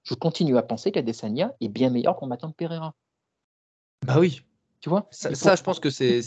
je 0.01 0.15
continue 0.15 0.57
à 0.57 0.63
penser 0.63 0.91
qu'Adesanya 0.91 1.53
est 1.61 1.69
bien 1.69 1.91
meilleur 1.91 2.15
combattant 2.15 2.49
que 2.49 2.55
Pereira. 2.55 2.95
Bah 4.03 4.15
oui. 4.19 4.41
Tu 4.79 4.89
vois? 4.89 5.07
Ça, 5.11 5.55
je 5.55 5.61
pense 5.61 5.79
que 5.79 5.91
c'est 5.91 6.21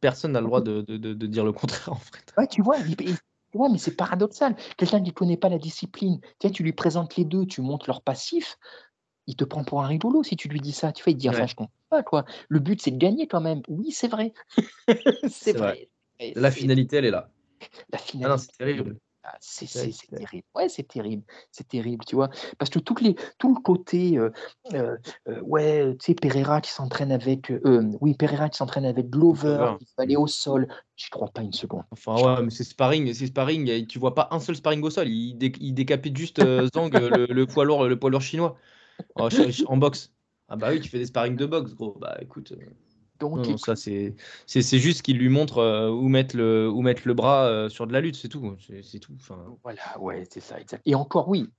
personne 0.00 0.32
n'a 0.32 0.40
le 0.40 0.46
droit 0.46 0.60
de, 0.60 0.82
de- 0.82 0.96
de- 0.96 1.14
de 1.14 1.26
dire 1.26 1.44
le 1.44 1.52
contraire 1.52 1.92
en 1.92 1.96
fait. 1.96 2.32
Ouais, 2.36 2.46
tu 2.46 2.62
vois, 2.62 2.76
il- 2.78 2.96
il- 3.00 3.16
ouais, 3.58 3.68
mais 3.70 3.78
c'est 3.78 3.96
paradoxal. 3.96 4.56
Quelqu'un 4.76 5.02
qui 5.02 5.10
ne 5.10 5.14
connaît 5.14 5.36
pas 5.36 5.48
la 5.48 5.58
discipline, 5.58 6.20
tu 6.38 6.48
sais, 6.48 6.50
tu 6.52 6.62
lui 6.62 6.72
présentes 6.72 7.16
les 7.16 7.24
deux, 7.24 7.46
tu 7.46 7.60
montres 7.60 7.86
leur 7.88 8.02
passif, 8.02 8.58
il 9.26 9.36
te 9.36 9.44
prend 9.44 9.64
pour 9.64 9.82
un 9.82 9.86
rigolo 9.86 10.22
si 10.22 10.36
tu 10.36 10.48
lui 10.48 10.60
dis 10.60 10.72
ça. 10.72 10.92
Tu 10.92 11.02
vois, 11.04 11.10
il 11.10 11.16
te 11.16 11.20
dit, 11.20 11.28
enfin, 11.28 11.46
je 11.46 11.54
comprends 11.54 11.72
pas, 11.90 12.02
quoi. 12.02 12.24
Le 12.48 12.60
but, 12.60 12.80
c'est 12.80 12.90
de 12.92 12.96
gagner 12.98 13.26
quand 13.26 13.40
même. 13.40 13.62
Oui, 13.68 13.92
c'est 13.92 14.08
vrai. 14.08 14.32
c'est 15.28 15.56
vrai. 15.56 15.88
La 16.34 16.50
finalité, 16.50 16.96
elle 16.96 17.04
est 17.04 17.10
là. 17.10 17.30
La 17.92 17.98
Ah 17.98 17.98
finalité. 17.98 18.28
non, 18.30 18.38
c'est 18.38 18.56
terrible. 18.58 18.96
Ah, 19.30 19.36
c'est 19.40 19.66
terrible. 20.16 20.44
Ouais, 20.54 20.68
c'est 20.68 20.88
terrible. 20.88 21.22
C'est 21.52 21.68
terrible, 21.68 22.04
tu 22.06 22.14
vois. 22.16 22.30
Parce 22.58 22.70
que 22.70 22.78
toutes 22.78 23.00
les, 23.02 23.14
tout 23.38 23.54
le 23.54 23.60
côté, 23.60 24.16
euh, 24.16 24.30
euh, 24.72 24.96
euh, 25.28 25.40
ouais, 25.42 25.94
tu 25.98 26.06
sais, 26.06 26.14
Pereira 26.14 26.60
qui 26.60 26.70
s'entraîne 26.70 27.12
avec, 27.12 27.50
euh, 27.50 27.90
oui, 28.00 28.14
Pereira 28.14 28.48
qui 28.48 28.56
s'entraîne 28.56 28.86
avec 28.86 29.10
Glover, 29.10 29.74
qui 29.78 29.86
va 29.96 30.04
aller 30.04 30.16
au 30.16 30.26
sol. 30.26 30.66
J'y 30.96 31.10
crois 31.10 31.28
pas 31.28 31.42
une 31.42 31.52
seconde. 31.52 31.82
Enfin, 31.90 32.14
ouais, 32.22 32.42
mais 32.42 32.50
c'est 32.50 32.64
sparring, 32.64 33.12
c'est 33.12 33.26
sparring. 33.26 33.68
et 33.68 33.86
Tu 33.86 33.98
vois 33.98 34.14
pas 34.14 34.28
un 34.30 34.40
seul 34.40 34.56
sparring 34.56 34.82
au 34.82 34.90
sol. 34.90 35.08
Il, 35.08 35.36
dé- 35.36 35.52
il 35.60 35.74
décapite 35.74 36.16
juste 36.16 36.38
Zhang, 36.74 36.90
le, 36.92 37.26
le 37.26 37.46
poids 37.46 37.64
lourd, 37.66 37.84
le 37.86 37.98
poids 37.98 38.10
lourd 38.10 38.22
chinois, 38.22 38.56
en, 39.16 39.30
ch- 39.30 39.62
en 39.66 39.76
boxe. 39.76 40.12
Ah 40.48 40.56
bah 40.56 40.70
oui, 40.72 40.80
tu 40.80 40.88
fais 40.88 40.98
des 40.98 41.06
sparring 41.06 41.36
de 41.36 41.46
boxe, 41.46 41.74
gros. 41.74 41.96
Bah 42.00 42.16
écoute, 42.22 42.54
Donc, 43.20 43.36
non, 43.36 43.36
non, 43.38 43.42
écoute, 43.44 43.58
ça 43.64 43.76
c'est, 43.76 44.14
c'est, 44.46 44.78
juste 44.78 45.02
qu'il 45.02 45.18
lui 45.18 45.28
montre 45.28 45.58
euh, 45.58 45.90
où 45.90 46.08
mettre 46.08 46.36
le, 46.36 46.70
où 46.70 46.82
mettre 46.82 47.02
le 47.04 47.14
bras 47.14 47.46
euh, 47.46 47.68
sur 47.68 47.86
de 47.86 47.92
la 47.92 48.00
lutte, 48.00 48.16
c'est 48.16 48.28
tout. 48.28 48.56
C'est, 48.82 48.98
tout. 49.00 49.12
Voilà, 49.62 49.80
ouais, 50.00 50.24
c'est 50.30 50.40
ça, 50.40 50.60
exact. 50.60 50.82
Et 50.86 50.94
encore, 50.94 51.28
oui, 51.28 51.50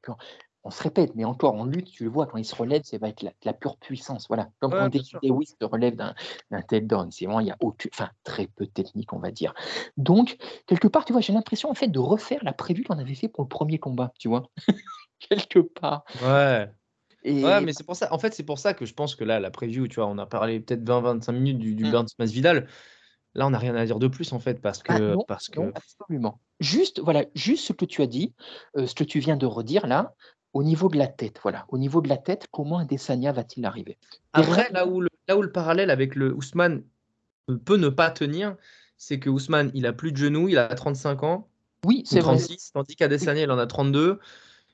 on 0.64 0.72
se 0.72 0.84
répète, 0.84 1.16
mais 1.16 1.26
encore 1.26 1.56
en 1.56 1.66
lutte, 1.66 1.92
tu 1.92 2.04
le 2.04 2.10
vois, 2.10 2.28
quand 2.28 2.38
il 2.38 2.46
se 2.46 2.56
relève, 2.56 2.82
c'est 2.84 3.02
avec 3.02 3.22
la, 3.22 3.32
de 3.32 3.36
la 3.46 3.54
pure 3.54 3.78
puissance. 3.78 4.28
Voilà. 4.28 4.50
Comme 4.60 4.74
Ouais, 4.74 4.90
quand. 4.92 5.20
Lewis 5.24 5.56
se 5.60 5.66
relève 5.66 5.96
d'un 5.96 6.14
d'un 6.52 6.62
takedown. 6.62 7.12
C'est 7.12 7.26
vraiment, 7.26 7.40
il 7.40 7.48
y 7.48 7.52
a 7.52 7.58
aucune, 7.60 7.92
enfin, 7.94 8.10
très 8.24 8.48
peu 8.48 8.66
de 8.66 8.72
technique, 8.72 9.14
on 9.14 9.20
va 9.20 9.32
dire. 9.32 9.54
Donc, 9.98 10.38
quelque 10.66 10.88
part, 10.88 11.06
tu 11.06 11.14
vois, 11.14 11.22
j'ai 11.22 11.34
l'impression, 11.34 11.70
en 11.70 11.76
fait, 11.76 11.88
de 11.88 12.00
refaire 12.00 12.44
la 12.44 12.54
prévue 12.54 12.84
qu'on 12.84 13.00
avait 13.00 13.16
fait 13.16 13.30
pour 13.30 13.44
le 13.44 13.50
premier 13.50 13.80
combat, 13.80 14.12
tu 14.20 14.28
vois. 14.28 14.50
quelque 15.20 15.60
part. 15.60 16.04
ouais. 16.22 16.70
Et 17.24 17.44
Ouais, 17.44 17.62
mais 17.62 17.74
c'est 17.74 17.86
pour 17.86 17.96
ça. 17.96 18.14
En 18.14 18.20
fait, 18.20 18.34
c'est 18.34 18.44
pour 18.44 18.60
ça 18.60 18.74
que 18.74 18.86
je 18.86 18.94
pense 18.94 19.16
que 19.16 19.24
là, 19.24 19.40
la 19.40 19.52
preview, 19.52 19.88
tu 19.88 19.96
vois, 19.96 20.08
on 20.08 20.18
a 20.18 20.26
parlé 20.26 20.60
peut-être 20.60 20.84
20-25 20.84 21.32
minutes 21.34 21.60
du, 21.60 21.76
du 21.76 21.86
Mm. 21.86 21.92
Burns 21.92 22.08
Masvidal. 22.18 22.68
Là, 23.36 23.46
on 23.46 23.52
n'a 23.52 23.60
rien 23.60 23.76
à 23.76 23.86
dire 23.86 24.00
de 24.00 24.08
plus 24.08 24.34
en 24.34 24.40
fait, 24.40 24.60
parce 24.60 24.82
que, 24.82 24.92
Ah, 24.94 25.00
non, 25.16 25.24
parce 25.28 25.50
que 25.50 25.60
non, 25.60 25.72
absolument. 25.76 26.40
Juste, 26.60 27.00
voilà, 27.00 27.26
juste 27.36 27.66
ce 27.66 27.74
que 27.74 27.86
tu 27.86 28.02
as 28.02 28.08
dit, 28.08 28.34
euh, 28.76 28.88
ce 28.88 28.96
que 28.96 29.04
tu 29.04 29.20
viens 29.20 29.38
de 29.38 29.46
redire 29.46 29.86
là, 29.86 30.16
au 30.54 30.64
niveau 30.64 30.90
de 30.90 30.98
la 30.98 31.08
tête, 31.08 31.40
voilà, 31.44 31.66
au 31.70 31.78
niveau 31.78 32.02
de 32.02 32.10
la 32.10 32.18
tête, 32.18 32.48
comment 32.52 32.80
Adesanya 32.80 33.32
va-t-il 33.32 33.66
arriver? 33.66 33.98
Après, 34.34 34.70
là 34.72 34.88
où, 34.88 35.00
le, 35.00 35.10
là 35.28 35.38
où 35.38 35.44
le 35.44 35.52
parallèle 35.52 35.92
avec 35.92 36.16
le 36.16 36.34
Ousmane 36.34 36.84
peut 37.66 37.78
ne 37.78 37.90
pas 37.90 38.10
tenir, 38.10 38.56
c'est 38.98 39.20
que 39.20 39.30
Ousmane, 39.30 39.70
il 39.76 39.86
a 39.86 39.94
plus 39.94 40.12
de 40.12 40.18
genoux, 40.18 40.50
il 40.50 40.58
a 40.58 40.68
35 40.68 41.24
ans, 41.24 41.48
Oui, 41.86 42.02
ou 42.04 42.10
c'est 42.10 42.20
vrai. 42.20 42.36
36, 42.36 42.72
tandis 42.74 42.96
qu'Adesanya, 42.96 43.44
il 43.44 43.52
en 43.52 43.60
a 43.60 43.68
32. 43.68 44.20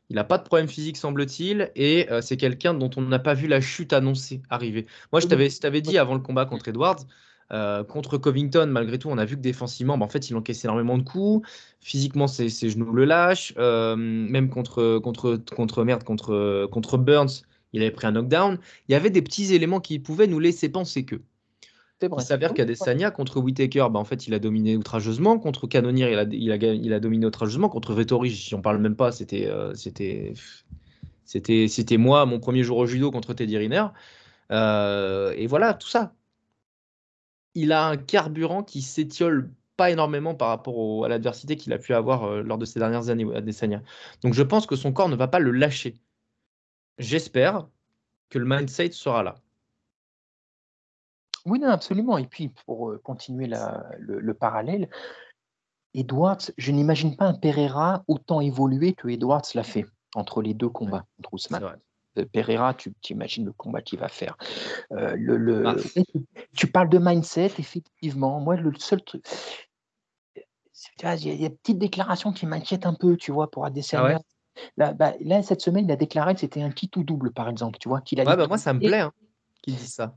Il 0.10 0.16
n'a 0.16 0.24
pas 0.24 0.38
de 0.38 0.44
problème 0.44 0.68
physique, 0.68 0.98
semble-t-il, 0.98 1.72
et 1.76 2.12
euh, 2.12 2.22
c'est 2.22 2.38
quelqu'un 2.38 2.74
dont 2.74 2.90
on 2.96 3.02
n'a 3.02 3.20
pas 3.20 3.34
vu 3.34 3.48
la 3.48 3.60
chute 3.62 3.92
annoncée 3.94 4.42
arriver. 4.50 4.86
Moi, 5.12 5.20
je 5.20 5.28
t'avais 5.28 5.82
dit 5.82 5.98
avant 5.98 6.14
le 6.14 6.20
combat 6.20 6.46
contre 6.46 6.68
Edwards, 6.68 7.06
euh, 7.52 7.84
contre 7.84 8.18
Covington, 8.18 8.68
malgré 8.68 9.00
tout, 9.00 9.10
on 9.10 9.18
a 9.18 9.26
vu 9.26 9.36
que 9.36 9.42
défensivement, 9.42 9.98
bah, 9.98 10.06
en 10.06 10.10
fait, 10.10 10.30
il 10.30 10.36
encaisse 10.36 10.64
énormément 10.64 10.98
de 10.98 11.04
coups. 11.04 11.48
Physiquement, 11.80 12.28
ses, 12.28 12.50
ses 12.50 12.70
genoux 12.70 12.92
le 12.92 13.06
lâchent. 13.06 13.54
Euh, 13.58 13.96
même 13.96 14.50
contre, 14.50 15.00
contre, 15.00 15.38
contre, 15.56 15.84
merde, 15.84 16.04
contre, 16.04 16.68
contre 16.72 16.98
Burns, 16.98 17.44
il 17.74 17.82
avait 17.82 17.92
pris 17.92 18.08
un 18.08 18.12
knockdown. 18.12 18.60
Il 18.88 18.92
y 18.94 18.96
avait 18.96 19.10
des 19.12 19.22
petits 19.22 19.54
éléments 19.54 19.80
qui 19.80 20.00
pouvaient 20.00 20.28
nous 20.28 20.40
laisser 20.40 20.70
penser 20.70 21.06
que. 21.06 21.22
Il 22.02 22.22
s'avère 22.22 22.54
qu'Adesanya, 22.54 23.12
contre 23.12 23.40
Whitaker, 23.40 23.88
bah, 23.92 24.00
en 24.00 24.04
fait, 24.04 24.28
il 24.28 24.34
a 24.34 24.40
dominé 24.40 24.78
outrageusement. 24.78 25.40
Contre 25.40 25.68
Cannonier, 25.68 26.12
il 26.12 26.20
a, 26.20 26.24
il 26.24 26.52
a, 26.52 26.56
il 26.56 26.94
a 26.94 27.00
dominé 27.00 27.26
outrageusement. 27.26 27.70
Contre 27.70 27.94
Vettori, 27.94 28.32
si 28.32 28.54
on 28.54 28.62
parle 28.62 28.80
même 28.80 28.96
pas, 28.96 29.12
c'était, 29.12 29.48
euh, 29.48 29.74
c'était, 29.74 30.34
c'était, 31.26 31.68
c'était 31.68 31.98
moi, 31.98 32.26
mon 32.26 32.40
premier 32.40 32.64
jour 32.64 32.78
au 32.78 32.86
judo 32.86 33.12
contre 33.12 33.34
Teddy 33.34 33.58
Riner. 33.58 33.88
Euh, 34.52 35.34
et 35.38 35.48
voilà, 35.48 35.74
tout 35.74 35.88
ça. 35.88 36.14
Il 37.56 37.72
a 37.72 37.88
un 37.88 37.98
carburant 37.98 38.64
qui 38.64 38.82
s'étiole 38.82 39.52
pas 39.78 39.90
énormément 39.92 40.36
par 40.36 40.50
rapport 40.50 40.78
au- 40.78 41.04
à 41.06 41.10
l'adversité 41.10 41.56
qu'il 41.56 41.74
a 41.74 41.78
pu 41.80 41.94
avoir 41.94 42.24
euh, 42.26 42.44
lors 42.44 42.58
de 42.58 42.66
ces 42.66 42.80
dernières 42.80 43.10
années, 43.10 43.26
Adesanya. 43.36 43.82
Donc 44.22 44.34
je 44.34 44.44
pense 44.44 44.68
que 44.68 44.76
son 44.76 44.94
corps 44.94 45.10
ne 45.10 45.16
va 45.16 45.28
pas 45.28 45.40
le 45.40 45.52
lâcher. 45.52 45.96
J'espère 46.98 47.70
que 48.30 48.40
le 48.40 48.46
mindset 48.46 48.92
sera 48.92 49.24
là. 49.24 49.36
Oui, 51.46 51.60
non, 51.60 51.70
absolument. 51.70 52.18
Et 52.18 52.26
puis, 52.26 52.50
pour 52.66 52.90
euh, 52.90 52.98
continuer 53.04 53.48
la- 53.48 53.86
le, 54.00 54.20
le 54.20 54.34
parallèle, 54.34 54.90
Edwards, 55.94 56.52
je 56.58 56.72
n'imagine 56.72 57.16
pas 57.16 57.26
un 57.26 57.34
Pereira 57.34 58.04
autant 58.08 58.42
évolué 58.42 58.94
que 58.94 59.08
Edwards 59.08 59.44
l'a 59.54 59.64
fait 59.64 59.86
entre 60.16 60.42
les 60.42 60.54
deux 60.54 60.70
combats 60.70 61.06
contre 61.18 61.34
Ousmane. 61.34 61.80
Euh, 62.18 62.26
Pereira, 62.32 62.74
tu 62.74 62.94
imagines 63.10 63.46
le 63.46 63.54
combat 63.54 63.82
qu'il 63.82 64.00
va 64.00 64.08
faire. 64.08 64.38
Euh, 64.92 65.16
le, 65.18 65.38
le- 65.38 65.64
Bah. 65.64 65.76
tu, 66.56 66.68
parles 66.68 66.90
de 66.90 66.98
mindset, 66.98 67.52
effectivement. 67.60 68.40
Moi, 68.40 68.56
le 68.56 68.74
seul 68.78 69.04
truc. 69.04 69.26
Il 70.36 71.04
y, 71.04 71.06
a- 71.06 71.12
a 71.12 71.16
des 71.16 71.50
petites 71.50 71.80
déclarations 71.80 72.34
qui 72.34 72.46
m'inquiètent 72.46 72.86
un 72.86 72.94
peu, 72.94 73.16
tu 73.16 73.32
vois, 73.32 73.50
pour 73.50 73.66
Adesanya. 73.66 74.04
Ah 74.04 74.14
ouais? 74.14 74.20
Là, 74.78 74.94
bah, 74.94 75.14
là, 75.22 75.44
cette 75.44 75.62
semaine, 75.62 75.86
il 75.86 75.92
a 75.92 75.96
déclaré 75.98 76.34
que 76.34 76.40
c'était 76.42 76.62
un 76.62 76.72
kit 76.72 76.90
ou 76.96 77.04
double, 77.04 77.32
par 77.32 77.50
exemple. 77.50 77.78
Tu 77.80 77.88
vois, 77.90 78.02
qu'il 78.02 78.20
Ouais, 78.20 78.36
bah 78.36 78.48
moi, 78.48 78.58
ça 78.58 78.74
me 78.74 78.80
plaît 78.80 79.00
hein, 79.00 79.14
qu'il 79.62 79.76
dise 79.76 79.94
ça. 79.94 80.16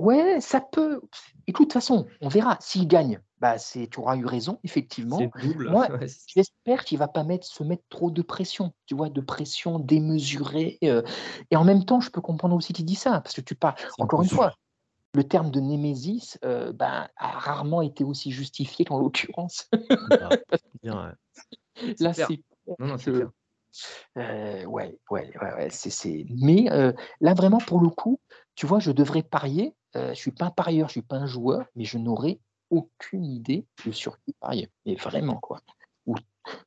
Ouais, 0.00 0.40
ça 0.40 0.60
peut. 0.60 1.00
Et 1.46 1.52
de 1.52 1.56
toute 1.56 1.72
façon, 1.72 2.06
on 2.20 2.28
verra. 2.28 2.56
S'il 2.60 2.88
gagne, 2.88 3.20
bah, 3.38 3.58
c'est, 3.58 3.86
tu 3.86 4.00
auras 4.00 4.16
eu 4.16 4.24
raison, 4.26 4.58
effectivement. 4.64 5.18
C'est 5.18 5.30
double. 5.40 5.70
Moi, 5.70 5.88
Ouais, 6.00 6.06
J'espère 6.26 6.84
qu'il 6.84 6.98
va 6.98 7.08
pas 7.08 7.22
mettre, 7.24 7.46
se 7.46 7.62
mettre 7.62 7.84
trop 7.88 8.10
de 8.10 8.22
pression, 8.22 8.72
tu 8.86 8.94
vois, 8.94 9.08
de 9.08 9.20
pression 9.20 9.78
démesurée. 9.78 10.78
euh, 10.84 11.02
et 11.50 11.56
en 11.56 11.64
même 11.64 11.84
temps, 11.84 12.00
je 12.00 12.10
peux 12.10 12.20
comprendre 12.20 12.56
aussi 12.56 12.72
qu'il 12.72 12.84
dit 12.86 12.94
ça, 12.96 13.20
parce 13.20 13.34
que 13.34 13.40
tu 13.40 13.54
parles, 13.54 13.76
encore 13.98 14.22
une 14.22 14.28
fois, 14.28 14.54
le 15.14 15.22
terme 15.22 15.50
de 15.50 15.60
némésis 15.60 16.38
euh, 16.44 16.72
ben, 16.72 17.08
a 17.16 17.28
rarement 17.38 17.82
été 17.82 18.02
aussi 18.02 18.32
justifié 18.32 18.84
qu'en 18.84 18.98
l'occurrence. 18.98 19.68
Bah, 20.10 20.30
bien, 20.82 21.06
ouais. 21.06 21.94
Là, 22.00 22.12
c'est. 22.14 22.40
Non, 22.66 22.86
non, 22.86 22.98
c'est 22.98 23.12
clair. 23.12 23.30
euh, 24.18 24.64
ouais, 24.64 24.98
ouais, 25.10 25.30
ouais, 25.40 25.54
ouais, 25.54 25.68
c'est, 25.70 25.90
c'est... 25.90 26.26
Mais 26.30 26.70
euh, 26.72 26.92
là, 27.20 27.34
vraiment, 27.34 27.58
pour 27.58 27.80
le 27.80 27.90
coup, 27.90 28.20
tu 28.54 28.66
vois, 28.66 28.78
je 28.80 28.90
devrais 28.90 29.22
parier. 29.22 29.74
Euh, 29.96 30.10
je 30.14 30.18
suis 30.18 30.30
pas 30.30 30.46
un 30.46 30.50
parieur, 30.50 30.88
je 30.88 30.92
suis 30.92 31.02
pas 31.02 31.16
un 31.16 31.26
joueur, 31.26 31.66
mais 31.76 31.84
je 31.84 31.98
n'aurais 31.98 32.38
aucune 32.70 33.24
idée 33.24 33.66
de 33.86 33.92
sur 33.92 34.18
qui 34.20 34.34
parier. 34.40 34.68
Mais 34.86 34.94
vraiment, 34.94 35.36
quoi. 35.36 35.60
Ou, 36.06 36.16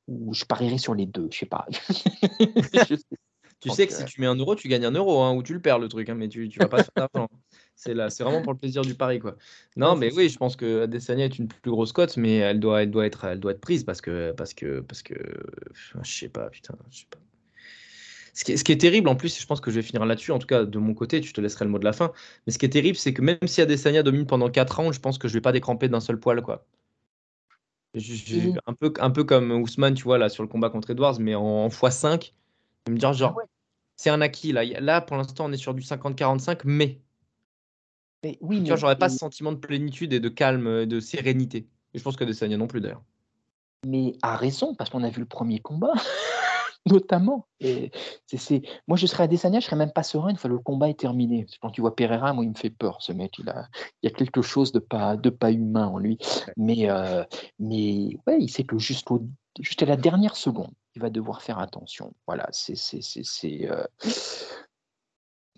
ou 0.07 0.33
je 0.33 0.45
parierais 0.45 0.77
sur 0.77 0.95
les 0.95 1.05
deux, 1.05 1.27
je 1.31 1.39
sais 1.39 1.45
pas. 1.45 1.65
Je 2.89 2.95
sais 2.95 3.17
Tu 3.59 3.69
Donc, 3.69 3.77
sais 3.77 3.87
que 3.87 3.93
euh, 3.93 3.97
si 3.97 4.05
tu 4.05 4.21
mets 4.21 4.27
un 4.27 4.35
euro, 4.35 4.55
tu 4.55 4.67
gagnes 4.67 4.85
un 4.85 4.91
euro, 4.91 5.23
hein, 5.23 5.33
ou 5.33 5.41
tu 5.41 5.53
le 5.53 5.59
perds 5.59 5.79
le 5.79 5.87
truc, 5.87 6.09
hein, 6.09 6.15
mais 6.15 6.29
tu, 6.29 6.47
tu 6.47 6.59
vas 6.59 6.67
pas 6.67 6.83
faire 6.83 6.91
d'argent. 6.95 7.27
C'est 7.75 7.93
là, 7.93 8.09
c'est 8.09 8.23
vraiment 8.23 8.41
pour 8.41 8.53
le 8.53 8.57
plaisir 8.57 8.81
du 8.81 8.95
pari, 8.95 9.19
quoi. 9.19 9.35
Non, 9.75 9.95
mais 9.95 10.11
oui, 10.11 10.29
je 10.29 10.37
pense 10.37 10.55
que 10.55 10.83
Adesanya 10.83 11.25
est 11.25 11.37
une 11.37 11.47
plus 11.47 11.69
grosse 11.69 11.91
cote, 11.91 12.17
mais 12.17 12.37
elle 12.37 12.59
doit, 12.59 12.81
elle 12.81 12.89
doit 12.89 13.05
être, 13.05 13.25
elle 13.25 13.39
doit 13.39 13.51
être 13.51 13.61
prise 13.61 13.83
parce 13.83 14.01
que, 14.01 14.31
parce 14.31 14.55
que, 14.55 14.79
parce 14.79 15.03
que, 15.03 15.13
je 16.01 16.11
sais 16.11 16.29
pas, 16.29 16.49
putain, 16.49 16.75
je 16.89 17.01
sais 17.01 17.05
pas. 17.07 17.19
Ce 18.37 18.43
qui, 18.43 18.51
est, 18.51 18.57
ce 18.57 18.63
qui 18.63 18.71
est 18.71 18.77
terrible 18.77 19.09
en 19.09 19.15
plus, 19.15 19.41
je 19.41 19.45
pense 19.47 19.59
que 19.61 19.71
je 19.71 19.77
vais 19.77 19.81
finir 19.81 20.05
là-dessus, 20.05 20.31
en 20.31 20.37
tout 20.37 20.45
cas 20.45 20.63
de 20.63 20.77
mon 20.77 20.93
côté, 20.93 21.21
tu 21.21 21.33
te 21.33 21.41
laisserai 21.41 21.65
le 21.65 21.71
mot 21.71 21.79
de 21.79 21.85
la 21.85 21.91
fin. 21.91 22.11
Mais 22.45 22.53
ce 22.53 22.59
qui 22.59 22.67
est 22.67 22.69
terrible, 22.69 22.95
c'est 22.95 23.11
que 23.11 23.23
même 23.23 23.39
si 23.47 23.61
Adesanya 23.61 24.03
domine 24.03 24.27
pendant 24.27 24.47
4 24.51 24.75
rounds, 24.79 24.93
je 24.93 24.99
pense 24.99 25.17
que 25.17 25.27
je 25.27 25.33
vais 25.33 25.41
pas 25.41 25.51
décramper 25.51 25.89
d'un 25.89 25.99
seul 25.99 26.19
poil, 26.19 26.43
quoi. 26.43 26.63
Je- 27.95 28.49
Mhm. 28.49 28.59
un, 28.67 28.73
peu, 28.75 28.93
un 28.99 29.09
peu 29.09 29.23
comme 29.23 29.49
Ousmane, 29.51 29.95
tu 29.95 30.03
vois, 30.03 30.19
là, 30.19 30.29
sur 30.29 30.43
le 30.43 30.49
combat 30.49 30.69
contre 30.69 30.91
Edwards, 30.91 31.19
mais 31.19 31.33
en, 31.33 31.41
en 31.41 31.69
x5. 31.69 32.35
Je 32.85 32.91
vais 32.91 32.93
me 32.93 32.99
dire, 32.99 33.11
genre, 33.13 33.31
Ah 33.33 33.37
ouais. 33.39 33.45
c'est 33.95 34.11
un 34.11 34.21
acquis, 34.21 34.51
là. 34.51 34.63
Là, 34.65 35.01
pour 35.01 35.17
l'instant, 35.17 35.45
on 35.45 35.51
est 35.51 35.57
sur 35.57 35.73
du 35.73 35.81
50-45, 35.81 36.63
mais, 36.63 37.01
Mais 38.23 38.37
oui, 38.41 38.61
tu 38.61 38.67
vois, 38.67 38.75
j'aurais 38.75 38.99
pas 38.99 39.07
mais- 39.07 39.13
ce 39.13 39.17
sentiment 39.17 39.51
de 39.51 39.57
plénitude 39.57 40.13
et 40.13 40.19
de 40.19 40.29
calme, 40.29 40.67
et 40.67 40.85
de 40.85 40.99
sérénité. 40.99 41.65
Et 41.95 41.97
je 41.97 42.03
pense 42.03 42.15
que 42.15 42.23
Adesanya 42.23 42.57
non 42.57 42.67
plus, 42.67 42.81
d'ailleurs. 42.81 43.01
mais 43.87 44.13
a 44.21 44.35
raison, 44.35 44.75
parce 44.75 44.91
qu'on 44.91 45.03
a 45.03 45.09
vu 45.09 45.21
le 45.21 45.25
premier 45.25 45.59
combat, 45.59 45.93
notamment. 46.87 47.47
Et 47.59 47.91
c'est, 48.25 48.37
c'est- 48.37 48.61
Moi, 48.87 48.97
je 48.97 49.05
serais 49.07 49.23
à 49.23 49.27
Desania, 49.27 49.59
je 49.59 49.65
serais 49.65 49.75
même 49.75 49.91
pas 49.91 50.03
serein 50.03 50.29
une 50.29 50.37
fois 50.37 50.49
le 50.49 50.59
combat 50.59 50.89
est 50.89 50.99
terminé. 50.99 51.45
Quand 51.61 51.69
tu 51.69 51.81
vois 51.81 51.95
Pereira, 51.95 52.33
moi, 52.33 52.43
il 52.43 52.49
me 52.49 52.55
fait 52.55 52.69
peur, 52.69 53.01
ce 53.01 53.11
mec. 53.13 53.37
Il, 53.39 53.49
a... 53.49 53.67
il 54.01 54.09
y 54.09 54.13
a 54.13 54.15
quelque 54.15 54.41
chose 54.41 54.71
de 54.71 54.79
pas, 54.79 55.17
de 55.17 55.29
pas 55.29 55.51
humain 55.51 55.87
en 55.87 55.97
lui. 55.99 56.17
Mais, 56.55 56.89
euh, 56.89 57.23
mais 57.59 58.17
ouais, 58.27 58.37
il 58.39 58.49
sait 58.49 58.63
que 58.63 58.77
jusqu'au... 58.77 59.21
jusqu'à 59.59 59.85
la 59.85 59.97
dernière 59.97 60.35
seconde, 60.35 60.71
il 60.95 61.01
va 61.01 61.09
devoir 61.09 61.41
faire 61.41 61.59
attention. 61.59 62.13
Voilà, 62.27 62.47
c'est. 62.51 62.75
c'est, 62.75 63.69
euh, 63.69 63.83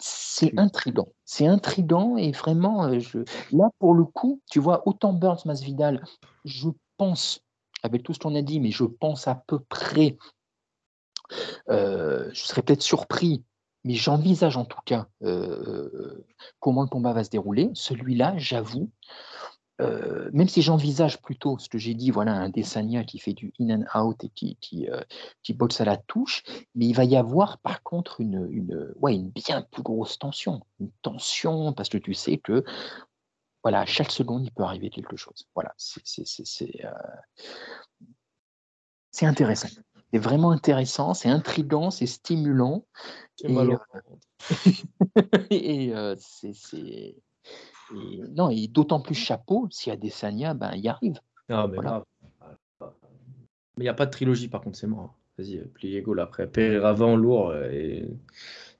C'est 0.01 0.57
intriguant. 0.57 1.09
C'est 1.25 1.47
intriguant 1.47 2.15
et 2.15 2.31
vraiment, 2.31 2.85
euh, 2.85 2.99
je... 2.99 3.19
là, 3.51 3.69
pour 3.79 3.93
le 3.93 4.05
coup, 4.05 4.41
tu 4.49 4.59
vois, 4.59 4.87
autant 4.87 5.11
Burns, 5.13 5.41
Masvidal, 5.45 6.03
je 6.45 6.69
pense, 6.97 7.41
avec 7.83 8.03
tout 8.03 8.13
ce 8.13 8.19
qu'on 8.19 8.35
a 8.35 8.41
dit, 8.41 8.59
mais 8.61 8.71
je 8.71 8.85
pense 8.85 9.27
à 9.27 9.35
peu 9.35 9.59
près, 9.59 10.17
je 11.67 12.29
serais 12.33 12.61
peut-être 12.61 12.81
surpris, 12.81 13.43
mais 13.83 13.93
j'envisage 13.93 14.57
en 14.57 14.65
tout 14.65 14.81
cas 14.85 15.07
euh, 15.23 16.25
comment 16.59 16.81
le 16.81 16.89
combat 16.89 17.13
va 17.13 17.23
se 17.23 17.29
dérouler. 17.29 17.69
Celui-là, 17.73 18.33
j'avoue, 18.37 18.91
euh, 19.81 20.29
même 20.33 20.49
si 20.49 20.61
j'envisage 20.61 21.21
plutôt 21.21 21.57
ce 21.57 21.69
que 21.69 21.77
j'ai 21.77 21.93
dit, 21.93 22.11
voilà, 22.11 22.33
un 22.33 22.49
Desania 22.49 23.03
qui 23.03 23.19
fait 23.19 23.33
du 23.33 23.53
in 23.59 23.81
and 23.81 23.99
out 23.99 24.23
et 24.23 24.29
qui, 24.29 24.57
qui, 24.57 24.89
euh, 24.89 25.01
boxe 25.55 25.79
à 25.81 25.85
la 25.85 25.97
touche, 25.97 26.43
mais 26.75 26.85
il 26.85 26.93
va 26.93 27.05
y 27.05 27.15
avoir 27.15 27.57
par 27.59 27.81
contre 27.81 28.21
une, 28.21 28.47
une, 28.51 28.93
ouais, 28.97 29.15
une 29.15 29.29
bien 29.29 29.61
plus 29.61 29.83
grosse 29.83 30.19
tension. 30.19 30.61
Une 30.79 30.91
tension 31.01 31.73
parce 31.73 31.89
que 31.89 31.97
tu 31.97 32.13
sais 32.13 32.37
que 32.37 32.63
voilà, 33.63 33.81
à 33.81 33.85
chaque 33.85 34.11
seconde, 34.11 34.45
il 34.45 34.51
peut 34.51 34.63
arriver 34.63 34.89
quelque 34.89 35.17
chose. 35.17 35.45
Voilà, 35.53 35.73
euh, 35.77 36.91
c'est 39.11 39.25
intéressant. 39.25 39.69
C'est 40.11 40.19
vraiment 40.19 40.51
intéressant, 40.51 41.13
c'est 41.13 41.29
intriguant, 41.29 41.91
c'est 41.91 42.07
stimulant. 42.07 42.85
Et, 45.51 45.93
euh, 45.93 46.15
c'est 46.19 47.15
non, 47.91 48.49
et 48.49 48.67
d'autant 48.67 48.99
plus 48.99 49.15
chapeau 49.15 49.67
si 49.71 49.89
Adesanya 49.89 50.53
ben, 50.53 50.75
y 50.75 50.87
arrive. 50.87 51.19
Ah, 51.49 51.67
mais 51.67 51.75
Voilà. 51.75 52.03
Mais 52.81 52.87
il 53.77 53.83
n'y 53.83 53.89
a 53.89 53.93
pas 53.93 54.05
de 54.05 54.11
trilogie, 54.11 54.49
par 54.49 54.61
contre, 54.61 54.77
c'est 54.77 54.87
mort. 54.87 55.15
Vas-y, 55.37 55.59
pliez 55.73 56.01
go 56.01 56.13
là 56.13 56.23
après. 56.23 56.47
Pereira 56.47 56.89
avant, 56.89 57.15
lourd, 57.15 57.49
euh, 57.49 57.69
et 57.71 58.09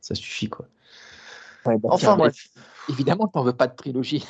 ça 0.02 0.14
suffit, 0.14 0.50
quoi. 0.50 0.68
Ouais, 1.66 1.78
bah, 1.78 1.90
Enfin, 1.92 2.18
bref. 2.18 2.50
Évidemment, 2.90 3.28
tu 3.28 3.38
n'en 3.38 3.44
veux 3.44 3.56
pas 3.56 3.68
de 3.68 3.76
trilogie. 3.76 4.26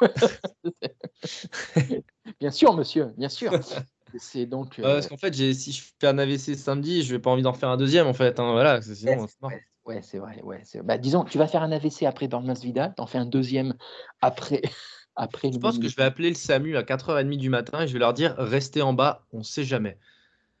bien 2.40 2.50
sûr, 2.50 2.74
monsieur, 2.74 3.12
bien 3.16 3.28
sûr. 3.28 3.52
C'est 4.18 4.46
donc. 4.46 4.78
Ouais, 4.78 4.84
euh, 4.84 4.94
parce 4.94 5.08
qu'en 5.08 5.16
fait, 5.16 5.34
si 5.54 5.72
je 5.72 5.82
fais 6.00 6.06
un 6.06 6.18
AVC 6.18 6.54
samedi, 6.54 7.02
je 7.02 7.12
vais 7.14 7.18
pas 7.18 7.30
envie 7.30 7.42
d'en 7.42 7.52
faire 7.52 7.68
un 7.68 7.76
deuxième, 7.76 8.06
en 8.06 8.14
fait. 8.14 8.38
hein, 8.40 8.52
voilà, 8.52 8.80
sinon, 8.82 9.26
Ouais, 9.86 10.00
c'est 10.02 10.18
ouais, 10.18 10.20
vrai. 10.20 10.42
Ouais, 10.42 10.62
bah, 10.84 10.98
disons, 10.98 11.24
tu 11.24 11.38
vas 11.38 11.46
faire 11.46 11.62
un 11.62 11.72
AVC 11.72 12.06
après 12.06 12.28
Dormas 12.28 12.60
Vidal, 12.62 12.94
tu 12.96 13.02
en 13.02 13.06
fais 13.06 13.18
un 13.18 13.26
deuxième 13.26 13.74
après. 14.20 14.62
après 15.16 15.52
Je 15.52 15.58
pense 15.58 15.78
que 15.78 15.88
je 15.88 15.96
vais 15.96 16.04
appeler 16.04 16.28
le 16.30 16.34
SAMU 16.34 16.76
à 16.76 16.82
4h30 16.82 17.38
du 17.38 17.50
matin 17.50 17.82
et 17.82 17.88
je 17.88 17.92
vais 17.92 17.98
leur 17.98 18.14
dire 18.14 18.34
restez 18.38 18.82
en 18.82 18.92
bas, 18.92 19.26
on 19.32 19.42
sait 19.42 19.64
jamais. 19.64 19.98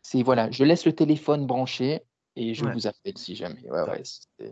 C'est 0.02 0.22
voilà, 0.22 0.50
je 0.50 0.64
laisse 0.64 0.84
le 0.86 0.94
téléphone 0.94 1.46
branché 1.46 2.00
et 2.36 2.54
je 2.54 2.64
Ouais. 2.64 2.72
vous 2.72 2.86
appelle 2.86 3.16
si 3.16 3.34
jamais. 3.36 3.70
Ouais, 3.70 3.80
Ouais. 3.82 4.02
euh, 4.40 4.46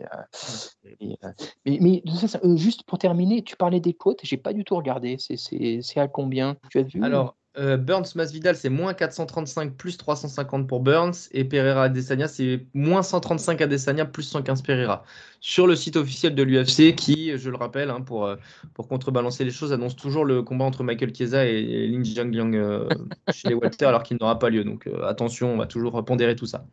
et, 0.99 1.17
euh, 1.23 1.31
mais 1.65 1.79
mais 1.81 2.03
ça, 2.15 2.27
ça, 2.27 2.39
juste 2.55 2.83
pour 2.83 2.97
terminer, 2.97 3.43
tu 3.43 3.55
parlais 3.55 3.79
des 3.79 3.93
côtes, 3.93 4.19
j'ai 4.23 4.37
pas 4.37 4.53
du 4.53 4.63
tout 4.63 4.75
regardé. 4.75 5.17
C'est 5.19 5.99
à 5.99 6.07
combien? 6.07 6.55
Tu 6.69 6.79
as 6.79 6.83
vu? 6.83 7.03
Alors, 7.03 7.35
euh, 7.59 7.77
Burns 7.77 8.15
Masvidal, 8.15 8.55
c'est 8.55 8.69
moins 8.69 8.93
435 8.93 9.75
plus 9.75 9.97
350 9.97 10.67
pour 10.67 10.79
Burns 10.79 11.27
et 11.31 11.43
Pereira 11.43 11.83
Adesanya, 11.83 12.27
c'est 12.27 12.65
moins 12.73 13.03
135 13.03 13.61
Adesanya 13.61 14.05
plus 14.05 14.23
115 14.23 14.61
Pereira. 14.61 15.03
Sur 15.41 15.67
le 15.67 15.75
site 15.75 15.95
officiel 15.95 16.35
de 16.35 16.43
l'UFC, 16.43 16.95
qui, 16.95 17.37
je 17.37 17.49
le 17.49 17.57
rappelle, 17.57 17.89
hein, 17.89 18.01
pour, 18.01 18.25
euh, 18.25 18.35
pour 18.73 18.87
contrebalancer 18.87 19.43
les 19.45 19.51
choses, 19.51 19.73
annonce 19.73 19.95
toujours 19.95 20.25
le 20.25 20.41
combat 20.41 20.65
entre 20.65 20.83
Michael 20.83 21.13
Chiesa 21.13 21.45
et, 21.45 21.87
Lin 21.87 22.03
Jiangliang 22.03 22.53
euh, 22.55 22.89
chez 23.31 23.49
les 23.49 23.55
Walter, 23.55 23.85
alors 23.85 24.03
qu'il 24.03 24.17
n'aura 24.19 24.39
pas 24.39 24.49
lieu. 24.49 24.63
Donc 24.63 24.87
euh, 24.87 25.05
attention, 25.07 25.53
on 25.53 25.57
va 25.57 25.67
toujours 25.67 26.03
pondérer 26.05 26.35
tout 26.35 26.45
ça. 26.45 26.65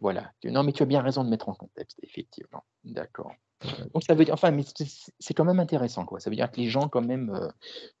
Voilà. 0.00 0.32
Non, 0.44 0.62
mais 0.62 0.72
tu 0.72 0.82
as 0.82 0.86
bien 0.86 1.02
raison 1.02 1.24
de 1.24 1.30
mettre 1.30 1.48
en 1.48 1.54
contexte, 1.54 1.98
effectivement. 2.02 2.64
D'accord. 2.84 3.32
Enfin, 3.94 4.50
mais 4.50 4.64
c'est- 4.74 5.10
c'est 5.18 5.34
quand 5.34 5.44
même 5.44 5.60
intéressant, 5.60 6.04
quoi. 6.04 6.20
Ça 6.20 6.30
veut 6.30 6.36
dire 6.36 6.50
que 6.50 6.60
les 6.60 6.68
gens 6.68 6.88
quand 6.88 7.00
même 7.04 7.30
euh, 7.30 7.48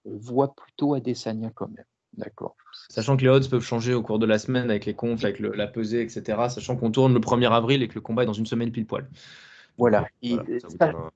voient 0.04 0.54
plutôt 0.54 0.94
Adesanya 0.94 1.50
quand 1.54 1.68
même. 1.68 1.84
D'accord. 2.16 2.56
Sachant 2.88 3.16
que 3.16 3.22
les 3.22 3.28
odds 3.28 3.48
peuvent 3.48 3.62
changer 3.64 3.92
au 3.94 4.02
cours 4.02 4.18
de 4.18 4.26
la 4.26 4.38
semaine 4.38 4.70
avec 4.70 4.86
les 4.86 4.94
confs, 4.94 5.22
avec 5.24 5.38
le- 5.38 5.52
la 5.52 5.66
pesée, 5.66 6.02
etc. 6.02 6.48
Sachant 6.48 6.76
qu'on 6.76 6.90
tourne 6.90 7.12
le 7.12 7.20
1er 7.20 7.52
avril 7.52 7.82
et 7.82 7.88
que 7.88 7.94
le 7.94 8.00
combat 8.00 8.22
est 8.22 8.26
dans 8.26 8.32
une 8.32 8.46
semaine 8.46 8.72
pile 8.72 8.86
poil. 8.86 9.08
Voilà. 9.76 10.06
Et 10.22 10.34
Voilà, 10.34 10.50
euh, 10.50 10.58
ça 10.78 10.90
un- 10.90 11.10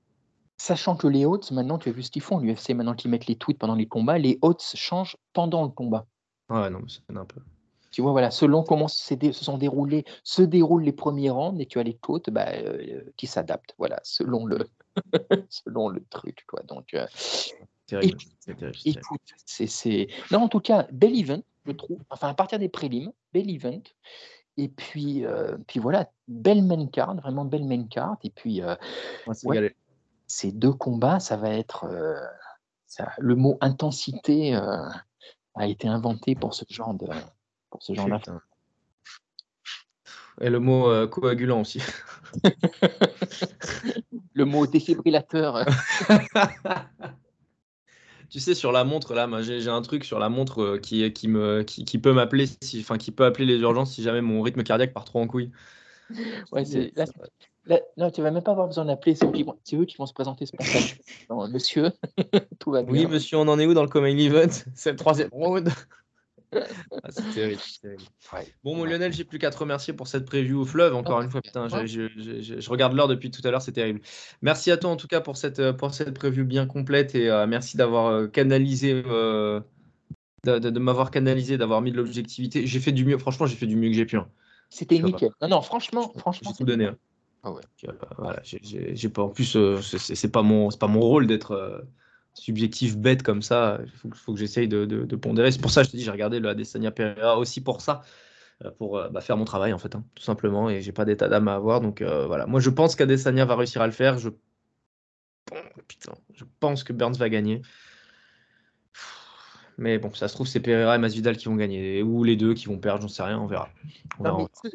sachant 0.57 0.95
que 0.95 1.07
les 1.07 1.25
odds, 1.25 1.51
maintenant, 1.51 1.79
tu 1.79 1.89
as 1.89 1.91
vu 1.91 2.03
ce 2.03 2.11
qu'ils 2.11 2.21
font, 2.21 2.39
l'UFC, 2.39 2.75
maintenant 2.75 2.93
qu'ils 2.93 3.09
mettent 3.09 3.25
les 3.25 3.35
tweets 3.35 3.57
pendant 3.57 3.75
les 3.75 3.87
combats, 3.87 4.19
les 4.19 4.37
odds 4.43 4.57
changent 4.75 5.17
pendant 5.33 5.63
le 5.63 5.69
combat. 5.69 6.05
Ouais, 6.49 6.69
non, 6.69 6.81
mais 7.09 7.17
un 7.17 7.25
peu. 7.25 7.41
Tu 7.89 8.01
vois, 8.01 8.11
voilà, 8.11 8.31
selon 8.31 8.63
comment 8.63 8.87
se 8.87 9.15
sont 9.31 9.57
déroulés, 9.57 10.05
se 10.23 10.41
déroulent 10.41 10.83
les 10.83 10.93
premiers 10.93 11.29
rounds, 11.29 11.59
et 11.59 11.65
tu 11.65 11.79
as 11.79 11.83
les 11.83 11.95
côtes 11.95 12.29
bah, 12.29 12.47
euh, 12.53 13.01
qui 13.17 13.27
s'adaptent, 13.27 13.73
voilà, 13.77 13.99
selon 14.03 14.45
le, 14.45 14.59
selon 15.49 15.89
le 15.89 16.03
truc, 16.09 16.45
quoi. 16.47 16.61
Donc, 16.63 16.93
euh, 16.93 17.05
Terrible. 17.91 18.17
Écoute, 18.85 19.21
c'est. 19.45 20.07
Non, 20.31 20.43
en 20.43 20.47
tout 20.47 20.59
cas, 20.61 20.87
bel 20.91 21.17
event, 21.19 21.41
je 21.65 21.71
trouve. 21.73 21.99
Enfin, 22.09 22.29
à 22.29 22.33
partir 22.33 22.57
des 22.57 22.69
prélims, 22.69 23.11
bel 23.33 23.49
event. 23.49 23.81
Et 24.57 24.67
puis, 24.69 25.25
euh, 25.25 25.57
puis 25.67 25.79
voilà, 25.79 26.09
belle 26.27 26.63
main 26.63 26.87
card, 26.87 27.15
vraiment 27.15 27.45
belle 27.45 27.65
main 27.65 27.85
card. 27.87 28.17
Et 28.23 28.29
puis, 28.29 28.61
euh, 28.61 28.75
Ouais. 29.43 29.75
ces 30.27 30.51
deux 30.51 30.73
combats, 30.73 31.19
ça 31.19 31.35
va 31.37 31.49
être... 31.49 31.85
euh, 31.85 32.15
ça- 32.87 33.11
le 33.17 33.35
mot 33.35 33.57
intensité 33.61 34.53
a 34.55 35.67
été 35.67 35.87
inventé 35.87 36.35
pour 36.35 36.53
ce 36.53 36.63
genre 36.69 36.93
de... 36.93 37.07
Pour 37.69 37.83
ce 37.83 37.93
genre. 37.93 38.07
Et 40.39 40.49
le 40.49 40.59
mot 40.59 41.07
coagulant 41.07 41.61
aussi. 41.61 41.81
Le 44.33 44.45
mot 44.45 44.65
défibrillateur. 44.65 45.65
tu 48.31 48.39
sais, 48.39 48.55
sur 48.55 48.71
la 48.71 48.83
montre, 48.85 49.13
là, 49.13 49.27
moi, 49.27 49.41
j'ai 49.41 49.67
un 49.67 49.81
truc 49.81 50.05
sur 50.05 50.17
la 50.17 50.29
montre 50.29 50.61
euh, 50.61 50.77
qui, 50.79 51.11
qui, 51.11 51.27
me, 51.27 51.63
qui, 51.63 51.83
qui 51.83 51.99
peut 51.99 52.13
m'appeler, 52.13 52.47
si, 52.63 52.79
enfin, 52.79 52.97
qui 52.97 53.11
peut 53.11 53.25
appeler 53.25 53.45
les 53.45 53.57
urgences 53.59 53.93
si 53.93 54.01
jamais 54.01 54.21
mon 54.21 54.41
rythme 54.41 54.63
cardiaque 54.63 54.93
part 54.93 55.05
trop 55.05 55.19
en 55.19 55.27
couille. 55.27 55.51
Ouais, 56.51 56.65
c'est- 56.65 56.93
là, 57.65 57.79
non, 57.97 58.09
tu 58.09 58.21
vas 58.21 58.31
même 58.31 58.41
pas 58.43 58.51
avoir 58.51 58.67
besoin 58.67 58.85
d'appeler, 58.85 59.15
c'est 59.15 59.25
eux, 59.25 59.31
qui 59.31 59.43
vont- 59.43 59.57
c'est 59.63 59.75
eux 59.75 59.85
qui 59.85 59.97
vont 59.97 60.05
se 60.05 60.13
présenter 60.13 60.45
spontanément. 60.45 60.81
Monsieur, 61.51 61.91
tout 62.59 62.71
va 62.71 62.83
bien. 62.83 62.93
Oui, 62.93 63.05
monsieur, 63.05 63.37
on 63.37 63.47
en 63.47 63.59
est 63.59 63.65
où 63.65 63.73
dans 63.73 63.83
le 63.83 63.89
Common 63.89 64.07
Event 64.07 64.47
C'est 64.75 64.91
le 64.91 64.97
troisième 64.97 65.29
round. 65.31 65.69
Ah, 67.03 67.09
c'est 67.09 67.29
terrible. 67.33 67.61
c'est 67.65 67.81
terrible. 67.81 68.03
Ouais. 68.33 68.45
Bon, 68.63 68.75
mon 68.75 68.85
Lionel, 68.85 69.13
j'ai 69.13 69.23
plus 69.23 69.39
qu'à 69.39 69.49
te 69.49 69.57
remercier 69.57 69.93
pour 69.93 70.07
cette 70.07 70.25
preview 70.25 70.61
au 70.61 70.65
fleuve. 70.65 70.93
Encore 70.95 71.21
une 71.21 71.29
fois, 71.29 71.41
putain, 71.41 71.67
je, 71.69 71.85
je- 71.85 72.07
je- 72.21 72.41
je- 72.41 72.59
je 72.59 72.69
regarde 72.69 72.93
l'heure 72.93 73.07
depuis 73.07 73.31
tout 73.31 73.41
à 73.45 73.51
l'heure, 73.51 73.61
c'est 73.61 73.71
terrible. 73.71 74.01
Merci 74.41 74.71
à 74.71 74.77
toi 74.77 74.89
en 74.91 74.97
tout 74.97 75.07
cas 75.07 75.21
pour 75.21 75.37
cette, 75.37 75.59
euh, 75.59 75.73
pour 75.73 75.93
cette 75.93 76.13
preview 76.13 76.45
bien 76.45 76.65
complète 76.65 77.15
et 77.15 77.29
euh, 77.29 77.47
merci 77.47 77.77
d'avoir 77.77 78.07
euh, 78.07 78.27
canalisé, 78.27 79.01
euh, 79.05 79.61
de, 80.45 80.59
de- 80.59 80.69
de 80.69 80.79
m'avoir 80.79 81.11
canalisé, 81.11 81.57
d'avoir 81.57 81.81
mis 81.81 81.91
de 81.91 81.97
l'objectivité. 81.97 82.67
J'ai 82.67 82.79
fait 82.79 82.91
du 82.91 83.05
mieux, 83.05 83.17
franchement, 83.17 83.45
j'ai 83.45 83.55
fait 83.55 83.67
du 83.67 83.75
mieux 83.75 83.89
que 83.89 83.95
j'ai 83.95 84.05
pu. 84.05 84.17
hein. 84.17 84.27
C'était 84.69 84.99
nickel. 84.99 85.29
Non, 85.41 85.47
non, 85.49 85.61
franchement, 85.61 86.11
franchement, 86.17 86.51
J'ai 86.51 86.57
tout 86.57 86.65
donné. 86.65 86.85
hein. 86.87 86.97
Ah 87.43 87.51
ouais. 87.51 87.61
Donc, 87.83 87.93
euh, 87.95 88.05
voilà, 88.17 88.39
j'ai- 88.43 89.09
pas. 89.09 89.23
En 89.23 89.29
plus, 89.29 89.55
euh, 89.55 89.81
c'est- 89.81 90.31
pas 90.31 90.43
mon, 90.43 90.69
c'est 90.69 90.79
pas 90.79 90.87
mon 90.87 91.01
rôle 91.01 91.27
d'être 91.27 91.51
euh, 91.51 91.81
subjectif 92.33 92.97
bête 92.97 93.23
comme 93.23 93.41
ça. 93.41 93.79
Il 93.83 93.91
faut, 93.91 94.09
que- 94.09 94.17
faut 94.17 94.33
que 94.33 94.39
j'essaye 94.39 94.67
de, 94.67 94.85
de- 94.85 95.03
de 95.05 95.15
pondérer. 95.15 95.51
C'est 95.51 95.61
pour 95.61 95.71
ça 95.71 95.81
que 95.81 95.87
je 95.87 95.91
te 95.91 95.97
dis, 95.97 96.03
j'ai 96.03 96.11
regardé 96.11 96.39
le 96.39 96.49
Adesanya 96.49 96.91
Pereira 96.91 97.37
aussi 97.37 97.61
pour 97.61 97.81
ça, 97.81 98.01
euh, 98.63 98.71
pour 98.71 98.97
euh, 98.97 99.09
bah, 99.09 99.21
faire 99.21 99.37
mon 99.37 99.45
travail 99.45 99.73
en 99.73 99.77
fait, 99.77 99.95
hein, 99.95 100.03
tout 100.15 100.23
simplement. 100.23 100.69
Et 100.69 100.81
j'ai 100.81 100.91
pas 100.93 101.05
d'état 101.05 101.27
d'âme 101.27 101.47
à 101.47 101.55
avoir. 101.55 101.81
Donc 101.81 102.01
euh, 102.01 102.27
voilà, 102.27 102.45
moi 102.45 102.59
je 102.59 102.69
pense 102.69 102.95
qu'Adesanya 102.95 103.45
va 103.45 103.55
réussir 103.55 103.81
à 103.81 103.85
le 103.87 103.93
faire. 103.93 104.17
Je 104.17 104.29
putain, 105.87 106.13
je 106.33 106.45
pense 106.59 106.83
que 106.83 106.93
Burns 106.93 107.15
va 107.17 107.29
gagner. 107.29 107.61
Mais 109.77 109.97
bon, 109.97 110.13
ça 110.13 110.27
se 110.27 110.33
trouve, 110.35 110.47
c'est 110.47 110.59
Pereira 110.59 110.95
et 110.95 110.99
Masvidal 110.99 111.37
qui 111.37 111.45
vont 111.45 111.55
gagner. 111.55 112.03
Ou 112.03 112.23
les 112.23 112.35
deux 112.35 112.53
qui 112.53 112.65
vont 112.67 112.77
perdre, 112.77 113.01
j'en 113.01 113.07
sais 113.07 113.23
rien, 113.23 113.39
on 113.39 113.47
verra. 113.47 113.69
On 114.19 114.23
Non, 114.23 114.37
verra. 114.37 114.49
mais 114.63 114.69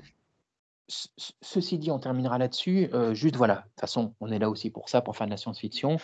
ce- 0.88 1.08
ce- 1.16 1.32
ceci 1.42 1.78
dit, 1.78 1.90
on 1.90 1.98
terminera 1.98 2.38
là-dessus. 2.38 2.88
Euh, 2.92 3.14
juste 3.14 3.36
voilà, 3.36 3.54
de 3.56 3.60
toute 3.60 3.80
façon, 3.80 4.14
on 4.20 4.30
est 4.32 4.38
là 4.38 4.50
aussi 4.50 4.70
pour 4.70 4.88
ça, 4.88 5.00
pour 5.02 5.16
faire 5.16 5.26
de 5.26 5.30
la 5.32 5.36
science-fiction. 5.36 5.98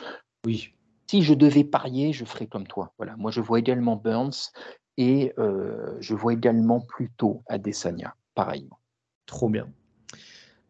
Oui. 0.46 0.72
Si 1.12 1.22
je 1.22 1.34
devais 1.34 1.62
parier, 1.62 2.14
je 2.14 2.24
ferais 2.24 2.47
comme 2.47 2.66
toi. 2.66 2.94
Voilà, 2.97 3.16
moi 3.18 3.30
je 3.30 3.43
vois 3.43 3.59
également 3.59 3.97
Burns 3.97 4.51
et 4.97 5.34
euh, 5.39 5.94
je 6.01 6.14
vois 6.14 6.32
également 6.32 6.80
plutôt 6.80 7.43
Adesanya, 7.48 8.14
pareillement. 8.34 8.78
Trop 9.26 9.51
bien. 9.51 9.68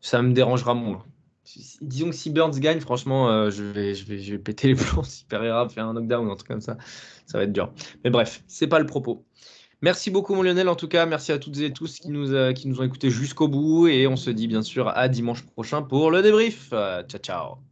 Ça 0.00 0.20
me 0.20 0.32
dérangera 0.32 0.74
moins. 0.74 1.04
Disons 1.80 2.10
que 2.10 2.16
si 2.16 2.30
Burns 2.30 2.58
gagne, 2.58 2.80
franchement, 2.80 3.30
euh, 3.30 3.50
je, 3.50 3.62
vais, 3.62 3.94
je, 3.94 4.04
vais, 4.04 4.18
je 4.18 4.32
vais 4.32 4.38
péter 4.40 4.66
les 4.66 4.74
plombs. 4.74 5.04
Si 5.04 5.24
Pereira 5.26 5.68
fait 5.68 5.80
un 5.80 5.92
knockdown 5.92 6.26
ou 6.26 6.32
un 6.32 6.34
truc 6.34 6.48
comme 6.48 6.60
ça, 6.60 6.76
ça 7.26 7.38
va 7.38 7.44
être 7.44 7.52
dur. 7.52 7.72
Mais 8.02 8.10
bref, 8.10 8.42
c'est 8.48 8.66
pas 8.66 8.80
le 8.80 8.86
propos. 8.86 9.24
Merci 9.80 10.10
beaucoup, 10.10 10.34
mon 10.34 10.42
Lionel. 10.42 10.68
En 10.68 10.74
tout 10.74 10.88
cas, 10.88 11.06
merci 11.06 11.30
à 11.30 11.38
toutes 11.38 11.60
et 11.60 11.72
tous 11.72 12.00
qui 12.00 12.10
nous, 12.10 12.34
euh, 12.34 12.52
qui 12.52 12.66
nous 12.66 12.80
ont 12.80 12.84
écoutés 12.84 13.10
jusqu'au 13.10 13.46
bout. 13.46 13.86
Et 13.86 14.08
on 14.08 14.16
se 14.16 14.30
dit 14.30 14.48
bien 14.48 14.62
sûr 14.62 14.88
à 14.88 15.08
dimanche 15.08 15.46
prochain 15.46 15.82
pour 15.82 16.10
le 16.10 16.20
débrief. 16.20 16.70
Ciao, 16.70 17.20
ciao. 17.20 17.71